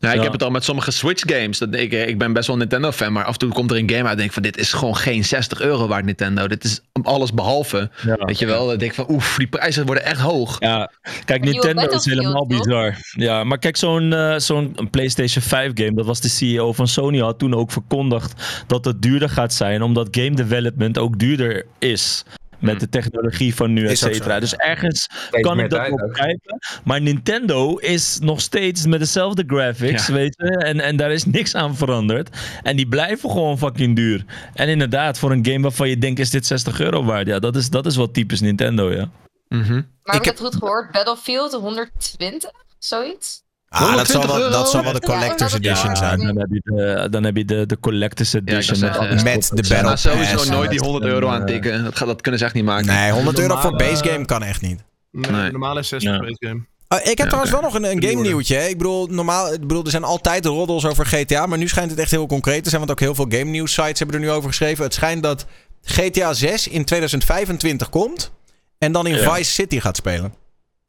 Ja, 0.00 0.08
ik 0.08 0.16
Ja. 0.16 0.22
heb 0.22 0.32
het 0.32 0.42
al 0.42 0.50
met 0.50 0.64
sommige 0.64 0.90
Switch 0.90 1.22
games. 1.26 1.58
Dat 1.58 1.74
ik, 1.74 1.92
ik 1.92 2.18
ben 2.18 2.32
best 2.32 2.46
wel 2.46 2.56
een 2.56 2.60
Nintendo 2.62 2.92
fan, 2.92 3.12
maar 3.12 3.24
af 3.24 3.32
en 3.32 3.38
toe 3.38 3.52
komt 3.52 3.70
er 3.70 3.76
een 3.76 3.90
game 3.90 4.02
uit 4.02 4.10
en 4.10 4.16
denk 4.16 4.28
ik 4.28 4.32
van 4.34 4.42
dit 4.42 4.58
is 4.58 4.72
gewoon 4.72 4.96
geen 4.96 5.24
60 5.24 5.60
euro 5.60 5.86
waard 5.86 6.04
Nintendo. 6.04 6.46
Dit 6.46 6.64
is 6.64 6.80
alles 7.02 7.32
behalve. 7.32 7.90
Ja. 8.06 8.14
Weet 8.16 8.38
je 8.38 8.46
wel? 8.46 8.66
Dan 8.66 8.78
denk 8.78 8.90
ik 8.90 8.96
van 8.96 9.06
oef, 9.14 9.34
die 9.36 9.46
prijzen 9.46 9.86
worden 9.86 10.04
echt 10.04 10.20
hoog. 10.20 10.56
Ja, 10.58 10.90
kijk, 11.24 11.44
Nintendo 11.44 11.82
is 11.88 12.04
helemaal 12.04 12.46
bizar. 12.46 12.96
Ja, 13.10 13.44
maar 13.44 13.58
kijk, 13.58 13.76
zo'n 13.76 14.12
eh, 14.12 14.36
zo'n 14.36 14.76
PlayStation 14.90 15.42
5 15.42 15.70
game, 15.74 15.94
dat 15.94 16.06
was 16.06 16.20
de 16.20 16.28
CEO 16.28 16.72
van 16.72 16.88
Sony, 16.88 17.18
had 17.18 17.38
toen 17.38 17.54
ook 17.54 17.70
verkondigd 17.72 18.64
dat 18.66 18.84
het 18.84 19.02
duurder 19.02 19.28
gaat 19.30 19.52
zijn, 19.54 19.82
omdat 19.82 20.08
game 20.10 20.34
development 20.34 20.98
ook 20.98 21.18
duurder 21.18 21.66
is. 21.78 22.24
Met 22.58 22.80
de 22.80 22.88
technologie 22.88 23.54
van 23.54 23.72
nu, 23.72 23.86
et 23.88 23.98
cetera. 23.98 24.40
Dus 24.40 24.54
ergens 24.56 25.02
Steeds 25.02 25.42
kan 25.48 25.58
ik 25.60 25.70
dat 25.70 25.80
wel 25.80 25.90
ook. 25.90 26.08
begrijpen. 26.08 26.58
Maar 26.84 27.00
Nintendo 27.00 27.76
is 27.76 28.18
nog 28.20 28.40
steeds 28.40 28.86
met 28.86 28.98
dezelfde 29.00 29.44
graphics, 29.46 30.06
Ja. 30.06 30.14
weet 30.14 30.34
je. 30.38 30.44
En, 30.56 30.80
en 30.80 30.96
daar 30.96 31.12
is 31.12 31.24
niks 31.24 31.54
aan 31.54 31.76
veranderd. 31.76 32.36
En 32.62 32.76
die 32.76 32.88
blijven 32.88 33.30
gewoon 33.30 33.58
fucking 33.58 33.96
duur. 33.96 34.24
En 34.54 34.68
inderdaad, 34.68 35.18
voor 35.18 35.30
een 35.32 35.44
game 35.46 35.60
waarvan 35.60 35.88
je 35.88 35.98
denkt, 35.98 36.18
is 36.20 36.30
dit 36.30 36.46
60 36.46 36.80
euro 36.80 37.04
waard? 37.04 37.26
Ja, 37.26 37.38
dat 37.38 37.56
is, 37.56 37.70
dat 37.70 37.86
is 37.86 37.96
wel 37.96 38.10
typisch 38.10 38.40
Nintendo, 38.40 38.92
ja. 38.92 39.10
Mhm. 39.48 39.72
Maar 39.74 39.84
heb 40.02 40.14
Ik 40.14 40.20
ik 40.20 40.24
het 40.24 40.40
goed 40.40 40.54
gehoord? 40.56 40.92
Battlefield 40.92 41.52
120? 41.52 42.50
Zoiets? 42.78 43.42
Ah, 43.68 43.96
dat 43.96 44.06
zal, 44.06 44.20
wel, 44.20 44.30
120 44.30 44.58
dat 44.60 44.70
zal 44.70 44.82
wel 44.82 44.92
de 44.92 45.00
collector's 45.00 45.52
edition 45.54 45.88
ja, 45.88 45.94
zijn. 45.94 46.18
dan 46.18 46.36
heb 46.38 46.48
je 46.50 46.60
de, 46.64 47.06
dan 47.10 47.24
heb 47.24 47.36
je 47.36 47.44
de, 47.44 47.66
de 47.66 47.80
collector's 47.80 48.32
edition. 48.32 48.76
zeggen, 48.76 49.08
met, 49.08 49.18
eh, 49.18 49.24
met 49.24 49.48
de. 49.48 49.54
Battle 49.68 49.82
Maar 49.82 49.98
sowieso 49.98 50.34
Pass. 50.36 50.48
nooit 50.48 50.70
die 50.70 50.80
100 50.80 51.04
euro 51.04 51.30
eh, 51.32 51.44
tikken. 51.44 51.84
Dat, 51.84 51.96
gaat, 51.96 52.06
dat 52.08 52.20
kunnen 52.20 52.40
ze 52.40 52.46
echt 52.46 52.54
niet 52.54 52.64
maken. 52.64 52.86
Nee, 52.86 53.10
100 53.10 53.38
euro 53.38 53.56
voor 53.56 53.76
base 53.76 54.04
game 54.04 54.24
kan 54.24 54.42
echt 54.42 54.60
niet. 54.60 54.80
Nee. 55.12 55.50
Normaal 55.50 55.78
is 55.78 55.88
60 55.88 56.12
Ja. 56.12 56.18
base 56.18 56.36
game. 56.38 56.60
Ah, 56.88 56.98
ik 57.00 57.06
heb 57.06 57.18
Ja, 57.18 57.24
trouwens 57.24 57.50
wel 57.52 57.60
nog 57.60 57.74
een, 57.74 57.84
een 57.84 58.02
game 58.02 58.20
nieuwtje. 58.22 58.56
hè. 58.56 58.66
Ik 58.66 58.78
bedoel, 58.78 59.06
normaal, 59.06 59.52
ik 59.52 59.60
bedoel, 59.60 59.84
er 59.84 59.90
zijn 59.90 60.04
altijd 60.04 60.44
roddels 60.46 60.84
over 60.86 61.06
GTA, 61.06 61.46
maar 61.46 61.58
nu 61.58 61.68
schijnt 61.68 61.90
het 61.90 62.00
echt 62.00 62.10
heel 62.10 62.26
concreet 62.26 62.62
te 62.62 62.68
zijn, 62.68 62.80
want 62.80 62.92
ook 62.92 63.00
heel 63.00 63.14
veel 63.14 63.26
game 63.28 63.50
news 63.50 63.72
sites 63.72 63.98
hebben 63.98 64.16
er 64.16 64.22
nu 64.22 64.30
over 64.30 64.48
geschreven. 64.48 64.84
Het 64.84 64.94
schijnt 64.94 65.22
dat 65.22 65.46
GTA 65.82 66.32
6 66.32 66.68
in 66.68 66.84
2025 66.84 67.88
komt 67.88 68.30
en 68.78 68.92
dan 68.92 69.06
in 69.06 69.14
Ja. 69.16 69.34
Vice 69.34 69.50
City 69.52 69.80
gaat 69.80 69.96
spelen. 69.96 70.34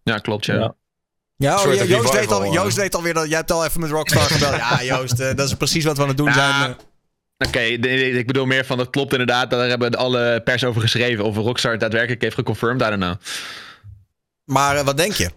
Ja, 0.04 0.18
klopt, 0.18 0.46
ja. 0.46 0.54
Ja. 0.56 0.74
Ja, 1.42 1.56
oh, 1.64 1.74
Joost, 1.88 2.14
weet 2.14 2.32
al. 2.32 2.54
Joost 2.54 2.78
weet 2.78 2.96
alweer 2.96 3.14
dat 3.14 3.28
jij 3.28 3.38
hebt 3.38 3.52
al 3.52 3.66
even 3.66 3.80
met 3.82 3.90
Rockstar 3.90 4.22
gebeld. 4.32 4.56
Ja, 4.56 4.84
Joost, 4.84 5.20
eh, 5.20 5.36
dat 5.36 5.48
is 5.48 5.54
precies 5.54 5.84
wat 5.84 5.96
we 5.98 6.02
aan 6.02 6.08
het 6.08 6.18
doen 6.18 6.26
Ja. 6.28 6.34
zijn. 6.34 6.72
eh. 7.38 7.48
Oké, 7.48 7.60
ik 7.60 8.28
bedoel 8.28 8.46
meer 8.46 8.66
van 8.66 8.78
dat 8.78 8.90
klopt 8.90 9.12
inderdaad. 9.12 9.50
Daar 9.50 9.70
hebben 9.70 9.96
alle 9.96 10.42
pers 10.44 10.64
over 10.64 10.82
geschreven. 10.82 11.24
Of 11.26 11.36
Rockstar 11.36 11.72
het 11.72 11.80
daadwerkelijk 11.80 12.22
heeft 12.22 12.36
geconfirmed, 12.36 12.82
I 12.82 12.86
don't 12.90 13.02
know. 13.02 13.16
Maar 14.46 14.76
eh, 14.78 14.84
wat 14.86 14.98
denk 14.98 15.14
je? 15.14 15.30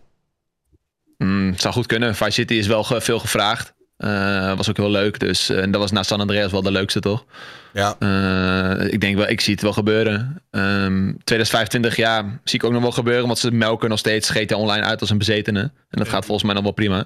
Hmm, 1.18 1.50
het 1.50 1.60
zou 1.60 1.74
goed 1.74 1.86
kunnen. 1.86 2.14
Vice 2.14 2.30
City 2.30 2.54
is 2.54 2.66
wel 2.66 2.84
ge- 2.84 3.00
veel 3.00 3.18
gevraagd. 3.18 3.72
Eh, 4.02 4.56
was 4.56 4.68
ook 4.68 4.76
heel 4.76 4.90
leuk. 4.90 5.18
Dus, 5.20 5.48
eh, 5.48 5.62
en 5.62 5.70
dat 5.70 5.80
was 5.80 5.90
na 5.90 6.02
San 6.02 6.20
Andreas 6.20 6.52
wel 6.52 6.62
de 6.62 6.70
leukste, 6.70 7.00
toch? 7.00 7.24
Ja. 7.72 7.96
Eh, 7.98 8.92
ik 8.92 9.00
denk 9.00 9.16
wel, 9.16 9.28
ik 9.28 9.40
zie 9.40 9.52
het 9.52 9.62
wel 9.62 9.72
gebeuren. 9.72 10.42
Ehm 10.50 11.12
2025, 11.24 11.96
ja, 11.96 12.40
zie 12.44 12.58
ik 12.58 12.64
ook 12.64 12.72
nog 12.72 12.82
wel 12.82 12.92
gebeuren. 12.92 13.26
Want 13.26 13.38
ze 13.38 13.50
melken 13.50 13.88
nog 13.88 13.98
steeds 13.98 14.30
GTA 14.30 14.56
Online 14.56 14.86
uit 14.86 15.00
als 15.00 15.10
een 15.10 15.18
bezetene. 15.18 15.60
En 15.60 15.98
dat 15.98 16.08
gaat 16.08 16.24
volgens 16.24 16.42
mij 16.46 16.54
nog 16.54 16.62
wel 16.62 16.72
prima. 16.72 17.04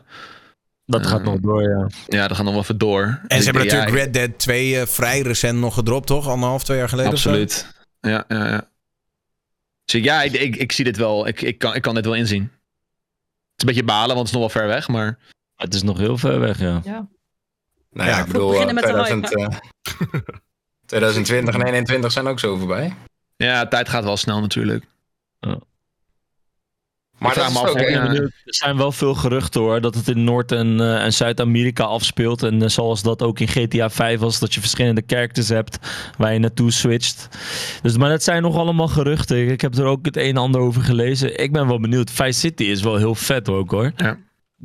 Dat 0.87 1.07
gaat 1.07 1.23
nog 1.23 1.41
door, 1.41 1.63
ja. 1.63 1.87
Ja, 2.07 2.27
dat 2.29 2.37
gaat 2.37 2.45
nog 2.45 2.55
wel 2.55 2.63
even 2.63 2.79
door. 2.79 3.03
En 3.03 3.21
Dus 3.29 3.39
ze 3.39 3.45
hebben 3.45 3.65
ja, 3.65 3.75
natuurlijk 3.77 4.05
Red 4.05 4.13
Dead 4.15 4.39
2 4.39 4.81
eh, 4.81 4.87
vrij 4.87 5.21
recent 5.21 5.59
nog 5.59 5.75
gedropt, 5.75 6.07
toch? 6.07 6.29
Anderhalf, 6.29 6.65
twee 6.65 6.79
jaar 6.79 6.89
geleden 6.89 7.13
of 7.13 7.19
zo? 7.19 7.29
Absoluut. 7.29 7.67
Ja, 8.01 8.25
ja, 8.29 8.49
ja. 8.49 8.69
Dus 9.85 9.95
ik- 9.95 10.05
ja, 10.05 10.23
ik, 10.23 10.33
ik, 10.33 10.57
ik 10.57 10.73
zie 10.73 10.85
dit 10.85 10.97
wel. 10.97 11.27
Ik, 11.29 11.43
ik, 11.43 11.59
kan, 11.59 11.75
ik 11.75 11.83
kan 11.83 11.95
dit 11.95 12.05
wel 12.05 12.15
inzien. 12.15 12.43
Het 12.43 12.51
is 13.57 13.63
een 13.63 13.67
beetje 13.67 13.85
balen, 13.85 14.15
want 14.17 14.19
het 14.19 14.27
is 14.27 14.33
nog 14.43 14.53
wel 14.53 14.63
ver 14.63 14.67
weg. 14.75 14.89
Maar 14.89 15.19
Het 15.57 15.75
is 15.75 15.83
nog 15.83 15.99
heel 15.99 16.19
ver 16.19 16.41
weg, 16.41 16.59
ja. 16.59 16.81
Ja. 16.85 17.09
Nou 17.91 18.11
ja, 18.11 18.21
ik 18.21 18.27
bedoel, 18.27 18.51
beginnen 18.51 18.77
eh, 18.77 18.83
met 18.83 18.85
de 18.85 19.05
2000, 19.05 19.35
eh, 19.35 19.47
2020 20.87 21.55
en 21.55 21.61
2021 21.61 22.13
zijn 22.13 22.27
ook 22.27 22.39
zo 22.39 22.57
voorbij. 22.57 22.95
ja, 23.37 23.67
tijd 23.69 23.89
gaat 23.89 24.05
wel 24.05 24.17
snel 24.17 24.41
natuurlijk. 24.41 24.85
Maar 27.19 27.35
dat 27.35 27.51
is 27.51 27.57
ook, 27.59 27.79
ja. 27.81 28.07
benieuwd. 28.07 28.33
Er 28.45 28.55
zijn 28.55 28.77
wel 28.77 28.93
veel 28.93 29.15
geruchten 29.15 29.61
hoor, 29.61 29.81
dat 29.81 29.95
het 29.95 30.09
in 30.09 30.25
Noord- 30.25 30.53
en, 30.53 30.81
eh, 30.81 31.05
en 31.05 31.13
Zuid-Amerika 31.13 31.85
afspeelt. 31.85 32.43
En 32.43 32.63
eh, 32.63 32.69
zoals 32.69 33.03
dat 33.03 33.23
ook 33.23 33.41
in 33.41 33.49
GTA 33.49 33.91
5 33.91 34.21
was, 34.21 34.39
dat 34.39 34.55
je 34.55 34.61
verschillende 34.61 35.03
characters 35.07 35.49
hebt 35.49 35.79
waar 36.19 36.33
je 36.33 36.39
naartoe 36.39 36.71
switcht. 36.71 37.29
Dus, 37.83 37.97
maar 37.97 38.09
dat 38.09 38.23
zijn 38.23 38.43
nog 38.43 38.57
allemaal 38.57 38.89
geruchten. 38.89 39.49
Ik 39.49 39.61
heb 39.61 39.75
er 39.75 39.85
ook 39.85 40.05
het 40.05 40.17
een 40.17 40.29
en 40.29 40.37
ander 40.37 40.61
over 40.61 40.83
gelezen. 40.83 41.39
Ik 41.43 41.53
ben 41.53 41.67
wel 41.67 41.81
benieuwd. 41.81 42.11
Vice 42.11 42.39
City 42.41 42.65
is 42.65 42.83
wel 42.83 42.97
heel 42.97 43.15
vet 43.15 43.49
ook 43.49 43.71
hoor. 43.71 43.93
Ja, 43.97 44.19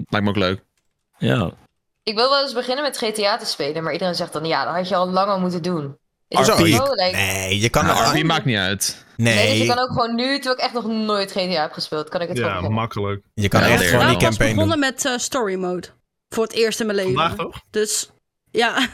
lijkt 0.09 0.25
me 0.25 0.29
ook 0.29 0.37
leuk. 0.37 0.63
Ja. 1.21 1.51
Ik 2.03 2.15
wil 2.15 2.29
wel 2.29 2.41
eens 2.41 2.53
beginnen 2.53 2.83
met 2.83 2.97
GTA 2.97 3.37
te 3.37 3.45
spelen, 3.45 3.83
maar 3.83 3.93
iedereen 3.93 4.15
zegt 4.15 4.33
dan 4.33 4.45
ja, 4.45 4.65
dat 4.65 4.73
had 4.75 4.87
je 4.89 4.95
al 4.95 5.09
lang 5.09 5.29
al 5.29 5.39
moeten 5.39 5.61
doen. 5.63 5.97
Is 6.27 6.37
Oh, 6.37 6.43
zo, 6.45 6.55
zo? 6.55 6.65
je- 6.65 6.91
Like, 6.95 7.15
Nee, 7.15 7.59
je 7.59 7.69
kan... 7.69 7.85
Nou, 7.85 8.17
RP 8.19 8.23
maakt 8.23 8.45
niet 8.45 8.57
uit. 8.57 9.05
nee, 9.17 9.33
dus 9.35 9.43
Nee, 9.43 9.57
je 9.61 9.65
kan 9.67 9.77
ook 9.79 9.89
gewoon 9.91 10.15
nu, 10.15 10.33
terwijl 10.35 10.55
ik 10.55 10.61
echt 10.63 10.73
nog 10.73 10.85
nooit 10.85 11.31
GTA 11.31 11.61
heb 11.61 11.71
gespeeld, 11.71 12.09
kan 12.09 12.21
ik 12.21 12.27
het 12.27 12.37
gewoon 12.37 12.51
Ja, 12.53 12.57
beginnen. 12.57 12.79
makkelijk. 12.81 13.23
je 13.33 13.47
kan 13.47 13.61
Ja, 13.61 13.67
echt 13.69 13.83
gewoon 13.85 14.05
die 14.05 14.13
Ik 14.15 14.19
was 14.21 14.29
campaign 14.29 14.53
begonnen 14.53 14.79
met 14.79 15.05
eh, 15.05 15.17
story 15.17 15.55
mode. 15.55 15.87
Voor 16.29 16.43
het 16.43 16.53
eerst 16.53 16.79
in 16.79 16.85
mijn 16.85 16.97
leven. 16.97 17.13
Vandaag 17.13 17.35
toch? 17.35 17.61
Dus 17.69 18.09
ja. 18.51 18.73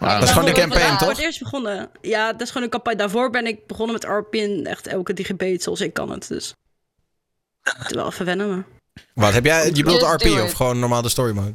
Dat 0.00 0.22
is 0.22 0.30
gewoon 0.30 0.44
de 0.44 0.52
campaign, 0.52 0.86
ja. 0.86 0.88
voor 0.88 0.98
toch? 0.98 1.08
het 1.08 1.18
eerst 1.18 1.38
begonnen. 1.38 1.90
Ja, 2.00 2.32
dat 2.32 2.40
is 2.40 2.48
gewoon 2.48 2.62
een 2.62 2.70
campagne. 2.72 2.98
Daarvoor 2.98 3.30
ben 3.30 3.46
ik 3.46 3.66
begonnen 3.66 3.92
met 3.94 4.04
RP 4.04 4.34
en 4.34 4.66
echt 4.66 4.86
elke 4.86 5.12
digibate 5.12 5.62
zoals 5.62 5.80
ik 5.80 5.92
kan 5.94 6.10
het. 6.10 6.28
Dus 6.28 6.54
het 7.62 7.94
wel 7.94 8.06
even 8.06 8.24
wennen, 8.26 8.48
maar... 8.50 8.64
Wat, 9.14 9.32
heb 9.32 9.44
jij... 9.44 9.64
Je 9.66 9.72
bedoelt 9.82 10.00
Just 10.00 10.24
RP 10.24 10.42
of 10.42 10.52
gewoon 10.52 10.78
normaal 10.78 11.02
de 11.02 11.08
story 11.08 11.32
mode? 11.34 11.54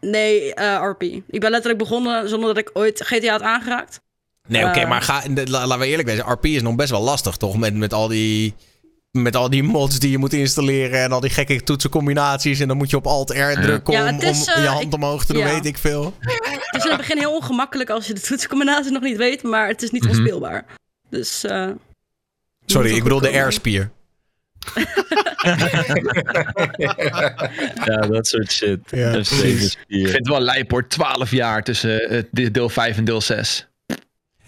Nee, 0.00 0.54
eh, 0.54 0.80
RP. 0.90 1.02
Ik 1.02 1.40
ben 1.40 1.50
letterlijk 1.50 1.78
begonnen 1.78 2.28
zonder 2.28 2.54
dat 2.54 2.58
ik 2.68 2.70
ooit 2.72 3.02
GTA 3.04 3.30
had 3.30 3.42
aangeraakt. 3.42 4.00
Nee, 4.48 4.64
oké, 4.64 4.78
Eh. 4.80 4.88
maar 4.88 5.02
ga, 5.02 5.22
la- 5.44 5.66
laten 5.66 5.78
we 5.78 5.86
eerlijk 5.86 6.08
zijn. 6.08 6.20
RP 6.32 6.44
is 6.46 6.62
nog 6.62 6.74
best 6.74 6.90
wel 6.90 7.02
lastig, 7.02 7.36
toch? 7.36 7.56
Met, 7.56 7.74
met 7.74 7.92
al 7.92 8.08
die... 8.08 8.54
Met 9.10 9.36
al 9.36 9.50
die 9.50 9.62
mods 9.62 9.98
die 9.98 10.10
je 10.10 10.18
moet 10.18 10.32
installeren 10.32 11.02
en 11.02 11.12
al 11.12 11.20
die 11.20 11.30
gekke 11.30 11.62
toetsencombinaties. 11.62 12.60
En 12.60 12.68
dan 12.68 12.76
moet 12.76 12.90
je 12.90 12.96
op 12.96 13.06
Alt-R 13.06 13.60
drukken 13.60 13.92
Ja, 13.92 14.00
om, 14.08 14.14
het 14.14 14.22
is, 14.22 14.54
om 14.54 14.60
je 14.60 14.66
eh, 14.66 14.72
hand 14.72 14.84
ik- 14.86 14.94
omhoog 14.94 15.24
te 15.24 15.32
doen, 15.32 15.42
ja. 15.42 15.48
weet 15.48 15.64
ik 15.66 15.78
veel. 15.78 16.14
Het 16.20 16.76
is 16.76 16.82
in 16.84 16.88
het 16.90 16.96
begin 16.96 17.18
heel 17.18 17.34
ongemakkelijk 17.34 17.90
als 17.90 18.06
je 18.06 18.14
de 18.14 18.20
toetsencombinatie 18.20 18.92
nog 18.92 19.02
niet 19.02 19.16
weet, 19.16 19.42
maar 19.42 19.68
het 19.68 19.82
is 19.82 19.90
niet 19.90 20.02
Mhm. 20.02 20.10
onspeelbaar. 20.10 20.64
Dus, 21.10 21.44
eh, 21.44 21.70
Sorry, 22.66 22.94
ik 22.96 23.02
bedoel 23.02 23.20
de. 23.20 23.38
R-spier. 23.38 23.90
Ja, 27.84 27.96
dat 28.08 28.26
soort 28.26 28.52
shit. 28.52 28.78
Ja, 28.90 29.08
FC 29.10 29.12
precies. 29.12 29.78
Ik 29.86 29.98
vind 30.04 30.12
het 30.12 30.28
wel 30.28 30.40
lijp 30.40 30.70
hoor, 30.70 30.88
12 30.88 31.30
jaar 31.30 31.62
tussen 31.62 32.08
eh, 32.08 32.22
de- 32.30 32.50
deel 32.50 32.68
5 32.68 32.96
en 32.96 33.04
deel 33.04 33.20
6. 33.20 33.68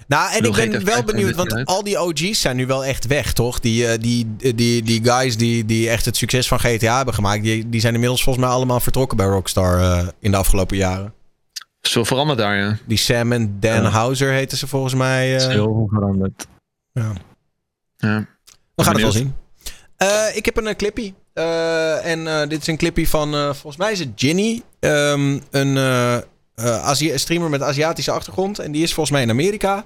Nou, 0.08 0.30
en 0.30 0.44
ik 0.44 0.52
ben 0.52 0.70
wel 0.84 0.94
5 0.94 1.04
benieuwd, 1.04 1.34
want 1.34 1.64
al 1.64 1.84
die 1.84 2.00
OG's 2.00 2.40
zijn 2.40 2.56
nu 2.56 2.66
wel 2.66 2.84
echt 2.84 3.06
weg, 3.06 3.32
toch? 3.32 3.60
Die, 3.60 3.86
eh, 3.86 3.98
die, 4.00 4.36
die, 4.54 4.82
die 4.82 5.04
guys 5.04 5.36
die, 5.36 5.64
die 5.64 5.88
echt 5.90 6.04
het 6.04 6.16
succes 6.16 6.48
van 6.48 6.58
GTA 6.58 6.96
hebben 6.96 7.14
gemaakt, 7.14 7.42
die, 7.42 7.68
die 7.68 7.80
zijn 7.80 7.94
inmiddels 7.94 8.22
volgens 8.22 8.44
mij 8.44 8.54
allemaal 8.54 8.80
vertrokken 8.80 9.16
bij 9.16 9.26
Rockstar 9.26 9.80
eh, 9.80 10.08
in 10.20 10.30
de 10.30 10.36
afgelopen 10.36 10.76
jaren. 10.76 11.14
Zo 11.80 12.04
veranderd 12.04 12.38
daar, 12.38 12.56
ja. 12.56 12.78
Die 12.86 12.98
Sam 12.98 13.32
en 13.32 13.56
Dan 13.60 13.82
Ja. 13.82 13.88
Houser 13.88 14.32
heten 14.32 14.58
ze 14.58 14.66
volgens 14.66 14.94
mij. 14.94 15.34
Is 15.34 15.44
eh. 15.44 15.50
heel 15.50 15.64
veel 15.74 15.88
veranderd. 15.92 16.46
ja. 16.92 17.12
ja. 17.96 18.26
We 18.74 18.82
gaan 18.84 18.92
het 18.92 19.02
wel 19.02 19.12
zien. 19.12 19.34
Eh, 19.96 20.24
ik 20.36 20.44
heb 20.44 20.56
een 20.56 20.66
eh, 20.66 20.74
clippy. 20.74 21.12
Eh, 21.32 22.04
en 22.06 22.26
eh, 22.26 22.48
dit 22.48 22.60
is 22.60 22.66
een 22.66 22.76
clippy 22.76 23.06
van, 23.06 23.34
eh, 23.34 23.44
volgens 23.44 23.76
mij 23.76 23.92
is 23.92 23.98
het 23.98 24.08
Ginny. 24.16 24.62
Ehm, 24.80 25.38
een 25.50 25.76
eh, 25.76 26.14
eh, 26.14 26.22
Azië- 26.84 27.18
streamer 27.18 27.50
met 27.50 27.62
Aziatische 27.62 28.10
achtergrond. 28.10 28.58
En 28.58 28.72
die 28.72 28.82
is 28.82 28.94
volgens 28.94 29.10
mij 29.16 29.22
in 29.24 29.30
Amerika. 29.30 29.84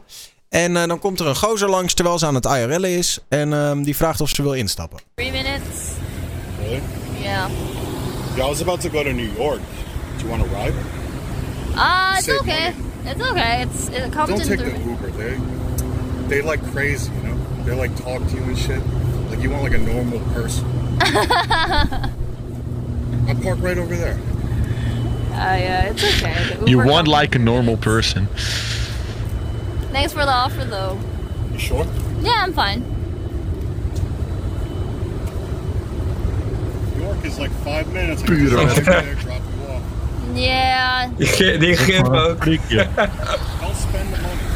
En 0.49 0.77
eh, 0.77 0.87
dan 0.87 0.99
komt 0.99 1.21
er 1.21 1.27
een 1.27 1.37
gozer 1.37 1.69
langs 1.71 1.95
terwijl 1.95 2.19
ze 2.19 2.27
aan 2.27 2.35
het 2.35 2.45
IRL 2.45 2.83
is. 2.85 3.19
En 3.29 3.53
ehm, 3.53 3.83
die 3.83 3.97
vraagt 3.97 4.21
of 4.21 4.29
ze 4.29 4.43
wil 4.43 4.53
instappen. 4.55 4.99
Three 5.15 5.31
minutes. 5.33 5.63
Really? 6.61 6.81
Yeah. 7.23 7.49
Yeah, 8.37 8.47
I 8.47 8.49
was 8.49 8.61
about 8.61 8.81
to 8.81 8.89
go 8.91 9.03
to 9.03 9.11
New 9.11 9.37
York. 9.37 9.61
Do 10.19 10.27
you 10.27 10.29
want 10.29 10.43
to 10.43 10.49
ride? 10.63 10.73
Ah, 11.75 12.15
it's 12.17 12.25
Save 12.25 12.39
okay. 12.41 12.75
It's 13.05 13.31
okay. 13.31 13.61
It's 13.63 13.97
it 13.97 14.11
comes 14.15 14.29
Don't 14.29 14.41
in 14.41 14.47
take 14.49 14.59
three 14.61 14.73
the 14.73 14.89
Uber. 14.89 15.11
They 15.17 15.37
they 16.29 16.51
like 16.51 16.61
crazy, 16.73 17.11
you 17.23 17.29
know. 17.29 17.39
They 17.65 17.75
like 17.75 17.95
talk 17.97 18.27
to 18.27 18.35
you 18.35 18.43
and 18.43 18.59
shit. 18.59 18.83
Like 19.31 19.41
you 19.41 19.51
want 19.51 19.63
like 19.65 19.75
a 19.75 19.79
normal 19.79 20.21
person. 20.33 20.67
I 21.03 22.11
park 23.43 23.59
right 23.61 23.79
over 23.79 23.95
there. 23.97 24.19
Uh, 25.33 25.57
yeah, 25.57 25.91
it's 25.91 26.03
okay. 26.05 26.57
You 26.67 26.79
want 26.79 27.09
like 27.09 27.35
a 27.35 27.39
normal 27.39 27.77
person. 27.77 28.27
Thanks 29.93 30.13
for 30.13 30.25
the 30.25 30.31
offer, 30.33 30.65
though. 30.65 30.99
You 31.53 31.59
sure? 31.59 31.87
Yeah, 32.21 32.43
I'm 32.43 32.53
fine. 32.53 32.85
York 36.99 37.25
is 37.25 37.39
like 37.39 37.51
five 37.65 37.91
minutes. 37.93 38.23
I 38.23 38.27
can 38.27 38.37
Puur 38.37 38.51
just 38.51 38.77
weg. 38.77 38.85
drive 38.85 39.05
there, 39.05 39.15
drop 39.15 39.43
you 39.57 39.73
off. 39.73 39.83
Yeah, 40.37 41.11
Die 41.59 41.75
gif 41.87 42.05
ook. 42.05 42.45
Don't 42.45 43.77
spend 43.77 44.13
the 44.13 44.19
money. 44.23 44.50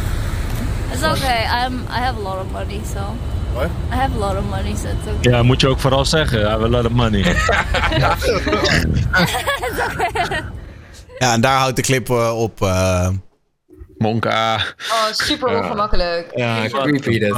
It's 0.95 1.03
okay. 1.03 1.45
I'm 1.65 1.75
I 1.91 1.99
have 2.01 2.19
a 2.19 2.23
lot 2.23 2.39
of 2.39 2.51
money, 2.53 2.81
so 2.95 3.01
What? 3.55 3.71
I 3.91 3.95
have 3.95 4.15
a 4.17 4.19
lot 4.19 4.37
of 4.37 4.45
money, 4.51 4.77
so 4.77 4.89
it's 4.89 5.07
okay. 5.19 5.31
Ja, 5.33 5.43
moet 5.43 5.61
je 5.61 5.69
ook 5.69 5.81
vooral 5.81 6.05
zeggen. 6.05 6.41
I 6.41 6.45
have 6.45 6.65
a 6.65 6.69
lot 6.69 6.85
of 6.85 6.93
money. 6.93 7.21
it's 7.21 7.49
okay. 9.93 10.43
Ja, 11.19 11.33
en 11.33 11.41
daar 11.41 11.59
houdt 11.59 11.77
de 11.77 11.83
clip 11.83 12.11
eh, 12.11 12.41
op. 12.41 12.63
eh. 12.63 13.09
Monka. 13.99 14.55
Oh, 14.91 15.07
super 15.13 15.63
ongemakkelijk. 15.63 16.31
Ja, 16.37 16.67
creepy 16.69 17.19
dit. 17.19 17.35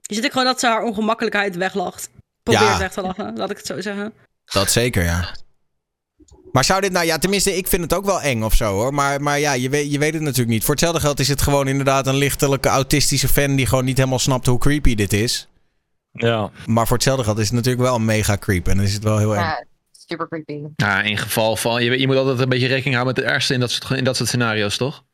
je 0.00 0.14
ziet 0.14 0.24
ook 0.24 0.30
gewoon 0.32 0.46
dat 0.46 0.60
ze 0.60 0.66
haar 0.66 0.82
ongemakkelijkheid 0.82 1.56
weglacht. 1.56 2.08
Probeert 2.42 2.64
Ja. 2.64 2.78
weg 2.78 2.92
te 2.92 3.02
lachen, 3.02 3.36
laat 3.36 3.50
ik 3.50 3.56
het 3.56 3.66
zo 3.66 3.80
zeggen. 3.80 4.12
Dat 4.44 4.70
zeker, 4.70 5.04
ja. 5.04 5.24
Maar 6.54 6.64
zou 6.64 6.80
dit 6.80 6.92
nou, 6.92 7.06
ja, 7.06 7.18
tenminste, 7.18 7.56
ik 7.56 7.68
vind 7.68 7.82
het 7.82 7.94
ook 7.94 8.04
wel 8.04 8.20
eng 8.20 8.42
of 8.42 8.54
zo 8.54 8.72
hoor. 8.72 8.94
Maar, 8.94 9.22
maar 9.22 9.38
ja, 9.38 9.52
je 9.52 9.68
weet, 9.68 9.92
je 9.92 9.98
weet 9.98 10.12
het 10.12 10.22
natuurlijk 10.22 10.48
niet. 10.48 10.64
Voor 10.64 10.74
hetzelfde 10.74 11.00
geld 11.00 11.20
is 11.20 11.28
het 11.28 11.42
gewoon 11.42 11.68
inderdaad 11.68 12.06
een 12.06 12.14
lichtelijke 12.14 12.68
autistische 12.68 13.28
fan 13.28 13.56
die 13.56 13.66
gewoon 13.66 13.84
niet 13.84 13.96
helemaal 13.96 14.18
snapt 14.18 14.46
hoe 14.46 14.58
creepy 14.58 14.94
dit 14.94 15.12
is. 15.12 15.48
Ja. 16.12 16.50
Maar 16.66 16.86
voor 16.86 16.96
hetzelfde 16.96 17.24
geld 17.24 17.38
is 17.38 17.44
het 17.44 17.54
natuurlijk 17.54 17.82
wel 17.82 17.94
een 17.94 18.04
mega 18.04 18.36
creep 18.36 18.68
en 18.68 18.76
dan 18.76 18.84
is 18.84 18.92
het 18.94 19.02
wel 19.02 19.18
heel 19.18 19.36
eng. 19.36 19.40
Ja, 19.40 19.64
super 20.06 20.28
creepy. 20.28 20.60
Ja, 20.76 21.02
in 21.02 21.18
geval 21.18 21.56
van... 21.56 21.84
Je, 21.84 21.98
je 21.98 22.06
moet 22.06 22.16
altijd 22.16 22.38
een 22.38 22.48
beetje 22.48 22.66
rekening 22.66 22.94
houden 22.94 23.14
met 23.14 23.24
het 23.24 23.32
ergste 23.32 23.54
in 23.54 23.60
dat 23.60 23.70
soort, 23.70 23.98
in 23.98 24.04
dat 24.04 24.16
soort 24.16 24.28
scenario's, 24.28 24.76
toch? 24.76 25.04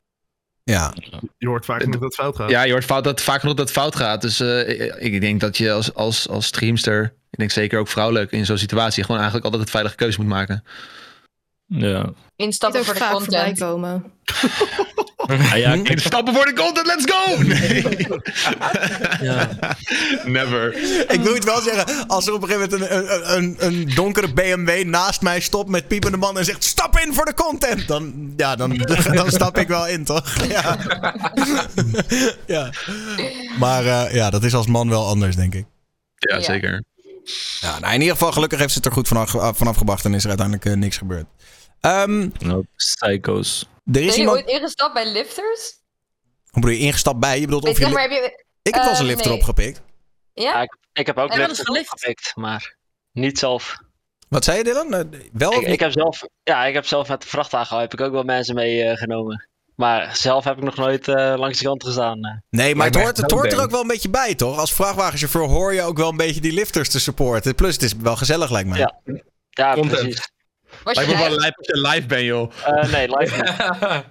Ja. 0.65 0.95
Je 1.39 1.47
hoort 1.47 1.65
vaak 1.65 1.85
nog 1.85 1.93
dat 1.93 2.03
het 2.03 2.15
fout 2.15 2.37
gaat. 2.37 2.51
Ja, 2.51 2.63
je 2.63 2.73
hoort 2.73 2.85
fout, 2.85 3.05
dat 3.05 3.21
vaak 3.21 3.41
genoeg 3.41 3.57
dat 3.57 3.69
het 3.69 3.77
fout 3.77 3.97
gaat. 3.97 4.23
Dus 4.23 4.41
eh, 4.41 4.69
ik, 4.69 4.95
ik 4.95 5.21
denk 5.21 5.41
dat 5.41 5.57
je 5.57 5.73
als, 5.73 5.95
als, 5.95 6.29
als 6.29 6.47
streamster... 6.47 7.15
Ik 7.31 7.39
denk 7.39 7.51
zeker 7.51 7.79
ook 7.79 7.89
vrouwelijk 7.89 8.33
in 8.33 8.47
zo'n 8.47 8.59
situatie... 8.59 9.03
gewoon 9.03 9.21
eigenlijk 9.21 9.45
altijd 9.45 9.63
het 9.63 9.73
veilige 9.73 9.97
keuze 9.97 10.21
moet 10.21 10.29
maken. 10.29 10.65
Ja. 11.71 12.11
Instappen 12.37 12.85
voor 12.85 12.95
de 12.95 13.09
content. 13.13 13.59
komen. 13.59 14.05
Ah, 15.17 15.57
ja, 15.57 15.73
Hm? 15.77 15.83
kijk, 15.83 16.01
Stappen 16.01 16.35
voor 16.35 16.45
de 16.45 16.53
content, 16.53 16.87
let's 16.87 17.05
go! 17.13 17.37
Nee. 17.43 18.07
ja. 19.21 19.49
Never. 20.25 20.77
Ik 21.13 21.21
wil 21.21 21.35
het 21.35 21.45
wel 21.45 21.61
zeggen, 21.61 22.07
als 22.09 22.27
er 22.27 22.33
op 22.33 22.43
een 22.43 22.49
gegeven 22.49 22.71
moment 22.79 22.91
een, 22.91 23.37
een, 23.37 23.37
een, 23.37 23.57
een 23.59 23.95
donkere 23.95 24.33
BMW 24.33 24.85
naast 24.87 25.23
mij 25.23 25.41
stopt 25.41 25.69
met 25.71 25.89
piepende 25.89 26.17
man 26.17 26.39
en 26.39 26.45
zegt 26.45 26.65
stap 26.65 26.99
in 26.99 27.15
voor 27.15 27.25
de 27.25 27.35
content. 27.35 27.89
Dan, 27.89 28.33
ja, 28.37 28.57
dan, 28.57 28.77
dan 29.13 29.31
stap 29.31 29.59
ik 29.59 29.69
wel 29.69 29.87
in, 29.89 30.05
toch? 30.05 30.35
Ja. 30.49 30.77
ja. 32.47 32.71
Maar 33.59 33.85
eh, 33.87 34.15
ja, 34.15 34.31
dat 34.31 34.45
is 34.45 34.55
als 34.55 34.67
man 34.67 34.89
wel 34.89 35.07
anders, 35.07 35.37
denk 35.37 35.55
ik. 35.55 35.65
Ja, 36.17 36.37
Ja. 36.37 36.43
zeker. 36.43 36.85
Ja, 37.61 37.79
nou, 37.79 37.95
in 37.95 38.01
ieder 38.01 38.17
geval, 38.17 38.33
gelukkig 38.33 38.59
heeft 38.59 38.71
ze 38.73 38.79
het 38.79 38.87
er 38.87 38.93
goed 38.93 39.09
vanaf, 39.09 39.31
vanaf 39.57 39.77
gebracht 39.77 40.05
en 40.05 40.15
is 40.15 40.23
er 40.23 40.29
uiteindelijk 40.29 40.67
eh, 40.67 40.75
niks 40.75 40.97
gebeurd. 40.99 41.27
Ehm, 41.81 42.29
Nou, 42.39 42.65
psycho's. 42.77 43.61
er 43.63 43.69
Ben 43.85 44.03
je 44.05 44.17
iemand. 44.17 44.37
ooit 44.37 44.49
ingestapt 44.49 44.95
bij 44.95 45.13
lifters? 45.13 45.79
Hoe 46.51 46.61
bedoel 46.63 46.77
je 46.77 46.85
ingestapt 46.85 47.19
bij? 47.19 47.35
Je 47.41 47.45
bedoelt 47.45 47.69
of 47.69 47.79
je, 47.79 47.85
heb 47.99 48.11
je... 48.11 48.45
Ik 48.63 48.75
heb 48.75 48.83
wel 48.83 48.91
eens 48.93 48.99
een 49.01 49.05
eh, 49.05 49.11
lift 49.11 49.25
nee. 49.25 49.33
erop 49.33 49.43
gepikt. 49.45 49.81
Ja, 50.33 50.43
Ja? 50.53 50.63
ik, 50.63 50.77
ik 50.93 51.07
heb 51.07 51.19
ook 51.19 51.31
En 51.31 51.39
wat 51.39 51.47
lift 51.49 51.61
is 51.61 51.67
gelift? 51.67 51.89
gepikt, 51.89 52.33
maar 52.37 52.77
niet 53.13 53.39
zelf. 53.39 53.77
Wat 54.29 54.45
zei 54.45 54.59
je, 54.59 54.65
Dylan? 54.65 54.95
Eh, 54.95 55.21
wel 55.33 55.53
Ik, 55.67 55.81
heb 55.81 55.93
zelf, 55.93 56.23
ja, 56.43 56.65
ik 56.65 56.75
heb 56.75 56.87
zelf 56.87 57.09
met 57.09 57.23
de 57.23 57.29
vrachtwagen 57.29 57.79
heb 57.79 57.93
ik 57.93 58.01
ook 58.01 58.13
wel 58.13 58.23
mensen 58.23 58.55
meegenomen. 58.55 59.49
maar 59.75 60.17
zelf 60.17 60.45
heb 60.45 60.57
ik 60.57 60.63
nog 60.63 60.77
nooit 60.77 61.09
eh, 61.09 61.35
langs 61.37 61.59
de 61.59 61.65
kant 61.65 61.85
gestaan. 61.85 62.25
eh. 62.25 62.33
Nee, 62.51 62.75
maar 62.75 62.87
het 62.87 62.95
hoort, 62.97 63.17
het 63.17 63.31
hoort 63.31 63.53
er 63.53 63.61
ook 63.63 63.71
wel 63.71 63.81
een 63.81 63.87
beetje 63.87 64.11
bij, 64.11 64.35
toch? 64.35 64.59
Als 64.59 64.73
vrachtwagenchauffeur 64.73 65.43
hoor 65.49 65.75
je 65.75 65.83
ook 65.83 65.97
wel 65.97 66.09
een 66.09 66.17
beetje 66.17 66.41
die 66.41 66.53
lifters 66.53 66.89
te 66.89 67.01
supporten. 67.01 67.55
Plus, 67.55 67.73
het 67.75 67.83
is 67.83 67.93
wel 67.95 68.17
gezellig, 68.17 68.51
lijkt 68.51 68.69
mij. 68.69 68.79
Ja. 68.79 69.01
Ja, 69.51 69.75
precies. 69.75 70.31
Was 70.85 70.95
je 70.95 71.01
Lijkt 71.01 71.13
me 71.13 71.19
wel 71.19 71.29
live? 71.29 71.41
lijp 71.41 71.57
als 71.59 71.67
je 71.67 71.89
live 71.89 72.07
bent, 72.07 72.25
joh. 72.25 72.51
Eh, 72.65 72.93
nee, 72.93 73.17
live 73.19 73.37
niet. 73.37 73.57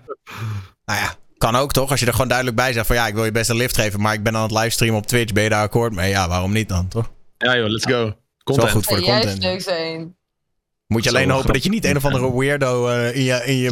Nou 0.86 1.02
ja, 1.02 1.14
kan 1.38 1.56
ook 1.56 1.72
toch? 1.72 1.91
Als 1.91 1.99
je 1.99 2.06
er 2.06 2.11
gewoon 2.11 2.27
duidelijk 2.27 2.57
bij 2.57 2.73
zegt 2.73 2.88
van 2.88 2.95
ja, 2.95 3.07
ik 3.07 3.14
wil 3.14 3.26
je 3.26 3.31
best 3.31 3.49
een 3.49 3.56
lift 3.56 3.76
geven, 3.77 4.02
maar 4.02 4.14
ik 4.14 4.23
ben 4.23 4.36
aan 4.36 4.41
het 4.41 4.52
livestreamen 4.52 4.98
op 4.99 5.06
Twitch. 5.07 5.34
Ben 5.34 5.44
je 5.44 5.49
daar 5.49 5.64
akkoord 5.64 5.94
mee? 5.94 6.10
Ja, 6.10 6.27
waarom 6.27 6.52
niet 6.52 6.69
dan, 6.69 6.88
toch? 6.88 7.11
Ja, 7.38 7.57
joh, 7.57 7.68
let's 7.69 7.86
go. 7.86 8.14
Content. 8.44 8.69
goed 8.72 8.86
voor 8.86 8.98
de 8.98 9.03
juist 9.03 9.23
content. 9.23 9.44
leuk 9.44 9.61
zijn. 9.61 10.18
Moet 10.88 11.03
je 11.03 11.10
Zo 11.10 11.15
alleen 11.15 11.30
hopen 11.30 11.44
grappig. 11.44 11.61
dat 11.64 11.72
je 11.73 11.80
niet 11.80 11.86
een 11.86 11.98
of 11.98 12.06
andere 12.06 12.38
weirdo 12.40 12.88
eh, 12.88 13.15
in 13.15 13.23
je, 13.23 13.45
in 13.45 13.56
je 13.57 13.72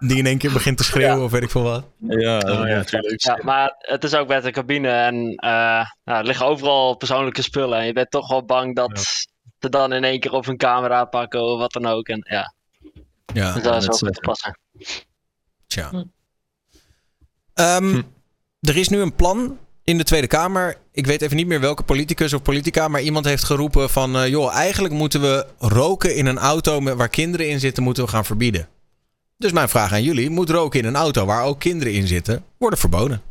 die 0.08 0.16
in 0.16 0.26
één 0.26 0.38
keer 0.38 0.52
begint 0.52 0.76
te 0.76 0.84
schreeuwen 0.84 1.24
of 1.24 1.30
weet 1.30 1.42
ik 1.42 1.50
veel 1.50 1.62
wat. 1.62 1.84
Ja, 2.08 2.36
Oh, 2.38 2.42
ja, 2.48 2.66
ja. 2.66 2.82
tuurlijk. 2.84 3.22
Ja, 3.24 3.38
maar 3.42 3.74
het 3.78 4.04
is 4.04 4.14
ook 4.14 4.28
met 4.28 4.42
de 4.42 4.50
cabine 4.50 4.88
en 4.88 5.14
eh, 5.36 5.50
nou, 6.04 6.18
er 6.18 6.24
liggen 6.24 6.46
overal 6.46 6.96
persoonlijke 6.96 7.42
spullen. 7.42 7.78
En 7.78 7.86
je 7.86 7.92
bent 7.92 8.10
toch 8.10 8.28
wel 8.28 8.44
bang 8.44 8.76
dat 8.76 9.06
ze 9.60 9.68
dan 9.68 9.92
in 9.92 10.04
één 10.04 10.20
keer 10.20 10.32
op 10.32 10.44
hun 10.46 10.56
camera 10.56 11.04
pakken 11.04 11.42
of 11.42 11.58
wat 11.58 11.72
dan 11.72 11.86
ook. 11.86 12.08
En 12.08 12.26
ja, 12.30 12.54
Ja, 13.32 13.52
dus 13.54 13.62
dat 13.62 13.82
is 13.82 13.98
goed 13.98 14.14
te 14.14 14.20
passen. 14.20 14.58
Tja. 15.66 16.04
Ehm, 17.54 18.02
Er 18.60 18.76
is 18.76 18.88
nu 18.88 19.00
een 19.00 19.14
plan 19.14 19.58
in 19.84 19.98
de 19.98 20.04
Tweede 20.04 20.26
Kamer. 20.26 20.76
Ik 20.92 21.06
weet 21.06 21.22
even 21.22 21.36
niet 21.36 21.46
meer 21.46 21.60
welke 21.60 21.82
politicus 21.82 22.32
of 22.32 22.42
politica, 22.42 22.88
maar 22.88 23.00
iemand 23.00 23.24
heeft 23.24 23.44
geroepen 23.44 23.90
van... 23.90 24.16
eh, 24.16 24.26
joh, 24.28 24.54
eigenlijk 24.54 24.94
moeten 24.94 25.20
we 25.20 25.46
roken 25.58 26.16
in 26.16 26.26
een 26.26 26.38
auto 26.38 26.80
met, 26.80 26.94
waar 26.94 27.08
kinderen 27.08 27.48
in 27.48 27.60
zitten, 27.60 27.82
moeten 27.82 28.04
we 28.04 28.10
gaan 28.10 28.24
verbieden. 28.24 28.68
Dus 29.36 29.52
mijn 29.52 29.68
vraag 29.68 29.92
aan 29.92 30.02
jullie, 30.02 30.30
moet 30.30 30.50
roken 30.50 30.80
in 30.80 30.86
een 30.86 30.96
auto 30.96 31.24
waar 31.26 31.44
ook 31.44 31.60
kinderen 31.60 31.92
in 31.92 32.06
zitten, 32.06 32.44
worden 32.58 32.78
verboden? 32.78 33.22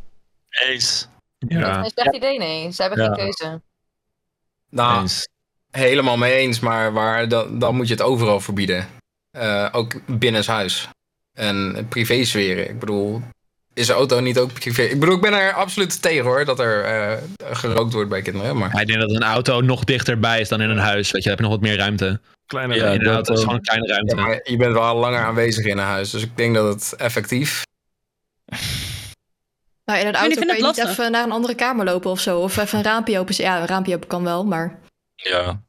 Eens. 0.50 1.08
Dat 1.40 1.50
is 1.52 1.66
een 1.66 1.90
slecht 1.90 2.16
idee, 2.16 2.38
nee. 2.38 2.72
Ze 2.72 2.82
hebben 2.82 3.00
Ja. 3.04 3.06
geen 3.06 3.16
keuze. 3.16 3.62
Nou, 4.70 5.08
helemaal 5.78 6.18
mee 6.18 6.34
eens, 6.34 6.60
maar 6.60 6.94
waar, 6.94 7.28
dan, 7.28 7.60
dan 7.60 7.76
moet 7.76 7.88
je 7.88 7.94
het 7.94 8.04
overal 8.04 8.40
verbieden. 8.40 8.88
Eh, 9.32 9.68
ook 9.72 9.94
binnenshuis. 10.06 10.88
En 11.34 11.86
privésferen. 11.90 12.70
Ik 12.70 12.80
bedoel, 12.80 13.22
is 13.74 13.88
een 13.88 13.96
auto 13.96 14.20
niet 14.20 14.40
ook 14.40 14.54
privé? 14.54 14.82
Ik 14.82 15.00
bedoel, 15.00 15.16
ik 15.16 15.22
ben 15.22 15.34
er 15.34 15.54
absoluut 15.54 16.02
tegen 16.02 16.26
hoor, 16.26 16.46
dat 16.46 16.60
er 16.60 16.84
eh, 16.84 17.18
gerookt 17.52 17.94
wordt 17.94 18.10
bij 18.10 18.22
kinderen. 18.22 18.58
Maar... 18.58 18.82
Ik 18.82 18.88
denk 18.88 19.00
dat 19.00 19.10
een 19.10 19.24
auto 19.24 19.62
nog 19.62 19.84
dichterbij 19.84 20.40
is 20.40 20.50
dan 20.50 20.62
in 20.62 20.70
een 20.70 20.78
huis. 20.78 21.12
Weet 21.12 21.24
je, 21.24 21.30
dan 21.30 21.38
heb 21.38 21.38
je 21.38 21.44
nog 21.44 21.54
wat 21.54 21.70
meer 21.70 21.78
ruimte. 21.78 22.20
Kleine 22.46 22.76
ja, 22.76 23.12
auto 23.12 23.34
is 23.34 23.40
gewoon 23.40 23.56
een 23.56 23.62
kleine 23.62 23.88
ruimte. 23.88 24.16
Ja, 24.16 24.22
maar 24.22 24.40
je 24.44 24.58
bent 24.58 24.74
wel 24.74 24.96
langer 24.96 25.20
aanwezig 25.20 25.66
in 25.66 25.78
een 25.78 25.86
huis, 25.86 26.10
dus 26.10 26.24
ik 26.24 26.38
denk 26.38 26.56
dat 26.56 26.74
het 26.74 27.00
effectief... 27.00 27.66
Nou, 29.86 30.00
in 30.00 30.08
een 30.08 30.16
auto 30.16 30.46
kan 30.46 30.58
je 30.58 30.64
niet 30.64 30.78
even 30.78 31.12
naar 31.12 31.24
een 31.24 31.32
andere 31.32 31.56
kamer 31.56 31.86
lopen 31.86 32.12
of 32.12 32.20
zo. 32.20 32.40
Of 32.40 32.58
even 32.58 32.78
een 32.78 32.84
raampje 32.84 33.20
open. 33.20 33.36
Ja, 33.38 33.60
een 33.60 33.68
raampje 33.68 33.96
open 33.96 34.08
kan 34.08 34.24
wel, 34.24 34.46
maar... 34.46 34.80
Ja. 35.16 35.62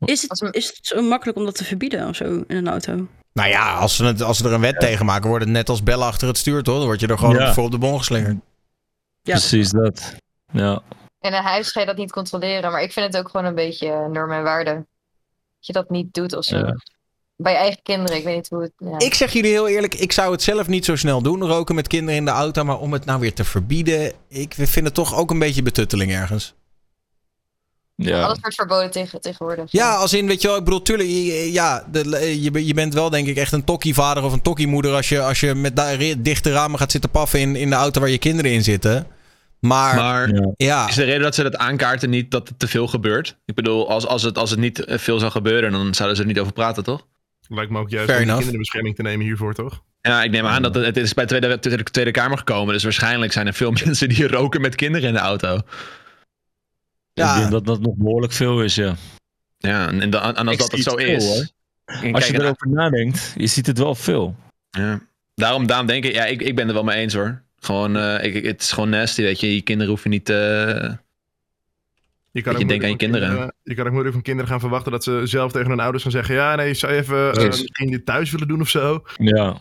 Is 0.00 0.22
het, 0.28 0.54
is 0.54 0.66
het 0.66 0.78
zo 0.86 1.02
makkelijk 1.02 1.38
om 1.38 1.44
dat 1.44 1.54
te 1.54 1.64
verbieden 1.64 2.08
of 2.08 2.16
zo 2.16 2.24
in 2.24 2.56
een 2.56 2.68
auto? 2.68 3.06
Nou 3.32 3.48
ja, 3.48 3.74
als 3.74 3.96
ze, 3.96 4.04
het, 4.04 4.22
als 4.22 4.38
ze 4.38 4.44
er 4.44 4.52
een 4.52 4.60
wet 4.60 4.80
tegen 4.80 5.06
maken, 5.06 5.28
wordt 5.28 5.44
het 5.44 5.52
net 5.52 5.68
als 5.68 5.82
bellen 5.82 6.06
achter 6.06 6.28
het 6.28 6.38
stuur, 6.38 6.62
toch? 6.62 6.76
Dan 6.76 6.84
word 6.86 7.00
je 7.00 7.06
er 7.06 7.18
gewoon 7.18 7.34
Ja. 7.34 7.52
voor 7.54 7.64
op 7.64 7.70
de 7.70 7.78
bon 7.78 7.98
geslingerd. 7.98 8.36
Precies 9.22 9.70
dat. 9.70 10.14
Ja. 10.52 10.82
In 11.20 11.32
een 11.32 11.42
huis 11.42 11.70
ga 11.72 11.80
je 11.80 11.86
dat 11.86 11.96
niet 11.96 12.12
controleren, 12.12 12.70
maar 12.70 12.82
ik 12.82 12.92
vind 12.92 13.06
het 13.06 13.16
ook 13.16 13.28
gewoon 13.30 13.46
een 13.46 13.54
beetje 13.54 14.08
norm 14.12 14.32
en 14.32 14.42
waarde. 14.42 14.72
Dat 14.72 15.66
je 15.66 15.72
dat 15.72 15.90
niet 15.90 16.14
doet 16.14 16.32
of 16.36 16.44
zo. 16.44 16.56
Ja. 16.56 16.76
Bij 17.36 17.52
je 17.52 17.58
eigen 17.58 17.82
kinderen, 17.82 18.16
ik 18.16 18.24
weet 18.24 18.34
niet 18.34 18.48
hoe 18.48 18.62
het... 18.62 18.72
Ja. 18.76 18.98
Ik 18.98 19.14
zeg 19.14 19.32
jullie 19.32 19.50
heel 19.50 19.68
eerlijk, 19.68 19.94
ik 19.94 20.12
zou 20.12 20.32
het 20.32 20.42
zelf 20.42 20.66
niet 20.66 20.84
zo 20.84 20.96
snel 20.96 21.22
doen, 21.22 21.44
roken 21.44 21.74
met 21.74 21.88
kinderen 21.88 22.16
in 22.16 22.24
de 22.24 22.30
auto. 22.30 22.64
Maar 22.64 22.78
om 22.78 22.92
het 22.92 23.04
nou 23.04 23.20
weer 23.20 23.34
te 23.34 23.44
verbieden, 23.44 24.12
ik 24.28 24.54
vind 24.54 24.86
het 24.86 24.94
toch 24.94 25.16
ook 25.16 25.30
een 25.30 25.38
beetje 25.38 25.62
betutteling 25.62 26.12
ergens. 26.12 26.54
Alles 28.04 28.38
wordt 28.40 28.54
verboden 28.54 28.90
tegen, 28.90 29.20
tegenwoordig. 29.20 29.64
Ja, 29.72 29.94
als 29.94 30.12
in, 30.12 30.26
weet 30.26 30.42
je 30.42 30.48
wel, 30.48 30.56
ik 30.56 30.64
bedoel, 30.64 30.82
tuurlijk, 30.82 31.08
je- 31.08 31.52
ja, 31.52 31.84
de, 31.90 32.40
je, 32.42 32.50
ben- 32.50 32.66
je 32.66 32.74
bent 32.74 32.94
wel 32.94 33.10
denk 33.10 33.26
ik 33.26 33.36
echt 33.36 33.52
een 33.52 33.64
tokkievader 33.64 34.22
of 34.22 34.32
een 34.32 34.42
tokkiemoeder 34.42 34.92
als 34.94 35.08
je, 35.08 35.20
als 35.20 35.40
je 35.40 35.54
met 35.54 35.80
dichte 36.18 36.52
ramen 36.52 36.78
gaat 36.78 36.90
zitten 36.90 37.10
paffen 37.10 37.40
in, 37.40 37.56
in 37.56 37.70
de 37.70 37.76
auto 37.76 38.00
waar 38.00 38.10
je 38.10 38.18
kinderen 38.18 38.52
in 38.52 38.62
zitten. 38.62 39.06
Maar, 39.60 39.94
Maar 39.96 40.30
ja. 40.56 40.88
is 40.88 40.94
de 40.94 41.04
reden 41.04 41.22
dat 41.22 41.34
ze 41.34 41.42
dat 41.42 41.56
aankaarten 41.56 42.10
niet 42.10 42.30
dat 42.30 42.48
het 42.48 42.58
te 42.58 42.68
veel 42.68 42.86
gebeurt? 42.86 43.36
Ik 43.44 43.54
bedoel, 43.54 43.90
als, 43.90 44.06
als, 44.06 44.22
het, 44.22 44.38
als 44.38 44.50
het 44.50 44.58
niet 44.58 44.84
eh, 44.84 44.98
veel 44.98 45.18
zou 45.18 45.30
gebeuren, 45.30 45.72
dan 45.72 45.94
zouden 45.94 46.16
ze 46.16 46.22
er 46.22 46.28
niet 46.28 46.38
over 46.40 46.52
praten, 46.52 46.84
toch? 46.84 47.06
Lijkt 47.48 47.70
me 47.70 47.78
ook 47.78 47.90
juist 47.90 48.06
Fair 48.10 48.20
om 48.20 48.26
de 48.26 48.30
enough. 48.32 48.48
kinderen 48.48 48.52
in 48.52 48.58
bescherming 48.58 48.96
te 48.96 49.02
nemen 49.02 49.26
hiervoor, 49.26 49.54
toch? 49.54 49.82
Ja, 50.00 50.22
ik 50.22 50.30
neem 50.30 50.46
aan 50.46 50.62
dat 50.62 50.74
het, 50.74 50.84
het 50.84 50.96
is 50.96 51.14
bij 51.14 51.26
de 51.26 51.38
Tweede, 51.38 51.58
Tweede, 51.58 51.82
Tweede 51.82 52.10
Kamer 52.10 52.38
gekomen. 52.38 52.74
Dus 52.74 52.82
waarschijnlijk 52.82 53.32
zijn 53.32 53.46
er 53.46 53.54
veel 53.54 53.70
mensen 53.84 54.08
die 54.08 54.28
roken 54.28 54.60
met 54.60 54.74
kinderen 54.74 55.08
in 55.08 55.14
de 55.14 55.20
auto. 55.20 55.60
Ik 57.18 57.38
denk 57.38 57.50
dat 57.50 57.66
dat 57.66 57.80
nog 57.80 57.94
behoorlijk 57.96 58.32
veel 58.32 58.62
is, 58.62 58.74
ja. 58.74 58.94
Ja, 59.58 59.88
en, 59.88 60.00
en, 60.00 60.14
als 60.14 60.52
Ik 60.52 60.58
dat 60.58 60.70
het 60.72 60.82
zo 60.82 60.96
veel, 60.96 61.06
is. 61.16 61.24
hoor. 61.24 62.12
Als 62.12 62.26
je 62.26 62.40
erover 62.40 62.68
nadenkt, 62.68 63.32
je 63.36 63.46
ziet 63.46 63.66
het 63.66 63.78
wel 63.78 63.94
veel. 63.94 64.36
Ja. 64.70 65.00
Daarom, 65.34 65.66
daarom 65.66 65.86
denk 65.86 66.04
ik, 66.04 66.12
ja, 66.14 66.24
ik, 66.24 66.42
ik 66.42 66.54
ben 66.56 66.68
er 66.68 66.74
wel 66.74 66.84
mee 66.84 66.96
eens 67.00 67.14
hoor. 67.14 67.42
Gewoon, 67.60 67.96
eh, 67.96 68.24
ik, 68.24 68.34
ik- 68.34 68.44
het 68.44 68.62
is 68.62 68.72
gewoon 68.72 68.88
nasty, 68.88 69.22
weet 69.22 69.40
je. 69.40 69.54
Je 69.54 69.62
kinderen 69.62 69.90
hoeven 69.92 70.10
niet. 70.10 70.28
eh 70.28 70.36
Je 72.30 72.42
dat 72.42 72.54
ook 72.54 72.60
je 72.60 72.66
denkt 72.66 72.84
aan 72.84 72.90
je 72.90 72.96
kinderen. 72.96 73.54
Je 73.62 73.74
kan 73.74 73.84
ook 73.84 73.90
moeilijk 73.92 74.14
van 74.14 74.22
kinderen 74.24 74.50
gaan 74.50 74.60
verwachten 74.60 74.92
dat 74.92 75.04
ze 75.04 75.20
zelf 75.24 75.52
tegen 75.52 75.68
hun 75.68 75.80
ouders 75.80 76.02
gaan 76.02 76.12
zeggen: 76.12 76.34
Ja, 76.34 76.54
nee, 76.54 76.74
zou 76.74 76.92
je 76.92 76.98
even 76.98 77.30
Precies. 77.32 77.60
misschien 77.62 77.90
dit 77.90 78.06
thuis 78.06 78.30
willen 78.30 78.48
doen 78.48 78.60
of 78.60 78.68
zo? 78.68 79.04
Ja. 79.16 79.56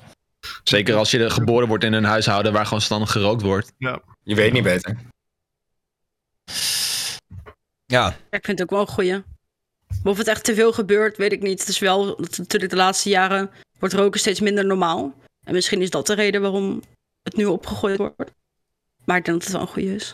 Zeker 0.63 0.95
als 0.95 1.11
je 1.11 1.29
geboren 1.29 1.67
wordt 1.67 1.83
in 1.83 1.93
een 1.93 2.03
huishouden 2.03 2.53
waar 2.53 2.65
gewoon 2.65 2.81
standig 2.81 3.11
gerookt 3.11 3.41
wordt. 3.41 3.73
Ja. 3.77 4.01
Je 4.23 4.35
weet 4.35 4.53
niet 4.53 4.63
beter. 4.63 4.97
Ja. 7.87 8.15
Ik 8.29 8.45
vind 8.45 8.59
het 8.59 8.61
ook 8.61 8.69
wel 8.69 8.79
een 8.79 8.93
goeie. 8.93 9.23
Maar 10.03 10.11
of 10.11 10.17
het 10.17 10.27
echt 10.27 10.43
te 10.43 10.55
veel 10.55 10.73
gebeurt, 10.73 11.17
weet 11.17 11.31
ik 11.31 11.41
niet. 11.41 11.59
Het 11.59 11.69
is 11.69 11.79
wel 11.79 12.05
natuurlijk 12.19 12.69
de 12.71 12.75
laatste 12.77 13.09
jaren 13.09 13.51
wordt 13.79 13.95
roken 13.95 14.19
steeds 14.19 14.39
minder 14.39 14.65
normaal. 14.65 15.13
En 15.43 15.53
misschien 15.53 15.81
is 15.81 15.89
dat 15.89 16.07
de 16.07 16.13
reden 16.13 16.41
waarom 16.41 16.81
het 17.23 17.35
nu 17.35 17.45
opgegooid 17.45 17.97
wordt. 17.97 18.31
Maar 19.05 19.17
ik 19.17 19.25
denk 19.25 19.37
dat 19.37 19.43
het 19.43 19.51
wel 19.51 19.61
een 19.61 19.67
goeie 19.67 19.95
is. 19.95 20.13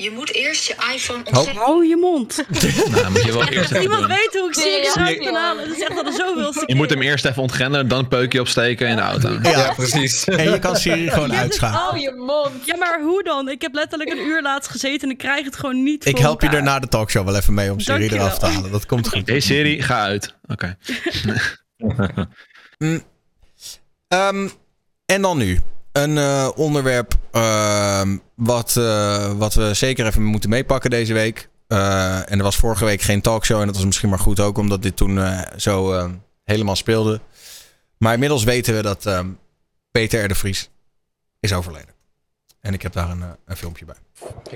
Je 0.00 0.10
moet 0.10 0.32
eerst 0.34 0.66
je 0.66 0.74
iPhone 0.94 1.18
ontzettend... 1.24 1.56
hou 1.58 1.86
je 1.86 1.96
mond. 1.96 2.36
Nou, 2.90 3.10
moet 3.10 3.22
je 3.24 3.32
wel 3.32 3.48
eerst 3.58 3.70
even 3.70 3.82
Iemand 3.82 4.00
doen. 4.00 4.08
weet 4.08 4.28
hoe 4.32 4.48
ik 4.48 4.54
serieus 4.54 4.94
Ja, 4.94 5.06
uit 5.06 5.18
kan 5.18 5.34
halen. 5.34 5.68
Dat 5.68 5.76
is 5.76 5.82
echt 5.82 5.96
al 5.96 6.04
de 6.04 6.12
zoveelste 6.12 6.62
Je 6.66 6.74
moet 6.74 6.90
hem 6.90 7.02
eerst 7.02 7.24
even 7.24 7.42
ontgrendelen, 7.42 7.88
dan 7.88 7.98
een 7.98 8.08
peukje 8.08 8.40
opsteken 8.40 8.88
in 8.88 8.96
de 8.96 9.02
auto. 9.02 9.38
Ja, 9.42 9.72
precies. 9.74 10.24
En 10.40 10.50
je 10.50 10.58
kan 10.58 10.76
Siri 10.76 11.10
gewoon 11.10 11.32
uitschakelen. 11.34 11.80
Hou 11.82 11.98
je 11.98 12.12
mond. 12.12 12.66
Ja, 12.66 12.76
maar 12.76 13.00
hoe 13.02 13.22
dan? 13.22 13.48
Ik 13.48 13.62
heb 13.62 13.74
letterlijk 13.74 14.10
een 14.10 14.26
uur 14.26 14.42
laatst 14.42 14.70
gezeten 14.70 15.00
en 15.08 15.10
ik 15.10 15.18
krijg 15.18 15.44
het 15.44 15.56
gewoon 15.56 15.82
niet 15.82 16.06
Ik 16.06 16.18
help 16.18 16.40
je 16.40 16.46
er 16.46 16.52
elkaar. 16.54 16.66
na 16.68 16.78
de 16.78 16.88
talkshow 16.88 17.24
wel 17.24 17.36
even 17.36 17.54
mee 17.54 17.72
om 17.72 17.80
Siri 17.80 17.98
Dankjewel. 17.98 18.26
eraf 18.26 18.38
te 18.38 18.46
halen. 18.46 18.70
Dat 18.70 18.86
komt 18.86 19.08
goed. 19.08 19.28
Hey 19.28 19.40
Siri, 19.40 19.82
ga 19.82 20.00
uit. 20.02 20.34
Oké. 20.48 20.76
Mm. 22.78 23.02
Ehm, 24.08 24.48
en 25.06 25.22
dan 25.22 25.38
nu. 25.38 25.60
Een 25.92 26.18
eh, 26.18 26.48
onderwerp 26.56 27.14
wat, 28.34 28.76
eh, 28.76 29.32
wat 29.32 29.54
we 29.54 29.74
zeker 29.74 30.06
even 30.06 30.22
moeten 30.22 30.50
meepakken 30.50 30.90
deze 30.90 31.12
week. 31.12 31.48
Eh, 31.68 32.30
en 32.30 32.38
er 32.38 32.42
was 32.42 32.56
vorige 32.56 32.84
week 32.84 33.00
geen 33.00 33.20
talkshow. 33.20 33.60
En 33.60 33.66
dat 33.66 33.74
was 33.76 33.84
misschien 33.84 34.08
maar 34.08 34.18
goed 34.18 34.40
ook, 34.40 34.58
omdat 34.58 34.82
dit 34.82 34.96
toen 34.96 35.18
eh, 35.18 35.40
zo 35.56 35.92
eh, 35.92 36.10
helemaal 36.44 36.76
speelde. 36.76 37.20
Maar 37.98 38.12
inmiddels 38.12 38.44
weten 38.44 38.74
we 38.74 38.82
dat 38.82 39.06
ehm, 39.06 39.28
Peter 39.90 40.24
R. 40.24 40.28
de 40.28 40.34
Vries 40.34 40.70
is 41.40 41.52
overleden. 41.52 41.94
En 42.60 42.74
ik 42.74 42.82
heb 42.82 42.92
daar 42.92 43.10
een, 43.10 43.24
een 43.44 43.56
filmpje 43.56 43.84
bij. 43.84 43.94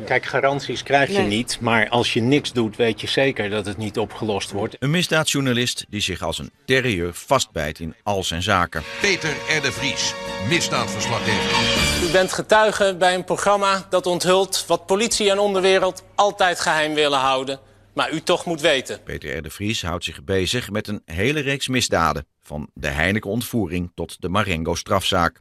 Kijk, 0.05 0.25
garanties 0.27 0.83
krijg 0.83 1.09
je 1.11 1.19
Nee. 1.19 1.27
niet, 1.27 1.59
maar 1.61 1.89
als 1.89 2.13
je 2.13 2.21
niks 2.21 2.53
doet, 2.53 2.77
weet 2.77 3.01
je 3.01 3.07
zeker 3.07 3.51
dat 3.51 3.67
het 3.67 3.77
niet 3.77 3.99
opgelost 3.99 4.51
wordt. 4.51 4.77
Een 4.79 4.91
misdaadjournalist 4.91 5.85
die 5.89 6.01
zich 6.01 6.23
als 6.23 6.39
een 6.39 6.51
terrier 6.65 7.15
vastbijt 7.15 7.79
in 7.79 7.95
al 8.03 8.25
zijn 8.25 8.43
zaken. 8.43 8.83
Peter 9.01 9.31
R. 9.31 9.63
de 9.63 9.73
Vries, 9.73 10.15
misdaadverslaggever. 10.49 12.09
U 12.09 12.13
bent 12.13 12.33
getuige 12.33 12.97
bij 12.99 13.15
een 13.15 13.25
programma 13.25 13.87
dat 13.91 14.07
onthult 14.07 14.65
wat 14.67 14.87
politie 14.87 15.31
en 15.31 15.39
onderwereld 15.39 16.05
altijd 16.15 16.61
geheim 16.61 16.95
willen 16.95 17.19
houden, 17.19 17.61
maar 17.95 18.13
u 18.13 18.21
toch 18.21 18.45
moet 18.45 18.61
weten. 18.61 19.03
Peter 19.03 19.37
R. 19.37 19.43
de 19.43 19.51
Vries 19.51 19.83
houdt 19.83 20.05
zich 20.05 20.25
bezig 20.25 20.71
met 20.71 20.89
een 20.89 21.03
hele 21.05 21.41
reeks 21.41 21.69
misdaden. 21.69 22.27
Van 22.43 22.71
de 22.75 22.89
Heineken-ontvoering 22.89 23.93
tot 23.95 24.17
de 24.21 24.29
Marengo-strafzaak. 24.29 25.41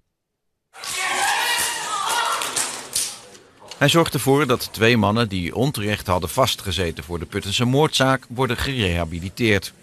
Hij 3.82 3.90
zorgt 3.90 4.14
ervoor 4.14 4.48
dat 4.48 4.74
twee 4.74 4.98
mannen 4.98 5.30
die 5.30 5.56
onterecht 5.56 6.08
hadden 6.08 6.30
vastgezeten 6.30 7.04
voor 7.04 7.20
de 7.20 7.26
Puttense 7.26 7.66
moordzaak 7.66 8.26
worden 8.30 8.58
gerehabiliteerd. 8.58 9.74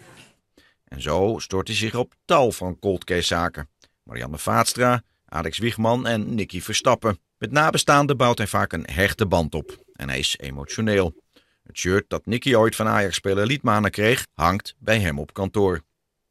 En 0.85 1.03
zo 1.03 1.35
stort 1.39 1.69
hij 1.69 1.77
zich 1.77 1.95
op 1.95 2.15
tal 2.25 2.53
van 2.53 2.79
cold 2.79 3.05
case 3.05 3.27
zaken. 3.27 3.69
Marianne 4.03 4.39
Vaatstra, 4.39 5.03
Alex 5.25 5.59
Wiegman 5.59 6.07
en 6.07 6.35
Nicky 6.35 6.61
Verstappen. 6.61 7.19
Met 7.39 7.51
nabestaanden 7.51 8.17
bouwt 8.17 8.39
hij 8.39 8.47
vaak 8.47 8.73
een 8.73 8.87
hechte 8.93 9.27
band 9.27 9.55
op. 9.55 9.83
En 9.93 10.09
hij 10.09 10.19
is 10.19 10.37
emotioneel. 10.39 11.15
Het 11.63 11.79
shirt 11.79 12.05
dat 12.09 12.27
Nicky 12.27 12.55
ooit 12.55 12.77
van 12.77 12.87
Ajax-speler 12.87 13.47
Liedmanen 13.47 13.91
kreeg, 13.91 14.27
hangt 14.35 14.75
bij 14.79 15.01
hem 15.01 15.19
op 15.19 15.33
kantoor. 15.33 15.83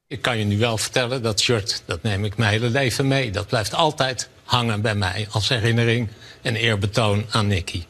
Ik 0.09 0.21
kan 0.21 0.37
je 0.37 0.43
nu 0.43 0.57
wel 0.57 0.77
vertellen, 0.77 1.21
dat 1.21 1.39
shirt, 1.39 1.83
dat 1.85 2.03
neem 2.03 2.25
ik 2.25 2.37
mijn 2.37 2.51
hele 2.51 2.69
leven 2.69 3.07
mee. 3.07 3.31
Dat 3.31 3.47
blijft 3.47 3.73
altijd 3.73 4.29
hangen 4.43 4.81
bij 4.81 4.95
mij 4.95 5.27
als 5.31 5.49
herinnering 5.49 6.09
en 6.41 6.55
eerbetoon 6.55 7.25
aan 7.31 7.47
Nicky. 7.47 7.83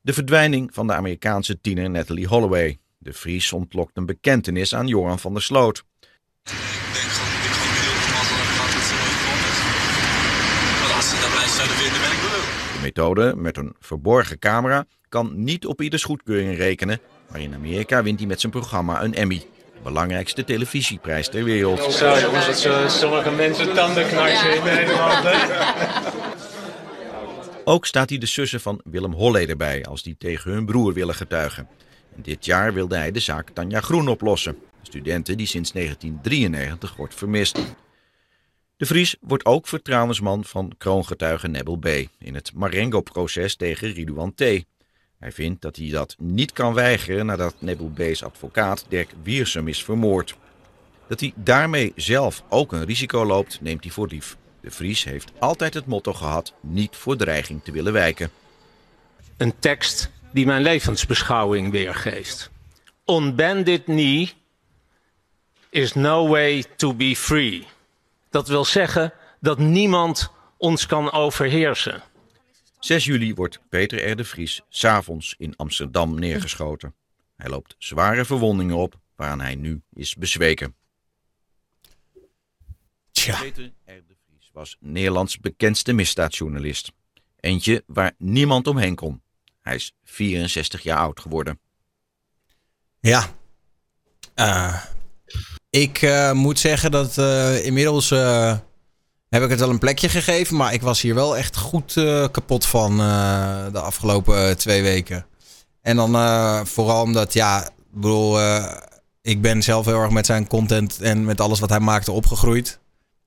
De 0.00 0.12
verdwijning 0.12 0.70
van 0.72 0.86
de 0.86 0.92
Amerikaanse 0.92 1.60
tiener 1.60 1.90
Natalie 1.90 2.26
Holloway. 2.26 2.78
De 2.98 3.12
Vries 3.12 3.52
ontlokt 3.52 3.96
een 3.96 4.06
bekentenis 4.06 4.74
aan 4.74 4.86
Joran 4.86 5.18
van 5.18 5.32
der 5.32 5.42
Sloot. 5.42 5.84
Want 10.80 10.92
als 10.94 11.08
ze 11.08 11.18
dat 11.20 11.34
mij 11.34 11.48
zouden 11.48 11.76
vinden, 11.76 12.00
ben 12.00 12.12
ik 12.12 12.20
bedoeld. 12.22 12.72
De 12.74 12.80
methode 12.82 13.34
met 13.36 13.56
een 13.56 13.74
verborgen 13.80 14.38
camera 14.38 14.86
kan 15.08 15.32
niet 15.44 15.66
op 15.66 15.80
ieders 15.82 16.04
goedkeuring 16.04 16.56
rekenen, 16.56 17.00
maar 17.30 17.40
in 17.40 17.54
Amerika 17.54 18.02
wint 18.02 18.18
hij 18.18 18.28
met 18.28 18.40
zijn 18.40 18.52
programma 18.52 19.02
een 19.02 19.14
Emmy. 19.14 19.46
Belangrijkste 19.82 20.44
televisieprijs 20.44 21.28
ter 21.28 21.44
wereld. 21.44 21.92
Zo 21.92 22.18
jongens, 22.18 22.46
dat 22.46 22.58
zo- 22.58 22.88
sommige 22.88 23.30
mensen 23.30 23.74
tanden 23.74 24.08
knarsen 24.08 24.56
in 24.56 24.64
Nederland. 24.64 25.26
Ook 27.64 27.86
staat 27.86 28.08
hij 28.08 28.18
de 28.18 28.26
zussen 28.26 28.60
van 28.60 28.80
Willem 28.84 29.12
Holleder 29.12 29.56
bij 29.56 29.84
als 29.84 30.02
die 30.02 30.16
tegen 30.18 30.50
hun 30.52 30.66
broer 30.66 30.92
willen 30.92 31.14
getuigen. 31.14 31.68
En 32.16 32.22
dit 32.22 32.44
jaar 32.44 32.74
wilde 32.74 32.96
hij 32.96 33.10
de 33.10 33.20
zaak 33.20 33.50
Tanja 33.50 33.80
Groen 33.80 34.08
oplossen. 34.08 34.52
Een 34.52 34.86
studente 34.86 35.34
die 35.34 35.46
sinds 35.46 35.72
1993 35.72 36.96
wordt 36.96 37.14
vermist. 37.14 37.58
De 38.76 38.86
Vries 38.86 39.16
wordt 39.20 39.44
ook 39.44 39.68
vertrouwensman 39.68 40.44
van 40.44 40.72
kroongetuige 40.78 41.48
Nebel 41.48 41.76
B. 41.76 41.86
in 42.18 42.34
het 42.34 42.52
Marengo-proces 42.54 43.56
tegen 43.56 43.92
Ridouan 43.92 44.34
T. 44.34 44.42
Hij 45.20 45.32
vindt 45.32 45.62
dat 45.62 45.76
hij 45.76 45.90
dat 45.90 46.14
niet 46.18 46.52
kan 46.52 46.74
weigeren 46.74 47.26
nadat 47.26 47.54
Nebel 47.58 47.90
B's 47.94 48.22
advocaat 48.22 48.84
Dirk 48.88 49.10
Wiersum 49.22 49.68
is 49.68 49.84
vermoord. 49.84 50.36
Dat 51.06 51.20
hij 51.20 51.32
daarmee 51.34 51.92
zelf 51.96 52.42
ook 52.48 52.72
een 52.72 52.84
risico 52.84 53.24
loopt, 53.24 53.60
neemt 53.60 53.82
hij 53.82 53.92
voor 53.92 54.08
lief. 54.08 54.36
De 54.60 54.70
Vries 54.70 55.04
heeft 55.04 55.32
altijd 55.38 55.74
het 55.74 55.86
motto 55.86 56.12
gehad 56.12 56.52
niet 56.60 56.96
voor 56.96 57.16
dreiging 57.16 57.64
te 57.64 57.72
willen 57.72 57.92
wijken. 57.92 58.30
Een 59.36 59.58
tekst 59.58 60.10
die 60.32 60.46
mijn 60.46 60.62
levensbeschouwing 60.62 61.70
weergeeft. 61.70 62.50
On 63.04 63.34
bended 63.34 63.84
knee 63.84 64.32
is 65.70 65.92
no 65.92 66.28
way 66.28 66.64
to 66.76 66.94
be 66.94 67.16
free. 67.16 67.66
Dat 68.30 68.48
wil 68.48 68.64
zeggen 68.64 69.12
dat 69.40 69.58
niemand 69.58 70.30
ons 70.56 70.86
kan 70.86 71.12
overheersen. 71.12 72.02
6 72.80 73.04
juli 73.04 73.34
wordt 73.34 73.60
Peter 73.68 74.10
R. 74.10 74.16
de 74.16 74.24
Vries 74.24 74.60
s'avonds 74.68 75.34
in 75.38 75.56
Amsterdam 75.56 76.18
neergeschoten. 76.18 76.94
Hij 77.36 77.50
loopt 77.50 77.74
zware 77.78 78.24
verwondingen 78.24 78.76
op, 78.76 79.00
waaraan 79.16 79.40
hij 79.40 79.54
nu 79.54 79.82
is 79.92 80.14
bezweken. 80.14 80.74
Peter 83.12 83.72
R. 83.84 84.02
de 84.06 84.16
Vries 84.26 84.50
was 84.52 84.76
Nederlands 84.80 85.38
bekendste 85.38 85.92
misdaadjournalist. 85.92 86.92
Eentje 87.40 87.84
waar 87.86 88.12
niemand 88.18 88.66
omheen 88.66 88.94
kon. 88.94 89.22
Hij 89.60 89.74
is 89.74 89.92
64 90.04 90.82
jaar 90.82 90.98
oud 90.98 91.20
geworden. 91.20 91.60
Ja. 93.00 93.34
Eh, 94.34 94.84
ik 95.70 96.02
eh, 96.02 96.32
moet 96.32 96.58
zeggen 96.58 96.90
dat 96.90 97.18
eh, 97.18 97.64
inmiddels 97.64 98.08
heb 99.30 99.42
ik 99.42 99.50
het 99.50 99.60
wel 99.60 99.70
een 99.70 99.78
plekje 99.78 100.08
gegeven. 100.08 100.56
Maar 100.56 100.72
ik 100.72 100.82
was 100.82 101.00
hier 101.00 101.14
wel 101.14 101.36
echt 101.36 101.56
goed 101.56 101.96
eh, 101.96 102.24
kapot 102.30 102.66
van 102.66 103.00
eh, 103.00 103.64
de 103.72 103.80
afgelopen 103.80 104.48
eh, 104.48 104.54
twee 104.54 104.82
weken. 104.82 105.26
En 105.82 105.96
dan 105.96 106.66
vooral 106.66 107.02
omdat, 107.02 107.32
ja, 107.32 107.64
ik 107.64 108.00
bedoel, 108.00 108.38
ik 109.22 109.42
ben 109.42 109.62
zelf 109.62 109.86
heel 109.86 110.00
erg 110.00 110.10
met 110.10 110.26
zijn 110.26 110.46
content 110.46 111.00
en 111.00 111.24
met 111.24 111.40
alles 111.40 111.60
wat 111.60 111.68
hij 111.68 111.80
maakte 111.80 112.12
opgegroeid. 112.12 112.78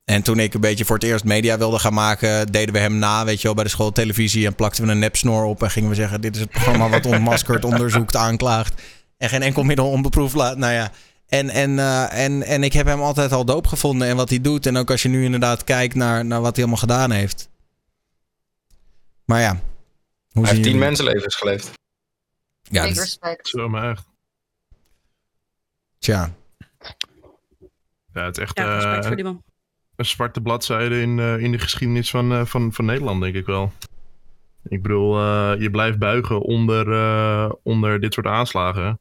En 0.04 0.22
toen 0.22 0.38
ik 0.38 0.54
een 0.54 0.60
beetje 0.60 0.84
voor 0.84 0.94
het 0.94 1.04
eerst 1.04 1.24
media 1.24 1.58
wilde 1.58 1.78
gaan 1.78 1.94
maken, 1.94 2.52
deden 2.52 2.74
we 2.74 2.80
hem 2.80 2.96
na, 2.96 3.24
weet 3.24 3.40
je 3.40 3.46
wel, 3.46 3.54
bij 3.54 3.64
de 3.64 3.70
schooltelevisie. 3.70 4.46
En 4.46 4.54
plakten 4.54 4.84
we 4.84 4.90
een 4.90 4.98
nepsnor 4.98 5.44
op 5.44 5.62
en 5.62 5.70
gingen 5.70 5.88
we 5.88 5.94
zeggen: 5.94 6.20
Dit 6.20 6.34
is 6.34 6.40
het 6.40 6.50
programma 6.50 6.88
wat 6.88 7.06
ontmaskert, 7.14 7.64
onderzoekt, 7.64 8.16
aanklaagt. 8.16 8.82
En 9.18 9.28
geen 9.28 9.42
enkel 9.42 9.62
middel 9.62 9.90
onbeproefd 9.90 10.34
laat. 10.34 10.56
Nou 10.56 10.72
ja. 10.72 10.90
En, 11.38 11.48
en, 11.48 11.78
eh, 11.78 12.24
en, 12.24 12.42
en 12.42 12.62
ik 12.62 12.72
heb 12.72 12.86
hem 12.86 13.00
altijd 13.00 13.32
al 13.32 13.44
doop 13.44 13.66
gevonden 13.66 14.08
en 14.08 14.16
wat 14.16 14.28
hij 14.28 14.40
doet. 14.40 14.66
En 14.66 14.76
ook 14.76 14.90
als 14.90 15.02
je 15.02 15.08
nu 15.08 15.24
inderdaad 15.24 15.64
kijkt 15.64 15.94
naar, 15.94 16.24
naar 16.24 16.40
wat 16.40 16.50
hij 16.56 16.64
allemaal 16.64 16.80
gedaan 16.80 17.10
heeft. 17.10 17.48
Maar 19.24 19.40
ja. 19.40 19.50
Hoe 20.30 20.42
Hij 20.42 20.50
heeft 20.52 20.54
tien 20.54 20.72
jullie- 20.72 20.78
mensenlevens 20.86 21.34
geleefd. 21.36 21.70
Ja, 22.62 22.86
dat- 22.86 22.96
respect. 22.96 23.48
Zo, 23.48 23.68
maar 23.68 23.90
echt. 23.90 24.04
Tja. 25.98 26.30
Ja, 28.12 28.24
het 28.24 28.36
is 28.36 28.42
echt 28.42 28.58
Ja, 28.58 28.74
respect 28.74 29.00
eh, 29.02 29.06
voor 29.06 29.16
die 29.16 29.24
man. 29.24 29.42
een 29.96 30.04
zwarte 30.04 30.40
bladzijde 30.40 31.00
in, 31.00 31.18
eh, 31.18 31.38
in 31.38 31.52
de 31.52 31.58
geschiedenis 31.58 32.10
van, 32.10 32.32
eh, 32.32 32.44
van, 32.44 32.72
van 32.72 32.84
Nederland, 32.84 33.20
denk 33.22 33.34
ik 33.34 33.46
wel. 33.46 33.72
Ik 34.68 34.82
bedoel, 34.82 35.18
eh, 35.18 35.52
je 35.60 35.70
blijft 35.70 35.98
buigen 35.98 36.40
onder, 36.40 36.92
eh, 36.92 37.52
onder 37.62 38.00
dit 38.00 38.12
soort 38.14 38.26
aanslagen. 38.26 38.98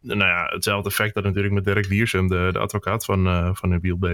Nou 0.00 0.18
ja, 0.18 0.44
hetzelfde 0.44 0.88
effect 0.88 1.14
dat 1.14 1.24
natuurlijk 1.24 1.54
met 1.54 1.64
Dirk 1.64 1.86
Wiersum, 1.86 2.28
de, 2.28 2.48
de 2.52 2.58
advocaat 2.58 3.04
van, 3.04 3.26
eh 3.26 3.50
van 3.52 3.68
Nabil 3.68 3.96
B. 3.96 4.06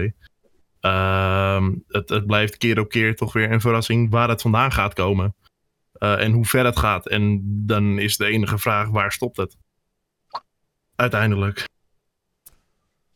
Ehm, 0.79 1.73
het, 1.87 2.09
het 2.09 2.25
blijft 2.25 2.57
keer 2.57 2.79
op 2.79 2.89
keer 2.89 3.15
toch 3.15 3.33
weer 3.33 3.51
een 3.51 3.61
verrassing 3.61 4.09
waar 4.09 4.29
het 4.29 4.41
vandaan 4.41 4.71
gaat 4.71 4.93
komen. 4.93 5.35
Eh, 5.93 6.23
en 6.23 6.31
hoe 6.31 6.45
ver 6.45 6.65
het 6.65 6.79
gaat. 6.79 7.07
En 7.07 7.41
dan 7.65 7.99
is 7.99 8.17
de 8.17 8.25
enige 8.25 8.57
vraag, 8.57 8.89
waar 8.89 9.11
stopt 9.11 9.37
het? 9.37 9.57
Uiteindelijk. 10.95 11.65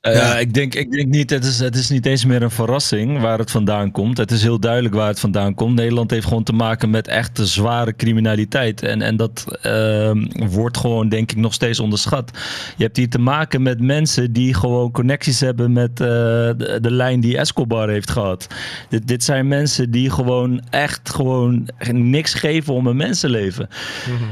Eh, 0.02 0.40
ik, 0.40 0.53
denk, 0.53 0.76
ik 0.76 0.91
denk 0.91 1.07
niet, 1.07 1.30
het 1.30 1.45
is, 1.45 1.60
het 1.60 1.76
is 1.76 1.90
niet 1.90 2.06
eens 2.06 2.26
meer 2.26 2.41
een 2.41 2.52
verrassing 2.52 3.19
waar 3.19 3.38
het 3.38 3.52
vandaan 3.52 3.91
komt. 3.91 4.18
Het 4.18 4.32
is 4.32 4.41
heel 4.41 4.60
duidelijk 4.60 4.94
waar 4.94 5.07
het 5.07 5.19
vandaan 5.19 5.53
komt. 5.53 5.76
Nederland 5.76 6.11
heeft 6.11 6.28
gewoon 6.28 6.44
te 6.44 6.53
maken 6.53 6.90
met 6.90 7.07
echte 7.07 7.45
zware 7.45 7.95
criminaliteit. 7.95 8.84
En, 8.84 9.02
en 9.02 9.18
dat 9.18 9.45
ehm, 9.61 10.26
wordt 10.49 10.78
gewoon, 10.78 11.10
denk 11.10 11.32
ik, 11.32 11.38
nog 11.38 11.53
steeds 11.53 11.80
onderschat. 11.80 12.32
Je 12.78 12.84
hebt 12.84 12.98
hier 12.98 13.10
te 13.10 13.19
maken 13.19 13.61
met 13.61 13.82
mensen 13.82 14.34
die 14.34 14.53
gewoon 14.53 14.91
connecties 14.91 15.40
hebben 15.40 15.72
met 15.72 15.90
eh, 15.90 15.98
de, 15.98 16.78
de 16.82 16.91
lijn 16.91 17.19
die 17.19 17.38
Escobar 17.38 17.90
heeft 17.90 18.11
gehad. 18.11 18.48
Dit, 18.90 19.07
dit 19.07 19.23
zijn 19.23 19.48
mensen 19.48 19.91
die 19.91 20.10
gewoon 20.10 20.61
echt 20.69 21.10
gewoon 21.10 21.69
niks 21.91 22.34
geven 22.34 22.73
om 22.73 22.88
een 22.88 22.98
mensenleven. 22.98 23.68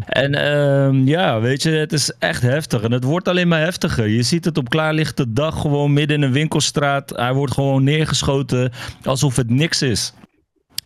En 0.05 0.33
ehm, 0.33 1.07
ja, 1.07 1.39
weet 1.39 1.63
je, 1.63 1.69
het 1.69 1.93
is 1.93 2.11
echt 2.19 2.41
heftig. 2.41 2.81
En 2.81 2.91
het 2.91 3.03
wordt 3.03 3.27
alleen 3.27 3.47
maar 3.47 3.61
heftiger. 3.61 4.07
Je 4.07 4.23
ziet 4.23 4.45
het 4.45 4.57
op 4.57 4.69
klaarlichte 4.69 5.33
dag 5.33 5.57
gewoon 5.59 5.93
midden 5.93 6.17
in 6.17 6.23
een 6.23 6.31
winkelstraat. 6.31 7.09
Hij 7.09 7.33
wordt 7.33 7.53
gewoon 7.53 7.83
neergeschoten 7.83 8.71
alsof 9.03 9.35
het 9.35 9.49
niks 9.49 9.81
is. 9.81 10.13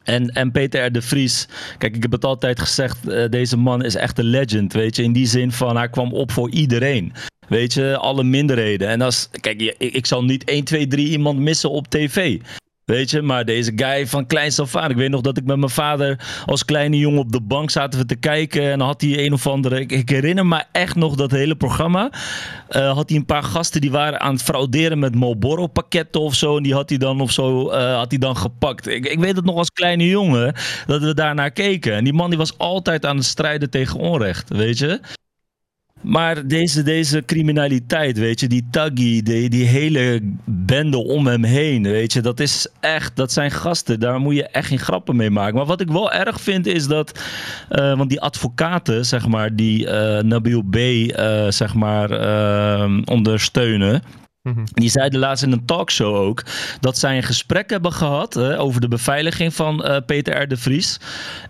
En, 0.04 0.28
en 0.28 0.52
Peter 0.52 0.86
R. 0.86 0.92
de 0.92 1.02
Vries, 1.02 1.48
kijk, 1.78 1.96
ik 1.96 2.02
heb 2.02 2.12
het 2.12 2.26
altijd 2.26 2.60
gezegd, 2.60 3.08
eh, 3.08 3.30
deze 3.30 3.58
man 3.58 3.84
is 3.84 3.96
echt 3.96 4.18
een 4.18 4.26
legend, 4.26 4.74
weet 4.74 4.96
je. 4.96 5.04
In 5.04 5.14
die 5.14 5.28
zin 5.28 5.52
van, 5.52 5.78
hij 5.78 5.90
kwam 5.90 6.14
op 6.14 6.32
voor 6.32 6.50
iedereen. 6.50 7.14
Weet 7.48 7.74
je, 7.74 7.98
alle 7.98 8.24
minderheden. 8.24 8.88
En 8.88 9.02
als, 9.02 9.30
kijk, 9.42 9.62
ik, 9.62 9.94
ik 9.94 10.06
zal 10.06 10.24
niet 10.24 10.44
1, 10.44 10.64
2, 10.64 10.88
3 10.88 11.08
iemand 11.08 11.40
missen 11.40 11.70
op 11.70 11.88
tv. 11.88 12.40
Weet 12.86 13.10
je, 13.10 13.22
maar 13.22 13.46
deze 13.46 13.72
guy 13.76 14.08
van 14.08 14.26
kleins 14.26 14.60
af. 14.60 14.76
Ik 14.88 14.96
weet 14.96 15.10
nog 15.10 15.22
dat 15.22 15.38
ik 15.38 15.46
met 15.46 15.58
mijn 15.58 15.72
vader 15.72 16.20
als 16.46 16.66
kleine 16.66 16.98
jongen 16.98 17.20
op 17.20 17.32
de 17.32 17.42
bank 17.42 17.70
zaten 17.70 18.00
we 18.00 18.06
te 18.06 18.16
kijken. 18.16 18.72
En 18.72 18.80
had 18.80 19.02
hij 19.02 19.26
een 19.26 19.34
of 19.34 19.48
andere. 19.48 19.80
Ik, 19.80 19.92
ik 19.92 20.10
herinner 20.10 20.46
me 20.46 20.64
echt 20.72 20.96
nog 20.96 21.16
dat 21.16 21.32
hele 21.32 21.56
programma. 21.56 22.12
Eh, 22.68 22.94
had 22.94 23.10
hij 23.10 23.18
een 23.18 23.26
paar 23.26 23.44
gasten 23.44 23.82
die 23.82 23.92
waren 23.92 24.20
aan 24.20 24.34
het 24.34 24.44
frauderen 24.44 25.00
met 25.00 25.16
Marlboro 25.16 25.68
pakketten 25.68 26.22
of 26.22 26.36
zo. 26.36 26.58
En 26.58 26.64
die 26.64 26.74
had 26.74 26.90
hij 26.90 26.98
dan 26.98 27.22
of 27.22 27.32
zo 27.32 27.70
eh, 27.70 27.96
had 27.96 28.10
hij 28.10 28.20
dan 28.20 28.38
gepakt. 28.38 28.88
Ik, 28.88 29.06
ik 29.06 29.20
weet 29.20 29.36
het 29.36 29.46
nog 29.46 29.58
als 29.58 29.72
kleine 29.72 30.08
jongen 30.08 30.54
dat 30.86 31.02
we 31.02 31.14
daarnaar 31.14 31.52
keken. 31.52 31.94
En 31.94 32.04
die 32.04 32.14
man 32.14 32.30
die 32.30 32.38
was 32.38 32.58
altijd 32.58 33.06
aan 33.06 33.18
het 33.18 33.26
strijden 33.26 33.70
tegen 33.70 34.00
onrecht, 34.00 34.50
weet 34.50 34.78
je. 34.78 35.00
Maar 36.04 36.48
deze, 36.48 36.84
deze 36.84 37.24
criminaliteit, 37.26 38.18
weet 38.18 38.40
je, 38.40 38.48
die 38.48 38.68
taggy, 38.72 39.22
die, 39.22 39.50
die 39.50 39.66
hele 39.66 40.20
bende 40.46 40.98
om 40.98 41.28
hem 41.28 41.44
heen, 41.44 41.84
weet 41.84 42.14
je, 42.14 42.22
dat 42.22 42.40
is 42.40 42.68
echt, 42.80 43.16
dat 43.16 43.32
zijn 43.32 43.52
gasten, 43.52 44.00
daar 44.00 44.20
moet 44.20 44.36
je 44.36 44.48
echt 44.48 44.68
geen 44.68 44.80
grappen 44.80 45.16
mee 45.16 45.30
maken. 45.30 45.56
Maar 45.56 45.66
wat 45.66 45.82
ik 45.82 45.88
wel 45.88 46.12
erg 46.12 46.42
vind 46.42 46.66
is 46.66 46.88
dat, 46.88 47.20
eh, 47.70 47.98
want 47.98 48.10
die 48.10 48.22
advocaten, 48.22 49.06
zeg 49.06 49.28
maar, 49.28 49.56
die 49.56 49.88
eh, 49.88 50.24
Nabil 50.24 50.62
B, 50.62 50.76
eh, 50.76 51.46
zeg 51.50 51.74
maar, 51.74 52.10
ondersteunen. 53.06 54.02
Die 54.74 54.90
zeiden 54.90 55.20
laatst 55.20 55.44
in 55.44 55.52
een 55.52 55.66
talkshow 55.66 56.16
ook 56.16 56.44
dat 56.80 56.98
zij 56.98 57.18
een 57.18 57.24
gesprek 57.24 57.70
hebben 57.70 57.94
gehad 57.94 58.38
over 58.38 58.82
de 58.82 58.88
beveiliging 58.88 59.54
van 59.54 59.84
eh, 59.84 59.98
Peter 60.06 60.42
R. 60.42 60.48
de 60.48 60.58
Vries. 60.58 61.00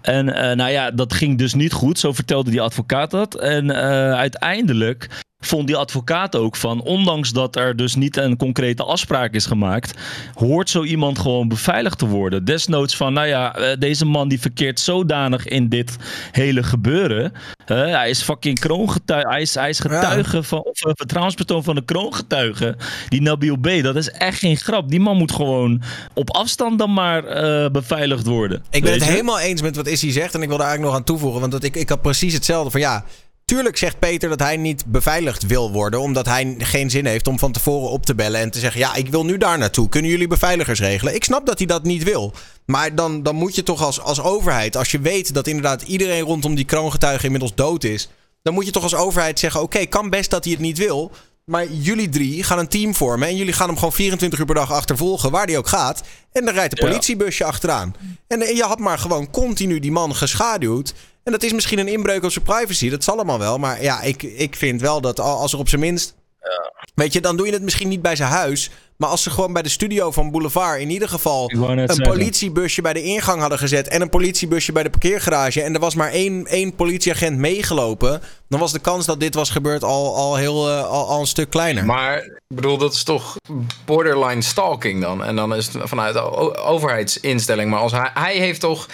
En 0.01 0.35
eh, 0.35 0.55
nou 0.55 0.71
ja, 0.71 0.91
dat 0.91 1.13
ging 1.13 1.37
dus 1.37 1.53
niet 1.53 1.73
goed, 1.73 1.99
zo 1.99 2.13
vertelde 2.13 2.51
die 2.51 2.61
advocaat 2.61 3.11
dat. 3.11 3.35
En 3.35 3.69
eh, 3.69 4.13
uiteindelijk 4.13 5.22
vond 5.45 5.67
die 5.67 5.75
advocaat 5.75 6.35
ook 6.35 6.55
van, 6.55 6.81
ondanks 6.81 7.31
dat 7.31 7.55
er 7.55 7.75
dus 7.75 7.95
niet 7.95 8.17
een 8.17 8.37
concrete 8.37 8.83
afspraak 8.83 9.33
is 9.33 9.45
gemaakt, 9.45 9.99
hoort 10.33 10.69
zo 10.69 10.83
iemand 10.83 11.19
gewoon 11.19 11.47
beveiligd 11.47 11.97
te 11.97 12.07
worden. 12.07 12.45
Desnoods 12.45 12.95
van, 12.95 13.13
nou 13.13 13.27
ja, 13.27 13.55
eh, 13.55 13.79
deze 13.79 14.05
man 14.05 14.27
die 14.27 14.39
verkeert 14.39 14.79
zodanig 14.79 15.47
in 15.47 15.69
dit 15.69 15.95
hele 16.31 16.63
gebeuren. 16.63 17.33
hè, 17.65 17.87
hij 17.87 18.09
is 18.09 18.21
fucking 18.21 18.59
kroongetuige, 18.59 19.27
hij 19.27 19.41
is, 19.41 19.55
hij 19.55 19.69
is 19.69 19.79
getuige 19.79 20.43
van, 20.43 20.63
of 20.63 20.85
uh, 20.85 20.91
vertrouwenspersoon 20.95 21.63
van 21.63 21.75
de 21.75 21.85
kroongetuige. 21.85 22.75
Die 23.09 23.21
Nabil 23.21 23.57
B, 23.57 23.69
dat 23.81 23.95
is 23.95 24.09
echt 24.09 24.39
geen 24.39 24.57
grap. 24.57 24.89
Die 24.89 24.99
man 24.99 25.17
moet 25.17 25.31
gewoon 25.31 25.81
op 26.13 26.31
afstand 26.31 26.79
dan 26.79 26.93
maar 26.93 27.25
eh, 27.25 27.71
beveiligd 27.71 28.25
worden. 28.25 28.63
Ik 28.69 28.83
ben 28.83 28.93
het 28.93 29.03
je? 29.03 29.09
helemaal 29.09 29.39
eens 29.39 29.61
met 29.61 29.75
wat 29.75 29.87
Issy 29.87 30.11
zegt. 30.11 30.33
En 30.33 30.41
ik 30.41 30.47
wil 30.47 30.57
daar 30.57 30.67
eigenlijk 30.67 30.95
nog 30.95 30.95
aan 30.95 31.15
toevoegen. 31.15 31.39
Want 31.39 31.51
dat 31.51 31.63
ik, 31.63 31.75
ik 31.75 31.89
had 31.89 32.01
precies 32.01 32.33
hetzelfde. 32.33 32.71
Van 32.71 32.79
ja, 32.79 33.05
tuurlijk 33.53 33.77
zegt 33.77 33.99
Peter 33.99 34.29
dat 34.29 34.39
hij 34.39 34.57
niet 34.57 34.85
beveiligd 34.85 35.45
wil 35.45 35.71
worden. 35.71 35.99
Omdat 35.99 36.25
hij 36.25 36.55
geen 36.57 36.89
zin 36.89 37.05
heeft 37.05 37.27
om 37.27 37.39
van 37.39 37.51
tevoren 37.51 37.89
op 37.89 38.05
te 38.05 38.15
bellen. 38.15 38.39
En 38.39 38.51
te 38.51 38.59
zeggen: 38.59 38.79
Ja, 38.79 38.95
ik 38.95 39.09
wil 39.09 39.25
nu 39.25 39.37
daar 39.37 39.57
naartoe. 39.57 39.89
Kunnen 39.89 40.11
jullie 40.11 40.27
beveiligers 40.27 40.79
regelen? 40.79 41.15
Ik 41.15 41.23
snap 41.23 41.45
dat 41.45 41.57
hij 41.57 41.67
dat 41.67 41.83
niet 41.83 42.03
wil. 42.03 42.33
Maar 42.65 42.95
dan, 42.95 43.23
dan 43.23 43.35
moet 43.35 43.55
je 43.55 43.63
toch 43.63 43.81
als, 43.81 43.99
als 43.99 44.21
overheid. 44.21 44.77
Als 44.77 44.91
je 44.91 44.99
weet 44.99 45.33
dat 45.33 45.47
inderdaad 45.47 45.81
iedereen 45.81 46.23
rondom 46.23 46.55
die 46.55 46.65
kroongetuige 46.65 47.25
inmiddels 47.25 47.55
dood 47.55 47.83
is. 47.83 48.09
Dan 48.41 48.53
moet 48.53 48.65
je 48.65 48.71
toch 48.71 48.83
als 48.83 48.95
overheid 48.95 49.39
zeggen: 49.39 49.61
Oké, 49.61 49.85
kan 49.85 50.09
best 50.09 50.29
dat 50.29 50.43
hij 50.43 50.53
het 50.53 50.61
niet 50.61 50.77
wil. 50.77 51.11
Maar 51.45 51.67
jullie 51.71 52.09
drie 52.09 52.43
gaan 52.43 52.59
een 52.59 52.67
team 52.67 52.95
vormen. 52.95 53.27
En 53.27 53.35
jullie 53.35 53.53
gaan 53.53 53.67
hem 53.67 53.75
gewoon 53.77 53.93
24 53.93 54.39
uur 54.39 54.45
per 54.45 54.55
dag 54.55 54.71
achtervolgen. 54.71 55.31
Waar 55.31 55.47
die 55.47 55.57
ook 55.57 55.67
gaat. 55.67 56.03
En 56.31 56.45
dan 56.45 56.53
rijdt 56.53 56.71
een 56.77 56.83
Ja. 56.85 56.89
politiebusje 56.91 57.43
achteraan. 57.43 57.95
En, 58.27 58.41
en 58.41 58.55
je 58.55 58.63
had 58.63 58.79
maar 58.79 58.97
gewoon 58.99 59.29
continu 59.31 59.79
die 59.79 59.91
man 59.91 60.15
geschaduwd. 60.15 60.93
En 61.23 61.31
dat 61.31 61.43
is 61.43 61.53
misschien 61.53 61.79
een 61.79 61.87
inbreuk 61.87 62.23
op 62.23 62.31
zijn 62.31 62.45
privacy. 62.45 62.89
Dat 62.89 63.03
zal 63.03 63.15
allemaal 63.15 63.39
wel. 63.39 63.57
Maar 63.57 63.83
ja, 63.83 64.01
ik, 64.01 64.23
ik 64.23 64.55
vind 64.55 64.81
wel 64.81 65.01
dat 65.01 65.19
al- 65.19 65.37
als 65.39 65.53
er 65.53 65.59
op 65.59 65.69
zijn 65.69 65.81
minst. 65.81 66.13
Weet 66.95 67.13
je, 67.13 67.21
dan 67.21 67.37
doe 67.37 67.45
je 67.45 67.53
het 67.53 67.61
misschien 67.61 67.87
niet 67.87 68.01
bij 68.01 68.15
zijn 68.15 68.29
huis. 68.29 68.69
Maar 68.97 69.09
als 69.09 69.23
ze 69.23 69.29
gewoon 69.29 69.53
bij 69.53 69.61
de 69.61 69.69
studio 69.69 70.11
van 70.11 70.31
Boulevard 70.31 70.79
in 70.79 70.89
ieder 70.89 71.09
geval 71.09 71.51
een 71.51 71.77
zeggen. 71.77 72.03
politiebusje 72.03 72.81
bij 72.81 72.93
de 72.93 73.03
ingang 73.03 73.39
hadden 73.39 73.59
gezet. 73.59 73.87
En 73.87 74.01
een 74.01 74.09
politiebusje 74.09 74.71
bij 74.71 74.83
de 74.83 74.89
parkeergarage. 74.89 75.61
En 75.61 75.73
er 75.73 75.79
was 75.79 75.95
maar 75.95 76.11
één, 76.11 76.45
één 76.45 76.75
politieagent 76.75 77.37
meegelopen. 77.37 78.21
Dan 78.47 78.59
was 78.59 78.71
de 78.71 78.79
kans 78.79 79.05
dat 79.05 79.19
dit 79.19 79.33
was 79.33 79.49
gebeurd 79.49 79.83
al, 79.83 80.15
al, 80.15 80.35
heel, 80.35 80.69
eh, 80.69 80.85
al, 80.85 81.07
al 81.07 81.19
een 81.19 81.27
stuk 81.27 81.49
kleiner. 81.49 81.85
Maar 81.85 82.17
ik 82.23 82.41
bedoel, 82.47 82.77
dat 82.77 82.93
is 82.93 83.03
toch 83.03 83.35
borderline 83.85 84.41
stalking 84.41 85.01
dan? 85.01 85.23
En 85.23 85.35
dan 85.35 85.55
is 85.55 85.73
het 85.73 85.89
vanuit 85.89 86.13
de 86.13 86.57
overheidsinstelling. 86.57 87.69
Maar 87.69 87.79
als 87.79 87.91
hij, 87.91 88.09
hij 88.13 88.37
heeft 88.37 88.59
toch 88.59 88.87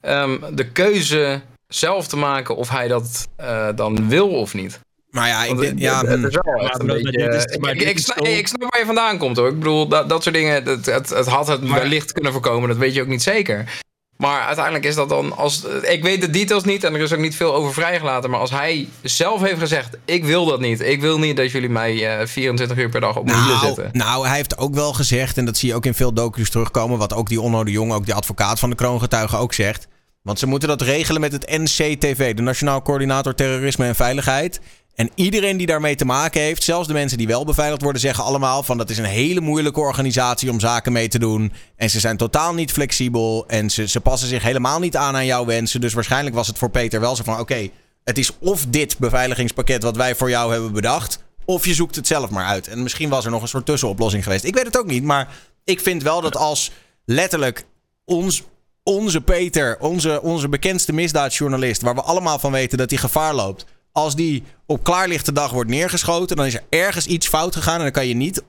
ehm, 0.00 0.54
de 0.54 0.70
keuze 0.70 1.40
zelf 1.68 2.06
te 2.06 2.16
maken 2.16 2.56
of 2.56 2.68
hij 2.68 2.88
dat 2.88 3.28
eh, 3.36 3.68
dan 3.74 4.08
wil 4.08 4.28
of 4.28 4.54
niet. 4.54 4.80
Maar 5.12 5.28
ja, 5.28 5.44
ik 5.44 5.58
denk- 5.58 5.78
ja, 5.78 6.02
Maar 6.02 6.18
maar 6.18 6.28
ik- 6.30 7.60
maar 7.60 7.98
snap- 7.98 8.70
waar 8.70 8.78
je 8.80 8.86
vandaan 8.86 9.18
komt 9.18 9.36
hoor. 9.36 9.48
Ik 9.48 9.58
bedoel, 9.58 9.88
dat, 9.88 10.08
dat 10.08 10.22
soort 10.22 10.34
dingen, 10.34 10.54
het, 10.64 10.86
het, 10.86 11.08
het 11.08 11.26
had 11.26 11.46
het 11.46 11.68
wellicht 11.68 12.12
kunnen 12.12 12.32
voorkomen, 12.32 12.68
dat 12.68 12.78
weet 12.78 12.94
je 12.94 13.00
ook 13.00 13.06
niet 13.06 13.22
zeker. 13.22 13.80
Maar 14.16 14.40
uiteindelijk 14.40 14.84
is 14.84 14.94
dat 14.94 15.08
dan 15.08 15.36
als. 15.36 15.64
Ik 15.82 16.02
weet 16.02 16.20
de 16.20 16.30
details 16.30 16.64
niet 16.64 16.84
en 16.84 16.94
er 16.94 17.00
is 17.00 17.12
ook 17.12 17.18
niet 17.18 17.36
veel 17.36 17.54
over 17.54 17.72
vrijgelaten. 17.72 18.30
Maar 18.30 18.40
als 18.40 18.50
hij 18.50 18.88
zelf 19.02 19.40
heeft 19.42 19.58
gezegd: 19.58 19.96
Ik 20.04 20.24
wil 20.24 20.44
dat 20.46 20.60
niet. 20.60 20.80
Ik 20.80 21.00
wil 21.00 21.18
niet 21.18 21.36
dat 21.36 21.50
jullie 21.50 21.68
mij 21.68 22.18
eh, 22.18 22.26
24 22.26 22.78
uur 22.78 22.88
per 22.88 23.00
dag 23.00 23.16
op 23.16 23.24
mijn 23.24 23.36
hielen 23.38 23.54
Nou, 23.54 23.66
zitten. 23.66 23.88
nou, 23.92 24.26
hij 24.26 24.36
heeft 24.36 24.58
ook 24.58 24.74
wel 24.74 24.92
gezegd, 24.92 25.38
en 25.38 25.44
dat 25.44 25.56
zie 25.56 25.68
je 25.68 25.74
ook 25.74 25.86
in 25.86 25.94
veel 25.94 26.12
docu's 26.12 26.50
terugkomen, 26.50 26.98
wat 26.98 27.14
ook 27.14 27.28
die 27.28 27.40
Onno 27.40 27.64
de 27.64 27.70
Jong, 27.70 27.92
ook 27.92 28.04
die 28.04 28.14
advocaat 28.14 28.58
van 28.58 28.70
de 28.70 28.76
kroongetuigen 28.76 29.38
ook 29.38 29.52
zegt. 29.54 29.86
Want 30.22 30.38
ze 30.38 30.46
moeten 30.46 30.68
dat 30.68 30.80
regelen 30.82 31.20
met 31.20 31.32
het 31.32 31.46
NCTV, 31.50 32.34
de 32.34 32.42
Nationaal 32.42 32.82
Coördinator 32.82 33.34
Terrorisme 33.34 33.86
en 33.86 33.94
Veiligheid. 33.94 34.60
En 34.94 35.10
iedereen 35.14 35.56
die 35.56 35.66
daarmee 35.66 35.94
te 35.94 36.04
maken 36.04 36.40
heeft, 36.40 36.62
zelfs 36.62 36.88
de 36.88 36.92
mensen 36.92 37.18
die 37.18 37.26
wel 37.26 37.44
beveiligd 37.44 37.82
worden, 37.82 38.00
zeggen 38.00 38.24
allemaal 38.24 38.62
van 38.62 38.78
dat 38.78 38.90
is 38.90 38.98
een 38.98 39.04
hele 39.04 39.40
moeilijke 39.40 39.80
organisatie 39.80 40.50
om 40.50 40.60
zaken 40.60 40.92
mee 40.92 41.08
te 41.08 41.18
doen. 41.18 41.52
En 41.76 41.90
ze 41.90 42.00
zijn 42.00 42.16
totaal 42.16 42.54
niet 42.54 42.72
flexibel 42.72 43.44
en 43.46 43.70
ze, 43.70 43.88
ze 43.88 44.00
passen 44.00 44.28
zich 44.28 44.42
helemaal 44.42 44.78
niet 44.78 44.96
aan 44.96 45.14
aan 45.14 45.26
jouw 45.26 45.44
wensen. 45.44 45.80
Dus 45.80 45.92
waarschijnlijk 45.92 46.34
was 46.34 46.46
het 46.46 46.58
voor 46.58 46.70
Peter 46.70 47.00
wel 47.00 47.16
zo 47.16 47.22
van 47.24 47.38
oké, 47.38 47.68
het 48.04 48.18
is 48.18 48.38
of 48.38 48.66
dit 48.68 48.98
beveiligingspakket 48.98 49.82
wat 49.82 49.96
wij 49.96 50.14
voor 50.14 50.30
jou 50.30 50.52
hebben 50.52 50.72
bedacht, 50.72 51.18
of 51.44 51.66
je 51.66 51.74
zoekt 51.74 51.96
het 51.96 52.06
zelf 52.06 52.30
maar 52.30 52.46
uit. 52.46 52.68
En 52.68 52.82
misschien 52.82 53.08
was 53.08 53.24
er 53.24 53.30
nog 53.30 53.42
een 53.42 53.48
soort 53.48 53.66
tussenoplossing 53.66 54.22
geweest. 54.22 54.44
Ik 54.44 54.54
weet 54.54 54.66
het 54.66 54.78
ook 54.78 54.86
niet, 54.86 55.04
maar 55.04 55.28
ik 55.64 55.80
vind 55.80 56.02
wel 56.02 56.20
dat 56.20 56.36
als 56.36 56.70
letterlijk 57.04 57.64
ons, 58.04 58.42
onze 58.82 59.20
Peter, 59.20 59.78
onze, 59.80 60.22
onze 60.22 60.48
bekendste 60.48 60.92
misdaadjournalist, 60.92 61.82
waar 61.82 61.94
we 61.94 62.02
allemaal 62.02 62.38
van 62.38 62.52
weten 62.52 62.78
dat 62.78 62.90
hij 62.90 62.98
gevaar 62.98 63.34
loopt, 63.34 63.66
als 63.92 64.16
die 64.16 64.42
op 64.66 64.82
klaarlichte 64.84 65.32
dag 65.32 65.50
wordt 65.50 65.70
neergeschoten, 65.70 66.36
dan 66.36 66.46
is 66.46 66.54
er 66.54 66.62
ergens 66.68 67.06
iets 67.06 67.28
fout 67.28 67.54
gegaan 67.56 67.76
en 67.76 67.82
dan 67.82 67.90
kan 67.90 68.06
je 68.06 68.14
niet 68.14 68.42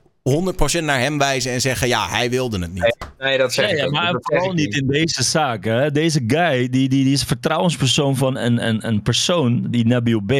100% 0.78 0.84
naar 0.84 0.98
hem 1.00 1.18
wijzen 1.18 1.52
en 1.52 1.60
zeggen, 1.60 1.88
ja, 1.88 2.08
hij 2.08 2.30
wilde 2.30 2.58
het 2.58 2.72
niet. 2.72 2.96
Nee, 3.18 3.38
dat 3.38 3.52
zeg 3.52 3.64
Ja, 3.66 3.72
ik 3.72 3.78
ja, 3.78 3.84
ook. 3.84 3.92
maar 3.92 4.12
Dat 4.12 4.20
vooral 4.24 4.52
niet 4.52 4.76
in 4.76 4.86
deze 4.86 5.22
zaak. 5.22 5.64
Hè. 5.64 5.90
Deze 5.90 6.24
guy, 6.26 6.58
die, 6.68 6.88
die, 6.88 7.04
die 7.04 7.12
is 7.12 7.22
vertrouwenspersoon 7.22 8.16
van 8.16 8.36
een, 8.36 8.66
een, 8.68 8.86
een 8.86 9.02
persoon, 9.02 9.66
die 9.70 9.86
Nabil 9.86 10.20
B. 10.26 10.32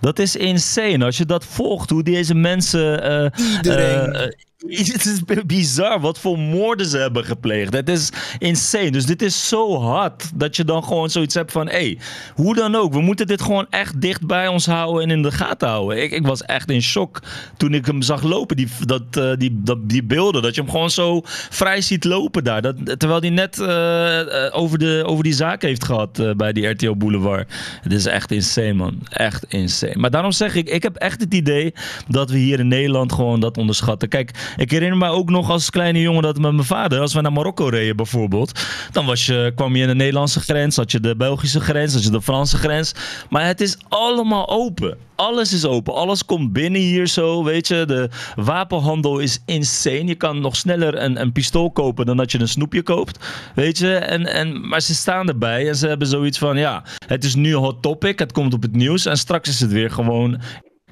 Dat 0.00 0.18
is 0.18 0.36
insane. 0.36 1.04
Als 1.04 1.16
je 1.16 1.26
dat 1.26 1.44
volgt, 1.44 1.90
hoe 1.90 2.02
deze 2.02 2.34
mensen... 2.34 3.02
eh, 3.02 3.46
Iedereen. 3.56 4.12
eh, 4.12 4.24
eh, 4.24 4.30
het 4.92 5.04
is 5.04 5.20
bizar 5.46 6.00
wat 6.00 6.18
voor 6.18 6.38
moorden 6.38 6.86
ze 6.86 6.98
hebben 6.98 7.24
gepleegd. 7.24 7.72
Het 7.72 7.88
is 7.88 8.10
insane. 8.38 8.90
Dus 8.90 9.06
dit 9.06 9.22
is 9.22 9.48
zo 9.48 9.80
hard 9.80 10.30
dat 10.34 10.56
je 10.56 10.64
dan 10.64 10.84
gewoon 10.84 11.10
zoiets 11.10 11.34
hebt 11.34 11.52
van... 11.52 11.66
hé, 11.66 11.72
hey, 11.72 11.98
hoe 12.34 12.54
dan 12.54 12.74
ook, 12.74 12.92
we 12.92 13.00
moeten 13.00 13.26
dit 13.26 13.42
gewoon 13.42 13.66
echt 13.70 14.00
dicht 14.00 14.26
bij 14.26 14.48
ons 14.48 14.66
houden 14.66 15.02
en 15.02 15.10
in 15.10 15.22
de 15.22 15.32
gaten 15.32 15.68
houden. 15.68 16.02
Ik, 16.02 16.12
ik 16.12 16.26
was 16.26 16.42
echt 16.42 16.70
in 16.70 16.82
shock 16.82 17.22
toen 17.56 17.74
ik 17.74 17.86
hem 17.86 18.02
zag 18.02 18.22
lopen, 18.22 18.56
die, 18.56 18.68
dat, 18.80 19.02
eh, 19.10 19.32
die, 19.36 19.60
dat, 19.62 19.88
die 19.88 20.04
beelden. 20.04 20.42
Dat 20.42 20.54
je 20.54 20.60
hem 20.60 20.70
gewoon 20.70 20.90
zo 20.90 21.20
vrij 21.50 21.80
ziet 21.80 22.04
lopen 22.04 22.44
daar. 22.44 22.62
Terwijl 22.96 23.20
hij 23.20 23.30
net 23.30 23.58
eh, 23.58 24.46
eh, 24.46 24.56
over, 24.56 24.78
de, 24.78 25.02
over 25.06 25.24
die 25.24 25.32
zaak 25.32 25.62
heeft 25.62 25.84
gehad 25.84 26.18
eh, 26.18 26.30
bij 26.30 26.52
die 26.52 26.66
RTO 26.66 26.96
Boulevard. 26.96 27.52
Het 27.80 27.92
is 27.92 28.06
echt 28.06 28.30
insane, 28.30 28.72
man. 28.72 28.98
Echt 29.08 29.44
insane. 29.48 29.96
Maar 29.96 30.10
daarom 30.10 30.32
zeg 30.32 30.54
ik, 30.54 30.68
ik 30.68 30.82
heb 30.82 30.96
echt 30.96 31.20
het 31.20 31.34
idee 31.34 31.74
dat 32.08 32.30
we 32.30 32.38
hier 32.38 32.58
in 32.58 32.68
Nederland 32.68 33.12
gewoon 33.12 33.40
dat 33.40 33.58
onderschatten. 33.58 34.08
Kijk, 34.08 34.30
ik 34.56 34.70
herinner 34.70 34.98
me 34.98 35.08
ook 35.08 35.30
nog 35.30 35.50
als 35.50 35.70
kleine 35.70 36.00
jongen 36.00 36.22
dat 36.22 36.38
met 36.38 36.52
mijn 36.52 36.66
vader, 36.66 37.00
als 37.00 37.14
we 37.14 37.20
naar 37.20 37.32
Marokko 37.32 37.66
reden 37.66 37.96
bijvoorbeeld, 37.96 38.60
dan 38.92 39.06
was 39.06 39.26
je, 39.26 39.52
kwam 39.54 39.76
je 39.76 39.82
in 39.82 39.88
de 39.88 39.94
Nederlandse 39.94 40.40
grens, 40.40 40.76
had 40.76 40.92
je 40.92 41.00
de 41.00 41.16
Belgische 41.16 41.60
grens, 41.60 41.92
had 41.92 42.04
je 42.04 42.10
de 42.10 42.22
Franse 42.22 42.56
grens. 42.56 42.94
Maar 43.30 43.46
het 43.46 43.60
is 43.60 43.76
allemaal 43.88 44.48
open. 44.48 44.96
Alles 45.16 45.52
is 45.52 45.64
open. 45.64 45.94
Alles 45.94 46.24
komt 46.24 46.52
binnen 46.52 46.80
hier 46.80 47.06
zo, 47.06 47.44
weet 47.44 47.68
je. 47.68 47.84
De 47.86 48.08
wapenhandel 48.34 49.18
is 49.18 49.42
insane. 49.46 50.04
Je 50.04 50.14
kan 50.14 50.40
nog 50.40 50.56
sneller 50.56 51.02
een, 51.02 51.20
een 51.20 51.32
pistool 51.32 51.70
kopen 51.70 52.06
dan 52.06 52.16
dat 52.16 52.32
je 52.32 52.40
een 52.40 52.48
snoepje 52.48 52.82
koopt. 52.82 53.26
Weet 53.54 53.78
je. 53.78 53.94
En, 53.94 54.26
en, 54.26 54.68
maar 54.68 54.80
ze 54.80 54.94
staan 54.94 55.28
erbij 55.28 55.68
en 55.68 55.76
ze 55.76 55.88
hebben 55.88 56.06
zoiets 56.06 56.38
van, 56.38 56.56
ja, 56.56 56.82
het 57.06 57.24
is 57.24 57.34
nu 57.34 57.54
een 57.54 57.62
hot 57.62 57.82
topic. 57.82 58.18
Het 58.18 58.32
komt 58.32 58.54
op 58.54 58.62
het 58.62 58.76
nieuws 58.76 59.06
en 59.06 59.16
straks 59.16 59.48
is 59.48 59.60
het 59.60 59.72
weer 59.72 59.90
gewoon... 59.90 60.40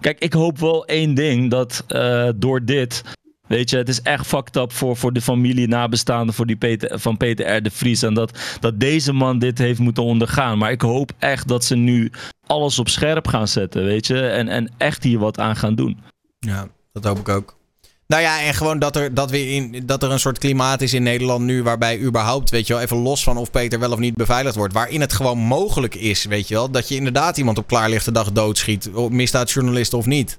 Kijk, 0.00 0.18
ik 0.18 0.32
hoop 0.32 0.58
wel 0.58 0.86
één 0.86 1.14
ding, 1.14 1.50
dat 1.50 1.84
eh, 1.86 2.28
door 2.36 2.64
dit... 2.64 3.02
Weet 3.52 3.70
je, 3.70 3.76
het 3.76 3.88
is 3.88 4.02
echt 4.02 4.26
fucked 4.26 4.56
up 4.56 4.72
voor, 4.72 4.96
voor 4.96 5.12
de 5.12 5.20
familie 5.20 5.68
nabestaanden 5.68 6.34
voor 6.34 6.46
die 6.46 6.56
Peter, 6.56 6.98
van 6.98 7.16
Peter 7.16 7.56
R. 7.56 7.62
de 7.62 7.70
Vries. 7.70 8.02
En 8.02 8.14
dat, 8.14 8.38
dat 8.60 8.80
deze 8.80 9.12
man 9.12 9.38
dit 9.38 9.58
heeft 9.58 9.78
moeten 9.78 10.02
ondergaan. 10.02 10.58
Maar 10.58 10.70
ik 10.70 10.80
hoop 10.80 11.12
echt 11.18 11.48
dat 11.48 11.64
ze 11.64 11.76
nu 11.76 12.12
alles 12.46 12.78
op 12.78 12.88
scherp 12.88 13.28
gaan 13.28 13.48
zetten, 13.48 13.84
weet 13.84 14.06
je. 14.06 14.20
En, 14.20 14.48
en 14.48 14.70
echt 14.78 15.02
hier 15.02 15.18
wat 15.18 15.38
aan 15.38 15.56
gaan 15.56 15.74
doen. 15.74 16.00
Ja, 16.38 16.68
dat 16.92 17.04
hoop 17.04 17.18
ik 17.18 17.28
ook. 17.28 17.56
Nou 18.06 18.22
ja, 18.22 18.42
en 18.42 18.54
gewoon 18.54 18.78
dat 18.78 18.96
er, 18.96 19.14
dat, 19.14 19.30
we 19.30 19.48
in, 19.48 19.82
dat 19.86 20.02
er 20.02 20.10
een 20.10 20.20
soort 20.20 20.38
klimaat 20.38 20.80
is 20.80 20.94
in 20.94 21.02
Nederland 21.02 21.44
nu 21.44 21.62
waarbij 21.62 22.00
überhaupt, 22.00 22.50
weet 22.50 22.66
je 22.66 22.72
wel, 22.72 22.82
even 22.82 22.96
los 22.96 23.22
van 23.22 23.36
of 23.36 23.50
Peter 23.50 23.78
wel 23.78 23.92
of 23.92 23.98
niet 23.98 24.14
beveiligd 24.14 24.56
wordt, 24.56 24.74
waarin 24.74 25.00
het 25.00 25.12
gewoon 25.12 25.38
mogelijk 25.38 25.94
is, 25.94 26.24
weet 26.24 26.48
je 26.48 26.54
wel, 26.54 26.70
dat 26.70 26.88
je 26.88 26.94
inderdaad 26.94 27.38
iemand 27.38 27.58
op 27.58 27.66
klaarlichte 27.66 28.12
dag 28.12 28.32
doodschiet, 28.32 28.90
misdaadjournalist 29.10 29.94
of 29.94 30.06
niet. 30.06 30.38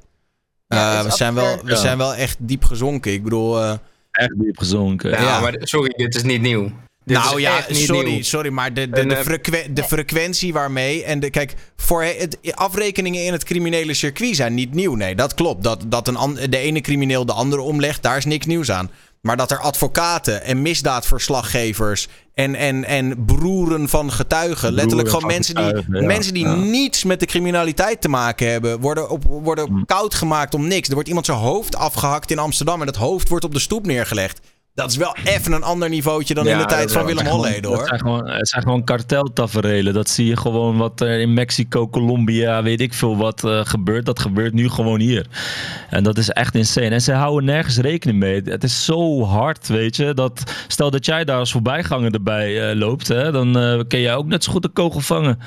Ja, 0.68 0.94
Eh, 0.94 1.00
is 1.00 1.06
we, 1.06 1.12
zijn 1.18 1.34
wel, 1.34 1.58
we 1.64 1.70
Ja. 1.70 1.76
zijn 1.76 1.98
wel 1.98 2.16
echt 2.16 2.38
diep 2.40 2.64
gezonken. 2.64 3.12
Ik 3.14 3.24
bedoel... 3.24 3.62
eh, 3.62 3.74
echt 4.12 4.40
diep 4.40 4.58
gezonken. 4.58 5.10
Ja, 5.10 5.40
maar 5.40 5.56
sorry, 5.60 5.94
dit 5.96 6.16
is 6.16 6.24
niet 6.24 6.42
nieuw. 6.42 6.72
Dit 7.06 7.18
nou 7.18 7.42
ja, 7.42 7.66
sorry, 7.70 8.10
nieuw. 8.10 8.22
sorry, 8.22 8.50
maar 8.52 8.74
de, 8.74 8.90
de, 8.90 9.02
En, 9.02 9.08
de, 9.08 9.16
eh, 9.16 9.24
frequen- 9.24 9.74
de 9.74 9.84
frequentie 9.84 10.54
waarmee. 10.54 11.04
En 11.04 11.20
de, 11.20 11.30
kijk, 11.30 11.54
voor 11.76 12.04
het, 12.04 12.38
afrekeningen 12.54 13.26
in 13.26 13.32
het 13.32 13.44
criminele 13.44 13.94
circuit 13.94 14.36
zijn 14.36 14.54
niet 14.54 14.74
nieuw. 14.74 14.96
Nee, 14.96 15.16
dat 15.16 15.34
klopt. 15.34 15.64
Dat, 15.64 15.84
dat 15.88 16.08
een, 16.08 16.38
de 16.50 16.58
ene 16.58 16.82
crimineel 16.82 17.26
de 17.26 17.34
andere 17.34 17.62
omlegt, 17.62 18.04
daar 18.04 18.18
is 18.18 18.26
niks 18.26 18.46
nieuws 18.46 18.72
aan. 18.72 18.90
Maar 19.24 19.38
dat 19.38 19.52
er 19.52 19.60
advocaten 19.60 20.44
en 20.44 20.62
misdaadverslaggevers 20.62 22.08
en, 22.34 22.56
en, 22.56 22.86
en 22.86 23.26
broeren 23.26 23.90
van 23.90 24.12
getuigen, 24.12 24.74
letterlijk 24.74 25.10
gewoon 25.10 25.28
mensen 25.28 25.56
die, 25.56 25.64
getuigen, 25.64 25.96
ja. 26.02 26.06
mensen 26.08 26.34
die 26.34 26.46
Ja. 26.46 26.56
niets 26.56 27.04
met 27.04 27.20
de 27.20 27.26
criminaliteit 27.26 28.02
te 28.02 28.10
maken 28.10 28.52
hebben, 28.52 28.80
worden, 28.80 29.10
op, 29.10 29.24
worden 29.24 29.72
Mm. 29.72 29.86
koud 29.86 30.14
gemaakt 30.14 30.54
om 30.54 30.68
niks. 30.68 30.88
Er 30.88 30.94
wordt 30.94 31.08
iemand 31.10 31.26
zijn 31.26 31.38
hoofd 31.38 31.76
afgehakt 31.76 32.32
in 32.32 32.40
Amsterdam 32.40 32.80
en 32.80 32.86
dat 32.86 32.96
hoofd 32.96 33.30
wordt 33.30 33.46
op 33.46 33.54
de 33.54 33.60
stoep 33.60 33.86
neergelegd. 33.86 34.40
Dat 34.74 34.90
is 34.90 34.98
wel 34.98 35.16
even 35.24 35.52
een 35.52 35.64
ander 35.64 35.90
niveautje 35.90 36.34
dan 36.34 36.48
in 36.48 36.58
de 36.58 36.66
tijd 36.66 36.92
van 36.92 37.06
Willem 37.06 37.26
Holleden 37.26 37.70
hoor. 37.70 37.78
Het 37.78 37.88
zijn 37.88 38.00
gewoon, 38.00 38.30
het 38.30 38.48
zijn 38.48 38.62
gewoon 38.64 38.84
karteltaferelen. 38.84 39.94
Dat 39.94 40.10
zie 40.10 40.26
je 40.26 40.38
gewoon 40.38 40.78
wat 40.78 41.02
er 41.02 41.20
in 41.20 41.34
Mexico, 41.34 41.90
Colombia, 41.90 42.64
weet 42.64 42.82
ik 42.82 42.94
veel 42.94 43.18
wat 43.18 43.44
eh, 43.44 43.66
gebeurt. 43.66 44.06
Dat 44.06 44.20
gebeurt 44.20 44.54
nu 44.54 44.70
gewoon 44.70 45.00
hier. 45.00 45.28
En 45.90 46.04
dat 46.04 46.18
is 46.18 46.30
echt 46.30 46.56
insane. 46.56 46.90
En 46.90 47.02
ze 47.02 47.14
houden 47.14 47.46
nergens 47.46 47.78
rekening 47.78 48.20
mee. 48.20 48.42
Het 48.46 48.64
is 48.64 48.86
zo 48.86 49.24
hard, 49.24 49.68
weet 49.68 49.96
je. 49.96 50.14
Dat, 50.14 50.44
stel 50.68 50.92
dat 50.92 51.06
jij 51.06 51.24
daar 51.24 51.38
als 51.38 51.52
voorbijganger 51.52 52.14
erbij 52.14 52.70
eh, 52.70 52.76
loopt, 52.78 53.08
hè, 53.08 53.32
dan 53.32 53.58
eh 53.58 53.80
kun 53.88 54.00
jij 54.00 54.16
ook 54.16 54.28
net 54.28 54.44
zo 54.44 54.52
goed 54.52 54.64
een 54.64 54.74
kogel 54.74 55.00
vangen. 55.00 55.40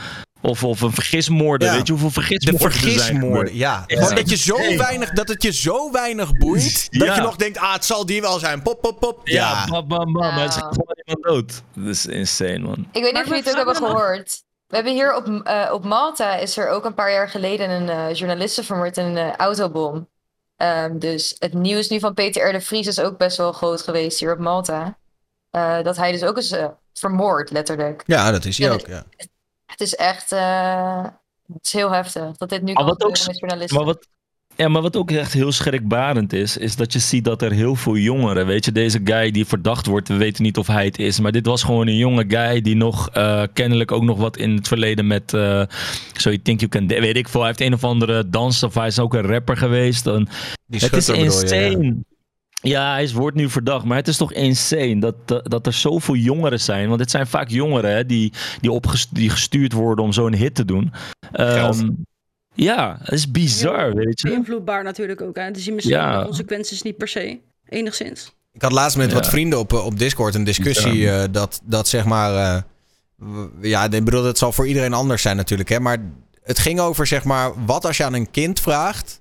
Of, 0.47 0.64
of 0.64 0.81
een 0.81 0.93
vergismoorden. 0.93 1.68
Ja. 1.68 1.74
Weet 1.74 1.86
je 1.86 1.93
hoeveel 1.93 2.09
De 2.09 2.14
vergismoorden 2.14 2.60
er 2.60 2.78
zijn 2.81 2.93
vergismoorden, 2.93 3.56
ja. 3.56 3.85
Gewoon 3.86 4.14
dat, 4.14 4.31
je 4.31 4.36
zo 4.36 4.77
weinig, 4.77 5.10
dat 5.10 5.28
het 5.28 5.43
je 5.43 5.52
zo 5.52 5.93
weinig 5.93 6.36
boeit. 6.39 6.86
Dat 6.90 7.09
Ja. 7.09 7.14
je 7.14 7.20
nog 7.20 7.36
denkt, 7.36 7.59
ah, 7.59 7.73
het 7.73 7.85
zal 7.85 8.06
die 8.06 8.20
wel 8.20 8.39
zijn. 8.39 8.62
Pop, 8.62 8.81
pop, 8.81 9.01
pop. 9.01 9.20
Ja, 9.28 9.51
Ja. 9.51 9.66
bam, 9.66 9.89
bam, 9.89 10.12
bam. 10.12 10.35
Maar 10.35 10.47
is 10.47 10.55
gewoon 10.55 10.97
iemand 11.05 11.24
dood. 11.24 11.62
Dat 11.74 11.86
is 11.86 12.06
insane, 12.06 12.59
man. 12.59 12.73
Ik 12.93 13.02
weet 13.02 13.02
niet 13.02 13.12
Maar 13.12 13.23
of 13.23 13.28
jullie 13.28 13.43
het 13.43 13.51
ook 13.51 13.56
hebben 13.56 13.77
gehoord. 13.77 14.43
We 14.66 14.74
hebben 14.74 14.93
hier 14.93 15.14
op, 15.14 15.27
eh, 15.44 15.70
op 15.73 15.85
Malta 15.85 16.36
is 16.36 16.56
er 16.56 16.68
ook 16.68 16.85
een 16.85 16.94
paar 16.94 17.12
jaar 17.12 17.28
geleden 17.28 17.70
een 17.70 17.89
eh 17.89 18.14
journaliste 18.14 18.64
vermoord 18.64 18.97
in 18.97 19.05
een 19.05 19.16
eh, 19.16 19.35
autobom. 19.36 20.09
Ehm, 20.56 20.98
dus 20.98 21.36
het 21.39 21.52
nieuws 21.55 21.89
nu 21.89 22.01
van 22.01 22.14
Peter 22.14 22.48
R. 22.48 22.52
de 22.52 22.60
Vries 22.60 22.86
is 22.86 23.01
ook 23.01 23.18
best 23.18 23.36
wel 23.36 23.52
groot 23.52 23.82
geweest 23.82 24.20
hier 24.20 24.32
op 24.32 24.39
Malta. 24.39 24.98
Eh, 25.51 25.82
dat 25.82 25.97
hij 25.97 26.12
dus 26.12 26.23
ook 26.23 26.36
is 26.36 26.55
vermoord, 26.93 27.51
letterlijk. 27.51 28.02
Ja, 28.06 28.31
dat 28.31 28.44
is 28.44 28.59
hij 28.59 28.66
En 28.66 28.73
ook, 28.73 28.86
ja. 28.86 29.05
Het 29.67 29.81
is 29.81 29.95
echt... 29.95 30.33
eh, 30.33 31.05
het 31.53 31.65
is 31.65 31.73
heel 31.73 31.91
heftig 31.91 32.37
dat 32.37 32.49
dit 32.49 32.63
nu 32.63 32.73
Maar 32.73 32.75
kan 32.75 32.85
wat 32.85 33.03
ook, 33.03 33.17
gebeuren 33.17 33.27
met 33.27 33.39
journalisten. 33.39 33.77
maar 33.77 33.87
wat, 33.87 34.07
Ja, 34.57 34.69
maar 34.69 34.83
wat 34.83 34.97
ook 34.97 35.11
echt 35.11 35.33
heel 35.33 35.53
schrikbarend 35.53 36.33
is, 36.33 36.57
is 36.57 36.77
dat 36.77 36.93
je 36.93 36.99
ziet 36.99 37.25
dat 37.25 37.43
er 37.43 37.53
heel 37.53 37.75
veel 37.75 37.97
jongeren, 37.97 38.47
weet 38.47 38.65
je, 38.65 38.73
deze 38.73 39.01
guy 39.05 39.31
die 39.31 39.47
verdacht 39.47 39.87
wordt, 39.87 40.09
we 40.09 40.17
weten 40.17 40.43
niet 40.43 40.59
of 40.59 40.67
hij 40.67 40.85
het 40.85 40.99
is, 40.99 41.21
maar 41.21 41.33
dit 41.33 41.47
was 41.47 41.63
gewoon 41.63 41.87
een 41.87 41.97
jonge 41.97 42.25
guy 42.29 42.61
die 42.61 42.77
nog 42.77 43.09
eh, 43.11 43.43
kennelijk 43.53 43.93
ook 43.93 44.03
nog 44.03 44.19
wat 44.19 44.37
in 44.37 44.57
het 44.57 44.69
verleden 44.69 45.07
met, 45.07 45.35
eh 45.35 45.63
So 46.13 46.31
You 46.31 46.43
Think 46.43 46.61
You 46.61 46.71
Can, 46.71 46.87
weet 46.87 47.17
ik 47.17 47.29
veel, 47.29 47.41
hij 47.41 47.49
heeft 47.49 47.61
een 47.61 47.75
of 47.75 47.85
andere 47.85 48.29
dans 48.29 48.63
of 48.63 48.75
hij 48.75 48.87
is 48.87 48.99
ook 48.99 49.15
een 49.15 49.27
rapper 49.27 49.57
geweest. 49.57 50.07
En 50.07 50.29
Die 50.67 50.81
het 50.81 50.93
is 50.93 51.07
ja. 51.07 51.93
Ja, 52.62 52.93
hij 52.93 53.11
wordt 53.15 53.37
nu 53.37 53.51
verdacht, 53.51 53.85
maar 53.85 53.97
het 53.97 54.09
is 54.09 54.16
toch 54.16 54.33
insane 54.33 54.99
dat, 55.01 55.15
dat, 55.24 55.51
dat 55.51 55.66
er 55.66 55.73
zoveel 55.73 56.15
jongeren 56.15 56.61
zijn. 56.61 56.89
Want 56.89 57.01
het 57.01 57.11
zijn 57.11 57.27
vaak 57.27 57.49
jongeren 57.49 57.91
hè, 57.95 58.07
die, 58.07 58.33
die, 58.61 58.73
opges- 58.73 59.09
die 59.11 59.31
gestuurd 59.31 59.73
worden 59.73 60.05
om 60.05 60.12
zo'n 60.12 60.35
hit 60.35 60.55
te 60.55 60.65
doen. 60.65 60.93
Ehm, 61.33 61.89
ja, 62.55 62.97
het 63.03 63.12
is 63.12 63.31
bizar, 63.31 63.95
weet 63.95 64.20
je. 64.20 64.28
Beïnvloedbaar 64.28 64.85
natuurlijk 64.85 65.20
ook. 65.20 65.37
Hè. 65.37 65.51
Dus 65.51 65.65
je 65.65 65.73
misschien 65.73 65.97
Ja. 65.97 66.19
de 66.19 66.24
consequenties 66.24 66.83
niet 66.83 66.97
per 66.97 67.09
se. 67.09 67.39
Enigszins. 67.69 68.35
Ik 68.53 68.62
had 68.62 68.73
laatst 68.73 68.97
met 68.97 69.09
Ja. 69.09 69.15
wat 69.15 69.28
vrienden 69.28 69.59
op, 69.59 69.73
op 69.73 69.99
Discord 69.99 70.35
een 70.35 70.45
discussie 70.45 70.97
Ja. 70.97 71.23
eh, 71.23 71.28
dat, 71.33 71.61
dat 71.65 71.89
zeg 71.89 72.05
maar... 72.05 72.35
eh, 72.57 72.62
w- 73.16 73.65
ja, 73.65 73.85
ik 73.91 74.05
bedoel, 74.05 74.24
het 74.24 74.39
zal 74.39 74.53
voor 74.53 74.66
iedereen 74.66 74.93
anders 74.93 75.23
zijn 75.23 75.37
natuurlijk, 75.37 75.69
hè. 75.69 75.81
Maar 75.81 75.99
het 76.43 76.59
ging 76.59 76.81
over 76.81 77.07
zeg 77.07 77.24
maar, 77.24 77.65
wat 77.66 77.85
als 77.85 77.97
je 77.97 78.05
aan 78.05 78.15
een 78.15 78.31
kind 78.31 78.61
vraagt... 78.61 79.20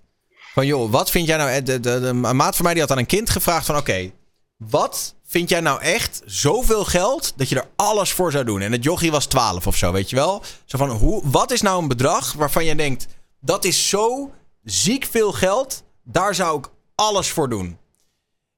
Van 0.56 0.66
joh, 0.66 0.92
wat 0.92 1.12
vind 1.12 1.28
jij 1.28 1.38
nou... 1.38 1.50
eh, 1.50 1.56
De, 1.66 1.80
de, 1.80 2.00
de- 2.00 2.08
een 2.08 2.36
maat 2.36 2.56
van 2.56 2.64
mij 2.66 2.74
die 2.74 2.82
had 2.82 2.92
aan 2.92 2.98
een 2.98 3.06
kind 3.06 3.30
gevraagd 3.30 3.66
van... 3.66 3.78
Oké, 3.78 4.12
wat 4.58 5.16
vind 5.28 5.50
jij 5.50 5.60
nou 5.60 5.82
echt 5.82 6.22
zoveel 6.26 6.86
geld 6.86 7.34
dat 7.36 7.50
je 7.50 7.56
er 7.56 7.68
alles 7.76 8.12
voor 8.12 8.32
zou 8.32 8.44
doen? 8.46 8.62
En 8.62 8.72
het 8.72 8.84
jochie 8.84 9.12
was 9.12 9.26
12 9.26 9.68
of 9.68 9.76
zo, 9.76 9.92
weet 9.92 10.10
je 10.10 10.16
wel? 10.16 10.44
Zo 10.66 10.78
van, 10.78 10.90
hoe, 10.90 11.22
wat 11.30 11.52
is 11.52 11.62
nou 11.62 11.82
een 11.82 11.88
bedrag 11.88 12.34
waarvan 12.34 12.66
je 12.66 12.76
denkt... 12.76 13.08
Dat 13.40 13.64
is 13.66 13.90
zo 13.90 14.32
ziek 14.64 15.06
veel 15.12 15.32
geld, 15.32 15.84
daar 16.04 16.36
zou 16.36 16.58
ik 16.60 16.70
alles 16.96 17.30
voor 17.30 17.50
doen. 17.50 17.78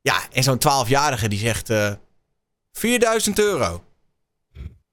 Ja, 0.02 0.22
en 0.32 0.44
zo'n 0.44 0.60
12-jarige 0.86 1.28
die 1.28 1.40
zegt 1.40 1.69
eh 1.69 1.91
4000 2.72 3.40
euro. 3.40 3.84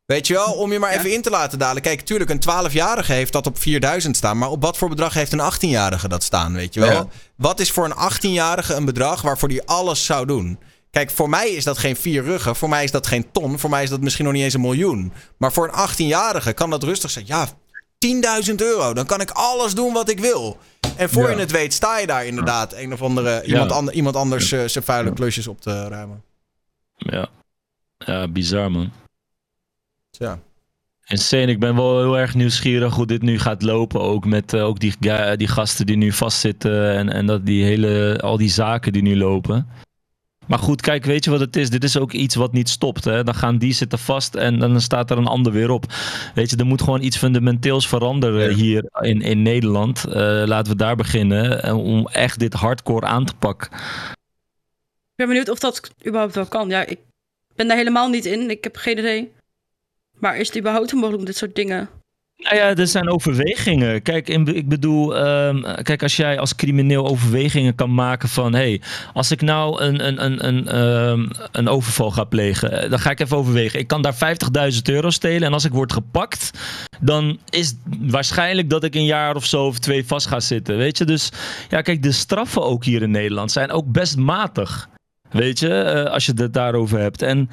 Weet 0.06 0.26
je 0.26 0.35
wel, 0.35 0.52
om 0.52 0.72
je 0.72 0.78
maar 0.78 0.90
even 0.93 1.12
in 1.12 1.22
te 1.22 1.31
laten 1.31 1.59
dalen. 1.59 1.82
Kijk, 1.82 2.01
tuurlijk, 2.01 2.31
een 2.31 2.40
12-jarige 2.70 3.12
heeft 3.12 3.32
dat 3.32 3.47
op 3.47 3.59
4000 3.59 4.16
staan. 4.16 4.39
Maar 4.39 4.51
op 4.51 4.62
wat 4.62 4.76
voor 4.78 4.89
bedrag 4.89 5.14
heeft 5.14 5.32
een 5.32 5.52
18-jarige 5.52 6.09
dat 6.09 6.22
staan, 6.22 6.52
weet 6.55 6.74
je 6.74 6.81
wel? 6.81 6.90
Ja. 6.93 7.06
Wat 7.36 7.60
is 7.60 7.70
voor 7.70 7.85
een 7.85 8.12
18-jarige 8.12 8.74
een 8.74 8.85
bedrag 8.85 9.22
waarvoor 9.22 9.48
die 9.48 9.62
alles 9.66 10.05
zou 10.05 10.26
doen? 10.26 10.59
Kijk, 10.90 11.10
voor 11.10 11.28
mij 11.28 11.48
is 11.48 11.64
dat 11.64 11.78
geen 11.78 11.97
vier 11.97 12.22
ruggen. 12.22 12.56
Voor 12.56 12.68
mij 12.68 12.85
is 12.85 12.90
dat 12.90 13.06
geen 13.06 13.31
ton. 13.32 13.59
Voor 13.59 13.70
mij 13.70 13.82
is 13.82 13.90
dat 13.90 14.01
misschien 14.01 14.24
nog 14.24 14.35
niet 14.35 14.43
eens 14.43 14.55
een 14.55 14.60
miljoen. 14.60 15.12
Maar 15.39 15.52
voor 15.52 15.68
een 15.72 15.89
18-jarige 15.89 16.52
kan 16.52 16.70
dat 16.70 16.82
rustig 16.82 17.10
zijn. 17.10 17.26
Ja, 17.26 17.48
10.000 18.48 18.55
euro. 18.56 18.93
Dan 18.93 19.06
kan 19.06 19.20
ik 19.20 19.31
alles 19.31 19.74
doen 19.74 19.93
wat 19.93 20.09
ik 20.09 20.18
wil. 20.20 20.59
En 20.97 21.10
voor 21.10 21.22
Ja. 21.22 21.31
je 21.31 21.36
het 21.36 21.51
weet 21.51 21.72
sta 21.72 21.98
je 21.98 22.06
daar 22.06 22.26
inderdaad 22.26 22.72
een 22.72 22.93
of 22.93 23.02
andere... 23.02 23.43
Iemand, 23.44 23.72
ander- 23.72 23.94
iemand 23.94 24.16
anders 24.16 24.52
eh, 24.52 24.64
zijn 24.66 24.85
vuile 24.85 25.12
klusjes 25.12 25.47
op 25.47 25.60
te 25.60 25.89
ruimen. 25.89 26.22
Ja. 26.97 27.28
ja, 27.98 28.28
bizar 28.28 28.70
man. 28.70 28.93
Ja. 30.19 30.39
Insane. 31.07 31.47
Ik 31.47 31.61
ben 31.61 31.77
wel 31.77 31.99
heel 32.01 32.19
erg 32.19 32.35
nieuwsgierig 32.35 32.95
hoe 32.95 33.07
dit 33.07 33.23
nu 33.23 33.39
gaat 33.39 33.62
lopen. 33.62 34.01
Ook 34.01 34.24
met 34.27 34.53
eh, 34.53 34.65
ook 34.65 34.81
die, 34.81 34.95
die 35.36 35.49
gasten 35.49 35.86
die 35.86 35.97
nu 35.97 36.12
vastzitten. 36.12 36.95
En, 36.95 37.12
en 37.12 37.27
dat 37.27 37.47
die 37.47 37.65
hele, 37.65 38.20
al 38.23 38.36
die 38.36 38.51
zaken 38.51 38.93
die 38.93 39.03
nu 39.03 39.16
lopen. 39.16 39.69
Maar 40.47 40.59
goed, 40.59 40.81
kijk, 40.81 41.05
weet 41.05 41.24
je 41.24 41.31
wat 41.31 41.41
het 41.41 41.57
is? 41.57 41.70
Dit 41.70 41.85
is 41.85 41.99
ook 41.99 42.12
iets 42.12 42.35
wat 42.35 42.53
niet 42.53 42.69
stopt. 42.69 43.05
Hè? 43.05 43.24
Dan 43.24 43.35
gaan 43.35 43.59
die 43.59 43.73
zitten 43.73 43.99
vast 43.99 44.35
en 44.35 44.59
dan 44.59 44.81
staat 44.81 45.11
er 45.11 45.19
een 45.19 45.27
ander 45.27 45.53
weer 45.53 45.70
op. 45.70 45.85
Weet 46.35 46.51
je, 46.51 46.57
er 46.57 46.66
moet 46.66 46.82
gewoon 46.82 47.03
iets 47.03 47.16
fundamenteels 47.16 47.89
veranderen 47.89 48.55
hier 48.55 48.85
in, 49.01 49.20
in 49.20 49.43
Nederland. 49.43 50.05
Eh, 50.05 50.12
laten 50.47 50.73
we 50.73 50.78
daar 50.78 50.97
beginnen. 50.97 51.62
eh, 51.62 51.77
om 51.78 52.07
echt 52.09 52.39
dit 52.39 52.53
hardcore 52.53 53.07
aan 53.07 53.24
te 53.24 53.35
pakken. 53.39 53.70
Ik 53.73 55.15
ben 55.20 55.27
benieuwd 55.28 55.49
of 55.49 55.59
dat 55.59 55.91
überhaupt 56.07 56.35
wel 56.35 56.47
kan. 56.47 56.69
Ja, 56.69 56.86
ik 56.86 56.99
ben 57.55 57.69
daar 57.69 57.77
helemaal 57.77 58.09
niet 58.09 58.24
in. 58.24 58.51
Ik 58.51 58.65
heb 58.65 58.77
geen 58.77 58.99
idee. 58.99 59.32
Maar 60.19 60.36
is 60.36 60.47
het 60.47 60.59
überhaupt 60.59 60.93
mogelijk 60.93 61.19
om 61.19 61.24
dit 61.24 61.36
soort 61.36 61.55
dingen... 61.55 61.89
Nou 62.36 62.57
ja, 62.57 62.74
er 62.74 62.86
zijn 62.86 63.11
overwegingen. 63.11 64.03
Kijk, 64.03 64.28
in, 64.28 64.57
ik 64.57 64.69
bedoel, 64.69 65.16
ehm, 65.16 65.82
kijk, 65.82 66.03
als 66.03 66.16
jij 66.16 66.39
als 66.39 66.55
crimineel 66.55 67.07
overwegingen 67.07 67.74
kan 67.74 67.95
maken 67.95 68.28
van, 68.28 68.53
hé, 68.55 68.59
hey, 68.59 68.81
als 69.12 69.31
ik 69.31 69.41
nou 69.41 69.82
een, 69.82 70.07
een, 70.07 70.24
een, 70.24 70.47
een, 70.47 70.69
ehm, 70.69 71.28
een 71.53 71.69
overval 71.69 72.11
ga 72.11 72.24
plegen, 72.24 72.82
eh, 72.82 72.91
dan 72.91 72.99
ga 72.99 73.11
ik 73.11 73.20
even 73.20 73.36
overwegen. 73.36 73.78
Ik 73.78 73.86
kan 73.86 74.03
daar 74.03 74.15
50.000 74.15 74.89
euro 74.89 75.11
stelen 75.11 75.43
en 75.43 75.53
als 75.53 75.65
ik 75.65 75.73
word 75.73 75.93
gepakt, 75.93 76.51
dan 77.01 77.39
is 77.51 77.74
waarschijnlijk 78.01 78.70
dat 78.70 78.85
ik 78.85 78.95
een 78.95 79.05
jaar 79.05 79.36
of 79.36 79.45
zo 79.45 79.66
of 79.66 79.78
twee 79.78 80.07
vast 80.07 80.27
ga 80.27 80.41
zitten, 80.41 80.77
weet 80.77 80.99
je? 80.99 81.05
Dus 81.05 81.31
ja, 81.69 81.81
kijk, 81.81 82.03
de 82.03 82.12
straffen 82.12 82.62
ook 82.62 82.85
hier 82.85 83.03
in 83.03 83.11
Nederland 83.11 83.53
zijn 83.53 83.70
ook 83.70 83.93
best 83.93 84.16
matig, 84.16 84.89
weet 85.31 85.59
je, 85.59 85.69
eh, 85.69 86.12
als 86.12 86.27
je 86.27 86.32
het 86.36 86.53
daarover 86.53 86.99
hebt. 86.99 87.23
En 87.23 87.51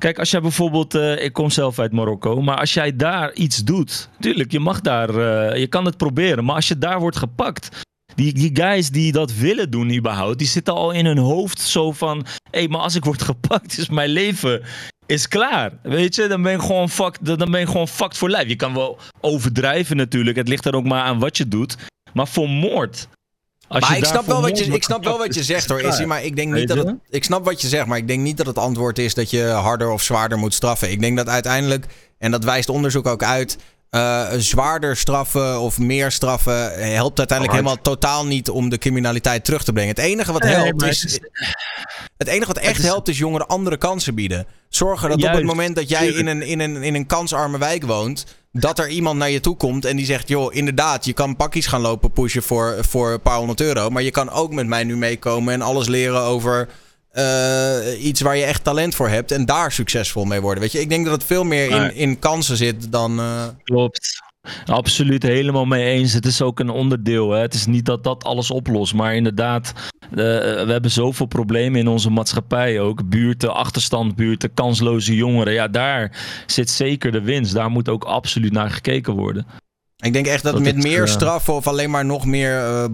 Kijk, 0.00 0.18
als 0.18 0.30
jij 0.30 0.40
bijvoorbeeld, 0.40 0.94
eh, 0.94 1.24
ik 1.24 1.32
kom 1.32 1.50
zelf 1.50 1.78
uit 1.78 1.92
Marokko, 1.92 2.42
maar 2.42 2.56
als 2.56 2.74
jij 2.74 2.96
daar 2.96 3.32
iets 3.32 3.64
doet, 3.64 4.08
tuurlijk, 4.20 4.52
je 4.52 4.60
mag 4.60 4.80
daar, 4.80 5.08
eh, 5.08 5.58
je 5.58 5.66
kan 5.66 5.84
het 5.84 5.96
proberen, 5.96 6.44
maar 6.44 6.54
als 6.54 6.68
je 6.68 6.78
daar 6.78 7.00
wordt 7.00 7.16
gepakt, 7.16 7.86
die, 8.14 8.32
die 8.32 8.50
guys 8.52 8.90
die 8.90 9.12
dat 9.12 9.34
willen 9.34 9.70
doen 9.70 9.94
überhaupt, 9.94 10.38
die 10.38 10.46
zitten 10.46 10.74
al 10.74 10.90
in 10.90 11.06
hun 11.06 11.18
hoofd 11.18 11.60
zo 11.60 11.92
van, 11.92 12.26
hé, 12.50 12.68
maar 12.68 12.80
als 12.80 12.94
ik 12.94 13.04
word 13.04 13.22
gepakt, 13.32 13.78
is 13.78 13.88
mijn 13.88 14.10
leven 14.10 14.62
is 15.06 15.28
klaar, 15.28 15.72
weet 15.82 16.14
je, 16.14 16.26
dan 16.26 16.42
ben 16.42 16.52
je 16.52 16.60
gewoon 16.60 16.90
fucked, 16.90 17.38
dan 17.38 17.50
ben 17.50 17.60
je 17.60 17.66
gewoon 17.66 17.88
fucked 17.88 18.16
voor 18.16 18.30
lijf. 18.30 18.48
Je 18.48 18.56
kan 18.56 18.74
wel 18.74 18.98
overdrijven 19.20 19.96
natuurlijk, 19.96 20.36
het 20.36 20.48
ligt 20.48 20.66
er 20.66 20.74
ook 20.74 20.84
maar 20.84 21.02
aan 21.02 21.18
wat 21.18 21.36
je 21.36 21.48
doet, 21.48 21.76
maar 22.12 22.28
voor 22.28 22.48
moord. 22.48 23.08
Als 23.70 23.88
maar 23.88 23.96
ik 23.98 24.04
snap, 24.04 24.26
wel 24.26 24.40
wat 24.40 24.58
je, 24.58 24.64
ik 24.64 24.82
snap 24.82 25.04
wel 25.04 25.18
wat 25.18 25.34
je 25.34 25.42
zegt 25.44 25.68
hoor. 25.68 26.06
Maar 26.06 26.24
ik 26.24 26.36
denk 26.36 26.52
niet 26.52 26.68
dat 26.68 26.76
het. 26.76 26.94
Ik 27.10 27.24
snap 27.24 27.44
wat 27.44 27.60
je 27.60 27.68
zegt, 27.68 27.86
maar 27.86 27.98
ik 27.98 28.08
denk 28.08 28.20
niet 28.20 28.36
dat 28.36 28.46
het 28.46 28.58
antwoord 28.58 28.98
is 28.98 29.14
dat 29.14 29.30
je 29.30 29.44
harder 29.44 29.90
of 29.90 30.02
zwaarder 30.02 30.38
moet 30.38 30.54
straffen. 30.54 30.90
Ik 30.90 31.00
denk 31.00 31.16
dat 31.16 31.28
uiteindelijk, 31.28 31.84
en 32.18 32.30
dat 32.30 32.44
wijst 32.44 32.68
onderzoek 32.68 33.06
ook 33.06 33.22
uit. 33.22 33.56
eh, 33.90 34.26
zwaarder 34.36 34.96
straffen 34.96 35.60
of 35.60 35.78
meer 35.78 36.10
straffen 36.10 36.54
helpt 36.92 37.18
uiteindelijk 37.18 37.58
Hard. 37.58 37.66
helemaal 37.66 37.82
totaal 37.82 38.26
niet 38.26 38.48
om 38.50 38.68
de 38.68 38.78
criminaliteit 38.78 39.44
terug 39.44 39.62
te 39.64 39.72
brengen. 39.72 39.94
Het 39.94 40.04
enige 40.04 40.32
wat 40.32 40.42
helpt 40.42 40.82
is, 40.82 41.02
het 41.02 41.10
is- 41.10 41.20
het 42.16 42.28
enige 42.28 42.46
wat 42.46 42.58
echt 42.58 42.78
is- 42.78 42.84
helpt 42.84 43.08
is 43.08 43.18
jongeren 43.18 43.46
andere 43.46 43.76
kansen 43.76 44.14
bieden. 44.14 44.46
Zorgen 44.68 45.08
dat 45.08 45.22
op 45.24 45.30
het 45.32 45.44
moment 45.44 45.76
dat 45.76 45.88
jij 45.88 46.06
in 46.08 46.26
een, 46.26 46.42
in, 46.42 46.60
een, 46.60 46.82
in 46.82 46.94
een 46.94 47.06
kansarme 47.06 47.58
wijk 47.58 47.84
woont, 47.84 48.24
dat 48.52 48.78
er 48.78 48.88
iemand 48.88 49.18
naar 49.18 49.30
je 49.30 49.40
toe 49.40 49.56
komt 49.56 49.84
en 49.84 49.96
die 49.96 50.06
zegt: 50.06 50.28
joh, 50.28 50.54
inderdaad, 50.54 51.04
je 51.04 51.12
kan 51.12 51.36
pakjes 51.36 51.66
gaan 51.66 51.80
lopen 51.80 52.10
pushen 52.12 52.42
voor, 52.42 52.76
voor 52.80 53.10
een 53.10 53.20
paar 53.20 53.36
honderd 53.38 53.60
euro. 53.60 53.90
Maar 53.90 54.02
je 54.02 54.10
kan 54.10 54.30
ook 54.30 54.52
met 54.52 54.66
mij 54.66 54.84
nu 54.84 54.96
meekomen 54.96 55.54
en 55.54 55.62
alles 55.62 55.88
leren 55.88 56.20
over 56.20 56.68
eh, 57.10 58.04
iets 58.04 58.20
waar 58.20 58.36
je 58.36 58.44
echt 58.44 58.64
talent 58.64 58.94
voor 58.94 59.08
hebt 59.08 59.32
en 59.32 59.44
daar 59.46 59.72
succesvol 59.72 60.24
mee 60.24 60.40
worden. 60.40 60.62
Weet 60.62 60.72
je, 60.72 60.80
ik 60.80 60.88
denk 60.88 61.04
dat 61.04 61.14
het 61.14 61.24
veel 61.24 61.44
meer 61.44 61.70
in, 61.70 61.94
in 61.94 62.18
kansen 62.18 62.56
zit 62.56 62.92
dan. 62.92 63.18
eh, 63.20 63.44
Klopt. 63.64 64.22
Absoluut 64.64 65.22
helemaal 65.22 65.64
mee 65.64 65.84
eens. 65.84 66.12
Het 66.12 66.26
is 66.26 66.42
ook 66.42 66.60
een 66.60 66.70
onderdeel. 66.70 67.30
Hè. 67.30 67.40
Het 67.40 67.54
is 67.54 67.66
niet 67.66 67.84
dat 67.84 68.04
dat 68.04 68.24
alles 68.24 68.50
oplost. 68.50 68.94
Maar 68.94 69.14
inderdaad, 69.14 69.72
eh, 70.00 70.16
we 70.16 70.66
hebben 70.68 70.90
zoveel 70.90 71.26
problemen 71.26 71.80
in 71.80 71.88
onze 71.88 72.10
maatschappij 72.10 72.80
ook. 72.80 73.08
Buurten, 73.08 73.54
achterstandbuurten, 73.54 74.54
kansloze 74.54 75.14
jongeren. 75.14 75.52
Ja, 75.52 75.68
daar 75.68 76.18
zit 76.46 76.70
zeker 76.70 77.12
de 77.12 77.22
winst. 77.22 77.54
Daar 77.54 77.70
moet 77.70 77.88
ook 77.88 78.04
absoluut 78.04 78.52
naar 78.52 78.70
gekeken 78.70 79.14
worden. 79.14 79.46
Ik 79.96 80.12
denk 80.12 80.26
echt 80.26 80.42
dat, 80.42 80.52
Dat 80.52 80.62
met 80.62 80.74
het, 80.74 80.84
meer 80.84 81.02
eh, 81.02 81.10
straffen 81.10 81.54
of 81.54 81.66
alleen 81.66 81.90
maar 81.90 82.04
nog 82.04 82.26
meer 82.26 82.58
eh, 82.58 82.84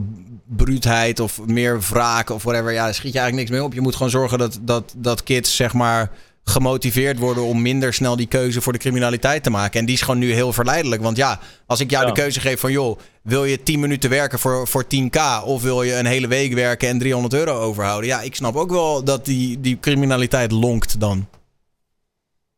bruutheid 0.47 1.21
of 1.21 1.47
meer 1.47 1.81
wraak 1.81 2.31
of 2.31 2.43
whatever, 2.43 2.73
ja, 2.73 2.85
daar 2.85 2.95
schiet 2.95 3.13
je 3.13 3.19
eigenlijk 3.19 3.49
niks 3.49 3.61
mee 3.61 3.69
op. 3.69 3.75
Je 3.75 3.81
moet 3.81 3.95
gewoon 3.95 4.11
zorgen 4.11 4.39
dat, 4.39 4.59
dat, 4.63 4.95
dat 4.97 5.23
kids, 5.23 5.57
zeg 5.57 5.73
maar, 5.73 6.11
gemotiveerd 6.51 7.19
worden 7.19 7.43
om 7.45 7.63
minder 7.63 7.95
snel 7.95 8.17
die 8.17 8.27
keuze 8.27 8.61
voor 8.61 8.73
de 8.73 8.79
criminaliteit 8.79 9.43
te 9.43 9.51
maken. 9.51 9.81
En 9.81 9.87
die 9.87 9.95
is 9.95 10.01
gewoon 10.01 10.19
nu 10.19 10.33
heel 10.33 10.53
verleidelijk. 10.53 11.03
Want 11.03 11.17
ja, 11.17 11.41
als 11.67 11.81
ik 11.81 11.91
jou 11.91 12.07
Ja. 12.07 12.13
de 12.13 12.21
keuze 12.21 12.41
geef 12.41 12.61
van, 12.61 12.73
joh, 12.73 12.99
wil 13.23 13.45
je 13.45 13.63
10 13.63 13.81
minuten 13.81 14.11
werken 14.11 14.39
voor, 14.39 14.69
voor 14.69 14.85
10k 14.85 15.43
of 15.45 15.63
wil 15.63 15.83
je 15.83 15.95
een 15.95 16.07
hele 16.07 16.27
week 16.27 16.53
werken 16.55 16.89
en 16.89 16.99
300 16.99 17.35
euro 17.35 17.59
overhouden? 17.61 18.09
Ja, 18.09 18.21
ik 18.21 18.35
snap 18.35 18.57
ook 18.57 18.71
wel 18.71 19.05
dat 19.05 19.25
die, 19.25 19.61
die 19.61 19.79
criminaliteit 19.81 20.51
lonkt 20.53 21.01
dan. 21.01 21.29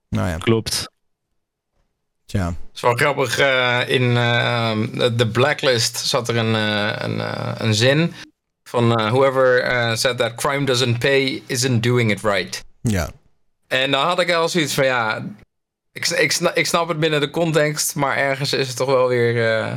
Nou 0.09 0.28
ja. 0.28 0.36
Klopt. 0.36 0.90
Tja. 2.27 2.47
Het 2.47 2.56
is 2.74 2.81
wel 2.81 2.94
grappig. 2.94 3.39
eh, 3.39 3.81
in 3.86 4.15
de 5.16 5.28
Blacklist 5.32 5.97
zat 5.98 6.28
er 6.28 6.36
een, 6.36 6.55
eh, 6.55 6.93
een, 7.09 7.20
eh, 7.20 7.52
een 7.56 7.74
zin 7.74 8.12
van 8.65 8.94
eh, 8.98 9.10
whoever 9.10 9.62
eh, 9.62 9.94
said 9.94 10.19
that 10.19 10.35
crime 10.35 10.65
doesn't 10.65 10.98
pay 10.98 11.43
isn't 11.47 11.82
doing 11.82 12.10
it 12.10 12.20
right. 12.23 12.65
Ja. 12.81 13.10
En 13.68 13.90
dan 13.90 14.06
had 14.06 14.20
ik 14.20 14.32
al 14.32 14.48
zoiets 14.48 14.74
van 14.74 14.84
ja, 14.84 15.24
ik, 15.92 16.08
ik, 16.08 16.32
ik 16.54 16.66
snap 16.66 16.88
het 16.88 17.00
binnen 17.00 17.20
de 17.20 17.30
context, 17.30 17.94
maar 17.94 18.16
ergens 18.16 18.52
is 18.52 18.68
het 18.68 18.76
toch 18.76 18.88
wel 18.88 19.08
weer 19.08 19.58
eh, 19.58 19.72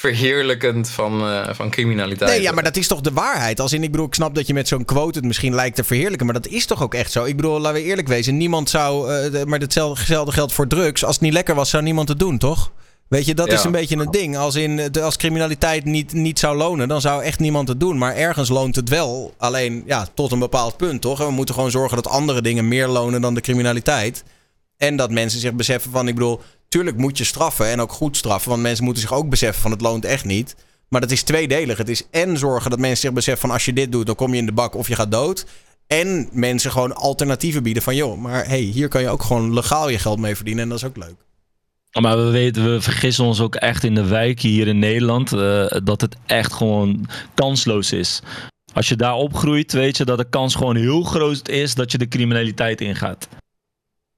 verheerlijkend 0.00 0.88
van, 0.90 1.20
eh, 1.20 1.54
van 1.54 1.70
criminaliteit. 1.70 2.30
Nee, 2.30 2.42
ja, 2.42 2.52
maar 2.52 2.62
dat 2.62 2.76
is 2.76 2.86
toch 2.86 3.00
de 3.00 3.12
waarheid. 3.12 3.60
Als 3.60 3.72
in, 3.72 3.82
ik 3.82 3.90
bedoel, 3.90 4.06
ik 4.06 4.14
snap 4.14 4.34
dat 4.34 4.46
je 4.46 4.54
met 4.54 4.68
zo'n 4.68 4.84
quote 4.84 5.18
het 5.18 5.26
misschien 5.26 5.54
lijkt 5.54 5.76
te 5.76 5.84
verheerlijken, 5.84 6.26
maar 6.26 6.34
dat 6.34 6.46
is 6.46 6.66
toch 6.66 6.82
ook 6.82 6.94
echt 6.94 7.12
zo. 7.12 7.24
Ik 7.24 7.36
bedoel, 7.36 7.60
laten 7.60 7.82
we 7.82 7.88
eerlijk 7.88 8.08
wezen, 8.08 8.36
niemand 8.36 8.70
zou, 8.70 9.14
eh, 9.14 9.44
maar 9.44 9.60
hetzelfde 9.60 10.32
geldt 10.32 10.52
voor 10.52 10.66
drugs. 10.66 11.04
Als 11.04 11.14
het 11.14 11.24
niet 11.24 11.32
lekker 11.32 11.54
was, 11.54 11.70
zou 11.70 11.82
niemand 11.82 12.08
het 12.08 12.18
doen, 12.18 12.38
toch? 12.38 12.72
Weet 13.10 13.26
je, 13.26 13.34
dat 13.34 13.46
Ja. 13.46 13.54
is 13.54 13.64
een 13.64 13.70
beetje 13.72 13.96
een 13.96 14.10
ding. 14.10 14.36
Als, 14.36 14.54
in, 14.54 14.92
als 15.00 15.16
criminaliteit 15.16 15.84
niet, 15.84 16.12
niet 16.12 16.38
zou 16.38 16.56
lonen, 16.56 16.88
dan 16.88 17.00
zou 17.00 17.22
echt 17.22 17.38
niemand 17.38 17.68
het 17.68 17.80
doen. 17.80 17.98
Maar 17.98 18.14
ergens 18.14 18.48
loont 18.48 18.76
het 18.76 18.88
wel. 18.88 19.34
Alleen 19.38 19.82
ja, 19.86 20.06
tot 20.14 20.32
een 20.32 20.38
bepaald 20.38 20.76
punt, 20.76 21.00
toch? 21.00 21.20
En 21.20 21.26
we 21.26 21.32
moeten 21.32 21.54
gewoon 21.54 21.70
zorgen 21.70 21.96
dat 21.96 22.06
andere 22.08 22.42
dingen 22.42 22.68
meer 22.68 22.88
lonen 22.88 23.20
dan 23.20 23.34
de 23.34 23.40
criminaliteit. 23.40 24.24
En 24.76 24.96
dat 24.96 25.10
mensen 25.10 25.40
zich 25.40 25.54
beseffen 25.54 25.90
van, 25.90 26.08
ik 26.08 26.14
bedoel, 26.14 26.40
tuurlijk 26.68 26.96
moet 26.96 27.18
je 27.18 27.24
straffen 27.24 27.66
en 27.66 27.80
ook 27.80 27.92
goed 27.92 28.16
straffen. 28.16 28.50
Want 28.50 28.62
mensen 28.62 28.84
moeten 28.84 29.02
zich 29.02 29.12
ook 29.12 29.28
beseffen 29.28 29.62
van 29.62 29.70
het 29.70 29.80
loont 29.80 30.04
echt 30.04 30.24
niet. 30.24 30.54
Maar 30.88 31.00
dat 31.00 31.10
is 31.10 31.22
tweedelig. 31.22 31.78
Het 31.78 31.88
is 31.88 32.02
en 32.10 32.38
zorgen 32.38 32.70
dat 32.70 32.78
mensen 32.78 33.00
zich 33.00 33.12
beseffen 33.12 33.40
van 33.42 33.50
als 33.50 33.64
je 33.64 33.72
dit 33.72 33.92
doet, 33.92 34.06
dan 34.06 34.14
kom 34.14 34.32
je 34.32 34.38
in 34.40 34.46
de 34.46 34.52
bak 34.52 34.74
of 34.74 34.88
je 34.88 34.94
gaat 34.94 35.10
dood. 35.12 35.46
En 35.86 36.28
mensen 36.32 36.70
gewoon 36.70 36.94
alternatieven 36.96 37.62
bieden 37.62 37.82
van 37.82 37.94
joh, 37.96 38.18
maar 38.18 38.46
hey, 38.46 38.60
hier 38.60 38.88
kan 38.88 39.00
je 39.00 39.08
ook 39.08 39.22
gewoon 39.22 39.54
legaal 39.54 39.88
je 39.88 39.98
geld 39.98 40.18
mee 40.18 40.36
verdienen 40.36 40.62
en 40.62 40.68
dat 40.68 40.78
is 40.78 40.84
ook 40.84 40.96
leuk. 40.96 41.14
Maar 41.98 42.16
we 42.16 42.30
weten, 42.30 42.72
we 42.72 42.80
vergissen 42.80 43.24
ons 43.24 43.40
ook 43.40 43.54
echt 43.54 43.84
in 43.84 43.94
de 43.94 44.06
wijken 44.06 44.48
hier 44.48 44.66
in 44.66 44.78
Nederland 44.78 45.32
eh, 45.32 45.66
dat 45.84 46.00
het 46.00 46.16
echt 46.26 46.52
gewoon 46.52 47.08
kansloos 47.34 47.92
is. 47.92 48.22
Als 48.72 48.88
je 48.88 48.96
daar 48.96 49.14
opgroeit, 49.14 49.72
weet 49.72 49.96
je 49.96 50.04
dat 50.04 50.18
de 50.18 50.28
kans 50.28 50.54
gewoon 50.54 50.76
heel 50.76 51.02
groot 51.02 51.48
is 51.48 51.74
dat 51.74 51.92
je 51.92 51.98
de 51.98 52.08
criminaliteit 52.08 52.80
ingaat. 52.80 53.28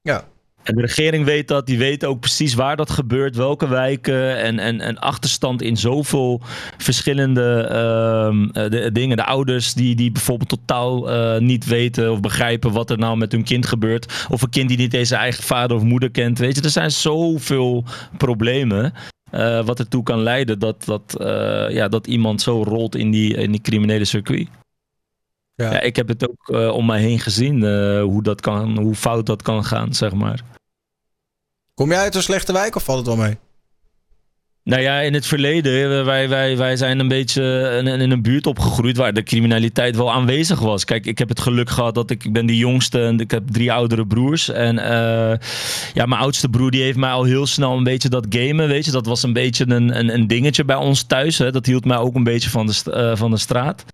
Ja. 0.01 0.27
De 0.63 0.81
regering 0.81 1.25
weet 1.25 1.47
dat, 1.47 1.65
die 1.65 1.77
weet 1.77 2.05
ook 2.05 2.19
precies 2.19 2.53
waar 2.53 2.75
dat 2.75 2.89
gebeurt, 2.89 3.35
welke 3.35 3.67
wijken 3.67 4.37
en, 4.37 4.59
en, 4.59 4.81
en 4.81 4.99
achterstand 4.99 5.61
in 5.61 5.77
zoveel 5.77 6.41
verschillende 6.77 7.67
ehm, 7.69 8.49
eh, 8.49 8.91
dingen. 8.93 9.17
De 9.17 9.25
ouders 9.25 9.73
die, 9.73 9.95
die 9.95 10.11
bijvoorbeeld 10.11 10.49
totaal 10.49 11.09
eh, 11.11 11.39
niet 11.41 11.65
weten 11.65 12.11
of 12.11 12.19
begrijpen 12.19 12.71
wat 12.71 12.89
er 12.89 12.97
nou 12.97 13.17
met 13.17 13.31
hun 13.31 13.43
kind 13.43 13.65
gebeurt. 13.65 14.25
Of 14.29 14.41
een 14.41 14.49
kind 14.49 14.69
die 14.69 14.77
niet 14.77 14.93
eens 14.93 15.11
eigen 15.11 15.43
vader 15.43 15.77
of 15.77 15.83
moeder 15.83 16.11
kent. 16.11 16.39
Weet 16.39 16.55
je, 16.55 16.61
er 16.61 16.69
zijn 16.69 16.91
zoveel 16.91 17.83
problemen. 18.17 18.93
eh, 19.31 19.65
wat 19.65 19.79
ertoe 19.79 20.03
kan 20.03 20.19
leiden 20.19 20.59
dat, 20.59 20.85
dat, 20.85 21.15
ja, 21.69 21.87
dat 21.87 22.07
iemand 22.07 22.41
zo 22.41 22.63
rolt 22.63 22.95
in 22.95 23.11
die, 23.11 23.33
in 23.33 23.51
die 23.51 23.61
criminele 23.61 24.05
circuit. 24.05 24.47
Ja. 25.55 25.81
ik 25.81 25.95
heb 25.95 26.07
het 26.07 26.29
ook 26.29 26.49
eh, 26.49 26.67
om 26.67 26.85
mij 26.85 27.01
heen 27.01 27.19
gezien 27.19 27.63
eh, 27.63 28.01
hoe, 28.01 28.23
dat 28.23 28.41
kan, 28.41 28.77
hoe 28.77 28.95
fout 28.95 29.25
dat 29.25 29.41
kan 29.41 29.65
gaan, 29.65 29.93
zeg 29.93 30.13
maar. 30.13 30.41
Kom 31.73 31.89
jij 31.89 31.99
uit 31.99 32.15
een 32.15 32.23
slechte 32.23 32.53
wijk 32.53 32.75
of 32.75 32.83
valt 32.83 32.97
het 32.97 33.07
wel 33.07 33.25
mee? 33.25 33.37
Nou 34.63 34.81
ja, 34.81 34.99
in 34.99 35.13
het 35.13 35.25
verleden, 35.25 35.99
eh, 35.99 36.05
wij, 36.05 36.29
wij, 36.29 36.57
wij 36.57 36.75
zijn 36.75 36.99
een 36.99 37.07
beetje 37.07 37.75
in, 37.77 37.87
in 37.87 38.11
een 38.11 38.21
buurt 38.21 38.47
opgegroeid 38.47 38.97
waar 38.97 39.13
de 39.13 39.23
criminaliteit 39.23 39.95
wel 39.95 40.11
aanwezig 40.11 40.59
was. 40.59 40.85
Kijk, 40.85 41.05
ik 41.05 41.17
heb 41.17 41.29
het 41.29 41.39
geluk 41.39 41.69
gehad 41.69 41.95
dat 41.95 42.09
ik, 42.09 42.23
ik 42.23 42.33
ben 42.33 42.45
de 42.45 42.57
jongste 42.57 43.03
en 43.03 43.19
ik 43.19 43.31
heb 43.31 43.43
drie 43.47 43.71
oudere 43.71 44.07
broers. 44.07 44.49
En 44.49 44.75
ja, 45.93 46.05
mijn 46.05 46.21
oudste 46.21 46.49
broer 46.49 46.71
die 46.71 46.83
heeft 46.83 46.97
mij 46.97 47.11
al 47.11 47.23
heel 47.23 47.45
snel 47.45 47.77
een 47.77 47.83
beetje 47.83 48.09
dat 48.09 48.25
gamen, 48.29 48.67
weet 48.67 48.85
je. 48.85 48.91
Dat 48.91 49.05
was 49.05 49.23
een 49.23 49.33
beetje 49.33 49.69
een, 49.69 49.97
een, 49.97 50.13
een 50.13 50.27
dingetje 50.27 50.65
bij 50.65 50.75
ons 50.75 51.03
thuis. 51.03 51.37
Hè. 51.37 51.51
Dat 51.51 51.65
hield 51.65 51.85
mij 51.85 51.97
ook 51.97 52.15
een 52.15 52.23
beetje 52.23 52.49
van 52.49 52.65
de, 52.65 53.13
van 53.15 53.31
de 53.31 53.37
straat. 53.37 53.85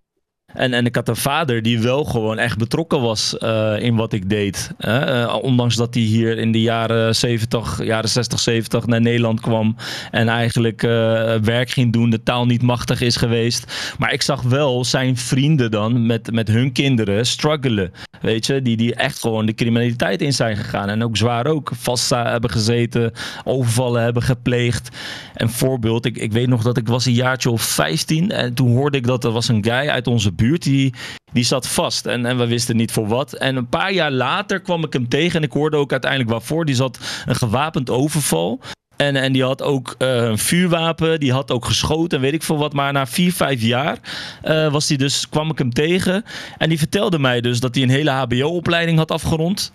En, 0.53 0.73
en 0.73 0.85
ik 0.85 0.95
had 0.95 1.07
een 1.07 1.15
vader 1.15 1.61
die 1.61 1.79
wel 1.79 2.03
gewoon 2.03 2.37
echt 2.37 2.57
betrokken 2.57 3.01
was 3.01 3.37
eh, 3.37 3.75
in 3.79 3.95
wat 3.95 4.13
ik 4.13 4.29
deed. 4.29 4.71
hè. 4.77 4.99
Eh, 4.99 5.35
ondanks 5.41 5.75
dat 5.75 5.93
hij 5.93 6.03
hier 6.03 6.37
in 6.37 6.51
de 6.51 6.61
jaren 6.61 7.15
70, 7.15 7.83
jaren 7.83 8.09
60, 8.09 8.39
70 8.39 8.85
naar 8.85 9.01
Nederland 9.01 9.39
kwam. 9.39 9.75
En 10.11 10.27
eigenlijk 10.27 10.83
eh, 10.83 10.89
werk 11.35 11.69
ging 11.69 11.93
doen, 11.93 12.09
de 12.09 12.23
taal 12.23 12.45
niet 12.45 12.61
machtig 12.61 13.01
is 13.01 13.15
geweest. 13.15 13.93
Maar 13.97 14.13
ik 14.13 14.21
zag 14.21 14.41
wel 14.41 14.85
zijn 14.85 15.17
vrienden 15.17 15.71
dan 15.71 16.05
met, 16.05 16.31
met 16.31 16.47
hun 16.47 16.71
kinderen 16.71 17.25
struggelen. 17.25 17.91
Weet 18.21 18.45
je, 18.45 18.61
die, 18.61 18.77
die 18.77 18.95
echt 18.95 19.19
gewoon 19.19 19.45
de 19.45 19.53
criminaliteit 19.53 20.21
in 20.21 20.33
zijn 20.33 20.57
gegaan. 20.57 20.89
En 20.89 21.03
ook 21.03 21.17
zwaar 21.17 21.45
ook 21.45 21.71
vast 21.75 22.09
hebben 22.09 22.49
gezeten, 22.49 23.11
overvallen 23.43 24.03
hebben 24.03 24.23
gepleegd. 24.23 24.89
Een 25.35 25.49
voorbeeld, 25.49 26.05
ik, 26.05 26.17
ik 26.17 26.31
weet 26.31 26.47
nog 26.47 26.63
dat 26.63 26.77
ik 26.77 26.87
was 26.87 27.05
een 27.05 27.13
jaartje 27.13 27.49
of 27.49 27.61
15. 27.61 28.31
En 28.31 28.53
toen 28.53 28.71
hoorde 28.71 28.97
ik 28.97 29.05
dat 29.05 29.23
er 29.23 29.31
was 29.31 29.47
een 29.47 29.63
guy 29.63 29.89
uit 29.89 30.07
onze 30.07 30.31
buurt, 30.39 30.63
die, 30.63 30.93
die 31.31 31.43
zat 31.43 31.67
vast. 31.67 32.05
En, 32.05 32.25
en 32.25 32.37
we 32.37 32.47
wisten 32.47 32.75
niet 32.75 32.91
voor 32.91 33.07
wat. 33.07 33.33
En 33.33 33.55
een 33.55 33.69
paar 33.69 33.91
jaar 33.91 34.11
later 34.11 34.59
kwam 34.59 34.83
ik 34.83 34.93
hem 34.93 35.07
tegen 35.07 35.37
en 35.37 35.43
ik 35.43 35.51
hoorde 35.51 35.77
ook 35.77 35.91
uiteindelijk 35.91 36.31
waarvoor. 36.31 36.65
Die 36.65 36.75
zat 36.75 36.99
een 37.25 37.35
gewapend 37.35 37.89
overval. 37.89 38.59
En, 38.95 39.15
en 39.15 39.31
die 39.31 39.43
had 39.43 39.61
ook 39.61 39.95
eh, 39.97 40.15
een 40.15 40.37
vuurwapen, 40.37 41.19
die 41.19 41.31
had 41.31 41.51
ook 41.51 41.65
geschoten 41.65 42.17
en 42.17 42.23
weet 42.23 42.33
ik 42.33 42.43
veel 42.43 42.57
wat. 42.57 42.73
Maar 42.73 42.93
na 42.93 43.07
vier, 43.07 43.33
vijf 43.33 43.61
jaar 43.61 43.97
eh, 44.41 44.71
was 44.71 44.87
die 44.87 44.97
dus, 44.97 45.29
kwam 45.29 45.49
ik 45.49 45.57
hem 45.57 45.73
tegen. 45.73 46.23
En 46.57 46.69
die 46.69 46.77
vertelde 46.77 47.19
mij 47.19 47.41
dus 47.41 47.59
dat 47.59 47.75
hij 47.75 47.83
een 47.83 47.89
hele 47.89 48.11
HBO-opleiding 48.11 48.97
had 48.97 49.11
afgerond. 49.11 49.73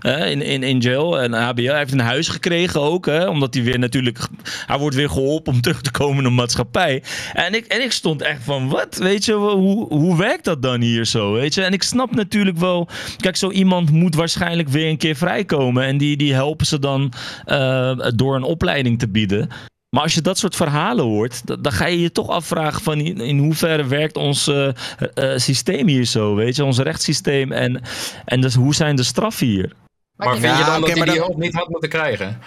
In, 0.00 0.42
in, 0.42 0.62
in 0.62 0.78
jail. 0.78 1.20
En 1.20 1.32
HBO 1.32 1.62
hij 1.62 1.78
heeft 1.78 1.92
een 1.92 2.00
huis 2.00 2.28
gekregen 2.28 2.80
ook. 2.80 3.06
Hè, 3.06 3.28
omdat 3.28 3.54
hij 3.54 3.62
weer 3.62 3.78
natuurlijk. 3.78 4.18
Hij 4.66 4.78
wordt 4.78 4.96
weer 4.96 5.08
geholpen 5.08 5.52
om 5.52 5.60
terug 5.60 5.80
te 5.80 5.90
komen 5.90 6.16
in 6.16 6.22
de 6.22 6.30
maatschappij. 6.30 7.02
En 7.32 7.54
ik, 7.54 7.66
en 7.66 7.82
ik 7.82 7.92
stond 7.92 8.22
echt 8.22 8.42
van: 8.42 8.68
wat? 8.68 8.96
Weet 8.96 9.24
je, 9.24 9.32
hoe, 9.32 9.86
hoe 9.94 10.16
werkt 10.16 10.44
dat 10.44 10.62
dan 10.62 10.80
hier 10.80 11.04
zo? 11.04 11.32
Weet 11.32 11.54
je? 11.54 11.62
En 11.62 11.72
ik 11.72 11.82
snap 11.82 12.14
natuurlijk 12.14 12.58
wel. 12.58 12.88
Kijk, 13.16 13.36
zo 13.36 13.50
iemand 13.50 13.90
moet 13.90 14.14
waarschijnlijk 14.14 14.68
weer 14.68 14.88
een 14.88 14.96
keer 14.96 15.16
vrijkomen. 15.16 15.84
En 15.84 15.98
die, 15.98 16.16
die 16.16 16.34
helpen 16.34 16.66
ze 16.66 16.78
dan 16.78 17.12
eh, 17.44 17.98
door 18.14 18.36
een 18.36 18.42
opleiding 18.42 18.98
te 18.98 19.08
bieden. 19.08 19.48
Maar 19.90 20.02
als 20.02 20.14
je 20.14 20.20
dat 20.20 20.38
soort 20.38 20.56
verhalen 20.56 21.04
hoort, 21.04 21.46
da- 21.46 21.56
dan 21.56 21.72
ga 21.72 21.86
je 21.86 22.00
je 22.00 22.12
toch 22.12 22.28
afvragen 22.28 22.82
van 22.82 22.98
in, 23.00 23.20
in 23.20 23.38
hoeverre 23.38 23.86
werkt 23.86 24.16
ons 24.16 24.46
eh, 24.48 24.68
eh, 24.68 25.38
systeem 25.38 25.86
hier 25.88 26.04
zo, 26.04 26.34
weet 26.34 26.56
je, 26.56 26.64
ons 26.64 26.78
rechtssysteem 26.78 27.52
en, 27.52 27.82
en 28.24 28.40
dus 28.40 28.54
hoe 28.54 28.74
zijn 28.74 28.96
de 28.96 29.02
straffen 29.02 29.46
hier? 29.46 29.72
Maar 30.16 30.36
vind 30.36 30.58
je 30.58 30.64
dan 30.64 30.80
dat 30.80 30.90
hij 30.90 30.98
maar 30.98 31.06
die 31.06 31.18
hulp 31.18 31.36
niet 31.36 31.54
had 31.54 31.68
moeten 31.68 31.88
krijgen? 31.88 32.40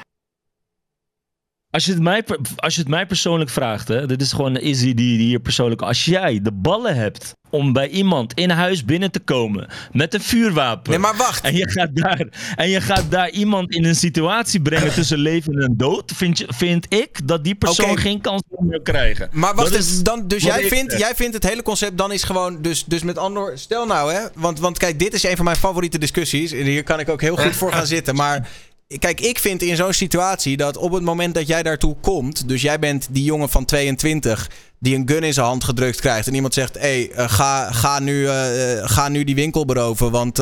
Als 1.72 1.86
je 1.86 1.92
het 1.92 2.02
mij, 2.02 2.24
als 2.56 2.76
je 2.76 2.82
het 2.82 2.90
mij 2.90 3.06
persoonlijk 3.06 3.50
vraagt, 3.50 3.88
hè, 3.88 4.06
dit 4.06 4.22
is 4.22 4.32
gewoon 4.32 4.58
Izzy 4.58 4.94
die, 4.94 5.18
die 5.18 5.28
hier 5.28 5.40
persoonlijk. 5.40 5.82
Als 5.82 6.06
jij 6.06 6.40
de 6.42 6.52
ballen 6.52 6.96
hebt 6.96 7.36
om 7.50 7.74
bij 7.74 7.88
iemand 7.88 8.34
in 8.34 8.50
huis 8.50 8.86
binnen 8.86 9.12
te 9.12 9.20
komen 9.20 9.70
met 9.92 10.14
een 10.14 10.22
vuurwapen. 10.22 10.90
Nee, 10.90 11.00
maar 11.00 11.16
wacht. 11.16 11.44
En 11.44 11.56
je 11.56 11.70
gaat 11.70 11.96
daar, 11.96 12.28
en 12.56 12.70
je 12.70 12.82
gaat 12.82 13.12
daar 13.12 13.30
iemand 13.30 13.72
in 13.74 13.86
een 13.86 13.96
situatie 13.96 14.62
brengen 14.62 14.94
tussen 14.94 15.18
leven 15.18 15.54
en 15.54 15.74
dood. 15.78 16.12
Vind, 16.16 16.38
je, 16.38 16.46
vind 16.48 16.94
ik 16.94 17.28
dat 17.28 17.44
die 17.44 17.56
persoon 17.56 17.98
geen 17.98 18.22
kans 18.22 18.42
meer 18.60 18.82
krijgen. 18.82 19.30
Maar 19.32 19.56
wacht 19.56 19.68
Dat 19.68 19.78
eens, 19.78 19.92
is 19.92 20.04
dan, 20.04 20.28
dus 20.28 20.44
jij 20.44 20.68
vindt, 20.68 20.92
zeg. 20.92 21.00
jij 21.00 21.16
vindt 21.16 21.34
het 21.34 21.44
hele 21.44 21.62
concept 21.62 21.98
dan 21.98 22.12
is 22.12 22.24
gewoon, 22.24 22.62
dus, 22.62 22.86
dus 22.86 23.04
met 23.04 23.18
Andor, 23.18 23.58
stel 23.58 23.86
nou 23.86 24.14
hè, 24.14 24.22
want, 24.34 24.60
want 24.60 24.78
kijk, 24.78 25.00
dit 25.00 25.14
is 25.14 25.24
een 25.24 25.36
van 25.36 25.46
mijn 25.46 25.58
favoriete 25.58 25.98
discussies 25.98 26.52
en 26.52 26.66
hier 26.66 26.84
kan 26.84 27.00
ik 27.00 27.10
ook 27.10 27.22
heel 27.22 27.36
goed 27.36 27.56
voor 27.56 27.74
gaan 27.74 27.88
zitten, 27.88 28.16
maar 28.16 28.50
kijk, 28.98 29.22
ik 29.22 29.40
vind 29.40 29.62
in 29.62 29.76
zo'n 29.76 29.94
situatie 29.94 30.58
dat 30.58 30.78
op 30.78 30.92
het 30.92 31.04
moment 31.04 31.34
dat 31.34 31.48
jij 31.48 31.64
daartoe 31.64 31.96
komt, 32.02 32.48
dus 32.48 32.62
jij 32.62 32.80
bent 32.80 33.08
die 33.12 33.24
jongen 33.24 33.50
van 33.50 33.66
22 33.66 34.50
die 34.80 34.96
een 34.96 35.10
gun 35.10 35.24
in 35.24 35.34
zijn 35.34 35.46
hand 35.46 35.64
gedrukt 35.64 36.00
krijgt 36.00 36.28
en 36.28 36.34
iemand 36.34 36.54
zegt, 36.54 36.80
hey, 36.80 37.12
eh, 37.12 37.30
ga, 37.30 37.72
ga, 37.72 38.00
nu, 38.00 38.28
eh, 38.28 38.78
eh, 38.78 38.90
ga 38.90 39.10
nu 39.10 39.24
die 39.24 39.36
winkel 39.36 39.66
beroven, 39.66 40.12
want 40.12 40.36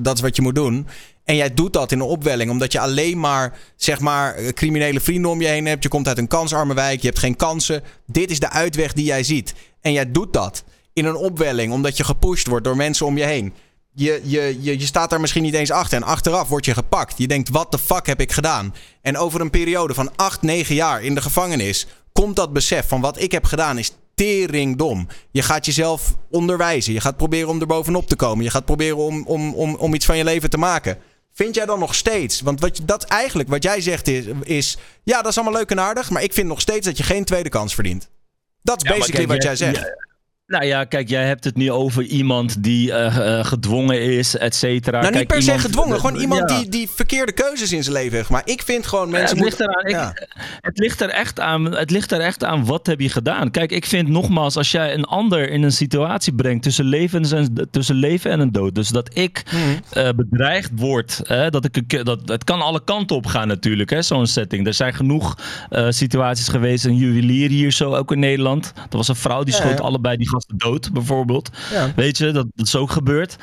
dat 0.00 0.14
is 0.14 0.20
wat 0.20 0.36
je 0.36 0.42
moet 0.42 0.54
doen. 0.54 0.86
En 1.24 1.36
jij 1.36 1.54
doet 1.54 1.72
dat 1.72 1.92
in 1.92 2.00
een 2.00 2.06
opwelling, 2.06 2.50
omdat 2.50 2.72
je 2.72 2.80
alleen 2.80 3.20
maar, 3.20 3.58
zeg 3.76 4.00
maar, 4.00 4.52
criminele 4.52 5.00
vrienden 5.00 5.30
om 5.30 5.40
je 5.40 5.48
heen 5.48 5.66
hebt. 5.66 5.82
Je 5.82 5.88
komt 5.88 6.08
uit 6.08 6.18
een 6.18 6.28
kansarme 6.28 6.74
wijk, 6.74 7.00
je 7.00 7.06
hebt 7.06 7.18
geen 7.18 7.36
kansen. 7.36 7.82
Dit 8.06 8.30
is 8.30 8.40
de 8.40 8.50
uitweg 8.50 8.92
die 8.92 9.04
jij 9.04 9.22
ziet. 9.22 9.54
En 9.80 9.92
jij 9.92 10.10
doet 10.10 10.32
dat 10.32 10.64
in 10.92 11.04
een 11.04 11.16
opwelling, 11.16 11.72
omdat 11.72 11.96
je 11.96 12.04
gepusht 12.04 12.46
wordt 12.46 12.64
door 12.64 12.76
mensen 12.76 13.06
om 13.06 13.16
je 13.18 13.24
heen. 13.24 13.52
Je, 13.94 14.20
je, 14.24 14.56
je, 14.60 14.78
je 14.78 14.86
staat 14.86 15.10
daar 15.10 15.20
misschien 15.20 15.42
niet 15.42 15.54
eens 15.54 15.70
achter. 15.70 15.96
En 15.98 16.04
achteraf 16.06 16.48
word 16.48 16.64
je 16.64 16.74
gepakt. 16.74 17.18
Je 17.18 17.26
denkt, 17.28 17.48
wat 17.48 17.70
de 17.72 17.78
fuck 17.78 18.06
heb 18.06 18.20
ik 18.20 18.32
gedaan? 18.32 18.74
En 19.02 19.16
over 19.16 19.40
een 19.40 19.50
periode 19.50 19.94
van 19.94 20.16
8, 20.16 20.42
9 20.42 20.74
jaar 20.74 21.02
in 21.02 21.14
de 21.14 21.20
gevangenis... 21.22 21.86
komt 22.12 22.36
dat 22.36 22.52
besef 22.52 22.88
van 22.88 23.00
wat 23.00 23.20
ik 23.20 23.32
heb 23.32 23.44
gedaan 23.44 23.78
is 23.78 23.90
teringdom. 24.14 25.08
Je 25.30 25.42
gaat 25.42 25.66
jezelf 25.66 26.14
onderwijzen. 26.30 26.92
Je 26.92 27.00
gaat 27.00 27.16
proberen 27.16 27.48
om 27.48 27.60
er 27.60 27.66
bovenop 27.66 28.06
te 28.08 28.16
komen. 28.16 28.44
Je 28.44 28.50
gaat 28.50 28.64
proberen 28.64 28.96
om, 28.96 29.24
om, 29.26 29.54
om, 29.54 29.74
om 29.74 29.94
iets 29.94 30.06
van 30.06 30.16
je 30.16 30.24
leven 30.24 30.50
te 30.50 30.58
maken. 30.58 30.98
Vind 31.34 31.54
jij 31.54 31.66
dan 31.66 31.78
nog 31.78 31.94
steeds? 31.94 32.40
Want 32.40 32.60
wat 32.60 32.76
je, 32.76 32.84
dat 32.84 33.04
eigenlijk 33.04 33.48
wat 33.48 33.62
jij 33.62 33.80
zegt 33.80 34.08
is, 34.08 34.24
is... 34.42 34.76
Ja, 35.02 35.22
dat 35.22 35.30
is 35.30 35.36
allemaal 35.38 35.58
leuk 35.58 35.70
en 35.70 35.80
aardig. 35.80 36.10
Maar 36.10 36.22
ik 36.22 36.32
vind 36.32 36.48
nog 36.48 36.60
steeds 36.60 36.86
dat 36.86 36.96
je 36.96 37.02
geen 37.02 37.24
tweede 37.24 37.48
kans 37.48 37.74
verdient. 37.74 38.08
Dat 38.62 38.82
is 38.84 38.90
Ja, 38.90 38.96
basically 38.98 39.26
wat 39.26 39.42
jij 39.42 39.54
jij- 39.54 39.74
zegt. 39.74 40.10
Nou 40.52 40.64
ja, 40.64 40.84
kijk, 40.84 41.08
jij 41.08 41.26
hebt 41.26 41.44
het 41.44 41.56
nu 41.56 41.70
over 41.70 42.02
iemand 42.02 42.62
die 42.62 42.92
eh, 42.92 43.38
eh, 43.38 43.44
gedwongen 43.44 44.02
is, 44.02 44.36
et 44.36 44.54
cetera. 44.54 45.00
Nou, 45.00 45.04
niet 45.04 45.26
Kijk, 45.26 45.28
per 45.28 45.42
se 45.42 45.58
gedwongen. 45.58 46.00
Gewoon 46.00 46.20
iemand 46.20 46.50
Ja. 46.50 46.58
die, 46.58 46.68
die 46.68 46.88
verkeerde 46.94 47.32
keuzes 47.32 47.72
in 47.72 47.82
zijn 47.82 47.94
leven 47.94 48.16
heeft. 48.16 48.28
Maar 48.28 48.42
ik 48.44 48.62
vind 48.62 48.86
gewoon 48.86 49.10
mensen 49.10 49.36
het, 49.36 49.44
ligt 49.44 49.60
ik- 49.60 50.28
het, 50.60 50.78
ligt 50.78 51.00
er 51.00 51.08
echt 51.08 51.40
aan, 51.40 51.76
het 51.76 51.90
ligt 51.90 52.12
er 52.12 52.20
echt 52.20 52.44
aan 52.44 52.64
wat 52.64 52.86
heb 52.86 53.00
je 53.00 53.08
gedaan. 53.08 53.50
Kijk, 53.50 53.72
ik 53.72 53.86
vind 53.86 54.08
nogmaals, 54.08 54.56
als 54.56 54.70
jij 54.70 54.94
een 54.94 55.04
ander 55.04 55.50
in 55.50 55.62
een 55.62 55.72
situatie 55.72 56.34
brengt 56.34 56.62
tussen, 56.62 56.84
levens 56.84 57.32
en, 57.32 57.68
tussen 57.70 57.94
leven 57.96 58.30
en 58.30 58.40
een 58.40 58.52
dood. 58.52 58.74
Dus 58.74 58.88
dat 58.88 59.10
ik 59.18 59.42
Mhm. 59.52 59.58
eh, 59.92 60.08
bedreigd 60.16 60.70
word. 60.76 61.20
Hè, 61.24 61.50
dat 61.50 61.64
ik, 61.64 62.04
dat, 62.04 62.20
het 62.24 62.44
kan 62.44 62.60
alle 62.60 62.84
kanten 62.84 63.16
op 63.16 63.26
gaan 63.26 63.48
natuurlijk, 63.48 63.90
hè, 63.90 64.02
zo'n 64.02 64.26
setting. 64.26 64.66
Er 64.66 64.74
zijn 64.74 64.94
genoeg 64.94 65.36
situaties 65.88 66.48
geweest. 66.48 66.84
Een 66.84 66.96
juwelier 66.96 67.48
hier 67.48 67.70
zo, 67.72 67.94
ook 67.94 68.12
in 68.12 68.18
Nederland. 68.18 68.72
Er 68.90 68.96
was 68.96 69.08
een 69.08 69.16
vrouw 69.16 69.42
die 69.42 69.54
schoot 69.54 69.80
allebei 69.80 70.16
die 70.16 70.28
gasten 70.28 70.40
dood, 70.56 70.92
bijvoorbeeld. 70.92 71.50
Ja. 71.70 71.92
Weet 71.96 72.18
je, 72.18 72.30
dat, 72.30 72.46
dat 72.54 72.66
is 72.66 72.76
ook 72.76 72.90
gebeurd. 72.90 73.36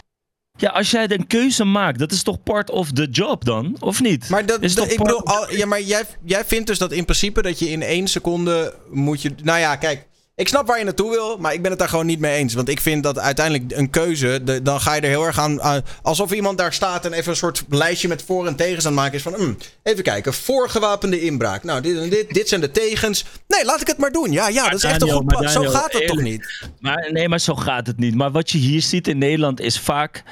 Ja, 0.58 0.70
als 0.70 0.92
jij 0.92 1.12
een 1.12 1.28
keuze 1.28 1.64
maakt, 1.64 2.00
dat 2.00 2.12
is 2.12 2.24
toch 2.24 2.44
part 2.44 2.70
of 2.72 2.92
the 2.92 3.08
job 3.12 3.46
dan? 3.46 3.76
Of 3.80 4.02
niet? 4.02 4.30
Maar, 4.30 4.46
dat, 4.46 4.62
Is 4.62 4.76
dat- 4.76 4.84
toch 4.84 4.94
ik 4.94 5.04
bedoel, 5.04 5.26
al, 5.26 5.54
ja, 5.56 5.66
maar 5.66 5.82
jij, 5.82 6.04
jij 6.24 6.46
vindt 6.46 6.68
dus 6.68 6.78
dat 6.78 6.92
in 6.92 7.06
principe 7.06 7.42
dat 7.42 7.60
je 7.60 7.70
in 7.70 7.82
één 7.82 8.08
seconde 8.08 8.76
moet 8.90 9.22
je... 9.22 9.32
Nou 9.44 9.60
ja, 9.60 9.76
kijk, 9.76 10.08
ik 10.40 10.48
snap 10.48 10.68
waar 10.68 10.78
je 10.78 10.84
naartoe 10.84 11.10
wil, 11.10 11.38
maar 11.38 11.54
ik 11.54 11.62
ben 11.62 11.72
het 11.72 11.80
daar 11.80 11.90
gewoon 11.90 12.06
niet 12.06 12.20
mee 12.20 12.36
eens. 12.38 12.54
Want 12.54 12.70
ik 12.70 12.80
vind 12.80 13.04
dat 13.04 13.20
uiteindelijk 13.20 13.72
een 13.78 13.90
keuze, 13.90 14.42
de- 14.44 14.62
dan 14.62 14.82
ga 14.82 14.94
je 14.94 15.02
er 15.02 15.08
heel 15.08 15.26
erg 15.26 15.40
aan... 15.40 15.62
aan- 15.62 15.82
alsof 16.02 16.32
iemand 16.32 16.58
daar 16.58 16.74
staat 16.74 17.06
en 17.06 17.14
even 17.14 17.32
een 17.32 17.38
soort 17.38 17.64
lijstje 17.70 18.08
met 18.08 18.24
voor- 18.24 18.48
en 18.48 18.56
tegens 18.56 18.86
aan 18.86 18.92
het 18.92 19.02
maken 19.02 19.16
is 19.18 19.22
van... 19.22 19.34
hm, 19.34 19.54
even 19.84 20.04
kijken, 20.04 20.34
voorgewapende 20.34 21.22
inbraak. 21.22 21.64
Nou, 21.64 21.82
dit 21.82 22.12
dit, 22.12 22.34
dit 22.34 22.48
zijn 22.50 22.62
de 22.62 22.72
tegens. 22.72 23.26
Nee, 23.48 23.66
laat 23.66 23.82
ik 23.82 23.88
het 23.88 23.98
maar 23.98 24.12
doen. 24.12 24.32
Ja, 24.32 24.48
ja, 24.48 24.64
dat 24.70 24.74
is 24.78 24.84
echt 24.84 25.02
een 25.02 25.10
goed 25.10 25.26
plan. 25.26 25.50
Zo 25.50 25.64
gaat 25.64 25.94
het 25.94 26.08
toch 26.08 26.22
niet? 26.22 26.62
Maar, 26.80 27.10
nee, 27.12 27.30
maar 27.30 27.40
zo 27.40 27.56
gaat 27.56 27.88
het 27.88 27.98
niet. 27.98 28.16
Maar 28.16 28.32
wat 28.32 28.50
je 28.52 28.58
hier 28.58 28.82
ziet 28.82 29.08
in 29.08 29.18
Nederland 29.18 29.60
is 29.60 29.80
vaak. 29.80 30.24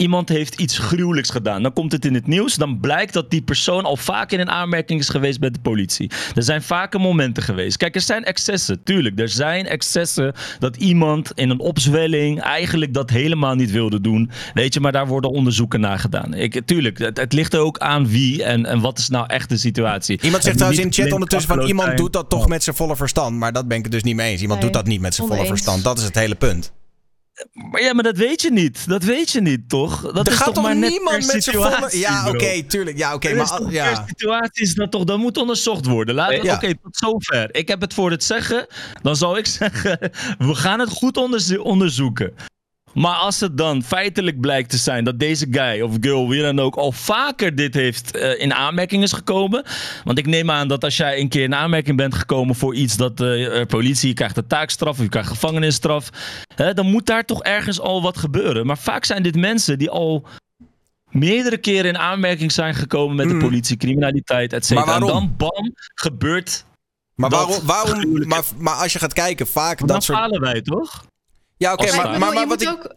Iemand 0.00 0.28
heeft 0.28 0.60
iets 0.60 0.78
gruwelijks 0.78 1.30
gedaan. 1.30 1.62
Dan 1.62 1.72
komt 1.72 1.92
het 1.92 2.04
in 2.04 2.14
het 2.14 2.26
nieuws. 2.26 2.54
Dan 2.54 2.80
blijkt 2.80 3.12
dat 3.12 3.30
die 3.30 3.42
persoon 3.42 3.84
al 3.84 3.96
vaak 3.96 4.32
in 4.32 4.40
een 4.40 4.50
aanmerking 4.50 5.00
is 5.00 5.08
geweest 5.08 5.40
bij 5.40 5.50
de 5.50 5.58
politie. 5.62 6.10
Er 6.34 6.42
zijn 6.42 6.62
vaker 6.62 7.00
momenten 7.00 7.42
geweest. 7.42 7.76
Kijk, 7.76 7.94
er 7.94 8.00
zijn 8.00 8.24
excessen. 8.24 8.82
Tuurlijk, 8.82 9.18
er 9.18 9.28
zijn 9.28 9.66
excessen 9.66 10.32
dat 10.58 10.76
iemand 10.76 11.32
in 11.34 11.50
een 11.50 11.58
opzwelling 11.58 12.40
eigenlijk 12.40 12.94
dat 12.94 13.10
helemaal 13.10 13.54
niet 13.54 13.70
wilde 13.70 14.00
doen. 14.00 14.30
Weet 14.54 14.74
je, 14.74 14.80
maar 14.80 14.92
daar 14.92 15.06
worden 15.06 15.30
onderzoeken 15.30 15.80
naar 15.80 15.98
gedaan. 15.98 16.34
Ik, 16.34 16.62
tuurlijk, 16.64 16.98
het, 16.98 17.16
het 17.16 17.32
ligt 17.32 17.54
er 17.54 17.60
ook 17.60 17.78
aan 17.78 18.08
wie 18.08 18.44
en, 18.44 18.66
en 18.66 18.80
wat 18.80 18.98
is 18.98 19.08
nou 19.08 19.26
echt 19.26 19.48
de 19.48 19.56
situatie. 19.56 20.20
Iemand 20.22 20.42
zegt 20.42 20.56
trouwens 20.56 20.84
in 20.84 20.92
chat 20.92 21.12
ondertussen 21.12 21.54
van 21.54 21.66
iemand 21.66 21.96
doet 21.96 22.12
dat 22.12 22.28
toch 22.28 22.48
met 22.48 22.62
zijn 22.62 22.76
volle 22.76 22.96
verstand. 22.96 23.36
Maar 23.36 23.52
dat 23.52 23.68
ben 23.68 23.76
ik 23.76 23.82
het 23.82 23.92
dus 23.92 24.02
niet 24.02 24.16
mee 24.16 24.30
eens. 24.30 24.40
Iemand 24.40 24.60
Nee, 24.60 24.70
doet 24.70 24.78
dat 24.78 24.88
niet 24.90 25.00
met 25.00 25.14
zijn 25.14 25.28
volle 25.28 25.46
verstand. 25.46 25.84
Dat 25.84 25.98
is 25.98 26.04
het 26.04 26.14
hele 26.14 26.34
punt. 26.34 26.72
Maar 27.52 27.82
ja, 27.82 27.94
maar 27.94 28.02
dat 28.04 28.16
weet 28.16 28.42
je 28.42 28.50
niet. 28.50 28.88
Dat 28.88 29.02
weet 29.02 29.30
je 29.30 29.40
niet, 29.40 29.68
toch? 29.68 30.12
Dat 30.12 30.26
er 30.26 30.32
is 30.32 30.38
gaat 30.38 30.46
toch 30.46 30.54
toch 30.54 30.64
maar 30.64 30.76
net 30.76 30.90
niemand 30.90 31.26
per 31.26 31.34
met 31.34 31.44
volle... 31.44 31.64
situatie, 31.66 31.98
Ja, 32.00 32.28
oké, 32.28 32.62
tuurlijk. 32.62 32.98
Ja, 32.98 33.14
oké, 33.14 33.34
maar... 33.34 33.62
ja. 33.70 33.92
per 33.92 34.02
situatie 34.06 34.62
is 34.64 34.74
dat 34.74 34.90
toch, 34.90 35.04
dat 35.04 35.18
moet 35.18 35.36
onderzocht 35.36 35.86
worden. 35.86 36.14
We, 36.14 36.38
Ja. 36.42 36.54
Oké, 36.54 36.74
tot 36.82 36.96
zover. 36.96 37.54
Ik 37.54 37.68
heb 37.68 37.80
het 37.80 37.94
voor 37.94 38.10
het 38.10 38.24
zeggen. 38.24 38.66
Dan 39.02 39.16
zou 39.16 39.38
ik 39.38 39.46
zeggen, 39.60 39.98
we 40.38 40.54
gaan 40.54 40.80
het 40.80 40.90
goed 40.90 41.16
onderzo- 41.16 41.62
onderzoeken. 41.62 42.34
Maar 42.94 43.14
als 43.14 43.40
het 43.40 43.56
dan 43.56 43.82
feitelijk 43.82 44.40
blijkt 44.40 44.70
te 44.70 44.76
zijn 44.76 45.04
dat 45.04 45.18
deze 45.18 45.46
guy 45.50 45.80
of 45.80 45.96
girl, 46.00 46.28
wie 46.28 46.42
dan 46.42 46.58
ook, 46.58 46.76
al 46.76 46.92
vaker 46.92 47.54
dit 47.54 47.74
heeft 47.74 48.16
eh, 48.16 48.40
in 48.40 48.54
aanmerking 48.54 49.02
is 49.02 49.12
gekomen. 49.12 49.64
Want 50.04 50.18
ik 50.18 50.26
neem 50.26 50.50
aan 50.50 50.68
dat 50.68 50.84
als 50.84 50.96
jij 50.96 51.20
een 51.20 51.28
keer 51.28 51.42
in 51.42 51.54
aanmerking 51.54 51.96
bent 51.96 52.14
gekomen 52.14 52.54
voor 52.54 52.74
iets 52.74 52.96
dat 52.96 53.20
eh, 53.20 53.66
politie, 53.66 54.08
je 54.08 54.14
krijgt 54.14 54.36
een 54.36 54.46
taakstraf 54.46 54.96
of 54.96 55.02
je 55.02 55.08
krijgt 55.08 55.28
gevangenisstraf. 55.28 56.10
Hè, 56.54 56.74
dan 56.74 56.86
moet 56.86 57.06
daar 57.06 57.24
toch 57.24 57.42
ergens 57.42 57.80
al 57.80 58.02
wat 58.02 58.18
gebeuren. 58.18 58.66
Maar 58.66 58.78
vaak 58.78 59.04
zijn 59.04 59.22
dit 59.22 59.36
mensen 59.36 59.78
die 59.78 59.90
al 59.90 60.26
meerdere 61.10 61.58
keren 61.58 61.90
in 61.90 61.98
aanmerking 61.98 62.52
zijn 62.52 62.74
gekomen 62.74 63.16
met 63.16 63.28
de 63.28 63.36
politie, 63.36 63.76
criminaliteit, 63.76 64.52
et 64.52 64.66
cetera. 64.66 64.96
Mm. 64.96 65.02
En 65.02 65.12
dan 65.12 65.34
bam, 65.36 65.72
gebeurt. 65.94 66.64
Maar 67.14 67.30
dat 67.30 67.62
waarom... 67.62 67.66
waarom 67.66 68.28
maar, 68.28 68.42
maar 68.58 68.74
als 68.74 68.92
je 68.92 68.98
gaat 68.98 69.12
kijken, 69.12 69.46
vaak 69.46 69.78
Dan 69.78 69.86
dat 69.86 70.04
soort... 70.04 70.18
falen 70.18 70.40
wij, 70.40 70.62
toch? 70.62 71.04
Ja, 71.60 71.72
oké, 71.72 71.96
maar, 71.96 72.18
maar, 72.18 72.32
maar 72.32 72.46
wat 72.46 72.62
ik... 72.62 72.68
ook... 72.68 72.94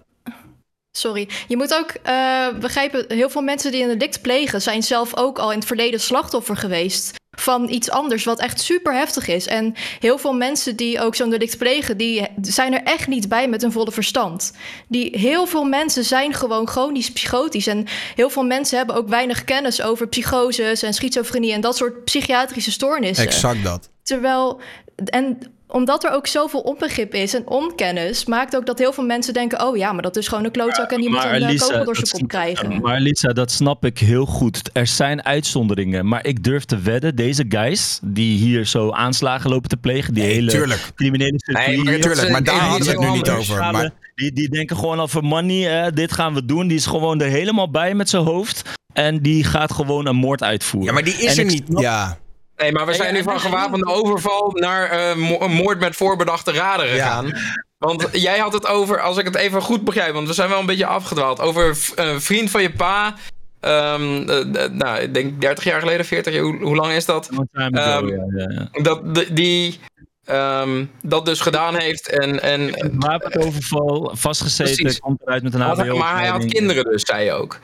Sorry. 0.91 1.29
Je 1.47 1.57
moet 1.57 1.73
ook 1.73 1.89
eh, 2.03 2.47
begrijpen, 2.59 3.05
heel 3.07 3.29
veel 3.29 3.41
mensen 3.41 3.71
die 3.71 3.83
een 3.83 3.97
delict 3.97 4.21
plegen... 4.21 4.61
zijn 4.61 4.83
zelf 4.83 5.17
ook 5.17 5.39
al 5.39 5.51
in 5.51 5.57
het 5.57 5.67
verleden 5.67 5.99
slachtoffer 5.99 6.57
geweest... 6.57 7.15
van 7.31 7.69
iets 7.69 7.89
anders 7.89 8.23
wat 8.23 8.39
echt 8.39 8.61
super 8.61 8.93
heftig 8.93 9.27
is. 9.27 9.47
En 9.47 9.73
heel 9.99 10.17
veel 10.17 10.33
mensen 10.33 10.75
die 10.75 11.01
ook 11.01 11.15
zo'n 11.15 11.29
delict 11.29 11.57
plegen... 11.57 11.97
die 11.97 12.27
zijn 12.41 12.73
er 12.73 12.83
echt 12.83 13.07
niet 13.07 13.29
bij 13.29 13.47
met 13.47 13.61
hun 13.61 13.71
volle 13.71 13.91
verstand. 13.91 14.53
Die, 14.87 15.17
heel 15.19 15.45
veel 15.45 15.63
mensen 15.63 16.03
zijn 16.03 16.33
gewoon 16.33 16.67
chronisch 16.67 17.11
psychotisch. 17.11 17.67
En 17.67 17.85
heel 18.15 18.29
veel 18.29 18.43
mensen 18.43 18.77
hebben 18.77 18.95
ook 18.95 19.09
weinig 19.09 19.43
kennis 19.43 19.81
over 19.81 20.07
psychoses... 20.07 20.83
en 20.83 20.93
schizofrenie 20.93 21.53
en 21.53 21.61
dat 21.61 21.77
soort 21.77 22.03
psychiatrische 22.03 22.71
stoornissen. 22.71 23.25
Exact 23.25 23.63
dat. 23.63 23.89
Terwijl, 24.03 24.61
en 25.05 25.39
omdat 25.73 26.03
er 26.03 26.11
ook 26.11 26.27
zoveel 26.27 26.59
onbegrip 26.59 27.13
is 27.13 27.33
en 27.33 27.47
onkennis, 27.47 28.25
maakt 28.25 28.55
ook 28.55 28.65
dat 28.65 28.79
heel 28.79 28.93
veel 28.93 29.03
mensen 29.05 29.33
denken: 29.33 29.65
oh 29.67 29.77
ja, 29.77 29.91
maar 29.93 30.01
dat 30.01 30.15
is 30.15 30.27
gewoon 30.27 30.43
een 30.45 30.51
klootzak 30.51 30.91
en 30.91 31.01
die 31.01 31.09
moet 31.09 31.23
een 31.23 31.41
uh, 31.53 31.59
kogel 31.59 31.83
door 31.85 31.95
zijn 31.95 32.07
kop 32.09 32.27
krijgen. 32.27 32.81
maar 32.81 32.99
Lisa, 32.99 33.27
dat 33.33 33.51
snap 33.51 33.85
ik 33.85 33.97
heel 33.99 34.25
goed. 34.25 34.69
Er 34.73 34.87
zijn 34.87 35.23
uitzonderingen. 35.25 36.07
Maar 36.07 36.25
ik 36.25 36.43
durf 36.43 36.65
te 36.65 36.79
wedden, 36.79 37.15
deze 37.15 37.45
guys 37.49 37.99
die 38.03 38.37
hier 38.37 38.65
zo 38.65 38.91
aanslagen 38.91 39.49
lopen 39.49 39.69
te 39.69 39.77
plegen, 39.77 40.13
die 40.13 40.23
hele 40.23 40.51
tuurlijk. 40.51 40.91
criminele 40.95 41.29
Nee, 41.31 41.39
circuit 41.39 41.77
maar 41.83 41.93
hier, 41.93 42.01
tuurlijk, 42.01 42.29
maar 42.29 42.43
daar 42.43 42.55
hadden 42.59 42.87
we 42.87 42.91
het 42.91 42.99
nu 43.01 43.11
niet 43.11 43.29
over, 43.29 43.57
maar- 43.71 43.91
Die, 44.15 44.31
die 44.33 44.49
denken 44.49 44.75
gewoon 44.77 44.99
over 44.99 45.23
money, 45.23 45.61
hè, 45.61 45.91
dit 45.91 46.11
gaan 46.11 46.33
we 46.33 46.45
doen. 46.45 46.67
Die 46.67 46.77
is 46.77 46.85
gewoon 46.85 47.21
er 47.21 47.27
helemaal 47.27 47.71
bij 47.71 47.93
met 47.95 48.09
zijn 48.09 48.23
hoofd. 48.23 48.61
En 48.93 49.21
die 49.21 49.43
gaat 49.43 49.71
gewoon 49.71 50.05
een 50.07 50.15
moord 50.15 50.43
uitvoeren. 50.43 50.87
Ja, 50.87 50.93
maar 50.93 51.03
die 51.03 51.13
is 51.13 51.37
En 51.37 51.45
er 51.45 51.51
niet. 51.51 51.63
snap- 51.67 51.81
Ja. 51.81 52.17
Nee, 52.57 52.71
maar 52.71 52.85
we 52.85 52.93
zijn 52.93 53.13
nu 53.13 53.23
van 53.23 53.39
gewapende 53.39 53.85
overval 53.85 54.51
naar 54.51 54.89
eh, 54.89 55.09
een 55.39 55.51
moord 55.51 55.79
met 55.79 55.95
voorbedachte 55.95 56.51
raden 56.51 56.87
gegaan. 56.87 57.31
Want 57.77 58.09
jij 58.11 58.37
had 58.39 58.53
het 58.53 58.67
over, 58.67 58.99
als 59.01 59.17
ik 59.17 59.25
het 59.25 59.35
even 59.35 59.61
goed 59.61 59.83
begrijp, 59.83 60.13
want 60.13 60.27
we 60.27 60.33
zijn 60.33 60.49
wel 60.49 60.59
een 60.59 60.65
beetje 60.65 60.85
afgedwaald, 60.85 61.39
over 61.39 61.77
een 61.95 62.21
vriend 62.21 62.51
van 62.51 62.61
je 62.61 62.71
pa. 62.71 63.15
ehm, 63.59 64.29
eh, 64.29 64.63
eh, 64.63 64.71
nou, 64.71 64.99
ik 64.99 65.13
denk 65.13 65.41
30 65.41 65.63
jaar 65.63 65.79
geleden, 65.79 66.05
40 66.05 66.33
jaar, 66.33 66.43
hoe, 66.43 66.63
hoe 66.63 66.75
lang 66.75 66.91
is 66.93 67.05
dat? 67.05 67.29
ago, 67.31 67.43
Ehm, 67.51 68.07
ja, 68.07 68.25
ja, 68.35 68.67
ja. 68.71 68.81
Dat 68.81 69.15
de- 69.15 69.33
die 69.33 69.79
ehm, 70.25 70.85
dat 71.01 71.25
dus 71.25 71.39
gedaan 71.39 71.75
heeft 71.75 72.09
en. 72.09 72.41
en 72.41 72.71
Wapenoverval, 72.99 74.11
vastgezeten, 74.15 74.75
Precies. 74.75 74.99
komt 74.99 75.21
eruit 75.21 75.43
met 75.43 75.53
een 75.53 75.61
HBO. 75.61 75.97
maar 75.97 76.17
hij 76.19 76.27
had 76.27 76.45
kinderen 76.45 76.83
dus, 76.83 77.01
zei 77.01 77.23
je 77.25 77.31
ook. 77.31 77.59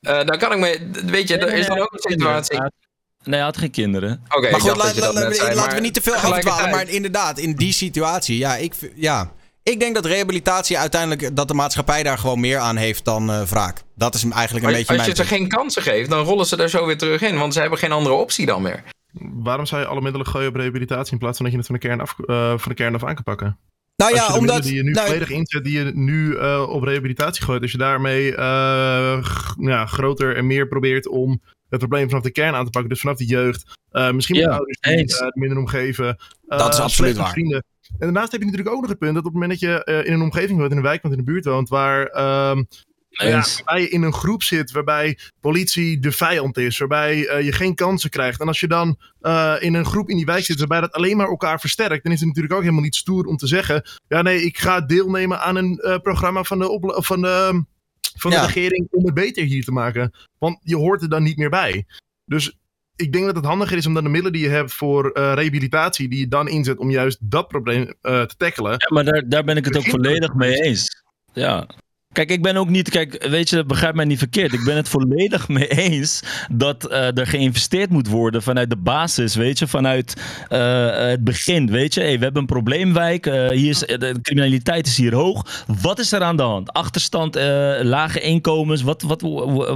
Eh 0.00 0.24
dan 0.24 0.38
kan 0.38 0.52
ik 0.52 0.58
me, 0.58 0.90
weet 1.06 1.28
je, 1.28 1.36
er 1.38 1.52
is 1.54 1.66
dan 1.66 1.78
ook 1.78 1.92
een 1.92 2.10
situatie. 2.10 2.60
Nee, 3.24 3.34
hij 3.34 3.44
had 3.44 3.56
geen 3.56 3.70
kinderen. 3.70 4.22
Oké, 4.28 4.50
maar 4.50 4.60
goed, 4.60 4.76
laat- 4.76 4.96
laat- 4.96 5.14
zei, 5.14 5.36
laten 5.36 5.56
maar 5.56 5.74
we 5.74 5.80
niet 5.80 5.94
te 5.94 6.02
veel 6.02 6.14
afdwalen. 6.14 6.70
Maar 6.70 6.88
inderdaad, 6.88 7.38
in 7.38 7.54
die 7.54 7.72
situatie, 7.72 8.38
ja 8.38 8.56
ik, 8.56 8.74
ja, 8.94 9.32
ik 9.62 9.80
denk 9.80 9.94
dat 9.94 10.04
rehabilitatie 10.06 10.78
uiteindelijk, 10.78 11.36
dat 11.36 11.48
de 11.48 11.54
maatschappij 11.54 12.02
daar 12.02 12.18
gewoon 12.18 12.40
meer 12.40 12.58
aan 12.58 12.76
heeft 12.76 13.04
dan 13.04 13.30
eh, 13.30 13.42
wraak. 13.42 13.82
Dat 13.96 14.14
is 14.14 14.22
eigenlijk 14.22 14.52
een 14.52 14.70
Maar 14.70 14.78
beetje 14.80 14.96
als 14.98 15.06
je 15.06 15.14
ze 15.14 15.24
geen 15.24 15.48
kansen 15.48 15.82
geeft, 15.82 16.10
dan 16.10 16.24
rollen 16.24 16.46
ze 16.46 16.56
er 16.56 16.68
zo 16.68 16.86
weer 16.86 16.98
terug 16.98 17.22
in. 17.22 17.38
Want 17.38 17.52
ze 17.54 17.60
hebben 17.60 17.78
geen 17.78 17.92
andere 17.92 18.14
optie 18.14 18.46
dan 18.46 18.62
meer. 18.62 18.82
Waarom 19.42 19.66
zou 19.66 19.80
je 19.80 19.86
alle 19.86 20.00
middelen 20.00 20.26
gooien 20.26 20.48
op 20.48 20.54
rehabilitatie 20.56 21.12
in 21.12 21.18
plaats 21.18 21.36
van 21.36 21.44
dat 21.46 21.54
je 21.54 21.60
het 21.60 21.68
van 21.70 21.78
de 21.80 21.86
kern 21.86 22.00
af, 22.00 22.14
eh, 22.26 22.48
van 22.58 22.68
de 22.68 22.74
kern 22.74 22.94
af 22.94 23.04
aan 23.04 23.14
kan 23.14 23.24
pakken? 23.24 23.58
Nou 23.96 24.10
als 24.12 24.20
ja, 24.20 24.26
je 24.26 24.32
de 24.32 24.38
omdat- 24.38 24.54
middelen 24.54 24.74
die 24.74 24.84
je 24.84 24.88
nu 24.88 24.92
nou, 24.92 25.06
volledig 25.06 25.30
inzet, 25.30 25.64
die 25.64 25.78
je 25.78 25.90
nu 25.94 26.36
eh, 26.36 26.66
op 26.68 26.82
rehabilitatie 26.82 27.44
gooit, 27.44 27.62
als 27.62 27.72
je 27.72 27.78
daarmee 27.78 28.34
eh, 28.36 29.22
g- 29.24 29.54
ja, 29.58 29.86
groter 29.86 30.36
en 30.36 30.46
meer 30.46 30.68
probeert 30.68 31.08
om 31.08 31.42
het 31.70 31.78
probleem 31.78 32.08
vanaf 32.08 32.24
de 32.24 32.30
kern 32.32 32.54
aan 32.54 32.64
te 32.64 32.70
pakken, 32.70 32.90
dus 32.90 33.00
vanaf 33.00 33.16
de 33.16 33.24
jeugd, 33.26 33.78
eh, 33.90 34.10
misschien 34.12 34.36
met 34.36 34.44
Ja, 34.44 34.50
ouders 34.50 34.80
die 34.80 34.92
eens. 34.92 35.18
eh, 35.18 35.28
minder 35.32 35.58
omgeven, 35.58 36.08
eh, 36.48 36.58
Dat 36.58 36.72
is 36.74 36.80
absoluut 36.80 37.16
waar. 37.16 37.30
vrienden. 37.30 37.64
En 37.90 37.96
daarnaast 37.98 38.32
heb 38.32 38.40
je 38.40 38.46
natuurlijk 38.46 38.74
ook 38.74 38.80
nog 38.80 38.90
het 38.90 38.98
punt 38.98 39.14
dat 39.14 39.24
op 39.24 39.32
het 39.32 39.40
moment 39.40 39.60
dat 39.60 39.70
je 39.70 39.84
eh, 39.84 40.06
in 40.06 40.12
een 40.12 40.22
omgeving 40.22 40.58
woont, 40.58 40.70
in 40.70 40.76
een 40.76 40.82
wijk 40.82 41.02
woont, 41.02 41.14
in 41.14 41.20
een 41.20 41.26
buurt 41.26 41.44
woont, 41.44 41.68
waar 41.68 42.06
ehm, 42.06 42.62
ja, 43.10 43.44
waarbij 43.54 43.80
je 43.80 43.88
in 43.88 44.02
een 44.02 44.12
groep 44.12 44.42
zit 44.42 44.70
waarbij 44.70 45.18
politie 45.40 45.98
de 45.98 46.12
vijand 46.12 46.56
is, 46.58 46.78
waarbij 46.78 47.26
eh, 47.26 47.44
je 47.44 47.52
geen 47.52 47.74
kansen 47.74 48.10
krijgt. 48.10 48.40
En 48.40 48.46
als 48.46 48.60
je 48.60 48.66
dan 48.68 48.98
eh, 49.20 49.54
in 49.58 49.74
een 49.74 49.84
groep 49.84 50.08
in 50.08 50.16
die 50.16 50.24
wijk 50.26 50.44
zit 50.44 50.58
waarbij 50.58 50.80
dat 50.80 50.92
alleen 50.92 51.16
maar 51.16 51.28
elkaar 51.28 51.60
versterkt, 51.60 52.02
dan 52.04 52.12
is 52.12 52.18
het 52.18 52.28
natuurlijk 52.28 52.54
ook 52.54 52.60
helemaal 52.62 52.82
niet 52.82 52.96
stoer 52.96 53.24
om 53.26 53.36
te 53.36 53.46
zeggen: 53.46 53.82
ja, 54.08 54.22
nee, 54.22 54.42
ik 54.44 54.58
ga 54.58 54.80
deelnemen 54.80 55.40
aan 55.40 55.56
een 55.56 55.78
eh, 55.78 55.98
programma 55.98 56.42
van 56.42 56.58
de, 56.58 56.96
van 57.02 57.20
de, 57.20 57.64
van 58.20 58.30
de 58.30 58.36
Ja. 58.36 58.44
regering 58.46 58.88
om 58.90 59.04
het 59.04 59.14
beter 59.14 59.44
hier 59.44 59.64
te 59.64 59.72
maken. 59.72 60.12
Want 60.38 60.58
je 60.62 60.76
hoort 60.76 61.02
er 61.02 61.08
dan 61.08 61.22
niet 61.22 61.36
meer 61.36 61.50
bij. 61.50 61.86
Dus 62.24 62.58
ik 62.96 63.12
denk 63.12 63.24
dat 63.26 63.36
het 63.36 63.44
handiger 63.44 63.76
is 63.76 63.86
om 63.86 63.94
dan 63.94 64.04
de 64.04 64.10
middelen 64.10 64.32
die 64.32 64.42
je 64.42 64.48
hebt 64.54 64.72
voor 64.72 65.10
eh, 65.10 65.32
rehabilitatie, 65.34 66.08
die 66.08 66.18
je 66.18 66.28
dan 66.28 66.48
inzet 66.48 66.78
om 66.78 66.90
juist 66.90 67.18
dat 67.20 67.48
probleem 67.48 67.94
eh, 68.00 68.22
te 68.22 68.36
tackelen. 68.36 68.70
Ja, 68.70 68.94
maar 68.94 69.04
daar, 69.04 69.28
daar 69.28 69.44
ben 69.44 69.56
ik 69.56 69.64
het 69.64 69.76
ook 69.76 69.88
volledig 69.88 70.34
mee 70.34 70.54
eens. 70.54 71.02
Ja. 71.32 71.68
Kijk, 72.12 72.30
ik 72.30 72.42
ben 72.42 72.56
ook 72.56 72.68
niet, 72.68 72.90
kijk, 72.90 73.26
weet 73.28 73.50
je, 73.50 73.64
begrijp 73.64 73.94
mij 73.94 74.04
niet 74.04 74.18
verkeerd. 74.18 74.52
Ik 74.52 74.64
ben 74.64 74.76
het 74.76 74.88
volledig 74.88 75.48
mee 75.48 75.68
eens 75.68 76.22
dat 76.52 76.84
eh, 76.84 77.18
er 77.18 77.26
geïnvesteerd 77.26 77.90
moet 77.90 78.08
worden 78.08 78.42
vanuit 78.42 78.70
de 78.70 78.76
basis, 78.76 79.34
weet 79.34 79.58
je, 79.58 79.66
vanuit 79.66 80.22
eh, 80.48 80.90
het 80.96 81.24
begin, 81.24 81.70
weet 81.70 81.94
je. 81.94 82.00
Hey, 82.00 82.18
we 82.18 82.24
hebben 82.24 82.40
een 82.40 82.46
probleemwijk, 82.46 83.26
eh, 83.26 83.48
hier 83.48 83.70
is, 83.70 83.78
de 83.78 84.18
criminaliteit 84.22 84.86
is 84.86 84.96
hier 84.96 85.14
hoog. 85.14 85.64
Wat 85.80 85.98
is 85.98 86.12
er 86.12 86.22
aan 86.22 86.36
de 86.36 86.42
hand? 86.42 86.72
Achterstand, 86.72 87.36
eh, 87.36 87.44
lage 87.82 88.20
inkomens, 88.20 88.82
wat, 88.82 89.02
wat, 89.02 89.22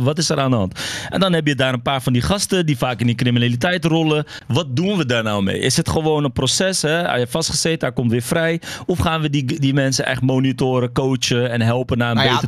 wat 0.03 0.19
is 0.19 0.31
er 0.31 0.41
aan 0.41 0.51
de 0.51 0.57
hand? 0.57 0.81
En 1.09 1.21
dan 1.21 1.33
heb 1.33 1.47
je 1.47 1.55
daar 1.55 1.73
een 1.73 1.83
paar 1.83 2.03
van 2.03 2.13
die 2.13 2.23
gasten 2.23 2.67
die 2.67 2.79
vaak 2.79 3.01
in 3.01 3.07
die 3.07 3.15
criminaliteit 3.15 3.85
rollen. 3.85 4.25
Wat 4.47 4.77
doen 4.77 4.97
we 4.97 5.07
daar 5.07 5.23
nou 5.23 5.43
mee? 5.43 5.59
Is 5.59 5.77
het 5.77 5.89
gewoon 5.89 6.25
een 6.25 6.33
proces, 6.33 6.83
hè? 6.83 6.91
Hij 6.91 7.19
heeft 7.19 7.31
vastgezeten, 7.31 7.87
hij 7.87 7.97
komt 7.97 8.11
weer 8.11 8.23
vrij. 8.23 8.61
Of 8.87 8.99
gaan 8.99 9.21
we 9.21 9.31
die, 9.31 9.61
die 9.61 9.75
mensen 9.75 10.07
echt 10.07 10.23
monitoren, 10.23 10.93
coachen 10.93 11.51
en 11.51 11.61
helpen 11.61 11.99
naar 11.99 12.23
Nou 12.25 12.35
ja? 12.35 12.41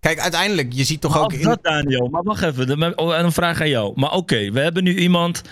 Kijk, 0.00 0.18
uiteindelijk, 0.20 0.72
je 0.72 0.84
ziet 0.84 1.00
toch 1.00 1.12
Maar 1.14 1.22
ook 1.22 1.32
in... 1.32 1.42
dat, 1.42 1.58
Daniel. 1.62 2.08
Maar 2.08 2.22
wacht 2.22 2.42
even, 2.42 2.66
dan- 2.78 2.98
oh, 2.98 3.14
en 3.14 3.24
een 3.24 3.32
vraag 3.32 3.60
aan 3.60 3.68
jou. 3.68 3.92
Maar 3.94 4.12
oké, 4.12 4.50
we 4.50 4.60
hebben 4.60 4.84
nu 4.84 4.98
iemand 4.98 5.42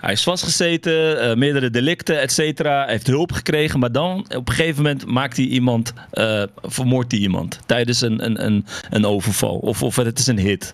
Hij 0.00 0.12
is 0.12 0.22
vastgezeten, 0.22 1.20
eh, 1.20 1.36
meerdere 1.36 1.70
delicten, 1.70 2.20
et 2.20 2.32
cetera. 2.32 2.82
Hij 2.82 2.92
heeft 2.92 3.06
hulp 3.06 3.32
gekregen, 3.32 3.78
maar 3.78 3.92
dan 3.92 4.18
op 4.36 4.48
een 4.48 4.54
gegeven 4.54 4.82
moment 4.82 5.06
maakt 5.06 5.36
hij 5.36 5.46
iemand, 5.46 5.92
eh, 6.10 6.42
vermoordt 6.62 7.12
hij 7.12 7.20
iemand 7.20 7.58
tijdens 7.66 8.00
een, 8.00 8.24
een, 8.24 8.44
een, 8.44 8.64
een 8.90 9.04
overval. 9.06 9.56
Of, 9.56 9.82
of 9.82 9.96
het 9.96 10.18
is 10.18 10.26
een 10.26 10.38
hit. 10.38 10.70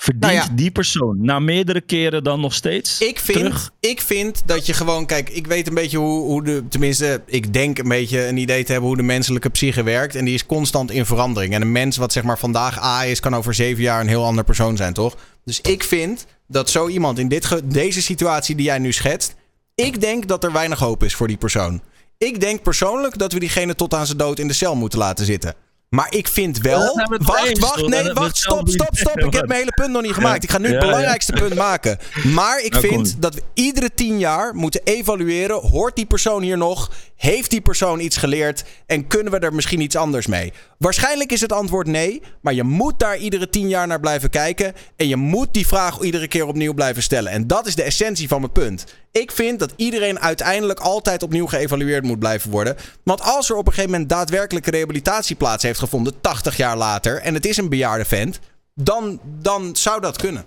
Verdient 0.00 0.32
Nou 0.32 0.34
ja. 0.34 0.54
die 0.54 0.70
persoon 0.70 1.16
na 1.20 1.38
meerdere 1.38 1.80
keren 1.80 2.24
dan 2.24 2.40
nog 2.40 2.54
steeds 2.54 3.00
Ik 3.00 3.18
vind, 3.18 3.38
terug? 3.38 3.72
ik 3.80 4.00
vind 4.00 4.42
dat 4.46 4.66
je 4.66 4.72
gewoon, 4.72 5.06
kijk, 5.06 5.28
ik 5.28 5.46
weet 5.46 5.68
een 5.68 5.74
beetje 5.74 5.98
hoe, 5.98 6.20
hoe 6.22 6.44
de, 6.44 6.68
tenminste, 6.68 7.22
ik 7.26 7.52
denk 7.52 7.78
een 7.78 7.88
beetje 7.88 8.26
een 8.26 8.36
idee 8.36 8.64
te 8.64 8.72
hebben 8.72 8.88
hoe 8.88 8.98
de 8.98 9.04
menselijke 9.04 9.48
psyche 9.48 9.82
werkt. 9.82 10.14
En 10.14 10.24
die 10.24 10.34
is 10.34 10.46
constant 10.46 10.90
in 10.90 11.06
verandering. 11.06 11.54
En 11.54 11.62
een 11.62 11.72
mens 11.72 11.96
wat 11.96 12.12
zeg 12.12 12.22
maar 12.22 12.38
vandaag 12.38 12.82
A 12.82 13.04
is, 13.04 13.20
kan 13.20 13.36
over 13.36 13.54
zeven 13.54 13.82
jaar 13.82 14.00
een 14.00 14.08
heel 14.08 14.24
ander 14.24 14.44
persoon 14.44 14.76
zijn, 14.76 14.92
toch? 14.92 15.16
Dus 15.44 15.60
ik 15.60 15.84
vind 15.84 16.26
dat 16.46 16.70
zo 16.70 16.88
iemand 16.88 17.18
in 17.18 17.28
dit 17.28 17.60
deze 17.64 18.02
situatie 18.02 18.56
die 18.56 18.66
jij 18.66 18.78
nu 18.78 18.92
schetst, 18.92 19.34
ik 19.74 20.00
denk 20.00 20.28
dat 20.28 20.44
er 20.44 20.52
weinig 20.52 20.78
hoop 20.78 21.02
is 21.02 21.14
voor 21.14 21.28
die 21.28 21.36
persoon. 21.36 21.82
Ik 22.18 22.40
denk 22.40 22.62
persoonlijk 22.62 23.18
dat 23.18 23.32
we 23.32 23.38
diegene 23.38 23.74
tot 23.74 23.94
aan 23.94 24.06
zijn 24.06 24.18
dood 24.18 24.38
in 24.38 24.48
de 24.48 24.54
cel 24.54 24.74
moeten 24.74 24.98
laten 24.98 25.24
zitten. 25.24 25.54
Maar 25.90 26.14
ik 26.14 26.28
vind 26.28 26.58
wel. 26.58 26.94
we 26.94 27.20
wacht, 27.24 27.58
wacht, 27.58 27.86
nee, 27.86 28.12
wacht, 28.12 28.36
stop, 28.36 28.68
stop, 28.68 28.96
stop. 28.96 29.18
Ik 29.26 29.32
heb 29.32 29.46
mijn 29.46 29.58
hele 29.58 29.72
punt 29.74 29.90
nog 29.90 30.02
niet 30.02 30.12
gemaakt. 30.12 30.42
Ik 30.42 30.50
ga 30.50 30.58
nu 30.58 30.68
het 30.68 30.78
belangrijkste 30.78 31.32
punt 31.32 31.54
maken. 31.54 31.98
Maar 32.24 32.60
ik 32.60 32.72
Nou, 32.72 32.86
vind 32.86 33.22
dat 33.22 33.34
we 33.34 33.42
iedere 33.54 33.94
tien 33.94 34.18
jaar 34.18 34.54
moeten 34.54 34.80
evalueren. 34.84 35.56
Hoort 35.56 35.96
die 35.96 36.06
persoon 36.06 36.42
hier 36.42 36.56
nog? 36.56 36.90
Heeft 37.20 37.50
die 37.50 37.60
persoon 37.60 38.00
iets 38.00 38.16
geleerd? 38.16 38.64
En 38.86 39.06
kunnen 39.06 39.32
we 39.32 39.38
er 39.38 39.54
misschien 39.54 39.80
iets 39.80 39.96
anders 39.96 40.26
mee? 40.26 40.52
Waarschijnlijk 40.78 41.32
is 41.32 41.40
het 41.40 41.52
antwoord 41.52 41.86
nee. 41.86 42.22
Maar 42.40 42.54
je 42.54 42.62
moet 42.62 42.98
daar 42.98 43.16
iedere 43.16 43.48
tien 43.48 43.68
jaar 43.68 43.86
naar 43.86 44.00
blijven 44.00 44.30
kijken. 44.30 44.74
En 44.96 45.08
je 45.08 45.16
moet 45.16 45.54
die 45.54 45.66
vraag 45.66 46.00
iedere 46.00 46.28
keer 46.28 46.46
opnieuw 46.46 46.74
blijven 46.74 47.02
stellen. 47.02 47.32
En 47.32 47.46
dat 47.46 47.66
is 47.66 47.74
de 47.74 47.82
essentie 47.82 48.28
van 48.28 48.40
mijn 48.40 48.52
punt. 48.52 48.84
Ik 49.12 49.32
vind 49.32 49.58
dat 49.58 49.72
iedereen 49.76 50.20
uiteindelijk 50.20 50.80
altijd 50.80 51.22
opnieuw 51.22 51.46
geëvalueerd 51.46 52.04
moet 52.04 52.18
blijven 52.18 52.50
worden. 52.50 52.76
Want 53.02 53.20
als 53.20 53.50
er 53.50 53.56
op 53.56 53.66
een 53.66 53.72
gegeven 53.72 53.90
moment 53.90 54.10
daadwerkelijk 54.10 54.66
een 54.66 54.72
rehabilitatie 54.72 55.36
plaats 55.36 55.62
heeft 55.62 55.78
gevonden, 55.78 56.20
80 56.20 56.56
jaar 56.56 56.76
later, 56.76 57.20
en 57.20 57.34
het 57.34 57.46
is 57.46 57.56
een 57.56 57.68
bejaarde 57.68 58.04
vent, 58.04 58.38
dan, 58.74 59.20
dan 59.24 59.76
zou 59.76 60.00
dat 60.00 60.16
kunnen. 60.16 60.44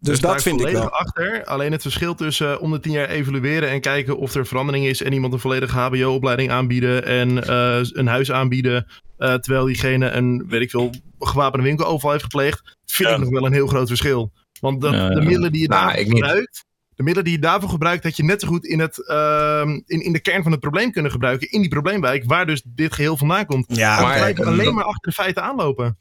Dus 0.00 0.20
Daar 0.20 0.32
dat 0.32 0.42
vind 0.42 0.60
ik 0.60 0.68
wel. 0.68 0.90
achter. 0.90 1.44
Alleen 1.44 1.72
het 1.72 1.82
verschil 1.82 2.14
tussen 2.14 2.52
eh, 2.52 2.62
om 2.62 2.70
de 2.70 2.80
tien 2.80 2.92
jaar 2.92 3.08
evalueren 3.08 3.68
en 3.70 3.80
kijken 3.80 4.16
of 4.18 4.34
er 4.34 4.46
verandering 4.46 4.86
is 4.86 5.02
en 5.02 5.12
iemand 5.12 5.32
een 5.32 5.38
volledige 5.38 5.78
HBO-opleiding 5.78 6.50
aanbieden 6.50 7.04
en 7.04 7.44
eh, 7.48 7.78
een 7.82 8.06
huis 8.06 8.32
aanbieden, 8.32 8.86
eh, 9.18 9.34
terwijl 9.34 9.64
diegene 9.66 10.10
een, 10.10 10.44
weet 10.48 10.60
ik 10.60 10.70
veel, 10.70 10.90
gewapende 11.18 11.66
winkeloverval 11.66 12.10
heeft 12.10 12.22
gepleegd, 12.22 12.76
vind 12.86 13.10
ik 13.10 13.18
nog 13.18 13.28
wel 13.28 13.46
een 13.46 13.52
heel 13.52 13.66
groot 13.66 13.88
verschil. 13.88 14.32
Want 14.60 14.80
de 14.80 14.88
ja. 14.90 15.08
middelen 15.08 15.52
die 15.52 15.62
je 15.62 15.68
Nou, 15.68 15.96
niet. 15.96 16.08
gebruikt, 16.08 16.64
de 16.96 17.02
middelen 17.02 17.24
die 17.24 17.32
je 17.32 17.46
daarvoor 17.46 17.68
gebruikt, 17.68 18.02
dat 18.02 18.16
je 18.16 18.24
net 18.24 18.40
zo 18.40 18.46
goed 18.48 18.64
in, 18.64 18.78
het, 18.80 19.06
ehm, 19.08 19.68
in, 19.86 20.00
in 20.04 20.12
de 20.12 20.20
kern 20.20 20.42
van 20.42 20.52
het 20.52 20.60
probleem 20.60 20.92
kunnen 20.92 21.10
gebruiken, 21.10 21.50
in 21.50 21.60
die 21.60 21.70
probleemwijk, 21.70 22.22
waar 22.26 22.46
dus 22.46 22.62
dit 22.64 22.92
geheel 22.94 23.16
vandaan 23.16 23.46
komt. 23.46 23.64
Ja, 23.68 24.00
maar- 24.00 24.16
blijf 24.16 24.36
je 24.36 24.44
alleen 24.44 24.74
maar 24.74 24.84
achter 24.84 25.08
de 25.10 25.12
feiten 25.16 25.42
aanlopen. 25.42 25.98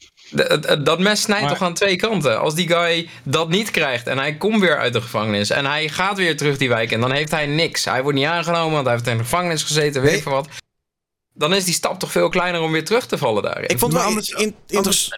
Dat 0.83 0.99
mes 0.99 1.21
snijdt 1.21 1.43
Maar- 1.43 1.51
toch 1.51 1.61
aan 1.61 1.73
twee 1.73 1.95
kanten. 1.95 2.39
Als 2.39 2.55
die 2.55 2.67
guy 2.67 3.09
dat 3.23 3.49
niet 3.49 3.71
krijgt 3.71 4.07
en 4.07 4.17
hij 4.17 4.35
komt 4.35 4.59
weer 4.59 4.77
uit 4.77 4.93
de 4.93 5.01
gevangenis 5.01 5.49
en 5.49 5.65
hij 5.65 5.89
gaat 5.89 6.17
weer 6.17 6.37
terug 6.37 6.57
die 6.57 6.69
wijk 6.69 6.91
en 6.91 6.99
dan 6.99 7.11
heeft 7.11 7.31
hij 7.31 7.45
niks. 7.45 7.85
Hij 7.85 8.01
wordt 8.03 8.17
niet 8.17 8.27
aangenomen, 8.27 8.71
want 8.71 8.85
hij 8.85 8.93
heeft 8.95 9.07
in 9.07 9.17
de 9.17 9.23
gevangenis 9.23 9.63
gezeten, 9.63 10.01
weet 10.01 10.15
ik 10.15 10.23
veel 10.23 10.31
wat. 10.31 10.47
Dan 11.33 11.53
is 11.53 11.63
die 11.65 11.73
stap 11.73 11.99
toch 11.99 12.11
veel 12.11 12.29
kleiner 12.29 12.61
om 12.61 12.71
weer 12.71 12.85
terug 12.85 13.05
te 13.05 13.17
vallen 13.17 13.43
daarin. 13.43 13.69
Ik 13.69 13.79
vond 13.79 13.91
het 13.93 14.01
wel 14.01 14.09
anders- 14.09 14.29
in-. 14.29 14.55
Anders 14.77 15.09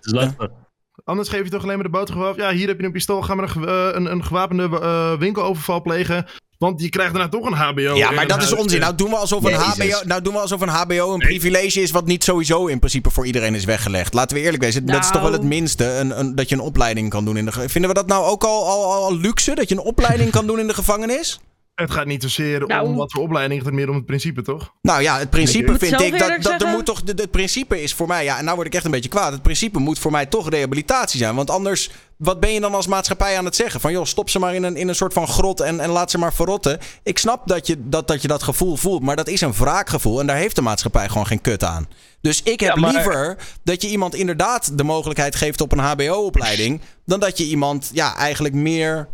geef 1.05 1.43
je 1.43 1.49
toch 1.49 1.63
alleen 1.63 1.75
maar 1.75 1.83
de 1.85 1.89
boterham 1.91 2.23
af. 2.23 2.35
Ja, 2.35 2.51
hier 2.51 2.67
heb 2.67 2.79
je 2.79 2.85
een 2.85 2.91
pistool. 2.91 3.21
Ga 3.21 3.35
maar 3.35 3.55
een, 3.55 3.67
eh, 3.67 3.87
een, 3.91 4.11
een 4.11 4.23
gewapende 4.23 4.79
eh, 4.81 5.17
winkeloverval 5.19 5.81
plegen. 5.81 6.25
Want 6.57 6.81
je 6.81 6.89
krijgt 6.89 7.13
daarna 7.13 7.29
toch 7.29 7.45
een 7.45 7.53
HBO. 7.53 7.95
Ja, 7.95 8.11
maar 8.11 8.27
dat 8.27 8.41
is 8.41 8.53
onzin. 8.53 8.79
Nou 8.79 8.95
doen 8.95 9.09
we 9.09 9.15
alsof 9.15 9.43
een 9.43 9.49
Jezus. 9.51 9.93
HBO, 9.93 10.07
nou 10.07 10.21
doen 10.21 10.33
we 10.33 10.39
alsof 10.39 10.61
een, 10.61 10.67
HBO 10.67 11.13
een 11.13 11.19
privilege 11.19 11.81
is 11.81 11.91
wat 11.91 12.05
niet 12.05 12.23
sowieso 12.23 12.65
in 12.65 12.79
principe 12.79 13.09
voor 13.09 13.25
iedereen 13.25 13.55
is 13.55 13.65
weggelegd. 13.65 14.13
Laten 14.13 14.37
we 14.37 14.43
eerlijk 14.43 14.63
wezen. 14.63 14.85
Dat 14.85 15.03
is 15.03 15.11
toch 15.11 15.21
wel 15.21 15.31
het 15.31 15.41
Nou. 15.41 15.53
minste. 15.53 15.85
Een, 15.85 16.19
een, 16.19 16.35
dat 16.35 16.49
je 16.49 16.55
een 16.55 16.61
opleiding 16.61 17.09
kan 17.09 17.25
doen 17.25 17.37
in 17.37 17.45
de 17.45 17.51
ge- 17.51 17.69
Vinden 17.69 17.89
we 17.89 17.95
dat 17.95 18.07
nou 18.07 18.25
ook 18.25 18.43
al, 18.43 18.67
al, 18.67 18.83
al, 18.93 19.03
al 19.03 19.15
luxe? 19.17 19.55
Dat 19.55 19.69
je 19.69 19.75
een 19.75 19.81
opleiding 19.81 20.31
kan 20.31 20.47
doen 20.47 20.59
in 20.59 20.67
de 20.67 20.73
gevangenis? 20.73 21.39
Het 21.81 21.91
gaat 21.91 22.05
niet 22.05 22.21
zozeer 22.21 22.67
Nou. 22.67 22.87
om 22.87 22.95
wat 22.95 23.11
voor 23.11 23.21
opleiding, 23.21 23.59
het 23.59 23.67
gaat 23.69 23.77
meer 23.77 23.89
om 23.89 23.95
het 23.95 24.05
principe, 24.05 24.41
toch? 24.41 24.73
Nou 24.81 25.01
ja, 25.01 25.17
het 25.19 25.29
principe 25.29 25.71
Ik 25.71 25.77
vind 25.79 26.01
ik 26.01 26.19
dat, 26.19 26.41
dat 26.41 26.61
er 26.61 26.67
moet 26.67 26.85
toch. 26.85 27.03
de- 27.03 27.13
de- 27.13 27.21
Het 27.21 27.31
principe 27.31 27.81
is 27.81 27.93
voor 27.93 28.07
mij, 28.07 28.23
ja, 28.23 28.37
en 28.37 28.43
nou 28.43 28.55
word 28.55 28.67
ik 28.67 28.73
echt 28.75 28.85
een 28.85 28.91
beetje 28.91 29.09
kwaad. 29.09 29.31
Het 29.31 29.41
principe 29.41 29.79
moet 29.79 29.99
voor 29.99 30.11
mij 30.11 30.25
toch 30.25 30.49
rehabilitatie 30.49 31.19
zijn. 31.19 31.35
Want 31.35 31.49
anders, 31.49 31.89
wat 32.17 32.39
ben 32.39 32.53
je 32.53 32.59
dan 32.59 32.73
als 32.75 32.87
maatschappij 32.87 33.37
aan 33.37 33.45
het 33.45 33.55
zeggen? 33.55 33.81
Van 33.81 33.91
joh, 33.91 34.05
stop 34.05 34.29
ze 34.29 34.39
maar 34.39 34.55
in 34.55 34.63
een, 34.63 34.75
in 34.75 34.87
een 34.87 34.95
soort 34.95 35.13
van 35.13 35.27
grot 35.27 35.59
en, 35.59 35.79
en 35.79 35.89
laat 35.89 36.11
ze 36.11 36.17
maar 36.17 36.33
verrotten. 36.33 36.79
Ik 37.03 37.17
snap 37.17 37.47
dat 37.47 37.67
je 37.67 37.77
dat, 37.89 38.07
dat 38.07 38.21
je 38.21 38.27
dat 38.27 38.43
gevoel 38.43 38.75
voelt, 38.75 39.01
maar 39.01 39.15
dat 39.15 39.27
is 39.27 39.41
een 39.41 39.53
wraakgevoel. 39.53 40.19
En 40.19 40.27
daar 40.27 40.37
heeft 40.37 40.55
de 40.55 40.61
maatschappij 40.61 41.07
gewoon 41.07 41.27
geen 41.27 41.41
kut 41.41 41.63
aan. 41.63 41.87
Dus 42.21 42.43
ik 42.43 42.59
heb 42.59 42.75
Ja, 42.75 42.81
maar- 42.81 42.93
liever 42.93 43.37
dat 43.63 43.81
je 43.81 43.87
iemand 43.89 44.15
inderdaad 44.15 44.77
de 44.77 44.83
mogelijkheid 44.83 45.35
geeft 45.35 45.61
op 45.61 45.71
een 45.71 45.79
HBO-opleiding. 45.79 46.81
dan 47.05 47.19
dat 47.19 47.37
je 47.37 47.45
iemand 47.45 47.89
ja, 47.93 48.15
eigenlijk 48.15 48.55
meer 48.55 49.07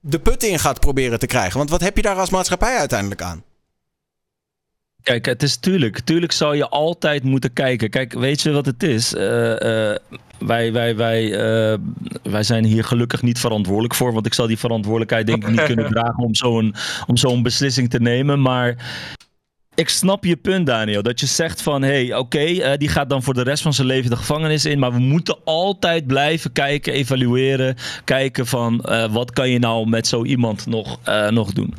de 0.00 0.18
put 0.18 0.42
in 0.42 0.58
gaat 0.58 0.80
proberen 0.80 1.18
te 1.18 1.26
krijgen. 1.26 1.58
Want 1.58 1.70
wat 1.70 1.80
heb 1.80 1.96
je 1.96 2.02
daar 2.02 2.16
als 2.16 2.30
maatschappij 2.30 2.76
uiteindelijk 2.76 3.22
aan? 3.22 3.42
Kijk, 5.02 5.26
het 5.26 5.42
is 5.42 5.56
tuurlijk. 5.56 6.00
Tuurlijk 6.00 6.32
zou 6.32 6.56
je 6.56 6.68
altijd 6.68 7.24
moeten 7.24 7.52
kijken. 7.52 7.90
Kijk, 7.90 8.12
weet 8.12 8.40
je 8.40 8.50
wat 8.50 8.66
het 8.66 8.82
is? 8.82 9.14
Eh, 9.14 9.90
eh, 9.90 9.96
wij, 10.38 10.72
wij, 10.72 10.96
wij, 10.96 11.32
eh, 11.32 11.78
wij 12.22 12.42
zijn 12.42 12.64
hier 12.64 12.84
gelukkig 12.84 13.22
niet 13.22 13.38
verantwoordelijk 13.38 13.94
voor. 13.94 14.12
Want 14.12 14.26
ik 14.26 14.34
zal 14.34 14.46
die 14.46 14.58
verantwoordelijkheid 14.58 15.26
denk 15.26 15.42
ik 15.42 15.50
niet 15.50 15.62
kunnen 15.62 15.90
dragen 15.94 16.24
om 16.24 16.34
zo'n, 16.34 16.74
om 17.06 17.16
zo'n 17.16 17.42
beslissing 17.42 17.90
te 17.90 18.00
nemen. 18.00 18.40
Maar 18.40 18.76
ik 19.78 19.88
snap 19.88 20.24
je 20.24 20.36
punt, 20.36 20.66
Daniel. 20.66 21.02
Dat 21.02 21.20
je 21.20 21.26
zegt 21.26 21.62
van, 21.62 21.82
hé, 21.82 22.06
hey, 22.06 22.16
oké, 22.16 22.38
eh, 22.38 22.78
die 22.78 22.88
gaat 22.88 23.08
dan 23.08 23.22
voor 23.22 23.34
de 23.34 23.42
rest 23.42 23.62
van 23.62 23.72
zijn 23.72 23.86
leven 23.86 24.10
de 24.10 24.16
gevangenis 24.16 24.64
in. 24.64 24.78
Maar 24.78 24.92
we 24.92 24.98
moeten 24.98 25.36
altijd 25.44 26.06
blijven 26.06 26.52
kijken, 26.52 26.92
evalueren. 26.92 27.76
Kijken 28.04 28.46
van, 28.46 28.80
eh, 28.80 29.12
wat 29.12 29.30
kan 29.30 29.50
je 29.50 29.58
nou 29.58 29.88
met 29.88 30.06
zo 30.06 30.24
iemand 30.24 30.66
nog, 30.66 30.98
eh, 31.04 31.28
nog 31.28 31.52
doen? 31.52 31.74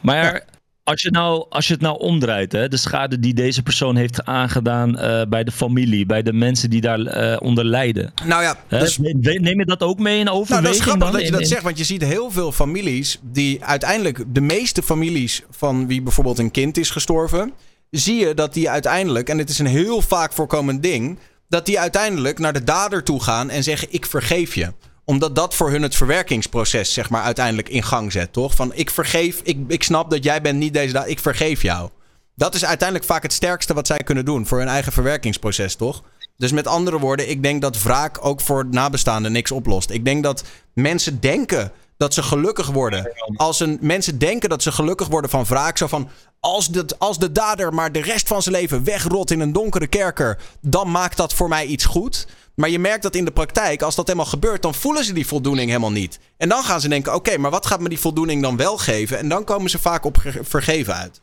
Maar 0.00 0.44
als, 0.88 1.02
je 1.02 1.10
nou, 1.10 1.46
als 1.48 1.66
je 1.66 1.72
het 1.72 1.82
nou 1.82 1.98
omdraait, 1.98 2.52
hè, 2.52 2.68
de 2.68 2.76
schade 2.76 3.18
die 3.18 3.34
deze 3.34 3.62
persoon 3.62 3.96
heeft 3.96 4.24
aangedaan 4.24 4.98
eh, 4.98 5.22
bij 5.28 5.44
de 5.44 5.50
familie, 5.52 6.06
bij 6.06 6.22
de 6.22 6.32
mensen 6.32 6.70
die 6.70 6.80
daar 6.80 7.00
eh, 7.00 7.36
onder 7.40 7.64
lijden. 7.64 8.12
Nou 8.26 8.42
ja, 8.42 8.56
Hè, 8.68 8.78
dus- 8.78 8.98
ne- 8.98 9.12
Neem 9.38 9.58
je 9.58 9.64
dat 9.64 9.82
ook 9.82 9.98
mee 9.98 10.18
in 10.18 10.24
Nou, 10.24 10.36
overweging? 10.36 10.66
dat 10.68 10.76
is 10.76 10.86
grappig 10.86 11.02
dan 11.04 11.12
dat 11.12 11.20
je 11.20 11.26
in- 11.26 11.32
dat 11.32 11.40
in- 11.40 11.46
zegt, 11.46 11.62
want 11.62 11.78
je 11.78 11.84
ziet 11.84 12.04
heel 12.04 12.30
veel 12.30 12.52
families 12.52 13.18
die 13.22 13.64
uiteindelijk, 13.64 14.24
de 14.28 14.40
meeste 14.40 14.82
families 14.82 15.42
van 15.50 15.86
wie 15.86 16.02
bijvoorbeeld 16.02 16.38
een 16.38 16.50
kind 16.50 16.76
is 16.78 16.90
gestorven, 16.90 17.52
zie 17.90 18.14
je 18.26 18.34
dat 18.34 18.54
die 18.54 18.70
uiteindelijk, 18.70 19.28
en 19.28 19.36
dit 19.36 19.48
is 19.48 19.58
een 19.58 19.66
heel 19.66 20.02
vaak 20.02 20.32
voorkomend 20.32 20.82
ding, 20.82 21.18
dat 21.48 21.66
die 21.66 21.80
uiteindelijk 21.80 22.38
naar 22.38 22.52
de 22.52 22.64
dader 22.64 23.02
toe 23.04 23.22
gaan 23.22 23.50
en 23.50 23.62
zeggen: 23.62 23.88
Ik 23.90 24.06
vergeef 24.06 24.54
je 24.54 24.72
omdat 25.08 25.34
dat 25.34 25.54
voor 25.54 25.70
hun 25.70 25.82
het 25.82 25.96
verwerkingsproces, 25.96 26.92
zeg 26.92 27.10
maar, 27.10 27.22
uiteindelijk 27.22 27.68
in 27.68 27.82
gang 27.82 28.12
zet, 28.12 28.32
toch? 28.32 28.54
Van 28.54 28.74
ik 28.74 28.90
vergeef, 28.90 29.40
ik, 29.42 29.58
ik 29.68 29.82
snap 29.82 30.10
dat 30.10 30.24
jij 30.24 30.40
bent 30.40 30.58
niet 30.58 30.72
deze 30.72 30.92
dader, 30.92 31.10
ik 31.10 31.18
vergeef 31.18 31.62
jou. 31.62 31.90
Dat 32.34 32.54
is 32.54 32.64
uiteindelijk 32.64 33.08
vaak 33.08 33.22
het 33.22 33.32
sterkste 33.32 33.74
wat 33.74 33.86
zij 33.86 33.98
kunnen 33.98 34.24
doen 34.24 34.46
voor 34.46 34.58
hun 34.58 34.68
eigen 34.68 34.92
verwerkingsproces, 34.92 35.74
toch? 35.74 36.02
Dus 36.36 36.52
met 36.52 36.66
andere 36.66 36.98
woorden, 36.98 37.30
ik 37.30 37.42
denk 37.42 37.62
dat 37.62 37.82
wraak 37.82 38.24
ook 38.24 38.40
voor 38.40 38.66
nabestaanden 38.70 39.32
niks 39.32 39.50
oplost. 39.50 39.90
Ik 39.90 40.04
denk 40.04 40.22
dat 40.22 40.44
mensen 40.72 41.20
denken 41.20 41.72
dat 41.96 42.14
ze 42.14 42.22
gelukkig 42.22 42.66
worden. 42.66 43.12
Als 43.36 43.60
een, 43.60 43.78
mensen 43.80 44.18
denken 44.18 44.48
dat 44.48 44.62
ze 44.62 44.72
gelukkig 44.72 45.08
worden 45.08 45.30
van 45.30 45.44
wraak. 45.44 45.76
Zo 45.78 45.86
van, 45.86 46.08
als 46.40 46.68
de, 46.68 46.84
als 46.98 47.18
de 47.18 47.32
dader 47.32 47.74
maar 47.74 47.92
de 47.92 48.02
rest 48.02 48.28
van 48.28 48.42
zijn 48.42 48.54
leven 48.54 48.84
wegrot 48.84 49.30
in 49.30 49.40
een 49.40 49.52
donkere 49.52 49.86
kerker... 49.86 50.38
dan 50.60 50.90
maakt 50.90 51.16
dat 51.16 51.34
voor 51.34 51.48
mij 51.48 51.66
iets 51.66 51.84
goed. 51.84 52.26
Maar 52.58 52.68
je 52.70 52.78
merkt 52.78 53.02
dat 53.02 53.14
in 53.14 53.24
de 53.24 53.30
praktijk, 53.30 53.82
als 53.82 53.94
dat 53.94 54.06
helemaal 54.06 54.28
gebeurt... 54.28 54.62
dan 54.62 54.74
voelen 54.74 55.04
ze 55.04 55.12
die 55.12 55.26
voldoening 55.26 55.68
helemaal 55.68 55.90
niet. 55.92 56.18
En 56.36 56.48
dan 56.48 56.62
gaan 56.64 56.80
ze 56.80 56.88
denken, 56.88 57.14
oké, 57.14 57.36
maar 57.38 57.50
wat 57.50 57.66
gaat 57.66 57.80
me 57.80 57.88
die 57.88 57.98
voldoening 57.98 58.42
dan 58.42 58.56
wel 58.56 58.78
geven? 58.78 59.18
En 59.18 59.28
dan 59.28 59.44
komen 59.44 59.70
ze 59.70 59.78
vaak 59.78 60.04
op 60.04 60.16
ge- 60.16 60.44
vergeven 60.44 60.94
uit. 60.94 61.20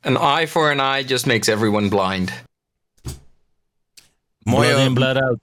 An 0.00 0.16
eye 0.20 0.48
for 0.48 0.70
an 0.70 0.80
eye 0.94 1.04
just 1.04 1.26
makes 1.26 1.46
everyone 1.46 1.88
blind. 1.88 2.30
Mooie, 4.38 4.68
Blood 4.72 4.86
in, 4.86 4.94
blood 4.94 5.16
out. 5.16 5.38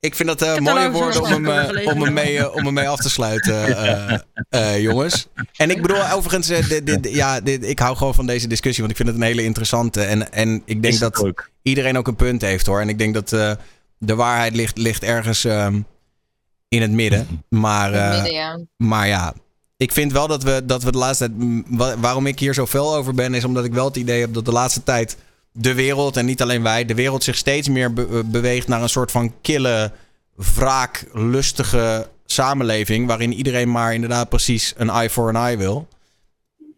Ik 0.00 0.14
vind 0.14 0.28
dat 0.28 0.42
eh, 0.42 0.52
heb 0.52 0.60
mooie 0.60 0.90
woorden 0.90 1.22
om 1.22 1.28
hem, 1.30 1.46
eh, 1.48 1.86
om, 1.94 2.02
hem 2.02 2.12
mee, 2.12 2.38
eh, 2.38 2.54
om 2.54 2.64
hem 2.64 2.74
mee 2.74 2.88
af 2.88 3.00
te 3.00 3.10
sluiten, 3.10 3.66
eh, 3.76 4.18
eh, 4.48 4.82
jongens. 4.82 5.26
En 5.56 5.70
ik 5.70 5.82
bedoel, 5.82 6.10
overigens, 6.10 6.48
eh, 6.48 6.68
dit, 6.68 6.86
dit- 6.86 7.14
ja, 7.14 7.40
dit, 7.40 7.64
ik 7.64 7.78
hou 7.78 7.96
gewoon 7.96 8.14
van 8.14 8.26
deze 8.26 8.46
discussie, 8.46 8.80
want 8.84 8.90
ik 8.90 9.04
vind 9.04 9.08
het 9.14 9.18
een 9.18 9.26
hele 9.32 9.42
interessante. 9.44 10.02
En, 10.02 10.32
en 10.32 10.62
ik 10.64 10.82
denk 10.82 10.98
dat 10.98 11.32
iedereen 11.62 11.98
ook 11.98 12.08
een 12.08 12.16
punt 12.16 12.42
heeft 12.42 12.66
hoor. 12.66 12.80
En 12.80 12.88
ik 12.88 12.98
denk 12.98 13.14
dat 13.14 13.32
eh, 13.32 13.52
de 14.04 14.14
waarheid 14.14 14.54
ligt, 14.54 14.78
ligt 14.78 15.02
ergens 15.02 15.44
ehm, 15.44 15.80
in 16.68 16.82
het 16.82 16.90
midden. 16.90 17.44
Maar, 17.48 17.92
het 17.92 18.02
eh, 18.02 18.10
midden, 18.10 18.32
ja. 18.32 18.58
maar 18.76 19.06
ja, 19.06 19.34
ik 19.76 19.92
vind 19.92 20.12
wel 20.12 20.26
dat 20.26 20.42
we, 20.42 20.62
dat 20.64 20.82
we 20.82 20.92
de 20.92 20.98
laatste 20.98 21.30
tijd. 21.30 21.98
Waarom 22.00 22.26
ik 22.26 22.38
hier 22.38 22.54
zo 22.54 22.66
fel 22.66 22.94
over 22.94 23.14
ben, 23.14 23.34
is 23.34 23.44
omdat 23.44 23.64
ik 23.64 23.72
wel 23.72 23.84
het 23.84 23.96
idee 23.96 24.20
heb 24.20 24.34
dat 24.34 24.44
de 24.44 24.52
laatste 24.52 24.82
tijd 24.82 25.16
de 25.52 25.74
wereld, 25.74 26.16
en 26.16 26.24
niet 26.24 26.42
alleen 26.42 26.62
wij, 26.62 26.84
de 26.84 26.94
wereld 26.94 27.24
zich 27.24 27.36
steeds 27.36 27.68
meer 27.68 27.92
be- 27.92 28.22
beweegt 28.24 28.68
naar 28.68 28.82
een 28.82 28.88
soort 28.88 29.10
van 29.10 29.34
kille, 29.40 29.92
wraaklustige 30.34 32.08
samenleving 32.26 33.06
waarin 33.06 33.32
iedereen 33.32 33.70
maar 33.70 33.94
inderdaad 33.94 34.28
precies 34.28 34.74
een 34.76 34.90
eye 34.90 35.10
for 35.10 35.28
an 35.28 35.46
eye 35.46 35.56
wil. 35.56 35.88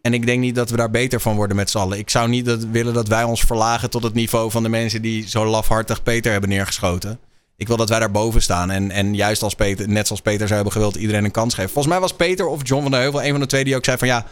En 0.06 0.14
ik 0.14 0.26
denk 0.26 0.40
niet 0.40 0.54
dat 0.54 0.70
we 0.70 0.76
daar 0.76 0.90
beter 0.90 1.20
van 1.20 1.36
worden 1.36 1.56
met 1.56 1.70
z'n 1.70 1.78
allen. 1.78 1.98
Ik 1.98 2.10
zou 2.10 2.28
niet 2.28 2.70
willen 2.70 2.94
dat 2.94 3.08
wij 3.08 3.22
ons 3.22 3.40
verlagen 3.40 3.90
tot 3.90 4.02
het 4.02 4.14
niveau 4.14 4.50
van 4.50 4.62
de 4.62 4.68
mensen 4.68 5.02
die 5.02 5.28
zo 5.28 5.46
lafhartig 5.46 6.02
Peter 6.02 6.32
hebben 6.32 6.50
neergeschoten. 6.50 7.18
Ik 7.56 7.66
wil 7.66 7.76
dat 7.76 7.88
wij 7.88 7.98
daarboven 7.98 8.42
staan. 8.42 8.70
En, 8.70 8.90
en 8.90 9.14
juist 9.14 9.42
als 9.42 9.54
Peter, 9.54 9.88
net 9.88 10.06
zoals 10.06 10.22
Peter 10.22 10.46
zou 10.46 10.54
hebben 10.54 10.72
gewild, 10.72 10.94
iedereen 10.94 11.24
een 11.24 11.30
kans 11.30 11.54
geven. 11.54 11.70
Volgens 11.70 11.92
mij 11.92 12.02
was 12.02 12.14
Peter 12.14 12.46
of 12.46 12.60
John 12.62 12.82
van 12.82 12.90
der 12.90 13.00
Heuvel 13.00 13.22
een 13.22 13.30
van 13.30 13.40
de 13.40 13.46
twee 13.46 13.64
die 13.64 13.76
ook 13.76 13.84
zei 13.84 13.98
van 13.98 14.08
ja. 14.08 14.26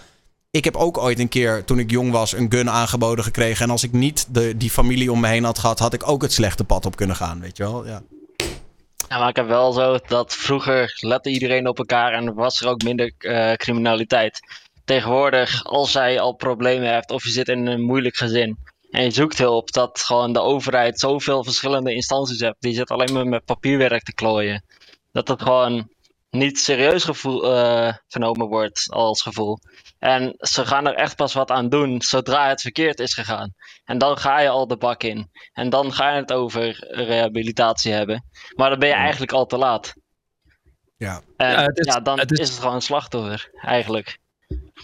Ik 0.51 0.65
heb 0.65 0.77
ook 0.77 0.99
ooit 0.99 1.19
een 1.19 1.29
keer, 1.29 1.65
toen 1.65 1.79
ik 1.79 1.91
jong 1.91 2.11
was, 2.11 2.33
een 2.33 2.53
gun 2.53 2.71
aangeboden 2.71 3.25
gekregen. 3.25 3.65
En 3.65 3.71
als 3.71 3.83
ik 3.83 3.93
niet 3.93 4.27
de, 4.35 4.57
die 4.57 4.71
familie 4.71 5.13
om 5.13 5.21
me 5.21 5.29
heen 5.29 5.45
had 5.45 5.59
gehad, 5.59 5.79
had 5.79 5.95
ik 5.95 6.09
ook 6.09 6.23
het 6.23 6.33
slechte 6.33 6.65
pad 6.65 6.87
op 6.87 6.97
kunnen 6.97 7.17
gaan. 7.17 7.41
Weet 7.41 7.57
je 7.57 7.63
wel? 7.63 7.87
Ja. 7.87 8.03
Ja, 9.09 9.19
maar 9.19 9.29
ik 9.29 9.37
heb 9.37 9.47
wel 9.47 9.73
zo 9.73 9.99
dat 10.07 10.35
vroeger 10.35 10.99
lette 11.01 11.31
iedereen 11.31 11.69
op 11.69 11.79
elkaar 11.79 12.13
en 12.13 12.35
was 12.35 12.61
er 12.61 12.69
ook 12.69 12.83
minder 12.83 13.13
eh, 13.19 13.53
criminaliteit. 13.53 14.41
Tegenwoordig, 14.85 15.65
als 15.65 15.93
jij 15.93 16.21
al 16.21 16.33
problemen 16.35 16.93
hebt 16.93 17.11
of 17.11 17.25
je 17.25 17.31
zit 17.31 17.49
in 17.49 17.67
een 17.67 17.83
moeilijk 17.83 18.17
gezin 18.17 18.59
en 18.91 19.03
je 19.05 19.11
zoekt 19.11 19.39
hulp, 19.39 19.73
dat 19.73 20.01
gewoon 20.01 20.33
de 20.33 20.41
overheid 20.41 20.99
zoveel 21.01 21.45
verschillende 21.45 21.95
instanties 21.95 22.41
hebt. 22.41 22.57
Die 22.61 22.75
zit 22.75 22.91
alleen 22.91 23.13
maar 23.13 23.27
met 23.27 23.45
papierwerk 23.45 24.03
te 24.03 24.15
klooien. 24.15 24.65
Dat 25.13 25.29
het 25.29 25.43
gewoon 25.43 25.89
niet 26.31 26.59
serieus 26.59 27.05
gevoel, 27.05 27.55
eh, 27.57 27.95
genomen 28.09 28.47
wordt 28.49 28.87
als 28.91 29.23
gevoel. 29.23 29.59
En 29.99 30.35
ze 30.39 30.67
gaan 30.67 30.87
er 30.87 30.95
echt 30.95 31.17
pas 31.17 31.33
wat 31.33 31.51
aan 31.51 31.69
doen 31.69 32.03
zodra 32.03 32.49
het 32.49 32.61
verkeerd 32.61 32.99
is 33.01 33.15
gegaan. 33.15 33.55
En 33.85 33.99
dan 33.99 34.17
ga 34.19 34.41
je 34.41 34.49
al 34.49 34.67
de 34.67 34.77
bak 34.77 35.03
in. 35.03 35.31
En 35.53 35.71
dan 35.71 35.93
ga 35.93 36.11
je 36.15 36.21
het 36.21 36.33
over 36.33 36.77
rehabilitatie 36.91 37.93
hebben. 37.93 38.25
Maar 38.57 38.71
dan 38.71 38.79
ben 38.79 38.89
je 38.89 38.95
eigenlijk 38.95 39.33
al 39.33 39.47
te 39.47 39.57
laat. 39.57 39.95
Ja, 40.97 41.21
En 41.37 41.51
Ja, 41.51 41.63
het 41.63 41.79
is- 41.79 41.87
ja, 41.95 42.01
dan 42.01 42.19
het 42.19 42.33
is... 42.33 42.39
is- 42.39 42.49
het 42.49 42.59
gewoon 42.59 42.75
een 42.75 42.83
slachtoffer, 42.83 43.51
eigenlijk. 43.61 44.19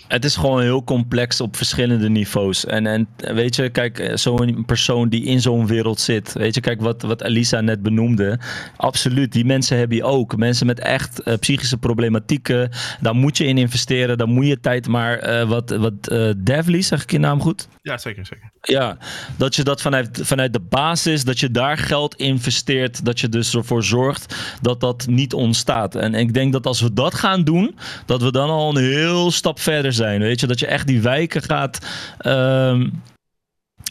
Het 0.08 0.24
is 0.24 0.36
gewoon 0.36 0.60
heel 0.62 0.84
complex 0.84 1.40
op 1.40 1.56
verschillende 1.56 2.08
niveaus. 2.10 2.66
En, 2.66 2.86
en 2.86 3.08
weet 3.16 3.56
je, 3.56 3.70
kijk, 3.70 3.98
eh, 3.98 4.16
zo'n 4.16 4.64
persoon 4.66 5.08
die 5.08 5.24
in 5.24 5.40
zo'n 5.40 5.66
wereld 5.66 6.00
zit. 6.00 6.32
Weet 6.32 6.54
je, 6.54 6.60
kijk 6.60 6.80
wat, 6.80 7.02
wat 7.02 7.22
Elisa 7.22 7.60
net 7.60 7.82
benoemde. 7.82 8.38
Absoluut, 8.76 9.32
die 9.32 9.44
mensen 9.44 9.78
heb 9.78 9.92
je 9.92 10.04
ook. 10.04 10.36
Mensen 10.36 10.66
met 10.66 10.80
echt 10.80 11.20
eh, 11.22 11.38
psychische 11.38 11.76
problematieken. 11.76 12.70
Daar 13.00 13.14
moet 13.14 13.36
je 13.36 13.44
in 13.44 13.58
investeren. 13.58 14.18
Daar 14.18 14.28
moet 14.28 14.46
je 14.46 14.60
tijd 14.60 14.86
maar. 14.88 15.18
eh, 15.18 15.48
wat 15.48 15.70
wat 15.70 16.06
eh 16.08 16.30
Devly, 16.36 16.82
zeg 16.82 17.02
ik 17.02 17.10
je 17.10 17.18
naam 17.18 17.40
goed? 17.40 17.68
Ja, 17.82 17.98
zeker, 17.98 18.26
zeker. 18.26 18.50
Ja, 18.62 18.96
dat 19.36 19.54
je 19.56 19.62
dat 19.64 19.80
vanuit, 19.80 20.20
vanuit 20.22 20.52
de 20.52 20.60
basis, 20.60 21.24
dat 21.24 21.40
je 21.40 21.50
daar 21.50 21.78
geld 21.78 22.14
investeert, 22.14 23.04
dat 23.04 23.20
je 23.20 23.28
dus 23.28 23.54
ervoor 23.54 23.84
zorgt 23.84 24.34
dat 24.60 24.80
dat 24.80 25.06
niet 25.06 25.34
ontstaat. 25.34 25.94
En 25.94 26.14
ik 26.14 26.34
denk 26.34 26.52
dat 26.52 26.66
als 26.66 26.80
we 26.80 26.92
dat 26.92 27.14
gaan 27.14 27.44
doen, 27.44 27.76
dat 28.06 28.22
we 28.22 28.32
dan 28.32 28.50
al 28.50 28.76
een 28.76 28.82
heel 28.82 29.30
stap 29.30 29.60
verder 29.60 29.78
zijn. 29.88 30.20
Weet 30.20 30.40
je, 30.40 30.46
dat 30.46 30.58
je 30.58 30.66
echt 30.66 30.86
die 30.86 31.00
wijken 31.00 31.42
gaat, 31.42 31.78
ehm, 32.18 32.88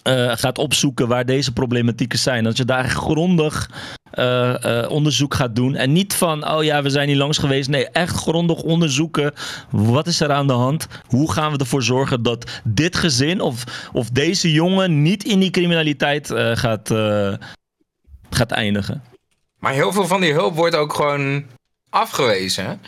eh, 0.03 0.31
gaat 0.37 0.57
opzoeken 0.57 1.07
waar 1.07 1.25
deze 1.25 1.53
problematieken 1.53 2.19
zijn. 2.19 2.43
Dat 2.43 2.57
je 2.57 2.65
daar 2.65 2.89
grondig 2.89 3.69
eh, 4.11 4.83
eh, 4.83 4.91
onderzoek 4.91 5.33
gaat 5.33 5.55
doen. 5.55 5.75
En 5.75 5.91
niet 5.91 6.13
van, 6.13 6.49
oh 6.49 6.63
ja, 6.63 6.81
we 6.81 6.89
zijn 6.89 7.07
hier 7.07 7.17
langs 7.17 7.37
geweest. 7.37 7.69
Nee, 7.69 7.89
echt 7.89 8.15
grondig 8.15 8.61
onderzoeken. 8.61 9.33
Wat 9.69 10.07
is 10.07 10.19
er 10.19 10.31
aan 10.31 10.47
de 10.47 10.53
hand? 10.53 10.87
Hoe 11.07 11.31
gaan 11.31 11.51
we 11.51 11.57
ervoor 11.57 11.83
zorgen 11.83 12.23
dat 12.23 12.61
dit 12.63 12.95
gezin 12.95 13.41
of, 13.41 13.63
of 13.93 14.09
deze 14.09 14.51
jongen 14.51 15.01
niet 15.01 15.23
in 15.23 15.39
die 15.39 15.51
criminaliteit 15.51 16.33
gaat, 16.53 16.93
gaat 18.29 18.51
eindigen? 18.51 19.03
Maar 19.59 19.73
heel 19.73 19.91
veel 19.91 20.07
van 20.07 20.21
die 20.21 20.33
hulp 20.33 20.55
wordt 20.55 20.75
ook 20.75 20.93
gewoon 20.93 21.45
afgewezen. 21.89 22.79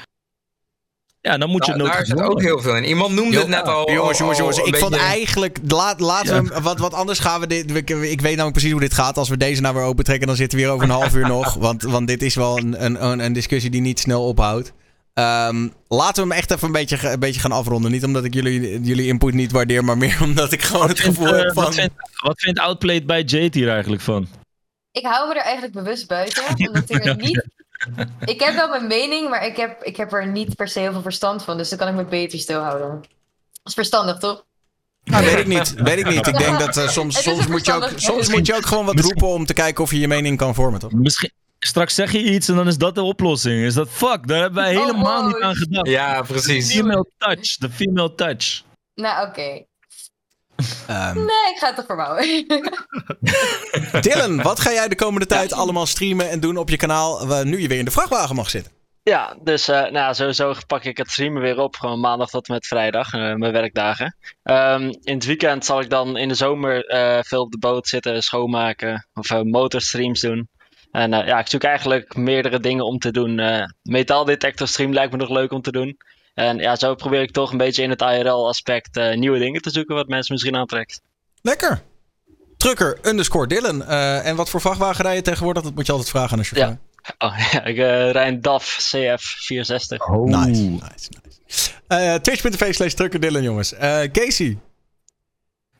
Ja, 1.21 1.37
dan 1.37 1.49
moet 1.49 1.65
je 1.65 1.71
Daar- 1.71 1.81
het 1.81 1.93
Daar 1.93 2.05
zit 2.05 2.21
ook 2.21 2.41
heel 2.41 2.59
veel 2.61 2.75
in. 2.75 2.83
Iemand 2.83 3.13
noemde 3.13 3.37
het 3.37 3.47
net 3.47 3.67
al. 3.67 3.91
Jongens, 3.91 4.17
jongens, 4.17 4.37
jongens. 4.37 4.57
Ik 4.57 4.75
vond 4.75 4.91
beetje- 4.91 5.05
eigenlijk. 5.05 5.57
Laat, 5.67 5.99
laten 5.99 6.43
we 6.43 6.53
hem. 6.53 6.63
Wat, 6.63 6.79
wat 6.79 6.93
anders 6.93 7.19
gaan 7.19 7.39
we 7.39 7.47
dit. 7.47 7.75
Ik, 7.75 7.89
ik 7.89 8.21
weet 8.21 8.31
namelijk 8.31 8.51
precies 8.51 8.71
hoe 8.71 8.79
dit 8.79 8.93
gaat. 8.93 9.17
Als 9.17 9.29
we 9.29 9.37
deze 9.37 9.61
nou 9.61 9.75
weer 9.75 9.83
opentrekken, 9.83 10.27
dan 10.27 10.35
zitten 10.35 10.57
we 10.57 10.63
hier 10.63 10.73
over 10.73 10.85
een 10.85 10.93
half 10.93 11.15
uur 11.15 11.27
nog. 11.37 11.53
Want, 11.53 11.83
want 11.83 12.07
dit 12.07 12.21
is 12.23 12.35
wel 12.35 12.57
een, 12.57 12.85
een, 12.85 13.05
een, 13.05 13.19
een 13.19 13.33
discussie 13.33 13.69
die 13.71 13.81
niet 13.81 13.99
snel 13.99 14.27
ophoudt. 14.27 14.73
Ehm, 15.13 15.67
laten 15.87 16.23
we 16.23 16.29
hem 16.29 16.31
echt 16.37 16.51
even 16.51 16.65
een 16.67 16.71
beetje, 16.73 17.09
een 17.09 17.19
beetje 17.19 17.39
gaan 17.41 17.51
afronden. 17.51 17.91
Niet 17.91 18.03
omdat 18.05 18.23
ik 18.23 18.33
jullie, 18.33 18.81
jullie 18.81 19.07
input 19.07 19.33
niet 19.33 19.51
waardeer, 19.51 19.83
maar 19.83 19.97
meer 19.97 20.17
omdat 20.27 20.51
ik 20.51 20.61
gewoon 20.61 20.87
het 20.87 20.99
gevoel 20.99 21.27
Eh, 21.35 21.41
heb 21.41 21.53
van. 21.53 21.63
wat, 21.63 21.75
vindt, 21.75 21.93
wat 22.23 22.39
vindt 22.39 22.59
Outplayed 22.59 23.05
bij 23.05 23.21
Jade 23.23 23.59
hier 23.59 23.69
eigenlijk 23.69 24.01
van? 24.01 24.27
Ik 24.91 25.05
hou 25.05 25.27
me 25.27 25.33
er 25.35 25.41
eigenlijk 25.43 25.73
bewust 25.73 26.07
buiten, 26.07 26.43
omdat 26.67 26.89
ik 26.89 27.05
er 27.05 27.15
niet... 27.15 27.45
Ik 28.25 28.39
heb 28.41 28.55
wel 28.55 28.67
mijn 28.69 28.87
mening, 28.87 29.29
maar 29.29 29.45
ik 29.45 29.57
heb, 29.57 29.83
ik 29.83 29.97
heb 29.97 30.13
er 30.13 30.27
niet 30.27 30.55
per 30.55 30.67
se 30.67 30.79
heel 30.79 30.91
veel 30.91 31.01
verstand 31.01 31.43
van. 31.43 31.57
Dus 31.57 31.69
dan 31.69 31.77
kan 31.77 31.87
ik 31.87 31.93
me 31.93 32.05
beter 32.05 32.39
stilhouden. 32.39 32.89
Dat 32.89 33.09
is 33.63 33.73
verstandig, 33.73 34.17
toch? 34.17 34.45
Nou, 35.03 35.25
weet 35.25 35.37
ik 35.37 35.47
niet. 35.47 35.73
Weet 35.73 35.99
ik 35.99 36.07
niet. 36.09 36.27
Ik 36.27 36.37
denk 36.37 36.59
dat 36.59 36.77
eh, 36.77 36.87
soms, 36.87 37.21
soms, 37.23 37.47
moet 37.47 37.65
je 37.65 37.73
ook, 37.73 37.89
soms 37.95 38.29
moet 38.29 38.45
je 38.45 38.55
ook 38.55 38.65
gewoon 38.65 38.85
wat 38.85 38.99
roepen 38.99 39.27
om 39.27 39.45
te 39.45 39.53
kijken 39.53 39.83
of 39.83 39.91
je 39.91 39.99
je 39.99 40.07
mening 40.07 40.37
kan 40.37 40.55
vormen, 40.55 40.79
toch? 40.79 40.91
Misschien, 40.91 41.31
straks 41.59 41.95
zeg 41.95 42.11
je 42.11 42.23
iets 42.23 42.47
en 42.47 42.55
dan 42.55 42.67
is 42.67 42.77
dat 42.77 42.95
de 42.95 43.01
oplossing. 43.01 43.63
Is 43.63 43.73
dat 43.73 43.89
fuck? 43.89 44.27
Daar 44.27 44.41
hebben 44.41 44.63
wij 44.63 44.75
Oh, 44.75 44.85
helemaal 44.85 45.23
wow. 45.23 45.33
niet 45.33 45.43
aan 45.43 45.55
gedacht. 45.55 45.87
Ja, 45.87 46.21
precies. 46.21 46.71
Female 46.73 47.05
touch. 47.17 47.57
De 47.57 47.69
female 47.69 48.15
touch. 48.15 48.63
Nou, 48.95 49.27
oké. 49.27 49.63
Ehm, 50.87 51.15
Nee, 51.15 51.53
ik 51.53 51.57
ga 51.57 51.67
het 51.67 51.75
toch 51.75 51.85
verbouwen. 51.85 52.45
Dylan, 54.01 54.41
wat 54.41 54.59
ga 54.59 54.71
jij 54.71 54.87
de 54.87 54.95
komende 54.95 55.25
tijd 55.25 55.53
allemaal 55.53 55.85
streamen 55.85 56.29
en 56.29 56.39
doen 56.39 56.57
op 56.57 56.69
je 56.69 56.77
kanaal 56.77 57.27
waar 57.27 57.45
nu 57.45 57.61
je 57.61 57.67
weer 57.67 57.79
in 57.79 57.85
de 57.85 57.91
vrachtwagen 57.91 58.35
mag 58.35 58.49
zitten? 58.49 58.71
Ja, 59.03 59.35
dus 59.43 59.67
eh, 59.67 59.79
nou, 59.79 59.93
ja, 59.93 60.13
sowieso 60.13 60.53
pak 60.67 60.83
ik 60.83 60.97
het 60.97 61.11
streamen 61.11 61.41
weer 61.41 61.59
op. 61.59 61.75
Gewoon 61.75 61.99
maandag 61.99 62.29
tot 62.29 62.47
en 62.47 62.53
met 62.53 62.67
vrijdag, 62.67 63.13
eh, 63.13 63.33
mijn 63.33 63.51
werkdagen. 63.51 64.15
Ehm, 64.43 64.83
in 65.01 65.13
het 65.13 65.25
weekend 65.25 65.65
zal 65.65 65.79
ik 65.81 65.89
dan 65.89 66.17
in 66.17 66.27
de 66.27 66.33
zomer 66.35 66.85
eh, 66.85 67.19
veel 67.21 67.41
op 67.41 67.51
de 67.51 67.57
boot 67.57 67.87
zitten, 67.87 68.23
schoonmaken 68.23 69.07
of 69.13 69.31
eh, 69.31 69.41
motorstreams 69.41 70.21
doen. 70.21 70.49
En 70.91 71.13
eh, 71.13 71.27
ja, 71.27 71.39
ik 71.39 71.47
zoek 71.47 71.63
eigenlijk 71.63 72.15
meerdere 72.15 72.59
dingen 72.59 72.85
om 72.85 72.99
te 72.99 73.11
doen. 73.11 73.39
Eh 73.39 73.63
metaaldetector 73.83 74.67
stream 74.67 74.93
lijkt 74.93 75.11
me 75.11 75.17
nog 75.17 75.29
leuk 75.29 75.51
om 75.51 75.61
te 75.61 75.71
doen. 75.71 75.97
En 76.33 76.57
ja, 76.57 76.75
zo 76.75 76.95
probeer 76.95 77.21
ik 77.21 77.31
toch 77.31 77.51
een 77.51 77.57
beetje 77.57 77.83
in 77.83 77.89
het 77.89 78.01
IRL-aspect 78.01 78.97
eh, 78.97 79.17
nieuwe 79.17 79.39
dingen 79.39 79.61
te 79.61 79.69
zoeken 79.69 79.95
wat 79.95 80.07
mensen 80.07 80.33
misschien 80.33 80.55
aantrekt. 80.55 81.01
Lekker. 81.41 81.81
Trucker 82.57 82.97
underscore 83.01 83.47
Dylan. 83.47 83.83
Eh, 83.83 84.25
en 84.25 84.35
wat 84.35 84.49
voor 84.49 84.61
vrachtwagen 84.61 85.05
rij 85.05 85.15
je 85.15 85.21
tegenwoordig? 85.21 85.63
Dat 85.63 85.75
moet 85.75 85.85
je 85.85 85.91
altijd 85.91 86.09
vragen 86.09 86.31
aan 86.31 86.39
een 86.39 86.45
chauffeur. 86.45 86.77
Oh 87.17 87.37
ja, 87.51 87.63
ik 87.63 87.77
eh 87.77 88.11
rij 88.11 88.27
een 88.27 88.41
DAF 88.41 88.75
CF 88.77 89.21
64. 89.21 90.07
Oh. 90.07 90.25
Nice, 90.25 90.61
nice, 90.61 91.09
nice. 91.23 91.71
Eh, 91.87 92.13
Twitch.tv 92.15 92.73
slash 92.73 92.93
trucker 92.93 93.19
Dylan, 93.19 93.43
jongens. 93.43 93.73
Eh, 93.73 94.01
Casey. 94.11 94.57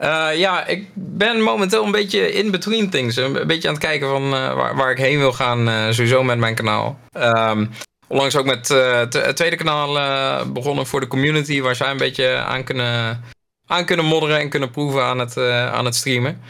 Eh, 0.01 0.29
ja, 0.37 0.65
ik 0.65 0.89
ben 0.93 1.41
momenteel 1.41 1.85
een 1.85 1.91
beetje 1.91 2.31
in 2.31 2.51
between 2.51 2.89
things. 2.89 3.15
Een, 3.15 3.41
een 3.41 3.47
beetje 3.47 3.67
aan 3.67 3.73
het 3.73 3.83
kijken 3.83 4.07
van 4.07 4.23
eh, 4.23 4.53
waar, 4.53 4.75
waar 4.75 4.91
ik 4.91 4.97
heen 4.97 5.17
wil 5.17 5.33
gaan, 5.33 5.69
eh, 5.69 5.89
sowieso 5.89 6.23
met 6.23 6.37
mijn 6.37 6.55
kanaal. 6.55 6.99
Ehm, 7.11 7.65
onlangs 8.11 8.35
ook 8.35 8.45
met 8.45 8.69
eh, 8.69 8.99
het 8.99 9.35
tweede 9.35 9.55
kanaal 9.55 9.99
eh, 9.99 10.45
begonnen 10.47 10.87
voor 10.87 10.99
de 10.99 11.07
community, 11.07 11.61
waar 11.61 11.75
zij 11.75 11.91
een 11.91 11.97
beetje 11.97 12.35
aan 12.35 12.63
kunnen, 12.63 13.23
aan 13.67 13.85
kunnen 13.85 14.05
modderen 14.05 14.39
en 14.39 14.49
kunnen 14.49 14.71
proeven 14.71 15.03
aan 15.03 15.19
het, 15.19 15.37
eh, 15.37 15.73
aan 15.73 15.85
het 15.85 15.95
streamen. 15.95 16.41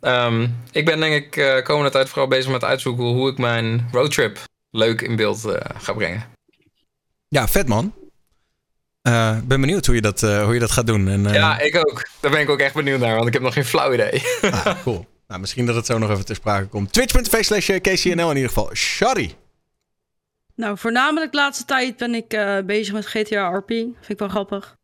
Ehm, 0.00 0.48
ik 0.70 0.84
ben 0.84 1.00
denk 1.00 1.34
ik 1.34 1.64
komende 1.64 1.90
tijd 1.90 2.08
vooral 2.08 2.28
bezig 2.28 2.50
met 2.50 2.64
uitzoeken 2.64 3.04
hoe 3.04 3.30
ik 3.30 3.38
mijn 3.38 3.88
roadtrip 3.92 4.38
leuk 4.70 5.00
in 5.00 5.16
beeld 5.16 5.48
ga 5.78 5.92
brengen. 5.92 6.24
Ja, 7.28 7.48
vet 7.48 7.68
man. 7.68 7.94
Eh, 9.02 9.38
ben 9.44 9.60
benieuwd 9.60 9.86
hoe 9.86 9.94
je 9.94 10.00
dat, 10.00 10.20
hoe 10.20 10.54
je 10.54 10.60
dat 10.60 10.70
gaat 10.70 10.86
doen. 10.86 11.08
En, 11.08 11.32
Ja, 11.32 11.60
ik 11.60 11.76
ook. 11.76 12.08
Daar 12.20 12.30
ben 12.30 12.40
ik 12.40 12.48
ook 12.48 12.58
echt 12.58 12.74
benieuwd 12.74 13.00
naar, 13.00 13.14
want 13.14 13.26
ik 13.26 13.32
heb 13.32 13.42
nog 13.42 13.54
geen 13.54 13.64
flauw 13.64 13.92
idee. 13.92 14.22
ah, 14.40 14.82
cool. 14.82 15.06
Nou, 15.28 15.40
misschien 15.40 15.66
dat 15.66 15.74
het 15.74 15.86
zo 15.86 15.98
nog 15.98 16.10
even 16.10 16.24
ter 16.24 16.34
sprake 16.34 16.66
komt. 16.66 16.92
Twitch.tv 16.92 17.44
slash 17.44 17.66
KCNL 17.66 18.30
in 18.30 18.36
ieder 18.36 18.48
geval. 18.48 18.70
Shari. 18.74 19.34
Nou, 20.62 20.78
voornamelijk 20.78 21.30
de 21.30 21.36
laatste 21.36 21.64
tijd 21.64 21.96
ben 21.96 22.14
ik 22.14 22.32
eh, 22.32 22.58
bezig 22.64 22.94
met 22.94 23.06
GTA 23.06 23.48
RP. 23.48 23.68
Vind 23.68 24.08
ik 24.08 24.18
wel 24.18 24.28
grappig. 24.28 24.76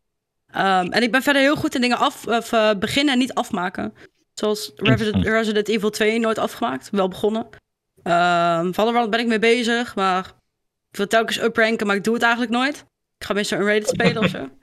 Ehm, 0.51 0.87
en 0.91 1.03
ik 1.03 1.13
ben 1.13 1.23
verder 1.23 1.43
heel 1.43 1.57
goed 1.57 1.75
in 1.75 1.81
dingen 1.81 1.99
af, 1.99 2.27
of, 2.27 2.53
eh, 2.53 2.71
beginnen 2.79 3.13
en 3.13 3.19
niet 3.19 3.35
afmaken. 3.35 3.95
Zoals 4.35 4.73
Resident, 4.77 5.25
Resident 5.25 5.69
Evil 5.69 5.91
2 5.91 6.19
nooit 6.19 6.39
afgemaakt. 6.39 6.89
Wel 6.91 7.09
begonnen. 7.09 7.49
Ehm 8.03 8.73
Valorant 8.73 9.11
ben 9.11 9.21
ik 9.21 9.27
mee 9.27 9.39
bezig, 9.39 9.95
maar 9.95 10.27
ik 10.91 10.97
wil 10.97 11.07
telkens 11.07 11.43
upranken, 11.43 11.87
maar 11.87 11.97
ik 11.97 12.05
doe 12.05 12.15
het 12.15 12.23
eigenlijk 12.23 12.53
nooit. 12.53 12.77
Ik 13.19 13.27
ga 13.27 13.35
meestal 13.35 13.59
een 13.59 13.67
Rated 13.67 13.89
spelen 13.89 14.23
of 14.23 14.29
zo. 14.29 14.49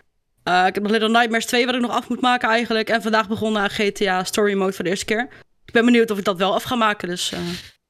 Eh, 0.44 0.68
ik 0.68 0.74
heb 0.74 0.84
nog 0.84 0.92
Little 0.92 1.10
Nightmares 1.10 1.46
2 1.46 1.66
wat 1.66 1.76
ik 1.76 1.82
nog 1.82 1.92
af 1.92 2.10
moet 2.10 2.22
maken 2.22 2.50
eigenlijk. 2.50 2.90
En 2.90 3.02
vandaag 3.02 3.28
begonnen 3.28 3.62
aan 3.62 3.70
GTA 3.70 4.24
Story 4.24 4.54
Mode 4.54 4.74
voor 4.74 4.84
de 4.84 4.90
eerste 4.90 5.06
keer. 5.06 5.28
Ik 5.66 5.74
ben 5.74 5.86
benieuwd 5.86 6.12
of 6.12 6.18
ik 6.18 6.24
dat 6.24 6.38
wel 6.38 6.54
af 6.54 6.64
ga 6.64 6.76
maken, 6.76 7.08
dus 7.08 7.34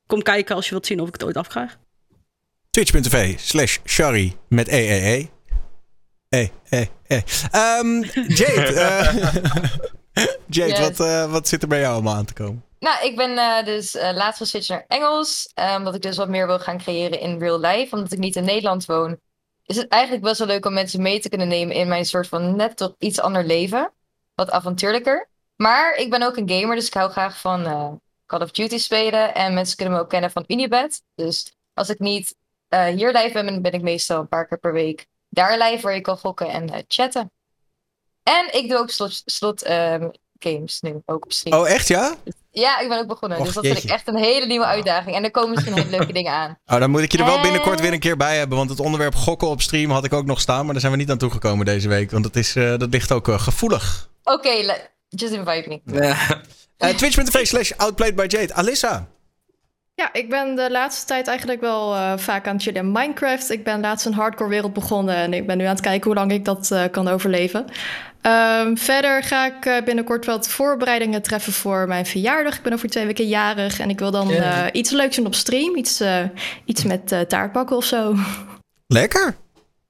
kom 0.07 0.21
kijken 0.21 0.55
als 0.55 0.65
je 0.65 0.71
wilt 0.71 0.85
zien 0.85 0.99
of 0.99 1.07
ik 1.07 1.13
het 1.13 1.23
ooit 1.23 1.37
afkrijg. 1.37 1.77
Twitch.tv 2.75 3.39
slash 3.39 3.77
Shari 3.85 4.35
met 4.47 4.67
EEE. 4.67 5.29
E. 6.29 6.49
E, 6.69 6.87
E. 7.07 7.21
Ehm, 7.51 8.01
Jade. 8.27 8.79
eh, 8.79 9.13
Jade, 10.57 10.69
Yes. 10.69 10.79
wat, 10.79 10.99
eh, 10.99 11.31
wat 11.31 11.47
zit 11.47 11.61
er 11.61 11.67
bij 11.67 11.79
jou 11.79 11.93
allemaal 11.93 12.15
aan 12.15 12.25
te 12.25 12.33
komen? 12.33 12.63
Nou, 12.79 13.05
ik 13.05 13.15
ben 13.15 13.37
eh, 13.37 13.65
dus 13.65 13.95
eh, 13.95 14.13
laatst 14.13 14.37
geswitcht 14.37 14.69
naar 14.69 14.85
Engels. 14.87 15.51
omdat 15.77 15.95
ik 15.95 16.01
dus 16.01 16.17
wat 16.17 16.29
meer 16.29 16.47
wil 16.47 16.59
gaan 16.59 16.77
creëren 16.77 17.19
in 17.19 17.39
real 17.39 17.59
life. 17.59 17.95
Omdat 17.95 18.11
ik 18.11 18.19
niet 18.19 18.35
in 18.35 18.43
Nederland 18.43 18.85
woon. 18.85 19.19
is 19.65 19.75
het 19.75 19.87
eigenlijk 19.87 20.23
best 20.23 20.37
wel 20.37 20.47
leuk 20.47 20.65
om 20.65 20.73
mensen 20.73 21.01
mee 21.01 21.19
te 21.19 21.29
kunnen 21.29 21.47
nemen 21.47 21.75
in 21.75 21.87
mijn 21.87 22.05
soort 22.05 22.27
van 22.27 22.55
net 22.55 22.77
toch 22.77 22.95
iets 22.99 23.19
ander 23.19 23.45
leven. 23.45 23.91
Wat 24.33 24.51
avontuurlijker. 24.51 25.29
Maar 25.55 25.95
ik 25.95 26.09
ben 26.09 26.23
ook 26.23 26.37
een 26.37 26.49
gamer, 26.49 26.75
dus 26.75 26.87
ik 26.87 26.93
hou 26.93 27.11
graag 27.11 27.39
van 27.39 27.63
Call 28.25 28.41
of 28.41 28.51
Duty 28.51 28.77
spelen. 28.77 29.33
En 29.33 29.53
mensen 29.53 29.75
kunnen 29.75 29.93
me 29.95 29.99
ook 29.99 30.09
kennen 30.09 30.31
van 30.31 30.43
Unibet. 30.47 31.01
Dus 31.15 31.53
als 31.73 31.89
ik 31.89 31.99
niet 31.99 32.35
eh, 32.75 32.95
hier 32.95 33.11
live 33.11 33.59
ben, 33.61 33.73
ik 33.73 33.81
meestal 33.81 34.19
een 34.19 34.27
paar 34.27 34.47
keer 34.47 34.57
per 34.59 34.73
week 34.73 35.07
daar 35.29 35.57
live 35.57 35.81
waar 35.81 35.95
je 35.95 36.01
kan 36.01 36.17
gokken 36.17 36.47
en 36.49 36.69
eh, 36.69 36.81
chatten. 36.87 37.31
En 38.23 38.53
ik 38.53 38.69
doe 38.69 38.77
ook 38.77 38.89
slot, 38.89 39.21
slot 39.25 39.63
ehm, 39.63 40.09
games 40.39 40.81
nu, 40.81 41.01
ook 41.05 41.25
op 41.25 41.33
stream. 41.33 41.59
Oh, 41.59 41.69
echt 41.69 41.87
ja? 41.87 42.15
Ja, 42.51 42.79
ik 42.79 42.89
ben 42.89 42.99
ook 42.99 43.07
begonnen. 43.07 43.37
Och, 43.37 43.45
dus 43.45 43.53
dat 43.53 43.65
vind 43.65 43.83
ik 43.83 43.89
echt 43.89 44.07
een 44.07 44.17
hele 44.17 44.45
nieuwe 44.45 44.65
uitdaging. 44.65 45.15
En 45.15 45.23
er 45.23 45.31
komen 45.31 45.49
misschien 45.49 45.73
hele 45.73 45.89
leuke 45.89 46.13
dingen 46.19 46.31
aan. 46.31 46.57
Oh, 46.65 46.79
dan 46.79 46.89
moet 46.89 47.01
ik 47.01 47.11
je 47.11 47.17
er 47.17 47.25
wel 47.25 47.35
En- 47.35 47.41
binnenkort 47.41 47.79
weer 47.79 47.93
een 47.93 47.99
keer 47.99 48.17
bij 48.17 48.37
hebben. 48.37 48.57
Want 48.57 48.69
het 48.69 48.79
onderwerp 48.79 49.15
gokken 49.15 49.47
op 49.47 49.61
stream 49.61 49.91
had 49.91 50.05
ik 50.05 50.13
ook 50.13 50.25
nog 50.25 50.41
staan. 50.41 50.63
Maar 50.63 50.71
daar 50.71 50.81
zijn 50.81 50.91
we 50.91 50.97
niet 50.97 51.09
aan 51.11 51.17
toegekomen 51.17 51.65
deze 51.65 51.87
week. 51.87 52.11
Want 52.11 52.23
dat, 52.23 52.35
is, 52.35 52.55
eh, 52.55 52.77
dat 52.77 52.89
ligt 52.89 53.11
ook 53.11 53.27
gevoelig. 53.27 54.09
Oké, 54.23 54.49
just 55.09 55.33
invite 55.33 55.81
me. 55.85 56.93
Twitch.tv 56.95 57.45
slash 57.45 57.71
outplayed 57.71 58.15
by 58.15 58.25
Jade. 58.27 58.53
Alissa. 58.53 59.07
Ja, 59.95 60.14
ik 60.14 60.30
ben 60.30 60.56
de 60.56 60.72
laatste 60.72 61.06
tijd 61.06 61.27
eigenlijk 61.27 61.61
wel 61.61 61.95
eh, 61.95 62.14
vaak 62.17 62.48
aan 62.48 62.53
het 62.53 62.64
chillen 62.64 62.82
in 62.82 62.91
Minecraft. 62.91 63.49
Ik 63.49 63.64
ben 63.64 63.80
laatst 63.80 64.06
een 64.06 64.14
hardcore 64.14 64.49
wereld 64.49 64.74
begonnen 64.74 65.15
en 65.15 65.33
ik 65.33 65.48
ben 65.48 65.57
nu 65.57 65.64
aan 65.64 65.69
het 65.69 65.82
kijken 65.82 66.06
hoe 66.06 66.19
lang 66.19 66.32
ik 66.32 66.45
dat 66.45 66.72
eh, 66.72 66.83
kan 66.91 67.07
overleven. 67.07 67.65
Ehm, 68.22 68.75
verder 68.75 69.24
ga 69.24 69.45
ik 69.45 69.65
eh, 69.65 69.83
binnenkort 69.83 70.25
wat 70.25 70.48
voorbereidingen 70.48 71.22
treffen 71.22 71.53
voor 71.53 71.88
mijn 71.88 72.06
verjaardag. 72.06 72.56
Ik 72.56 72.61
ben 72.61 72.74
over 72.74 72.90
twee 72.90 73.06
weken 73.06 73.27
jarig 73.27 73.80
en 73.80 73.90
ik 73.90 73.99
wil 73.99 74.11
dan 74.11 74.32
iets 74.72 74.91
leuks 74.91 75.15
doen 75.15 75.25
op 75.25 75.35
stream. 75.35 75.75
Iets, 75.75 76.03
iets 76.65 76.83
met 76.83 77.25
taartbakken 77.27 77.75
of 77.75 77.85
zo. 77.85 78.15
Lekker. 78.88 79.35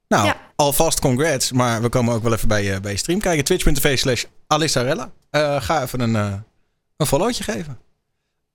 Nou, 0.08 0.32
alvast 0.56 1.00
congrats. 1.00 1.52
Maar 1.52 1.82
we 1.82 1.88
komen 1.88 2.14
ook 2.14 2.22
wel 2.22 2.32
even 2.32 2.48
bij 2.48 2.64
je, 2.64 2.80
bij 2.80 2.92
je 2.92 2.98
stream 2.98 3.20
kijken. 3.20 3.44
Twitch.tv 3.44 3.98
slash 3.98 4.24
Alissarella. 4.46 5.10
Ga 5.58 5.82
even 5.82 6.00
een, 6.00 6.14
een 6.96 7.06
followtje 7.06 7.44
geven. 7.44 7.85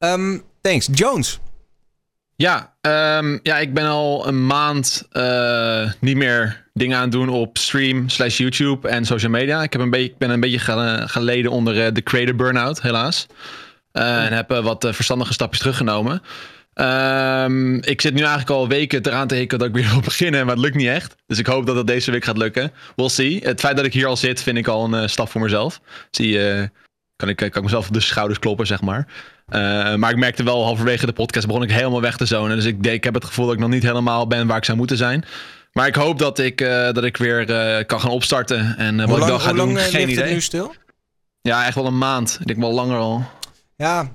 Ehm, 0.01 0.37
thanks. 0.61 0.87
Jones. 0.91 1.39
Ja, 2.35 2.73
ehm, 2.81 3.37
ja, 3.43 3.57
ik 3.57 3.73
ben 3.73 3.85
al 3.85 4.27
een 4.27 4.45
maand 4.45 5.07
eh, 5.11 5.91
niet 5.99 6.15
meer 6.15 6.65
dingen 6.73 6.97
aan 6.97 7.03
het 7.03 7.11
doen 7.11 7.29
op 7.29 7.57
stream 7.57 8.09
slash 8.09 8.37
YouTube 8.37 8.87
en 8.87 9.05
social 9.05 9.31
media. 9.31 9.63
Ik, 9.63 9.71
heb 9.71 9.81
een 9.81 9.89
beetje, 9.89 10.09
ik 10.09 10.17
ben 10.17 10.29
een 10.29 10.39
beetje 10.39 10.59
gel- 10.59 11.07
geleden 11.07 11.51
onder 11.51 11.85
eh, 11.85 11.93
de 11.93 12.03
creator 12.03 12.35
burn-out, 12.35 12.81
helaas. 12.81 13.27
Eh, 13.91 14.25
En 14.25 14.33
heb 14.33 14.49
wat 14.49 14.87
verstandige 14.91 15.33
stapjes 15.33 15.59
teruggenomen. 15.59 16.21
Ehm, 16.73 17.75
ik 17.75 18.01
zit 18.01 18.13
nu 18.13 18.19
eigenlijk 18.19 18.49
al 18.49 18.67
weken 18.67 19.05
eraan 19.07 19.27
te 19.27 19.35
hikken 19.35 19.59
dat 19.59 19.67
ik 19.67 19.73
weer 19.73 19.89
wil 19.91 19.99
beginnen, 20.01 20.45
maar 20.45 20.55
het 20.55 20.63
lukt 20.63 20.75
niet 20.75 20.87
echt. 20.87 21.15
Dus 21.27 21.37
ik 21.37 21.47
hoop 21.47 21.65
dat 21.65 21.75
het 21.75 21.87
deze 21.87 22.11
week 22.11 22.23
gaat 22.23 22.37
lukken. 22.37 22.71
We'll 22.95 23.09
see. 23.09 23.39
Het 23.43 23.59
feit 23.59 23.75
dat 23.75 23.85
ik 23.85 23.93
hier 23.93 24.05
al 24.07 24.17
zit, 24.17 24.43
vind 24.43 24.57
ik 24.57 24.67
al 24.67 24.93
een 24.93 25.09
stap 25.09 25.29
voor 25.29 25.41
mezelf. 25.41 25.81
Zie, 26.11 26.37
kan, 27.15 27.29
ik, 27.29 27.35
kan 27.35 27.47
ik 27.47 27.61
mezelf 27.61 27.87
op 27.87 27.93
de 27.93 27.99
schouders 27.99 28.39
kloppen, 28.39 28.67
zeg 28.67 28.81
maar. 28.81 29.07
Eh, 29.51 29.95
maar 29.95 30.11
ik 30.11 30.17
merkte 30.17 30.43
wel 30.43 30.63
halverwege 30.63 31.05
de 31.05 31.13
podcast 31.13 31.47
begon 31.47 31.63
ik 31.63 31.71
helemaal 31.71 32.01
weg 32.01 32.17
te 32.17 32.25
zonen. 32.25 32.55
Dus 32.55 32.65
ik, 32.65 32.85
ik 32.85 33.03
heb 33.03 33.13
het 33.13 33.25
gevoel 33.25 33.45
dat 33.45 33.53
ik 33.53 33.59
nog 33.59 33.69
niet 33.69 33.83
helemaal 33.83 34.27
ben 34.27 34.47
waar 34.47 34.57
ik 34.57 34.65
zou 34.65 34.77
moeten 34.77 34.97
zijn. 34.97 35.25
Maar 35.73 35.87
ik 35.87 35.95
hoop 35.95 36.19
dat 36.19 36.39
ik, 36.39 36.61
eh, 36.61 36.91
dat 36.91 37.03
ik 37.03 37.17
weer 37.17 37.49
eh, 37.49 37.85
kan 37.85 37.99
gaan 37.99 38.09
opstarten. 38.09 38.77
En 38.77 39.07
wat 39.07 39.17
ik 39.17 39.23
wel 39.23 39.39
ga 39.39 39.53
doen, 39.53 39.77
geen 39.77 40.09
idee. 40.09 40.23
het 40.23 40.33
nu 40.33 40.41
stil? 40.41 40.73
Ja, 41.41 41.65
echt 41.65 41.75
wel 41.75 41.85
een 41.85 41.97
maand. 41.97 42.37
Ik 42.39 42.47
denk 42.47 42.59
wel 42.59 42.73
langer 42.73 42.97
al. 42.97 43.23
Ja. 43.75 44.11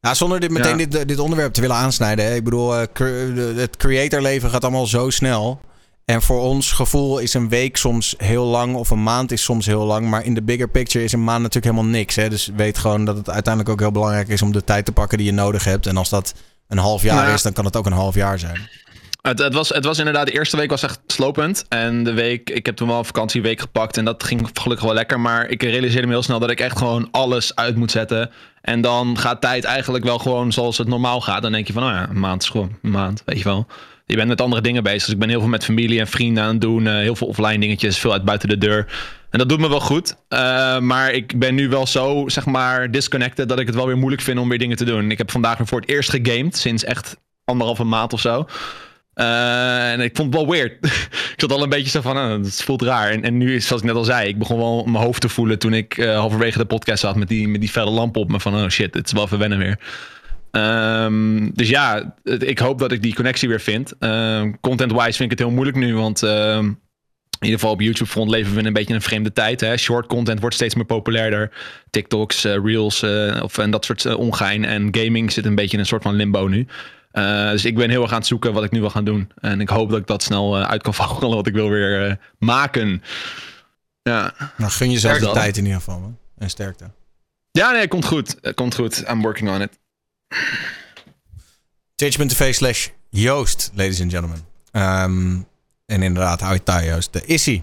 Nou, 0.00 0.16
zonder 0.16 0.40
dit, 0.40 0.50
meteen 0.50 0.78
Ja. 0.78 0.86
dit, 0.86 1.08
dit 1.08 1.18
onderwerp 1.18 1.52
te 1.52 1.60
willen 1.60 1.76
aansnijden. 1.76 2.24
Hè. 2.24 2.34
Ik 2.34 2.44
bedoel, 2.44 2.70
het 2.72 3.76
creatorleven 3.76 4.50
gaat 4.50 4.62
allemaal 4.62 4.86
zo 4.86 5.10
snel. 5.10 5.60
En 6.10 6.22
voor 6.22 6.40
ons 6.40 6.72
gevoel 6.72 7.18
is 7.18 7.34
een 7.34 7.48
week 7.48 7.76
soms 7.76 8.14
heel 8.18 8.44
lang 8.44 8.74
of 8.74 8.90
een 8.90 9.02
maand 9.02 9.32
is 9.32 9.42
soms 9.42 9.66
heel 9.66 9.84
lang. 9.84 10.08
Maar 10.08 10.24
in 10.24 10.34
de 10.34 10.42
bigger 10.42 10.68
picture 10.68 11.04
is 11.04 11.12
een 11.12 11.24
maand 11.24 11.42
natuurlijk 11.42 11.74
helemaal 11.74 11.92
niks. 11.98 12.16
Hè. 12.16 12.28
Dus 12.28 12.50
weet 12.56 12.78
gewoon 12.78 13.04
dat 13.04 13.16
het 13.16 13.30
uiteindelijk 13.30 13.72
ook 13.72 13.80
heel 13.80 13.92
belangrijk 13.92 14.28
is 14.28 14.42
om 14.42 14.52
de 14.52 14.64
tijd 14.64 14.84
te 14.84 14.92
pakken 14.92 15.18
die 15.18 15.26
je 15.26 15.32
nodig 15.32 15.64
hebt. 15.64 15.86
En 15.86 15.96
als 15.96 16.08
dat 16.08 16.34
een 16.68 16.78
half 16.78 17.02
jaar 17.02 17.28
Ja. 17.28 17.34
is, 17.34 17.42
dan 17.42 17.52
kan 17.52 17.64
het 17.64 17.76
ook 17.76 17.86
een 17.86 17.92
half 17.92 18.14
jaar 18.14 18.38
zijn. 18.38 18.68
Het, 19.22 19.38
het, 19.38 19.54
was, 19.54 19.68
het 19.68 19.84
was 19.84 19.98
inderdaad, 19.98 20.26
de 20.26 20.32
eerste 20.32 20.56
week 20.56 20.70
was 20.70 20.82
echt 20.82 21.00
slopend. 21.06 21.64
En 21.68 22.04
de 22.04 22.12
week, 22.12 22.50
ik 22.50 22.66
heb 22.66 22.76
toen 22.76 22.88
wel 22.88 22.98
een 22.98 23.04
vakantieweek 23.04 23.60
gepakt. 23.60 23.96
En 23.96 24.04
dat 24.04 24.24
ging 24.24 24.48
gelukkig 24.52 24.86
wel 24.86 24.94
lekker. 24.94 25.20
Maar 25.20 25.48
ik 25.48 25.62
realiseerde 25.62 26.06
me 26.06 26.12
heel 26.12 26.22
snel 26.22 26.38
dat 26.38 26.50
ik 26.50 26.60
echt 26.60 26.78
gewoon 26.78 27.08
alles 27.10 27.54
uit 27.54 27.76
moet 27.76 27.90
zetten. 27.90 28.30
En 28.62 28.80
dan 28.80 29.18
gaat 29.18 29.40
tijd 29.40 29.64
eigenlijk 29.64 30.04
wel 30.04 30.18
gewoon 30.18 30.52
zoals 30.52 30.78
het 30.78 30.88
normaal 30.88 31.20
gaat. 31.20 31.42
Dan 31.42 31.52
denk 31.52 31.66
je 31.66 31.72
van, 31.72 31.82
nou 31.82 31.94
ja, 31.94 32.08
een 32.08 32.20
maand 32.20 32.42
is 32.42 32.48
gewoon 32.48 32.76
een 32.82 32.90
maand, 32.90 33.22
weet 33.24 33.38
je 33.38 33.44
wel. 33.44 33.66
Je 34.08 34.16
bent 34.16 34.28
met 34.28 34.40
andere 34.40 34.62
dingen 34.62 34.82
bezig. 34.82 35.04
Dus 35.04 35.12
ik 35.12 35.18
ben 35.18 35.28
heel 35.28 35.40
veel 35.40 35.48
met 35.48 35.64
familie 35.64 36.00
en 36.00 36.06
vrienden 36.06 36.42
aan 36.42 36.52
het 36.52 36.60
doen. 36.60 36.86
eh, 36.86 36.92
heel 36.92 37.16
veel 37.16 37.26
offline 37.26 37.58
dingetjes, 37.58 37.98
veel 37.98 38.12
uit 38.12 38.24
buiten 38.24 38.48
de 38.48 38.58
deur. 38.58 38.86
En 39.30 39.38
dat 39.38 39.48
doet 39.48 39.58
me 39.58 39.68
wel 39.68 39.80
goed. 39.80 40.16
Eh, 40.28 40.78
maar 40.78 41.12
ik 41.12 41.38
ben 41.38 41.54
nu 41.54 41.68
wel 41.68 41.86
zo, 41.86 42.24
zeg 42.28 42.46
maar, 42.46 42.90
disconnected... 42.90 43.48
dat 43.48 43.58
ik 43.58 43.66
het 43.66 43.74
wel 43.74 43.86
weer 43.86 43.96
moeilijk 43.96 44.22
vind 44.22 44.38
om 44.38 44.48
weer 44.48 44.58
dingen 44.58 44.76
te 44.76 44.84
doen. 44.84 45.10
Ik 45.10 45.18
heb 45.18 45.30
vandaag 45.30 45.58
voor 45.62 45.80
het 45.80 45.90
eerst 45.90 46.10
gegamed. 46.10 46.56
Sinds 46.56 46.84
echt 46.84 47.16
anderhalve 47.44 47.84
maand 47.84 48.12
of 48.12 48.20
zo. 48.20 48.46
Eh, 49.14 49.92
en 49.92 50.00
ik 50.00 50.16
vond 50.16 50.34
het 50.34 50.42
wel 50.42 50.52
weird. 50.52 50.84
ik 51.34 51.34
zat 51.36 51.52
al 51.52 51.62
een 51.62 51.68
beetje 51.68 51.90
zo 51.90 52.00
van, 52.00 52.16
ah, 52.16 52.30
het 52.30 52.62
voelt 52.62 52.82
raar. 52.82 53.10
En, 53.10 53.22
en 53.22 53.36
nu 53.36 53.54
is, 53.54 53.66
zoals 53.66 53.82
ik 53.82 53.88
net 53.88 53.96
al 53.96 54.04
zei, 54.04 54.28
ik 54.28 54.38
begon 54.38 54.58
wel 54.58 54.84
mijn 54.84 55.04
hoofd 55.04 55.20
te 55.20 55.28
voelen 55.28 55.58
toen 55.58 55.72
ik 55.74 55.96
halverwege 55.96 56.58
de 56.58 56.64
podcast 56.64 57.00
zat 57.00 57.16
met 57.16 57.28
die, 57.28 57.48
met 57.48 57.60
die 57.60 57.70
felle 57.70 57.90
lamp 57.90 58.16
op 58.16 58.30
me. 58.30 58.40
Van, 58.40 58.54
oh 58.54 58.68
shit, 58.68 58.94
het 58.94 59.06
is 59.06 59.12
wel 59.12 59.24
even 59.24 59.38
wennen 59.38 59.58
weer. 59.58 59.78
Ehm, 60.50 61.50
dus 61.52 61.68
ja, 61.68 62.14
ik 62.24 62.58
hoop 62.58 62.78
dat 62.78 62.92
ik 62.92 63.02
die 63.02 63.14
connectie 63.14 63.48
weer 63.48 63.60
vind. 63.60 63.92
Ehm, 63.98 64.52
Content-wise 64.60 65.16
vind 65.16 65.32
ik 65.32 65.38
het 65.38 65.38
heel 65.38 65.50
moeilijk 65.50 65.76
nu, 65.76 65.94
want 65.94 66.22
ehm, 66.22 66.64
in 66.64 67.44
ieder 67.44 67.58
geval 67.58 67.74
op 67.74 67.80
YouTube 67.80 68.10
front 68.10 68.30
leven 68.30 68.52
we 68.52 68.58
in 68.58 68.66
een 68.66 68.72
beetje 68.72 68.94
een 68.94 69.02
vreemde 69.02 69.32
tijd. 69.32 69.60
Hè? 69.60 69.76
Short 69.76 70.06
content 70.06 70.40
wordt 70.40 70.54
steeds 70.54 70.74
meer 70.74 70.84
populairder. 70.84 71.50
TikToks, 71.90 72.44
eh, 72.44 72.56
Reels 72.64 73.02
eh, 73.02 73.40
of, 73.42 73.58
en 73.58 73.70
dat 73.70 73.84
soort 73.84 74.04
eh, 74.04 74.18
ongein. 74.18 74.64
En 74.64 74.88
gaming 74.90 75.32
zit 75.32 75.44
een 75.44 75.54
beetje 75.54 75.72
in 75.72 75.78
een 75.78 75.86
soort 75.86 76.02
van 76.02 76.14
limbo 76.14 76.46
nu. 76.46 76.66
Eh, 77.10 77.50
dus 77.50 77.64
ik 77.64 77.74
ben 77.74 77.90
heel 77.90 78.02
erg 78.02 78.10
aan 78.10 78.18
het 78.18 78.26
zoeken 78.26 78.52
wat 78.52 78.64
ik 78.64 78.70
nu 78.70 78.80
wil 78.80 78.90
gaan 78.90 79.04
doen. 79.04 79.30
En 79.40 79.60
ik 79.60 79.68
hoop 79.68 79.90
dat 79.90 79.98
ik 79.98 80.06
dat 80.06 80.22
snel 80.22 80.58
uit 80.58 80.82
kan 80.82 80.94
vogelen 81.04 81.36
wat 81.36 81.46
ik 81.46 81.54
wil 81.54 81.68
weer 81.68 82.08
eh, 82.08 82.14
maken. 82.38 83.02
Ja. 84.02 84.34
Nou, 84.56 84.70
gun 84.70 84.90
jezelf 84.90 85.18
de 85.18 85.30
tijd 85.30 85.56
in 85.56 85.62
ieder 85.64 85.78
geval. 85.78 85.98
Man. 85.98 86.18
En 86.38 86.50
sterkte. 86.50 86.90
Ja, 87.50 87.70
nee, 87.70 87.88
komt 87.88 88.04
goed. 88.04 88.36
Het 88.40 88.54
komt 88.54 88.74
goed. 88.74 89.04
I'm 89.10 89.22
working 89.22 89.50
on 89.50 89.60
it. 89.62 89.78
Twitch.tv 91.94 92.52
slash 92.52 92.88
Joost, 93.10 93.70
ladies 93.74 94.00
and 94.00 94.10
gentlemen. 94.10 94.40
Ehm, 94.70 95.36
en 95.86 96.02
inderdaad, 96.02 96.40
hou 96.40 96.54
je 96.54 96.62
taai, 96.62 96.86
Joost. 96.86 97.12
De 97.12 97.24
Issy. 97.24 97.62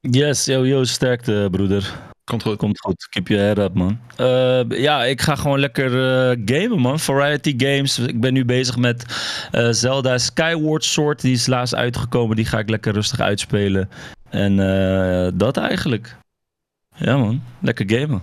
Yes, 0.00 0.44
yo, 0.44 0.66
yo, 0.66 0.84
sterkte, 0.84 1.48
broeder. 1.50 2.06
Komt 2.28 2.42
goed. 2.42 2.56
Komt 2.56 2.80
goed. 2.80 3.08
Keep 3.10 3.28
your 3.28 3.44
head 3.44 3.58
up, 3.58 3.74
man. 3.74 4.00
Eh, 4.16 4.80
ja, 4.80 5.04
ik 5.04 5.20
ga 5.20 5.34
gewoon 5.34 5.58
lekker 5.58 5.86
eh, 5.86 6.38
gamen, 6.44 6.78
man. 6.78 7.00
Variety 7.00 7.54
games. 7.56 7.98
Ik 7.98 8.20
ben 8.20 8.32
nu 8.32 8.44
bezig 8.44 8.76
met 8.76 9.04
eh, 9.50 9.68
Zelda 9.70 10.18
Skyward 10.18 10.84
Sword. 10.84 11.20
Die 11.20 11.32
is 11.32 11.46
laatst 11.46 11.74
uitgekomen. 11.74 12.36
Die 12.36 12.44
ga 12.44 12.58
ik 12.58 12.68
lekker 12.68 12.92
rustig 12.92 13.20
uitspelen. 13.20 13.88
En 14.30 14.60
eh, 14.60 15.28
dat 15.34 15.56
eigenlijk. 15.56 16.16
Ja, 16.94 17.16
man. 17.16 17.42
Lekker 17.60 17.90
gamen. 17.90 18.22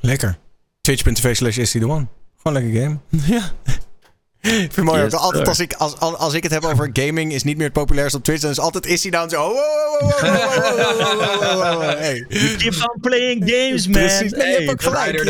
Lekker. 0.00 0.38
Twitch.tv 0.80 1.34
slash 1.34 1.58
Issy 1.58 1.78
the 1.78 1.86
One. 1.88 2.06
Gewoon 2.42 2.62
lekker 2.62 2.80
game. 2.80 2.98
ja. 3.36 3.50
Ik 4.42 4.50
vind 4.50 4.74
het 4.74 4.84
mooi. 4.84 5.10
Altijd 5.10 5.48
als 5.48 5.60
ik, 5.60 5.72
als, 5.72 5.98
als 5.98 6.34
ik 6.34 6.42
het 6.42 6.52
heb 6.52 6.64
over 6.64 6.90
gaming 6.92 7.32
is 7.32 7.42
niet 7.42 7.56
meer 7.56 7.64
het 7.64 7.72
populairst 7.72 8.14
op 8.14 8.24
Twitch, 8.24 8.40
dan 8.40 8.50
is 8.50 8.58
altijd 8.58 8.86
is 8.86 9.02
hij 9.02 9.10
dan 9.10 9.30
zo. 9.30 9.54
Hey. 12.00 12.24
Keep 12.58 12.74
on 12.74 13.00
playing 13.00 13.50
games, 13.50 13.86
man. 13.86 14.00
Precies. 14.00 14.32
Nee, 14.32 14.60
je 14.60 14.66
hebt 14.66 14.82
gelijk. 14.82 15.22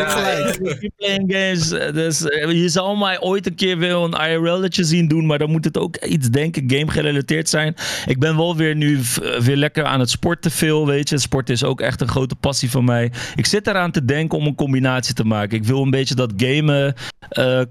Playing 0.97 1.33
games. 1.33 1.69
Dus, 1.69 2.19
je 2.49 2.69
zou 2.69 2.99
mij 2.99 3.21
ooit 3.21 3.47
een 3.47 3.55
keer 3.55 3.79
weer 3.79 3.95
een 3.95 4.13
IRL 4.13 4.67
zien 4.71 5.09
doen, 5.09 5.27
maar 5.27 5.39
dan 5.39 5.51
moet 5.51 5.65
het 5.65 5.79
ook 5.79 5.97
iets 5.97 6.29
denken, 6.29 6.63
game 6.67 6.91
gerelateerd 6.91 7.49
zijn. 7.49 7.75
Ik 8.07 8.19
ben 8.19 8.37
wel 8.37 8.57
weer 8.57 8.77
nu 8.77 9.01
weer 9.41 9.57
lekker 9.57 9.85
aan 9.85 10.01
het 10.01 10.11
sporten 10.11 10.51
veel, 10.51 10.87
weet 10.87 11.09
je. 11.09 11.19
Sport 11.19 11.51
is 11.51 11.65
ook 11.65 11.81
echt 11.81 12.01
een 12.01 12.09
grote 12.09 12.35
passie 12.35 12.71
van 12.71 12.85
mij. 12.85 13.13
Ik 13.35 13.47
zit 13.47 13.67
eraan 13.67 13.91
te 13.91 14.05
denken 14.05 14.39
om 14.39 14.47
een 14.47 14.55
combinatie 14.55 15.15
te 15.15 15.25
maken. 15.25 15.57
Ik 15.57 15.65
wil 15.65 15.83
een 15.83 15.91
beetje 15.91 16.15
dat 16.15 16.33
gamen 16.37 16.95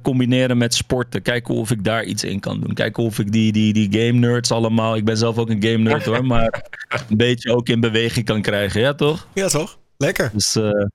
combineren 0.02 0.58
met 0.58 0.74
sporten. 0.74 1.22
Kijken 1.30 1.56
of 1.56 1.72
ik 1.72 1.84
daar 1.84 2.04
iets 2.04 2.24
in 2.24 2.40
kan 2.40 2.60
doen. 2.60 2.74
Kijken 2.74 3.04
of 3.04 3.20
ik 3.20 3.32
die, 3.32 3.52
die, 3.52 3.74
die 3.74 3.88
game 3.92 4.20
nerds 4.20 4.52
allemaal. 4.52 4.96
Ik 4.96 5.06
ben 5.06 5.18
zelf 5.18 5.38
ook 5.38 5.50
een 5.50 5.64
game 5.64 5.78
nerd 5.78 6.06
hoor, 6.06 6.26
maar 6.26 6.64
een 7.10 7.18
beetje 7.28 7.56
ook 7.56 7.70
in 7.70 7.80
beweging 7.80 8.26
kan 8.26 8.42
krijgen. 8.42 8.82
Ja, 8.82 8.94
toch? 8.94 9.28
Ja, 9.34 9.48
toch? 9.48 9.80
Lekker. 9.98 10.30
Dus, 10.34 10.56
eh 10.56 10.86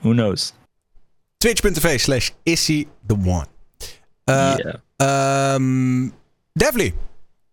who 0.00 0.10
knows? 0.10 0.52
Twitch.tv 1.36 2.00
slash 2.00 2.30
Issy 2.42 2.86
the 3.06 3.14
One. 3.24 3.46
Eh, 4.24 4.74
ehm, 4.96 6.08
Devly. 6.52 6.94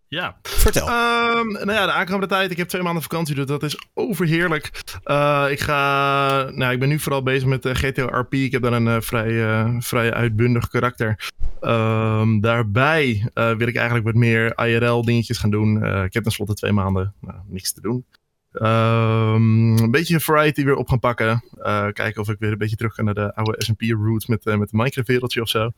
Ja. 0.09 0.37
Vertel. 0.41 0.87
Ehm, 0.87 1.47
nou 1.51 1.71
ja, 1.71 1.85
de 1.85 1.91
aankomende 1.91 2.27
tijd. 2.27 2.51
Ik 2.51 2.57
heb 2.57 2.67
twee 2.67 2.81
maanden 2.81 3.03
vakantie, 3.03 3.35
dus 3.35 3.45
dat 3.45 3.63
is 3.63 3.87
overheerlijk. 3.93 4.83
Eh, 5.03 5.45
ik, 5.49 5.59
ga, 5.59 6.49
nou, 6.49 6.73
ik 6.73 6.79
ben 6.79 6.89
nu 6.89 6.99
vooral 6.99 7.23
bezig 7.23 7.47
met 7.47 7.65
uh, 7.65 7.73
GTO 7.75 8.05
RP. 8.05 8.33
Ik 8.33 8.51
heb 8.51 8.61
daar 8.61 8.73
een 8.73 8.87
eh, 8.87 9.01
vrij, 9.01 9.45
eh, 9.45 9.75
vrij 9.79 10.13
uitbundig 10.13 10.67
karakter. 10.67 11.31
Ehm, 11.61 12.39
daarbij 12.39 13.29
eh, 13.33 13.53
wil 13.55 13.67
ik 13.67 13.75
eigenlijk 13.75 14.05
wat 14.05 14.15
meer 14.15 14.53
IRL 14.55 15.05
dingetjes 15.05 15.37
gaan 15.37 15.49
doen. 15.49 15.83
Eh, 15.83 16.03
ik 16.03 16.13
heb 16.13 16.23
tenslotte 16.23 16.53
twee 16.53 16.71
maanden 16.71 17.13
nou, 17.21 17.37
niks 17.47 17.73
te 17.73 17.81
doen. 17.81 18.05
Ehm, 18.51 19.77
een 19.77 19.91
beetje 19.91 20.19
variety 20.19 20.63
weer 20.63 20.75
op 20.75 20.89
gaan 20.89 20.99
pakken. 20.99 21.43
Eh, 21.61 21.87
kijken 21.93 22.21
of 22.21 22.29
ik 22.29 22.39
weer 22.39 22.51
een 22.51 22.57
beetje 22.57 22.75
terug 22.75 22.95
kan 22.95 23.05
naar 23.05 23.13
de 23.13 23.35
oude 23.35 23.63
S&P 23.63 23.81
roots 23.81 24.25
met, 24.25 24.45
eh, 24.45 24.57
met 24.57 24.69
de 24.69 24.77
Minecraft 24.77 25.07
wereldje 25.07 25.41
of 25.41 25.49
zo. 25.49 25.71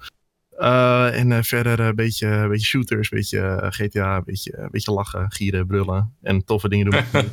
Eh, 0.60 1.20
en 1.20 1.32
eh, 1.32 1.38
verder 1.42 1.80
een 1.80 1.96
beetje, 1.96 2.28
een 2.28 2.50
beetje 2.50 2.66
shooters, 2.66 3.12
een 3.12 3.18
beetje 3.18 3.40
eh, 3.40 3.68
GTA, 3.70 4.16
een 4.16 4.24
beetje, 4.26 4.58
een 4.58 4.70
beetje 4.72 4.92
lachen, 4.92 5.32
gieren, 5.32 5.68
brullen 5.68 6.14
en 6.22 6.46
toffe 6.46 6.70
dingen 6.70 6.90
doen. 6.92 7.02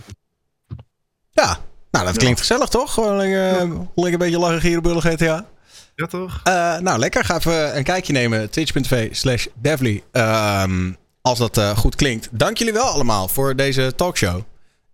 Ja, 1.30 1.58
nou 1.90 2.04
dat 2.04 2.16
klinkt 2.16 2.38
gezellig 2.40 2.68
toch? 2.68 2.92
Gewoon 2.94 3.16
lekker, 3.16 3.48
eh, 3.48 3.70
lekker 3.94 4.12
een 4.12 4.18
beetje 4.18 4.38
lachen, 4.38 4.60
gieren, 4.60 4.82
bullen, 4.82 5.02
GTA. 5.02 5.46
Ja, 5.94 6.06
toch? 6.06 6.40
Eh, 6.44 6.78
nou, 6.78 6.98
lekker. 6.98 7.24
Ga 7.24 7.36
even 7.36 7.76
een 7.76 7.84
kijkje 7.84 8.12
nemen. 8.12 8.50
Twitch.tv 8.50 9.14
slash 9.14 9.46
Devly. 9.54 10.02
Ehm, 10.12 10.92
als 11.20 11.38
dat 11.38 11.56
eh, 11.58 11.76
goed 11.76 11.94
klinkt. 11.94 12.28
Dank 12.32 12.56
jullie 12.58 12.72
wel 12.72 12.84
allemaal 12.86 13.28
voor 13.28 13.56
deze 13.56 13.92
talkshow. 13.96 14.40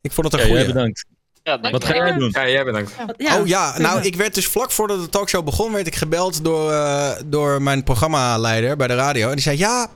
Ik 0.00 0.12
vond 0.12 0.32
het 0.32 0.40
een 0.40 0.48
Ja, 0.48 0.54
goede. 0.64 0.72
jij 0.72 0.94
bedankt. 1.42 1.70
Wat 1.70 1.84
ga 1.84 1.94
jij 1.94 2.12
doen? 2.12 2.30
Ja, 2.32 2.48
jij 2.48 2.64
bedankt. 2.64 2.92
Oh 3.38 3.46
ja, 3.46 3.78
nou 3.78 4.00
ik 4.02 4.16
werd 4.16 4.34
dus 4.34 4.46
vlak 4.46 4.70
voordat 4.70 5.00
de 5.00 5.08
talkshow 5.08 5.44
begon, 5.44 5.72
werd 5.72 5.86
ik 5.86 5.94
gebeld 5.94 6.44
door, 6.44 6.72
eh, 6.72 7.10
door 7.24 7.62
mijn 7.62 7.84
programmaleider 7.84 8.76
bij 8.76 8.86
de 8.86 8.94
radio. 8.94 9.28
En 9.28 9.34
die 9.34 9.42
zei, 9.42 9.58
ja, 9.58 9.86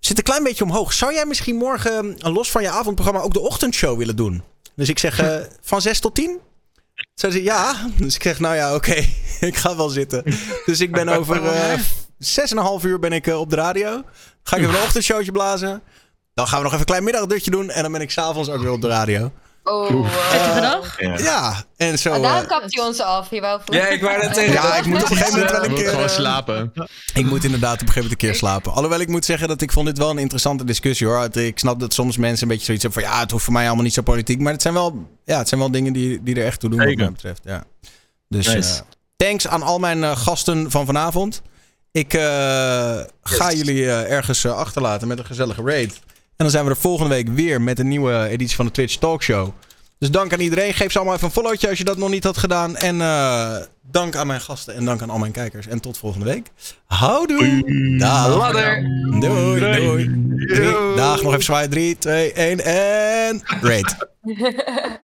zit 0.00 0.18
een 0.18 0.24
klein 0.24 0.42
beetje 0.42 0.64
omhoog. 0.64 0.92
Zou 0.92 1.12
jij 1.14 1.26
misschien 1.26 1.56
morgen, 1.56 2.18
eh, 2.18 2.32
los 2.34 2.50
van 2.50 2.62
je 2.62 2.68
avondprogramma, 2.68 3.20
ook 3.20 3.32
de 3.32 3.40
ochtendshow 3.40 3.98
willen 3.98 4.16
doen? 4.16 4.42
Dus 4.76 4.88
ik 4.88 4.98
zeg, 4.98 5.18
eh, 5.18 5.36
van 5.60 5.80
6 5.80 6.00
tot 6.00 6.14
10? 6.14 6.38
Zei 7.14 7.32
ze, 7.32 7.42
ja. 7.42 7.74
Dus 7.96 8.14
ik 8.14 8.22
zeg, 8.22 8.38
nou 8.38 8.54
ja, 8.54 8.74
oké, 8.74 8.94
ik 9.40 9.56
ga 9.56 9.76
wel 9.76 9.88
zitten. 9.88 10.22
Dus 10.64 10.80
ik 10.80 10.92
ben 10.92 11.08
over 11.08 11.44
eh 11.44 11.78
6,5 12.18 12.84
uur 12.84 12.98
ben 12.98 13.12
ik 13.12 13.26
op 13.26 13.50
de 13.50 13.56
radio. 13.56 14.02
Ga 14.42 14.56
ik 14.56 14.62
even 14.62 14.74
een 14.74 14.82
ochtendshowtje 14.82 15.32
blazen. 15.32 15.82
Dan 16.34 16.46
gaan 16.46 16.58
we 16.58 16.62
nog 16.64 16.72
even 16.72 16.80
een 16.80 16.92
klein 16.92 17.04
middagdutje 17.04 17.50
doen. 17.50 17.70
En 17.70 17.82
dan 17.82 17.92
ben 17.92 18.00
ik 18.00 18.10
s'avonds 18.10 18.48
ook 18.48 18.60
weer 18.60 18.70
op 18.70 18.80
de 18.80 18.88
radio. 18.88 19.32
Oh, 19.64 20.06
dag. 20.60 21.00
Ja, 21.22 21.64
en 21.76 21.98
zo... 21.98 22.12
En 22.12 22.22
daar 22.22 22.42
eh, 22.42 22.48
kapt 22.48 22.74
hij 22.74 22.84
ons 22.84 23.00
af. 23.00 23.30
Je 23.30 23.40
wou 23.40 23.60
Ja, 23.66 23.86
ik 23.86 24.02
wou 24.02 24.18
net 24.22 24.34
zeggen. 24.34 24.52
Ja, 24.52 24.76
ik 24.76 24.84
moet 24.86 25.02
op 25.02 25.10
een 25.10 25.16
gegeven 25.16 25.32
moment 25.32 25.50
wel 25.50 25.64
een 25.64 25.70
Moet 25.70 25.78
keer... 25.80 25.88
gewoon 25.88 26.04
eh, 26.04 26.10
slapen. 26.10 26.72
Ik 27.14 27.26
moet 27.26 27.44
inderdaad 27.44 27.72
op 27.74 27.80
een 27.80 27.86
gegeven 27.86 28.02
moment 28.02 28.10
een 28.22 28.28
keer 28.28 28.34
slapen. 28.34 28.72
Alhoewel 28.72 29.00
ik 29.00 29.08
moet 29.08 29.24
zeggen 29.24 29.48
dat 29.48 29.60
ik 29.60 29.72
vond 29.72 29.86
dit 29.86 29.98
wel 29.98 30.10
een 30.10 30.18
interessante 30.18 30.64
discussie 30.64 31.06
hoor. 31.06 31.36
Ik 31.36 31.58
snap 31.58 31.80
dat 31.80 31.94
soms 31.94 32.16
mensen 32.16 32.42
een 32.42 32.48
beetje 32.48 32.64
zoiets 32.64 32.82
hebben 32.84 33.02
van 33.02 33.12
ja, 33.12 33.20
het 33.20 33.30
hoeft 33.30 33.44
voor 33.44 33.52
mij 33.52 33.66
allemaal 33.66 33.84
niet 33.84 33.94
zo 33.94 34.02
politiek. 34.02 34.40
Maar 34.40 34.52
het 34.52 34.62
zijn 34.62 34.74
wel, 34.74 35.06
ja, 35.24 35.38
het 35.38 35.48
zijn 35.48 35.60
wel 35.60 35.70
dingen 35.70 35.92
die, 35.92 36.22
die 36.22 36.34
er 36.36 36.44
echt 36.46 36.60
toe 36.60 36.70
doen 36.70 36.78
wat 36.78 36.94
mij 36.96 37.10
betreft. 37.10 37.40
Ja. 37.44 37.64
Dus 38.28 38.46
Nice. 38.46 38.78
eh, 38.78 38.80
thanks 39.16 39.48
aan 39.48 39.62
al 39.62 39.78
mijn 39.78 40.16
gasten 40.16 40.70
van 40.70 40.86
vanavond. 40.86 41.42
Ik 41.92 42.14
eh, 42.14 42.20
ga 43.22 43.52
jullie 43.52 43.84
eh, 43.86 44.10
ergens 44.12 44.46
achterlaten 44.46 45.08
met 45.08 45.18
een 45.18 45.24
gezellige 45.26 45.62
raid. 45.62 46.00
En 46.36 46.44
dan 46.44 46.50
zijn 46.50 46.64
we 46.64 46.70
er 46.70 46.76
volgende 46.76 47.14
week 47.14 47.28
weer 47.28 47.60
met 47.60 47.78
een 47.78 47.88
nieuwe 47.88 48.28
editie 48.28 48.56
van 48.56 48.66
de 48.66 48.72
Twitch 48.72 48.96
Talkshow. 48.96 49.48
Dus 49.98 50.10
dank 50.10 50.32
aan 50.32 50.40
iedereen. 50.40 50.74
Geef 50.74 50.92
ze 50.92 50.98
allemaal 50.98 51.16
even 51.16 51.26
een 51.26 51.34
followtje 51.34 51.68
als 51.68 51.78
je 51.78 51.84
dat 51.84 51.96
nog 51.96 52.10
niet 52.10 52.24
had 52.24 52.36
gedaan. 52.36 52.76
En 52.76 53.00
eh, 53.00 53.56
dank 53.82 54.16
aan 54.16 54.26
mijn 54.26 54.40
gasten 54.40 54.74
en 54.74 54.84
dank 54.84 55.02
aan 55.02 55.10
al 55.10 55.18
mijn 55.18 55.32
kijkers. 55.32 55.66
En 55.66 55.80
tot 55.80 55.98
volgende 55.98 56.26
week. 56.26 56.50
Houdoe. 56.86 57.96
Dag. 57.98 58.36
Later. 58.36 58.82
Doei, 59.20 59.60
doei. 59.60 60.04
Drie, 60.46 60.96
dag, 60.96 61.22
nog 61.22 61.32
even 61.32 61.44
zwaaien. 61.44 61.70
3, 61.70 61.98
2, 61.98 62.32
1 62.32 62.64
en 62.64 63.42
raid. 63.60 63.96